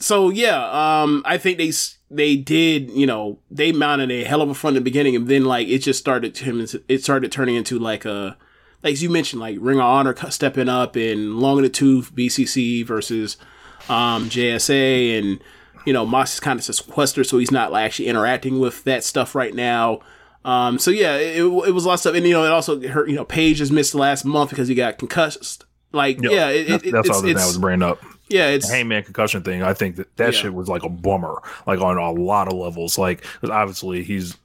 So 0.00 0.30
yeah, 0.30 1.02
um, 1.02 1.22
I 1.26 1.36
think 1.38 1.58
they 1.58 1.72
they 2.10 2.36
did, 2.36 2.90
you 2.90 3.06
know, 3.06 3.38
they 3.50 3.70
mounted 3.70 4.10
a 4.10 4.24
hell 4.24 4.42
of 4.42 4.48
a 4.48 4.54
front 4.54 4.76
in 4.76 4.82
the 4.82 4.84
beginning, 4.84 5.14
and 5.14 5.28
then 5.28 5.44
like 5.44 5.68
it 5.68 5.78
just 5.80 6.00
started 6.00 6.34
to 6.36 6.44
him, 6.44 6.66
it 6.88 7.02
started 7.02 7.30
turning 7.30 7.54
into 7.54 7.78
like 7.78 8.04
a, 8.04 8.36
like 8.82 8.94
as 8.94 9.02
you 9.02 9.10
mentioned, 9.10 9.40
like 9.40 9.58
Ring 9.60 9.78
of 9.78 9.84
Honor 9.84 10.16
stepping 10.30 10.68
up 10.68 10.96
and 10.96 11.38
Long 11.38 11.58
in 11.58 11.64
the 11.64 11.68
Tooth 11.68 12.14
BCC 12.14 12.84
versus 12.84 13.36
um 13.88 14.30
JSA, 14.30 15.18
and 15.18 15.40
you 15.84 15.92
know 15.92 16.06
Mox 16.06 16.34
is 16.34 16.40
kind 16.40 16.58
of 16.58 16.64
sequestered, 16.64 17.26
so 17.26 17.36
he's 17.38 17.50
not 17.50 17.70
like 17.70 17.84
actually 17.84 18.08
interacting 18.08 18.58
with 18.58 18.82
that 18.84 19.04
stuff 19.04 19.34
right 19.34 19.54
now. 19.54 20.00
Um, 20.42 20.78
so 20.78 20.90
yeah, 20.90 21.16
it, 21.16 21.42
it 21.42 21.72
was 21.74 21.84
a 21.84 21.88
lot 21.88 21.94
of 21.94 22.00
stuff, 22.00 22.14
and 22.14 22.26
you 22.26 22.32
know, 22.32 22.44
it 22.44 22.50
also 22.50 22.80
hurt. 22.88 23.10
You 23.10 23.16
know, 23.16 23.26
Page 23.26 23.58
has 23.58 23.70
missed 23.70 23.92
the 23.92 23.98
last 23.98 24.24
month 24.24 24.48
because 24.48 24.68
he 24.68 24.74
got 24.74 24.96
concussed. 24.96 25.66
Like, 25.92 26.22
Yo, 26.22 26.30
yeah, 26.30 26.48
it, 26.48 26.68
that's, 26.68 26.84
it, 26.84 26.92
that's 26.92 27.08
it's, 27.08 27.16
all 27.16 27.22
that 27.22 27.30
it's- 27.30 27.46
was 27.46 27.58
bringing 27.58 27.82
up. 27.82 28.00
Yeah, 28.30 28.48
it's 28.48 28.68
the 28.68 28.74
hangman 28.74 29.02
concussion 29.02 29.42
thing. 29.42 29.62
I 29.62 29.74
think 29.74 29.96
that 29.96 30.16
that 30.16 30.32
Yeah. 30.34 30.40
shit 30.40 30.54
was 30.54 30.68
like 30.68 30.82
a 30.84 30.88
bummer, 30.88 31.42
like 31.66 31.80
on 31.80 31.98
a 31.98 32.10
lot 32.12 32.46
of 32.48 32.54
levels. 32.54 32.96
Like 32.96 33.22
'cause 33.40 33.50
obviously 33.50 34.02
he's 34.02 34.36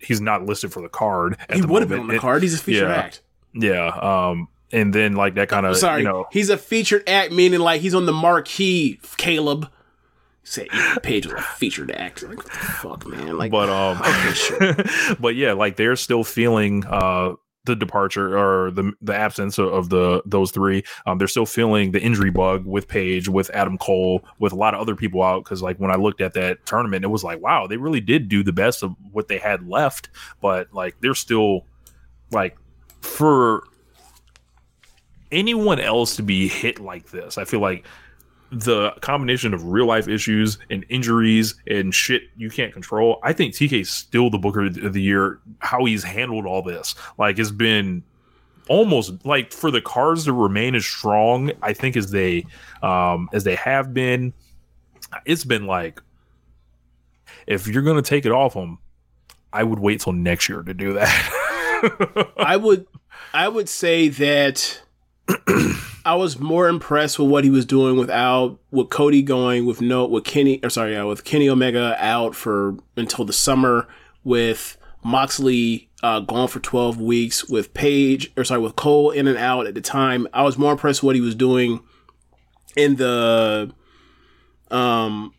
he's 0.00 0.20
not 0.20 0.44
listed 0.44 0.72
for 0.72 0.82
the 0.82 0.88
card. 0.88 1.36
He 1.52 1.62
would 1.62 1.82
have 1.82 1.88
been 1.88 2.00
on 2.00 2.08
the 2.08 2.18
card. 2.18 2.42
He's 2.42 2.54
a 2.54 2.58
featured 2.58 2.88
yeah, 2.88 2.94
act. 2.96 3.22
Yeah. 3.54 3.86
Um. 4.30 4.48
And 4.70 4.92
then 4.94 5.14
like 5.14 5.34
that 5.36 5.48
kind 5.48 5.64
of 5.64 5.76
Sorry, 5.78 6.02
you 6.02 6.08
know 6.08 6.26
he's 6.30 6.50
a 6.50 6.58
featured 6.58 7.08
act, 7.08 7.32
meaning 7.32 7.60
like 7.60 7.80
he's 7.80 7.94
on 7.94 8.04
the 8.04 8.12
marquee. 8.12 9.00
Caleb 9.16 9.70
said 10.44 10.68
Page 11.02 11.26
was 11.26 11.34
a 11.34 11.42
featured 11.42 11.90
act. 11.90 12.22
Like, 12.22 12.36
what 12.36 12.46
the 12.46 12.50
fuck, 12.52 13.06
man? 13.06 13.38
Like, 13.38 13.50
but 13.50 13.70
um 13.70 13.98
okay, 14.00 14.32
sure. 14.34 14.76
but 15.20 15.36
yeah 15.36 15.52
like 15.54 15.76
they're 15.76 15.96
still 15.96 16.22
feeling 16.24 16.84
uh 16.86 17.32
the 17.68 17.76
departure 17.76 18.36
or 18.36 18.70
the 18.70 18.92
the 19.00 19.14
absence 19.14 19.58
of, 19.58 19.88
the 19.88 20.22
those 20.26 20.50
three 20.50 20.82
um 21.06 21.18
they're 21.18 21.28
still 21.28 21.46
feeling 21.46 21.92
the 21.92 22.00
injury 22.00 22.30
bug 22.30 22.66
with 22.66 22.88
Page 22.88 23.28
with 23.28 23.48
Adam 23.50 23.78
Cole 23.78 24.24
with 24.38 24.52
a 24.52 24.56
lot 24.56 24.74
of 24.74 24.80
other 24.80 24.96
people 24.96 25.22
out 25.22 25.44
cuz 25.44 25.62
like 25.62 25.78
when 25.78 25.90
I 25.90 25.94
looked 25.94 26.20
at 26.20 26.34
that 26.34 26.66
tournament 26.66 27.04
it 27.04 27.08
was 27.08 27.24
like 27.24 27.40
wow 27.40 27.66
they 27.66 27.76
really 27.76 28.00
did 28.00 28.28
do 28.28 28.42
the 28.42 28.52
best 28.52 28.82
of 28.82 28.94
what 29.12 29.28
they 29.28 29.38
had 29.38 29.68
left 29.68 30.08
but 30.42 30.72
like 30.74 30.96
they're 31.00 31.14
still 31.14 31.64
like 32.30 32.56
for 33.00 33.62
anyone 35.30 35.78
else 35.78 36.16
to 36.16 36.22
be 36.22 36.48
hit 36.48 36.80
like 36.80 37.10
this 37.10 37.38
I 37.38 37.44
feel 37.44 37.60
like 37.60 37.86
the 38.50 38.92
combination 39.00 39.52
of 39.52 39.64
real 39.64 39.86
life 39.86 40.08
issues 40.08 40.58
and 40.70 40.84
injuries 40.88 41.54
and 41.66 41.94
shit 41.94 42.22
you 42.36 42.50
can't 42.50 42.72
control, 42.72 43.20
I 43.22 43.32
think 43.32 43.54
TK's 43.54 43.90
still 43.90 44.30
the 44.30 44.38
Booker 44.38 44.66
of 44.66 44.92
the 44.92 45.02
year. 45.02 45.40
How 45.58 45.84
he's 45.84 46.02
handled 46.02 46.46
all 46.46 46.62
this, 46.62 46.94
like, 47.18 47.38
it's 47.38 47.50
been 47.50 48.02
almost 48.68 49.24
like 49.24 49.52
for 49.52 49.70
the 49.70 49.80
cards 49.80 50.24
to 50.24 50.32
remain 50.32 50.74
as 50.74 50.86
strong. 50.86 51.52
I 51.62 51.72
think 51.72 51.96
as 51.96 52.10
they, 52.10 52.46
um, 52.82 53.28
as 53.32 53.44
they 53.44 53.54
have 53.56 53.92
been, 53.92 54.32
it's 55.24 55.44
been 55.44 55.66
like, 55.66 56.00
if 57.46 57.66
you're 57.66 57.82
gonna 57.82 58.02
take 58.02 58.26
it 58.26 58.32
off 58.32 58.54
him, 58.54 58.78
I 59.52 59.64
would 59.64 59.78
wait 59.78 60.00
till 60.00 60.12
next 60.12 60.48
year 60.48 60.62
to 60.62 60.74
do 60.74 60.94
that. 60.94 62.32
I 62.38 62.56
would, 62.56 62.86
I 63.32 63.48
would 63.48 63.68
say 63.68 64.08
that 64.08 64.82
I 66.08 66.14
was 66.14 66.38
more 66.38 66.68
impressed 66.68 67.18
with 67.18 67.28
what 67.28 67.44
he 67.44 67.50
was 67.50 67.66
doing 67.66 67.98
without 67.98 68.58
with 68.70 68.88
Cody 68.88 69.20
going 69.20 69.66
with 69.66 69.82
no 69.82 70.06
with 70.06 70.24
Kenny 70.24 70.58
or 70.62 70.70
sorry, 70.70 70.94
yeah, 70.94 71.02
with 71.02 71.22
Kenny 71.22 71.50
Omega 71.50 71.96
out 71.98 72.34
for 72.34 72.76
until 72.96 73.26
the 73.26 73.34
summer 73.34 73.86
with 74.24 74.78
Moxley 75.04 75.90
uh, 76.02 76.20
gone 76.20 76.48
for 76.48 76.60
twelve 76.60 76.98
weeks 76.98 77.44
with 77.50 77.74
Page 77.74 78.32
or 78.38 78.44
sorry 78.44 78.62
with 78.62 78.74
Cole 78.74 79.10
in 79.10 79.26
and 79.26 79.36
out 79.36 79.66
at 79.66 79.74
the 79.74 79.82
time. 79.82 80.26
I 80.32 80.44
was 80.44 80.56
more 80.56 80.72
impressed 80.72 81.02
with 81.02 81.08
what 81.08 81.14
he 81.14 81.20
was 81.20 81.34
doing 81.34 81.80
in 82.74 82.96
the 82.96 83.70
um 84.70 85.34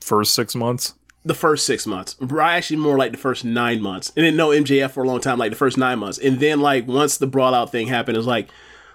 First 0.00 0.32
six 0.32 0.54
months. 0.54 0.94
the 1.26 1.34
first 1.34 1.66
six 1.66 1.86
months. 1.86 2.16
Actually, 2.40 2.76
more 2.78 2.96
like 2.96 3.12
the 3.12 3.18
first 3.18 3.44
nine 3.44 3.82
months. 3.82 4.12
And 4.16 4.24
then 4.24 4.34
no 4.34 4.48
MJF 4.48 4.92
for 4.92 5.02
a 5.02 5.06
long 5.06 5.20
time, 5.20 5.38
like 5.38 5.50
the 5.50 5.56
first 5.56 5.76
nine 5.76 5.98
months. 5.98 6.16
And 6.16 6.40
then 6.40 6.60
like 6.60 6.88
once 6.88 7.18
the 7.18 7.26
brawl 7.26 7.52
out 7.52 7.70
thing 7.70 7.88
happened, 7.88 8.16
it 8.16 8.18
was 8.18 8.26
like 8.26 8.48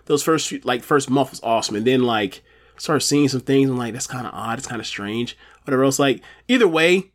those 0.10 0.24
first 0.24 0.48
few- 0.50 0.60
like 0.64 0.84
first 0.84 1.10
month 1.10 1.30
was 1.30 1.40
awesome. 1.44 1.76
And 1.76 1.86
then 1.86 2.02
like 2.02 2.42
started 2.78 3.02
seeing 3.02 3.30
some 3.30 3.42
things. 3.42 3.70
I'm 3.70 3.78
like, 3.78 3.94
that's 3.94 4.08
kind 4.08 4.26
of 4.26 4.34
odd. 4.34 4.58
It's 4.58 4.68
kind 4.68 4.82
of 4.82 4.88
strange. 4.88 5.38
Whatever 5.64 5.84
else. 5.84 6.00
Like 6.00 6.22
either 6.48 6.68
way, 6.68 7.12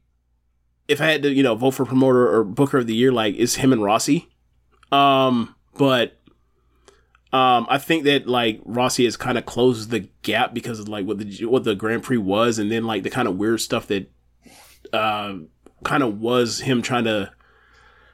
if 0.87 1.01
I 1.01 1.07
had 1.07 1.25
to, 1.25 1.33
you 1.33 1.43
know, 1.43 1.57
vote 1.57 1.73
for 1.73 1.85
promoter 1.85 2.33
or 2.33 2.45
booker 2.45 2.79
of 2.79 2.87
the 2.87 2.95
year, 2.95 3.11
like 3.11 3.35
it's 3.37 3.57
him 3.57 3.73
and 3.73 3.83
Rossy. 3.83 4.29
Um, 4.93 5.57
but 5.77 6.21
um, 7.33 7.67
I 7.69 7.79
think 7.79 8.05
that 8.05 8.29
like 8.29 8.61
Rossy 8.65 9.07
has 9.07 9.17
kind 9.17 9.37
of 9.37 9.45
closed 9.45 9.91
the 9.91 10.09
gap 10.23 10.55
because 10.55 10.79
of 10.79 10.89
like 10.89 11.05
what 11.05 11.19
the 11.19 11.47
what 11.47 11.65
the 11.65 11.75
Grand 11.75 12.05
Prix 12.05 12.19
was, 12.19 12.61
and 12.61 12.71
then 12.71 12.85
like 12.85 13.03
the 13.03 13.11
kind 13.11 13.27
of 13.27 13.37
weird 13.37 13.61
stuff 13.61 13.89
that 13.89 14.09
uh, 14.93 15.35
kind 15.83 16.05
of 16.05 16.21
was 16.21 16.61
him 16.61 16.81
trying 16.81 17.05
to 17.05 17.33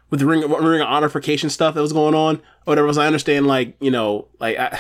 with 0.09 0.21
the 0.21 0.27
ring 0.27 0.41
ring 0.41 0.81
of 0.81 0.89
honorification 0.89 1.51
stuff 1.51 1.75
that 1.75 1.83
was 1.83 1.93
going 1.93 2.15
on 2.15 2.41
or 2.67 2.73
whatever. 2.73 2.89
else. 2.89 2.97
I 2.99 3.07
understand 3.07 3.47
like 3.47 3.77
you 3.81 3.91
know 3.91 4.29
like 4.39 4.59
I, 4.59 4.79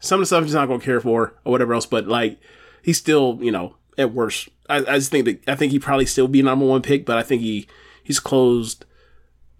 some 0.00 0.18
of 0.20 0.22
the 0.22 0.26
stuff 0.26 0.44
I'm 0.44 0.52
not 0.52 0.66
gonna 0.66 0.80
care 0.80 1.00
for 1.00 1.34
or 1.44 1.50
whatever 1.52 1.74
else, 1.74 1.86
but 1.86 2.06
like 2.06 2.38
he's 2.82 2.98
still 2.98 3.38
you 3.40 3.50
know 3.52 3.76
at 3.96 4.12
worst. 4.12 4.48
I, 4.68 4.76
I 4.78 4.98
just 4.98 5.10
think 5.10 5.24
that 5.24 5.48
I 5.48 5.54
think 5.56 5.72
he 5.72 5.78
probably 5.78 6.06
still 6.06 6.28
be 6.28 6.42
number 6.42 6.64
one 6.66 6.82
pick, 6.82 7.04
but 7.06 7.16
I 7.18 7.22
think 7.22 7.42
he 7.42 7.66
he's 8.02 8.20
closed. 8.20 8.84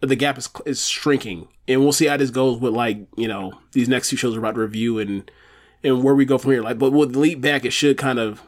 The 0.00 0.14
gap 0.16 0.38
is 0.38 0.48
is 0.64 0.86
shrinking, 0.86 1.48
and 1.66 1.80
we'll 1.80 1.92
see 1.92 2.06
how 2.06 2.16
this 2.16 2.30
goes 2.30 2.60
with 2.60 2.72
like 2.74 2.98
you 3.16 3.26
know 3.26 3.52
these 3.72 3.88
next 3.88 4.10
two 4.10 4.16
shows 4.16 4.34
we're 4.34 4.38
about 4.40 4.54
to 4.54 4.60
review 4.60 4.98
and 5.00 5.28
and 5.82 6.04
where 6.04 6.14
we 6.14 6.24
go 6.24 6.38
from 6.38 6.52
here. 6.52 6.62
Like, 6.62 6.78
but 6.78 6.92
with 6.92 7.16
Elite 7.16 7.40
back, 7.40 7.64
it 7.64 7.72
should 7.72 7.98
kind 7.98 8.18
of 8.20 8.40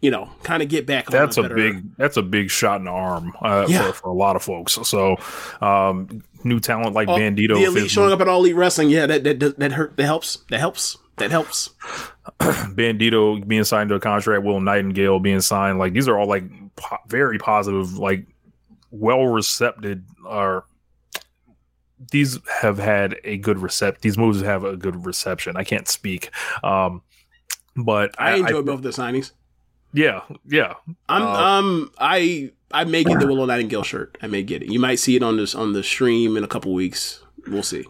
you 0.00 0.10
know 0.10 0.30
kind 0.44 0.62
of 0.62 0.68
get 0.68 0.86
back. 0.86 1.06
on 1.08 1.12
that's 1.12 1.36
a 1.36 1.42
better- 1.42 1.54
big 1.56 1.96
that's 1.96 2.16
a 2.16 2.22
big 2.22 2.48
shot 2.50 2.78
in 2.78 2.84
the 2.84 2.90
arm 2.92 3.32
uh, 3.42 3.66
Yeah. 3.68 3.88
for, 3.88 3.92
for 3.92 4.08
a 4.10 4.14
lot 4.14 4.36
of 4.36 4.42
folks. 4.42 4.78
So 4.84 5.16
um, 5.60 6.22
new 6.44 6.60
talent 6.60 6.94
like 6.94 7.08
Oh, 7.08 7.16
Bandido, 7.16 7.54
the 7.54 7.64
elite 7.64 7.90
showing 7.90 8.12
up 8.12 8.20
at 8.20 8.28
all 8.28 8.40
elite 8.40 8.56
wrestling. 8.56 8.90
Yeah, 8.90 9.06
that 9.06 9.24
that 9.24 9.58
that 9.58 9.72
hurt. 9.72 9.96
That 9.96 10.04
helps. 10.06 10.38
That 10.50 10.60
helps. 10.60 10.96
That 11.16 11.30
helps. 11.30 11.70
Bandido 12.40 13.46
being 13.46 13.64
signed 13.64 13.90
to 13.90 13.94
a 13.96 14.00
contract, 14.00 14.44
Will 14.44 14.60
Nightingale 14.60 15.20
being 15.20 15.40
signed. 15.40 15.78
Like 15.78 15.92
these 15.92 16.08
are 16.08 16.18
all 16.18 16.26
like 16.26 16.44
po- 16.76 16.96
very 17.08 17.38
positive, 17.38 17.98
like 17.98 18.26
well 18.90 19.26
recepted 19.26 20.04
or 20.26 20.64
these 22.10 22.38
have 22.62 22.78
had 22.78 23.16
a 23.24 23.36
good 23.36 23.58
recept. 23.58 24.00
These 24.00 24.16
moves 24.16 24.40
have 24.40 24.64
a 24.64 24.76
good 24.76 25.04
reception. 25.04 25.56
I 25.56 25.64
can't 25.64 25.86
speak, 25.86 26.30
um, 26.64 27.02
but 27.76 28.14
I 28.18 28.36
enjoy 28.36 28.62
both 28.62 28.82
the 28.82 28.88
signings. 28.88 29.32
Yeah, 29.92 30.20
yeah. 30.46 30.74
I'm 31.08 31.22
Uh, 31.22 31.26
um 31.26 31.92
I 31.98 32.52
I 32.72 32.84
may 32.84 33.02
get 33.02 33.18
the 33.18 33.26
Willow 33.26 33.46
Nightingale 33.46 33.82
shirt. 33.82 34.16
I 34.22 34.26
may 34.28 34.42
get 34.42 34.62
it. 34.62 34.70
You 34.70 34.78
might 34.78 35.00
see 35.00 35.16
it 35.16 35.22
on 35.22 35.36
this 35.36 35.54
on 35.54 35.72
the 35.72 35.82
stream 35.82 36.36
in 36.36 36.44
a 36.44 36.48
couple 36.48 36.72
weeks. 36.72 37.22
We'll 37.48 37.62
see. 37.62 37.84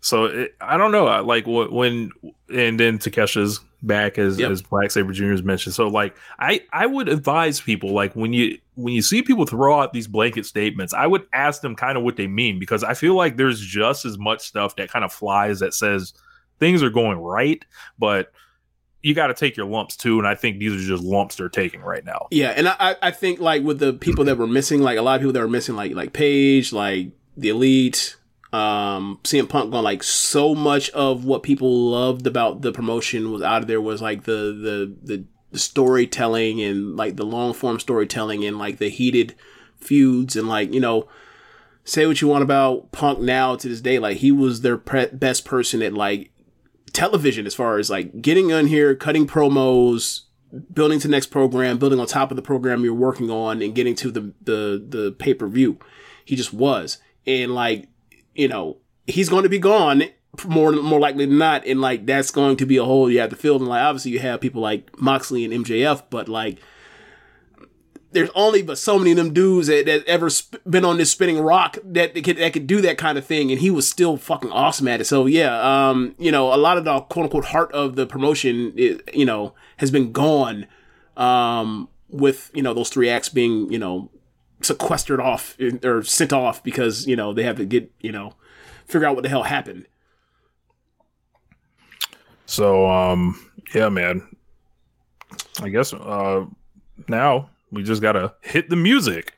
So 0.00 0.26
it, 0.26 0.54
I 0.60 0.76
don't 0.76 0.92
know. 0.92 1.06
I 1.06 1.20
Like 1.20 1.44
wh- 1.44 1.72
when 1.72 2.10
and 2.54 2.78
then 2.78 2.98
Takeshita's 2.98 3.60
back 3.82 4.18
as 4.18 4.38
as 4.50 4.60
Black 4.60 4.90
Saber 4.90 5.12
Jr. 5.12 5.30
has 5.30 5.42
mentioned. 5.42 5.74
So 5.74 5.88
like 5.88 6.14
I 6.38 6.60
I 6.72 6.86
would 6.86 7.08
advise 7.08 7.60
people 7.60 7.92
like 7.92 8.14
when 8.14 8.32
you 8.32 8.58
when 8.74 8.92
you 8.94 9.02
see 9.02 9.22
people 9.22 9.46
throw 9.46 9.80
out 9.80 9.92
these 9.92 10.06
blanket 10.06 10.44
statements, 10.46 10.92
I 10.92 11.06
would 11.06 11.26
ask 11.32 11.62
them 11.62 11.74
kind 11.74 11.96
of 11.96 12.04
what 12.04 12.16
they 12.16 12.26
mean 12.26 12.58
because 12.58 12.84
I 12.84 12.94
feel 12.94 13.14
like 13.14 13.36
there's 13.36 13.60
just 13.60 14.04
as 14.04 14.18
much 14.18 14.40
stuff 14.42 14.76
that 14.76 14.90
kind 14.90 15.04
of 15.04 15.12
flies 15.12 15.60
that 15.60 15.74
says 15.74 16.12
things 16.60 16.82
are 16.82 16.90
going 16.90 17.18
right, 17.18 17.64
but 17.98 18.32
you 19.02 19.14
got 19.14 19.28
to 19.28 19.34
take 19.34 19.56
your 19.56 19.66
lumps 19.66 19.96
too. 19.96 20.18
And 20.18 20.26
I 20.26 20.34
think 20.34 20.58
these 20.58 20.72
are 20.72 20.86
just 20.86 21.02
lumps 21.02 21.36
they're 21.36 21.48
taking 21.48 21.80
right 21.80 22.04
now. 22.04 22.28
Yeah, 22.30 22.50
and 22.50 22.68
I 22.68 22.96
I 23.00 23.10
think 23.10 23.40
like 23.40 23.62
with 23.62 23.78
the 23.78 23.92
people 23.92 24.24
that 24.24 24.36
were 24.36 24.46
missing, 24.46 24.82
like 24.82 24.98
a 24.98 25.02
lot 25.02 25.16
of 25.16 25.20
people 25.20 25.32
that 25.32 25.40
were 25.40 25.48
missing, 25.48 25.76
like 25.76 25.92
like 25.92 26.12
Page, 26.12 26.72
like 26.72 27.10
the 27.36 27.50
Elite, 27.50 28.16
um, 28.52 29.20
CM 29.24 29.48
Punk 29.48 29.70
going 29.70 29.84
like 29.84 30.02
so 30.02 30.54
much 30.54 30.90
of 30.90 31.24
what 31.24 31.42
people 31.42 31.90
loved 31.90 32.26
about 32.26 32.62
the 32.62 32.72
promotion 32.72 33.30
was 33.30 33.42
out 33.42 33.62
of 33.62 33.68
there 33.68 33.80
was 33.80 34.02
like 34.02 34.24
the 34.24 34.32
the 34.32 34.96
the, 35.02 35.24
the 35.52 35.58
storytelling 35.58 36.60
and 36.60 36.96
like 36.96 37.16
the 37.16 37.26
long 37.26 37.52
form 37.52 37.78
storytelling 37.78 38.44
and 38.44 38.58
like 38.58 38.78
the 38.78 38.88
heated 38.88 39.34
feuds 39.78 40.34
and 40.34 40.48
like 40.48 40.72
you 40.72 40.80
know 40.80 41.08
say 41.84 42.06
what 42.06 42.20
you 42.20 42.28
want 42.28 42.42
about 42.42 42.92
Punk 42.92 43.18
now 43.18 43.56
to 43.56 43.68
this 43.68 43.80
day, 43.80 43.98
like 43.98 44.18
he 44.18 44.30
was 44.30 44.60
their 44.60 44.76
pre- 44.76 45.06
best 45.06 45.44
person 45.44 45.82
at 45.82 45.94
like 45.94 46.30
television 46.98 47.46
as 47.46 47.54
far 47.54 47.78
as 47.78 47.88
like 47.88 48.20
getting 48.20 48.52
on 48.52 48.66
here, 48.66 48.94
cutting 48.94 49.26
promos, 49.26 50.22
building 50.72 50.98
to 50.98 51.08
next 51.08 51.26
program, 51.26 51.78
building 51.78 52.00
on 52.00 52.06
top 52.06 52.32
of 52.32 52.36
the 52.36 52.42
program 52.42 52.82
you're 52.82 52.92
working 52.92 53.30
on, 53.30 53.62
and 53.62 53.74
getting 53.74 53.94
to 53.94 54.10
the 54.10 54.32
the 54.42 54.84
the 54.86 55.12
pay 55.12 55.32
per 55.32 55.46
view. 55.46 55.78
He 56.24 56.34
just 56.34 56.52
was, 56.52 56.98
and 57.26 57.54
like 57.54 57.88
you 58.34 58.48
know, 58.48 58.78
he's 59.06 59.28
going 59.28 59.44
to 59.44 59.48
be 59.48 59.60
gone 59.60 60.02
more 60.46 60.72
more 60.72 60.98
likely 60.98 61.24
than 61.24 61.38
not, 61.38 61.64
and 61.66 61.80
like 61.80 62.04
that's 62.04 62.32
going 62.32 62.56
to 62.56 62.66
be 62.66 62.76
a 62.76 62.84
hole 62.84 63.08
you 63.08 63.20
have 63.20 63.30
to 63.30 63.36
fill. 63.36 63.56
And 63.56 63.68
like 63.68 63.82
obviously 63.82 64.10
you 64.10 64.18
have 64.18 64.40
people 64.40 64.60
like 64.60 65.00
Moxley 65.00 65.44
and 65.44 65.64
MJF, 65.64 66.02
but 66.10 66.28
like 66.28 66.58
there's 68.12 68.30
only 68.34 68.62
but 68.62 68.78
so 68.78 68.98
many 68.98 69.10
of 69.10 69.16
them 69.16 69.32
dudes 69.32 69.66
that, 69.66 69.86
that 69.86 70.04
ever 70.06 70.30
sp- 70.32 70.62
been 70.68 70.84
on 70.84 70.96
this 70.96 71.10
spinning 71.10 71.40
rock 71.40 71.76
that, 71.84 72.14
that 72.14 72.24
could 72.24 72.38
that 72.38 72.52
could 72.52 72.66
do 72.66 72.80
that 72.80 72.98
kind 72.98 73.18
of 73.18 73.26
thing, 73.26 73.50
and 73.50 73.60
he 73.60 73.70
was 73.70 73.88
still 73.88 74.16
fucking 74.16 74.50
awesome 74.50 74.88
at 74.88 75.00
it. 75.00 75.04
So 75.04 75.26
yeah, 75.26 75.88
um, 75.88 76.14
you 76.18 76.32
know, 76.32 76.52
a 76.52 76.56
lot 76.56 76.78
of 76.78 76.84
the 76.84 77.00
quote 77.00 77.24
unquote 77.24 77.46
heart 77.46 77.70
of 77.72 77.96
the 77.96 78.06
promotion, 78.06 78.72
is, 78.76 79.00
you 79.12 79.26
know, 79.26 79.54
has 79.76 79.90
been 79.90 80.12
gone, 80.12 80.66
um, 81.16 81.88
with 82.08 82.50
you 82.54 82.62
know 82.62 82.74
those 82.74 82.88
three 82.88 83.08
acts 83.08 83.28
being 83.28 83.70
you 83.70 83.78
know 83.78 84.10
sequestered 84.62 85.20
off 85.20 85.56
or 85.84 86.02
sent 86.02 86.32
off 86.32 86.62
because 86.62 87.06
you 87.06 87.14
know 87.14 87.32
they 87.32 87.42
have 87.42 87.56
to 87.56 87.64
get 87.64 87.90
you 88.00 88.10
know 88.10 88.34
figure 88.86 89.06
out 89.06 89.14
what 89.14 89.22
the 89.22 89.28
hell 89.28 89.44
happened. 89.44 89.86
So 92.46 92.88
um 92.88 93.38
yeah, 93.74 93.88
man. 93.88 94.26
I 95.60 95.68
guess 95.68 95.92
uh 95.92 96.46
now 97.06 97.50
we 97.70 97.82
just 97.82 98.02
gotta 98.02 98.34
hit 98.42 98.68
the 98.68 98.76
music. 98.76 99.34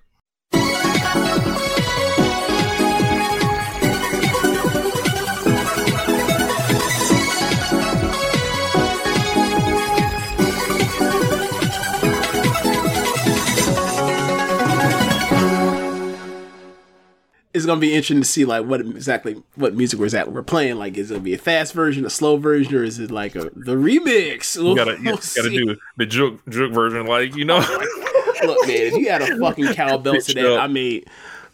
It's 17.53 17.67
gonna 17.67 17.81
be 17.81 17.89
interesting 17.95 18.21
to 18.21 18.25
see 18.27 18.45
like 18.45 18.65
what 18.65 18.81
exactly 18.81 19.43
what 19.57 19.75
music 19.75 19.99
we're 19.99 20.09
we're 20.29 20.45
playing. 20.45 20.77
Like, 20.77 20.97
is 20.97 21.11
it 21.11 21.15
gonna 21.15 21.25
be 21.25 21.35
a 21.35 21.39
fast 21.39 21.73
version, 21.73 22.07
a 22.07 22.11
slow 22.11 22.37
version, 22.37 22.77
or 22.77 22.85
is 22.85 23.01
it 23.01 23.11
like 23.11 23.35
a 23.35 23.51
the 23.57 23.75
remix? 23.75 24.57
You 24.57 24.77
gotta 24.77 24.93
you 24.93 25.03
We'll 25.07 25.17
gotta 25.17 25.23
see. 25.51 25.57
do 25.65 25.77
the 25.97 26.07
joke 26.07 26.49
joke 26.49 26.73
version, 26.73 27.07
like 27.07 27.35
you 27.35 27.45
know. 27.45 27.59
Oh, 27.61 28.10
look, 28.45 28.67
man, 28.67 28.77
if 28.77 28.95
you 28.95 29.11
had 29.11 29.23
a 29.23 29.37
fucking 29.41 29.75
cowbell 29.75 30.21
to 30.21 30.35
that, 30.35 30.61
I 30.61 30.67
mean, 30.67 31.05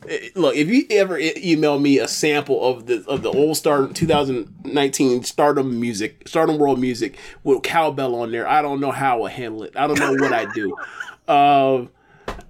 eh, 0.08 0.28
look, 0.34 0.56
if 0.56 0.68
you 0.68 0.84
ever 0.90 1.18
email 1.18 1.78
me 1.78 1.98
a 1.98 2.08
sample 2.08 2.62
of 2.62 2.86
the 2.86 3.04
of 3.08 3.22
the 3.22 3.30
old 3.30 3.56
Star 3.56 3.88
2019 3.88 5.24
Stardom 5.24 5.80
music, 5.80 6.26
Stardom 6.26 6.58
World 6.58 6.80
music 6.80 7.18
with 7.44 7.62
cowbell 7.62 8.14
on 8.16 8.32
there, 8.32 8.48
I 8.48 8.62
don't 8.62 8.80
know 8.80 8.92
how 8.92 9.24
I 9.24 9.30
handle 9.30 9.62
it. 9.62 9.76
I 9.76 9.86
don't 9.86 9.98
know 9.98 10.12
what 10.12 10.32
I 10.32 10.46
do. 10.52 10.76
Um, 11.28 11.90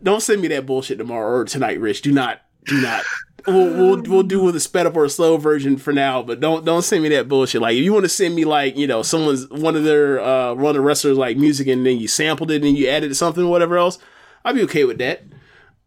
don't 0.03 0.21
send 0.21 0.43
me 0.43 0.49
that 0.49 0.67
bullshit 0.67 0.99
tomorrow 0.99 1.39
or 1.39 1.45
tonight, 1.47 1.81
Rich. 1.81 2.03
Do 2.03 2.13
not, 2.13 2.43
do 2.67 2.81
not. 2.81 3.05
We'll, 3.47 3.73
we'll 3.75 4.03
we'll 4.03 4.23
do 4.25 4.43
with 4.43 4.57
a 4.57 4.61
sped 4.61 4.87
up 4.87 4.97
or 4.97 5.05
a 5.05 5.11
slow 5.11 5.37
version 5.37 5.77
for 5.77 5.93
now, 5.93 6.21
but 6.23 6.41
don't 6.41 6.65
don't 6.65 6.83
send 6.83 7.05
me 7.05 7.11
that 7.11 7.29
bullshit. 7.29 7.63
Like 7.63 7.77
if 7.77 7.85
you 7.85 7.93
want 7.93 8.05
to 8.05 8.09
send 8.09 8.35
me 8.35 8.45
like 8.45 8.77
you 8.77 8.89
know 8.89 9.03
someone's 9.03 9.49
one 9.51 9.77
of 9.77 9.85
their 9.85 10.21
uh 10.21 10.55
one 10.55 10.71
of 10.71 10.75
the 10.75 10.81
wrestlers 10.81 11.17
like 11.17 11.37
music 11.37 11.69
and 11.69 11.87
then 11.87 11.99
you 11.99 12.09
sampled 12.09 12.51
it 12.51 12.65
and 12.65 12.77
you 12.77 12.89
added 12.89 13.15
something 13.17 13.45
or 13.45 13.51
whatever 13.51 13.79
else, 13.79 13.99
I'd 14.47 14.55
be 14.55 14.63
okay 14.63 14.85
with 14.85 14.99
that. 14.99 15.25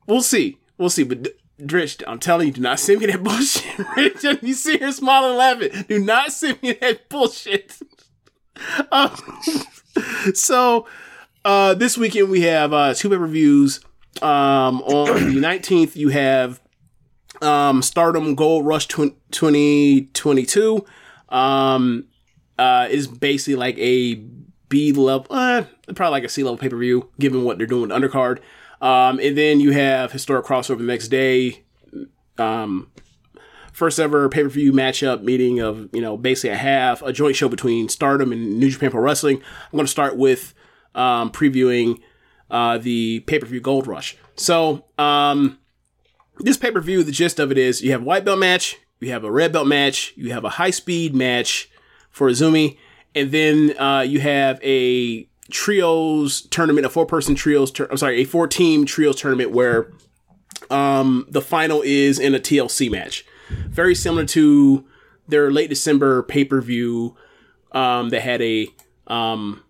We'll 0.05 0.21
see, 0.21 0.57
we'll 0.77 0.89
see. 0.89 1.03
But 1.03 1.23
D- 1.23 1.31
Dritch, 1.61 2.03
I'm 2.05 2.19
telling 2.19 2.47
you, 2.47 2.53
do 2.53 2.61
not 2.61 2.79
send 2.79 2.99
me 2.99 3.05
that 3.07 3.23
bullshit. 3.23 4.43
You 4.43 4.53
see 4.53 4.77
her 4.79 4.91
smiling, 4.91 5.37
laughing. 5.37 5.85
Do 5.87 5.97
not 5.99 6.33
send 6.33 6.61
me 6.61 6.73
that 6.73 7.09
bullshit. 7.09 7.79
Um, 8.91 9.15
so 10.33 10.85
uh, 11.45 11.73
this 11.73 11.97
weekend 11.97 12.29
we 12.29 12.41
have 12.41 12.73
uh, 12.73 12.93
two 12.93 13.09
pay 13.09 13.15
per 13.15 13.25
views. 13.25 13.79
Um, 14.21 14.81
on 14.81 15.33
the 15.33 15.39
19th, 15.47 15.95
you 15.95 16.09
have 16.09 16.59
um, 17.41 17.81
Stardom 17.81 18.35
Gold 18.35 18.65
Rush 18.65 18.87
tw- 18.87 19.15
2022. 19.31 20.85
Um, 21.29 22.07
uh, 22.57 22.87
is 22.91 23.07
basically 23.07 23.55
like 23.55 23.77
a 23.77 24.15
B 24.69 24.91
level, 24.91 25.27
uh, 25.29 25.65
probably 25.95 26.11
like 26.11 26.23
a 26.23 26.29
C 26.29 26.43
level 26.43 26.57
pay 26.57 26.69
per 26.69 26.77
view, 26.77 27.09
given 27.19 27.43
what 27.43 27.57
they're 27.57 27.67
doing 27.67 27.81
with 27.81 27.89
the 27.89 27.95
undercard. 27.95 28.39
Um, 28.81 29.19
and 29.19 29.37
then 29.37 29.59
you 29.59 29.71
have 29.71 30.11
historic 30.11 30.45
crossover 30.45 30.77
the 30.77 30.83
next 30.83 31.09
day. 31.09 31.63
Um, 32.37 32.91
first 33.73 33.99
ever 33.99 34.29
pay 34.29 34.43
per 34.43 34.49
view 34.49 34.71
matchup 34.71 35.23
meeting 35.23 35.59
of 35.59 35.89
you 35.93 36.01
know 36.01 36.17
basically 36.17 36.51
a 36.51 36.57
half 36.57 37.01
a 37.01 37.11
joint 37.11 37.35
show 37.35 37.49
between 37.49 37.89
Stardom 37.89 38.31
and 38.31 38.59
New 38.59 38.69
Japan 38.69 38.91
Pro 38.91 39.01
Wrestling. 39.01 39.37
I'm 39.37 39.71
going 39.71 39.85
to 39.85 39.91
start 39.91 40.17
with 40.17 40.53
um, 40.95 41.31
previewing 41.31 41.99
uh, 42.51 42.77
the 42.77 43.21
pay 43.21 43.39
per 43.39 43.45
view 43.45 43.61
Gold 43.61 43.87
Rush. 43.87 44.17
So 44.35 44.85
um, 44.97 45.59
this 46.39 46.57
pay 46.57 46.71
per 46.71 46.81
view, 46.81 47.03
the 47.03 47.11
gist 47.11 47.39
of 47.39 47.51
it 47.51 47.57
is 47.57 47.81
you 47.81 47.91
have 47.91 48.01
a 48.01 48.05
white 48.05 48.25
belt 48.25 48.39
match, 48.39 48.77
you 48.99 49.11
have 49.11 49.23
a 49.23 49.31
red 49.31 49.51
belt 49.51 49.67
match, 49.67 50.13
you 50.15 50.31
have 50.31 50.45
a 50.45 50.49
high 50.49 50.71
speed 50.71 51.15
match 51.15 51.69
for 52.09 52.29
AZM, 52.29 52.77
and 53.15 53.31
then 53.31 53.77
uh, 53.79 54.01
you 54.01 54.19
have 54.19 54.59
a 54.63 55.27
trios 55.51 56.41
tournament, 56.41 56.85
a 56.85 56.89
four 56.89 57.05
person 57.05 57.35
trios. 57.35 57.71
Tur- 57.71 57.87
I'm 57.89 57.97
sorry, 57.97 58.21
a 58.21 58.23
four 58.23 58.47
team 58.47 58.85
trios 58.85 59.19
tournament 59.19 59.51
where 59.51 59.91
um, 60.69 61.25
the 61.29 61.41
final 61.41 61.81
is 61.83 62.19
in 62.19 62.35
a 62.35 62.39
TLC 62.39 62.91
match, 62.91 63.25
very 63.49 63.95
similar 63.95 64.25
to 64.27 64.85
their 65.27 65.51
late 65.51 65.69
December 65.69 66.23
pay 66.23 66.43
per 66.43 66.61
view 66.61 67.15
um, 67.71 68.09
that 68.09 68.21
had 68.21 68.41
a 68.41 68.67
um, 69.07 69.63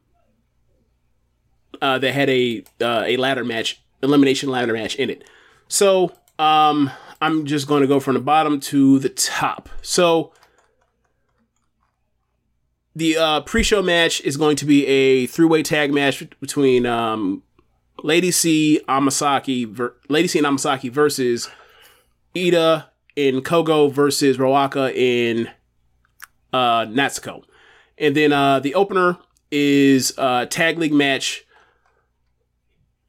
uh, 1.82 1.98
that 2.00 2.14
had 2.14 2.30
a 2.30 2.64
uh, 2.82 3.04
a 3.06 3.18
ladder 3.18 3.44
match, 3.46 3.82
elimination 4.04 4.50
ladder 4.50 4.74
match 4.74 4.96
in 4.96 5.10
it. 5.10 5.24
So 5.68 6.14
um, 6.38 6.92
I'm 7.22 7.46
just 7.46 7.68
going 7.68 7.82
to 7.82 7.88
go 7.88 8.00
from 8.00 8.16
the 8.16 8.22
bottom 8.22 8.60
to 8.62 9.00
the 9.00 9.10
top. 9.10 9.70
So 9.82 10.34
the 13.00 13.18
uh, 13.18 13.42
pre-show 13.42 13.82
match 13.82 14.22
is 14.22 14.36
going 14.36 14.58
to 14.58 14.66
be 14.66 14.86
a 14.86 15.26
three-way 15.26 15.64
tag 15.64 15.94
match 15.94 16.24
between 16.42 16.86
um, 16.86 17.42
Lady 18.04 18.30
C 18.30 18.82
Amasaki, 18.88 19.68
ver- 19.68 19.96
Lady 20.10 20.28
C 20.28 20.40
and 20.40 20.48
Amasaki 20.48 20.92
versus 20.92 21.50
Iida 22.36 22.88
and 23.16 23.44
Kohgo 23.44 23.92
versus 23.92 24.38
Ruaka 24.38 24.94
in 24.94 25.50
uh, 26.52 26.86
Natsuko. 26.86 27.44
And 27.98 28.16
then 28.16 28.34
uh, 28.34 28.60
the 28.60 28.76
opener 28.76 29.18
is 29.50 30.14
a 30.18 30.46
tag 30.46 30.78
league 30.78 30.94
match. 30.94 31.46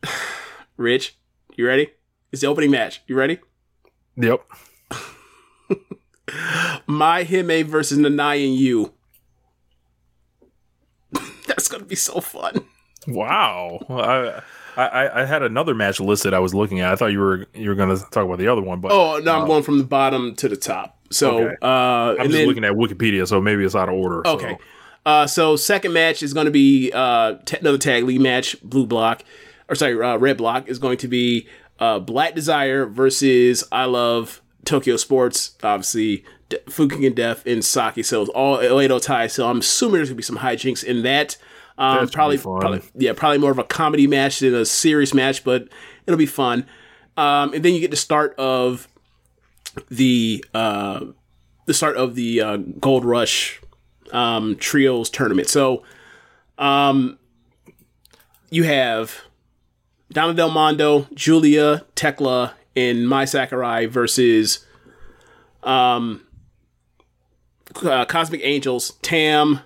Rich, 0.77 1.19
you 1.57 1.67
ready? 1.67 1.89
It's 2.31 2.43
the 2.43 2.49
opening 2.49 2.71
match. 2.71 3.03
You 3.09 3.17
ready? 3.17 3.41
Yep. 4.17 4.45
My 6.87 7.25
Hime 7.25 7.65
versus 7.67 7.99
Nanai 7.99 8.47
and 8.47 8.55
you. 8.55 8.95
That's 11.51 11.69
gonna 11.69 11.85
be 11.85 11.97
so 11.97 12.21
fun. 12.21 12.65
Wow. 13.07 13.81
I 13.89 14.43
I, 14.77 15.23
I, 15.23 15.25
had 15.25 15.43
another 15.43 15.75
match 15.75 16.01
listed. 16.01 16.33
I 16.33 16.39
was 16.39 16.55
looking 16.55 16.81
at. 16.81 16.93
I 16.93 16.97
thought 16.97 17.07
you 17.13 17.19
were 17.19 17.47
you 17.55 17.69
were 17.69 17.75
going 17.75 17.95
to 17.97 18.03
talk 18.11 18.25
about 18.25 18.39
the 18.39 18.47
other 18.49 18.63
one, 18.63 18.81
but 18.81 18.93
Oh 18.93 19.19
no, 19.19 19.35
I'm 19.35 19.43
uh, 19.43 19.47
going 19.47 19.63
from 19.63 19.79
the 19.79 19.85
bottom 19.85 20.35
to 20.37 20.49
the 20.49 20.57
top. 20.57 20.97
So 21.11 21.39
Okay. 21.39 21.57
uh, 21.61 21.67
I'm 21.67 22.11
and 22.21 22.25
just 22.31 22.33
then, 22.39 22.47
looking 22.47 22.65
at 22.65 22.73
Wikipedia, 22.73 23.27
so 23.27 23.41
maybe 23.41 23.65
it's 23.65 23.75
out 23.75 23.89
of 23.89 23.95
order. 23.95 24.23
so- 24.25 24.33
Okay. 24.35 24.57
Uh, 25.05 25.27
so 25.27 25.57
second 25.57 25.93
match 25.93 26.23
is 26.23 26.33
going 26.35 26.45
to 26.45 26.51
be 26.53 26.93
uh, 26.95 27.37
t- 27.47 27.57
another 27.59 27.79
tag 27.79 28.05
league 28.05 28.21
match. 28.21 28.55
Blue 28.63 28.87
block, 28.87 29.23
or 29.69 29.75
sorry, 29.75 30.01
uh, 30.01 30.17
red 30.19 30.37
block 30.37 30.69
is 30.69 30.79
going 30.79 30.99
to 30.99 31.09
be 31.09 31.49
uh, 31.79 31.99
Black 31.99 32.35
Desire 32.35 32.85
versus 32.87 33.65
I 33.73 33.87
Love 33.87 34.41
Tokyo 34.67 34.97
Sports. 34.99 35.53
Obviously, 35.63 36.23
D- 36.51 36.59
Fukigen 36.67 37.15
Death 37.15 37.47
and 37.47 37.65
Saki. 37.65 38.03
So 38.03 38.21
it's 38.21 38.31
all 38.31 38.59
Oedo 38.59 39.01
Tai. 39.01 39.29
So 39.29 39.49
I'm 39.49 39.61
assuming 39.61 39.95
there's 39.95 40.11
going 40.11 40.17
to 40.17 40.19
be 40.19 40.23
some 40.23 40.39
hijinks 40.39 40.85
in 40.85 41.03
that. 41.05 41.39
Um, 41.79 42.09
probably, 42.09 42.37
probably, 42.37 42.83
yeah, 42.95 43.15
probably 43.15 43.39
more 43.39 43.51
of 43.51 43.59
a 43.59 43.65
comedy 43.65 44.07
match 44.07 44.41
than 44.41 44.55
a 44.55 44.67
serious 44.67 45.15
match, 45.15 45.43
but 45.45 45.67
it'll 46.07 46.19
be 46.19 46.27
fun. 46.27 46.67
Um, 47.17 47.55
and 47.55 47.65
then 47.65 47.73
you 47.73 47.81
get 47.81 47.91
the 47.91 47.97
start 47.97 48.35
of 48.37 48.87
the 49.89 50.45
uh, 50.53 51.07
the 51.65 51.73
start 51.73 51.97
of 51.97 52.17
the 52.17 52.41
uh, 52.43 52.57
Gold 52.57 53.07
Rush 53.07 53.63
um, 54.13 54.57
trios 54.57 55.09
tournament. 55.09 55.49
So, 55.49 55.83
um, 56.59 57.19
you 58.51 58.65
have 58.65 59.23
Donna 60.13 60.35
Del 60.35 60.51
Mondo, 60.51 61.07
Julia, 61.15 61.87
Tekla, 61.95 62.55
and 62.77 63.09
Mai 63.09 63.25
Sakurai 63.25 63.87
versus 63.87 64.67
um, 65.63 66.27
uh, 67.83 68.05
Cosmic 68.05 68.41
Angels, 68.45 68.93
Tam, 69.03 69.61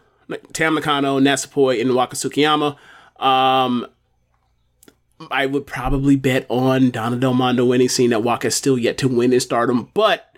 Tam 0.53 0.75
Nakano, 0.75 1.19
Natsupoi, 1.21 1.81
and 1.81 1.95
Waka 1.95 2.17
Tsukiyama. 2.17 2.77
Um, 3.19 3.87
I 5.31 5.47
would 5.47 5.67
probably 5.67 6.17
bet 6.17 6.47
on 6.49 6.91
Donna 6.91 7.17
Del 7.17 7.35
Mondo 7.35 7.65
winning, 7.65 7.89
seeing 7.89 8.11
that 8.11 8.23
Waka 8.23 8.49
is 8.49 8.55
still 8.55 8.79
yet 8.79 8.99
to 8.99 9.09
win 9.09 9.33
in 9.33 9.41
stardom, 9.41 9.91
but 9.95 10.35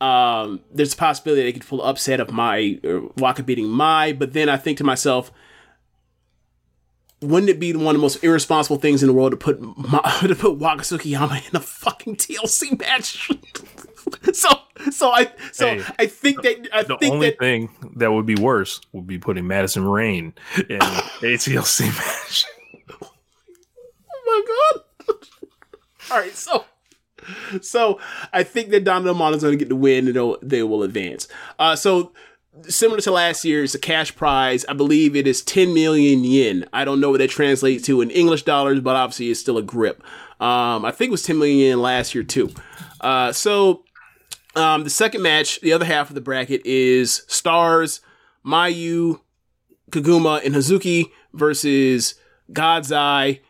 um, 0.00 0.60
there's 0.72 0.94
a 0.94 0.96
possibility 0.96 1.42
they 1.42 1.52
could 1.52 1.66
pull 1.66 1.80
upset 1.82 2.18
of 2.18 2.32
my 2.32 2.80
uh, 2.84 3.00
Waka 3.16 3.44
beating 3.44 3.68
my, 3.68 4.12
but 4.12 4.32
then 4.32 4.48
I 4.48 4.56
think 4.56 4.78
to 4.78 4.84
myself, 4.84 5.30
wouldn't 7.20 7.50
it 7.50 7.60
be 7.60 7.72
one 7.72 7.94
of 7.94 8.00
the 8.00 8.02
most 8.02 8.24
irresponsible 8.24 8.78
things 8.78 9.02
in 9.02 9.06
the 9.06 9.12
world 9.12 9.30
to 9.30 9.36
put 9.36 9.60
to 10.26 10.34
put 10.34 10.58
Waka 10.58 10.82
Tsukiyama 10.82 11.48
in 11.48 11.56
a 11.56 11.60
fucking 11.60 12.16
TLC 12.16 12.78
match? 12.78 13.30
so 14.32 14.48
so 14.90 15.10
I 15.10 15.30
so 15.52 15.66
Hey, 15.66 15.84
I 15.98 16.06
think 16.06 16.42
that 16.42 16.68
I 16.72 16.82
The 16.82 16.96
think 16.98 17.14
only 17.14 17.30
that 17.30 17.38
thing 17.38 17.70
that 17.96 18.12
would 18.12 18.26
be 18.26 18.34
worse 18.36 18.80
would 18.92 19.06
be 19.06 19.18
putting 19.18 19.46
Madison 19.46 19.84
Rayne 19.86 20.34
in 20.68 20.78
ATLC 20.80 21.86
match. 21.86 22.44
oh 23.02 23.10
my 24.26 24.42
god. 25.06 25.16
All 26.10 26.18
right, 26.18 26.34
so 26.34 26.64
so 27.60 28.00
I 28.32 28.42
think 28.42 28.70
that 28.70 28.84
Monte 28.84 29.36
is 29.36 29.42
going 29.42 29.52
to 29.52 29.56
get 29.56 29.68
the 29.68 29.76
win 29.76 30.06
and 30.08 30.16
they'll, 30.16 30.36
they 30.42 30.62
will 30.62 30.82
advance. 30.82 31.28
Uh, 31.58 31.76
so 31.76 32.12
similar 32.68 33.00
to 33.00 33.10
last 33.12 33.44
year, 33.44 33.62
it's 33.62 33.74
a 33.74 33.78
cash 33.78 34.14
prize. 34.16 34.64
I 34.68 34.72
believe 34.72 35.14
it 35.14 35.26
is 35.26 35.42
10 35.42 35.72
million 35.72 36.24
yen. 36.24 36.66
I 36.72 36.84
don't 36.84 37.00
know 37.00 37.10
what 37.10 37.18
that 37.18 37.30
translates 37.30 37.84
to 37.86 38.00
in 38.00 38.10
English 38.10 38.42
dollars, 38.42 38.80
but 38.80 38.96
obviously 38.96 39.30
it's 39.30 39.40
still 39.40 39.56
a 39.56 39.62
grip. 39.62 40.02
Um, 40.40 40.84
I 40.84 40.90
think 40.90 41.08
it 41.08 41.12
was 41.12 41.22
10 41.22 41.38
million 41.38 41.58
yen 41.58 41.80
last 41.80 42.14
year 42.14 42.24
too. 42.24 42.50
Uh, 43.00 43.32
so 43.32 43.84
um, 44.54 44.84
the 44.84 44.90
second 44.90 45.22
match, 45.22 45.60
the 45.60 45.72
other 45.72 45.84
half 45.84 46.08
of 46.08 46.14
the 46.14 46.20
bracket 46.20 46.64
is 46.64 47.22
Stars, 47.26 48.00
Mayu, 48.44 49.20
Koguma, 49.90 50.44
and 50.44 50.54
Hazuki 50.54 51.10
versus 51.32 52.14
God's 52.52 52.92
Eye, 52.92 53.40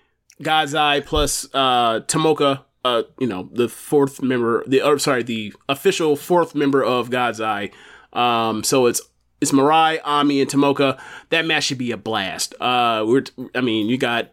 God's 0.41 0.75
Eye 0.75 1.01
plus 1.01 1.47
uh, 1.55 2.01
Tomoka. 2.01 2.65
Uh, 2.85 3.05
you 3.21 3.29
know 3.29 3.49
the 3.53 3.69
fourth 3.69 4.21
member, 4.23 4.65
the 4.67 4.83
or 4.83 4.99
sorry, 4.99 5.23
the 5.23 5.55
official 5.69 6.17
fourth 6.17 6.55
member 6.55 6.83
of 6.83 7.11
God's 7.11 7.41
Eye. 7.41 7.71
Um, 8.13 8.65
so 8.65 8.87
it's 8.87 9.01
it's 9.41 9.53
Mirai, 9.53 10.01
Ami, 10.05 10.41
and 10.41 10.51
Tomoka. 10.51 11.01
That 11.31 11.47
match 11.47 11.65
should 11.65 11.79
be 11.79 11.93
a 11.93 11.97
blast. 11.97 12.55
Uh, 12.61 13.05
we're 13.07 13.25
I 13.55 13.61
mean, 13.61 13.89
you 13.89 13.99
got 13.99 14.33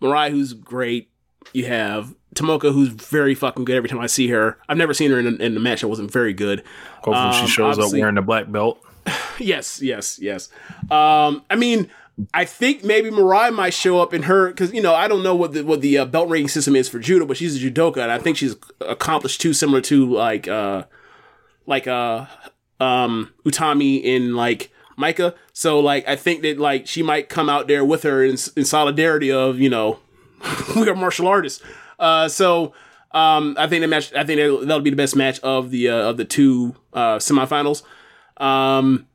Mirai, 0.00 0.30
who's 0.30 0.52
great. 0.52 1.10
You 1.52 1.66
have 1.66 2.14
Tomoka, 2.38 2.72
who's 2.72 2.88
very 2.88 3.34
fucking 3.34 3.64
good. 3.64 3.76
Every 3.76 3.88
time 3.88 4.00
I 4.00 4.06
see 4.06 4.28
her, 4.28 4.58
I've 4.68 4.76
never 4.76 4.94
seen 4.94 5.10
her 5.10 5.18
in 5.18 5.26
a, 5.26 5.30
in 5.44 5.56
a 5.56 5.60
match 5.60 5.80
that 5.80 5.88
wasn't 5.88 6.10
very 6.10 6.32
good. 6.32 6.62
Hopefully, 7.02 7.16
Um, 7.16 7.32
she 7.32 7.46
shows 7.46 7.78
up 7.78 7.92
wearing 7.92 8.14
the 8.16 8.22
black 8.22 8.50
belt. 8.50 8.82
Yes, 9.38 9.80
yes, 9.80 10.18
yes. 10.20 10.48
Um, 10.90 11.44
I 11.48 11.54
mean, 11.56 11.88
I 12.34 12.44
think 12.44 12.82
maybe 12.82 13.08
Mariah 13.10 13.52
might 13.52 13.72
show 13.72 14.00
up 14.00 14.12
in 14.12 14.24
her 14.24 14.48
because 14.48 14.72
you 14.72 14.82
know 14.82 14.94
I 14.94 15.06
don't 15.06 15.22
know 15.22 15.36
what 15.36 15.52
the 15.52 15.62
what 15.64 15.80
the 15.80 15.98
uh, 15.98 16.04
belt 16.06 16.28
rating 16.28 16.48
system 16.48 16.74
is 16.74 16.88
for 16.88 16.98
judo, 16.98 17.24
but 17.24 17.36
she's 17.36 17.54
a 17.56 17.70
judoka, 17.70 17.98
and 17.98 18.10
I 18.10 18.18
think 18.18 18.36
she's 18.36 18.56
accomplished 18.80 19.40
too 19.40 19.52
similar 19.54 19.80
to 19.82 20.12
like 20.12 20.48
uh 20.48 20.84
like 21.66 21.86
uh 21.86 22.26
um 22.80 23.32
Utami 23.44 24.02
in 24.02 24.34
like 24.34 24.72
Maika. 24.98 25.34
So 25.52 25.78
like 25.78 26.06
I 26.08 26.16
think 26.16 26.42
that 26.42 26.58
like 26.58 26.88
she 26.88 27.02
might 27.04 27.28
come 27.28 27.48
out 27.48 27.68
there 27.68 27.84
with 27.84 28.02
her 28.02 28.24
in, 28.24 28.36
in 28.56 28.64
solidarity 28.64 29.30
of 29.30 29.60
you 29.60 29.70
know 29.70 30.00
we 30.76 30.88
are 30.88 30.96
martial 30.96 31.28
artists. 31.28 31.62
Uh, 31.98 32.28
so 32.28 32.72
um, 33.12 33.56
I 33.58 33.66
think 33.66 33.82
the 33.82 33.88
match. 33.88 34.12
I 34.12 34.24
think 34.24 34.38
that'll, 34.38 34.80
be 34.80 34.90
the 34.90 34.96
best 34.96 35.16
match 35.16 35.40
of 35.40 35.70
the 35.70 35.88
uh, 35.88 36.10
of 36.10 36.16
the 36.16 36.24
two 36.24 36.76
uh, 36.92 37.16
semifinals. 37.16 37.82
Um, 38.36 39.06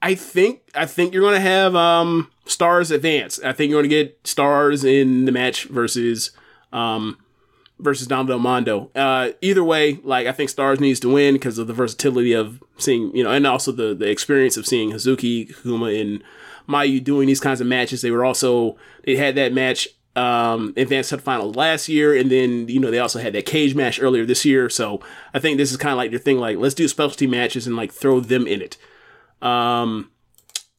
I 0.00 0.14
think 0.14 0.62
I 0.74 0.86
think 0.86 1.12
you're 1.12 1.22
going 1.22 1.34
to 1.34 1.40
have 1.40 1.74
um, 1.74 2.30
stars 2.46 2.90
advance. 2.90 3.40
I 3.42 3.52
think 3.52 3.70
you're 3.70 3.82
going 3.82 3.90
to 3.90 3.96
get 4.04 4.26
stars 4.26 4.84
in 4.84 5.24
the 5.24 5.32
match 5.32 5.64
versus 5.64 6.30
um, 6.72 7.18
versus 7.80 8.06
Dom 8.06 8.26
Del 8.26 8.38
Mondo. 8.38 8.90
Uh, 8.94 9.30
either 9.40 9.64
way, 9.64 9.98
like 10.04 10.26
I 10.26 10.32
think 10.32 10.50
stars 10.50 10.78
needs 10.78 11.00
to 11.00 11.12
win 11.12 11.34
because 11.34 11.58
of 11.58 11.66
the 11.66 11.72
versatility 11.72 12.32
of 12.32 12.62
seeing 12.78 13.14
you 13.16 13.24
know, 13.24 13.30
and 13.30 13.46
also 13.46 13.72
the 13.72 13.94
the 13.94 14.08
experience 14.08 14.56
of 14.56 14.66
seeing 14.66 14.92
Hazuki 14.92 15.52
Kuma 15.62 15.86
and 15.86 16.22
Mayu 16.68 17.02
doing 17.02 17.26
these 17.26 17.40
kinds 17.40 17.60
of 17.60 17.66
matches. 17.66 18.02
They 18.02 18.12
were 18.12 18.24
also 18.24 18.76
they 19.04 19.16
had 19.16 19.34
that 19.34 19.52
match 19.52 19.88
um 20.16 20.72
advanced 20.76 21.12
finals 21.20 21.56
last 21.56 21.88
year 21.88 22.16
and 22.16 22.30
then 22.30 22.68
you 22.68 22.78
know 22.78 22.90
they 22.90 23.00
also 23.00 23.18
had 23.18 23.32
that 23.32 23.46
cage 23.46 23.74
match 23.74 24.00
earlier 24.00 24.24
this 24.24 24.44
year 24.44 24.68
so 24.70 25.00
i 25.32 25.38
think 25.40 25.58
this 25.58 25.72
is 25.72 25.76
kind 25.76 25.90
of 25.92 25.96
like 25.96 26.10
their 26.10 26.20
thing 26.20 26.38
like 26.38 26.56
let's 26.56 26.74
do 26.74 26.86
specialty 26.86 27.26
matches 27.26 27.66
and 27.66 27.74
like 27.74 27.92
throw 27.92 28.20
them 28.20 28.46
in 28.46 28.62
it 28.62 28.76
um 29.42 30.10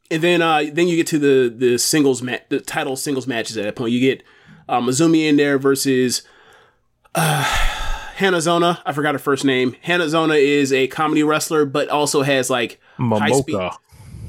and 0.09 0.23
then 0.23 0.41
uh 0.41 0.63
then 0.71 0.87
you 0.87 0.95
get 0.95 1.07
to 1.07 1.19
the 1.19 1.53
the 1.53 1.77
singles 1.77 2.21
match 2.21 2.43
the 2.49 2.61
title 2.61 2.95
singles 2.95 3.27
matches 3.27 3.57
at 3.57 3.63
that 3.65 3.75
point 3.75 3.91
you 3.91 3.99
get 3.99 4.23
uh, 4.69 4.79
Azumi 4.79 5.27
in 5.27 5.35
there 5.35 5.57
versus 5.59 6.21
uh 7.13 7.43
Hanazono. 8.17 8.79
I 8.85 8.93
forgot 8.93 9.13
her 9.13 9.19
first 9.19 9.43
name. 9.43 9.75
Hanazono 9.85 10.39
is 10.41 10.71
a 10.71 10.87
comedy 10.87 11.21
wrestler, 11.21 11.65
but 11.65 11.89
also 11.89 12.21
has 12.21 12.49
like 12.49 12.79
high 12.97 13.29
speed- 13.31 13.55
Momoka. 13.55 13.77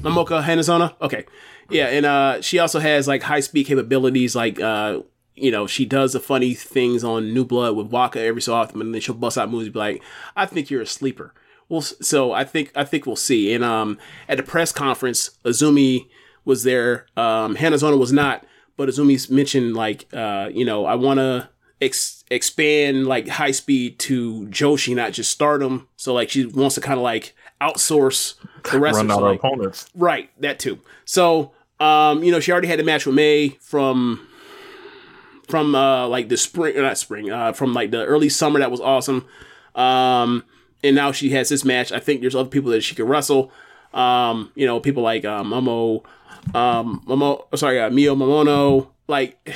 Mamoka 0.01 0.43
Hanazona. 0.43 0.93
Okay. 1.01 1.25
Yeah, 1.69 1.87
and 1.87 2.05
uh 2.05 2.41
she 2.41 2.59
also 2.59 2.79
has 2.79 3.07
like 3.07 3.23
high 3.23 3.39
speed 3.41 3.65
capabilities 3.67 4.35
like 4.35 4.59
uh 4.59 5.01
you 5.35 5.51
know, 5.51 5.67
she 5.67 5.85
does 5.85 6.13
the 6.13 6.19
funny 6.19 6.55
things 6.55 7.03
on 7.03 7.31
New 7.33 7.45
Blood 7.45 7.75
with 7.75 7.87
Waka 7.87 8.19
every 8.19 8.41
so 8.41 8.55
often, 8.55 8.81
and 8.81 8.91
then 8.91 9.01
she'll 9.01 9.13
bust 9.13 9.37
out 9.37 9.51
moves 9.51 9.65
and 9.65 9.73
be 9.73 9.79
like, 9.79 10.01
I 10.35 10.47
think 10.47 10.71
you're 10.71 10.81
a 10.81 10.87
sleeper. 10.87 11.31
Well, 11.69 11.81
so 11.81 12.31
I 12.31 12.43
think 12.43 12.71
I 12.75 12.83
think 12.83 13.05
we'll 13.05 13.15
see. 13.15 13.53
And 13.53 13.63
um 13.63 13.97
at 14.27 14.37
the 14.37 14.43
press 14.43 14.71
conference, 14.71 15.31
Azumi 15.43 16.07
was 16.45 16.63
there. 16.63 17.05
Um 17.15 17.55
Hanazono 17.55 17.97
was 17.99 18.13
not, 18.13 18.45
but 18.77 18.89
Azumi's 18.89 19.29
mentioned 19.29 19.75
like 19.75 20.07
uh, 20.13 20.49
you 20.51 20.65
know, 20.65 20.85
I 20.85 20.95
wanna 20.95 21.49
ex- 21.81 22.23
expand 22.31 23.07
like 23.07 23.27
high 23.27 23.51
speed 23.51 23.99
to 23.99 24.47
Joshi, 24.47 24.95
not 24.95 25.13
just 25.13 25.31
stardom. 25.31 25.87
So 25.97 26.13
like 26.13 26.29
she 26.29 26.45
wants 26.45 26.75
to 26.75 26.81
kind 26.81 26.97
of 26.97 27.03
like 27.03 27.35
outsource 27.61 28.35
the 28.71 28.79
rest 28.79 28.97
Run 28.97 29.05
of 29.05 29.17
out 29.17 29.23
like, 29.23 29.39
opponents. 29.39 29.89
Right, 29.95 30.29
that 30.41 30.59
too. 30.59 30.79
So, 31.05 31.53
um, 31.79 32.23
you 32.23 32.31
know, 32.31 32.39
she 32.39 32.51
already 32.51 32.67
had 32.67 32.79
a 32.79 32.83
match 32.83 33.05
with 33.05 33.15
May 33.15 33.49
from 33.59 34.27
from 35.47 35.75
uh 35.75 36.07
like 36.07 36.27
the 36.27 36.37
spring 36.37 36.75
or 36.77 36.81
not 36.81 36.97
spring, 36.97 37.31
uh 37.31 37.53
from 37.53 37.73
like 37.73 37.91
the 37.91 38.03
early 38.05 38.29
summer 38.29 38.59
that 38.59 38.71
was 38.71 38.81
awesome. 38.81 39.25
Um 39.75 40.43
and 40.83 40.95
now 40.95 41.11
she 41.11 41.29
has 41.31 41.49
this 41.49 41.65
match. 41.65 41.91
I 41.91 41.99
think 41.99 42.21
there's 42.21 42.35
other 42.35 42.49
people 42.49 42.71
that 42.71 42.81
she 42.81 42.95
could 42.95 43.07
wrestle. 43.07 43.51
Um, 43.93 44.51
you 44.55 44.65
know, 44.65 44.79
people 44.79 45.03
like 45.03 45.25
uh, 45.25 45.43
Momo 45.43 46.03
um 46.53 47.03
Momo 47.07 47.45
sorry, 47.57 47.81
uh, 47.81 47.89
Mio 47.89 48.15
Momono, 48.15 48.89
like 49.07 49.49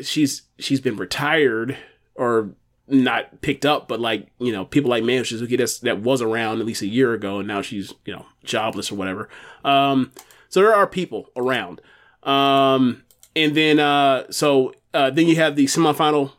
she's 0.00 0.42
she's 0.58 0.80
been 0.80 0.96
retired 0.96 1.76
or 2.14 2.50
not 2.86 3.40
picked 3.42 3.66
up, 3.66 3.86
but 3.88 4.00
like, 4.00 4.28
you 4.38 4.52
know, 4.52 4.64
people 4.64 4.90
like 4.90 5.04
Mayo 5.04 5.22
Suzuki 5.22 5.56
that's 5.56 5.78
that 5.80 6.00
was 6.00 6.22
around 6.22 6.60
at 6.60 6.66
least 6.66 6.82
a 6.82 6.86
year 6.86 7.12
ago 7.12 7.38
and 7.38 7.48
now 7.48 7.62
she's, 7.62 7.94
you 8.04 8.14
know, 8.14 8.26
jobless 8.44 8.92
or 8.92 8.96
whatever. 8.96 9.28
Um 9.64 10.12
so 10.48 10.60
there 10.60 10.74
are 10.74 10.86
people 10.86 11.30
around. 11.36 11.80
Um 12.22 13.02
and 13.36 13.54
then 13.54 13.78
uh 13.78 14.30
so 14.30 14.74
uh 14.94 15.10
then 15.10 15.26
you 15.26 15.36
have 15.36 15.56
the 15.56 15.66
semifinal 15.66 16.32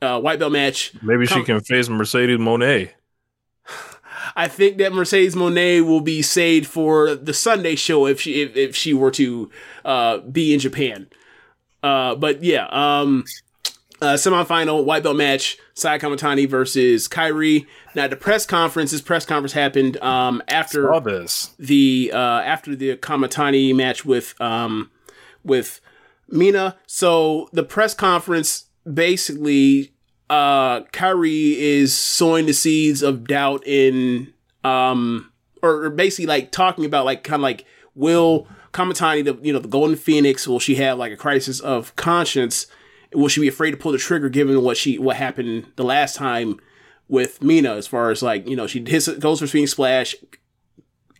uh 0.00 0.20
white 0.20 0.38
belt 0.38 0.52
match. 0.52 0.92
Maybe 1.02 1.26
she 1.26 1.34
Come- 1.34 1.44
can 1.44 1.60
face 1.60 1.88
Mercedes 1.88 2.38
Moné. 2.38 2.90
I 4.36 4.48
think 4.48 4.78
that 4.78 4.92
Mercedes 4.92 5.34
Moné 5.34 5.84
will 5.84 6.00
be 6.00 6.22
saved 6.22 6.66
for 6.66 7.14
the 7.14 7.34
Sunday 7.34 7.74
show 7.76 8.06
if 8.06 8.20
she 8.20 8.42
if, 8.42 8.56
if 8.56 8.76
she 8.76 8.94
were 8.94 9.10
to 9.12 9.50
uh, 9.84 10.18
be 10.18 10.54
in 10.54 10.60
Japan. 10.60 11.08
Uh, 11.82 12.14
but 12.14 12.42
yeah, 12.42 12.66
um, 12.70 13.24
uh, 14.02 14.14
semifinal 14.16 14.84
white 14.84 15.04
belt 15.04 15.16
match: 15.16 15.56
Saya 15.74 15.98
Kamatani 15.98 16.48
versus 16.48 17.06
Kairi. 17.06 17.66
Now, 17.94 18.08
the 18.08 18.16
press 18.16 18.44
conference. 18.44 18.90
This 18.90 19.00
press 19.00 19.24
conference 19.24 19.52
happened 19.52 19.96
um, 19.98 20.42
after 20.48 21.00
this. 21.00 21.54
the 21.58 22.10
uh, 22.12 22.40
after 22.40 22.74
the 22.74 22.96
Kamatani 22.96 23.74
match 23.74 24.04
with 24.04 24.38
um, 24.40 24.90
with 25.44 25.80
Mina. 26.28 26.76
So 26.86 27.48
the 27.52 27.62
press 27.62 27.94
conference 27.94 28.66
basically, 28.92 29.92
uh, 30.28 30.80
Kairi 30.92 31.56
is 31.56 31.94
sowing 31.94 32.46
the 32.46 32.52
seeds 32.52 33.02
of 33.02 33.26
doubt 33.28 33.64
in 33.66 34.34
um, 34.64 35.30
or, 35.62 35.84
or 35.84 35.90
basically 35.90 36.26
like 36.26 36.50
talking 36.50 36.84
about 36.84 37.04
like 37.04 37.22
kind 37.22 37.40
of 37.40 37.42
like 37.42 37.64
will 37.94 38.48
Kamatani, 38.72 39.24
the 39.24 39.38
you 39.42 39.52
know 39.52 39.60
the 39.60 39.68
Golden 39.68 39.96
Phoenix, 39.96 40.48
will 40.48 40.58
she 40.58 40.74
have 40.76 40.98
like 40.98 41.12
a 41.12 41.16
crisis 41.16 41.60
of 41.60 41.94
conscience? 41.94 42.66
Will 43.14 43.28
she 43.28 43.40
be 43.40 43.48
afraid 43.48 43.72
to 43.72 43.76
pull 43.76 43.92
the 43.92 43.98
trigger 43.98 44.28
given 44.28 44.62
what 44.62 44.76
she 44.76 44.98
what 44.98 45.16
happened 45.16 45.66
the 45.76 45.84
last 45.84 46.16
time 46.16 46.60
with 47.08 47.42
Mina? 47.42 47.74
As 47.74 47.86
far 47.86 48.10
as 48.10 48.22
like 48.22 48.48
you 48.48 48.56
know 48.56 48.66
she 48.66 48.84
hits 48.86 49.08
goes 49.08 49.40
for 49.40 49.46
swing 49.46 49.66
splash, 49.66 50.14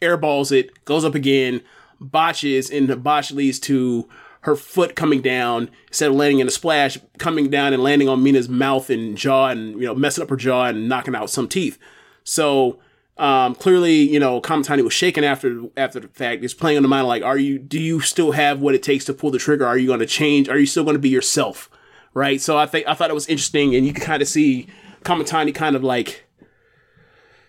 airballs 0.00 0.52
it, 0.52 0.84
goes 0.84 1.04
up 1.04 1.14
again, 1.14 1.62
botches, 2.00 2.70
and 2.70 2.88
the 2.88 2.96
botch 2.96 3.32
leads 3.32 3.58
to 3.60 4.08
her 4.42 4.56
foot 4.56 4.96
coming 4.96 5.22
down 5.22 5.70
instead 5.86 6.10
of 6.10 6.16
landing 6.16 6.40
in 6.40 6.48
a 6.48 6.50
splash, 6.50 6.98
coming 7.18 7.48
down 7.48 7.72
and 7.72 7.82
landing 7.82 8.08
on 8.08 8.22
Mina's 8.22 8.48
mouth 8.48 8.90
and 8.90 9.16
jaw, 9.16 9.48
and 9.48 9.80
you 9.80 9.86
know 9.86 9.94
messing 9.94 10.22
up 10.22 10.30
her 10.30 10.36
jaw 10.36 10.66
and 10.66 10.88
knocking 10.88 11.14
out 11.14 11.30
some 11.30 11.48
teeth. 11.48 11.78
So 12.24 12.78
um, 13.18 13.54
clearly, 13.54 13.94
you 13.94 14.18
know, 14.18 14.40
Kamatani 14.40 14.82
was 14.82 14.92
shaken 14.92 15.22
after 15.24 15.62
after 15.76 16.00
the 16.00 16.08
fact. 16.08 16.42
It's 16.42 16.54
playing 16.54 16.78
on 16.78 16.82
the 16.82 16.88
mind 16.88 17.06
like, 17.06 17.22
are 17.22 17.38
you? 17.38 17.58
Do 17.58 17.80
you 17.80 18.00
still 18.00 18.32
have 18.32 18.60
what 18.60 18.74
it 18.74 18.82
takes 18.82 19.04
to 19.06 19.14
pull 19.14 19.30
the 19.30 19.38
trigger? 19.38 19.66
Are 19.66 19.78
you 19.78 19.86
going 19.86 20.00
to 20.00 20.06
change? 20.06 20.48
Are 20.48 20.58
you 20.58 20.66
still 20.66 20.84
going 20.84 20.96
to 20.96 21.00
be 21.00 21.08
yourself? 21.08 21.70
Right. 22.14 22.40
So 22.40 22.58
I 22.58 22.66
think 22.66 22.86
I 22.86 22.94
thought 22.94 23.10
it 23.10 23.14
was 23.14 23.28
interesting, 23.28 23.74
and 23.74 23.86
you 23.86 23.92
can 23.92 24.04
kind 24.04 24.22
of 24.22 24.28
see 24.28 24.66
Kamatani 25.04 25.54
kind 25.54 25.76
of 25.76 25.82
like 25.82 26.24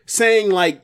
saying 0.05 0.51
like, 0.51 0.83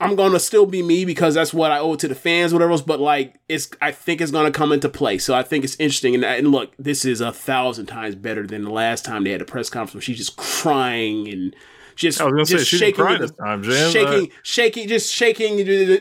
I'm 0.00 0.16
to 0.32 0.40
still 0.40 0.64
be 0.64 0.82
me 0.82 1.04
because 1.04 1.34
that's 1.34 1.52
what 1.52 1.70
I 1.70 1.78
owe 1.78 1.94
to 1.96 2.08
the 2.08 2.14
fans, 2.14 2.54
whatever 2.54 2.72
else. 2.72 2.80
But 2.80 3.00
like, 3.00 3.38
it's 3.48 3.70
I 3.82 3.92
think 3.92 4.22
it's 4.22 4.32
to 4.50 4.58
come 4.58 4.72
into 4.72 4.88
play. 4.88 5.18
So 5.18 5.34
I 5.34 5.42
think 5.42 5.64
it's 5.64 5.76
interesting. 5.78 6.14
And, 6.14 6.24
and 6.24 6.48
look, 6.48 6.72
this 6.78 7.04
is 7.04 7.20
a 7.20 7.32
thousand 7.32 7.86
times 7.86 8.14
better 8.14 8.46
than 8.46 8.64
the 8.64 8.70
last 8.70 9.04
time 9.04 9.24
they 9.24 9.32
had 9.32 9.42
a 9.42 9.46
press 9.46 9.68
conference 9.68 9.94
where 9.94 10.02
she's 10.02 10.18
just 10.18 10.36
crying 10.36 11.28
and 11.28 11.54
just 12.00 12.20
I 12.20 12.24
was 12.24 12.32
gonna 12.32 12.46
say, 12.46 12.56
just 12.56 12.70
she 12.70 12.78
shaking, 12.78 13.04
the- 13.04 13.28
time, 13.28 13.62
shaking, 13.62 14.30
shaking, 14.42 14.88
just 14.88 15.12
shaking, 15.12 15.58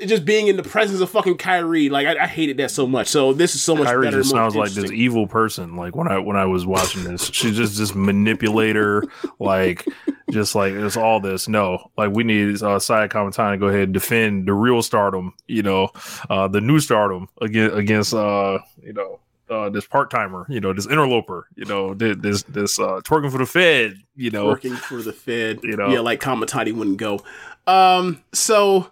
just 0.08 0.24
being 0.24 0.48
in 0.48 0.56
the 0.56 0.64
presence 0.64 1.02
of 1.02 1.10
fucking 1.10 1.38
Kairi. 1.38 1.92
Like 1.92 2.08
I, 2.08 2.24
I 2.24 2.28
hated 2.28 2.58
that 2.58 2.72
so 2.72 2.88
much. 2.88 3.08
So 3.08 3.34
this 3.34 3.54
is 3.54 3.62
so 3.62 3.76
much 3.76 3.88
Kairi 3.88 4.06
better. 4.06 4.18
just 4.20 4.32
sounds 4.32 4.56
like 4.56 4.72
this 4.72 4.92
evil 4.92 5.28
person. 5.28 5.76
Like 5.76 5.96
when 5.96 6.08
I 6.08 6.18
when 6.18 6.38
I 6.38 6.46
was 6.46 6.66
watching 6.66 7.04
this, 7.04 7.26
she's 7.34 7.58
just 7.58 7.78
this 7.78 7.94
manipulator. 7.94 9.04
Like 9.40 9.86
just 10.32 10.56
like 10.56 10.74
it's 10.74 10.96
all 10.98 11.20
this. 11.20 11.48
No, 11.50 11.92
like 11.98 12.12
we 12.14 12.24
need 12.24 12.64
uh, 12.64 12.80
Saya 12.80 13.10
Kamatani 13.10 13.54
to 13.54 13.58
go 13.58 13.68
ahead 13.68 13.84
and 13.84 13.94
defend 13.94 14.48
the 14.48 14.54
real 14.54 14.82
Stardom. 14.82 15.34
You 15.48 15.64
know, 15.64 15.90
uh, 16.30 16.48
the 16.48 16.62
new 16.62 16.80
Stardom 16.80 17.28
against 17.42 17.76
against 17.76 18.14
uh, 18.14 18.60
you 18.82 18.94
know. 18.94 19.20
Uh, 19.50 19.68
this 19.70 19.88
part 19.88 20.12
timer, 20.12 20.46
you 20.48 20.60
know, 20.60 20.74
this 20.74 20.86
interloper, 20.86 21.48
you 21.56 21.66
know, 21.66 21.96
this 21.96 22.44
this 22.44 22.78
uh, 22.80 23.02
twerking 23.04 23.32
for 23.32 23.40
the 23.40 23.46
Fed, 23.48 23.96
you 24.16 24.30
know, 24.30 24.46
working 24.46 24.76
for 24.76 25.02
the 25.02 25.12
Fed. 25.12 25.60
You 25.64 25.76
know. 25.76 25.90
yeah, 25.90 26.02
like 26.02 26.22
Kamatani 26.22 26.72
wouldn't 26.72 26.98
go. 26.98 27.20
Um, 27.66 28.22
so 28.32 28.92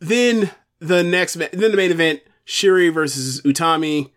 then 0.00 0.50
the 0.78 1.02
next, 1.02 1.34
then 1.34 1.70
the 1.70 1.76
main 1.76 1.90
event: 1.90 2.20
Shuri 2.44 2.88
versus 2.88 3.42
Utami. 3.42 4.10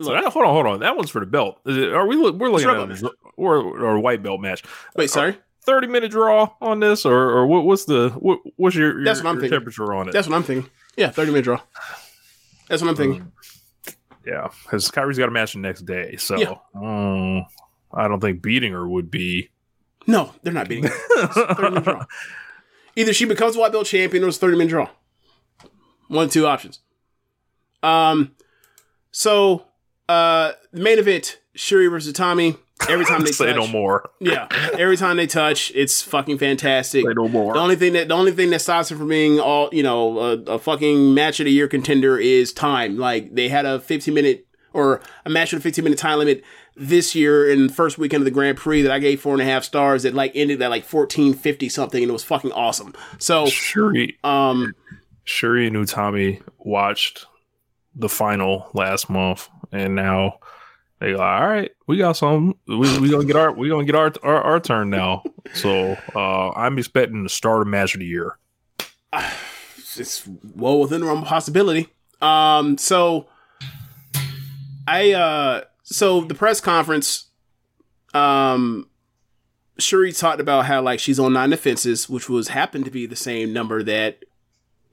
So 0.00 0.12
that, 0.12 0.24
hold 0.24 0.46
on, 0.46 0.52
hold 0.54 0.66
on. 0.66 0.80
That 0.80 0.96
one's 0.96 1.10
for 1.10 1.20
the 1.20 1.26
belt. 1.26 1.60
Is 1.66 1.76
it, 1.76 1.92
are 1.92 2.06
we? 2.06 2.16
We're 2.16 2.50
looking 2.50 2.68
at 2.68 3.12
or 3.36 3.56
or 3.56 3.96
a 3.96 4.00
white 4.00 4.22
belt 4.22 4.40
match. 4.40 4.62
Wait, 4.96 5.10
sorry. 5.10 5.36
Thirty 5.64 5.86
minute 5.86 6.10
draw 6.10 6.50
on 6.62 6.80
this, 6.80 7.04
or 7.04 7.14
or 7.14 7.46
what, 7.46 7.64
what's 7.64 7.84
the 7.84 8.10
what, 8.10 8.38
what's 8.56 8.74
your, 8.76 8.96
your, 8.96 9.04
That's 9.04 9.20
what 9.20 9.28
I'm 9.28 9.34
your 9.34 9.42
thinking. 9.42 9.58
temperature 9.58 9.92
on 9.92 10.08
it? 10.08 10.12
That's 10.12 10.28
what 10.28 10.36
I'm 10.36 10.42
thinking. 10.44 10.70
Yeah, 10.96 11.10
thirty 11.10 11.30
minute 11.30 11.44
draw. 11.44 11.60
That's 12.68 12.80
what 12.80 12.88
I'm 12.88 12.96
thinking. 12.96 13.32
Yeah, 14.26 14.48
because 14.64 14.90
Kairi's 14.90 15.18
got 15.18 15.28
a 15.28 15.32
match 15.32 15.52
the 15.54 15.58
next 15.60 15.82
day, 15.86 16.16
so 16.16 16.36
Yeah. 16.36 16.54
um, 16.74 17.46
I 17.92 18.08
don't 18.08 18.20
think 18.20 18.42
beating 18.42 18.72
her 18.72 18.86
would 18.88 19.10
be. 19.10 19.50
No, 20.06 20.32
they're 20.42 20.52
not 20.52 20.68
beating. 20.68 20.84
her. 20.84 20.96
It's 21.16 21.36
a 21.36 21.54
30 21.54 21.62
minute 21.70 21.84
draw. 21.84 22.04
Either 22.96 23.12
she 23.12 23.24
becomes 23.26 23.56
white 23.56 23.72
belt 23.72 23.86
champion 23.86 24.24
or 24.24 24.28
it's 24.28 24.38
thirty 24.38 24.56
minute 24.56 24.70
draw. 24.70 24.88
One 26.08 26.28
two 26.28 26.46
options. 26.46 26.80
Um, 27.82 28.32
so 29.12 29.64
uh, 30.08 30.52
the 30.72 30.80
main 30.80 30.98
event: 30.98 31.38
Shuri 31.54 31.86
versus 31.86 32.12
Tommy. 32.12 32.56
Every 32.88 33.04
time 33.06 33.22
they 33.22 33.32
Say 33.32 33.46
touch, 33.46 33.56
no 33.56 33.66
more. 33.66 34.10
Yeah, 34.20 34.48
every 34.78 34.96
time 34.96 35.16
they 35.16 35.26
touch, 35.26 35.72
it's 35.74 36.02
fucking 36.02 36.38
fantastic. 36.38 37.04
Say 37.04 37.12
no 37.14 37.28
more. 37.28 37.54
The 37.54 37.60
only 37.60 37.76
thing 37.76 37.94
that 37.94 38.08
the 38.08 38.14
only 38.14 38.32
thing 38.32 38.50
that 38.50 38.60
stops 38.60 38.90
it 38.90 38.96
from 38.96 39.08
being 39.08 39.40
all 39.40 39.68
you 39.72 39.82
know 39.82 40.18
a, 40.18 40.32
a 40.42 40.58
fucking 40.58 41.14
match 41.14 41.40
of 41.40 41.44
the 41.44 41.52
year 41.52 41.68
contender 41.68 42.18
is 42.18 42.52
time. 42.52 42.96
Like 42.98 43.34
they 43.34 43.48
had 43.48 43.66
a 43.66 43.80
15 43.80 44.14
minute 44.14 44.46
or 44.72 45.00
a 45.24 45.30
match 45.30 45.52
with 45.52 45.60
a 45.60 45.62
15 45.62 45.84
minute 45.84 45.98
time 45.98 46.18
limit 46.18 46.44
this 46.76 47.14
year 47.14 47.50
in 47.50 47.66
the 47.66 47.72
first 47.72 47.98
weekend 47.98 48.20
of 48.22 48.24
the 48.24 48.30
Grand 48.30 48.56
Prix 48.56 48.82
that 48.82 48.92
I 48.92 48.98
gave 48.98 49.20
four 49.20 49.32
and 49.32 49.42
a 49.42 49.44
half 49.44 49.64
stars. 49.64 50.04
That 50.04 50.14
like 50.14 50.32
ended 50.34 50.62
at 50.62 50.70
like 50.70 50.84
1450 50.84 51.68
something, 51.68 52.02
and 52.02 52.10
it 52.10 52.12
was 52.12 52.24
fucking 52.24 52.52
awesome. 52.52 52.94
So 53.18 53.46
Shuri, 53.46 54.16
um, 54.22 54.74
Shuri 55.24 55.66
and 55.66 55.76
Utami 55.76 56.40
watched 56.58 57.26
the 57.94 58.08
final 58.08 58.70
last 58.74 59.10
month, 59.10 59.48
and 59.72 59.94
now 59.94 60.38
they 61.00 61.12
go, 61.12 61.20
all 61.20 61.46
right, 61.46 61.70
we 61.88 61.96
got 61.96 62.12
some. 62.12 62.54
We 62.68 62.98
we 62.98 63.10
gonna 63.10 63.24
get 63.24 63.34
our 63.34 63.50
we 63.50 63.68
gonna 63.68 63.84
get 63.84 63.96
our 63.96 64.12
our, 64.22 64.42
our 64.42 64.60
turn 64.60 64.90
now. 64.90 65.24
So 65.54 65.96
uh, 66.14 66.50
I'm 66.50 66.76
expecting 66.76 67.22
to 67.22 67.28
start 67.30 67.62
a 67.62 67.64
match 67.64 67.94
of 67.94 68.00
the 68.00 68.06
year. 68.06 68.36
it's 69.96 70.28
well 70.54 70.78
within 70.78 71.00
the 71.00 71.06
realm 71.06 71.22
of 71.22 71.24
possibility. 71.24 71.88
Um, 72.20 72.76
so 72.76 73.28
I 74.86 75.12
uh, 75.12 75.62
so 75.84 76.20
the 76.20 76.34
press 76.34 76.60
conference, 76.60 77.30
um, 78.12 78.90
Shuri 79.78 80.12
talked 80.12 80.38
about 80.38 80.66
how 80.66 80.82
like 80.82 81.00
she's 81.00 81.18
on 81.18 81.32
nine 81.32 81.48
defenses, 81.48 82.10
which 82.10 82.28
was 82.28 82.48
happened 82.48 82.84
to 82.84 82.90
be 82.90 83.06
the 83.06 83.16
same 83.16 83.54
number 83.54 83.82
that 83.84 84.22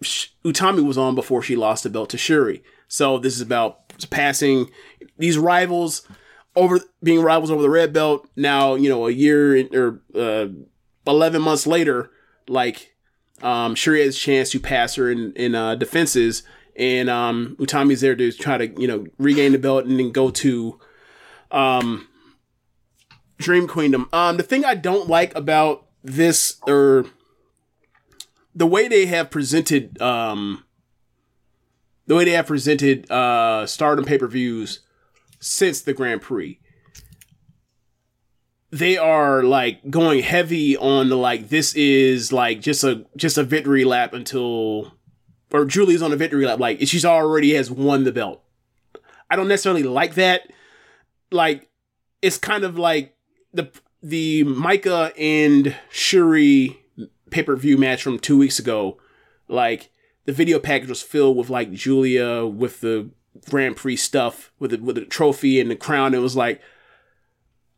Utami 0.01 0.88
was 0.88 0.97
on 0.97 1.15
before 1.15 1.41
she 1.41 1.57
lost 1.57 1.84
the 1.84 1.89
belt 1.89 2.09
to 2.11 2.17
Shuri. 2.17 2.63
So 2.88 3.17
this 3.17 3.35
is 3.35 3.41
about 3.41 3.93
passing 4.09 4.69
these 5.17 5.38
rivals 5.38 6.07
over 6.56 6.80
being 7.03 7.22
rivals 7.22 7.52
over 7.52 7.61
the 7.61 7.69
red 7.69 7.94
belt. 7.94 8.27
Now 8.36 8.76
you 8.76 8.90
know 8.90 9.07
a 9.07 9.11
year 9.11 9.68
or 9.73 10.02
uh, 10.15 10.48
eleven 11.07 11.41
months 11.41 11.68
later, 11.68 12.11
like 12.48 12.95
um, 13.41 13.76
Shuri 13.76 14.03
has 14.03 14.15
a 14.15 14.19
chance 14.19 14.52
to 14.52 14.60
pass 14.60 14.95
her 14.95 15.11
in 15.11 15.34
in 15.34 15.56
uh, 15.56 15.76
defenses, 15.76 16.44
and 16.76 17.10
um, 17.10 17.56
Utami's 17.60 18.02
there 18.02 18.15
to 18.15 18.32
try 18.32 18.57
to 18.57 18.82
you 18.82 18.88
know 18.88 19.06
regain 19.18 19.52
the 19.52 19.60
belt 19.60 19.86
and 19.86 19.99
then 19.99 20.11
go 20.11 20.30
to 20.32 20.80
um, 21.52 22.07
Dream 23.38 23.68
Queendom. 23.68 24.10
Um, 24.14 24.38
the 24.38 24.44
thing 24.44 24.65
I 24.65 24.76
don't 24.76 25.10
like 25.10 25.36
about 25.36 25.86
this 26.03 26.57
or 26.68 27.06
the 28.53 28.68
way 28.68 28.88
they 28.88 29.06
have 29.07 29.30
presented 29.30 30.02
um, 30.02 30.64
the 32.07 32.15
way 32.15 32.26
they 32.26 32.32
have 32.32 32.48
presented 32.48 33.10
uh, 33.11 33.65
Stardom 33.65 34.06
pay 34.06 34.18
per 34.18 34.27
views 34.27 34.80
since 35.45 35.81
the 35.81 35.93
Grand 35.93 36.22
Prix 36.22 36.59
they 38.72 38.97
are 38.97 39.43
like 39.43 39.89
going 39.89 40.22
heavy 40.22 40.76
on 40.76 41.07
the 41.07 41.15
like 41.15 41.47
this 41.47 41.73
is 41.76 42.34
like 42.34 42.59
just 42.59 42.84
a 42.84 43.05
just 43.15 43.38
a 43.38 43.43
victory 43.43 43.85
lap 43.85 44.13
until 44.13 44.93
or 45.53 45.63
Julie's 45.63 46.01
on 46.01 46.11
a 46.11 46.17
victory 46.17 46.45
lap 46.45 46.59
like 46.59 46.80
she's 46.81 47.05
already 47.05 47.53
has 47.53 47.72
won 47.72 48.03
the 48.03 48.11
belt. 48.11 48.43
I 49.30 49.38
don't 49.38 49.47
necessarily 49.47 49.84
like 49.84 50.15
that. 50.15 50.51
Like 51.31 51.69
it's 52.22 52.38
kind 52.38 52.65
of 52.65 52.77
like 52.77 53.15
the 53.53 53.72
the 54.03 54.43
Maika 54.43 55.13
and 55.17 55.73
Shuri 55.89 56.77
pay-per-view 57.31 57.77
match 57.77 58.03
from 58.03 58.19
2 58.19 58.38
weeks 58.38 58.59
ago. 58.59 58.97
Like 59.47 59.89
the 60.26 60.34
video 60.34 60.59
package 60.59 60.89
was 60.89 61.01
filled 61.01 61.38
with 61.38 61.49
like 61.49 61.72
Julia 61.72 62.45
with 62.45 62.81
the 62.81 63.09
Grand 63.49 63.76
Prix 63.76 63.98
stuff 63.98 64.52
with 64.60 64.72
the 64.72 64.78
with 64.78 64.95
the 64.95 65.06
trophy 65.06 65.60
and 65.60 65.70
the 65.70 65.76
crown. 65.76 66.14
It 66.14 66.20
was 66.20 66.36
like 66.36 66.62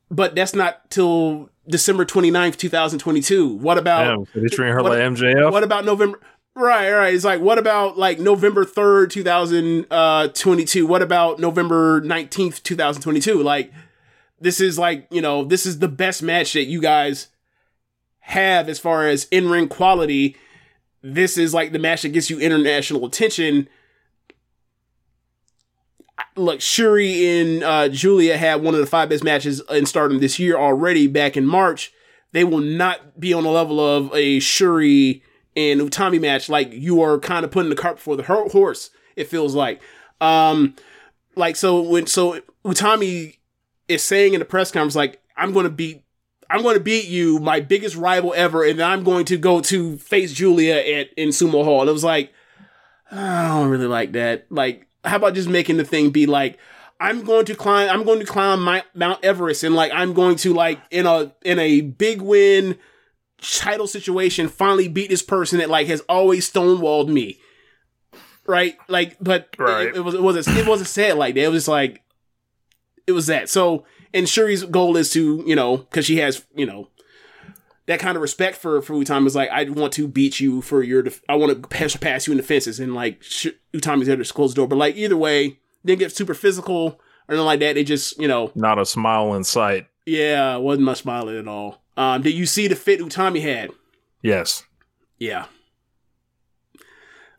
but 0.09 0.35
that's 0.35 0.55
not 0.55 0.89
till 0.89 1.49
December 1.67 2.05
29th, 2.05 2.57
2022. 2.57 3.55
What 3.55 3.77
about 3.77 4.03
Damn, 4.03 4.25
so 4.25 4.39
they 4.39 4.47
treating 4.47 4.73
her 4.73 4.81
what, 4.81 4.93
like 4.93 4.99
MJF? 4.99 5.51
What 5.51 5.63
about 5.63 5.85
November? 5.85 6.19
Right, 6.55 6.91
right. 6.91 7.13
It's 7.13 7.25
like, 7.25 7.41
what 7.41 7.59
about 7.59 7.97
like 7.97 8.19
November 8.19 8.65
3rd, 8.65 9.11
2022? 9.11 10.85
Uh, 10.85 10.87
what 10.87 11.01
about 11.01 11.39
November 11.39 12.01
19th, 12.01 12.63
2022? 12.63 13.43
Like, 13.43 13.71
this 14.39 14.59
is 14.59 14.79
like, 14.79 15.07
you 15.11 15.21
know, 15.21 15.43
this 15.43 15.65
is 15.65 15.79
the 15.79 15.87
best 15.87 16.23
match 16.23 16.53
that 16.53 16.65
you 16.65 16.81
guys 16.81 17.27
have 18.19 18.69
as 18.69 18.79
far 18.79 19.07
as 19.07 19.27
in 19.29 19.49
ring 19.49 19.67
quality. 19.67 20.35
This 21.03 21.37
is 21.37 21.53
like 21.53 21.73
the 21.73 21.79
match 21.79 22.01
that 22.03 22.09
gets 22.09 22.29
you 22.29 22.39
international 22.39 23.05
attention. 23.05 23.67
Look, 26.37 26.61
Shuri 26.61 27.39
and 27.39 27.63
uh, 27.63 27.89
Julia 27.89 28.37
had 28.37 28.61
one 28.61 28.73
of 28.73 28.79
the 28.79 28.85
five 28.85 29.09
best 29.09 29.23
matches 29.23 29.61
in 29.69 29.85
Stardom 29.85 30.19
this 30.19 30.39
year 30.39 30.57
already 30.57 31.07
back 31.07 31.35
in 31.35 31.45
March. 31.45 31.91
They 32.31 32.43
will 32.43 32.59
not 32.59 33.19
be 33.19 33.33
on 33.33 33.43
the 33.43 33.49
level 33.49 33.79
of 33.79 34.13
a 34.13 34.39
Shuri 34.39 35.23
and 35.55 35.81
Utami 35.81 36.21
match. 36.21 36.49
Like 36.49 36.71
you 36.71 37.01
are 37.01 37.19
kind 37.19 37.43
of 37.43 37.51
putting 37.51 37.69
the 37.69 37.75
cart 37.75 37.97
before 37.97 38.15
the 38.15 38.23
horse. 38.23 38.91
It 39.15 39.27
feels 39.27 39.55
like, 39.55 39.81
um, 40.21 40.75
like 41.35 41.55
so 41.55 41.81
when 41.81 42.07
so 42.07 42.41
Utami 42.65 43.37
is 43.87 44.03
saying 44.03 44.33
in 44.33 44.39
the 44.39 44.45
press 44.45 44.71
conference 44.71 44.95
like 44.95 45.21
I'm 45.35 45.53
going 45.53 45.65
to 45.65 45.71
beat. 45.71 46.03
I'm 46.49 46.61
going 46.61 46.77
to 46.77 46.83
beat 46.83 47.09
you, 47.09 47.39
my 47.39 47.59
biggest 47.59 47.97
rival 47.97 48.33
ever, 48.33 48.63
and 48.63 48.79
then 48.79 48.89
I'm 48.89 49.03
going 49.03 49.25
to 49.25 49.37
go 49.37 49.59
to 49.59 49.97
face 49.97 50.31
Julia 50.31 50.75
at 50.75 51.09
in 51.17 51.29
Sumo 51.29 51.65
Hall. 51.65 51.81
And 51.81 51.89
it 51.89 51.93
was 51.93 52.05
like, 52.05 52.31
I 53.11 53.49
don't 53.49 53.69
really 53.69 53.87
like 53.87 54.13
that. 54.13 54.45
Like, 54.49 54.86
how 55.07 55.17
about 55.17 55.33
just 55.33 55.49
making 55.49 55.77
the 55.77 55.85
thing 55.85 56.09
be 56.09 56.25
like, 56.25 56.57
I'm 56.99 57.23
going 57.23 57.45
to 57.45 57.55
climb, 57.55 57.89
I'm 57.89 58.03
going 58.03 58.19
to 58.19 58.25
climb 58.25 58.61
my, 58.61 58.83
Mount 58.93 59.23
Everest, 59.23 59.63
and 59.63 59.75
like, 59.75 59.91
I'm 59.93 60.13
going 60.13 60.35
to 60.37 60.53
like 60.53 60.79
in 60.91 61.05
a 61.05 61.33
in 61.43 61.59
a 61.59 61.81
big 61.81 62.21
win 62.21 62.77
title 63.41 63.87
situation, 63.87 64.47
finally 64.47 64.87
beat 64.87 65.09
this 65.09 65.21
person 65.21 65.59
that 65.59 65.69
like 65.69 65.87
has 65.87 66.01
always 66.01 66.51
stonewalled 66.51 67.07
me, 67.07 67.39
right? 68.45 68.77
Like, 68.87 69.17
but 69.21 69.55
Right. 69.57 69.87
It, 69.87 69.97
it 69.97 70.01
was 70.01 70.15
it 70.15 70.21
wasn't 70.21 70.57
it 70.57 70.67
wasn't 70.67 70.89
said 70.89 71.17
like 71.17 71.35
that. 71.35 71.43
It 71.43 71.49
was 71.49 71.63
just 71.63 71.67
like 71.67 72.01
it 73.05 73.11
was 73.11 73.27
that. 73.27 73.49
So, 73.49 73.85
and 74.13 74.27
Shuri's 74.27 74.63
goal 74.63 74.97
is 74.97 75.11
to 75.11 75.43
you 75.45 75.55
know 75.55 75.77
because 75.77 76.05
she 76.05 76.17
has 76.17 76.45
you 76.55 76.65
know 76.65 76.89
that 77.87 77.99
kind 77.99 78.15
of 78.15 78.21
respect 78.21 78.57
for 78.57 78.81
for 78.81 78.93
Utami 78.93 79.25
is 79.27 79.35
like 79.35 79.49
I 79.49 79.63
want 79.65 79.91
to 79.93 80.07
beat 80.07 80.39
you 80.39 80.61
for 80.61 80.83
your 80.83 81.01
def- 81.03 81.21
I 81.27 81.35
want 81.35 81.61
to 81.61 81.67
pass, 81.67 81.95
pass 81.95 82.27
you 82.27 82.31
in 82.31 82.37
the 82.37 82.43
fences 82.43 82.79
and 82.79 82.93
like 82.93 83.21
sh- 83.23 83.47
Utami's 83.73 84.07
there 84.07 84.15
to 84.15 84.33
close 84.33 84.51
the 84.51 84.57
door. 84.57 84.67
But 84.67 84.77
like 84.77 84.95
either 84.95 85.17
way, 85.17 85.59
didn't 85.85 85.99
get 85.99 86.11
super 86.15 86.33
physical 86.33 86.99
or 87.27 87.33
anything 87.33 87.45
like 87.45 87.59
that. 87.61 87.73
They 87.73 87.83
just 87.83 88.19
you 88.19 88.27
know 88.27 88.51
Not 88.55 88.79
a 88.79 88.85
smile 88.85 89.33
in 89.33 89.43
sight. 89.43 89.87
yeah 90.05 90.55
wasn't 90.57 90.85
much 90.85 90.99
smiling 90.99 91.37
at 91.37 91.47
all. 91.47 91.81
Um, 91.97 92.21
did 92.21 92.33
you 92.33 92.45
see 92.45 92.67
the 92.67 92.75
fit 92.75 92.99
Utami 92.99 93.41
had? 93.41 93.71
Yes. 94.21 94.63
Yeah. 95.17 95.45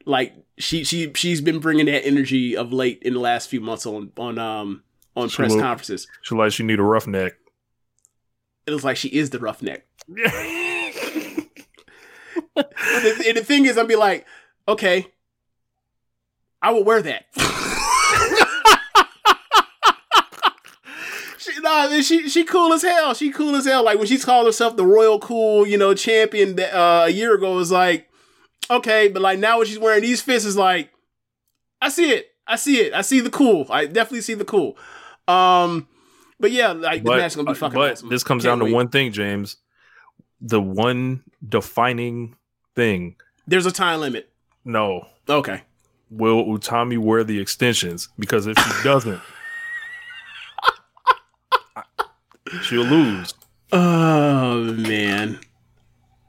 Like 0.05 0.35
she 0.59 0.85
she 0.85 1.13
she's 1.15 1.41
been 1.41 1.59
bringing 1.61 1.87
that 1.87 2.07
energy 2.07 2.57
of 2.57 2.73
late 2.73 3.03
in 3.03 3.15
the 3.15 3.21
last 3.21 3.49
few 3.49 3.61
months 3.61 3.85
on 3.87 4.11
on 4.17 4.39
um 4.39 4.83
on 5.17 5.29
She 5.29 5.37
press 5.37 5.53
look- 5.53 5.61
conferences. 5.61 6.07
She 6.23 6.35
like 6.35 6.53
she 6.53 6.63
need 6.63 6.79
a 6.79 6.83
roughneck. 6.83 7.35
It 8.67 8.71
looks 8.73 8.85
like 8.85 8.97
she 8.97 9.09
is 9.09 9.31
the 9.31 9.39
roughneck. 9.39 9.87
And, 10.09 10.17
the, 12.57 13.25
and 13.27 13.37
the 13.37 13.45
thing 13.45 13.67
is, 13.67 13.77
I'd 13.77 13.89
be 13.89 13.97
like, 13.97 14.27
okay, 14.67 15.07
I 16.63 16.73
will 16.73 16.85
wear 16.85 17.03
that. 17.03 17.27
she, 21.39 21.61
nah, 21.61 22.01
she 22.01 22.29
she 22.29 22.45
cool 22.45 22.73
as 22.73 22.83
hell. 22.83 23.15
She 23.15 23.31
cool 23.31 23.55
as 23.55 23.67
hell. 23.67 23.85
Like 23.85 23.99
when 23.99 24.07
she 24.07 24.19
called 24.19 24.47
herself 24.47 24.77
the 24.77 24.87
Royal 24.87 25.19
Cool, 25.19 25.67
you 25.67 25.79
know, 25.79 25.95
champion 25.95 26.57
that, 26.57 26.75
uh, 26.75 27.05
a 27.07 27.11
year 27.11 27.35
ago, 27.35 27.53
it 27.53 27.57
was 27.57 27.73
like, 27.73 28.09
okay, 28.71 29.09
but 29.09 29.23
like 29.23 29.39
now 29.39 29.59
when 29.59 29.67
she's 29.67 29.79
wearing 29.79 30.03
these 30.03 30.21
fists, 30.21 30.47
is 30.47 30.57
like, 30.57 30.91
I 31.81 31.89
see 31.91 32.11
it. 32.11 32.29
I 32.47 32.57
see 32.57 32.81
it. 32.81 32.95
I 32.95 33.03
see 33.03 33.21
the 33.21 33.31
cool. 33.31 33.67
I 33.71 33.87
definitely 33.87 34.23
see 34.23 34.35
the 34.35 34.45
cool. 34.45 34.77
Um, 35.29 35.87
but 36.41 36.51
yeah, 36.51 36.73
like 36.73 37.05
the 37.05 37.11
match 37.11 37.33
is 37.33 37.37
gonna 37.37 37.53
be 37.53 37.59
fucking 37.59 37.79
but 37.79 37.93
awesome. 37.93 38.09
this 38.09 38.25
comes 38.25 38.43
Can't 38.43 38.53
down 38.53 38.59
to 38.61 38.65
wait. 38.65 38.75
one 38.75 38.89
thing, 38.89 39.13
James. 39.13 39.59
The 40.41 40.61
one 40.61 41.23
defining 41.47 42.37
thing. 42.75 43.17
There's 43.47 43.67
a 43.67 43.73
time 43.73 44.01
limit. 44.01 44.31
No. 44.65 45.07
Okay. 45.29 45.63
Will 46.11 46.45
Utami 46.45 46.99
wear 46.99 47.25
the 47.25 47.41
extensions? 47.41 48.09
Because 48.19 48.47
if 48.47 48.57
she 48.59 48.83
doesn't, 48.85 49.21
she'll 52.63 52.85
lose. 52.85 53.35
Oh 53.73 54.63
man, 54.63 55.41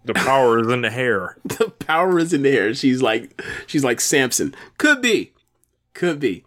The 0.04 0.14
power 0.14 0.60
is 0.60 0.68
in 0.68 0.82
the 0.82 0.90
hair. 0.90 1.38
the 1.46 1.70
power 1.70 2.20
is 2.20 2.34
in 2.34 2.42
there. 2.44 2.74
She's 2.74 3.02
like 3.02 3.42
she's 3.68 3.84
like 3.84 4.02
Samson. 4.02 4.54
Could 4.78 5.02
be, 5.02 5.32
could 5.94 6.20
be. 6.20 6.44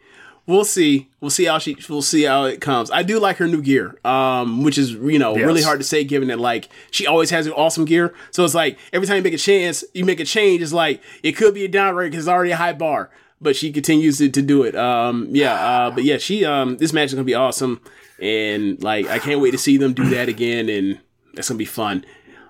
We'll 0.52 0.66
see. 0.66 1.08
We'll 1.20 1.30
see 1.30 1.46
how 1.46 1.58
she. 1.58 1.78
We'll 1.88 2.02
see 2.02 2.24
how 2.24 2.44
it 2.44 2.60
comes. 2.60 2.90
I 2.90 3.02
do 3.02 3.18
like 3.18 3.38
her 3.38 3.48
new 3.48 3.62
gear, 3.62 3.98
um, 4.04 4.62
which 4.62 4.76
is 4.76 4.92
you 4.92 5.18
know 5.18 5.34
Yes. 5.34 5.46
really 5.46 5.62
hard 5.62 5.80
to 5.80 5.84
say 5.84 6.04
given 6.04 6.28
that 6.28 6.38
like 6.38 6.68
she 6.90 7.06
always 7.06 7.30
has 7.30 7.46
an 7.46 7.52
awesome 7.54 7.86
gear. 7.86 8.12
So 8.32 8.44
it's 8.44 8.54
like 8.54 8.78
every 8.92 9.06
time 9.08 9.16
you 9.16 9.22
make 9.22 9.32
a 9.32 9.38
chance, 9.38 9.82
you 9.94 10.04
make 10.04 10.20
a 10.20 10.26
change. 10.26 10.60
It's 10.60 10.74
like 10.74 11.00
it 11.22 11.32
could 11.32 11.54
be 11.54 11.64
a 11.64 11.68
downgrade 11.68 12.10
because 12.10 12.26
it's 12.26 12.30
already 12.30 12.50
a 12.50 12.56
high 12.56 12.74
bar, 12.74 13.08
but 13.40 13.56
she 13.56 13.72
continues 13.72 14.18
to, 14.18 14.28
to 14.28 14.42
do 14.42 14.62
it. 14.64 14.76
Um, 14.76 15.28
yeah, 15.30 15.54
uh, 15.54 15.90
but 15.90 16.04
yeah, 16.04 16.18
she 16.18 16.44
um, 16.44 16.76
this 16.76 16.92
match 16.92 17.06
is 17.06 17.14
gonna 17.14 17.24
be 17.24 17.34
awesome, 17.34 17.80
and 18.20 18.82
like 18.82 19.06
I 19.08 19.18
can't 19.20 19.40
wait 19.40 19.52
to 19.52 19.58
see 19.58 19.78
them 19.78 19.94
do 19.94 20.04
that 20.10 20.28
again, 20.28 20.68
and 20.68 21.00
that's 21.32 21.48
gonna 21.48 21.56
be 21.56 21.64
fun. 21.64 22.04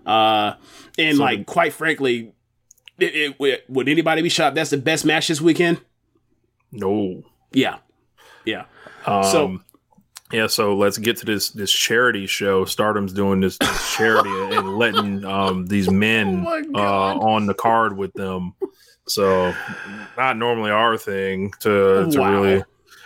Uh, 0.04 0.54
and 0.98 1.18
So 1.18 1.22
like 1.22 1.46
quite 1.46 1.72
frankly, 1.72 2.32
it, 2.98 3.36
it, 3.38 3.64
would 3.70 3.88
anybody 3.88 4.22
be 4.22 4.28
shocked? 4.28 4.56
That's 4.56 4.70
the 4.70 4.76
best 4.76 5.04
match 5.04 5.28
this 5.28 5.40
weekend. 5.40 5.80
No. 6.72 7.22
Yeah, 7.52 7.78
yeah. 8.44 8.64
Um, 9.06 9.24
So- 9.24 9.59
yeah, 10.32 10.47
so 10.47 10.74
let's 10.74 10.97
get 10.97 11.19
to 11.19 11.27
this 11.27 11.51
this 11.51 11.70
charity 11.70 12.27
show. 12.27 12.64
Stardom's 12.64 13.12
doing 13.12 13.40
this, 13.40 13.59
this 13.59 13.94
charity 13.94 14.31
and 14.56 14.78
letting 14.78 15.24
um, 15.27 15.66
these 15.66 15.90
men 15.90 16.47
Oh 16.48 16.62
uh, 16.74 17.14
on 17.19 17.44
the 17.44 17.52
card 17.52 17.98
with 17.98 18.14
them. 18.14 18.55
So 19.06 19.52
not 20.16 20.39
normally 20.39 20.70
our 20.70 20.97
thing 20.97 21.52
to 21.60 22.09
to 22.10 22.19
Wow. 22.19 22.31
really 22.43 22.64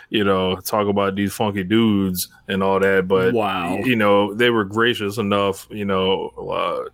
you 0.09 0.23
know 0.23 0.55
talk 0.61 0.87
about 0.87 1.15
these 1.17 1.33
funky 1.33 1.65
dudes 1.65 2.29
and 2.47 2.63
all 2.63 2.79
that, 2.79 3.09
but 3.09 3.33
Wow. 3.33 3.75
you 3.83 3.97
know 3.97 4.33
they 4.33 4.49
were 4.49 4.63
gracious 4.63 5.17
enough, 5.17 5.67
you 5.69 5.83
know. 5.83 6.29
Uh, 6.29 6.89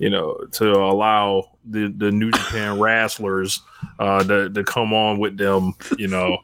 you 0.00 0.10
know, 0.10 0.36
to 0.50 0.72
allow 0.72 1.44
the, 1.64 1.86
the 1.96 2.10
New 2.10 2.32
Japan 2.32 2.80
wrestlers 2.80 3.60
uh, 4.00 4.24
to, 4.24 4.50
to 4.50 4.64
come 4.64 4.92
on 4.92 5.20
with 5.20 5.36
them, 5.38 5.72
you 5.96 6.08
know, 6.08 6.36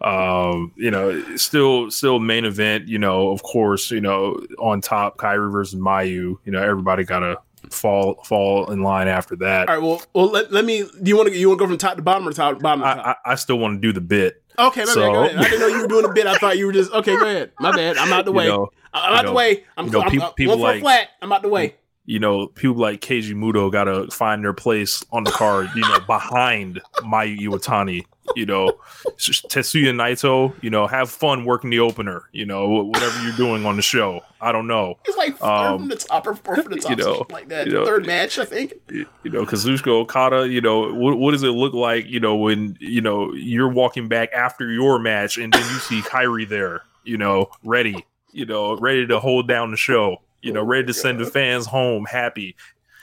um, 0.00 0.72
you 0.76 0.90
know, 0.90 1.36
still 1.36 1.90
still 1.90 2.18
main 2.18 2.44
event, 2.44 2.88
you 2.88 2.98
know, 2.98 3.30
of 3.30 3.42
course, 3.42 3.90
you 3.90 4.00
know, 4.00 4.40
on 4.58 4.80
top 4.80 5.18
Kairi 5.18 5.50
versus 5.50 5.78
Mayu, 5.78 6.36
you 6.44 6.52
know, 6.52 6.62
everybody 6.62 7.04
gotta 7.04 7.38
fall 7.70 8.22
fall 8.24 8.70
in 8.70 8.82
line 8.82 9.08
after 9.08 9.36
that. 9.36 9.68
All 9.68 9.74
right. 9.76 9.82
Well, 9.82 10.02
well. 10.14 10.26
Let, 10.30 10.52
let 10.52 10.64
me. 10.64 10.82
Do 11.02 11.08
you 11.08 11.16
want 11.16 11.28
to? 11.28 11.36
You 11.36 11.48
want 11.48 11.58
to 11.58 11.64
go 11.64 11.68
from 11.68 11.78
top 11.78 11.96
to 11.96 12.02
bottom 12.02 12.26
or 12.26 12.32
top 12.32 12.60
bottom 12.60 12.80
to 12.80 12.86
top? 12.86 13.06
I, 13.06 13.10
I, 13.10 13.32
I 13.32 13.34
still 13.34 13.58
want 13.58 13.76
to 13.76 13.86
do 13.86 13.92
the 13.92 14.00
bit. 14.00 14.42
okay, 14.58 14.80
my 14.84 14.86
so- 14.86 15.00
bad. 15.00 15.12
Go 15.12 15.24
ahead. 15.24 15.36
I 15.36 15.42
didn't 15.44 15.60
know 15.60 15.66
you 15.66 15.82
were 15.82 15.88
doing 15.88 16.04
a 16.06 16.12
bit. 16.12 16.26
I 16.26 16.36
thought 16.38 16.56
you 16.58 16.66
were 16.66 16.72
just 16.72 16.90
okay. 16.92 17.16
Go 17.16 17.26
ahead. 17.26 17.52
My 17.60 17.72
bad. 17.74 17.96
I'm 17.98 18.12
out 18.12 18.24
the 18.24 18.32
You 18.32 18.38
way. 18.38 18.48
know, 18.48 18.68
I'm 18.94 19.12
you 19.12 19.18
out 19.18 19.24
the 19.26 19.32
way. 19.32 19.64
I'm, 19.76 19.86
you 19.86 19.92
know, 19.92 20.00
I'm, 20.02 20.10
peop- 20.10 20.22
I'm 20.22 20.32
people 20.32 20.54
going 20.56 20.62
like- 20.76 20.80
flat. 20.82 21.08
I'm 21.20 21.30
out 21.32 21.42
the 21.42 21.48
way. 21.48 21.76
You 22.06 22.18
know, 22.18 22.48
people 22.48 22.76
like 22.78 23.00
Keiji 23.02 23.34
Muto 23.34 23.70
gotta 23.70 24.08
find 24.10 24.42
their 24.42 24.54
place 24.54 25.04
on 25.12 25.22
the 25.22 25.30
card, 25.30 25.68
you 25.76 25.82
know, 25.82 26.00
behind 26.00 26.80
Mayu 27.02 27.38
Iwatani. 27.38 28.04
You 28.36 28.46
know, 28.46 28.78
Tetsuya 29.16 29.92
Naito, 29.92 30.54
you 30.62 30.70
know, 30.70 30.86
have 30.86 31.10
fun 31.10 31.44
working 31.44 31.70
the 31.70 31.80
opener, 31.80 32.22
you 32.32 32.46
know, 32.46 32.68
whatever 32.68 33.20
you're 33.24 33.36
doing 33.36 33.66
on 33.66 33.74
the 33.74 33.82
show. 33.82 34.20
I 34.40 34.52
don't 34.52 34.68
know. 34.68 34.98
It's 35.04 35.16
like 35.16 35.36
third 35.38 35.48
Um, 35.48 35.78
from 35.80 35.88
the 35.88 35.96
top 35.96 36.26
or 36.26 36.34
fourth 36.34 36.62
from 36.62 36.72
the 36.72 36.78
top, 36.78 36.90
you 36.90 36.96
know, 36.96 37.26
like 37.30 37.48
that. 37.48 37.66
you 37.66 37.72
know, 37.72 37.84
third 37.84 38.06
match, 38.06 38.38
I 38.38 38.44
think. 38.44 38.74
you 38.88 39.06
know, 39.24 39.44
Kazuchika 39.44 39.88
Okada, 39.88 40.48
you 40.48 40.60
know, 40.60 40.92
what, 40.94 41.18
what 41.18 41.32
does 41.32 41.42
it 41.42 41.48
look 41.48 41.74
like, 41.74 42.06
you 42.06 42.20
know, 42.20 42.36
when, 42.36 42.76
you 42.78 43.00
know, 43.00 43.32
you're 43.32 43.68
walking 43.68 44.06
back 44.06 44.32
after 44.32 44.70
your 44.70 45.00
match 45.00 45.36
and 45.36 45.52
then 45.52 45.62
you 45.62 45.78
see 45.80 46.00
Kairi 46.02 46.48
there, 46.48 46.82
you 47.04 47.16
know, 47.18 47.50
ready, 47.64 48.06
you 48.32 48.46
know, 48.46 48.76
ready 48.76 49.06
to 49.08 49.18
hold 49.18 49.48
down 49.48 49.72
the 49.72 49.76
show, 49.76 50.18
you 50.40 50.52
know, 50.52 50.62
ready 50.62 50.86
to 50.86 50.94
send 50.94 51.18
the 51.18 51.26
fans 51.26 51.66
home 51.66 52.04
happy. 52.04 52.54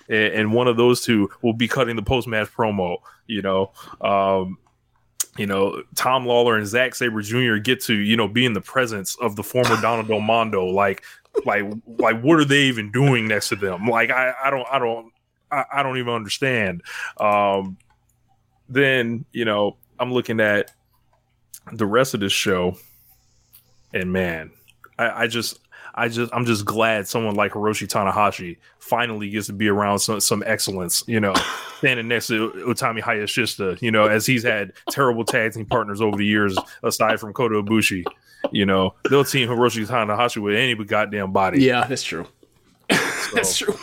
And, 0.07 0.33
and 0.33 0.53
one 0.53 0.67
of 0.67 0.77
those 0.77 1.01
two 1.01 1.29
will 1.41 1.53
be 1.53 1.67
cutting 1.67 1.97
the 1.97 2.01
post 2.03 2.29
match 2.29 2.47
promo, 2.53 2.99
you 3.25 3.41
know. 3.41 3.73
Um, 3.99 4.57
you 5.37 5.45
know, 5.45 5.83
Tom 5.95 6.25
Lawlor 6.25 6.57
and 6.57 6.67
Zack 6.67 6.95
Sabre 6.95 7.21
Jr. 7.21 7.55
get 7.57 7.81
to, 7.83 7.93
you 7.93 8.17
know, 8.17 8.27
be 8.27 8.45
in 8.45 8.53
the 8.53 8.61
presence 8.61 9.15
of 9.17 9.35
the 9.35 9.43
former 9.43 9.75
Donald 9.81 10.07
Del 10.07 10.19
Mondo. 10.19 10.65
Like, 10.65 11.03
like, 11.45 11.63
like, 11.99 12.21
what 12.21 12.39
are 12.39 12.45
they 12.45 12.63
even 12.63 12.91
doing 12.91 13.27
next 13.27 13.49
to 13.49 13.55
them? 13.55 13.85
Like, 13.85 14.09
I, 14.09 14.33
I 14.43 14.49
don't, 14.49 14.67
I 14.71 14.79
don't, 14.79 15.13
I, 15.51 15.63
I 15.71 15.83
don't 15.83 15.97
even 15.97 16.13
understand. 16.13 16.81
Um, 17.17 17.77
then, 18.67 19.25
you 19.31 19.45
know, 19.45 19.77
I'm 19.99 20.11
looking 20.11 20.39
at 20.39 20.71
the 21.71 21.85
rest 21.85 22.13
of 22.13 22.19
this 22.19 22.33
show, 22.33 22.77
and 23.93 24.11
man, 24.11 24.51
I, 24.97 25.23
I 25.23 25.27
just, 25.27 25.59
I 25.97 26.07
just, 26.09 26.31
I'm 26.33 26.45
just 26.45 26.63
glad 26.63 27.07
someone 27.07 27.35
like 27.35 27.53
Hiroshi 27.53 27.87
Tanahashi 27.87 28.57
finally 28.77 29.29
gets 29.29 29.47
to 29.47 29.53
be 29.53 29.67
around 29.67 29.99
some, 29.99 30.19
some 30.19 30.43
excellence. 30.45 31.03
You 31.07 31.19
know, 31.19 31.33
standing 31.79 32.07
next 32.07 32.27
to 32.27 32.51
Utami 32.51 33.01
Hayashishita. 33.01 33.81
You 33.81 33.91
know, 33.91 34.05
as 34.05 34.25
he's 34.25 34.43
had 34.43 34.73
terrible 34.91 35.25
tag 35.25 35.53
team 35.53 35.65
partners 35.65 35.99
over 35.99 36.15
the 36.15 36.25
years, 36.25 36.55
aside 36.83 37.19
from 37.19 37.33
Kota 37.33 37.55
Ibushi. 37.55 38.05
You 38.51 38.65
know, 38.65 38.93
they'll 39.09 39.25
team 39.25 39.49
Hiroshi 39.49 39.87
Tanahashi 39.87 40.41
with 40.41 40.55
any 40.55 40.75
goddamn 40.75 41.33
body. 41.33 41.63
Yeah, 41.63 41.85
that's 41.87 42.03
true. 42.03 42.27
that's 43.33 43.57
true. 43.57 43.75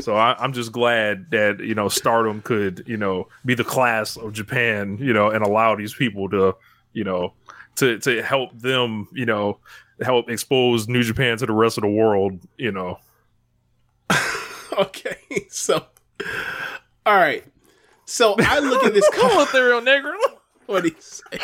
So 0.00 0.14
I, 0.14 0.36
I'm 0.38 0.52
just 0.52 0.72
glad 0.72 1.30
that 1.30 1.60
you 1.60 1.74
know 1.74 1.88
Stardom 1.88 2.42
could 2.42 2.84
you 2.86 2.96
know 2.98 3.28
be 3.44 3.54
the 3.54 3.64
class 3.64 4.16
of 4.16 4.32
Japan, 4.32 4.98
you 5.00 5.12
know, 5.12 5.30
and 5.30 5.42
allow 5.42 5.74
these 5.74 5.94
people 5.94 6.28
to 6.28 6.54
you 6.92 7.04
know 7.04 7.32
to 7.76 7.98
to 8.00 8.22
help 8.22 8.58
them, 8.58 9.08
you 9.12 9.26
know, 9.26 9.58
help 10.02 10.30
expose 10.30 10.88
New 10.88 11.02
Japan 11.02 11.38
to 11.38 11.46
the 11.46 11.52
rest 11.52 11.78
of 11.78 11.82
the 11.82 11.88
world, 11.88 12.40
you 12.56 12.72
know. 12.72 12.98
okay, 14.78 15.16
so 15.48 15.86
all 17.04 17.14
right. 17.16 17.44
So 18.04 18.34
I 18.38 18.58
look 18.60 18.84
at 18.84 18.94
this 18.94 19.08
Come 19.12 19.30
on, 19.32 19.42
Ethereal 19.42 19.80
Negro. 19.80 20.14
What 20.66 20.82
do 20.82 20.88
you 20.88 20.96
say? 20.98 21.38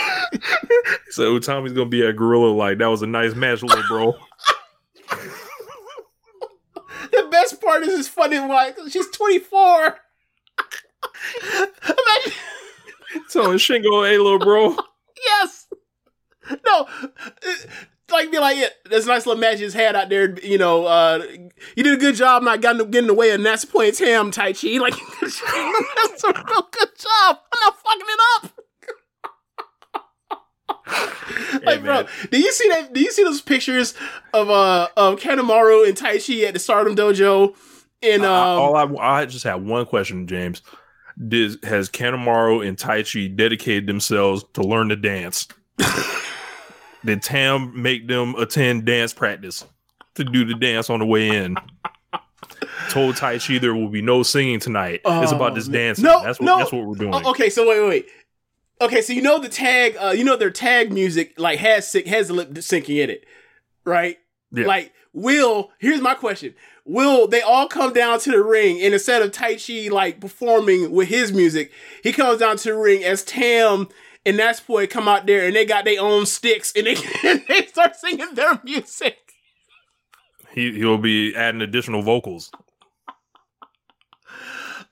So 1.10 1.38
Tommy's 1.38 1.72
gonna 1.72 1.88
be 1.88 2.04
at 2.04 2.16
Gorilla 2.16 2.48
like 2.48 2.78
that 2.78 2.86
was 2.86 3.02
a 3.02 3.06
nice 3.06 3.36
match, 3.36 3.62
little 3.62 3.84
bro. 3.86 4.16
The 7.12 7.28
best 7.30 7.60
part 7.60 7.84
is 7.84 8.00
it's 8.00 8.08
funny 8.08 8.40
like 8.40 8.76
she's 8.90 9.08
24. 9.10 9.96
Imagine 11.42 12.32
so 13.28 13.54
Shingo, 13.54 14.08
hey 14.08 14.18
little 14.18 14.40
bro. 14.40 14.76
yes. 15.24 15.68
No. 16.66 16.88
Like 18.12 18.30
be 18.30 18.38
like, 18.38 18.56
yeah, 18.56 18.68
there's 18.84 19.06
a 19.06 19.08
nice 19.08 19.26
little 19.26 19.40
match 19.40 19.58
he's 19.58 19.74
had 19.74 19.96
out 19.96 20.08
there. 20.08 20.38
You 20.40 20.58
know, 20.58 20.86
uh, 20.86 21.24
you 21.76 21.82
did 21.82 21.94
a 21.94 21.96
good 22.00 22.14
job 22.14 22.42
not 22.42 22.60
getting 22.60 22.78
getting 22.90 23.04
in 23.04 23.06
the 23.08 23.14
way 23.14 23.30
of 23.30 23.40
Natsupoi 23.40 23.96
Tam 23.96 24.30
Taichi. 24.30 24.78
Like 24.78 24.94
that's 25.20 26.24
a 26.24 26.28
real 26.28 26.68
good 26.70 26.90
job. 26.98 27.38
I'm 27.52 27.60
not 27.60 27.76
fucking 27.82 28.06
it 28.08 28.20
up. 28.36 28.52
like, 31.64 31.82
bro, 31.82 32.06
do 32.30 32.38
you 32.38 32.52
see 32.52 32.68
that? 32.68 32.92
Do 32.92 33.00
you 33.00 33.10
see 33.12 33.24
those 33.24 33.40
pictures 33.40 33.94
of 34.34 34.50
uh 34.50 34.88
of 34.96 35.18
Kanemaru 35.18 35.88
and 35.88 35.96
Taichi 35.96 36.44
at 36.44 36.54
the 36.54 36.60
Stardom 36.60 36.94
Dojo? 36.94 37.56
And 38.02 38.24
I- 38.26 38.54
um, 38.54 38.60
all 38.60 38.76
I, 38.76 39.20
I 39.20 39.26
just 39.26 39.44
have 39.44 39.62
one 39.62 39.86
question, 39.86 40.26
James. 40.26 40.62
Did, 41.28 41.62
has 41.64 41.88
Kanemaru 41.90 42.66
and 42.66 42.76
Taichi 42.76 43.34
dedicated 43.36 43.86
themselves 43.86 44.44
to 44.54 44.62
learn 44.62 44.88
to 44.88 44.96
dance? 44.96 45.46
Did 47.04 47.22
Tam 47.22 47.80
make 47.80 48.06
them 48.06 48.34
attend 48.36 48.84
dance 48.84 49.12
practice 49.12 49.64
to 50.14 50.24
do 50.24 50.44
the 50.44 50.54
dance 50.54 50.88
on 50.90 51.00
the 51.00 51.06
way 51.06 51.28
in? 51.28 51.56
Told 52.90 53.16
Taichi 53.16 53.60
there 53.60 53.74
will 53.74 53.88
be 53.88 54.02
no 54.02 54.22
singing 54.22 54.60
tonight. 54.60 55.00
it's 55.04 55.32
Oh, 55.32 55.36
about 55.36 55.54
this 55.54 55.68
man. 55.68 55.80
dancing. 55.86 56.04
No, 56.04 56.22
that's 56.22 56.38
what 56.38 56.46
no. 56.46 56.58
that's 56.58 56.72
what 56.72 56.84
we're 56.86 56.94
doing. 56.94 57.14
Oh, 57.14 57.30
okay, 57.30 57.48
so 57.50 57.66
wait, 57.68 57.80
wait, 57.80 57.88
wait. 57.88 58.06
Okay, 58.80 59.00
so 59.00 59.12
you 59.12 59.22
know 59.22 59.38
the 59.38 59.48
tag, 59.48 59.96
uh, 60.00 60.10
you 60.10 60.24
know 60.24 60.36
their 60.36 60.50
tag 60.50 60.92
music 60.92 61.34
like 61.38 61.58
has 61.60 61.90
sync, 61.90 62.06
has 62.06 62.28
the 62.28 62.34
lip 62.34 62.50
syncing 62.54 63.02
in 63.02 63.10
it, 63.10 63.24
right? 63.84 64.18
Yeah. 64.52 64.66
Like, 64.66 64.92
will 65.12 65.70
here's 65.78 66.00
my 66.00 66.14
question: 66.14 66.54
Will 66.84 67.26
they 67.26 67.40
all 67.40 67.68
come 67.68 67.92
down 67.92 68.18
to 68.20 68.30
the 68.30 68.42
ring 68.42 68.80
and 68.82 68.92
instead 68.92 69.22
of 69.22 69.30
Taichi 69.30 69.90
like 69.90 70.20
performing 70.20 70.90
with 70.90 71.08
his 71.08 71.32
music, 71.32 71.72
he 72.02 72.12
comes 72.12 72.38
down 72.40 72.56
to 72.58 72.70
the 72.70 72.76
ring 72.76 73.02
as 73.04 73.22
Tam 73.24 73.88
and 74.24 74.38
that's 74.38 74.60
boy 74.60 74.86
come 74.86 75.08
out 75.08 75.26
there 75.26 75.46
and 75.46 75.56
they 75.56 75.64
got 75.64 75.84
their 75.84 76.00
own 76.00 76.26
sticks 76.26 76.72
and 76.76 76.86
they 76.86 76.96
and 77.24 77.44
they 77.48 77.66
start 77.66 77.96
singing 77.96 78.34
their 78.34 78.60
music. 78.64 79.18
He 80.54 80.72
he'll 80.72 80.98
be 80.98 81.34
adding 81.34 81.62
additional 81.62 82.02
vocals. 82.02 82.50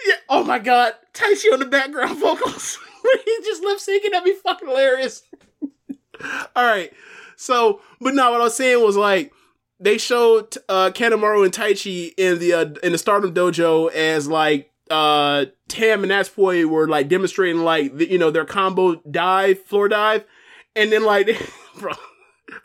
Yeah. 0.06 0.14
Oh 0.28 0.44
my 0.44 0.58
god, 0.58 0.94
Taichi 1.12 1.52
on 1.52 1.60
the 1.60 1.66
background 1.66 2.18
vocals. 2.20 2.78
he 3.24 3.36
just 3.44 3.62
lip 3.62 3.78
syncing. 3.78 4.10
That'd 4.12 4.24
be 4.24 4.34
fucking 4.34 4.68
hilarious. 4.68 5.22
All 6.54 6.64
right. 6.64 6.92
So, 7.36 7.80
but 8.00 8.14
no, 8.14 8.30
what 8.30 8.40
I 8.40 8.44
was 8.44 8.56
saying 8.56 8.82
was 8.84 8.96
like 8.96 9.32
they 9.78 9.98
showed 9.98 10.56
uh 10.68 10.90
Kanemaru 10.90 11.44
and 11.44 11.52
Taichi 11.52 12.12
in 12.16 12.38
the 12.38 12.52
uh, 12.52 12.74
in 12.82 12.92
the 12.92 12.98
Stardom 12.98 13.34
Dojo 13.34 13.90
as 13.92 14.28
like 14.28 14.69
uh 14.90 15.46
Tam 15.68 16.02
and 16.02 16.12
Natsupoi 16.12 16.64
were 16.66 16.88
like 16.88 17.08
demonstrating 17.08 17.62
like 17.62 17.96
the, 17.96 18.10
you 18.10 18.18
know 18.18 18.30
their 18.30 18.44
combo 18.44 18.96
dive, 19.10 19.62
floor 19.62 19.88
dive, 19.88 20.24
and 20.74 20.92
then 20.92 21.04
like 21.04 21.28
bro. 21.78 21.92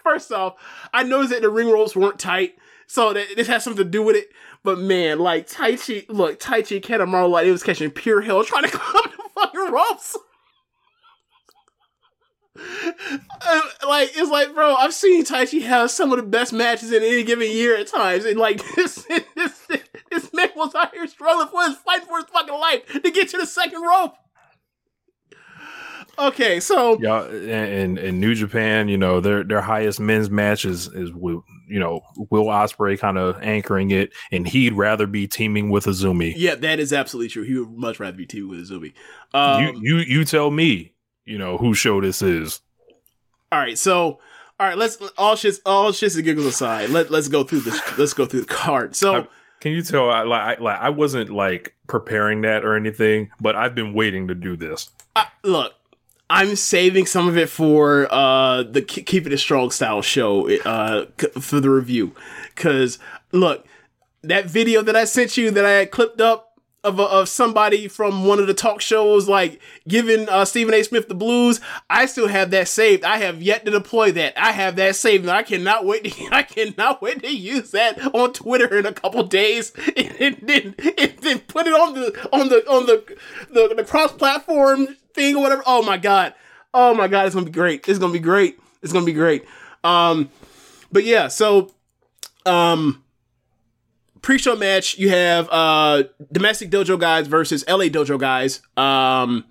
First 0.03 0.31
off, 0.31 0.55
I 0.93 1.03
noticed 1.03 1.31
that 1.31 1.43
the 1.43 1.49
ring 1.49 1.69
ropes 1.69 1.95
weren't 1.95 2.17
tight, 2.17 2.55
so 2.87 3.13
that 3.13 3.27
this 3.35 3.47
has 3.47 3.63
something 3.63 3.83
to 3.83 3.89
do 3.89 4.01
with 4.01 4.15
it. 4.15 4.29
But 4.63 4.79
man, 4.79 5.19
like 5.19 5.47
Taichi, 5.47 6.05
look, 6.09 6.39
Taichi 6.39 6.81
Kanemaru, 6.81 7.29
like 7.29 7.45
it 7.45 7.51
was 7.51 7.61
catching 7.61 7.91
pure 7.91 8.21
hell 8.21 8.43
trying 8.43 8.63
to 8.63 8.69
climb 8.73 9.13
the 9.15 9.29
fucking 9.35 9.71
ropes. 9.71 10.17
Uh, 12.57 13.61
like 13.85 14.11
it's 14.15 14.31
like, 14.31 14.53
bro, 14.53 14.75
I've 14.75 14.93
seen 14.93 15.25
Taichi 15.25 15.61
have 15.63 15.91
some 15.91 16.11
of 16.13 16.17
the 16.17 16.23
best 16.23 16.53
matches 16.53 16.91
in 16.93 17.03
any 17.03 17.23
given 17.23 17.51
year 17.51 17.75
at 17.75 17.87
times, 17.87 18.23
and 18.23 18.39
like 18.39 18.61
this, 18.75 19.05
this, 19.35 19.59
this 19.67 19.84
man 20.33 20.49
was 20.55 20.73
out 20.75 20.93
here 20.93 21.07
struggling 21.07 21.47
for 21.47 21.63
his 21.63 21.77
fighting 21.77 22.07
for 22.07 22.17
his 22.17 22.25
fucking 22.25 22.53
life 22.59 22.85
to 23.03 23.11
get 23.11 23.29
to 23.29 23.37
the 23.37 23.45
second 23.45 23.81
rope. 23.81 24.15
Okay, 26.17 26.59
so 26.59 26.97
Yeah, 26.99 27.23
and 27.25 27.97
in 27.97 28.19
New 28.19 28.35
Japan, 28.35 28.87
you 28.87 28.97
know, 28.97 29.19
their 29.19 29.43
their 29.43 29.61
highest 29.61 29.99
men's 29.99 30.29
match 30.29 30.63
is 30.63 30.87
is 30.87 31.11
with 31.11 31.39
you 31.67 31.79
know 31.79 32.01
Will 32.29 32.45
Ospreay 32.45 32.97
kind 32.97 33.17
of 33.17 33.41
anchoring 33.41 33.91
it, 33.91 34.13
and 34.31 34.47
he'd 34.47 34.73
rather 34.73 35.07
be 35.07 35.27
teaming 35.27 35.69
with 35.69 35.85
Azumi. 35.85 36.33
yeah, 36.37 36.55
that 36.55 36.79
is 36.79 36.93
absolutely 36.93 37.29
true. 37.29 37.43
He 37.43 37.57
would 37.57 37.71
much 37.71 37.99
rather 37.99 38.15
be 38.15 38.25
teaming 38.25 38.49
with 38.49 38.69
Azumi. 38.69 38.93
Um, 39.33 39.61
you 39.61 39.79
you 39.81 39.97
you 39.97 40.25
tell 40.25 40.51
me, 40.51 40.93
you 41.25 41.37
know, 41.37 41.57
who 41.57 41.73
show 41.73 41.99
this 41.99 42.21
is. 42.21 42.61
All 43.51 43.59
right, 43.59 43.77
so 43.77 44.19
all 44.57 44.67
right, 44.67 44.77
let's 44.77 44.97
all 45.17 45.35
shits 45.35 45.59
all 45.65 45.91
shits 45.91 46.15
and 46.15 46.23
giggles 46.23 46.45
aside. 46.45 46.91
Let 46.91 47.11
let's 47.11 47.27
go 47.27 47.43
through 47.43 47.61
this. 47.61 47.97
Let's 47.97 48.13
go 48.13 48.25
through 48.25 48.41
the 48.41 48.47
card. 48.47 48.95
So 48.95 49.27
Can 49.65 49.71
you 49.71 49.81
tell? 49.81 50.11
I 50.11 50.21
like 50.21 50.59
I, 50.59 50.61
like 50.61 50.79
I 50.79 50.89
wasn't 50.89 51.31
like 51.31 51.73
preparing 51.87 52.41
that 52.41 52.63
or 52.63 52.75
anything, 52.75 53.31
but 53.41 53.55
I've 53.55 53.73
been 53.73 53.95
waiting 53.95 54.27
to 54.27 54.35
do 54.35 54.55
this. 54.55 54.91
look, 55.41 55.73
I'm 56.29 56.55
saving 56.55 57.07
some 57.07 57.27
of 57.27 57.35
it 57.35 57.49
for 57.49 58.07
uh 58.11 58.61
the 58.61 58.83
Keep 58.83 59.25
It 59.25 59.33
a 59.33 59.39
Strong 59.39 59.71
style 59.71 60.03
show 60.03 60.55
uh 60.59 61.07
for 61.41 61.59
the 61.59 61.71
review, 61.71 62.13
because 62.53 62.99
look, 63.31 63.65
that 64.21 64.45
video 64.45 64.83
that 64.83 64.95
I 64.95 65.03
sent 65.03 65.35
you 65.35 65.49
that 65.49 65.65
I 65.65 65.71
had 65.71 65.89
clipped 65.89 66.21
up. 66.21 66.54
Of, 66.85 66.99
of 66.99 67.27
somebody 67.27 67.87
from 67.87 68.25
one 68.25 68.37
of 68.37 68.45
the 68.45 68.53
talk 68.53 68.79
shows, 68.79 69.27
like 69.27 69.59
giving 69.87 70.29
uh, 70.29 70.45
Stephen 70.45 70.73
A. 70.75 70.83
Smith 70.83 71.07
the 71.07 71.15
blues, 71.15 71.59
I 71.89 72.05
still 72.05 72.27
have 72.27 72.51
that 72.51 72.67
saved. 72.67 73.03
I 73.03 73.17
have 73.17 73.41
yet 73.41 73.65
to 73.65 73.71
deploy 73.71 74.11
that. 74.11 74.37
I 74.37 74.51
have 74.51 74.75
that 74.75 74.95
saved, 74.95 75.23
and 75.23 75.31
I 75.31 75.41
cannot 75.41 75.83
wait. 75.85 76.03
To, 76.03 76.27
I 76.31 76.43
cannot 76.43 77.01
wait 77.01 77.23
to 77.23 77.35
use 77.35 77.71
that 77.71 77.99
on 78.13 78.33
Twitter 78.33 78.77
in 78.77 78.85
a 78.85 78.93
couple 78.93 79.23
days, 79.23 79.71
and 80.19 80.37
then 80.43 80.75
then 81.21 81.39
put 81.39 81.65
it 81.65 81.73
on 81.73 81.95
the 81.95 82.29
on 82.31 82.49
the 82.49 82.57
on 82.69 82.85
the 82.85 83.17
the, 83.49 83.73
the 83.75 83.83
cross 83.83 84.11
platform 84.11 84.95
thing 85.15 85.35
or 85.35 85.41
whatever. 85.41 85.63
Oh 85.65 85.81
my 85.81 85.97
god, 85.97 86.35
oh 86.73 86.93
my 86.93 87.07
god, 87.07 87.25
it's 87.25 87.33
gonna 87.33 87.47
be 87.47 87.51
great. 87.51 87.87
It's 87.87 87.97
gonna 87.97 88.13
be 88.13 88.19
great. 88.19 88.59
It's 88.83 88.93
gonna 88.93 89.05
be 89.05 89.13
great. 89.13 89.43
Um, 89.83 90.29
but 90.91 91.03
yeah, 91.03 91.29
so 91.29 91.71
um 92.45 93.03
pre-show 94.25 94.55
match 94.55 94.97
you 94.97 95.09
have 95.09 95.47
uh 95.51 96.01
domestic 96.31 96.71
dojo 96.71 96.99
guys 96.99 97.27
versus 97.27 97.63
LA 97.67 97.85
dojo 97.85 98.19
guys 98.19 98.59
um 98.75 99.45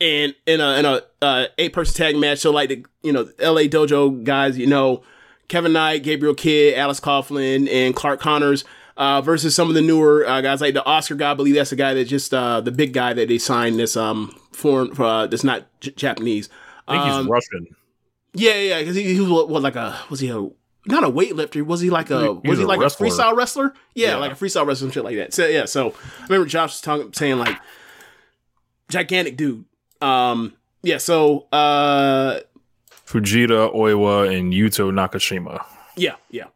and 0.00 0.34
in 0.46 0.60
a 0.60 0.78
in 0.78 0.84
a 0.84 1.00
uh, 1.22 1.46
eight 1.58 1.72
person 1.72 1.94
tag 1.94 2.16
match. 2.16 2.38
So 2.40 2.50
like 2.50 2.68
the 2.68 2.84
you 3.02 3.12
know 3.12 3.22
LA 3.38 3.62
dojo 3.70 4.22
guys 4.24 4.58
you 4.58 4.66
know 4.66 5.02
Kevin 5.46 5.72
Knight, 5.72 6.02
Gabriel 6.02 6.34
Kidd, 6.34 6.74
Alex 6.74 6.98
Coughlin 6.98 7.68
and 7.70 7.94
Clark 7.94 8.18
Connors 8.20 8.64
uh, 8.96 9.20
versus 9.20 9.54
some 9.54 9.68
of 9.68 9.74
the 9.74 9.80
newer 9.82 10.26
uh, 10.26 10.40
guys 10.40 10.60
like 10.60 10.74
the 10.74 10.84
Oscar 10.84 11.14
guy. 11.14 11.30
I 11.30 11.34
believe 11.34 11.54
that's 11.54 11.70
the 11.70 11.76
guy 11.76 11.94
that 11.94 12.06
just 12.06 12.34
uh 12.34 12.60
the 12.60 12.72
big 12.72 12.92
guy 12.92 13.12
that 13.14 13.28
they 13.28 13.38
signed 13.38 13.78
this 13.78 13.96
um 13.96 14.36
foreign 14.52 14.90
uh 15.00 15.28
that's 15.28 15.44
not 15.44 15.66
J- 15.80 15.92
Japanese. 15.92 16.48
I 16.88 16.94
think 16.94 17.04
Um, 17.04 17.22
he's 17.26 17.30
Russian. 17.30 17.66
yeah, 18.34 18.54
yeah, 18.56 18.78
because 18.80 18.96
he, 18.96 19.14
he 19.14 19.20
was 19.20 19.30
what, 19.30 19.48
what, 19.48 19.62
like 19.62 19.76
a 19.76 19.96
was 20.10 20.18
he 20.18 20.28
a 20.30 20.48
not 20.86 21.04
a 21.04 21.08
weightlifter? 21.10 21.64
Was 21.64 21.80
he 21.80 21.90
like 21.90 22.10
a 22.10 22.20
He- 22.20 22.28
was 22.28 22.40
was 22.44 22.58
he 22.58 22.64
a 22.64 22.66
like 22.66 22.80
wrestler. 22.80 23.06
a 23.06 23.10
freestyle 23.10 23.36
wrestler? 23.36 23.74
Yeah, 23.94 24.08
Yeah. 24.08 24.16
like 24.16 24.32
a 24.32 24.34
freestyle 24.34 24.66
wrestler 24.66 24.86
and 24.86 24.94
shit 24.94 25.04
like 25.04 25.16
that. 25.16 25.32
So 25.34 25.46
yeah, 25.46 25.64
so 25.64 25.90
I 26.20 26.22
remember 26.28 26.46
Josh 26.46 26.70
was 26.72 26.80
talking 26.80 27.12
saying 27.12 27.38
like 27.38 27.56
gigantic 28.90 29.36
dude. 29.36 29.64
Um, 30.00 30.54
yeah, 30.82 30.98
so 30.98 31.46
uh, 31.52 32.40
Fujita 33.06 33.74
Oiwa 33.74 34.36
and 34.36 34.52
Yuto 34.52 34.90
Nakashima. 34.92 35.64
yeah, 35.96 36.16
yeah. 36.30 36.46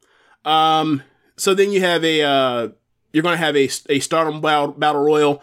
Um, 0.44 1.02
so 1.36 1.55
then 1.55 1.70
you 1.73 1.81
have 1.81 2.05
a 2.05 2.23
uh, 2.23 2.68
you're 3.12 3.23
gonna 3.23 3.36
have 3.36 3.57
a 3.57 3.68
a 3.89 4.00
Stardom 4.00 4.40
battle, 4.40 4.68
battle 4.73 5.02
royal, 5.02 5.42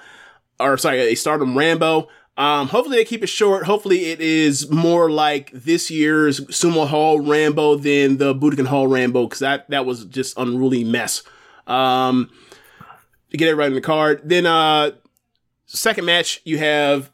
or 0.59 0.77
sorry, 0.77 0.99
a 0.99 1.15
Stardom 1.15 1.57
Rambo. 1.57 2.07
Um, 2.37 2.67
hopefully 2.67 2.97
they 2.97 3.05
keep 3.05 3.23
it 3.23 3.27
short. 3.27 3.65
Hopefully 3.65 4.07
it 4.07 4.19
is 4.19 4.69
more 4.69 5.09
like 5.09 5.51
this 5.51 5.89
year's 5.89 6.41
Sumo 6.41 6.85
Hall 6.87 7.21
Rambo 7.21 7.75
than 7.75 8.17
the 8.17 8.35
Budokan 8.35 8.67
Hall 8.67 8.87
Rambo 8.87 9.23
because 9.23 9.39
that 9.39 9.69
that 9.69 9.85
was 9.85 10.05
just 10.05 10.37
unruly 10.37 10.83
mess. 10.83 11.23
Um, 11.65 12.29
to 13.31 13.37
get 13.37 13.47
everybody 13.47 13.67
in 13.67 13.75
the 13.75 13.81
card. 13.81 14.21
Then 14.23 14.45
uh, 14.45 14.91
second 15.65 16.05
match 16.05 16.41
you 16.43 16.57
have 16.57 17.09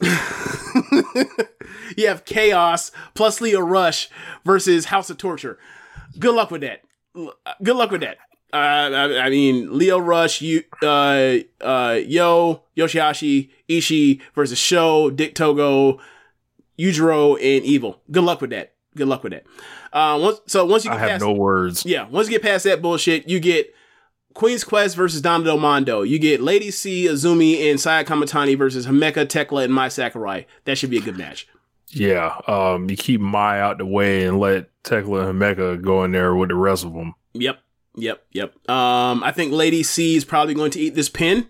you 1.96 2.08
have 2.08 2.24
Chaos 2.24 2.90
plus 3.14 3.40
Lio 3.40 3.60
Rush 3.60 4.10
versus 4.44 4.86
House 4.86 5.08
of 5.08 5.18
Torture. 5.18 5.58
Good 6.18 6.34
luck 6.34 6.50
with 6.50 6.62
that. 6.62 6.82
Good 7.62 7.76
luck 7.76 7.90
with 7.90 8.00
that. 8.00 8.18
Uh, 8.52 8.56
I, 8.56 9.18
I 9.26 9.30
mean, 9.30 9.76
Lio 9.78 9.98
Rush, 9.98 10.42
you, 10.42 10.62
uh, 10.82 11.36
uh, 11.60 11.98
Yo, 12.06 12.62
Yoshihashi, 12.76 13.50
Ishii 13.68 14.20
versus 14.34 14.58
Sho, 14.58 15.10
Dick 15.10 15.34
Togo, 15.34 15.98
Yujiro 16.78 17.34
and 17.36 17.64
Evil. 17.64 18.00
Good 18.10 18.24
luck 18.24 18.40
with 18.40 18.50
that. 18.50 18.74
Good 18.94 19.08
luck 19.08 19.22
with 19.22 19.32
that. 19.32 19.44
Uh, 19.92 20.18
once, 20.20 20.40
so 20.46 20.66
once 20.66 20.84
you 20.84 20.90
I 20.90 20.94
get 20.94 21.00
have 21.00 21.10
past, 21.10 21.22
no 21.22 21.32
words. 21.32 21.84
yeah, 21.86 22.06
once 22.08 22.26
you 22.28 22.32
get 22.32 22.42
past 22.42 22.64
that 22.64 22.82
bullshit, 22.82 23.26
you 23.28 23.40
get 23.40 23.74
Queen's 24.34 24.64
Quest 24.64 24.96
versus 24.96 25.20
Donna 25.22 25.44
Del 25.44 25.58
Mondo. 25.58 26.02
You 26.02 26.18
get 26.18 26.42
Lady 26.42 26.70
C, 26.70 27.04
Azumi, 27.06 27.70
and 27.70 27.80
Saya 27.80 28.04
Kamatani 28.04 28.56
versus 28.56 28.86
Himeka, 28.86 29.28
Tekla, 29.28 29.64
and 29.64 29.72
Mai 29.72 29.88
Sakurai. 29.88 30.44
That 30.64 30.76
should 30.76 30.90
be 30.90 30.98
a 30.98 31.02
good 31.02 31.16
match. 31.16 31.46
Yeah, 31.88 32.38
um, 32.46 32.88
you 32.88 32.96
keep 32.96 33.20
Mai 33.20 33.60
out 33.60 33.78
the 33.78 33.86
way 33.86 34.24
and 34.24 34.38
let 34.40 34.68
Tekla 34.82 35.28
and 35.28 35.38
Mecca 35.38 35.76
go 35.76 36.04
in 36.04 36.12
there 36.12 36.34
with 36.34 36.48
the 36.48 36.54
rest 36.54 36.84
of 36.84 36.92
them. 36.94 37.14
Yep, 37.34 37.58
yep, 37.96 38.24
yep. 38.32 38.52
Um, 38.68 39.22
I 39.22 39.32
think 39.32 39.52
Lady 39.52 39.82
C 39.82 40.16
is 40.16 40.24
probably 40.24 40.54
going 40.54 40.70
to 40.72 40.80
eat 40.80 40.94
this 40.94 41.08
pin. 41.08 41.48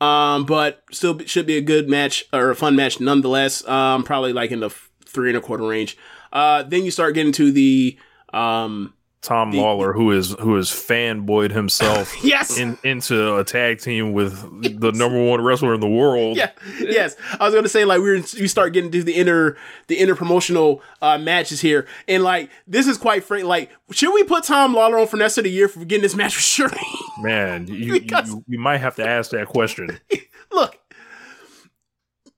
Um, 0.00 0.44
but 0.44 0.84
still 0.92 1.18
should 1.26 1.46
be 1.46 1.56
a 1.56 1.60
good 1.60 1.88
match 1.88 2.24
or 2.32 2.50
a 2.50 2.56
fun 2.56 2.76
match 2.76 3.00
nonetheless. 3.00 3.66
Um, 3.66 4.04
probably 4.04 4.32
like 4.32 4.52
in 4.52 4.60
the 4.60 4.70
three 5.04 5.30
and 5.30 5.38
a 5.38 5.40
quarter 5.40 5.66
range. 5.66 5.96
Uh, 6.32 6.62
then 6.62 6.84
you 6.84 6.90
start 6.90 7.14
getting 7.14 7.32
to 7.32 7.50
the 7.50 7.98
um, 8.32 8.94
Tom 9.28 9.52
Lawlor, 9.52 9.92
who 9.92 10.10
is 10.10 10.32
who 10.40 10.56
is 10.56 10.70
fanboyed 10.70 11.50
himself 11.50 12.14
Yes! 12.24 12.58
in, 12.58 12.78
into 12.82 13.36
a 13.36 13.44
tag 13.44 13.80
team 13.80 14.12
with 14.14 14.32
the 14.80 14.90
number 14.92 15.22
one 15.22 15.42
wrestler 15.42 15.74
in 15.74 15.80
the 15.80 15.88
world. 15.88 16.36
yeah, 16.36 16.50
yes. 16.80 17.14
I 17.38 17.44
was 17.44 17.54
gonna 17.54 17.68
say 17.68 17.84
like 17.84 18.00
we're 18.00 18.22
we 18.40 18.48
start 18.48 18.72
getting 18.72 18.90
to 18.90 19.02
the 19.02 19.14
inner 19.14 19.56
the 19.88 19.96
inner 19.96 20.14
promotional 20.14 20.82
uh, 21.02 21.18
matches 21.18 21.60
here, 21.60 21.86
and 22.08 22.22
like 22.22 22.48
this 22.66 22.86
is 22.86 22.96
quite 22.96 23.22
frank. 23.22 23.44
Like, 23.44 23.70
should 23.90 24.14
we 24.14 24.24
put 24.24 24.44
Tom 24.44 24.74
Lawlor 24.74 24.98
on 25.00 25.06
for 25.06 25.18
next 25.18 25.36
of 25.38 25.44
the 25.44 25.50
year 25.50 25.68
for 25.68 25.84
getting 25.84 26.02
this 26.02 26.14
match 26.16 26.34
with 26.34 26.44
Shuri? 26.44 26.80
Man, 27.20 27.66
you, 27.68 27.94
you, 27.96 28.44
you 28.48 28.58
might 28.58 28.78
have 28.78 28.96
to 28.96 29.06
ask 29.06 29.30
that 29.32 29.46
question. 29.48 30.00
Look, 30.50 30.77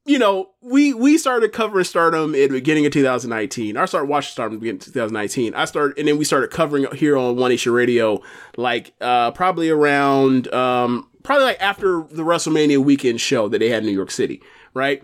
you 0.06 0.18
know, 0.18 0.50
we 0.62 0.94
we 0.94 1.18
started 1.18 1.52
covering 1.52 1.84
Stardom 1.84 2.34
in 2.34 2.48
the 2.48 2.58
beginning 2.58 2.86
of 2.86 2.92
2019. 2.92 3.76
I 3.76 3.84
started 3.84 4.06
watching 4.06 4.32
Stardom 4.32 4.56
at 4.56 4.60
the 4.60 4.60
beginning 4.60 4.80
of 4.80 4.84
2019. 4.86 5.54
I 5.54 5.64
started, 5.66 5.98
and 5.98 6.08
then 6.08 6.18
we 6.18 6.24
started 6.24 6.50
covering 6.50 6.84
it 6.84 6.94
here 6.94 7.16
on 7.16 7.36
One 7.36 7.50
Nation 7.50 7.72
Radio, 7.72 8.22
like 8.56 8.94
uh, 9.00 9.30
probably 9.32 9.68
around, 9.68 10.52
um, 10.54 11.08
probably 11.22 11.44
like 11.44 11.60
after 11.60 12.02
the 12.10 12.22
WrestleMania 12.22 12.82
weekend 12.82 13.20
show 13.20 13.48
that 13.48 13.58
they 13.58 13.68
had 13.68 13.82
in 13.82 13.86
New 13.86 13.94
York 13.94 14.10
City, 14.10 14.42
right? 14.72 15.02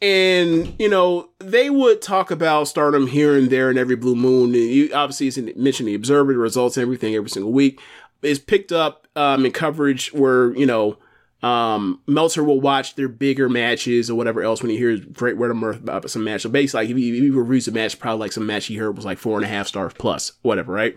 And 0.00 0.74
you 0.78 0.88
know, 0.88 1.28
they 1.38 1.68
would 1.68 2.00
talk 2.00 2.30
about 2.30 2.68
Stardom 2.68 3.06
here 3.06 3.36
and 3.36 3.50
there 3.50 3.68
and 3.68 3.78
every 3.78 3.96
blue 3.96 4.16
moon. 4.16 4.54
And 4.54 4.64
you 4.64 4.90
obviously 4.94 5.52
mentioned 5.54 5.88
the 5.88 5.94
Observer, 5.94 6.32
the 6.32 6.38
results, 6.38 6.78
and 6.78 6.82
everything 6.82 7.14
every 7.14 7.30
single 7.30 7.52
week. 7.52 7.80
It's 8.22 8.40
picked 8.40 8.72
up 8.72 9.06
um, 9.14 9.44
in 9.44 9.52
coverage 9.52 10.12
where 10.12 10.56
you 10.56 10.64
know 10.64 10.96
um, 11.42 12.00
Meltzer 12.06 12.44
will 12.44 12.60
watch 12.60 12.94
their 12.94 13.08
bigger 13.08 13.48
matches 13.48 14.08
or 14.08 14.14
whatever 14.14 14.42
else 14.42 14.62
when 14.62 14.70
he 14.70 14.76
hears 14.76 15.00
great 15.00 15.36
word 15.36 15.50
of 15.50 15.56
mirth 15.56 15.76
about 15.78 16.08
some 16.08 16.22
match. 16.22 16.42
So 16.42 16.50
basically, 16.50 16.84
like, 16.84 16.90
if 16.90 16.96
he, 16.96 17.28
if 17.28 17.34
reviews 17.34 17.66
a 17.66 17.72
match, 17.72 17.98
probably 17.98 18.20
like 18.20 18.32
some 18.32 18.46
match 18.46 18.66
he 18.66 18.76
heard 18.76 18.96
was 18.96 19.04
like 19.04 19.18
four 19.18 19.38
and 19.38 19.44
a 19.44 19.48
half 19.48 19.66
stars 19.66 19.92
plus, 19.98 20.32
whatever, 20.42 20.72
right? 20.72 20.96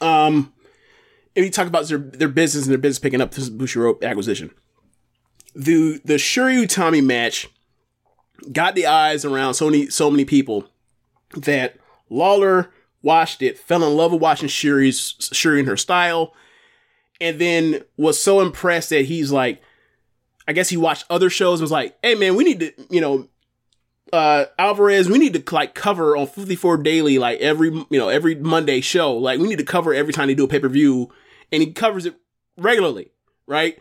Um, 0.00 0.52
and 1.36 1.44
he 1.44 1.50
talk 1.50 1.66
about 1.66 1.86
their 1.88 1.98
their 1.98 2.28
business 2.28 2.64
and 2.64 2.72
their 2.72 2.78
business 2.78 2.98
picking 2.98 3.20
up 3.20 3.32
this 3.32 3.50
Bushiroad 3.50 4.02
acquisition. 4.02 4.50
The 5.54 6.00
the 6.04 6.18
Shuri 6.18 6.66
Tommy 6.66 7.02
match 7.02 7.48
got 8.52 8.74
the 8.74 8.86
eyes 8.86 9.24
around 9.24 9.54
so 9.54 9.66
many 9.66 9.90
so 9.90 10.10
many 10.10 10.24
people 10.24 10.66
that 11.36 11.76
Lawlor 12.10 12.68
watched 13.02 13.42
it, 13.42 13.58
fell 13.58 13.84
in 13.84 13.96
love 13.96 14.12
with 14.12 14.22
watching 14.22 14.48
Shuri's 14.48 15.16
Shuri 15.32 15.60
and 15.60 15.68
her 15.68 15.76
style, 15.76 16.34
and 17.20 17.38
then 17.38 17.82
was 17.96 18.20
so 18.22 18.40
impressed 18.40 18.90
that 18.90 19.04
he's 19.04 19.30
like, 19.30 19.62
I 20.48 20.52
guess 20.52 20.68
he 20.68 20.76
watched 20.76 21.04
other 21.10 21.30
shows 21.30 21.60
and 21.60 21.64
was 21.64 21.70
like, 21.70 21.96
hey 22.02 22.14
man, 22.14 22.34
we 22.34 22.44
need 22.44 22.60
to, 22.60 22.72
you 22.88 23.00
know, 23.00 23.28
uh 24.12 24.46
Alvarez, 24.58 25.08
we 25.08 25.18
need 25.18 25.34
to 25.34 25.54
like 25.54 25.74
cover 25.74 26.16
on 26.16 26.26
54 26.26 26.78
Daily, 26.78 27.18
like 27.18 27.38
every 27.40 27.70
you 27.70 27.98
know, 27.98 28.08
every 28.08 28.34
Monday 28.34 28.80
show. 28.80 29.14
Like 29.14 29.38
we 29.38 29.48
need 29.48 29.58
to 29.58 29.64
cover 29.64 29.94
every 29.94 30.12
time 30.12 30.28
they 30.28 30.34
do 30.34 30.44
a 30.44 30.48
pay-per-view, 30.48 31.10
and 31.52 31.62
he 31.62 31.72
covers 31.72 32.06
it 32.06 32.16
regularly, 32.56 33.10
right? 33.46 33.78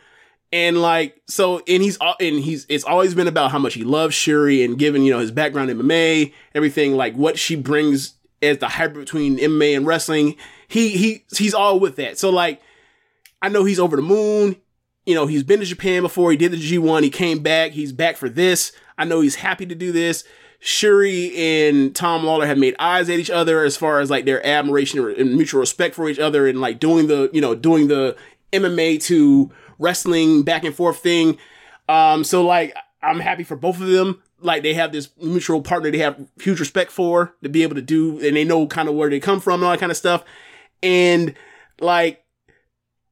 And 0.52 0.82
like 0.82 1.22
so, 1.28 1.60
and 1.68 1.84
he's 1.84 1.98
and 2.20 2.40
he's 2.40 2.66
it's 2.70 2.84
always 2.84 3.14
been 3.14 3.28
about 3.28 3.52
how 3.52 3.60
much 3.60 3.76
he 3.76 3.84
loves 3.84 4.16
Shuri 4.16 4.64
and 4.64 4.78
given 4.78 5.04
you 5.04 5.12
know 5.12 5.20
his 5.20 5.32
background 5.32 5.70
in 5.70 5.80
MMA, 5.80 6.34
everything 6.56 6.96
like 6.96 7.16
what 7.16 7.38
she 7.38 7.56
brings 7.56 8.16
as 8.42 8.58
the 8.58 8.68
hybrid 8.68 9.06
between 9.06 9.38
MMA 9.38 9.76
and 9.78 9.86
wrestling. 9.86 10.36
He 10.68 10.90
he 10.90 11.24
he's 11.36 11.54
all 11.54 11.80
with 11.80 11.98
that. 11.98 12.18
So 12.18 12.30
like, 12.30 12.62
I 13.42 13.50
know 13.50 13.64
he's 13.64 13.80
over 13.80 13.96
the 13.96 14.02
moon. 14.02 14.56
You 15.06 15.16
know 15.16 15.26
he's 15.26 15.44
been 15.44 15.60
to 15.60 15.66
Japan 15.66 16.04
before. 16.04 16.32
He 16.32 16.38
did 16.38 16.52
the 16.52 16.58
G 16.58 16.78
one. 16.78 17.04
He 17.04 17.10
came 17.10 17.40
back. 17.40 17.72
He's 17.72 17.92
back 17.92 18.18
for 18.18 18.30
this. 18.30 18.72
I 18.98 19.06
know 19.06 19.22
he's 19.22 19.36
happy 19.36 19.66
to 19.66 19.76
do 19.76 19.92
this. 19.92 20.24
Shuri 20.60 21.36
and 21.36 21.96
Tom 21.96 22.24
Lawlor 22.24 22.46
have 22.46 22.58
made 22.58 22.76
eyes 22.80 23.10
at 23.10 23.18
each 23.18 23.30
other 23.30 23.64
as 23.64 23.78
far 23.78 24.02
as 24.02 24.10
like 24.10 24.26
their 24.26 24.46
admiration 24.46 25.00
and 25.00 25.36
mutual 25.36 25.62
respect 25.62 25.96
for 25.96 26.10
each 26.10 26.20
other 26.20 26.48
and 26.48 26.60
like 26.60 26.80
doing 26.80 27.08
the 27.08 27.30
you 27.34 27.40
know 27.40 27.56
doing 27.56 27.88
the 27.88 28.16
MMA 28.52 29.02
to 29.04 29.52
wrestling 29.78 30.44
back 30.44 30.64
and 30.64 30.76
forth 30.76 31.00
thing. 31.00 31.38
Um, 31.88 32.24
so 32.24 32.46
like 32.46 32.76
I'm 33.02 33.20
happy 33.20 33.44
for 33.44 33.56
both 33.56 33.80
of 33.80 33.88
them. 33.88 34.22
Like 34.42 34.64
they 34.64 34.74
have 34.74 34.92
this 34.92 35.10
mutual 35.22 35.62
partner 35.62 35.92
they 35.92 35.98
have 36.00 36.20
huge 36.42 36.60
respect 36.60 36.92
for 36.92 37.34
to 37.42 37.50
be 37.50 37.64
able 37.64 37.76
to 37.76 37.82
do, 37.82 38.20
and 38.26 38.36
they 38.36 38.44
know 38.44 38.68
kind 38.68 38.90
of 38.90 38.96
where 38.96 39.10
they 39.10 39.20
come 39.20 39.40
from 39.40 39.62
and 39.62 39.66
all 39.66 39.72
that 39.72 39.80
kind 39.80 39.92
of 39.92 39.98
stuff. 39.98 40.24
And 40.84 41.34
like 41.80 42.19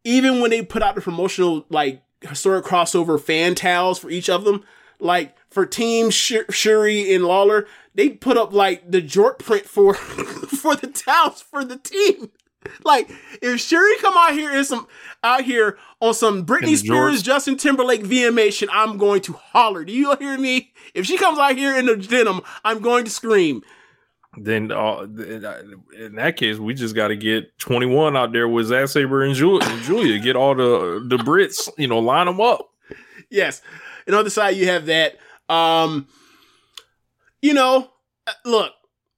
even 0.08 0.40
when 0.40 0.52
they 0.52 0.62
put 0.62 0.82
out 0.82 0.96
the 0.96 1.02
promotional 1.02 1.66
like 1.70 2.02
historic 2.22 2.64
crossover 2.64 3.22
fan 3.22 3.56
towels 3.56 4.00
for 4.00 4.10
each 4.10 4.30
of 4.30 4.46
them, 4.46 4.64
like 5.00 5.36
for 5.50 5.66
Team 5.66 6.10
Sh- 6.10 6.50
Shuri 6.50 7.14
and 7.14 7.26
Lawlor, 7.26 7.68
they 7.94 8.10
put 8.10 8.38
up 8.38 8.54
like 8.54 8.90
the 8.90 9.02
jort 9.02 9.38
print 9.38 9.66
for 9.66 9.94
for 9.94 10.76
the 10.78 10.88
towels 10.88 11.42
for 11.42 11.66
the 11.66 11.78
team. 11.78 12.32
Like 12.86 13.10
if 13.42 13.60
Shuri 13.60 13.98
come 13.98 14.14
out 14.18 14.32
here 14.32 14.52
and 14.52 14.66
some 14.66 14.88
out 15.24 15.44
here 15.44 15.78
on 16.02 16.14
some 16.14 16.46
Britney 16.46 16.78
Spears. 16.78 17.22
Justin 17.22 17.58
Timberlake 17.58 18.04
VMA 18.04 18.48
VMation, 18.48 18.70
I'm 18.72 18.98
going 18.98 19.22
to 19.22 19.34
holler. 19.34 19.84
Do 19.84 19.92
you 19.92 20.16
hear 20.16 20.38
me? 20.38 20.72
If 20.94 21.06
she 21.06 21.18
comes 21.18 21.38
out 21.38 21.58
here 21.58 21.78
in 21.78 21.86
the 21.86 21.98
denim, 21.98 22.42
I'm 22.64 22.80
going 22.80 23.04
to 23.04 23.12
scream. 23.12 23.62
Then 24.40 24.72
uh, 24.72 25.02
in 25.04 26.16
that 26.16 26.38
case, 26.38 26.58
we 26.58 26.74
just 26.74 26.96
got 26.96 27.08
to 27.08 27.16
get 27.16 27.58
21 27.60 28.16
out 28.16 28.32
there 28.34 28.48
with 28.48 28.68
Zack 28.68 28.88
Sabre 28.90 29.24
and, 29.24 29.34
Ju- 29.34 29.60
and 29.60 29.84
Julia. 29.84 30.20
Get 30.20 30.36
all 30.36 30.54
the 30.56 31.04
the 31.08 31.18
Brits, 31.18 31.70
you 31.78 31.88
know, 31.88 32.00
line 32.00 32.28
them 32.28 32.40
up. 32.40 32.70
yes. 33.30 33.62
And 34.06 34.16
on 34.16 34.24
the 34.24 34.30
side, 34.30 34.56
you 34.56 34.68
have 34.68 34.86
that. 34.86 35.18
Um, 35.50 36.08
you 37.42 37.54
know, 37.54 37.90
uh, 38.28 38.32
look, 38.46 38.74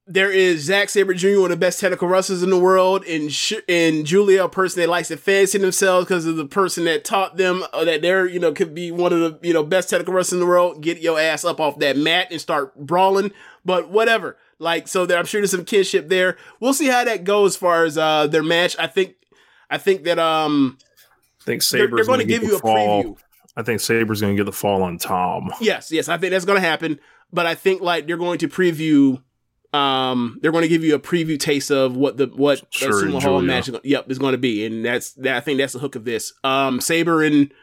there 0.07 0.31
is 0.31 0.63
Zack 0.63 0.89
Sabre 0.89 1.13
Jr., 1.13 1.39
one 1.41 1.51
of 1.51 1.59
the 1.59 1.65
best 1.65 1.79
technical 1.79 2.07
wrestlers 2.07 2.41
in 2.41 2.49
the 2.49 2.57
world, 2.59 3.03
and 3.05 3.31
Sh- 3.31 3.53
and 3.67 4.05
Julia, 4.05 4.45
a 4.45 4.49
person 4.49 4.81
that 4.81 4.89
likes 4.89 5.09
to 5.09 5.17
fancy 5.17 5.57
themselves 5.57 6.05
because 6.07 6.25
of 6.25 6.35
the 6.37 6.45
person 6.45 6.85
that 6.85 7.05
taught 7.05 7.37
them 7.37 7.63
uh, 7.73 7.85
that 7.85 8.01
they're, 8.01 8.25
you 8.25 8.39
know, 8.39 8.51
could 8.51 8.73
be 8.73 8.91
one 8.91 9.13
of 9.13 9.19
the, 9.19 9.47
you 9.47 9.53
know, 9.53 9.63
best 9.63 9.89
technical 9.89 10.13
wrestlers 10.13 10.33
in 10.33 10.39
the 10.39 10.47
world. 10.47 10.81
Get 10.81 11.01
your 11.01 11.19
ass 11.19 11.45
up 11.45 11.59
off 11.59 11.77
that 11.79 11.97
mat 11.97 12.27
and 12.31 12.41
start 12.41 12.75
brawling. 12.75 13.31
But 13.65 13.89
whatever. 13.89 14.37
Like, 14.59 14.87
so 14.87 15.05
there, 15.05 15.17
I'm 15.17 15.25
sure 15.25 15.39
there's 15.41 15.51
some 15.51 15.65
kinship 15.65 16.09
there. 16.09 16.35
We'll 16.59 16.73
see 16.73 16.87
how 16.87 17.03
that 17.05 17.23
goes 17.23 17.53
as 17.53 17.57
far 17.57 17.85
as 17.85 17.97
uh 17.97 18.27
their 18.27 18.43
match. 18.43 18.75
I 18.77 18.87
think, 18.87 19.15
I 19.69 19.77
think 19.77 20.03
that 20.03 20.19
um, 20.19 20.77
I 21.41 21.43
think 21.45 21.61
They're- 21.63 21.79
Sabre's 21.81 21.91
they're 21.97 22.05
going 22.05 22.19
to 22.19 22.25
give 22.25 22.43
you 22.43 22.55
a 22.57 22.59
fall. 22.59 23.03
preview. 23.03 23.17
I 23.55 23.63
think 23.63 23.79
Sabre's 23.81 24.21
going 24.21 24.35
to 24.35 24.39
get 24.39 24.45
the 24.45 24.51
fall 24.55 24.83
on 24.83 24.97
Tom. 24.97 25.51
Yes, 25.61 25.91
yes, 25.91 26.07
I 26.09 26.17
think 26.17 26.31
that's 26.31 26.45
gonna 26.45 26.59
happen. 26.59 26.99
But 27.33 27.45
I 27.45 27.55
think 27.55 27.81
like 27.81 28.07
they're 28.07 28.17
going 28.17 28.39
to 28.39 28.47
preview. 28.47 29.21
Um, 29.71 30.39
they're 30.41 30.51
going 30.51 30.63
to 30.63 30.67
give 30.67 30.83
you 30.83 30.95
a 30.95 30.99
preview 30.99 31.39
taste 31.39 31.69
of 31.71 31.95
what 31.95 32.17
the 32.17 32.25
what 32.27 32.61
Sure, 32.73 32.89
the 33.05 33.07
Sumo 33.07 33.21
Hall 33.21 33.41
match. 33.41 33.69
Is 33.69 33.77
yep, 33.83 34.09
is 34.09 34.17
going 34.17 34.31
to 34.31 34.37
be, 34.39 34.65
and 34.65 34.83
that's 34.83 35.11
that. 35.13 35.35
I 35.35 35.39
think 35.41 35.59
that's 35.59 35.73
the 35.73 35.79
hook 35.79 35.95
of 35.95 36.05
this. 36.05 36.33
Um, 36.43 36.81
Sabre 36.81 37.21
and 37.21 37.53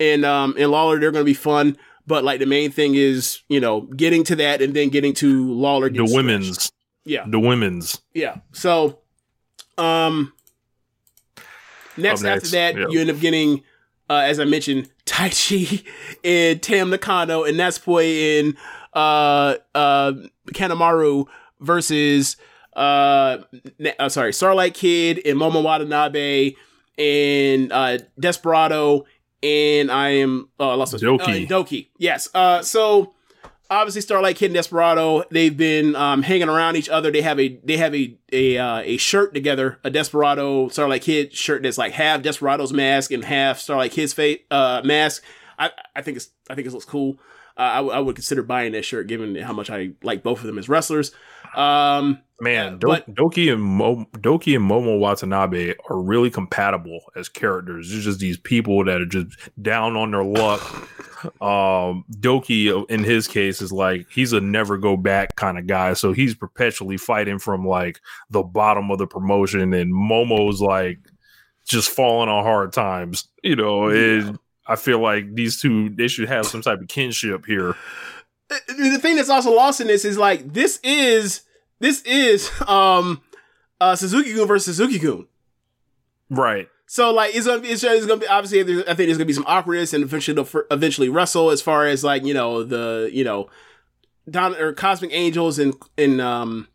and 0.00 0.24
um 0.24 0.54
and 0.58 0.70
Lawlor, 0.72 0.98
they're 0.98 1.12
going 1.12 1.24
to 1.24 1.30
be 1.30 1.34
fun. 1.34 1.76
But 2.08 2.24
like 2.24 2.40
the 2.40 2.46
main 2.46 2.70
thing 2.72 2.94
is, 2.94 3.42
you 3.48 3.60
know, 3.60 3.82
getting 3.82 4.24
to 4.24 4.36
that 4.36 4.62
and 4.62 4.72
then 4.74 4.88
getting 4.88 5.12
to 5.14 5.46
Lawlor. 5.52 5.94
The 5.94 6.12
women's, 6.12 6.48
stretched. 6.48 6.72
yeah, 7.04 7.24
the 7.28 7.38
women's. 7.38 8.00
yeah. 8.14 8.38
So, 8.52 9.00
um, 9.76 10.32
next, 11.98 12.24
Up 12.24 12.36
after 12.38 12.48
that, 12.48 12.76
yeah. 12.76 12.86
you 12.88 13.00
end 13.00 13.10
up 13.10 13.20
getting, 13.20 13.62
uh, 14.08 14.22
as 14.24 14.40
I 14.40 14.44
mentioned, 14.46 14.88
Taichi 15.06 15.84
and 16.24 16.62
Tam 16.62 16.90
Nakano 16.90 17.44
and 17.44 17.58
Natsupoi 17.58 18.40
and 18.40 18.56
uh, 18.94 19.56
uh, 19.74 20.12
Kanemaru 20.54 21.26
versus 21.60 22.36
uh, 22.74 23.38
na- 23.78 23.90
uh, 23.98 24.08
sorry, 24.08 24.32
Starlight 24.32 24.72
Kid 24.72 25.20
and 25.26 25.38
Momo 25.38 25.62
Watanabe 25.62 26.54
and 26.96 27.70
uh, 27.72 27.98
Desperado 28.18 29.04
and 29.42 29.90
I 29.90 30.10
am 30.10 30.48
uh, 30.58 30.70
I 30.70 30.74
lost 30.74 30.92
my- 30.92 30.98
Doki. 30.98 31.44
Uh, 31.44 31.48
Doki. 31.48 31.88
Yes. 31.98 32.28
Uh, 32.34 32.62
so 32.62 33.14
obviously 33.70 34.00
Starlight 34.00 34.36
Kid 34.36 34.46
and 34.46 34.54
Desperado, 34.54 35.24
they've 35.30 35.56
been 35.56 35.94
um, 35.94 36.22
hanging 36.22 36.48
around 36.48 36.76
each 36.76 36.88
other. 36.88 37.10
They 37.10 37.22
have 37.22 37.38
a 37.38 37.58
they 37.64 37.76
have 37.76 37.94
a 37.94 38.16
a 38.32 38.58
uh, 38.58 38.78
a 38.84 38.96
shirt 38.96 39.34
together, 39.34 39.78
a 39.84 39.90
Desperado 39.90 40.68
Starlight 40.68 41.02
Kid 41.02 41.34
shirt 41.34 41.62
that's 41.62 41.78
like 41.78 41.92
half 41.92 42.22
Desperado's 42.22 42.72
mask 42.72 43.10
and 43.10 43.24
half 43.24 43.58
Starlight 43.58 43.92
Kid's 43.92 44.12
face 44.12 44.40
uh, 44.50 44.80
mask. 44.84 45.22
I 45.58 45.70
I 45.94 46.02
think 46.02 46.16
it's 46.16 46.30
I 46.50 46.54
think 46.54 46.66
it 46.66 46.72
looks 46.72 46.84
cool. 46.84 47.18
Uh, 47.58 47.62
I, 47.62 47.76
w- 47.76 47.92
I 47.94 47.98
would 48.00 48.14
consider 48.14 48.42
buying 48.42 48.72
that 48.72 48.84
shirt 48.84 49.06
given 49.08 49.34
how 49.36 49.52
much 49.52 49.68
I 49.70 49.90
like 50.02 50.22
both 50.22 50.40
of 50.40 50.46
them 50.46 50.58
as 50.58 50.68
wrestlers. 50.68 51.12
Um, 51.56 52.20
Man, 52.40 52.78
Do- 52.78 52.86
but- 52.86 53.12
Doki 53.12 53.52
and 53.52 53.60
Mo- 53.62 54.06
Doki 54.12 54.54
and 54.54 54.70
Momo 54.70 54.98
Watanabe 55.00 55.74
are 55.90 56.00
really 56.00 56.30
compatible 56.30 57.00
as 57.16 57.28
characters. 57.28 57.90
They're 57.90 58.00
just 58.00 58.20
these 58.20 58.36
people 58.38 58.84
that 58.84 59.00
are 59.00 59.06
just 59.06 59.36
down 59.60 59.96
on 59.96 60.12
their 60.12 60.22
luck. 60.24 60.60
Um, 61.42 62.04
Doki, 62.20 62.88
in 62.88 63.02
his 63.02 63.26
case, 63.26 63.60
is 63.60 63.72
like 63.72 64.06
he's 64.08 64.32
a 64.32 64.40
never 64.40 64.78
go 64.78 64.96
back 64.96 65.34
kind 65.34 65.58
of 65.58 65.66
guy, 65.66 65.94
so 65.94 66.12
he's 66.12 66.36
perpetually 66.36 66.96
fighting 66.96 67.40
from 67.40 67.66
like 67.66 68.00
the 68.30 68.44
bottom 68.44 68.92
of 68.92 68.98
the 68.98 69.06
promotion, 69.08 69.74
and 69.74 69.92
Momo's 69.92 70.60
like 70.60 71.00
just 71.66 71.90
falling 71.90 72.28
on 72.28 72.44
hard 72.44 72.72
times. 72.72 73.26
You 73.42 73.56
know, 73.56 73.88
and 73.88 74.38
I 74.68 74.76
feel 74.76 75.00
like 75.00 75.34
these 75.34 75.60
two 75.60 75.88
they 75.88 76.08
should 76.08 76.28
have 76.28 76.46
some 76.46 76.62
type 76.62 76.80
of 76.80 76.88
kinship 76.88 77.46
here. 77.46 77.74
the 78.48 78.98
thing 79.00 79.16
that's 79.16 79.30
also 79.30 79.50
lost 79.50 79.80
in 79.80 79.86
this 79.86 80.04
is 80.04 80.18
like 80.18 80.52
this 80.52 80.78
is 80.84 81.42
this 81.80 82.02
is 82.02 82.50
um 82.68 83.22
uh 83.80 83.96
Suzuki 83.96 84.34
Gun 84.34 84.46
versus 84.46 84.76
Suzuki 84.76 84.98
Gun. 84.98 85.26
Right. 86.30 86.68
So 86.86 87.12
like 87.12 87.34
it's 87.34 87.46
gonna 87.46 87.62
be 87.62 87.68
it's, 87.68 87.82
it's 87.82 88.06
gonna 88.06 88.20
be 88.20 88.26
obviously 88.26 88.60
I 88.60 88.94
think 88.94 88.96
there's 88.96 89.18
gonna 89.18 89.24
be 89.24 89.32
some 89.32 89.46
awkwardness 89.46 89.94
and 89.94 90.04
eventually 90.04 90.34
they'll 90.34 90.62
eventually 90.70 91.08
wrestle 91.08 91.50
as 91.50 91.62
far 91.62 91.86
as 91.86 92.04
like 92.04 92.24
you 92.24 92.34
know 92.34 92.62
the 92.62 93.10
you 93.12 93.24
know 93.24 93.48
Don 94.30 94.54
or 94.56 94.74
Cosmic 94.74 95.10
Angels 95.12 95.58
and 95.58 95.74
in 95.96 96.20
um 96.20 96.68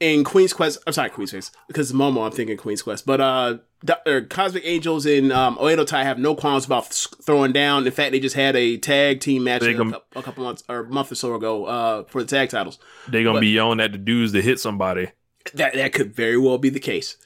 in 0.00 0.24
Queen's 0.24 0.52
Quest 0.52 0.78
I'm 0.86 0.92
sorry 0.92 1.10
Queen's 1.10 1.30
Quest 1.30 1.56
because 1.68 1.92
Momo 1.92 2.24
I'm 2.26 2.32
thinking 2.32 2.56
Queen's 2.56 2.82
Quest 2.82 3.06
but 3.06 3.20
uh 3.20 3.58
Do- 3.84 4.22
Cosmic 4.28 4.62
Angels 4.66 5.06
and 5.06 5.32
um 5.32 5.56
Oedo 5.56 5.86
Tai 5.86 6.02
have 6.04 6.18
no 6.18 6.34
qualms 6.34 6.66
about 6.66 6.86
throwing 7.22 7.52
down 7.52 7.86
in 7.86 7.92
fact 7.92 8.12
they 8.12 8.20
just 8.20 8.36
had 8.36 8.56
a 8.56 8.76
tag 8.76 9.20
team 9.20 9.44
match 9.44 9.62
a, 9.62 10.00
a 10.14 10.22
couple 10.22 10.44
months 10.44 10.62
or 10.68 10.80
a 10.80 10.84
month 10.88 11.12
or 11.12 11.14
so 11.14 11.34
ago 11.34 11.64
uh 11.64 12.04
for 12.04 12.22
the 12.22 12.28
tag 12.28 12.50
titles 12.50 12.78
They're 13.08 13.22
gonna 13.24 13.36
But- 13.36 13.40
be 13.42 13.48
yelling 13.48 13.80
at 13.80 13.92
the 13.92 13.98
dudes 13.98 14.32
to 14.32 14.42
hit 14.42 14.60
somebody. 14.60 15.08
that 15.54 15.74
that 15.74 15.92
could 15.92 16.14
very 16.14 16.36
well 16.38 16.58
be 16.58 16.68
the 16.70 16.80
case. 16.80 17.16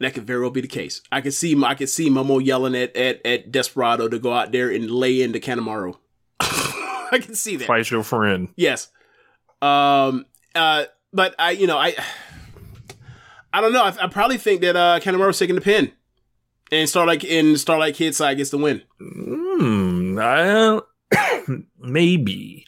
That 0.00 0.14
could 0.14 0.26
very 0.26 0.40
well 0.40 0.50
be 0.50 0.60
the 0.60 0.68
case. 0.68 1.00
I 1.10 1.20
could 1.20 1.34
see 1.34 1.60
I 1.64 1.74
could 1.74 1.88
see 1.88 2.08
Momo 2.10 2.44
yelling 2.44 2.76
at 2.76 2.94
at, 2.96 3.24
at 3.26 3.50
Desperado 3.50 4.08
to 4.08 4.18
go 4.20 4.32
out 4.32 4.52
there 4.52 4.68
and 4.70 4.88
lay 4.90 5.22
into 5.22 5.40
Kanemaru. 5.40 5.96
I 6.40 7.18
can 7.20 7.34
see 7.34 7.56
that. 7.56 7.66
Fight 7.66 7.90
your 7.90 8.02
friend. 8.04 8.48
Yes. 8.54 8.90
Um. 9.60 10.26
Uh. 10.54 10.84
But 11.18 11.34
I, 11.36 11.50
you 11.50 11.66
know, 11.66 11.76
I, 11.76 11.96
I 13.52 13.60
don't 13.60 13.72
know. 13.72 13.82
I, 13.82 13.92
I 14.04 14.06
probably 14.06 14.38
think 14.38 14.60
that 14.60 14.76
uh 14.76 15.00
Kanemaru's 15.00 15.36
taking 15.36 15.56
the 15.56 15.60
pin, 15.60 15.90
and 16.70 16.88
Starlight 16.88 17.24
and 17.24 17.58
Starlight 17.58 17.96
Kid 17.96 18.14
side 18.14 18.36
gets 18.36 18.50
the 18.50 18.58
win. 18.58 18.82
Hmm. 19.00 20.16
I, 20.20 20.80
maybe. 21.80 22.66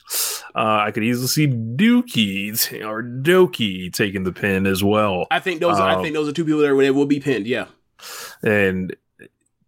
Uh, 0.53 0.83
I 0.87 0.91
could 0.91 1.05
easily 1.05 1.29
see 1.29 1.47
Dookie 1.47 2.83
or 2.85 3.05
Doki 3.05 3.93
taking 3.93 4.25
the 4.25 4.33
pin 4.33 4.67
as 4.67 4.83
well. 4.83 5.29
I 5.31 5.39
think 5.39 5.61
those. 5.61 5.79
I 5.79 5.95
Um, 5.95 6.03
think 6.03 6.15
those 6.17 6.27
are 6.29 6.33
two 6.33 6.45
people 6.45 6.61
that 6.62 6.75
will 6.93 7.07
be 7.07 7.20
pinned. 7.20 7.47
Yeah. 7.47 7.67
and 8.43 8.97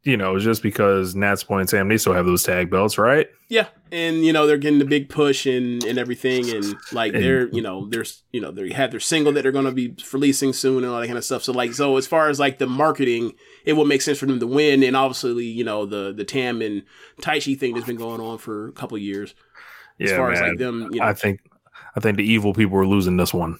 you 0.05 0.17
know, 0.17 0.39
just 0.39 0.63
because 0.63 1.15
Natsupoi 1.15 1.61
and 1.61 1.71
Sam, 1.71 1.89
they 1.89 1.97
still 1.97 2.13
have 2.13 2.27
those 2.27 2.43
tag 2.43 2.71
belts, 2.71 2.99
right? 2.99 3.29
Yeah, 3.49 3.69
and 3.93 4.25
you 4.25 4.33
know 4.33 4.47
they're 4.47 4.59
getting 4.59 4.79
the 4.79 4.85
big 4.85 5.09
push 5.09 5.47
and 5.47 5.83
and 5.85 5.99
everything, 5.99 6.51
and 6.51 6.75
like 6.93 7.15
And- 7.15 7.23
they're 7.23 7.49
you 7.49 7.63
know 7.63 7.87
there's 7.89 8.23
you 8.33 8.41
know 8.41 8.51
they 8.51 8.71
have 8.73 8.91
their 8.91 9.01
single 9.01 9.33
that 9.35 9.43
they're 9.43 9.53
going 9.53 9.67
to 9.67 9.73
be 9.73 9.95
releasing 10.13 10.53
soon 10.53 10.85
and 10.85 10.93
all 10.93 11.01
that 11.01 11.07
kind 11.07 11.19
of 11.19 11.25
stuff. 11.25 11.43
So 11.45 11.53
like 11.53 11.73
so 11.75 11.97
as 11.99 12.07
far 12.07 12.29
as 12.29 12.41
like 12.41 12.59
the 12.59 12.67
marketing, 12.67 13.35
it 13.65 13.75
would 13.75 13.87
make 13.89 14.03
sense 14.03 14.19
for 14.19 14.27
them 14.27 14.41
to 14.41 14.47
win, 14.47 14.83
and 14.83 14.97
obviously 14.97 15.45
you 15.45 15.65
know 15.65 15.87
the 15.87 16.13
the 16.13 16.25
Tam 16.25 16.63
and 16.63 16.83
Taichi 17.21 17.59
thing 17.59 17.75
that's 17.75 17.87
been 17.87 17.97
going 17.97 18.21
on 18.21 18.39
for 18.39 18.69
a 18.69 18.73
couple 18.73 18.97
years. 18.99 19.35
As 20.01 20.11
Yeah, 20.11 20.17
far 20.17 20.33
as 20.33 20.41
like 20.41 20.59
them, 20.59 20.89
you 20.91 21.01
know, 21.01 21.07
I 21.07 21.13
think, 21.13 21.41
I 21.95 22.01
think 22.01 22.17
the 22.17 22.25
evil 22.25 22.55
people 22.55 22.79
are 22.79 22.87
losing 22.87 23.19
this 23.19 23.33
one. 23.35 23.59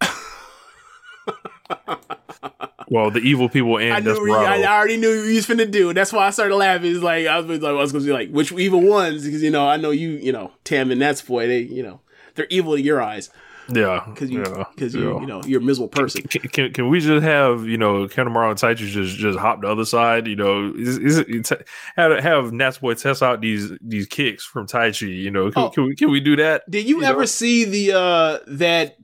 well, 2.90 3.10
the 3.10 3.20
evil 3.20 3.48
people 3.48 3.78
and 3.78 3.92
I 3.92 4.00
knew 4.00 4.14
Desperado. 4.14 4.46
I, 4.46 4.62
I 4.62 4.76
already 4.78 4.96
knew 4.96 5.10
you 5.10 5.34
was 5.34 5.46
finna 5.46 5.70
do. 5.70 5.92
That's 5.92 6.12
why 6.12 6.26
I 6.26 6.30
started 6.30 6.56
laughing. 6.56 6.90
It's 6.92 7.02
like 7.02 7.26
I 7.26 7.38
was, 7.38 7.60
like, 7.60 7.70
I 7.70 7.72
was 7.72 7.92
gonna 7.92 8.04
be 8.04 8.12
like, 8.12 8.30
which 8.30 8.52
evil 8.52 8.80
ones? 8.80 9.24
Because 9.24 9.42
you 9.42 9.50
know 9.50 9.68
I 9.68 9.76
know 9.76 9.90
you, 9.90 10.10
you 10.10 10.32
know 10.32 10.52
Tam 10.64 10.90
and 10.90 11.00
that's 11.00 11.22
boy. 11.22 11.46
They 11.46 11.60
you 11.60 11.82
know 11.82 12.00
they're 12.34 12.46
evil 12.50 12.74
in 12.74 12.84
your 12.84 13.02
eyes. 13.02 13.30
yeah, 13.70 14.02
because 14.08 14.30
you 14.30 14.40
yeah, 14.40 14.64
because 14.74 14.94
you 14.94 15.12
yeah. 15.12 15.20
you 15.20 15.26
know 15.26 15.42
you're 15.44 15.60
a 15.60 15.62
miserable 15.62 15.88
person. 15.88 16.22
Can, 16.22 16.40
can, 16.48 16.72
can 16.72 16.88
we 16.88 17.00
just 17.00 17.22
have 17.22 17.66
you 17.66 17.76
know 17.76 18.06
Kanemaru 18.06 18.50
and 18.50 18.58
Taichi 18.58 18.88
just 18.88 19.16
just 19.16 19.38
hop 19.38 19.60
the 19.60 19.68
other 19.68 19.84
side? 19.84 20.26
You 20.26 20.36
know, 20.36 20.72
is, 20.74 20.96
is 20.96 21.18
it, 21.18 21.52
have 21.96 22.18
have 22.22 22.44
Natsupoi 22.52 22.98
test 22.98 23.22
out 23.22 23.42
these 23.42 23.70
these 23.82 24.06
kicks 24.06 24.44
from 24.44 24.66
Taichi? 24.66 25.14
You 25.14 25.30
know, 25.30 25.50
can, 25.50 25.64
Oh. 25.64 25.68
can 25.70 25.84
we 25.84 25.96
can 25.96 26.10
we 26.10 26.20
do 26.20 26.36
that? 26.36 26.62
Did 26.70 26.88
you, 26.88 27.02
ever 27.02 27.26
see 27.26 27.64
the 27.64 27.92
uh 27.92 28.38
that 28.46 28.96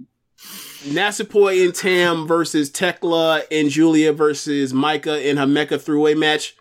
Natsupoi 0.85 1.65
and 1.65 1.75
Tam 1.75 2.27
versus 2.27 2.71
Tekla 2.71 3.43
and 3.51 3.71
Julia 3.71 4.13
versus 4.13 4.73
Maika 4.73 5.23
in 5.23 5.39
her 5.39 5.47
Mecha 5.47 5.79
throughway 5.79 6.17
match? 6.17 6.57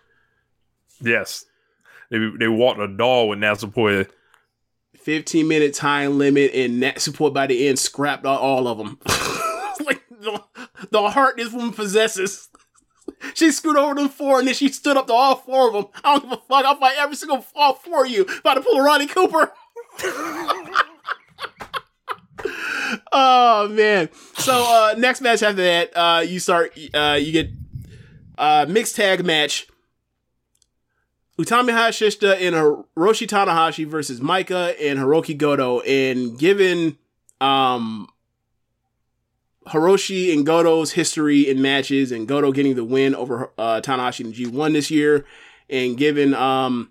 Yes, 1.00 1.44
they 2.10 2.18
they 2.38 2.48
walked 2.48 2.80
a 2.80 2.88
doll 2.88 3.28
with 3.28 3.38
Natsupoi. 3.38 4.08
15 4.96 5.46
minute 5.46 5.74
time 5.74 6.16
limit 6.16 6.52
and 6.54 6.82
Natsupoi 6.82 7.32
by 7.34 7.46
the 7.46 7.68
end 7.68 7.78
scrapped 7.78 8.24
all, 8.24 8.38
all 8.38 8.66
of 8.66 8.78
them. 8.78 8.98
like 9.84 10.02
the, 10.08 10.42
the 10.90 11.10
heart 11.10 11.36
this 11.36 11.52
woman 11.52 11.72
possesses. 11.72 12.48
She 13.34 13.50
screwed 13.50 13.76
over 13.76 13.94
them 13.94 14.08
four 14.08 14.38
and 14.38 14.48
then 14.48 14.54
she 14.54 14.68
stood 14.68 14.96
up 14.96 15.06
to 15.08 15.12
all 15.12 15.36
four 15.36 15.68
of 15.68 15.74
them. 15.74 15.86
I 16.02 16.14
don't 16.18 16.22
give 16.22 16.32
a 16.32 16.36
fuck. 16.48 16.64
I'll 16.64 16.76
fight 16.76 16.96
every 16.98 17.16
single 17.16 17.44
all 17.54 17.74
four 17.74 18.06
of 18.06 18.10
you. 18.10 18.22
About 18.22 18.54
to 18.54 18.60
pull 18.62 18.78
a 18.78 18.82
Ronnie 18.82 19.06
Cooper. 19.06 19.52
oh 23.12 23.68
man. 23.70 24.08
So 24.38 24.64
uh 24.66 24.94
next 24.98 25.20
match 25.20 25.42
after 25.42 25.62
that, 25.62 25.96
uh 25.96 26.20
you 26.20 26.38
start 26.40 26.78
uh 26.94 27.18
you 27.20 27.32
get 27.32 27.50
uh 28.38 28.66
mixed 28.68 28.96
tag 28.96 29.24
match. 29.24 29.66
Utami 31.38 31.70
Hayashishita 31.70 32.40
and 32.40 32.54
Hiroshi 32.54 33.26
Tanahashi 33.26 33.86
versus 33.86 34.20
Maika 34.20 34.74
and 34.80 35.00
Hiroki 35.00 35.36
Goto. 35.36 35.80
And 35.80 36.38
given 36.38 36.96
um 37.40 38.08
Hiroshi 39.66 40.32
and 40.32 40.46
Goto's 40.46 40.92
history 40.92 41.48
in 41.48 41.60
matches 41.60 42.12
and 42.12 42.28
Goto 42.28 42.52
getting 42.52 42.76
the 42.76 42.84
win 42.84 43.14
over 43.14 43.50
uh, 43.56 43.80
Tanahashi 43.82 44.20
in 44.26 44.32
G1 44.32 44.74
this 44.74 44.90
year, 44.90 45.24
and 45.70 45.96
given 45.96 46.34
um 46.34 46.90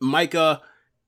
Maika 0.00 0.60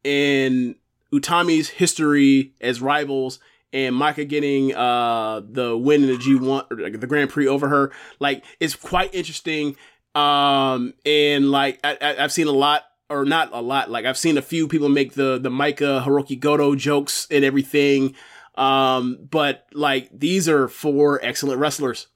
and 0.05 0.77
Utami's 1.13 1.69
history 1.71 2.53
as 2.61 2.81
rivals 2.81 3.39
and 3.75 3.95
Maika 3.95 4.27
getting 4.27 4.75
uh 4.75 5.43
the 5.47 5.77
win 5.77 6.05
in 6.05 6.09
the 6.09 6.17
G1 6.17 6.71
or 6.71 6.77
like, 6.79 7.01
the 7.01 7.07
Grand 7.07 7.29
Prix 7.29 7.47
over 7.47 7.69
her, 7.69 7.93
like 8.21 8.43
it's 8.61 8.75
quite 8.75 9.15
interesting. 9.15 9.77
Um 10.15 10.95
and 11.05 11.51
like 11.51 11.81
I, 11.85 11.99
I, 12.01 12.25
I've 12.25 12.33
seen 12.33 12.47
a 12.47 12.53
lot 12.53 12.85
or 13.11 13.27
not 13.27 13.51
a 13.53 13.61
lot, 13.61 13.91
like 13.91 14.07
I've 14.07 14.17
seen 14.17 14.39
a 14.39 14.43
few 14.43 14.67
people 14.69 14.89
make 14.89 15.13
the 15.13 15.39
the 15.39 15.51
Maika 15.51 16.03
Hiroki 16.03 16.41
Goto 16.41 16.75
jokes 16.75 17.27
and 17.31 17.45
everything. 17.45 18.15
Um, 18.55 19.19
but 19.31 19.67
like 19.73 20.09
these 20.17 20.49
are 20.49 20.69
four 20.69 21.21
excellent 21.23 21.59
wrestlers. 21.59 22.07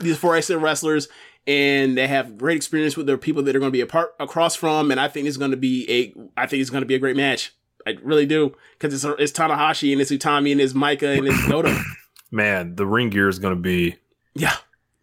These 0.00 0.16
four 0.16 0.36
excellent 0.36 0.62
wrestlers, 0.62 1.08
and 1.46 1.98
they 1.98 2.06
have 2.06 2.38
great 2.38 2.56
experience 2.56 2.96
with 2.96 3.06
their 3.06 3.18
people 3.18 3.42
that 3.42 3.56
are 3.56 3.58
going 3.58 3.72
to 3.72 3.76
be 3.76 3.80
apart 3.80 4.14
across 4.20 4.54
from. 4.54 4.90
And 4.90 5.00
I 5.00 5.08
think 5.08 5.26
it's 5.26 5.36
going 5.36 5.50
to 5.50 5.56
be 5.56 5.90
a, 5.90 6.40
I 6.40 6.46
think 6.46 6.60
it's 6.60 6.70
going 6.70 6.82
to 6.82 6.86
be 6.86 6.94
a 6.94 7.00
great 7.00 7.16
match. 7.16 7.52
I 7.86 7.96
really 8.02 8.26
do 8.26 8.54
because 8.78 8.92
it's 8.94 9.04
it's 9.20 9.32
Tanahashi 9.32 9.92
and 9.92 10.00
it's 10.00 10.10
Utami 10.10 10.52
and 10.52 10.60
it's 10.60 10.72
Maika 10.74 11.16
and 11.18 11.26
it's 11.26 11.48
Goto. 11.48 11.74
Man, 12.30 12.76
the 12.76 12.86
ring 12.86 13.10
gear 13.10 13.28
is 13.28 13.38
going 13.38 13.54
to 13.54 13.60
be 13.60 13.96
yeah, 14.34 14.54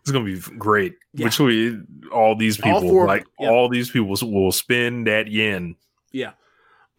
it's 0.02 0.12
going 0.12 0.26
to 0.26 0.32
be 0.40 0.58
great. 0.58 0.96
Yeah. 1.14 1.26
Between 1.28 1.88
all 2.14 2.36
these 2.36 2.60
All 2.62 2.74
people, 2.82 2.90
four 2.90 3.08
like 3.08 3.26
yeah. 3.40 3.50
all 3.50 3.68
these 3.70 3.90
people 3.90 4.16
will 4.22 4.52
spin 4.52 5.06
that 5.06 5.28
yen. 5.32 5.76
yeah. 6.12 6.32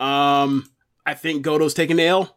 Um, 0.01 0.71
I 1.07 1.15
think 1.15 1.43
Goto's 1.45 1.75
taking 1.75 1.97
the 1.97 2.05
L. 2.05 2.37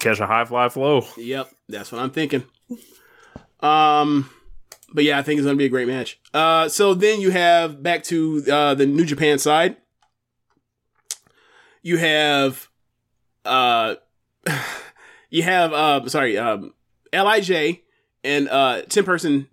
Catch 0.00 0.18
a 0.20 0.26
high 0.26 0.44
fly 0.44 0.68
flow. 0.68 1.06
Yep, 1.16 1.50
that's 1.68 1.92
what 1.92 2.00
I'm 2.00 2.10
thinking. 2.10 2.44
Um, 3.60 4.28
but 4.92 5.04
yeah, 5.04 5.18
I 5.18 5.22
think 5.22 5.38
it's 5.38 5.46
gonna 5.46 5.56
be 5.56 5.66
a 5.66 5.70
great 5.70 5.86
match. 5.88 6.18
Uh, 6.34 6.68
so 6.68 6.94
then 6.94 7.20
you 7.20 7.30
have 7.30 7.82
back 7.82 8.02
to 8.04 8.42
uh 8.50 8.74
the 8.74 8.86
New 8.86 9.04
Japan 9.04 9.38
side. 9.38 9.76
You 11.82 11.96
have, 11.98 12.68
uh, 13.44 13.96
you 15.30 15.42
have 15.42 15.72
uh, 15.72 16.08
sorry, 16.08 16.38
um, 16.38 16.74
Lij 17.12 17.80
and 18.24 18.48
uh 18.48 18.82
ten 18.82 19.04
person 19.04 19.48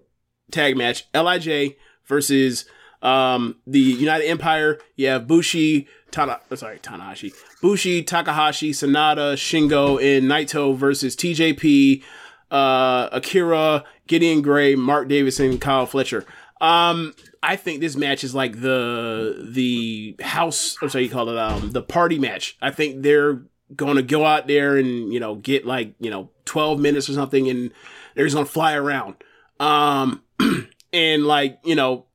tag 0.51 0.77
match. 0.77 1.07
Lij 1.13 1.75
versus 2.05 2.65
um 3.01 3.55
the 3.65 3.79
United 3.79 4.25
Empire. 4.25 4.79
You 4.95 5.07
have 5.07 5.27
Bushi, 5.27 5.87
Tana, 6.11 6.39
uh, 6.51 6.55
sorry, 6.55 6.79
Tanahashi, 6.79 7.33
Bushi, 7.61 8.03
Takahashi, 8.03 8.71
Sanada, 8.71 9.33
Shingo, 9.33 10.01
and 10.01 10.29
Naito 10.29 10.75
versus 10.75 11.15
TJP, 11.15 12.03
uh, 12.51 13.09
Akira, 13.11 13.83
Gideon 14.07 14.41
Grey, 14.41 14.75
Mark 14.75 15.07
Davidson, 15.07 15.59
Kyle 15.59 15.85
Fletcher. 15.85 16.25
Um, 16.61 17.13
I 17.41 17.55
think 17.55 17.79
this 17.79 17.95
match 17.95 18.23
is 18.23 18.35
like 18.35 18.59
the 18.61 19.45
the 19.49 20.15
house, 20.21 20.77
or 20.81 20.89
so 20.89 20.97
you 20.97 21.09
call 21.09 21.29
it, 21.29 21.37
um, 21.37 21.71
the 21.71 21.81
party 21.81 22.19
match. 22.19 22.57
I 22.61 22.71
think 22.71 23.01
they're 23.01 23.41
going 23.75 23.95
to 23.95 24.03
go 24.03 24.25
out 24.25 24.47
there 24.47 24.77
and 24.77 25.13
you 25.13 25.19
know 25.19 25.35
get 25.35 25.65
like 25.65 25.93
you 25.99 26.09
know 26.09 26.29
twelve 26.45 26.79
minutes 26.79 27.09
or 27.09 27.13
something, 27.13 27.49
and 27.49 27.71
they're 28.15 28.25
just 28.25 28.35
going 28.35 28.45
to 28.45 28.51
fly 28.51 28.73
around. 28.73 29.15
Um, 29.59 30.23
and 30.93 31.25
like 31.25 31.59
you 31.63 31.75
know, 31.75 32.05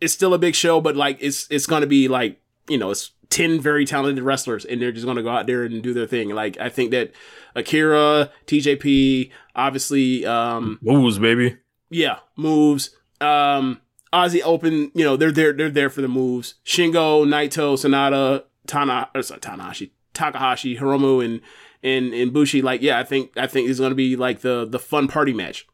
it's 0.00 0.14
still 0.14 0.34
a 0.34 0.38
big 0.38 0.54
show, 0.54 0.80
but 0.80 0.96
like 0.96 1.18
it's 1.20 1.46
it's 1.50 1.66
going 1.66 1.82
to 1.82 1.86
be 1.86 2.08
like 2.08 2.40
you 2.68 2.78
know 2.78 2.90
it's 2.90 3.12
10 3.32 3.60
very 3.60 3.86
talented 3.86 4.22
wrestlers 4.22 4.66
and 4.66 4.80
they're 4.80 4.92
just 4.92 5.06
going 5.06 5.16
to 5.16 5.22
go 5.22 5.30
out 5.30 5.46
there 5.46 5.64
and 5.64 5.82
do 5.82 5.94
their 5.94 6.06
thing. 6.06 6.28
Like, 6.28 6.60
I 6.60 6.68
think 6.68 6.90
that 6.90 7.12
Akira, 7.54 8.30
TJP, 8.46 9.30
obviously, 9.56 10.26
um, 10.26 10.78
moves, 10.82 11.18
baby. 11.18 11.56
Yeah, 11.88 12.18
moves. 12.36 12.90
Um, 13.22 13.80
Aussie 14.12 14.42
Open, 14.44 14.90
you 14.94 15.04
know, 15.04 15.16
they're 15.16 15.32
there, 15.32 15.52
they're 15.52 15.70
there 15.70 15.90
for 15.90 16.02
the 16.02 16.08
moves. 16.08 16.54
Shingo, 16.64 17.26
Naito, 17.26 17.74
Sanada, 17.74 18.44
Tana, 18.66 19.08
or 19.14 19.22
sorry, 19.22 19.40
Tanahashi, 19.40 19.90
Takahashi, 20.12 20.76
Hiromu, 20.76 21.24
and, 21.24 21.40
and, 21.82 22.12
and 22.12 22.32
Bushi. 22.32 22.60
Like, 22.62 22.82
yeah, 22.82 22.98
I 22.98 23.04
think, 23.04 23.36
I 23.36 23.46
think 23.46 23.68
it's 23.68 23.78
going 23.78 23.90
to 23.90 23.96
be 23.96 24.16
like 24.16 24.40
the, 24.40 24.66
the 24.66 24.78
fun 24.78 25.08
party 25.08 25.32
match. 25.32 25.66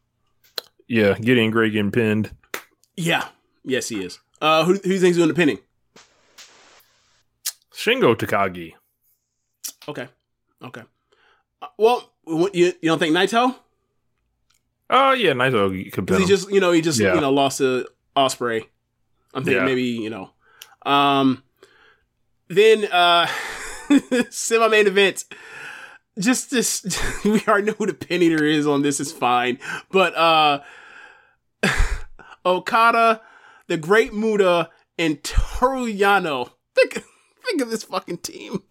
Yeah, 0.87 1.15
getting 1.19 1.51
Greg 1.51 1.73
getting 1.73 1.91
pinned. 1.91 2.31
Yeah. 2.95 3.27
Yes, 3.63 3.89
he 3.89 4.03
is. 4.03 4.19
Uh, 4.41 4.63
who, 4.63 4.73
who 4.73 4.79
do 4.79 4.93
you 4.93 4.99
think's 4.99 5.17
doing 5.17 5.27
the 5.27 5.35
pinning? 5.35 5.59
Shingo 7.73 8.15
Takagi. 8.15 8.73
Okay. 9.87 10.07
Okay. 10.63 10.83
Uh, 11.61 11.67
well, 11.77 12.11
you, 12.25 12.47
you 12.53 12.73
don't 12.83 12.99
think 12.99 13.15
Naito? 13.15 13.55
Oh 14.89 15.09
uh, 15.09 15.11
yeah, 15.13 15.33
Naito 15.33 15.91
could. 15.91 16.09
He 16.09 16.25
just 16.25 16.51
you 16.51 16.59
know 16.59 16.71
he 16.71 16.81
just 16.81 16.99
yeah. 16.99 17.13
you 17.13 17.21
know 17.21 17.31
lost 17.31 17.59
to 17.59 17.85
Ospreay. 18.19 18.65
I'm 19.33 19.43
thinking 19.43 19.61
yeah. 19.61 19.65
maybe 19.65 19.83
you 19.83 20.09
know. 20.09 20.31
Um, 20.85 21.43
then 22.47 22.85
uh, 22.85 23.27
semi 24.29 24.67
main 24.67 24.87
event. 24.87 25.25
Just 26.17 26.51
this, 26.51 26.83
we 27.23 27.41
already 27.47 27.67
know 27.67 27.75
who 27.77 27.85
the 27.85 27.93
pin 27.93 28.21
eater 28.21 28.43
is 28.43 28.67
on 28.67 28.81
this. 28.81 28.99
Is 28.99 29.11
fine, 29.11 29.59
but 29.91 30.15
uh, 30.15 30.61
Okada, 32.45 33.21
the 33.67 33.77
Great 33.77 34.13
Muta, 34.13 34.69
and 34.97 35.23
Toru 35.23 35.85
Yano. 35.85 36.51
Think 36.75 37.03
Think 37.45 37.61
of 37.61 37.71
this 37.71 37.83
fucking 37.83 38.17
team. 38.17 38.61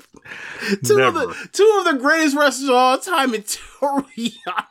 two 0.85 0.99
Never. 0.99 1.23
of 1.23 1.29
the 1.29 1.49
two 1.53 1.77
of 1.79 1.93
the 1.93 2.01
greatest 2.01 2.37
wrestlers 2.37 2.69
of 2.69 2.75
all 2.75 2.99
time 2.99 3.35
in 3.35 3.43
Toru 3.43 4.05
Yano. 4.17 4.67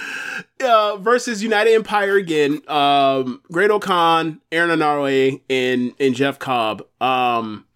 uh, 0.64 0.96
versus 0.96 1.42
United 1.42 1.74
Empire 1.74 2.16
again. 2.16 2.60
Um, 2.68 3.42
Great-O-Khan, 3.50 4.40
Aaron 4.52 4.70
Henare, 4.78 5.40
and 5.48 5.92
and 5.98 6.14
Jeff 6.14 6.38
Cobb. 6.38 6.82
Um, 7.00 7.66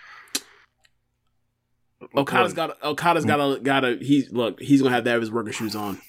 Okada's 2.16 2.54
got 2.54 2.82
Okada's 2.82 3.24
got 3.24 3.38
a 3.40 3.60
got 3.60 3.84
a 3.84 3.96
he's 4.00 4.32
look 4.32 4.60
he's 4.60 4.82
gonna 4.82 4.94
have 4.94 5.04
to 5.04 5.10
have 5.10 5.20
his 5.20 5.30
working 5.30 5.52
shoes 5.52 5.76
on. 5.76 6.00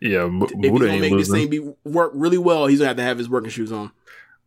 Yeah, 0.00 0.24
M- 0.24 0.42
if 0.42 0.50
he's 0.50 0.70
gonna 0.70 0.98
make 0.98 1.12
losing. 1.12 1.18
this 1.18 1.30
thing 1.30 1.48
be 1.48 1.72
work 1.84 2.12
really 2.14 2.38
well, 2.38 2.66
he's 2.66 2.80
gonna 2.80 2.88
have 2.88 2.96
to 2.98 3.02
have 3.02 3.18
his 3.18 3.28
working 3.28 3.50
shoes 3.50 3.72
on. 3.72 3.92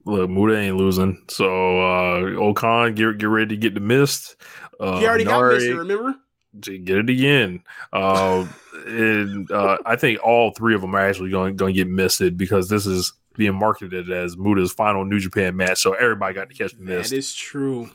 Look, 0.05 0.29
Muta 0.29 0.57
ain't 0.57 0.77
losing. 0.77 1.23
So 1.27 1.45
uh 1.45 2.35
O-Khan, 2.39 2.93
get 2.93 3.17
get 3.17 3.25
ready 3.25 3.55
to 3.55 3.57
get 3.57 3.73
the 3.73 3.79
mist. 3.79 4.35
Uh, 4.79 4.99
he 4.99 5.07
already 5.07 5.23
Nari, 5.25 5.57
got 5.57 5.63
mist, 5.63 5.77
remember? 5.77 6.15
Get 6.59 6.89
it 6.89 7.09
again. 7.09 7.63
Uh, 7.93 8.47
and 8.87 9.49
uh, 9.51 9.77
I 9.85 9.95
think 9.95 10.19
all 10.23 10.51
three 10.51 10.73
of 10.73 10.81
them 10.81 10.95
are 10.95 11.07
actually 11.07 11.29
going 11.29 11.55
going 11.55 11.73
to 11.75 11.77
get 11.77 11.87
misted 11.87 12.37
because 12.37 12.69
this 12.69 12.85
is 12.87 13.13
being 13.35 13.53
marketed 13.53 14.11
as 14.11 14.35
Muta's 14.35 14.71
final 14.71 15.05
New 15.05 15.19
Japan 15.19 15.55
match. 15.55 15.79
So 15.79 15.93
everybody 15.93 16.33
got 16.33 16.49
to 16.49 16.55
catch 16.55 16.73
the 16.73 16.81
mist. 16.81 17.11
That 17.11 17.17
is 17.17 17.33
true. 17.33 17.91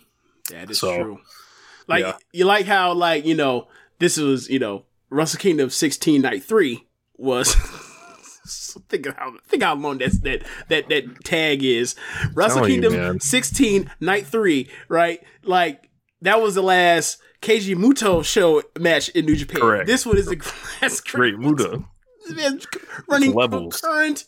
That 0.50 0.70
is 0.70 0.78
so, 0.78 0.96
true. 0.96 1.20
Like 1.88 2.04
yeah. 2.04 2.16
you 2.32 2.44
like 2.44 2.66
how 2.66 2.92
like 2.94 3.26
you 3.26 3.34
know 3.34 3.68
this 3.98 4.18
was 4.18 4.48
you 4.48 4.58
know 4.58 4.84
Wrestle 5.10 5.38
Kingdom 5.38 5.70
16 5.70 6.22
night 6.22 6.44
three 6.44 6.86
was. 7.16 7.54
think 8.88 9.06
of 9.06 9.16
how 9.16 9.34
think 9.46 9.62
how 9.62 9.74
long 9.74 9.98
that 9.98 10.12
that 10.22 10.42
that 10.68 10.88
that 10.88 11.24
tag 11.24 11.62
is. 11.62 11.96
Wrestle 12.34 12.66
Kingdom 12.66 12.94
you, 12.94 13.18
16 13.18 13.90
night 14.00 14.26
3, 14.26 14.68
right? 14.88 15.22
Like 15.42 15.88
that 16.22 16.40
was 16.40 16.54
the 16.54 16.62
last 16.62 17.18
Keiji 17.44 17.76
Muto 17.76 18.24
show 18.24 18.62
match 18.78 19.10
in 19.10 19.26
New 19.26 19.36
Japan. 19.36 19.60
Correct. 19.60 19.86
This 19.86 20.06
one 20.06 20.16
is 20.16 20.26
the 20.26 20.36
last 20.80 21.06
great 21.12 21.34
Muto. 21.34 21.84
running 23.06 23.70
current 23.70 24.24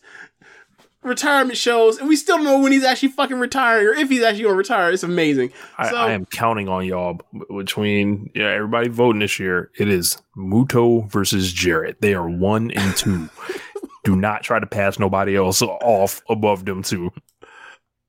retirement 1.02 1.56
shows, 1.56 1.96
and 1.98 2.08
we 2.10 2.16
still 2.16 2.36
don't 2.36 2.44
know 2.44 2.60
when 2.60 2.72
he's 2.72 2.84
actually 2.84 3.08
fucking 3.08 3.38
retiring 3.38 3.86
or 3.86 3.92
if 3.92 4.10
he's 4.10 4.22
actually 4.22 4.42
gonna 4.44 4.54
retire. 4.56 4.90
It's 4.90 5.02
amazing. 5.02 5.50
I, 5.78 5.90
so, 5.90 5.96
I 5.96 6.12
am 6.12 6.26
counting 6.26 6.68
on 6.68 6.84
y'all 6.84 7.18
between 7.56 8.30
yeah 8.34 8.50
everybody 8.50 8.88
voting 8.88 9.20
this 9.20 9.38
year. 9.38 9.70
It 9.78 9.88
is 9.88 10.20
Muto 10.36 11.08
versus 11.10 11.50
Jarrett. 11.50 12.02
They 12.02 12.12
are 12.12 12.28
one 12.28 12.70
and 12.72 12.94
two. 12.96 13.30
do 14.04 14.14
not 14.14 14.42
try 14.42 14.60
to 14.60 14.66
pass 14.66 14.98
nobody 14.98 15.36
else 15.36 15.62
off 15.62 16.20
above 16.28 16.66
them 16.66 16.82
too. 16.82 17.10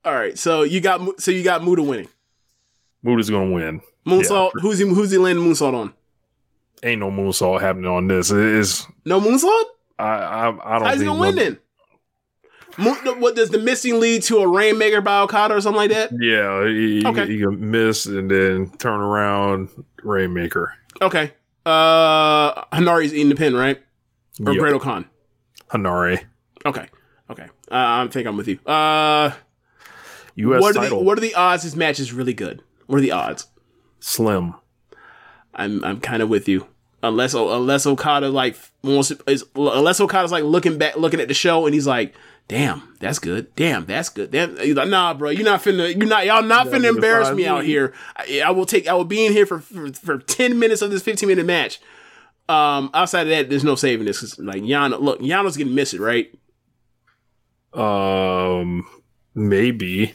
All 0.04 0.14
right, 0.14 0.38
so 0.38 0.64
you 0.64 0.82
got 0.82 1.18
so 1.18 1.30
you 1.30 1.42
got 1.42 1.64
Muta 1.64 1.82
winning. 1.82 2.08
Muta's 3.02 3.30
gonna 3.30 3.52
win. 3.52 3.80
Moonsault. 4.08 4.52
Yeah. 4.56 4.62
Who's 4.62 4.78
he? 4.78 4.88
Who's 4.88 5.10
he 5.10 5.18
landing 5.18 5.44
moonsault 5.44 5.74
on? 5.74 5.94
Ain't 6.82 7.00
no 7.00 7.10
moonsault 7.10 7.60
happening 7.60 7.90
on 7.90 8.08
this. 8.08 8.30
It 8.30 8.38
is 8.38 8.86
no 9.04 9.20
moonsault. 9.20 9.64
I 9.98 10.04
I, 10.04 10.48
I 10.48 10.78
don't. 10.78 10.88
How's 10.88 11.00
he 11.00 11.06
gonna 11.06 11.20
win 11.20 11.36
then? 11.36 11.58
what 12.78 13.34
does 13.34 13.50
the 13.50 13.58
missing 13.58 13.98
lead 13.98 14.22
to 14.22 14.38
a 14.38 14.48
rainmaker 14.48 15.00
by 15.00 15.20
Okada 15.20 15.54
or 15.54 15.60
something 15.60 15.78
like 15.78 15.90
that? 15.90 16.10
Yeah, 16.12 16.66
he, 16.66 17.04
okay. 17.04 17.26
he, 17.26 17.34
he 17.34 17.38
can 17.40 17.70
miss 17.70 18.06
and 18.06 18.30
then 18.30 18.70
turn 18.78 19.00
around 19.00 19.68
rainmaker. 20.02 20.74
Okay. 21.02 21.32
Uh, 21.66 22.64
Henare's 22.66 23.12
eating 23.12 23.30
the 23.30 23.34
pin, 23.34 23.54
right? 23.54 23.82
Or 24.44 24.52
yep. 24.52 24.60
Great-O-Khan. 24.60 25.06
Henare. 25.70 26.24
Okay. 26.64 26.88
Okay. 27.30 27.44
Uh, 27.70 28.04
I 28.04 28.08
think 28.10 28.26
I'm 28.26 28.36
with 28.36 28.48
you. 28.48 28.58
Uh, 28.64 29.32
U.S. 30.36 30.60
What 30.60 30.76
are, 30.76 30.88
the, 30.88 30.96
what 30.96 31.18
are 31.18 31.20
the 31.20 31.34
odds 31.34 31.64
this 31.64 31.74
match 31.74 31.98
is 31.98 32.12
really 32.12 32.32
good? 32.32 32.62
What 32.86 32.98
are 32.98 33.02
the 33.02 33.12
odds? 33.12 33.48
Slim. 34.00 34.54
I'm 35.54 35.84
I'm 35.84 36.00
kind 36.00 36.22
of 36.22 36.28
with 36.28 36.48
you. 36.48 36.66
Unless 37.02 37.34
unless 37.34 37.86
Okada 37.86 38.28
like 38.28 38.56
wants 38.82 39.12
is 39.26 39.44
unless 39.54 40.00
Okada's 40.00 40.32
like 40.32 40.44
looking 40.44 40.78
back 40.78 40.96
looking 40.96 41.20
at 41.20 41.28
the 41.28 41.34
show 41.34 41.66
and 41.66 41.74
he's 41.74 41.86
like, 41.86 42.14
damn, 42.48 42.96
that's 42.98 43.18
good. 43.18 43.54
Damn, 43.54 43.84
that's 43.84 44.08
good. 44.08 44.30
Damn, 44.30 44.56
he's 44.56 44.74
like, 44.74 44.88
nah, 44.88 45.14
bro, 45.14 45.30
you're 45.30 45.44
not 45.44 45.62
finna, 45.62 45.94
you're 45.94 46.06
not, 46.06 46.26
y'all 46.26 46.42
not 46.42 46.66
finna 46.66 46.88
embarrass 46.88 47.30
me 47.30 47.46
out 47.46 47.62
here. 47.64 47.94
I, 48.16 48.42
I, 48.46 48.50
will 48.50 48.66
take, 48.66 48.88
I 48.88 48.94
will 48.94 49.04
be 49.04 49.26
in 49.26 49.32
here 49.32 49.46
for, 49.46 49.60
for 49.60 49.92
for 49.92 50.18
ten 50.18 50.58
minutes 50.58 50.82
of 50.82 50.90
this 50.90 51.02
fifteen 51.02 51.28
minute 51.28 51.46
match. 51.46 51.80
Um, 52.48 52.90
outside 52.94 53.22
of 53.22 53.28
that, 53.28 53.50
there's 53.50 53.64
no 53.64 53.74
saving 53.74 54.06
this. 54.06 54.20
Cause 54.20 54.38
like 54.38 54.62
Yano, 54.62 55.00
look, 55.00 55.20
Yano's 55.20 55.56
getting 55.56 55.74
missed, 55.74 55.94
right? 55.94 56.34
Um, 57.74 58.86
maybe. 59.34 60.14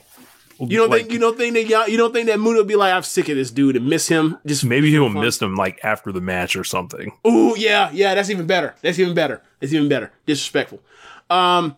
You 0.70 0.78
don't 0.78 0.90
like, 0.90 1.02
think 1.02 1.14
you 1.14 1.20
don't 1.20 1.38
think 1.38 1.54
that 1.56 1.66
Yano, 1.68 1.88
you 1.88 1.98
don't 1.98 2.14
think 2.14 2.28
that 2.28 2.40
Muta 2.40 2.60
will 2.60 2.66
be 2.66 2.76
like, 2.76 2.94
I'm 2.94 3.04
sick 3.04 3.30
of 3.30 3.36
this 3.36 3.52
dude 3.52 3.76
and 3.76 3.88
miss 3.88 4.08
him. 4.08 4.38
Just 4.46 4.66
maybe 4.66 4.90
he'll 4.92 5.10
miss 5.10 5.42
him 5.42 5.56
like 5.56 5.80
after 5.84 6.12
the 6.12 6.22
match 6.22 6.56
or 6.56 6.64
something. 6.64 7.12
Ooh, 7.26 7.56
yeah, 7.58 7.90
yeah, 7.92 8.16
that's 8.16 8.30
even 8.30 8.48
better. 8.48 8.76
That's 8.82 9.00
even 9.00 9.14
better. 9.14 9.42
That's 9.60 9.74
even 9.74 9.90
better. 9.90 10.12
Disrespectful. 10.26 10.82
Um, 11.30 11.76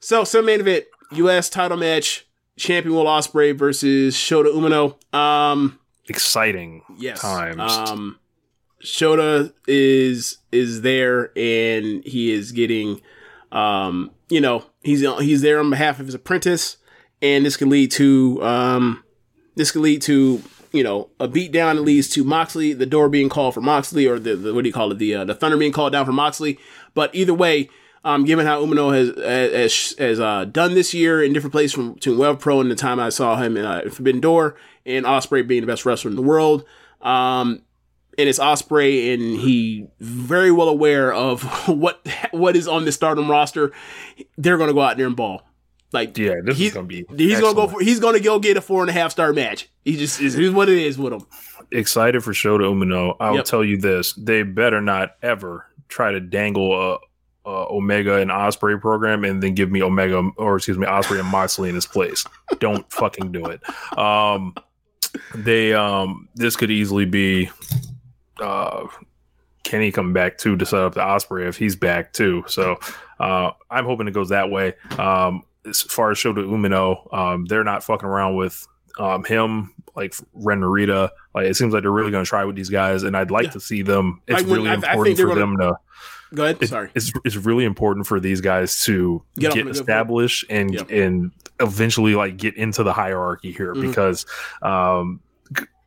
so 0.00 0.24
some 0.24 0.46
main 0.46 0.60
event, 0.60 0.84
U.S. 1.12 1.48
title 1.50 1.76
match, 1.76 2.26
champion 2.56 2.94
Will 2.94 3.04
Ospreay 3.04 3.56
versus 3.56 4.14
Shota 4.14 4.52
Umino. 4.52 5.16
Um, 5.16 5.78
exciting 6.08 6.82
yes. 6.98 7.20
times. 7.20 7.60
Um, 7.60 8.18
Shota 8.82 9.52
is 9.66 10.38
is 10.52 10.82
there 10.82 11.30
and 11.36 12.04
he 12.04 12.32
is 12.32 12.52
getting 12.52 13.00
um 13.52 14.10
you 14.28 14.40
know 14.40 14.64
he's 14.82 15.00
he's 15.18 15.42
there 15.42 15.60
on 15.60 15.70
behalf 15.70 16.00
of 16.00 16.06
his 16.06 16.14
apprentice 16.14 16.78
and 17.22 17.44
this 17.44 17.56
can 17.56 17.68
lead 17.68 17.90
to 17.90 18.42
um 18.42 19.02
this 19.56 19.70
can 19.70 19.82
lead 19.82 20.02
to 20.02 20.42
you 20.72 20.82
know 20.82 21.08
a 21.18 21.28
beat 21.28 21.52
down 21.52 21.76
that 21.76 21.82
leads 21.82 22.08
to 22.08 22.24
Moxley 22.24 22.72
the 22.72 22.86
door 22.86 23.08
being 23.08 23.28
called 23.28 23.54
for 23.54 23.60
Moxley 23.60 24.06
or 24.06 24.18
the, 24.18 24.36
the 24.36 24.54
what 24.54 24.62
do 24.62 24.68
you 24.68 24.72
call 24.72 24.90
it 24.92 24.98
the 24.98 25.14
uh, 25.14 25.24
the 25.24 25.34
thunder 25.34 25.56
being 25.56 25.72
called 25.72 25.92
down 25.92 26.06
for 26.06 26.12
Moxley 26.12 26.58
but 26.94 27.14
either 27.14 27.34
way 27.34 27.68
um, 28.04 28.24
given 28.24 28.46
how 28.46 28.64
Umino 28.64 28.94
has 28.94 29.52
has, 29.54 29.94
has 29.98 30.20
uh, 30.20 30.46
done 30.46 30.74
this 30.74 30.94
year 30.94 31.22
in 31.22 31.32
different 31.32 31.52
places 31.52 31.72
from 31.72 31.94
between 31.94 32.18
Web 32.18 32.40
Pro 32.40 32.60
and 32.60 32.70
the 32.70 32.74
time 32.74 32.98
I 32.98 33.10
saw 33.10 33.36
him 33.36 33.56
in 33.56 33.64
uh, 33.64 33.82
Forbidden 33.90 34.20
Door 34.20 34.56
and 34.86 35.04
Ospreay 35.04 35.46
being 35.46 35.60
the 35.60 35.66
best 35.66 35.84
wrestler 35.84 36.10
in 36.10 36.16
the 36.16 36.22
world, 36.22 36.64
um, 37.02 37.62
and 38.16 38.28
it's 38.28 38.38
Ospreay, 38.38 39.12
and 39.12 39.38
he 39.38 39.86
very 40.00 40.50
well 40.50 40.68
aware 40.68 41.12
of 41.12 41.42
what 41.68 42.06
what 42.30 42.56
is 42.56 42.66
on 42.66 42.86
the 42.86 42.92
Stardom 42.92 43.30
roster. 43.30 43.72
They're 44.38 44.56
going 44.56 44.68
to 44.68 44.74
go 44.74 44.80
out 44.80 44.96
there 44.96 45.06
and 45.06 45.16
ball. 45.16 45.42
Like 45.92 46.16
yeah, 46.16 46.36
this 46.44 46.56
he's, 46.56 46.68
is 46.68 46.74
gonna 46.74 46.86
be. 46.86 47.04
He's 47.16 47.32
excellent. 47.32 47.56
gonna 47.56 47.66
go 47.66 47.72
for. 47.72 47.80
He's 47.80 48.00
gonna 48.00 48.20
go 48.20 48.38
get 48.38 48.56
a 48.56 48.60
four 48.60 48.82
and 48.82 48.90
a 48.90 48.92
half 48.92 49.10
star 49.10 49.32
match. 49.32 49.68
He 49.84 49.96
just 49.96 50.20
is 50.20 50.50
what 50.50 50.68
it 50.68 50.78
is 50.78 50.98
with 50.98 51.12
him. 51.12 51.26
Excited 51.72 52.22
for 52.22 52.32
Shota 52.32 52.60
Umino. 52.60 53.16
I'll 53.18 53.36
yep. 53.36 53.44
tell 53.44 53.64
you 53.64 53.76
this: 53.76 54.12
they 54.12 54.42
better 54.44 54.80
not 54.80 55.16
ever 55.22 55.66
try 55.88 56.12
to 56.12 56.20
dangle 56.20 56.72
a 56.72 56.98
uh, 57.46 57.66
Omega 57.70 58.16
and 58.16 58.30
Ospreay 58.30 58.80
program, 58.80 59.24
and 59.24 59.42
then 59.42 59.54
give 59.54 59.70
me 59.70 59.82
Omega 59.82 60.30
or 60.36 60.56
excuse 60.56 60.78
me 60.78 60.86
Ospreay 60.86 61.20
and 61.20 61.28
Moxley 61.28 61.68
in 61.68 61.74
his 61.74 61.86
place. 61.86 62.24
Don't 62.60 62.90
fucking 62.92 63.32
do 63.32 63.46
it. 63.46 63.60
Um, 63.98 64.54
they 65.34 65.74
um, 65.74 66.28
this 66.34 66.56
could 66.56 66.70
easily 66.70 67.04
be. 67.04 67.50
Uh, 68.40 68.86
Kenny 69.62 69.92
come 69.92 70.12
back 70.12 70.38
too 70.38 70.56
to 70.56 70.64
set 70.64 70.80
up 70.80 70.94
the 70.94 71.00
Ospreay 71.00 71.48
if 71.48 71.56
he's 71.56 71.76
back 71.76 72.12
too. 72.12 72.44
So 72.46 72.78
uh, 73.18 73.50
I'm 73.70 73.84
hoping 73.84 74.08
it 74.08 74.12
goes 74.12 74.30
that 74.30 74.50
way. 74.50 74.74
Um, 74.98 75.42
as 75.66 75.82
far 75.82 76.10
as 76.10 76.18
Shota 76.18 76.44
Umino, 76.44 77.12
um, 77.14 77.44
they're 77.46 77.64
not 77.64 77.82
fucking 77.84 78.08
around 78.08 78.36
with 78.36 78.66
um, 78.98 79.24
him 79.24 79.74
like 79.96 80.14
Ren 80.34 80.60
Narita. 80.60 81.10
Like 81.34 81.46
it 81.46 81.54
seems 81.56 81.72
like 81.72 81.82
they're 81.82 81.90
really 81.90 82.10
going 82.10 82.24
to 82.24 82.28
try 82.28 82.44
with 82.44 82.56
these 82.56 82.70
guys, 82.70 83.02
and 83.02 83.16
I'd 83.16 83.30
like 83.30 83.46
Yeah. 83.46 83.50
to 83.52 83.60
see 83.60 83.82
them. 83.82 84.20
It's 84.26 84.42
when- 84.42 84.52
really 84.56 84.70
I- 84.70 84.74
I 84.74 84.76
think 84.76 84.84
important 84.90 85.16
they're 85.16 85.26
for 85.28 85.34
gonna- 85.34 85.40
them 85.40 85.58
to. 85.58 85.76
Go 86.32 86.44
ahead. 86.44 86.58
it- 86.60 86.68
Sorry. 86.68 86.90
It's 86.94 87.12
it's 87.24 87.36
really 87.36 87.64
important 87.64 88.06
for 88.06 88.20
these 88.20 88.40
guys 88.40 88.82
to 88.84 89.20
Get 89.36 89.40
get, 89.40 89.50
on 89.52 89.56
the 89.58 89.62
good 89.64 89.76
foot. 89.76 89.80
established 89.80 90.44
and 90.48 90.72
Yep. 90.74 90.90
and 90.90 91.32
eventually 91.58 92.14
like 92.14 92.36
get 92.36 92.56
into 92.56 92.82
the 92.84 92.92
hierarchy 92.92 93.50
here 93.52 93.74
Mhm. 93.74 93.82
because 93.82 94.26
um 94.62 95.20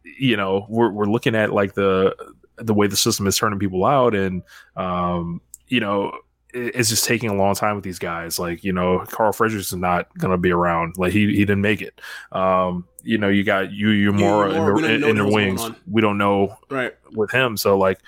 you 0.03 0.35
know 0.37 0.65
we're 0.69 0.89
we're 0.91 1.05
looking 1.05 1.33
at 1.35 1.53
like 1.53 1.73
the 1.75 2.13
the 2.57 2.73
way 2.73 2.87
the 2.87 2.95
system 2.97 3.25
is 3.25 3.37
turning 3.37 3.57
people 3.57 3.85
out 3.85 4.13
and 4.13 4.43
um 4.75 5.39
you 5.69 5.79
know 5.79 6.11
it's 6.53 6.89
just 6.89 7.05
taking 7.05 7.29
a 7.29 7.33
long 7.35 7.55
time 7.55 7.75
with 7.75 7.83
these 7.83 7.99
guys 7.99 8.37
like 8.37 8.63
you 8.63 8.71
know 8.73 8.99
Carl 9.09 9.33
Fredericks 9.33 9.67
is 9.71 9.77
not 9.77 10.15
gonna 10.17 10.37
be 10.37 10.51
around 10.51 10.95
like 10.97 11.11
he 11.11 11.25
he 11.27 11.39
didn't 11.45 11.61
make 11.61 11.81
it 11.81 11.99
um 12.31 12.85
you 13.03 13.17
know 13.17 13.27
you 13.27 13.43
got 13.43 13.71
you 13.71 13.89
you 13.89 14.13
more 14.13 14.47
in, 14.49 14.75
the- 15.01 15.07
in 15.09 15.15
the 15.17 15.27
wings 15.27 15.61
we 15.89 16.01
don't 16.01 16.17
know 16.17 16.55
Right. 16.69 16.93
with 17.11 17.31
him. 17.31 17.57
So 17.57 17.77
like 17.77 17.99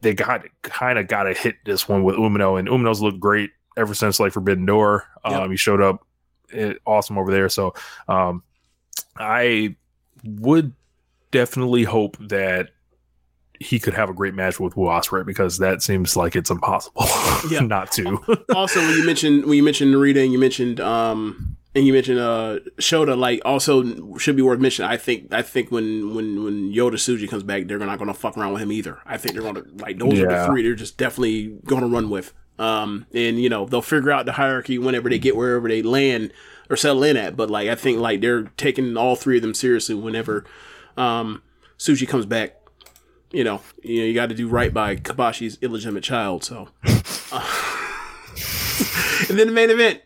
they 0.00 0.14
got 0.14 0.44
kind 0.62 0.98
of 0.98 1.08
got 1.08 1.24
to 1.24 1.34
hit 1.34 1.56
this 1.64 1.88
one 1.88 2.04
with 2.04 2.14
Umino, 2.16 2.58
and 2.58 2.68
Umino's 2.68 3.00
looked 3.02 3.18
great 3.18 3.50
ever 3.76 3.94
since 3.94 4.20
like 4.20 4.32
Forbidden 4.32 4.64
Door. 4.64 5.04
Um, 5.24 5.32
Yep. 5.42 5.50
He 5.50 5.56
showed 5.56 5.80
up 5.82 6.06
eh, 6.52 6.74
awesome 6.86 7.18
over 7.18 7.32
there. 7.32 7.48
So 7.48 7.74
um, 8.06 8.42
I 9.16 9.74
would 10.24 10.72
definitely 11.32 11.82
hope 11.84 12.16
that 12.28 12.70
he 13.60 13.78
could 13.78 13.94
have 13.94 14.08
a 14.08 14.14
great 14.14 14.34
match 14.34 14.60
with 14.60 14.76
Wu 14.76 14.86
Ospreay 14.86 15.24
because 15.26 15.58
that 15.58 15.82
seems 15.82 16.16
like 16.16 16.36
it's 16.36 16.50
impossible 16.50 17.04
Yeah. 17.50 17.60
not 17.60 17.90
to. 17.92 18.18
also, 18.54 18.80
when 18.80 18.96
you 18.96 19.04
mentioned 19.04 19.44
when 19.46 19.56
you 19.56 19.62
mentioned 19.62 19.94
Narita 19.94 20.22
and 20.22 20.32
you 20.32 20.38
mentioned 20.38 20.80
um 20.80 21.56
and 21.74 21.86
you 21.86 21.92
mentioned 21.92 22.18
uh 22.18 22.58
Shota, 22.78 23.16
like 23.18 23.40
also 23.44 24.16
should 24.18 24.36
be 24.36 24.42
worth 24.42 24.60
mentioning. 24.60 24.90
I 24.90 24.96
think 24.96 25.32
I 25.34 25.42
think 25.42 25.70
when 25.70 26.14
when 26.14 26.44
when 26.44 26.72
Yota 26.72 26.94
Tsuji 26.94 27.28
comes 27.28 27.42
back, 27.42 27.66
they're 27.66 27.78
not 27.78 27.98
going 27.98 28.08
to 28.08 28.14
fuck 28.14 28.36
around 28.38 28.52
with 28.52 28.62
him 28.62 28.72
either. 28.72 28.98
I 29.04 29.16
think 29.16 29.34
they're 29.34 29.42
going 29.42 29.56
to 29.56 29.64
like 29.82 29.98
those 29.98 30.18
are 30.20 30.28
the 30.28 30.46
three 30.46 30.62
they're 30.62 30.74
just 30.74 30.96
definitely 30.96 31.58
going 31.64 31.82
to 31.82 31.88
run 31.88 32.10
with. 32.10 32.32
Um 32.58 33.06
and 33.12 33.40
you 33.40 33.48
know 33.48 33.66
they'll 33.66 33.82
figure 33.82 34.10
out 34.10 34.24
the 34.26 34.32
hierarchy 34.32 34.78
whenever 34.78 35.08
they 35.08 35.18
get 35.18 35.36
wherever 35.36 35.68
they 35.68 35.82
land 35.82 36.32
or 36.70 36.76
settle 36.76 37.02
in 37.02 37.16
at. 37.16 37.36
But 37.36 37.50
like 37.50 37.68
I 37.68 37.74
think 37.74 37.98
like 37.98 38.20
they're 38.20 38.44
taking 38.56 38.96
all 38.96 39.16
three 39.16 39.36
of 39.36 39.42
them 39.42 39.54
seriously 39.54 39.94
whenever 39.94 40.44
um 40.96 41.42
Suji 41.78 42.08
comes 42.08 42.26
back. 42.26 42.56
You 43.30 43.44
know, 43.44 43.60
you 43.82 44.00
know, 44.00 44.06
you 44.06 44.14
got 44.14 44.30
to 44.30 44.34
do 44.34 44.48
right 44.48 44.72
by 44.72 44.96
Kabashi's 44.96 45.58
illegitimate 45.60 46.02
child. 46.02 46.44
So, 46.44 46.68
and 49.28 49.38
then 49.38 49.48
the 49.48 49.52
main 49.52 49.68
event, 49.68 50.00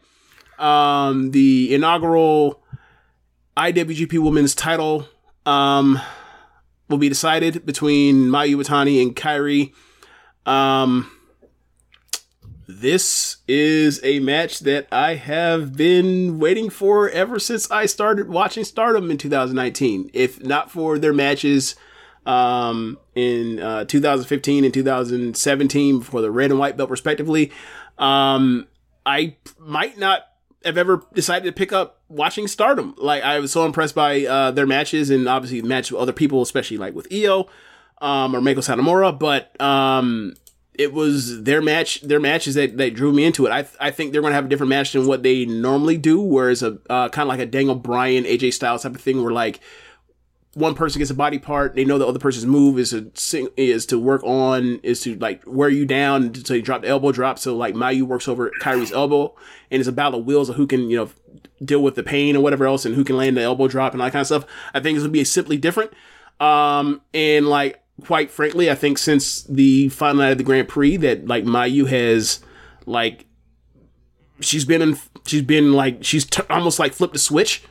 um, 0.59 1.31
the 1.31 1.73
inaugural 1.73 2.63
IWGP 3.57 4.19
Women's 4.19 4.57
Title, 4.57 5.07
um, 5.47 6.01
will 6.89 6.99
be 6.99 7.09
decided 7.09 7.65
between 7.65 8.27
Mayu 8.27 8.57
Iwatani 8.57 9.01
and 9.01 9.15
Kairi. 9.15 9.73
Um, 10.45 11.11
this 12.67 13.37
is 13.47 14.01
a 14.03 14.19
match 14.19 14.61
that 14.61 14.89
I 14.91 15.15
have 15.15 15.77
been 15.77 16.41
waiting 16.41 16.71
for 16.71 17.09
ever 17.11 17.39
since 17.39 17.71
I 17.71 17.87
started 17.87 18.29
watching 18.29 18.65
Stardom 18.65 19.11
in 19.11 19.19
2019. 19.19 20.11
If 20.13 20.43
not 20.43 20.71
for 20.71 20.99
their 20.99 21.13
matches 21.13 21.77
um, 22.27 22.99
in 23.15 23.61
uh, 23.61 23.85
2015 23.85 24.65
and 24.65 24.73
2017 24.73 26.01
for 26.01 26.21
the 26.21 26.31
red 26.31 26.51
and 26.51 26.59
white 26.59 26.77
belt, 26.77 26.91
respectively, 26.91 27.51
um, 27.99 28.67
I 29.05 29.37
might 29.59 29.99
not 29.99 30.23
have 30.65 30.79
ever 30.79 31.03
decided 31.13 31.47
to 31.47 31.53
pick 31.53 31.73
up 31.73 32.01
watching 32.09 32.47
Stardom. 32.47 32.95
Like 32.99 33.23
I 33.23 33.39
was 33.39 33.53
so 33.53 33.67
impressed 33.67 33.95
by 33.95 34.25
uh, 34.25 34.51
their 34.53 34.67
matches 34.67 35.11
and 35.11 35.29
obviously 35.29 35.63
match 35.63 35.91
with 35.91 36.01
other 36.01 36.13
people, 36.13 36.43
especially 36.43 36.77
like 36.77 36.95
with 36.95 37.09
Io 37.13 37.49
um, 38.01 38.35
or 38.35 38.41
Meiko 38.41 38.59
Satomura, 38.59 39.17
but 39.17 39.61
um, 39.61 40.35
it 40.75 40.93
was 40.93 41.43
their 41.43 41.61
match, 41.61 42.01
their 42.03 42.21
matches 42.21 42.55
that, 42.55 42.77
that 42.77 42.95
drew 42.95 43.13
me 43.13 43.25
into 43.25 43.47
it. 43.47 43.51
I, 43.51 43.67
I 43.81 43.91
think 43.91 44.13
they're 44.13 44.21
going 44.21 44.33
to 44.33 44.37
have 44.37 44.47
a 44.47 44.49
different 44.49 44.71
match 44.71 44.93
than 44.93 45.07
what 45.07 45.23
they 45.23 45.45
normally 45.45 45.99
do, 45.99 46.21
whereas 46.21 46.63
a 46.63 46.79
uh, 46.89 47.09
kind 47.09 47.27
of 47.27 47.29
like 47.29 47.41
a 47.41 47.47
Daniel 47.47 47.75
Bryan, 47.75 48.25
AJ 48.25 48.55
Styles 48.55 48.83
type 48.83 48.95
of 48.95 49.01
thing, 49.01 49.23
where 49.23 49.33
like 49.33 49.61
one 50.55 50.75
person 50.75 50.99
gets 50.99 51.11
a 51.11 51.15
body 51.15 51.39
part, 51.39 51.75
they 51.75 51.85
know 51.85 51.99
the 51.99 52.07
other 52.07 52.19
person's 52.19 52.45
move 52.45 52.79
is 52.79 52.91
to 52.91 53.11
sing, 53.15 53.49
is 53.57 53.87
to 53.87 53.99
work 53.99 54.23
on 54.23 54.81
is 54.83 55.01
to 55.03 55.17
like 55.17 55.43
wear 55.47 55.71
you 55.71 55.87
down 55.87 56.25
until 56.25 56.57
you 56.57 56.63
drop 56.63 56.83
the 56.83 56.89
elbow 56.89 57.11
drop. 57.11 57.39
So 57.39 57.57
like 57.57 57.75
Mayu 57.75 58.03
works 58.03 58.29
over 58.29 58.51
Kairi's 58.61 58.93
elbow, 58.93 59.35
and 59.71 59.81
it's 59.81 59.89
a 59.89 59.93
battle 59.93 60.21
of 60.21 60.27
wills 60.27 60.51
of 60.51 60.57
who 60.57 60.67
can 60.67 60.91
you 60.91 60.97
know 60.97 61.11
deal 61.65 61.83
with 61.83 61.95
the 61.95 62.03
pain 62.03 62.37
or 62.37 62.43
whatever 62.43 62.67
else, 62.67 62.85
and 62.85 62.95
who 62.95 63.05
can 63.05 63.17
land 63.17 63.37
the 63.37 63.43
elbow 63.43 63.67
drop 63.67 63.93
and 63.93 64.03
all 64.03 64.07
that 64.07 64.13
kind 64.13 64.21
of 64.21 64.27
stuff. 64.27 64.45
I 64.75 64.81
think 64.81 64.97
this 64.97 65.03
would 65.03 65.13
be 65.13 65.25
simply 65.25 65.57
different. 65.57 65.93
Um, 66.39 67.01
and 67.15 67.49
like 67.49 67.83
quite 68.05 68.31
frankly, 68.31 68.71
I 68.71 68.75
think 68.75 68.99
since 68.99 69.43
the 69.45 69.89
final 69.89 70.23
night 70.23 70.33
of 70.33 70.39
the 70.39 70.45
Grand 70.45 70.69
Prix, 70.69 70.99
that 70.99 71.27
like 71.27 71.45
Mayu 71.45 71.87
has 71.87 72.41
like 72.85 73.27
she's 74.41 74.65
been 74.65 74.83
in, 74.83 74.99
she's 75.27 75.43
been 75.43 75.73
like 75.73 76.05
she's 76.05 76.25
t- 76.25 76.43
almost 76.51 76.79
like 76.79 76.93
flipped 76.93 77.17
a 77.17 77.19
switch. 77.19 77.65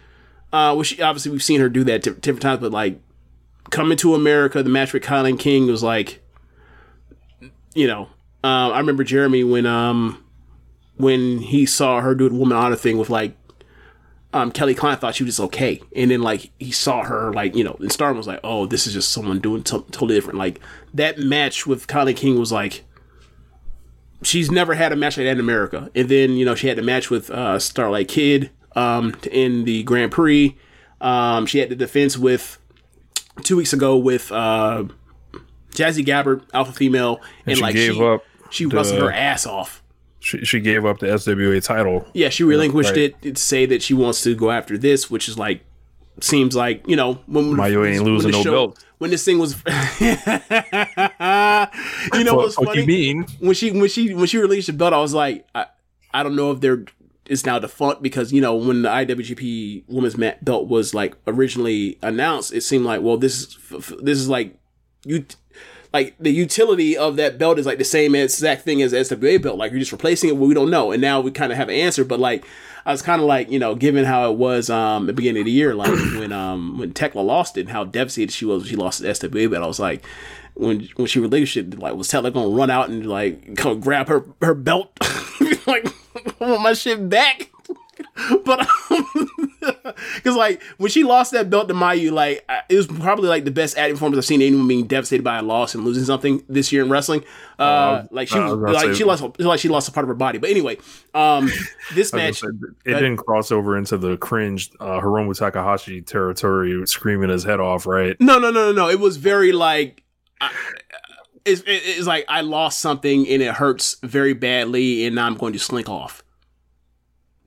Uh, 0.54 0.76
which 0.76 1.00
obviously 1.00 1.32
we've 1.32 1.44
seen 1.44 1.62
her 1.62 1.70
do 1.70 1.84
that 1.86 2.04
t- 2.04 2.12
different 2.12 2.42
times, 2.42 2.60
but 2.60 2.72
like 2.72 3.00
coming 3.70 3.98
to 3.98 4.16
America, 4.16 4.62
the 4.62 4.70
match 4.70 4.94
with 4.94 5.04
Kylan 5.04 5.40
King 5.40 5.68
was 5.68 5.82
like, 5.82 6.22
you 7.74 7.88
know, 7.88 8.10
uh, 8.44 8.70
I 8.72 8.80
remember 8.80 9.04
Jeremy 9.04 9.44
when 9.44 9.66
um 9.66 10.24
when 10.98 11.40
he 11.40 11.66
saw 11.66 12.02
her 12.02 12.14
do 12.14 12.30
the 12.30 12.36
woman 12.36 12.58
honor 12.58 12.76
thing 12.76 12.98
with 12.98 13.10
like 13.10 13.36
um 14.34 14.52
Kelly 14.52 14.76
Klein 14.76 14.98
thought 14.98 15.16
she 15.16 15.24
was 15.24 15.38
just 15.38 15.46
okay, 15.48 15.82
and 15.96 16.12
then 16.12 16.22
like 16.22 16.52
he 16.60 16.72
saw 16.72 17.04
her 17.04 17.32
like 17.32 17.56
you 17.56 17.64
know, 17.64 17.78
and 17.80 17.92
Stardom 17.92 18.18
was 18.18 18.28
like, 18.28 18.42
oh, 18.44 18.66
this 18.66 18.86
is 18.88 18.94
just 18.94 19.12
someone 19.12 19.40
doing 19.40 19.66
something 19.66 19.92
totally 19.92 20.16
different. 20.16 20.38
Like 20.38 20.60
that 20.94 21.18
match 21.18 21.66
with 21.66 21.88
Kylan 21.88 22.16
King 22.16 22.40
was 22.40 22.52
like. 22.52 22.84
She's 24.24 24.52
never 24.52 24.76
had 24.76 24.92
a 24.92 24.96
match 24.96 25.18
like 25.18 25.26
that 25.26 25.32
in 25.32 25.40
America, 25.40 25.90
and 25.96 26.08
then 26.08 26.34
you 26.34 26.46
know 26.46 26.54
she 26.54 26.68
had 26.68 26.78
the 26.78 26.84
match 26.84 27.10
with 27.10 27.32
uh, 27.32 27.58
Starlight 27.58 28.08
Kid 28.08 28.52
um, 28.76 29.16
in 29.32 29.64
the 29.66 29.84
Grand 29.84 30.12
Prix. 30.12 30.58
Um, 31.00 31.46
she 31.46 31.60
had 31.60 31.70
the 31.70 31.76
defense 31.76 32.18
with 32.18 32.58
two 33.44 33.56
weeks 33.58 33.74
ago 33.74 33.98
with 33.98 34.32
uh, 34.32 34.84
Jazzy 35.72 36.06
Gabert, 36.06 36.44
alpha 36.54 36.72
female, 36.74 37.18
and, 37.46 37.48
And 37.48 37.58
she 37.58 37.62
like 37.64 37.74
gave 37.76 37.94
she, 37.96 38.04
up 38.04 38.24
she 38.50 38.66
the- 38.66 38.76
wrestled 38.76 39.02
her 39.02 39.12
ass 39.12 39.46
off. 39.48 39.82
she, 40.20 40.46
she 40.46 40.60
gave 40.60 40.86
up 40.86 41.00
the 41.00 41.08
SWA 41.08 41.64
title. 41.64 42.06
Yeah, 42.14 42.30
she 42.30 42.44
relinquished 42.44 42.92
Right. 42.92 43.16
it 43.16 43.22
to 43.24 43.36
say 43.42 43.66
that 43.66 43.82
she 43.82 43.94
wants 43.96 44.22
to 44.24 44.36
go 44.36 44.52
after 44.52 44.78
this, 44.78 45.10
which 45.10 45.28
is 45.28 45.38
like 45.38 45.64
seems 46.20 46.56
like 46.56 46.84
you 46.88 46.96
know 46.96 47.16
when 47.26 47.46
Mayu 47.54 47.88
ain't 47.90 48.04
when 48.04 48.14
losing 48.14 48.32
no 48.32 48.44
belt. 48.44 48.86
when 49.00 49.10
this 49.10 49.24
thing 49.26 49.40
was 49.40 49.54
you 52.14 52.24
know 52.24 52.36
what's 52.36 52.56
funny 52.56 52.82
you 52.82 52.86
mean? 52.86 53.26
when 53.40 53.54
she 53.56 53.72
when 53.72 53.90
she 53.90 54.14
when 54.14 54.28
she 54.28 54.38
released 54.38 54.68
the 54.68 54.74
belt 54.74 54.94
I 54.94 55.00
was 55.00 55.14
like 55.14 55.48
I, 55.56 55.66
I 56.14 56.22
don't 56.24 56.36
know 56.36 56.52
if 56.52 56.60
they're 56.60 56.84
it's 57.32 57.46
now 57.46 57.58
defunct 57.58 58.04
because 58.04 58.34
you 58.34 58.42
know 58.42 58.54
when 58.54 58.82
the 58.82 58.90
IWGP 58.90 59.86
Women's 59.88 60.18
Belt 60.42 60.68
was 60.68 60.94
like 60.94 61.16
originally 61.26 61.98
announced 62.02 62.54
it 62.54 62.60
seemed 62.60 62.84
like 62.84 63.02
well 63.02 63.16
this 63.16 63.40
is 63.40 63.58
this 64.02 64.18
is 64.18 64.28
like 64.28 64.60
you 65.06 65.26
like 65.94 66.14
the 66.20 66.32
utility 66.32 66.98
of 66.98 67.16
that 67.16 67.38
belt 67.38 67.58
is 67.58 67.66
like 67.66 67.78
the 67.78 67.86
same 67.86 68.16
exact 68.16 68.64
thing 68.64 68.82
as 68.82 68.92
SWA 68.92 69.42
belt. 69.42 69.58
Like 69.58 69.72
you're 69.72 69.80
just 69.80 69.92
replacing 69.94 70.30
it, 70.30 70.34
but 70.34 70.46
we 70.46 70.54
don't 70.54 70.70
know. 70.70 70.92
And 70.92 71.02
now 71.02 71.20
we 71.22 71.32
kind 71.32 71.52
of 71.52 71.58
have 71.58 71.70
an 71.70 71.76
answer. 71.76 72.04
But 72.04 72.20
like 72.20 72.46
I 72.86 72.92
was 72.92 73.02
kind 73.02 73.22
of 73.22 73.28
like 73.28 73.50
you 73.50 73.60
know, 73.60 73.76
given 73.76 74.04
how 74.04 74.30
it 74.30 74.38
was 74.38 74.70
um 74.70 75.04
at 75.04 75.08
the 75.08 75.14
beginning 75.14 75.42
of 75.42 75.46
the 75.46 75.52
year, 75.52 75.74
like 75.74 75.90
when 75.90 76.34
um 76.34 76.78
when 76.78 76.94
Thekla 76.94 77.26
lost 77.26 77.58
it, 77.58 77.62
and 77.62 77.70
how 77.70 77.86
devastated 77.86 78.34
she 78.34 78.46
was 78.46 78.64
when 78.64 78.70
she 78.70 78.76
lost 78.76 79.02
the 79.02 79.08
SWA 79.08 79.50
belt. 79.50 79.64
I 79.64 79.68
was 79.68 79.80
like. 79.80 80.04
When, 80.62 80.88
when 80.96 81.08
she 81.08 81.20
relinquished 81.20 81.58
it, 81.58 81.80
like 81.80 81.96
was 81.96 82.08
Thekla 82.10 82.32
gonna 82.34 82.50
run 82.50 82.70
out 82.70 82.90
and 82.90 83.06
like 83.08 83.56
come 83.58 83.80
grab 83.80 84.08
her 84.10 84.26
her 84.42 84.54
belt, 84.54 84.92
like 85.66 85.88
I 86.40 86.46
want 86.52 86.62
my 86.62 86.74
shit 86.74 87.10
back. 87.10 87.50
but 88.46 88.68
because 90.16 90.36
like 90.36 90.62
when 90.78 90.90
she 90.92 91.04
lost 91.04 91.32
that 91.32 91.50
belt 91.50 91.68
to 91.68 91.74
Mayu, 91.74 92.12
like 92.12 92.46
it 92.70 92.76
was 92.76 92.88
probably 92.88 93.28
like 93.30 93.46
the 93.46 93.52
best 93.52 93.78
acting 93.78 93.96
performance 93.96 94.18
I've 94.20 94.26
seen 94.26 94.42
anyone 94.42 94.68
being 94.68 94.88
devastated 94.88 95.24
by 95.24 95.38
a 95.40 95.42
loss 95.42 95.76
and 95.76 95.84
losing 95.84 96.04
something 96.04 96.44
this 96.48 96.72
year 96.72 96.84
in 96.84 96.90
wrestling. 96.90 97.24
Uh, 97.60 97.64
Uh, 97.64 98.08
like 98.12 98.28
she 98.28 98.40
was, 98.40 98.56
was 98.56 98.74
like 98.74 98.86
say- 98.88 98.94
she 98.94 99.04
lost 99.04 99.24
like 99.40 99.60
she 99.60 99.70
lost 99.70 99.88
a 99.90 99.92
part 99.92 100.04
of 100.04 100.08
her 100.10 100.14
body. 100.16 100.38
But 100.38 100.50
anyway, 100.50 100.78
um, 101.14 101.50
this 101.94 102.14
match 102.14 102.40
say, 102.42 102.48
it 102.86 102.94
didn't 102.94 103.18
cross 103.18 103.52
over 103.52 103.78
into 103.78 103.98
the 103.98 104.18
cringe 104.18 104.72
uh, 104.80 105.00
Hiromu 105.00 105.38
Takahashi 105.38 106.02
territory, 106.02 106.86
screaming 106.88 107.30
his 107.30 107.44
head 107.44 107.60
off. 107.60 107.86
Right? 107.86 108.16
No, 108.20 108.40
no, 108.40 108.52
no, 108.52 108.68
no, 108.68 108.72
no. 108.74 108.90
It 108.90 109.00
was 109.00 109.18
very 109.18 109.52
like 109.52 110.04
it's, 111.46 111.64
it's 111.66 112.08
like 112.08 112.26
I 112.28 112.42
lost 112.42 112.80
something 112.80 113.28
and 113.28 113.42
it 113.42 113.54
hurts 113.56 113.98
very 114.04 114.34
badly, 114.34 115.06
and 115.06 115.20
I'm 115.20 115.36
going 115.36 115.54
to 115.54 115.60
slink 115.60 115.90
off. 115.90 116.24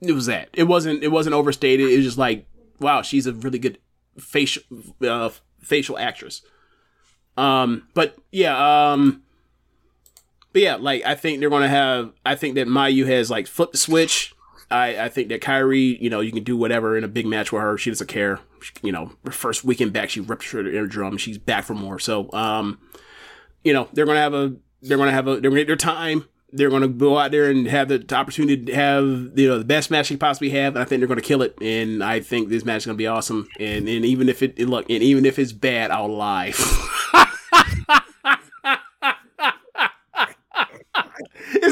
It 0.01 0.11
was 0.11 0.25
that. 0.25 0.49
It 0.53 0.63
wasn't. 0.63 1.03
It 1.03 1.09
wasn't 1.09 1.35
overstated. 1.35 1.89
It 1.89 1.97
was 1.97 2.05
just 2.05 2.17
like, 2.17 2.45
wow, 2.79 3.01
she's 3.01 3.27
a 3.27 3.33
really 3.33 3.59
good 3.59 3.79
facial 4.17 4.63
uh, 5.01 5.29
facial 5.61 5.97
actress. 5.97 6.41
Um, 7.37 7.87
but 7.93 8.15
yeah, 8.31 8.91
um, 8.91 9.23
but 10.53 10.61
yeah, 10.61 10.75
like 10.75 11.03
I 11.05 11.15
think 11.15 11.39
they're 11.39 11.49
gonna 11.49 11.67
have. 11.67 12.13
I 12.25 12.35
think 12.35 12.55
that 12.55 12.67
Mayu 12.67 13.05
has 13.07 13.31
like 13.31 13.47
flipped 13.47 13.73
the 13.73 13.77
switch. 13.77 14.34
I, 14.71 15.05
I 15.05 15.09
think 15.09 15.29
that 15.29 15.41
Kairi, 15.41 15.99
you 15.99 16.09
know, 16.09 16.19
you 16.19 16.31
can 16.31 16.43
do 16.43 16.57
whatever 16.57 16.97
in 16.97 17.03
a 17.03 17.07
big 17.07 17.25
match 17.25 17.51
with 17.51 17.61
her. 17.61 17.77
She 17.77 17.91
doesn't 17.91 18.07
care. 18.07 18.39
She, 18.61 18.73
you 18.81 18.91
know, 18.91 19.11
her 19.23 19.31
first 19.31 19.63
weekend 19.63 19.93
back, 19.93 20.09
she 20.09 20.19
ruptured 20.19 20.65
her 20.65 20.71
eardrum. 20.71 21.17
She's 21.17 21.37
back 21.37 21.65
for 21.65 21.75
more. 21.75 21.99
So, 21.99 22.31
um, 22.33 22.79
you 23.63 23.73
know, 23.73 23.87
they're 23.93 24.05
gonna 24.05 24.19
have 24.19 24.33
a, 24.33 24.55
they're 24.81 24.97
gonna 24.97 25.11
have 25.11 25.27
a, 25.27 25.39
they're 25.39 25.51
gonna 25.51 25.61
get 25.61 25.67
their 25.67 25.75
time. 25.75 26.25
They're 26.51 26.69
gonna 26.69 26.87
go 26.87 27.17
out 27.17 27.31
there 27.31 27.49
and 27.49 27.67
have 27.67 27.89
the 27.89 28.05
opportunity 28.15 28.65
to 28.65 28.75
have, 28.75 29.05
you 29.35 29.47
know, 29.49 29.59
the 29.59 29.65
best 29.65 29.91
match 29.91 30.09
they 30.09 30.17
possibly 30.17 30.49
have. 30.51 30.75
And 30.75 30.81
I 30.81 30.85
think 30.85 30.99
they're 30.99 31.07
gonna 31.07 31.21
kill 31.21 31.41
it. 31.41 31.57
And 31.61 32.03
I 32.03 32.19
think 32.19 32.49
this 32.49 32.65
match 32.65 32.83
is 32.83 32.85
gonna 32.85 32.97
be 32.97 33.07
awesome. 33.07 33.47
And 33.59 33.87
and 33.87 34.05
even 34.05 34.29
if 34.29 34.41
it, 34.41 34.57
look, 34.59 34.89
and 34.89 35.03
even 35.03 35.25
if 35.25 35.37
it's 35.37 35.51
bad, 35.51 35.91
I'll 35.91 36.07
lie. 36.15 36.53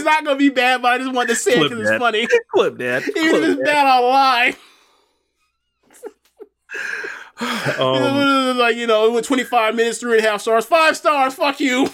it's 0.04 0.16
not 0.16 0.26
gonna 0.26 0.38
be 0.38 0.50
bad, 0.50 0.82
but 0.82 0.94
I 0.94 0.98
just 0.98 1.14
wanted 1.14 1.30
to 1.30 1.36
say 1.36 1.54
it 1.54 1.70
because 1.70 1.90
it's 1.90 1.98
funny. 1.98 2.28
Clip 2.52 2.78
that. 2.78 3.04
Even 3.04 3.14
Clip 3.14 3.36
if 3.36 3.44
it's 3.44 3.58
that. 3.58 3.66
bad, 3.66 3.88
I'll 3.88 4.08
lie. 4.10 4.56
Um, 7.80 8.58
like 8.58 8.76
you 8.78 8.88
know, 8.88 9.08
it 9.08 9.12
went 9.12 9.26
25 9.26 9.76
minutes, 9.76 9.98
three 9.98 10.18
and 10.18 10.26
a 10.26 10.30
half 10.30 10.42
stars, 10.42 10.66
five 10.66 10.96
stars. 10.96 11.34
Fuck 11.34 11.60
you. 11.60 11.90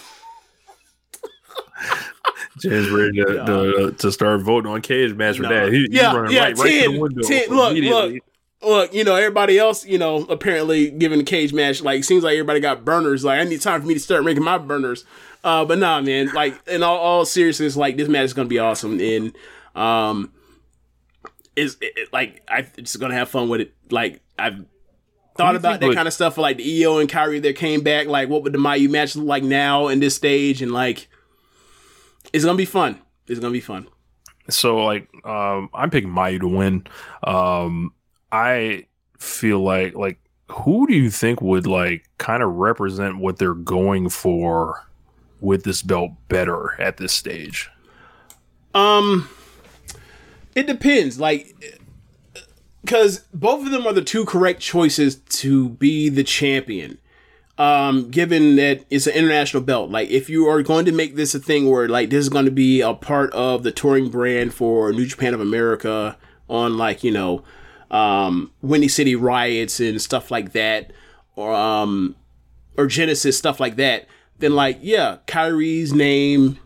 James 2.59 2.89
ready 2.91 3.17
to, 3.23 3.45
to, 3.45 3.95
to 3.97 4.11
start 4.11 4.41
voting 4.41 4.69
on 4.69 4.81
cage 4.81 5.13
match 5.15 5.37
for 5.37 5.43
that. 5.43 5.71
He, 5.71 5.79
he's 5.79 5.89
yeah, 5.91 6.13
running 6.13 6.35
yeah, 6.35 6.43
right, 6.43 6.57
right 6.57 6.83
to 6.83 6.91
the 6.91 6.99
window 6.99 7.21
10 7.23 7.49
look, 7.49 7.77
look, 7.77 8.23
look, 8.61 8.93
you 8.93 9.05
know, 9.05 9.15
everybody 9.15 9.57
else, 9.57 9.85
you 9.85 9.97
know, 9.97 10.25
apparently 10.25 10.91
giving 10.91 11.19
the 11.19 11.23
cage 11.23 11.53
match, 11.53 11.81
like, 11.81 12.03
seems 12.03 12.23
like 12.23 12.33
everybody 12.33 12.59
got 12.59 12.83
burners. 12.83 13.23
Like, 13.23 13.39
I 13.39 13.43
need 13.45 13.61
time 13.61 13.81
for 13.81 13.87
me 13.87 13.93
to 13.93 13.99
start 13.99 14.25
making 14.25 14.43
my 14.43 14.57
burners. 14.57 15.05
Uh, 15.43 15.63
but 15.65 15.77
nah, 15.79 16.01
man, 16.01 16.31
like, 16.33 16.55
in 16.67 16.83
all, 16.83 16.97
all 16.97 17.25
seriousness, 17.25 17.75
like, 17.77 17.95
this 17.97 18.07
match 18.09 18.25
is 18.25 18.33
going 18.33 18.47
to 18.47 18.49
be 18.49 18.59
awesome. 18.59 18.99
And, 18.99 19.33
um, 19.75 20.31
is 21.55 21.77
it, 21.81 21.93
it- 21.95 22.13
like, 22.13 22.41
I 22.49 22.61
just 22.63 22.99
going 22.99 23.11
to 23.11 23.17
have 23.17 23.29
fun 23.29 23.49
with 23.49 23.61
it. 23.61 23.73
Like, 23.89 24.21
I've 24.37 24.65
thought 25.37 25.55
about 25.55 25.79
that 25.79 25.87
would- 25.87 25.95
kind 25.95 26.07
of 26.07 26.13
stuff 26.13 26.35
for, 26.35 26.41
like, 26.41 26.57
the 26.57 26.69
EO 26.69 26.97
and 26.99 27.09
Kairi 27.09 27.41
that 27.41 27.55
came 27.55 27.81
back. 27.81 28.07
Like, 28.07 28.27
what 28.29 28.43
would 28.43 28.53
the 28.53 28.59
Mayu 28.59 28.89
match 28.89 29.15
look 29.15 29.25
like 29.27 29.43
now 29.43 29.87
in 29.87 29.99
this 30.01 30.15
stage? 30.15 30.61
And, 30.61 30.71
like, 30.73 31.07
it's 32.33 32.43
going 32.43 32.55
to 32.57 32.61
be 32.61 32.65
fun. 32.65 32.99
It's 33.27 33.39
going 33.39 33.53
to 33.53 33.57
be 33.57 33.61
fun. 33.61 33.87
So 34.49 34.77
like 34.83 35.07
um 35.25 35.69
I'm 35.75 35.91
picking 35.91 36.09
Mayu 36.09 36.39
to 36.39 36.47
win. 36.47 36.87
Um 37.23 37.93
I 38.31 38.87
feel 39.19 39.59
like 39.59 39.93
like 39.93 40.17
who 40.47 40.87
do 40.87 40.95
you 40.95 41.11
think 41.11 41.39
would 41.39 41.67
like 41.67 42.09
kind 42.17 42.41
of 42.41 42.55
represent 42.55 43.19
what 43.19 43.37
they're 43.37 43.53
going 43.53 44.09
for 44.09 44.88
with 45.41 45.63
this 45.63 45.81
belt 45.81 46.11
better 46.27 46.79
at 46.79 46.97
this 46.97 47.13
stage? 47.13 47.69
Um, 48.73 49.29
it 50.55 50.67
depends. 50.67 51.19
Like, 51.19 51.55
because 52.81 53.19
both 53.33 53.65
of 53.65 53.71
them 53.71 53.85
are 53.85 53.93
the 53.93 54.01
two 54.01 54.25
correct 54.25 54.61
choices 54.61 55.15
to 55.15 55.69
be 55.69 56.09
the 56.09 56.23
champion. 56.23 56.97
Um, 57.57 58.09
given 58.09 58.55
that 58.55 58.85
it's 58.89 59.05
an 59.05 59.13
international 59.13 59.61
belt, 59.61 59.89
like 59.89 60.09
if 60.09 60.29
you 60.29 60.47
are 60.47 60.63
going 60.63 60.85
to 60.85 60.93
make 60.93 61.17
this 61.17 61.35
a 61.35 61.39
thing 61.39 61.69
where 61.69 61.89
like 61.89 62.09
this 62.09 62.19
is 62.19 62.29
going 62.29 62.45
to 62.45 62.51
be 62.51 62.79
a 62.79 62.93
part 62.93 63.33
of 63.33 63.63
the 63.63 63.71
touring 63.73 64.09
brand 64.09 64.53
for 64.53 64.93
New 64.93 65.05
Japan 65.05 65.33
of 65.33 65.41
America 65.41 66.17
on 66.47 66.77
like 66.77 67.03
you 67.03 67.11
know, 67.11 67.43
um, 67.91 68.51
Windy 68.61 68.87
City 68.87 69.13
riots 69.13 69.81
and 69.81 70.01
stuff 70.01 70.31
like 70.31 70.53
that, 70.53 70.93
or 71.35 71.53
um, 71.53 72.15
or 72.77 72.87
Genesis 72.87 73.37
stuff 73.37 73.59
like 73.59 73.75
that, 73.75 74.07
then 74.39 74.53
like 74.55 74.79
yeah, 74.81 75.17
Kairi's 75.27 75.93
name 75.93 76.57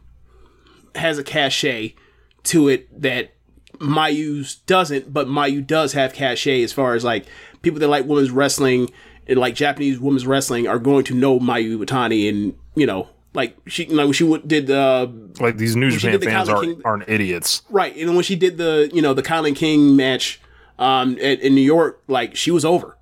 has 0.95 1.17
a 1.17 1.23
cachet 1.23 1.95
to 2.43 2.67
it 2.69 3.01
that 3.01 3.33
Mayu's 3.79 4.55
doesn't, 4.55 5.11
but 5.13 5.27
Mayu 5.27 5.65
does 5.65 5.93
have 5.93 6.13
cachet 6.13 6.61
as 6.63 6.71
far 6.71 6.93
as 6.93 7.03
like 7.03 7.25
people 7.61 7.79
that 7.79 7.87
like 7.87 8.05
women's 8.05 8.31
wrestling 8.31 8.91
and 9.27 9.39
like 9.39 9.55
Japanese 9.55 9.99
women's 9.99 10.27
wrestling 10.27 10.67
are 10.67 10.79
going 10.79 11.03
to 11.05 11.13
know 11.15 11.39
Mayu 11.39 11.77
Iwatani 11.77 12.29
and 12.29 12.55
you 12.75 12.85
know 12.85 13.09
like 13.33 13.57
she 13.67 13.85
like 13.87 14.05
when 14.05 14.13
she 14.13 14.37
did 14.45 14.69
uh 14.69 15.07
Like 15.39 15.57
these 15.57 15.75
New 15.75 15.89
Japan 15.91 16.19
the 16.19 16.25
fans 16.25 16.49
aren't 16.49 16.63
King- 16.63 16.81
aren't 16.85 17.09
idiots. 17.09 17.63
right 17.69 17.95
and 17.95 18.13
when 18.15 18.23
she 18.23 18.35
did 18.35 18.57
the 18.57 18.89
you 18.93 19.01
know 19.01 19.13
the 19.13 19.23
Kylan 19.23 19.55
King 19.55 19.95
match 19.95 20.39
um 20.77 21.13
at, 21.21 21.39
in 21.41 21.55
New 21.55 21.61
York 21.61 22.01
like 22.07 22.35
she 22.35 22.51
was 22.51 22.63
over 22.63 22.97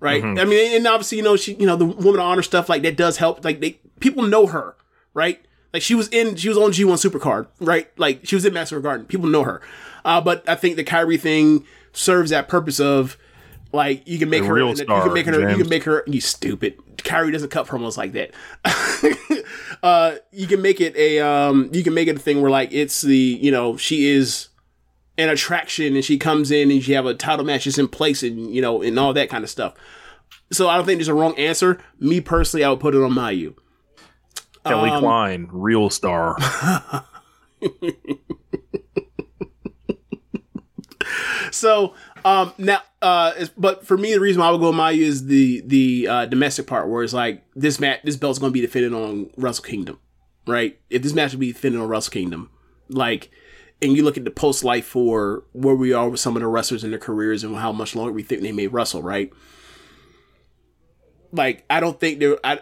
right? 0.00 0.22
Mhm. 0.22 0.40
I 0.40 0.44
mean 0.44 0.76
and 0.76 0.86
obviously 0.86 1.18
you 1.18 1.24
know 1.24 1.36
she 1.36 1.54
you 1.54 1.66
know 1.66 1.76
the 1.76 1.84
woman 1.86 2.20
of 2.20 2.26
honor 2.26 2.42
stuff 2.42 2.68
like 2.68 2.82
that 2.82 2.96
does 2.96 3.16
help 3.18 3.44
like 3.44 3.60
they 3.60 3.78
people 4.00 4.22
know 4.22 4.46
her 4.46 4.76
right? 5.14 5.40
Like 5.72 5.82
she 5.82 5.94
was 5.94 6.08
in 6.08 6.36
she 6.36 6.48
was 6.48 6.58
on 6.58 6.70
G1 6.72 6.94
Supercard 7.10 7.46
right? 7.60 7.88
Like 7.98 8.20
she 8.24 8.34
was 8.34 8.44
in 8.44 8.52
Master 8.52 8.80
Garden. 8.80 9.06
People 9.06 9.28
know 9.28 9.42
her. 9.44 9.60
Uh 10.04 10.20
but 10.20 10.48
I 10.48 10.54
think 10.54 10.76
the 10.76 10.84
Kairi 10.84 11.18
thing 11.20 11.64
serves 11.92 12.30
that 12.30 12.48
purpose 12.48 12.78
of 12.80 13.16
like 13.72 14.06
you 14.06 14.18
can 14.18 14.30
make 14.30 14.42
The 14.42 14.48
her 14.48 14.54
real 14.54 14.68
you 14.70 14.84
can 14.84 15.12
make 15.12 15.26
her 15.26 15.50
you 15.50 15.56
can 15.58 15.68
make 15.68 15.84
her 15.84 16.04
you 16.06 16.20
stupid. 16.20 16.78
Kairi 16.98 17.32
doesn't 17.32 17.50
cut 17.50 17.66
promos 17.66 17.96
like 17.96 18.12
that. 18.12 18.30
Uh 19.82 20.16
you 20.32 20.46
can 20.46 20.62
make 20.62 20.80
it 20.80 20.96
a 20.96 21.20
um 21.20 21.68
you 21.72 21.84
can 21.84 21.94
make 21.94 22.08
it 22.08 22.16
a 22.16 22.18
thing 22.18 22.40
where 22.40 22.50
like 22.50 22.70
it's 22.72 23.02
the 23.02 23.16
you 23.16 23.50
know 23.50 23.76
she 23.76 24.08
is 24.08 24.48
an 25.18 25.28
attraction 25.28 25.94
and 25.96 26.04
she 26.04 26.18
comes 26.18 26.50
in 26.50 26.70
and 26.70 26.82
she 26.82 26.92
have 26.92 27.06
a 27.06 27.14
title 27.14 27.44
match 27.44 27.64
just 27.64 27.78
in 27.78 27.88
place 27.88 28.22
and 28.22 28.54
you 28.54 28.60
know 28.62 28.82
and 28.82 28.98
all 28.98 29.12
that 29.12 29.28
kind 29.30 29.44
of 29.44 29.50
stuff. 29.50 29.74
So 30.52 30.68
i 30.68 30.76
don't 30.76 30.84
think 30.86 30.98
there's 30.98 31.08
a 31.08 31.14
wrong 31.14 31.36
answer. 31.38 31.78
Me 31.98 32.20
personally 32.20 32.64
i 32.64 32.70
would 32.70 32.80
put 32.80 32.94
it 32.94 33.02
on 33.02 33.12
mayu. 33.12 33.54
Kelly 34.64 34.90
Um, 34.90 35.00
Klein, 35.00 35.48
real 35.52 35.90
star. 35.90 36.36
so 41.50 41.94
um 42.24 42.52
now 42.58 42.80
uh 43.02 43.32
but 43.56 43.86
for 43.86 43.96
me 43.96 44.12
the 44.12 44.20
reason 44.20 44.40
why 44.40 44.48
I 44.48 44.50
would 44.50 44.60
go 44.60 44.72
Mayu 44.72 44.98
is 44.98 45.26
the 45.26 45.62
the 45.64 46.08
uh 46.08 46.26
domestic 46.26 46.66
part 46.66 46.88
where 46.88 47.02
it's 47.02 47.12
like 47.12 47.44
this 47.54 47.78
match 47.78 48.00
this 48.04 48.16
belt's 48.16 48.38
gonna 48.38 48.50
be 48.52 48.60
defended 48.60 48.92
on 48.92 49.30
Wrestle 49.36 49.64
Kingdom 49.64 49.98
right? 50.46 50.78
If 50.90 51.02
this 51.02 51.12
match 51.12 51.32
would 51.32 51.40
be 51.40 51.52
defended 51.52 51.80
on 51.80 51.88
Wrestle 51.88 52.12
Kingdom 52.12 52.50
like 52.88 53.30
and 53.82 53.96
you 53.96 54.02
look 54.02 54.16
at 54.16 54.24
the 54.24 54.30
post 54.30 54.64
life 54.64 54.86
for 54.86 55.44
where 55.52 55.74
we 55.74 55.92
are 55.92 56.08
with 56.08 56.20
some 56.20 56.36
of 56.36 56.40
the 56.40 56.48
wrestlers 56.48 56.84
in 56.84 56.90
their 56.90 56.98
careers 56.98 57.44
and 57.44 57.56
how 57.56 57.72
much 57.72 57.94
longer 57.94 58.12
we 58.12 58.22
think 58.22 58.42
they 58.42 58.52
may 58.52 58.66
wrestle 58.66 59.02
right? 59.02 59.32
Like 61.32 61.64
I 61.68 61.80
don't 61.80 62.00
think 62.00 62.20
there 62.20 62.38
I 62.44 62.60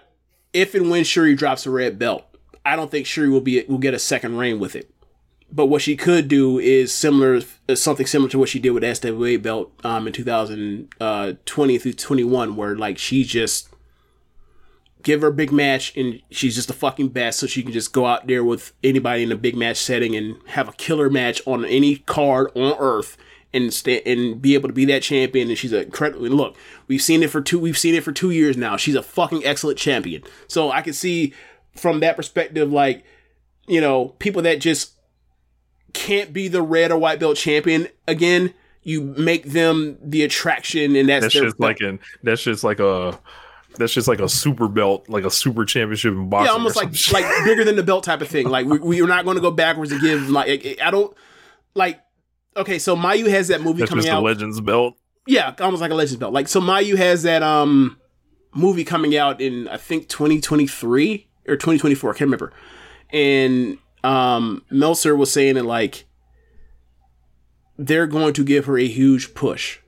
if 0.53 0.75
and 0.75 0.91
when 0.91 1.05
Shuri 1.05 1.35
drops 1.35 1.67
a 1.67 1.71
red 1.71 1.99
belt 1.99 2.25
I 2.65 2.77
don't 2.77 2.91
think 2.91 3.07
Shuri 3.07 3.29
will 3.29 3.41
be 3.41 3.65
will 3.69 3.79
get 3.79 3.95
a 3.95 3.99
second 3.99 4.37
reign 4.37 4.59
with 4.59 4.75
it. 4.75 4.91
But 5.53 5.67
what 5.67 5.83
she 5.83 5.97
could 5.97 6.27
do 6.27 6.59
is 6.59 6.93
similar, 6.93 7.43
uh, 7.69 7.75
something 7.77 8.07
similar 8.07 8.31
to 8.31 8.39
what 8.39 8.49
she 8.49 8.59
did 8.59 8.71
with 8.71 8.83
the 8.83 8.89
SWA 8.89 9.41
belt 9.41 9.73
um, 9.85 10.09
in 10.09 10.13
2020 10.13 11.79
through 11.79 11.93
21, 11.93 12.57
where 12.57 12.75
like 12.75 12.99
she 12.99 13.23
just 13.23 13.69
give 15.05 15.21
her 15.21 15.29
a 15.29 15.33
big 15.33 15.53
match 15.53 15.97
and 15.97 16.21
she's 16.31 16.57
just 16.57 16.69
the 16.69 16.75
fucking 16.75 17.09
best, 17.09 17.39
so 17.39 17.47
she 17.47 17.63
can 17.63 17.73
just 17.73 17.93
go 17.93 18.07
out 18.07 18.27
there 18.27 18.43
with 18.43 18.73
anybody 18.83 19.23
in 19.23 19.31
a 19.31 19.37
big 19.37 19.55
match 19.55 19.77
setting 19.77 20.17
and 20.17 20.37
have 20.47 20.69
a 20.69 20.73
killer 20.73 21.09
match 21.09 21.41
on 21.47 21.65
any 21.65 21.97
card 21.97 22.51
on 22.57 22.75
earth 22.79 23.17
and 23.53 23.73
stay 23.73 24.03
and 24.05 24.43
be 24.43 24.55
able 24.55 24.69
to 24.69 24.75
be 24.75 24.85
that 24.87 25.03
champion. 25.03 25.49
And 25.49 25.57
she's 25.57 25.73
a 25.73 25.83
incredible. 25.83 26.27
Look, 26.27 26.57
we've 26.89 27.03
seen 27.03 27.23
it 27.23 27.31
for 27.31 27.41
two. 27.41 27.59
We've 27.59 27.79
seen 27.79 27.95
it 27.95 28.03
for 28.03 28.13
two 28.13 28.31
years 28.31 28.57
now. 28.57 28.77
She's 28.77 28.97
a 28.97 29.03
fucking 29.03 29.45
excellent 29.45 29.79
champion. 29.79 30.23
So 30.49 30.73
I 30.73 30.83
can 30.83 30.93
see 30.93 31.33
from 31.77 32.01
that 32.01 32.17
perspective, 32.17 32.73
like 32.73 33.05
you 33.67 33.81
know, 33.81 34.09
people 34.19 34.43
that 34.43 34.61
just 34.61 34.93
can't 35.93 36.33
be 36.33 36.49
the 36.49 36.63
red 36.63 36.91
or 36.91 36.99
white 36.99 37.21
belt 37.21 37.37
champion 37.37 37.89
again. 38.07 38.53
You 38.83 39.01
make 39.01 39.45
them 39.45 39.97
the 40.03 40.25
attraction, 40.25 40.95
and 40.95 41.09
that's, 41.09 41.25
That's 41.25 41.35
their 41.35 41.45
just 41.45 41.61
like 41.61 41.81
an 41.81 42.01
that's 42.23 42.43
just 42.43 42.65
like 42.65 42.81
a 42.81 43.19
that's 43.77 43.93
just 43.93 44.09
like 44.09 44.21
a 44.21 44.29
super 44.29 44.69
belt, 44.69 45.09
like 45.09 45.25
a 45.25 45.31
super 45.31 45.65
championship 45.65 46.13
in 46.13 46.29
boxing. 46.29 46.47
yeah, 46.47 46.53
almost 46.53 46.77
like 46.77 46.91
like 47.13 47.45
bigger 47.45 47.65
than 47.65 47.77
the 47.77 47.83
belt 47.83 48.05
type 48.05 48.21
of 48.21 48.29
thing. 48.29 48.49
Like 48.49 48.67
we, 48.67 48.79
we're 48.79 49.07
not 49.07 49.25
going 49.25 49.37
to 49.37 49.41
go 49.41 49.51
backwards 49.51 49.93
and 49.93 50.01
give 50.01 50.31
like 50.31 50.79
I 50.83 50.91
don't 50.91 51.15
like. 51.75 52.01
Okay, 52.57 52.79
so 52.79 52.97
Mayu 52.97 53.29
has 53.29 53.49
that 53.49 53.61
movie 53.61 53.81
that's 53.81 53.91
coming 53.91 54.09
out. 54.09 54.23
Legends 54.23 54.61
belt. 54.61 54.95
Yeah, 55.27 55.55
almost 55.61 55.81
like 55.81 55.91
a 55.91 55.95
Legends 55.95 56.21
belt. 56.21 56.33
Like 56.33 56.49
so, 56.49 56.61
Mayu 56.61 56.97
has 56.97 57.23
that 57.25 57.43
um 57.43 57.99
movie 58.55 58.85
coming 58.85 59.17
out 59.17 59.41
in 59.41 59.69
I 59.69 59.77
think 59.77 60.09
2023 60.09 61.29
or 61.49 61.57
2024. 61.57 62.11
I 62.11 62.13
can't 62.13 62.21
remember. 62.21 62.53
And 63.11 63.79
um 64.03 64.65
Meltzer 64.71 65.17
was 65.17 65.33
saying 65.33 65.55
that 65.57 65.65
like 65.65 66.07
they're 67.77 68.07
going 68.07 68.35
to 68.35 68.45
give 68.45 68.67
her 68.67 68.79
a 68.79 68.87
huge 68.87 69.35
push 69.35 69.81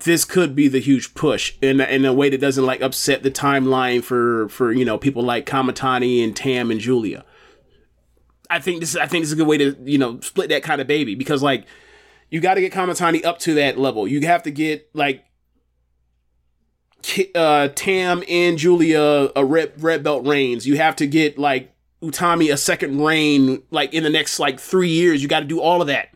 this 0.00 0.24
could 0.24 0.54
be 0.54 0.68
the 0.68 0.78
huge 0.78 1.14
push 1.14 1.54
in 1.62 1.80
in 1.80 2.04
a 2.04 2.12
way 2.12 2.28
that 2.30 2.40
doesn't 2.40 2.66
like 2.66 2.82
upset 2.82 3.22
the 3.22 3.30
timeline 3.30 4.02
for 4.02 4.48
for 4.48 4.72
you 4.72 4.84
know 4.84 4.98
people 4.98 5.22
like 5.22 5.46
Kamatani 5.46 6.22
and 6.22 6.36
Tam 6.36 6.70
and 6.70 6.80
Giulia. 6.80 7.24
I 8.50 8.60
think 8.60 8.80
this 8.80 8.96
I 8.96 9.06
think 9.06 9.22
this 9.22 9.28
is 9.28 9.32
a 9.32 9.36
good 9.36 9.46
way 9.46 9.58
to 9.58 9.76
you 9.84 9.98
know 9.98 10.20
split 10.20 10.48
that 10.50 10.62
kind 10.62 10.80
of 10.80 10.86
baby 10.86 11.14
because 11.14 11.42
like 11.42 11.66
you 12.30 12.40
got 12.40 12.54
to 12.54 12.60
get 12.60 12.72
Kamatani 12.72 13.24
up 13.24 13.38
to 13.40 13.54
that 13.54 13.78
level. 13.78 14.06
You 14.06 14.20
have 14.26 14.42
to 14.44 14.50
get 14.50 14.88
like 14.94 15.24
uh, 17.34 17.68
Tam 17.68 18.22
and 18.28 18.58
Giulia 18.58 19.30
a 19.34 19.44
red 19.44 19.82
red 19.82 20.02
belt 20.02 20.26
reigns. 20.26 20.66
You 20.66 20.76
have 20.76 20.96
to 20.96 21.06
get 21.06 21.38
like 21.38 21.72
Utami 22.02 22.52
a 22.52 22.56
second 22.56 23.00
reign 23.00 23.62
like 23.70 23.94
in 23.94 24.02
the 24.02 24.10
next 24.10 24.38
like 24.38 24.60
three 24.60 24.90
years. 24.90 25.22
You 25.22 25.28
got 25.28 25.40
to 25.40 25.46
do 25.46 25.60
all 25.60 25.80
of 25.80 25.86
that. 25.88 26.08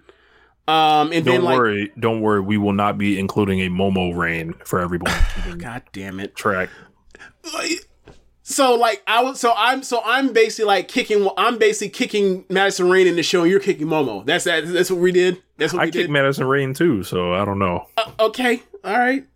Um, 0.70 1.12
and 1.12 1.24
don't 1.24 1.34
then 1.34 1.44
like 1.44 1.58
worry, 1.58 1.92
don't 1.98 2.20
worry. 2.20 2.40
We 2.40 2.56
will 2.56 2.72
not 2.72 2.96
be 2.96 3.18
including 3.18 3.60
a 3.60 3.68
Momo 3.68 4.16
rain 4.16 4.54
for 4.64 4.78
everyone. 4.78 5.12
God 5.58 5.82
damn 5.92 6.20
it. 6.20 6.36
Track. 6.36 6.68
So 8.42 8.74
like 8.76 9.02
I 9.06 9.22
was 9.24 9.40
so 9.40 9.52
I'm 9.56 9.82
so 9.82 10.00
I'm 10.04 10.32
basically 10.32 10.66
like 10.66 10.86
kicking 10.86 11.28
I'm 11.36 11.58
basically 11.58 11.90
kicking 11.90 12.44
Madison 12.48 12.88
Rayne 12.88 13.08
in 13.08 13.16
the 13.16 13.22
show 13.24 13.42
and 13.42 13.50
you're 13.50 13.58
kicking 13.58 13.88
Momo. 13.88 14.24
That's 14.24 14.44
that 14.44 14.66
that's 14.68 14.92
what 14.92 15.00
we 15.00 15.10
did. 15.10 15.42
That's 15.56 15.72
what 15.72 15.82
I 15.82 15.84
we 15.86 15.90
kicked 15.90 16.02
did. 16.04 16.10
Madison 16.10 16.46
Rayne 16.46 16.72
too, 16.72 17.02
so 17.02 17.34
I 17.34 17.44
don't 17.44 17.58
know. 17.58 17.88
Uh, 17.96 18.10
okay, 18.20 18.62
all 18.84 18.96
right. 18.96 19.26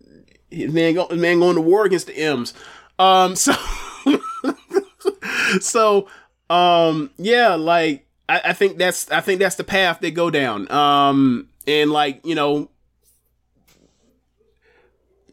Man, 0.51 0.93
go, 0.93 1.09
man 1.09 1.39
going 1.39 1.55
to 1.55 1.61
war 1.61 1.85
against 1.85 2.07
the 2.07 2.17
M's. 2.17 2.53
Um, 2.97 3.35
so 3.35 3.53
so 5.59 6.07
um 6.49 7.09
yeah, 7.17 7.55
like 7.55 8.04
I, 8.27 8.41
I 8.45 8.53
think 8.53 8.77
that's 8.77 9.09
I 9.11 9.21
think 9.21 9.39
that's 9.39 9.55
the 9.55 9.63
path 9.63 9.99
they 9.99 10.11
go 10.11 10.29
down. 10.29 10.71
Um, 10.71 11.49
and 11.67 11.91
like 11.91 12.25
you 12.25 12.35
know. 12.35 12.69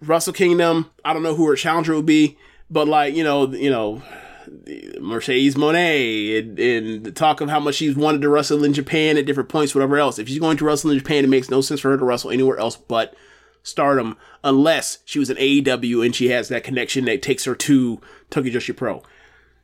Wrestle 0.05 0.33
Kingdom, 0.33 0.91
I 1.05 1.13
don't 1.13 1.23
know 1.23 1.37
who 1.37 1.47
her 1.47 1.55
challenger 1.55 1.95
will 1.95 2.03
be, 2.03 2.37
but 2.69 2.89
like, 2.89 3.15
you 3.15 3.23
know, 3.23 3.47
you 3.47 3.71
know, 3.71 4.03
Mercedes 5.01 5.55
Moné 5.55 6.39
and, 6.39 6.59
and 6.59 7.05
the 7.05 7.13
talk 7.13 7.41
of 7.41 7.49
how 7.49 7.61
much 7.61 7.77
she's 7.77 7.97
wanted 7.97 8.23
to 8.23 8.29
wrestle 8.29 8.65
in 8.65 8.73
Japan 8.73 9.17
at 9.17 9.27
different 9.27 9.49
points, 9.49 9.75
whatever 9.75 9.99
else. 9.99 10.19
If 10.19 10.29
she's 10.29 10.39
going 10.39 10.57
to 10.57 10.65
wrestle 10.65 10.91
in 10.91 10.99
Japan, 10.99 11.25
it 11.25 11.29
makes 11.29 11.51
no 11.51 11.61
sense 11.61 11.81
for 11.81 11.91
her 11.91 11.99
to 11.99 12.05
wrestle 12.05 12.31
anywhere 12.31 12.59
else 12.59 12.77
but 12.77 13.15
stardom 13.63 14.17
unless 14.43 14.99
she 15.05 15.19
was 15.19 15.31
an 15.31 15.37
AEW 15.37 16.05
and 16.05 16.15
she 16.15 16.29
has 16.31 16.49
that 16.49 16.65
connection 16.65 17.05
that 17.05 17.23
takes 17.23 17.45
her 17.45 17.55
to 17.55 18.01
Tokyo 18.31 18.53
Joshi 18.53 18.77
Pro. 18.77 19.03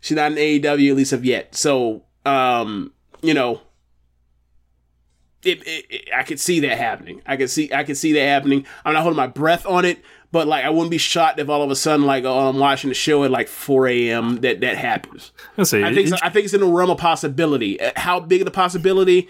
She's 0.00 0.16
not 0.16 0.32
an 0.32 0.38
AEW, 0.38 0.90
at 0.90 0.96
least 0.96 1.12
of 1.12 1.24
yet. 1.24 1.54
So, 1.54 2.04
um, 2.24 2.92
you 3.22 3.34
know, 3.34 3.60
it, 5.42 5.62
it, 5.66 5.84
it- 5.90 6.08
I 6.16 6.22
could 6.22 6.40
see 6.40 6.60
that 6.60 6.78
happening. 6.78 7.22
I 7.26 7.36
could 7.36 7.50
see 7.50 7.72
I 7.72 7.84
could 7.84 7.96
see 7.96 8.12
that 8.14 8.24
happening. 8.26 8.64
I'm 8.84 8.92
not 8.94 9.02
holding 9.02 9.16
my 9.16 9.26
breath 9.28 9.66
on 9.66 9.84
it, 9.84 10.02
but 10.32 10.46
like 10.48 10.64
I 10.64 10.70
wouldn't 10.70 10.90
be 10.90 10.98
shocked 10.98 11.38
if 11.38 11.48
all 11.48 11.62
of 11.62 11.70
a 11.70 11.76
sudden, 11.76 12.06
like, 12.06 12.24
oh, 12.24 12.48
I'm 12.48 12.58
watching 12.58 12.88
the 12.88 12.94
show 12.94 13.24
at 13.24 13.30
like 13.30 13.48
4 13.48 13.86
a.m. 13.88 14.36
that 14.40 14.60
that 14.60 14.76
happens. 14.76 15.32
I 15.56 15.62
say 15.62 15.82
I 15.84 15.94
think 15.94 16.08
it's, 16.10 16.22
I 16.22 16.28
think 16.30 16.44
it's 16.46 16.54
in 16.54 16.60
the 16.60 16.66
realm 16.66 16.90
of 16.90 16.98
possibility. 16.98 17.80
Uh, 17.80 17.92
How 17.96 18.18
big 18.20 18.40
of 18.40 18.44
the 18.46 18.50
possibility? 18.50 19.28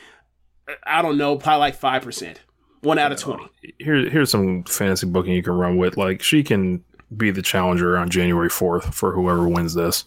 Uh, 0.67 0.73
I 0.87 1.03
don't 1.03 1.19
know. 1.19 1.37
Probably 1.37 1.61
like 1.61 1.75
five 1.75 2.03
percent. 2.03 2.41
One 2.81 2.99
out 2.99 3.11
of 3.13 3.19
twenty. 3.19 3.45
here 3.79 4.09
here's 4.09 4.31
some 4.31 4.63
fantasy 4.65 5.07
booking 5.07 5.33
you 5.35 5.43
can 5.43 5.53
run 5.55 5.77
with. 5.77 5.97
Like 5.97 6.23
she 6.23 6.43
can 6.45 6.85
be 7.17 7.31
the 7.31 7.43
challenger 7.43 7.99
on 7.99 8.09
January 8.09 8.49
fourth 8.49 8.95
for 8.95 9.13
whoever 9.13 9.49
wins 9.49 9.75
this. 9.75 10.05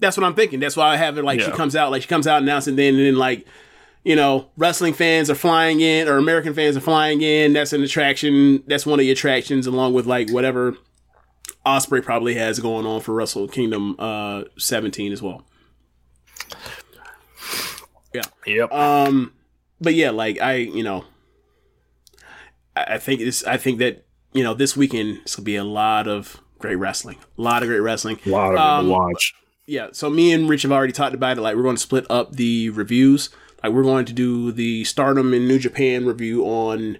That's 0.00 0.16
what 0.16 0.24
I'm 0.24 0.34
thinking. 0.34 0.60
That's 0.60 0.76
why 0.76 0.88
I 0.92 0.96
have 0.96 1.18
it 1.18 1.24
like 1.24 1.40
she 1.40 1.50
comes 1.50 1.76
out, 1.76 1.90
like 1.90 2.02
she 2.02 2.08
comes 2.08 2.26
out 2.26 2.42
announcing 2.42 2.76
then 2.76 2.94
and 2.94 3.04
then 3.04 3.16
like, 3.16 3.46
you 4.02 4.16
know, 4.16 4.48
wrestling 4.56 4.94
fans 4.94 5.28
are 5.28 5.34
flying 5.34 5.80
in 5.80 6.08
or 6.08 6.16
American 6.16 6.54
fans 6.54 6.76
are 6.76 6.80
flying 6.80 7.20
in. 7.20 7.52
That's 7.52 7.72
an 7.72 7.82
attraction. 7.82 8.62
That's 8.66 8.86
one 8.86 8.98
of 8.98 9.04
the 9.04 9.10
attractions 9.10 9.66
along 9.66 9.92
with 9.92 10.06
like 10.06 10.30
whatever 10.30 10.76
Ospreay 11.66 12.02
probably 12.02 12.34
has 12.34 12.58
going 12.60 12.86
on 12.86 13.00
for 13.02 13.14
Wrestle 13.14 13.46
Kingdom 13.46 13.96
uh 13.98 14.44
17 14.56 15.12
as 15.12 15.20
well. 15.20 15.44
Yeah. 18.14 18.22
Yep. 18.46 18.72
Um 18.72 19.32
but 19.80 19.94
yeah, 19.94 20.10
like 20.10 20.40
I, 20.40 20.54
you 20.54 20.82
know, 20.82 21.04
I, 22.76 22.94
I 22.94 22.98
think 22.98 23.20
this 23.20 23.44
I 23.44 23.56
think 23.56 23.78
that, 23.78 24.06
you 24.32 24.42
know, 24.42 24.54
this 24.54 24.76
weekend 24.76 25.18
it's 25.22 25.36
gonna 25.36 25.44
be 25.44 25.56
a 25.56 25.64
lot 25.64 26.08
of 26.08 26.40
great 26.58 26.76
wrestling. 26.76 27.18
A 27.38 27.42
lot 27.42 27.62
of 27.62 27.68
great 27.68 27.80
wrestling. 27.80 28.18
A 28.26 28.28
lot 28.28 28.54
of 28.54 28.58
Um, 28.58 28.86
to 28.86 28.92
watch. 28.92 29.34
Yeah, 29.70 29.90
so 29.92 30.10
me 30.10 30.32
and 30.32 30.48
Rich 30.48 30.62
have 30.62 30.72
already 30.72 30.92
talked 30.92 31.14
about 31.14 31.38
it. 31.38 31.42
Like, 31.42 31.54
we're 31.54 31.62
going 31.62 31.76
to 31.76 31.80
split 31.80 32.04
up 32.10 32.32
the 32.32 32.70
reviews. 32.70 33.30
Like, 33.62 33.72
we're 33.72 33.84
going 33.84 34.04
to 34.06 34.12
do 34.12 34.50
the 34.50 34.82
Stardom 34.82 35.32
in 35.32 35.46
New 35.46 35.60
Japan 35.60 36.04
review 36.04 36.42
on 36.42 36.98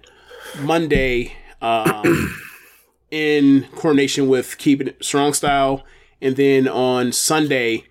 Monday, 0.57 1.35
um, 1.61 2.33
in 3.11 3.67
coordination 3.75 4.29
with 4.29 4.57
Keeping 4.57 4.87
It 4.87 5.03
Strong 5.03 5.33
Style, 5.33 5.83
and 6.21 6.37
then 6.37 6.65
on 6.65 7.11
Sunday, 7.11 7.87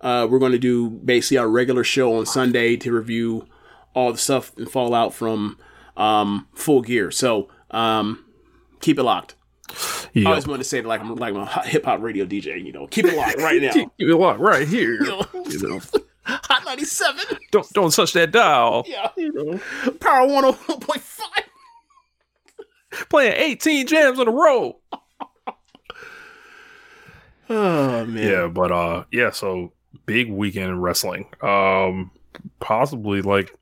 uh, 0.00 0.26
we're 0.30 0.38
going 0.38 0.52
to 0.52 0.58
do 0.58 0.88
basically 0.88 1.36
our 1.36 1.48
regular 1.48 1.84
show 1.84 2.16
on 2.16 2.24
Sunday 2.24 2.74
to 2.76 2.90
review 2.90 3.46
all 3.94 4.12
the 4.12 4.18
stuff 4.18 4.56
and 4.56 4.70
fallout 4.70 5.12
from 5.12 5.58
um, 5.94 6.48
Full 6.54 6.80
Gear. 6.80 7.10
So, 7.10 7.50
um, 7.70 8.24
keep 8.80 8.98
it 8.98 9.02
locked. 9.02 9.34
Yep. 10.14 10.26
I 10.26 10.30
always 10.30 10.46
want 10.46 10.60
to 10.60 10.64
say 10.64 10.82
like 10.82 11.00
I'm 11.00 11.14
like 11.16 11.34
a 11.34 11.46
hip 11.66 11.84
hop 11.84 12.00
radio 12.02 12.24
DJ. 12.26 12.64
You 12.64 12.72
know, 12.72 12.86
keep 12.86 13.06
it 13.06 13.16
locked 13.16 13.38
right 13.38 13.60
now. 13.62 13.72
Keep 13.72 13.90
it 13.98 14.16
locked 14.16 14.40
right 14.40 14.66
here. 14.68 14.94
You 14.94 15.06
know? 15.06 15.26
You 15.46 15.68
know, 15.68 15.80
Hot 16.24 16.64
97. 16.64 17.24
don't 17.50 17.72
don't 17.72 17.92
touch 17.92 18.12
that 18.12 18.30
dial. 18.30 18.84
Yeah. 18.86 19.10
You 19.16 19.32
know. 19.32 19.58
Power 20.00 20.28
101.5. 20.28 21.20
Playing 23.08 23.32
18 23.36 23.86
jams 23.86 24.18
in 24.18 24.28
a 24.28 24.30
row. 24.30 24.78
Oh 27.50 28.06
man. 28.06 28.16
Yeah, 28.16 28.46
but 28.46 28.72
uh 28.72 29.04
yeah, 29.12 29.30
so 29.30 29.72
big 30.06 30.30
weekend 30.30 30.70
in 30.70 30.80
wrestling. 30.80 31.26
Um 31.42 32.10
possibly 32.60 33.20
like 33.20 33.54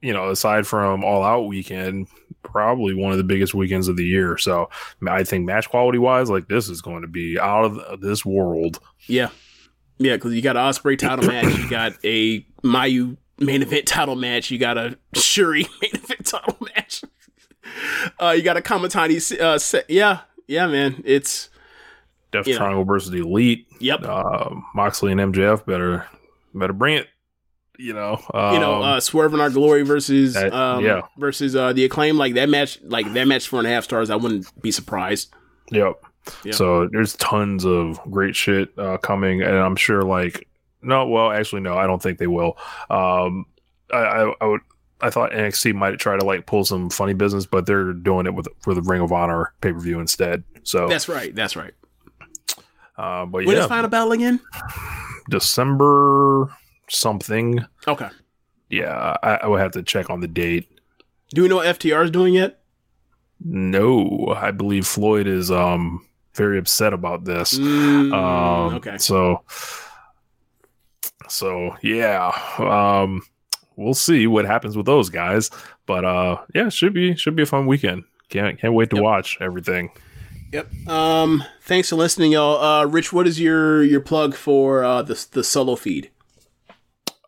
you 0.00 0.12
know, 0.12 0.30
aside 0.30 0.66
from 0.66 1.04
all 1.04 1.22
out 1.22 1.42
weekend, 1.42 2.08
probably 2.42 2.94
one 2.94 3.12
of 3.12 3.18
the 3.18 3.24
biggest 3.24 3.54
weekends 3.54 3.88
of 3.88 3.96
the 3.96 4.04
year. 4.04 4.38
So 4.38 4.70
I 5.08 5.24
think 5.24 5.44
match 5.44 5.68
quality 5.68 5.98
wise, 5.98 6.30
like 6.30 6.48
this 6.48 6.68
is 6.68 6.80
going 6.80 7.02
to 7.02 7.08
be 7.08 7.38
out 7.38 7.64
of 7.64 8.00
this 8.00 8.24
world. 8.24 8.78
Yeah. 9.06 9.28
Yeah, 9.98 10.14
because 10.14 10.32
you 10.34 10.42
got 10.42 10.56
an 10.56 10.62
Ospreay 10.62 10.96
title 10.96 11.26
match, 11.28 11.56
you 11.58 11.68
got 11.68 11.92
a 12.04 12.40
Mayu 12.62 13.16
main 13.38 13.62
event 13.62 13.86
title 13.86 14.16
match, 14.16 14.50
you 14.50 14.58
got 14.58 14.78
a 14.78 14.96
Shuri 15.14 15.66
main 15.82 15.90
event 15.94 16.26
title 16.26 16.56
match. 16.74 17.02
Uh, 18.18 18.30
you 18.30 18.42
got 18.42 18.56
a 18.56 18.62
Kamatani. 18.62 19.38
Uh, 19.38 19.58
set. 19.58 19.88
Yeah, 19.90 20.20
yeah, 20.46 20.66
man. 20.66 21.02
It's 21.04 21.50
Death 22.32 22.46
You 22.46 22.54
know. 22.54 22.58
Triangle 22.60 22.84
versus 22.84 23.10
the 23.10 23.18
Elite. 23.18 23.66
Yep. 23.78 24.04
Uh, 24.04 24.50
Moxley 24.74 25.12
and 25.12 25.20
MJF 25.20 25.66
better 25.66 26.06
better 26.54 26.72
bring 26.72 26.96
it. 26.96 27.08
You 27.78 27.94
know. 27.94 28.20
Um, 28.34 28.54
you 28.54 28.60
know, 28.60 28.82
uh, 28.82 29.00
Swerve 29.00 29.32
In 29.34 29.40
Our 29.40 29.50
Glory 29.50 29.82
versus 29.82 30.34
that- 30.34 30.52
um, 30.52 30.84
yeah. 30.84 31.02
versus 31.16 31.54
uh, 31.56 31.72
the 31.72 31.84
Acclaim. 31.84 32.18
Like 32.18 32.34
that 32.34 32.48
match, 32.48 32.78
like 32.82 33.12
that 33.14 33.26
match 33.28 33.48
four 33.48 33.60
and 33.60 33.68
a 33.68 33.70
half 33.70 33.84
stars. 33.84 34.10
I 34.10 34.16
wouldn't 34.16 34.46
be 34.60 34.70
surprised. 34.72 35.32
Yep. 35.70 36.02
Yeah. 36.44 36.52
So 36.52 36.88
there's 36.92 37.14
tons 37.16 37.64
of 37.64 38.00
great 38.10 38.34
shit 38.36 38.76
uh, 38.78 38.98
coming, 38.98 39.42
and 39.42 39.56
I'm 39.56 39.76
sure 39.76 40.02
like 40.02 40.46
no, 40.82 41.06
well, 41.08 41.30
actually 41.30 41.60
no, 41.62 41.76
I 41.78 41.86
don't 41.86 42.02
think 42.02 42.18
they 42.18 42.26
will. 42.26 42.58
Um, 42.90 43.46
I, 43.92 43.96
I, 43.98 44.34
I 44.40 44.44
would. 44.46 44.60
I 45.00 45.10
thought 45.10 45.30
NXT 45.30 45.74
might 45.74 45.96
try 46.00 46.18
to 46.18 46.24
like 46.24 46.44
pull 46.46 46.64
some 46.64 46.90
funny 46.90 47.14
business, 47.14 47.46
but 47.46 47.66
they're 47.66 47.92
doing 47.92 48.26
it 48.26 48.34
with 48.34 48.48
for 48.60 48.74
the 48.74 48.82
Ring 48.82 49.00
of 49.00 49.12
Honor 49.12 49.52
pay 49.60 49.72
per 49.72 49.78
view 49.78 50.00
instead. 50.00 50.42
So 50.64 50.88
That's 50.88 51.08
right. 51.08 51.32
That's 51.34 51.54
right. 51.54 51.72
uh, 52.96 53.24
but 53.26 53.44
When 53.46 53.50
yeah, 53.56 53.62
is 53.62 53.66
Final 53.68 53.88
Battle 53.88 54.10
again? 54.12 54.40
December 55.30 56.48
something. 56.88 57.64
Okay. 57.86 58.08
Yeah, 58.70 59.16
I, 59.22 59.36
I 59.42 59.46
would 59.46 59.60
have 59.60 59.72
to 59.72 59.82
check 59.82 60.10
on 60.10 60.20
the 60.20 60.28
date. 60.28 60.68
Do 61.30 61.42
we 61.42 61.48
know 61.48 61.56
what 61.56 61.78
FTR 61.78 62.04
is 62.04 62.10
doing 62.10 62.34
yet? 62.34 62.60
No, 63.44 64.34
I 64.36 64.50
believe 64.50 64.86
Floyd 64.86 65.26
is 65.26 65.50
um 65.50 66.04
very 66.34 66.58
upset 66.58 66.92
about 66.92 67.24
this. 67.24 67.58
Mm, 67.58 68.12
um, 68.12 68.74
okay. 68.76 68.98
So, 68.98 69.42
so 71.28 71.76
yeah, 71.82 72.32
um, 72.58 73.22
we'll 73.76 73.94
see 73.94 74.26
what 74.26 74.44
happens 74.44 74.76
with 74.76 74.86
those 74.86 75.10
guys. 75.10 75.50
But 75.86 76.04
uh, 76.04 76.38
yeah, 76.54 76.68
should 76.68 76.94
be 76.94 77.14
should 77.16 77.36
be 77.36 77.42
a 77.42 77.46
fun 77.46 77.66
weekend. 77.66 78.04
Can't 78.28 78.58
can't 78.58 78.74
wait 78.74 78.90
to 78.90 79.00
watch 79.02 79.38
everything. 79.40 79.90
Yep. 80.52 80.88
Um. 80.88 81.44
Thanks 81.62 81.90
for 81.90 81.96
listening, 81.96 82.32
y'all. 82.32 82.62
Uh, 82.62 82.86
Rich, 82.86 83.12
what 83.12 83.26
is 83.26 83.38
your 83.40 83.82
your 83.82 84.00
plug 84.00 84.34
for 84.34 84.82
uh 84.82 85.02
the 85.02 85.26
the 85.32 85.44
solo 85.44 85.76
feed? 85.76 86.10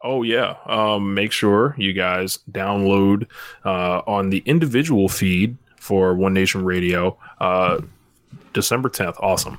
Oh 0.03 0.23
yeah. 0.23 0.57
Um, 0.67 1.15
make 1.15 1.33
sure 1.33 1.75
you 1.79 1.93
guys 1.93 2.39
download 2.51 3.27
uh, 3.65 4.01
on 4.07 4.31
the 4.31 4.43
individual 4.47 5.09
feed 5.09 5.57
for 5.77 6.15
One 6.15 6.33
Nation 6.33 6.65
Radio. 6.65 7.19
Uh, 7.39 7.81
December 8.53 8.89
tenth. 8.89 9.17
Awesome. 9.21 9.59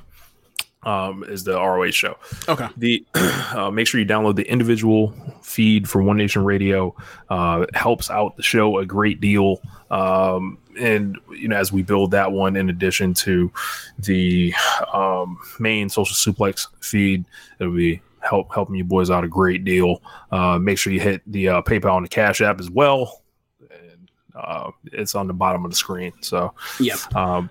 um, 0.84 1.24
is 1.28 1.44
the 1.44 1.52
ROH 1.54 1.90
show. 1.92 2.16
Okay. 2.48 2.68
The 2.76 3.04
uh, 3.14 3.70
make 3.70 3.86
sure 3.86 4.00
you 4.00 4.06
download 4.06 4.36
the 4.36 4.48
individual 4.50 5.14
feed 5.42 5.88
for 5.88 6.02
One 6.02 6.16
Nation 6.16 6.44
Radio. 6.44 6.94
Uh, 7.30 7.66
it 7.68 7.76
helps 7.76 8.10
out 8.10 8.36
the 8.36 8.42
show 8.42 8.78
a 8.78 8.86
great 8.86 9.20
deal. 9.20 9.60
Um, 9.90 10.58
and 10.78 11.18
you 11.30 11.48
know, 11.48 11.56
as 11.56 11.72
we 11.72 11.82
build 11.82 12.12
that 12.12 12.32
one, 12.32 12.56
in 12.56 12.68
addition 12.70 13.14
to 13.14 13.52
the 13.98 14.54
um, 14.92 15.38
main 15.60 15.88
social 15.88 16.14
suplex 16.32 16.66
feed, 16.80 17.24
it'll 17.60 17.74
be 17.74 18.00
help 18.22 18.54
helping 18.54 18.76
you 18.76 18.84
boys 18.84 19.10
out 19.10 19.24
a 19.24 19.28
great 19.28 19.64
deal. 19.64 20.02
Uh, 20.30 20.58
make 20.58 20.78
sure 20.78 20.92
you 20.92 21.00
hit 21.00 21.22
the 21.26 21.48
uh, 21.48 21.62
PayPal 21.62 21.96
and 21.96 22.04
the 22.04 22.08
Cash 22.08 22.40
App 22.40 22.60
as 22.60 22.70
well. 22.70 23.22
And, 23.60 24.10
uh, 24.34 24.70
it's 24.92 25.14
on 25.14 25.26
the 25.26 25.34
bottom 25.34 25.64
of 25.64 25.70
the 25.70 25.76
screen. 25.76 26.12
So 26.20 26.54
yeah. 26.80 26.96
Um, 27.14 27.50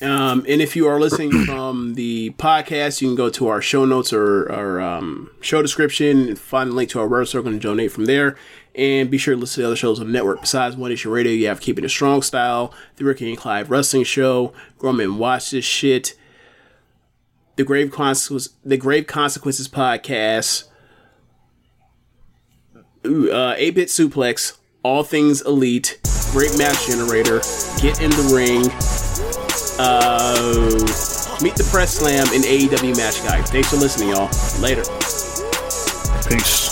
Um, 0.00 0.44
and 0.48 0.60
if 0.60 0.74
you 0.74 0.88
are 0.88 0.98
listening 0.98 1.30
from 1.46 1.94
the 1.94 2.30
podcast, 2.30 3.00
you 3.00 3.08
can 3.08 3.14
go 3.14 3.30
to 3.30 3.46
our 3.46 3.62
show 3.62 3.84
notes 3.84 4.12
or, 4.12 4.50
or 4.50 4.80
um, 4.80 5.30
show 5.40 5.62
description 5.62 6.28
and 6.28 6.38
find 6.38 6.70
a 6.70 6.72
link 6.72 6.90
to 6.90 6.98
our 6.98 7.06
word 7.06 7.28
circle 7.28 7.52
and 7.52 7.60
donate 7.60 7.92
from 7.92 8.06
there. 8.06 8.36
And 8.74 9.10
be 9.10 9.18
sure 9.18 9.34
to 9.34 9.40
listen 9.40 9.56
to 9.56 9.60
the 9.60 9.66
other 9.68 9.76
shows 9.76 10.00
on 10.00 10.06
the 10.06 10.12
network. 10.12 10.40
Besides 10.40 10.76
One 10.76 10.90
Nation 10.90 11.12
Radio, 11.12 11.30
you 11.30 11.46
have 11.46 11.60
Keeping 11.60 11.84
It 11.84 11.90
Strong 11.90 12.22
Style, 12.22 12.74
The 12.96 13.04
Ricky 13.04 13.28
and 13.28 13.38
Clive 13.38 13.70
Wrestling 13.70 14.02
Show, 14.04 14.52
Grown 14.78 14.96
Men 14.96 15.18
Watch 15.18 15.50
This 15.50 15.64
Shit, 15.64 16.14
The 17.56 17.64
Grave 17.64 17.90
Consequences, 17.90 18.54
The 18.64 18.76
Grave 18.76 19.06
Consequences 19.06 19.68
Podcast, 19.68 20.64
uh, 23.04 23.08
8-Bit 23.08 23.88
Suplex, 23.88 24.58
All 24.82 25.02
Things 25.04 25.42
Elite, 25.42 26.00
Great 26.32 26.56
Match 26.56 26.86
Generator, 26.86 27.40
Get 27.80 28.00
in 28.00 28.10
the 28.10 28.30
Ring, 28.34 28.64
uh, 29.78 31.42
Meet 31.42 31.56
the 31.56 31.68
Press 31.70 31.98
Slam, 31.98 32.26
and 32.32 32.44
AEW 32.44 32.96
Match 32.96 33.22
Guide. 33.24 33.46
Thanks 33.48 33.70
for 33.70 33.76
listening, 33.76 34.10
y'all. 34.10 34.30
Later. 34.60 34.84
Peace. 36.28 36.71